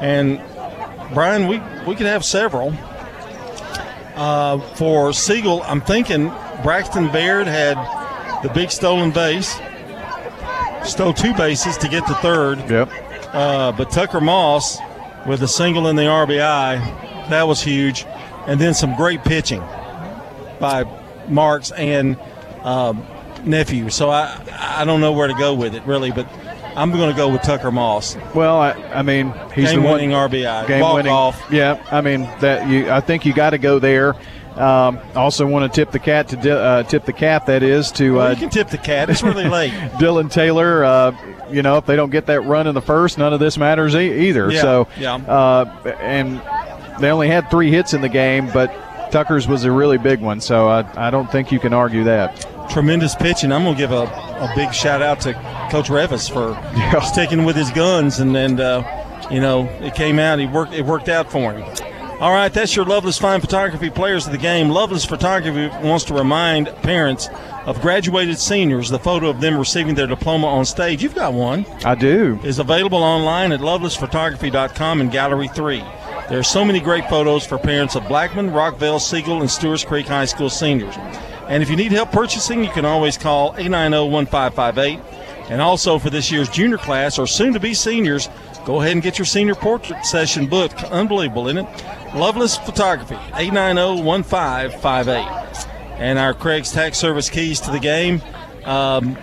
And 0.00 0.40
Brian, 1.14 1.46
we 1.46 1.60
we 1.86 1.94
could 1.94 2.06
have 2.06 2.24
several. 2.24 2.74
Uh, 4.14 4.60
for 4.74 5.12
Siegel, 5.12 5.62
I'm 5.62 5.80
thinking 5.80 6.28
Braxton 6.62 7.10
Baird 7.12 7.46
had 7.46 7.76
the 8.42 8.48
big 8.50 8.70
stolen 8.70 9.10
base. 9.10 9.58
Stole 10.84 11.12
two 11.12 11.32
bases 11.34 11.76
to 11.78 11.88
get 11.88 12.06
to 12.06 12.14
third. 12.16 12.58
Yep. 12.68 12.90
Uh, 13.32 13.72
but 13.72 13.90
Tucker 13.90 14.20
Moss 14.20 14.78
with 15.26 15.42
a 15.42 15.48
single 15.48 15.86
in 15.86 15.96
the 15.96 16.02
RBI, 16.02 17.28
that 17.30 17.46
was 17.46 17.62
huge. 17.62 18.04
And 18.46 18.60
then 18.60 18.74
some 18.74 18.96
great 18.96 19.22
pitching 19.22 19.62
by 20.62 20.84
Marks 21.28 21.72
and 21.72 22.16
um, 22.62 23.04
nephew. 23.44 23.90
So 23.90 24.08
I 24.08 24.40
I 24.50 24.84
don't 24.86 25.00
know 25.00 25.12
where 25.12 25.28
to 25.28 25.34
go 25.34 25.52
with 25.54 25.74
it 25.74 25.84
really, 25.84 26.12
but 26.12 26.26
I'm 26.74 26.92
going 26.92 27.10
to 27.10 27.16
go 27.16 27.30
with 27.30 27.42
Tucker 27.42 27.70
Moss. 27.70 28.16
Well, 28.34 28.58
I, 28.58 28.70
I 28.70 29.02
mean 29.02 29.34
he's 29.54 29.72
game 29.72 29.82
the 29.82 29.88
winning 29.88 30.10
RBI, 30.10 30.68
game 30.68 30.80
walk 30.80 30.94
winning 30.94 31.12
off. 31.12 31.42
Yeah, 31.50 31.84
I 31.90 32.00
mean 32.00 32.22
that 32.40 32.68
you. 32.68 32.90
I 32.90 33.00
think 33.00 33.26
you 33.26 33.34
got 33.34 33.50
to 33.50 33.58
go 33.58 33.78
there. 33.78 34.14
Um, 34.54 34.98
also, 35.14 35.46
want 35.46 35.72
to 35.72 35.74
tip 35.74 35.92
the 35.92 35.98
cat 35.98 36.28
to 36.28 36.58
uh, 36.58 36.82
tip 36.84 37.06
the 37.06 37.12
cap. 37.12 37.46
That 37.46 37.62
is 37.62 37.90
to. 37.92 38.16
Well, 38.16 38.26
uh, 38.28 38.30
you 38.30 38.36
can 38.36 38.50
tip 38.50 38.68
the 38.68 38.78
cat. 38.78 39.10
It's 39.10 39.22
really 39.22 39.48
late. 39.48 39.72
Dylan 39.72 40.30
Taylor. 40.30 40.84
Uh, 40.84 41.16
you 41.50 41.62
know, 41.62 41.78
if 41.78 41.86
they 41.86 41.96
don't 41.96 42.10
get 42.10 42.26
that 42.26 42.42
run 42.42 42.66
in 42.66 42.74
the 42.74 42.82
first, 42.82 43.18
none 43.18 43.32
of 43.32 43.40
this 43.40 43.58
matters 43.58 43.94
e- 43.94 44.28
either. 44.28 44.50
Yeah, 44.50 44.60
so, 44.62 44.88
yeah. 44.98 45.14
Uh, 45.16 45.96
and 46.00 46.40
they 47.00 47.10
only 47.10 47.28
had 47.28 47.50
three 47.50 47.70
hits 47.70 47.92
in 47.94 48.00
the 48.00 48.08
game, 48.08 48.48
but 48.52 48.70
Tucker's 49.12 49.46
was 49.46 49.64
a 49.64 49.70
really 49.70 49.98
big 49.98 50.20
one. 50.20 50.40
So 50.40 50.68
I, 50.68 51.06
I 51.06 51.10
don't 51.10 51.30
think 51.30 51.52
you 51.52 51.60
can 51.60 51.72
argue 51.72 52.02
that. 52.04 52.46
Tremendous 52.70 53.14
pitching. 53.14 53.52
I'm 53.52 53.62
going 53.62 53.74
to 53.74 53.78
give 53.78 53.92
a, 53.92 54.04
a 54.04 54.50
big 54.56 54.72
shout 54.72 55.02
out 55.02 55.20
to 55.20 55.34
Coach 55.70 55.88
Revis 55.88 56.32
for 56.32 56.52
yeah. 56.76 57.00
sticking 57.00 57.44
with 57.44 57.54
his 57.54 57.70
guns, 57.70 58.18
and 58.18 58.36
and 58.36 58.58
uh, 58.58 59.28
you 59.30 59.40
know 59.40 59.68
it 59.80 59.94
came 59.94 60.18
out. 60.18 60.38
He 60.38 60.46
worked. 60.46 60.72
It 60.72 60.84
worked 60.84 61.08
out 61.08 61.30
for 61.30 61.52
him. 61.52 61.62
All 62.22 62.32
right, 62.32 62.52
that's 62.52 62.76
your 62.76 62.84
Loveless 62.84 63.18
Fine 63.18 63.40
Photography 63.40 63.90
players 63.90 64.26
of 64.26 64.32
the 64.32 64.38
game. 64.38 64.68
Loveless 64.68 65.04
Photography 65.04 65.66
wants 65.84 66.04
to 66.04 66.14
remind 66.14 66.68
parents 66.76 67.28
of 67.66 67.80
graduated 67.80 68.38
seniors 68.38 68.90
the 68.90 68.98
photo 68.98 69.28
of 69.28 69.40
them 69.40 69.58
receiving 69.58 69.96
their 69.96 70.06
diploma 70.06 70.46
on 70.46 70.64
stage. 70.64 71.02
You've 71.02 71.16
got 71.16 71.32
one. 71.32 71.66
I 71.84 71.96
do. 71.96 72.38
Is 72.44 72.60
available 72.60 73.02
online 73.02 73.50
at 73.50 73.58
lovelessphotography.com 73.58 75.00
in 75.00 75.10
Gallery 75.10 75.48
3. 75.48 75.82
There 76.32 76.40
are 76.40 76.42
so 76.42 76.64
many 76.64 76.80
great 76.80 77.10
photos 77.10 77.44
for 77.44 77.58
parents 77.58 77.94
of 77.94 78.08
Blackman, 78.08 78.52
Rockville, 78.52 79.00
Siegel, 79.00 79.42
and 79.42 79.50
Stewart's 79.50 79.84
Creek 79.84 80.06
High 80.06 80.24
School 80.24 80.48
seniors. 80.48 80.94
And 81.46 81.62
if 81.62 81.68
you 81.68 81.76
need 81.76 81.92
help 81.92 82.10
purchasing, 82.10 82.64
you 82.64 82.70
can 82.70 82.86
always 82.86 83.18
call 83.18 83.54
890 83.58 84.10
1558. 84.10 84.98
And 85.50 85.60
also 85.60 85.98
for 85.98 86.08
this 86.08 86.32
year's 86.32 86.48
junior 86.48 86.78
class 86.78 87.18
or 87.18 87.26
soon 87.26 87.52
to 87.52 87.60
be 87.60 87.74
seniors, 87.74 88.30
go 88.64 88.80
ahead 88.80 88.92
and 88.92 89.02
get 89.02 89.18
your 89.18 89.26
senior 89.26 89.54
portrait 89.54 90.06
session 90.06 90.46
booked. 90.46 90.82
Unbelievable, 90.84 91.48
isn't 91.48 91.66
it? 91.66 92.14
Loveless 92.14 92.56
Photography, 92.56 93.16
890 93.34 94.02
1558. 94.02 95.66
And 95.98 96.18
our 96.18 96.32
Craig's 96.32 96.72
Tax 96.72 96.96
Service 96.96 97.28
keys 97.28 97.60
to 97.60 97.70
the 97.70 97.78
game. 97.78 98.22
Um, 98.64 99.18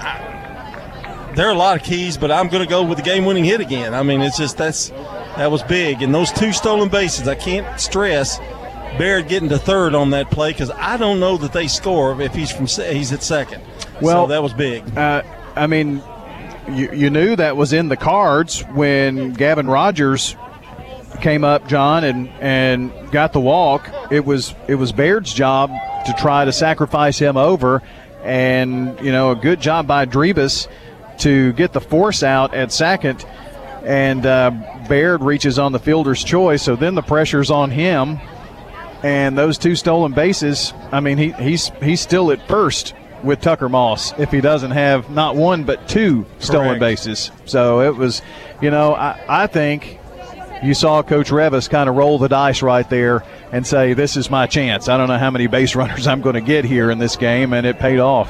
I, 0.00 1.32
there 1.36 1.46
are 1.46 1.52
a 1.52 1.58
lot 1.58 1.76
of 1.76 1.82
keys, 1.82 2.16
but 2.16 2.32
I'm 2.32 2.48
going 2.48 2.64
to 2.64 2.70
go 2.70 2.82
with 2.82 2.96
the 2.96 3.04
game 3.04 3.26
winning 3.26 3.44
hit 3.44 3.60
again. 3.60 3.92
I 3.92 4.02
mean, 4.02 4.22
it's 4.22 4.38
just 4.38 4.56
that's 4.56 4.90
that 5.36 5.50
was 5.50 5.62
big. 5.62 6.02
And 6.02 6.14
those 6.14 6.32
two 6.32 6.52
stolen 6.52 6.88
bases, 6.88 7.28
I 7.28 7.34
can't 7.34 7.80
stress 7.80 8.38
Baird 8.98 9.28
getting 9.28 9.48
to 9.48 9.58
third 9.58 9.94
on 9.94 10.10
that 10.10 10.30
play 10.30 10.52
because 10.52 10.70
I 10.70 10.96
don't 10.96 11.18
know 11.18 11.36
that 11.38 11.52
they 11.52 11.66
score 11.66 12.20
if 12.20 12.34
he's 12.34 12.50
from 12.50 12.66
he's 12.66 13.12
at 13.12 13.22
second. 13.22 13.62
Well, 14.02 14.24
so 14.24 14.28
that 14.28 14.42
was 14.42 14.52
big. 14.52 14.96
Uh, 14.96 15.22
I 15.56 15.66
mean, 15.66 16.02
you, 16.70 16.92
you 16.92 17.10
knew 17.10 17.34
that 17.36 17.56
was 17.56 17.72
in 17.72 17.88
the 17.88 17.96
cards 17.96 18.60
when 18.74 19.32
Gavin 19.32 19.66
Rogers 19.66 20.36
came 21.20 21.44
up, 21.44 21.66
John, 21.68 22.04
and 22.04 22.28
and 22.40 23.10
got 23.10 23.32
the 23.32 23.40
walk. 23.40 23.88
It 24.10 24.24
was 24.24 24.54
it 24.68 24.74
was 24.74 24.92
Baird's 24.92 25.32
job 25.32 25.70
to 26.06 26.12
try 26.18 26.44
to 26.44 26.52
sacrifice 26.52 27.18
him 27.18 27.36
over, 27.36 27.82
and 28.22 28.98
you 29.00 29.12
know 29.12 29.30
a 29.30 29.36
good 29.36 29.60
job 29.60 29.86
by 29.86 30.04
Drebus 30.04 30.68
to 31.18 31.52
get 31.54 31.72
the 31.72 31.80
force 31.80 32.22
out 32.22 32.54
at 32.54 32.72
second, 32.72 33.24
and 33.84 34.26
uh, 34.26 34.50
Baird 34.92 35.22
reaches 35.22 35.58
on 35.58 35.72
the 35.72 35.78
fielder's 35.78 36.22
choice. 36.22 36.62
So 36.62 36.76
then 36.76 36.94
the 36.94 37.00
pressure's 37.00 37.50
on 37.50 37.70
him, 37.70 38.20
and 39.02 39.38
those 39.38 39.56
two 39.56 39.74
stolen 39.74 40.12
bases. 40.12 40.74
I 40.92 41.00
mean, 41.00 41.16
he, 41.16 41.32
he's 41.32 41.70
he's 41.82 42.02
still 42.02 42.30
at 42.30 42.46
first 42.46 42.92
with 43.22 43.40
Tucker 43.40 43.70
Moss 43.70 44.12
if 44.18 44.30
he 44.30 44.42
doesn't 44.42 44.72
have 44.72 45.08
not 45.08 45.34
one 45.34 45.64
but 45.64 45.88
two 45.88 46.26
stolen 46.40 46.78
Correct. 46.78 46.80
bases. 46.80 47.30
So 47.46 47.80
it 47.80 47.96
was, 47.96 48.20
you 48.60 48.70
know, 48.70 48.94
I, 48.94 49.18
I 49.26 49.46
think 49.46 49.98
you 50.62 50.74
saw 50.74 51.02
Coach 51.02 51.30
Revis 51.30 51.70
kind 51.70 51.88
of 51.88 51.96
roll 51.96 52.18
the 52.18 52.28
dice 52.28 52.60
right 52.60 52.86
there 52.90 53.24
and 53.50 53.66
say, 53.66 53.94
"This 53.94 54.18
is 54.18 54.28
my 54.28 54.46
chance. 54.46 54.90
I 54.90 54.98
don't 54.98 55.08
know 55.08 55.16
how 55.16 55.30
many 55.30 55.46
base 55.46 55.74
runners 55.82 56.06
I'm 56.06 56.20
going 56.20 56.34
to 56.34 56.42
get 56.42 56.66
here 56.66 56.90
in 56.90 56.98
this 56.98 57.16
game," 57.16 57.54
and 57.54 57.66
it 57.66 57.78
paid 57.78 57.98
off. 57.98 58.28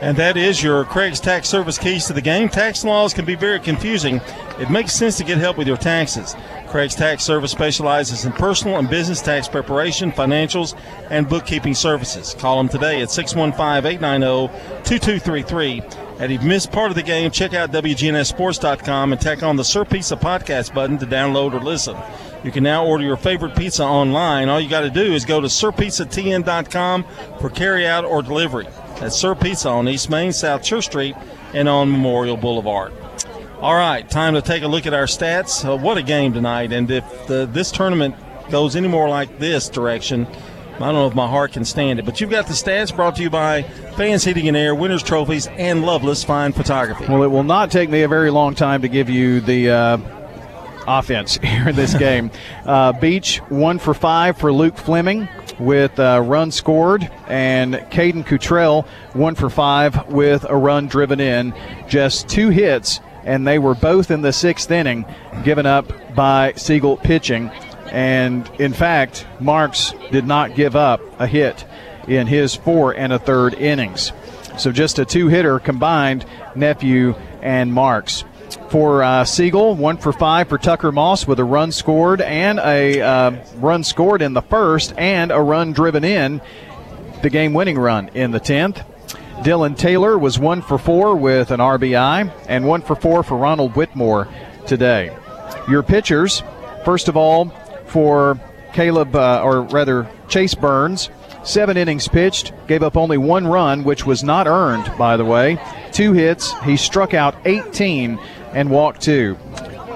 And 0.00 0.16
that 0.16 0.38
is 0.38 0.62
your 0.62 0.86
Craig's 0.86 1.20
Tax 1.20 1.48
Service 1.48 1.76
keys 1.76 2.06
to 2.06 2.14
the 2.14 2.22
game. 2.22 2.48
Tax 2.48 2.84
laws 2.84 3.12
can 3.12 3.26
be 3.26 3.34
very 3.34 3.60
confusing. 3.60 4.20
It 4.58 4.70
makes 4.70 4.92
sense 4.92 5.18
to 5.18 5.24
get 5.24 5.36
help 5.36 5.58
with 5.58 5.66
your 5.66 5.76
taxes. 5.76 6.34
Craig's 6.68 6.94
Tax 6.94 7.22
Service 7.22 7.50
specializes 7.50 8.24
in 8.24 8.32
personal 8.32 8.78
and 8.78 8.88
business 8.88 9.20
tax 9.20 9.46
preparation, 9.46 10.10
financials, 10.10 10.74
and 11.10 11.28
bookkeeping 11.28 11.74
services. 11.74 12.34
Call 12.38 12.56
them 12.56 12.68
today 12.68 13.02
at 13.02 13.10
615 13.10 13.84
890 13.90 14.48
2233. 14.84 15.82
And 16.20 16.32
if 16.32 16.42
you 16.42 16.48
missed 16.48 16.70
part 16.70 16.90
of 16.90 16.94
the 16.94 17.02
game, 17.02 17.30
check 17.30 17.54
out 17.54 17.70
WGNSSports.com 17.72 19.12
and 19.12 19.20
tack 19.20 19.42
on 19.42 19.56
the 19.56 19.64
Sir 19.64 19.84
Pizza 19.84 20.16
podcast 20.16 20.72
button 20.72 20.96
to 20.98 21.06
download 21.06 21.52
or 21.52 21.60
listen. 21.60 21.96
You 22.44 22.52
can 22.52 22.62
now 22.62 22.86
order 22.86 23.04
your 23.04 23.16
favorite 23.16 23.54
pizza 23.54 23.84
online. 23.84 24.48
All 24.48 24.60
you 24.60 24.68
got 24.68 24.82
to 24.82 24.90
do 24.90 25.12
is 25.12 25.24
go 25.26 25.40
to 25.40 25.46
SirPizzaTN.com 25.46 27.04
for 27.38 27.50
carryout 27.50 28.08
or 28.08 28.22
delivery. 28.22 28.66
That's 29.00 29.16
Sir 29.16 29.34
Pizza 29.34 29.70
on 29.70 29.88
East 29.88 30.10
Main, 30.10 30.30
South 30.30 30.62
Church 30.62 30.84
Street, 30.84 31.16
and 31.54 31.68
on 31.70 31.90
Memorial 31.90 32.36
Boulevard. 32.36 32.92
All 33.60 33.74
right, 33.74 34.08
time 34.08 34.34
to 34.34 34.42
take 34.42 34.62
a 34.62 34.68
look 34.68 34.86
at 34.86 34.92
our 34.92 35.06
stats. 35.06 35.64
Uh, 35.64 35.76
what 35.76 35.96
a 35.96 36.02
game 36.02 36.34
tonight! 36.34 36.72
And 36.72 36.90
if 36.90 37.26
the, 37.26 37.46
this 37.50 37.70
tournament 37.70 38.14
goes 38.50 38.76
any 38.76 38.88
more 38.88 39.08
like 39.08 39.38
this 39.38 39.70
direction, 39.70 40.26
I 40.74 40.78
don't 40.78 40.94
know 40.94 41.06
if 41.06 41.14
my 41.14 41.26
heart 41.26 41.52
can 41.52 41.64
stand 41.64 41.98
it. 41.98 42.04
But 42.04 42.20
you've 42.20 42.30
got 42.30 42.46
the 42.46 42.52
stats 42.52 42.94
brought 42.94 43.16
to 43.16 43.22
you 43.22 43.30
by 43.30 43.62
Vans 43.96 44.24
Heating 44.24 44.48
and 44.48 44.56
Air, 44.56 44.74
Winners 44.74 45.02
Trophies, 45.02 45.46
and 45.46 45.84
Loveless 45.84 46.22
Fine 46.22 46.52
Photography. 46.52 47.06
Well, 47.08 47.22
it 47.22 47.28
will 47.28 47.42
not 47.42 47.70
take 47.70 47.88
me 47.88 48.02
a 48.02 48.08
very 48.08 48.30
long 48.30 48.54
time 48.54 48.82
to 48.82 48.88
give 48.88 49.08
you 49.08 49.40
the 49.40 49.70
uh, 49.70 49.96
offense 50.86 51.38
here 51.42 51.68
in 51.68 51.76
this 51.76 51.94
game. 51.94 52.30
Uh, 52.64 52.92
Beech 52.92 53.38
one 53.48 53.78
for 53.78 53.94
five 53.94 54.38
for 54.38 54.52
Luke 54.52 54.76
Fleming 54.76 55.28
with 55.58 55.98
a 55.98 56.20
run 56.20 56.50
scored, 56.50 57.10
and 57.28 57.74
Caden 57.74 58.24
Cottrell 58.26 58.86
one 59.12 59.34
for 59.34 59.50
five 59.50 60.08
with 60.08 60.44
a 60.48 60.56
run 60.56 60.86
driven 60.88 61.20
in. 61.20 61.54
Just 61.88 62.28
two 62.28 62.48
hits, 62.48 63.00
and 63.24 63.46
they 63.46 63.58
were 63.58 63.74
both 63.74 64.10
in 64.10 64.22
the 64.22 64.32
sixth 64.32 64.70
inning, 64.70 65.04
given 65.44 65.66
up 65.66 66.14
by 66.14 66.52
Siegel 66.56 66.96
pitching. 66.96 67.50
And 67.90 68.48
in 68.58 68.72
fact, 68.72 69.26
Marks 69.40 69.92
did 70.12 70.26
not 70.26 70.54
give 70.54 70.76
up 70.76 71.00
a 71.20 71.26
hit 71.26 71.64
in 72.06 72.26
his 72.26 72.54
four 72.54 72.92
and 72.94 73.12
a 73.12 73.18
third 73.18 73.54
innings. 73.54 74.12
So 74.58 74.72
just 74.72 74.98
a 74.98 75.04
two 75.04 75.28
hitter 75.28 75.58
combined, 75.58 76.24
Nephew 76.54 77.14
and 77.42 77.72
Marks. 77.72 78.24
For 78.70 79.02
uh, 79.02 79.24
Siegel, 79.24 79.74
one 79.74 79.96
for 79.96 80.12
five 80.12 80.48
for 80.48 80.58
Tucker 80.58 80.92
Moss 80.92 81.26
with 81.26 81.38
a 81.38 81.44
run 81.44 81.72
scored 81.72 82.20
and 82.20 82.58
a 82.58 83.00
uh, 83.00 83.44
run 83.56 83.84
scored 83.84 84.22
in 84.22 84.32
the 84.32 84.42
first 84.42 84.94
and 84.96 85.30
a 85.30 85.40
run 85.40 85.72
driven 85.72 86.04
in, 86.04 86.40
the 87.22 87.30
game 87.30 87.52
winning 87.52 87.78
run 87.78 88.08
in 88.14 88.30
the 88.30 88.40
10th. 88.40 88.84
Dylan 89.42 89.76
Taylor 89.76 90.18
was 90.18 90.38
one 90.38 90.62
for 90.62 90.78
four 90.78 91.16
with 91.16 91.50
an 91.50 91.60
RBI 91.60 92.30
and 92.46 92.66
one 92.66 92.82
for 92.82 92.94
four 92.94 93.22
for 93.22 93.38
Ronald 93.38 93.74
Whitmore 93.74 94.28
today. 94.66 95.16
Your 95.68 95.82
pitchers, 95.82 96.42
first 96.84 97.08
of 97.08 97.16
all, 97.16 97.48
for 97.86 98.38
Caleb, 98.72 99.16
uh, 99.16 99.42
or 99.42 99.62
rather 99.62 100.08
Chase 100.28 100.54
Burns, 100.54 101.10
seven 101.42 101.76
innings 101.76 102.06
pitched, 102.06 102.52
gave 102.66 102.82
up 102.82 102.96
only 102.96 103.18
one 103.18 103.46
run, 103.46 103.82
which 103.84 104.04
was 104.04 104.22
not 104.22 104.46
earned, 104.46 104.92
by 104.98 105.16
the 105.16 105.24
way. 105.24 105.58
Two 105.92 106.12
hits. 106.12 106.52
He 106.60 106.76
struck 106.76 107.14
out 107.14 107.34
18 107.44 108.18
and 108.52 108.70
walked 108.70 109.02
two. 109.02 109.36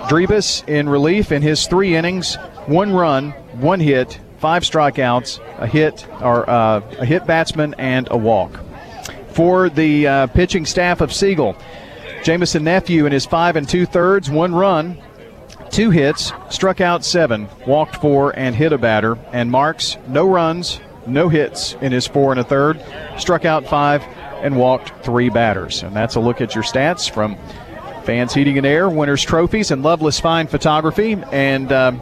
Drebus 0.08 0.62
in 0.68 0.89
relief 0.89 1.33
in 1.33 1.42
his 1.42 1.66
three 1.66 1.97
innings, 1.97 2.36
one 2.66 2.92
run, 2.92 3.31
one 3.60 3.81
hit, 3.81 4.18
five 4.39 4.62
strikeouts, 4.62 5.41
a 5.58 5.66
hit 5.66 6.07
or 6.20 6.49
uh, 6.49 6.81
a 6.99 7.05
hit 7.05 7.26
batsman, 7.26 7.74
and 7.78 8.08
a 8.10 8.16
walk. 8.16 8.60
For 9.28 9.68
the 9.68 10.07
uh, 10.07 10.26
pitching 10.28 10.66
staff 10.66 11.00
of 11.00 11.12
Siegel, 11.12 11.57
Jamison 12.23 12.65
Nephew 12.65 13.07
in 13.07 13.12
his 13.12 13.26
five 13.26 13.57
and 13.57 13.68
two 13.68 13.86
thirds, 13.86 14.31
one 14.31 14.55
run, 14.55 14.99
two 15.70 15.91
hits, 15.91 16.33
struck 16.50 16.81
out 16.81 17.05
seven, 17.05 17.49
walked 17.66 17.97
four, 17.97 18.39
and 18.39 18.55
hit 18.55 18.73
a 18.73 18.78
batter. 18.78 19.18
And 19.33 19.50
Marks, 19.50 19.97
no 20.08 20.28
runs, 20.28 20.81
no 21.07 21.28
hits 21.28 21.74
in 21.81 21.92
his 21.92 22.07
four 22.07 22.31
and 22.31 22.41
a 22.41 22.44
third, 22.44 22.83
struck 23.18 23.44
out 23.44 23.66
five, 23.66 24.02
and 24.42 24.57
walked 24.57 25.05
three 25.05 25.31
batters. 25.31 25.83
And 25.83 25.97
that's 25.97 26.15
a 26.15 26.20
look 26.20 26.41
at 26.41 26.55
your 26.55 26.65
stats 26.65 27.10
from 27.10 27.36
Vans 28.05 28.34
Heating 28.34 28.58
and 28.58 28.66
Air, 28.66 28.89
Winners 28.89 29.23
Trophies, 29.23 29.70
and 29.70 29.83
Loveless 29.83 30.20
Fine 30.20 30.49
Photography. 30.49 31.16
And 31.33 31.73
um, 31.73 32.00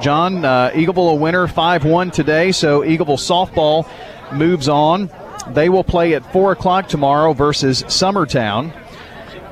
John, 0.00 0.44
uh, 0.44 0.70
Eagleville 0.70 1.12
a 1.12 1.14
winner 1.14 1.46
5 1.46 1.84
1 1.84 2.10
today, 2.10 2.52
so 2.52 2.80
Eagleville 2.80 3.18
softball 3.18 3.88
moves 4.32 4.68
on. 4.68 5.10
They 5.50 5.68
will 5.68 5.84
play 5.84 6.14
at 6.14 6.32
4 6.32 6.52
o'clock 6.52 6.88
tomorrow 6.88 7.32
versus 7.32 7.82
Summertown. 7.84 8.72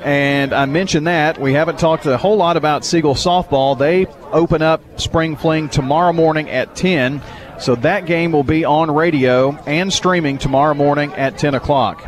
And 0.03 0.51
I 0.51 0.65
mentioned 0.65 1.07
that. 1.07 1.39
We 1.39 1.53
haven't 1.53 1.79
talked 1.79 2.05
a 2.05 2.17
whole 2.17 2.35
lot 2.35 2.57
about 2.57 2.83
Siegel 2.83 3.15
softball. 3.15 3.77
They 3.77 4.05
open 4.33 4.61
up 4.61 4.99
Spring 4.99 5.37
Fling 5.37 5.69
tomorrow 5.69 6.11
morning 6.11 6.49
at 6.49 6.75
10. 6.75 7.21
So 7.59 7.75
that 7.75 8.05
game 8.05 8.33
will 8.33 8.43
be 8.43 8.65
on 8.65 8.91
radio 8.91 9.51
and 9.65 9.93
streaming 9.93 10.37
tomorrow 10.37 10.73
morning 10.73 11.13
at 11.13 11.37
10 11.37 11.55
o'clock. 11.55 12.03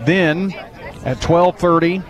Then 0.00 0.52
at 1.04 1.24
1230, 1.24 2.02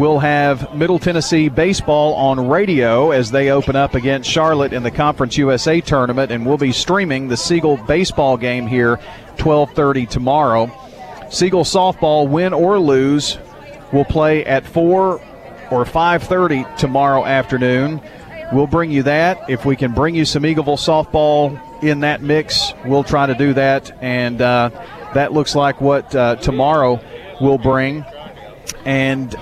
we'll 0.00 0.18
have 0.18 0.74
Middle 0.74 0.98
Tennessee 0.98 1.50
baseball 1.50 2.14
on 2.14 2.48
radio 2.48 3.10
as 3.10 3.30
they 3.30 3.50
open 3.50 3.76
up 3.76 3.94
against 3.94 4.30
Charlotte 4.30 4.72
in 4.72 4.82
the 4.82 4.90
Conference 4.90 5.36
USA 5.36 5.82
tournament, 5.82 6.32
and 6.32 6.46
we'll 6.46 6.56
be 6.56 6.72
streaming 6.72 7.28
the 7.28 7.36
Siegel 7.36 7.76
baseball 7.76 8.38
game 8.38 8.66
here 8.66 8.96
1230 9.36 10.06
tomorrow. 10.06 10.70
Siegel 11.28 11.64
softball, 11.64 12.26
win 12.26 12.54
or 12.54 12.78
lose, 12.78 13.36
will 13.92 14.06
play 14.06 14.42
at 14.46 14.66
4 14.66 15.20
or 15.70 15.84
5.30 15.84 16.78
tomorrow 16.78 17.26
afternoon. 17.26 18.00
We'll 18.54 18.66
bring 18.66 18.90
you 18.90 19.02
that. 19.02 19.50
If 19.50 19.66
we 19.66 19.76
can 19.76 19.92
bring 19.92 20.14
you 20.14 20.24
some 20.24 20.44
Eagleville 20.44 20.78
softball 20.78 21.60
in 21.82 22.00
that 22.00 22.22
mix, 22.22 22.72
we'll 22.86 23.04
try 23.04 23.26
to 23.26 23.34
do 23.34 23.52
that. 23.52 23.92
And 24.02 24.40
uh, 24.40 24.70
that 25.12 25.34
looks 25.34 25.54
like 25.54 25.82
what 25.82 26.14
uh, 26.14 26.36
tomorrow 26.36 27.00
will 27.38 27.58
bring. 27.58 28.02
And 28.86 29.36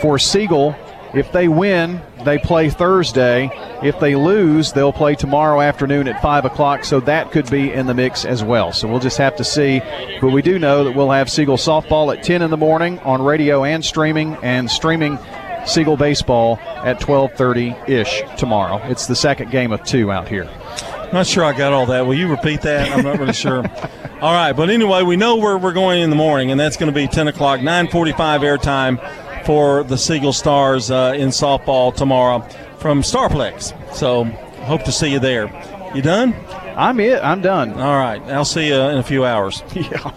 for 0.00 0.18
Siegel, 0.18 0.74
if 1.14 1.32
they 1.32 1.48
win, 1.48 2.02
they 2.24 2.38
play 2.38 2.68
Thursday. 2.68 3.50
If 3.82 4.00
they 4.00 4.16
lose, 4.16 4.72
they'll 4.72 4.92
play 4.92 5.14
tomorrow 5.14 5.60
afternoon 5.60 6.08
at 6.08 6.20
5 6.20 6.44
o'clock, 6.44 6.84
so 6.84 7.00
that 7.00 7.30
could 7.30 7.48
be 7.50 7.72
in 7.72 7.86
the 7.86 7.94
mix 7.94 8.24
as 8.24 8.42
well. 8.42 8.72
So 8.72 8.88
we'll 8.88 9.00
just 9.00 9.18
have 9.18 9.36
to 9.36 9.44
see. 9.44 9.80
But 10.20 10.32
we 10.32 10.42
do 10.42 10.58
know 10.58 10.84
that 10.84 10.92
we'll 10.92 11.10
have 11.10 11.30
Siegel 11.30 11.56
softball 11.56 12.14
at 12.14 12.22
10 12.22 12.42
in 12.42 12.50
the 12.50 12.56
morning 12.56 12.98
on 13.00 13.22
radio 13.22 13.64
and 13.64 13.84
streaming, 13.84 14.36
and 14.42 14.70
streaming 14.70 15.18
Siegel 15.64 15.96
baseball 15.96 16.58
at 16.62 17.00
12:30-ish 17.00 18.22
tomorrow. 18.36 18.80
It's 18.84 19.06
the 19.06 19.16
second 19.16 19.50
game 19.50 19.72
of 19.72 19.82
two 19.84 20.12
out 20.12 20.28
here. 20.28 20.48
Not 21.12 21.26
sure 21.26 21.44
I 21.44 21.52
got 21.56 21.72
all 21.72 21.86
that. 21.86 22.06
Will 22.06 22.14
you 22.14 22.28
repeat 22.28 22.62
that? 22.62 22.90
I'm 22.90 23.04
not 23.04 23.18
really 23.18 23.32
sure. 23.32 23.64
All 24.20 24.32
right, 24.32 24.52
but 24.52 24.70
anyway, 24.70 25.02
we 25.02 25.16
know 25.16 25.36
where 25.36 25.56
we're 25.58 25.72
going 25.72 26.02
in 26.02 26.10
the 26.10 26.16
morning, 26.16 26.50
and 26.50 26.58
that's 26.58 26.76
going 26.76 26.92
to 26.92 26.94
be 26.94 27.06
10 27.06 27.28
o'clock, 27.28 27.60
9:45 27.60 28.40
airtime 28.40 28.98
for 29.46 29.84
the 29.84 29.96
Siegel 29.96 30.32
Stars 30.32 30.90
uh, 30.90 31.14
in 31.16 31.28
softball 31.28 31.94
tomorrow 31.94 32.40
from 32.78 33.00
Starplex. 33.02 33.94
So 33.94 34.24
hope 34.64 34.82
to 34.84 34.92
see 34.92 35.12
you 35.12 35.20
there. 35.20 35.46
You 35.94 36.02
done? 36.02 36.34
I'm 36.76 37.00
it. 37.00 37.22
I'm 37.22 37.40
done. 37.40 37.72
All 37.74 37.96
right, 37.96 38.20
I'll 38.24 38.44
see 38.44 38.68
you 38.68 38.74
in 38.74 38.98
a 38.98 39.02
few 39.02 39.24
hours. 39.24 39.62
Yeah. 39.74 40.10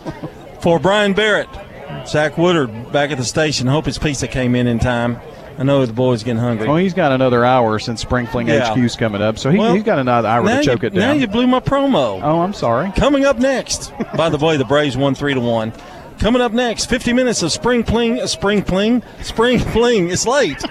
For 0.61 0.77
Brian 0.77 1.13
Barrett, 1.13 1.47
Zach 2.05 2.37
Woodard 2.37 2.91
back 2.91 3.11
at 3.11 3.17
the 3.17 3.23
station. 3.23 3.65
Hope 3.67 3.85
his 3.85 3.97
pizza 3.97 4.27
came 4.27 4.55
in 4.55 4.67
in 4.67 4.77
time. 4.79 5.17
I 5.57 5.63
know 5.63 5.85
the 5.85 5.93
boy's 5.93 6.23
getting 6.23 6.41
hungry. 6.41 6.67
Well, 6.67 6.77
he's 6.77 6.93
got 6.93 7.11
another 7.11 7.45
hour 7.45 7.79
since 7.79 8.01
Spring 8.01 8.27
Fling 8.27 8.47
Yeah. 8.47 8.73
HQ's 8.73 8.95
coming 8.95 9.21
up, 9.21 9.37
so 9.37 9.51
he, 9.51 9.57
Well, 9.57 9.73
he's 9.73 9.83
got 9.83 9.99
another 9.99 10.27
hour 10.27 10.45
to 10.47 10.63
choke 10.63 10.81
you, 10.83 10.87
it 10.87 10.93
down. 10.93 10.99
Now 11.01 11.11
you 11.21 11.27
blew 11.27 11.47
my 11.47 11.59
promo. 11.59 12.21
Oh, 12.23 12.41
I'm 12.41 12.53
sorry. 12.53 12.91
Coming 12.93 13.25
up 13.25 13.37
next. 13.39 13.93
By 14.17 14.29
the 14.29 14.37
way, 14.37 14.57
the 14.57 14.65
Braves 14.65 14.97
won 14.97 15.15
three 15.15 15.33
to 15.33 15.39
one. 15.39 15.71
Coming 16.19 16.41
up 16.41 16.51
next, 16.51 16.87
50 16.87 17.13
minutes 17.13 17.43
of 17.43 17.51
spring 17.51 17.83
fling, 17.83 18.25
spring 18.27 18.61
fling, 18.61 19.03
spring 19.21 19.57
fling. 19.57 20.09
It's 20.09 20.27
late. 20.27 20.61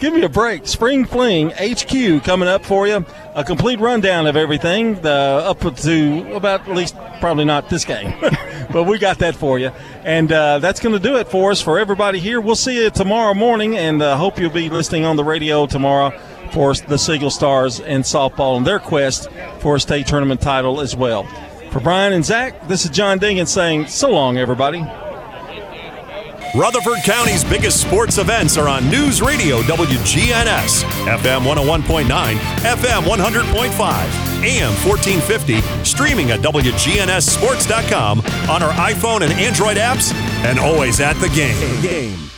Give 0.00 0.12
me 0.12 0.22
a 0.24 0.28
break. 0.28 0.66
Spring 0.66 1.06
Fling 1.06 1.52
HQ 1.52 2.22
coming 2.22 2.48
up 2.48 2.66
for 2.66 2.86
you. 2.86 3.06
A 3.34 3.42
complete 3.42 3.80
rundown 3.80 4.26
of 4.26 4.36
everything, 4.36 5.00
the, 5.00 5.10
up 5.10 5.60
to 5.60 6.34
about 6.34 6.68
at 6.68 6.74
least 6.74 6.96
probably 7.20 7.46
not 7.46 7.70
this 7.70 7.84
game, 7.84 8.12
but 8.70 8.84
we 8.84 8.98
got 8.98 9.18
that 9.20 9.34
for 9.34 9.58
you. 9.58 9.70
And 10.04 10.30
uh, 10.30 10.58
that's 10.58 10.80
going 10.80 10.94
to 10.94 10.98
do 10.98 11.16
it 11.16 11.28
for 11.28 11.50
us 11.50 11.62
for 11.62 11.78
everybody 11.78 12.18
here. 12.18 12.40
We'll 12.42 12.56
see 12.56 12.82
you 12.82 12.90
tomorrow 12.90 13.32
morning, 13.32 13.76
and 13.76 14.02
uh, 14.02 14.16
hope 14.16 14.38
you'll 14.38 14.50
be 14.50 14.68
listening 14.68 15.04
on 15.04 15.16
the 15.16 15.24
radio 15.24 15.66
tomorrow 15.66 16.10
for 16.52 16.74
the 16.74 16.98
Siegel 16.98 17.30
Stars 17.30 17.80
and 17.80 18.04
softball 18.04 18.56
and 18.56 18.66
their 18.66 18.78
quest 18.78 19.30
for 19.60 19.76
a 19.76 19.80
state 19.80 20.06
tournament 20.06 20.42
title 20.42 20.80
as 20.80 20.94
well. 20.94 21.26
For 21.76 21.82
Brian 21.82 22.14
and 22.14 22.24
Zach, 22.24 22.66
this 22.68 22.86
is 22.86 22.90
John 22.90 23.20
Dingan 23.20 23.46
saying 23.46 23.88
so 23.88 24.10
long, 24.10 24.38
everybody. 24.38 24.80
Rutherford 26.54 27.04
County's 27.04 27.44
biggest 27.44 27.82
sports 27.82 28.16
events 28.16 28.56
are 28.56 28.66
on 28.66 28.88
News 28.88 29.20
Radio 29.20 29.60
WGNS, 29.60 30.84
FM 31.04 31.42
101.9, 31.42 32.06
FM 32.06 33.02
100.5, 33.02 34.42
AM 34.42 34.72
1450, 34.88 35.60
streaming 35.84 36.30
at 36.30 36.40
WGNSSports.com 36.40 38.20
on 38.20 38.62
our 38.62 38.72
iPhone 38.72 39.20
and 39.20 39.34
Android 39.34 39.76
apps, 39.76 40.14
and 40.46 40.58
always 40.58 40.98
at 41.00 41.12
the 41.16 41.28
game. 41.28 41.82
game. 41.82 42.30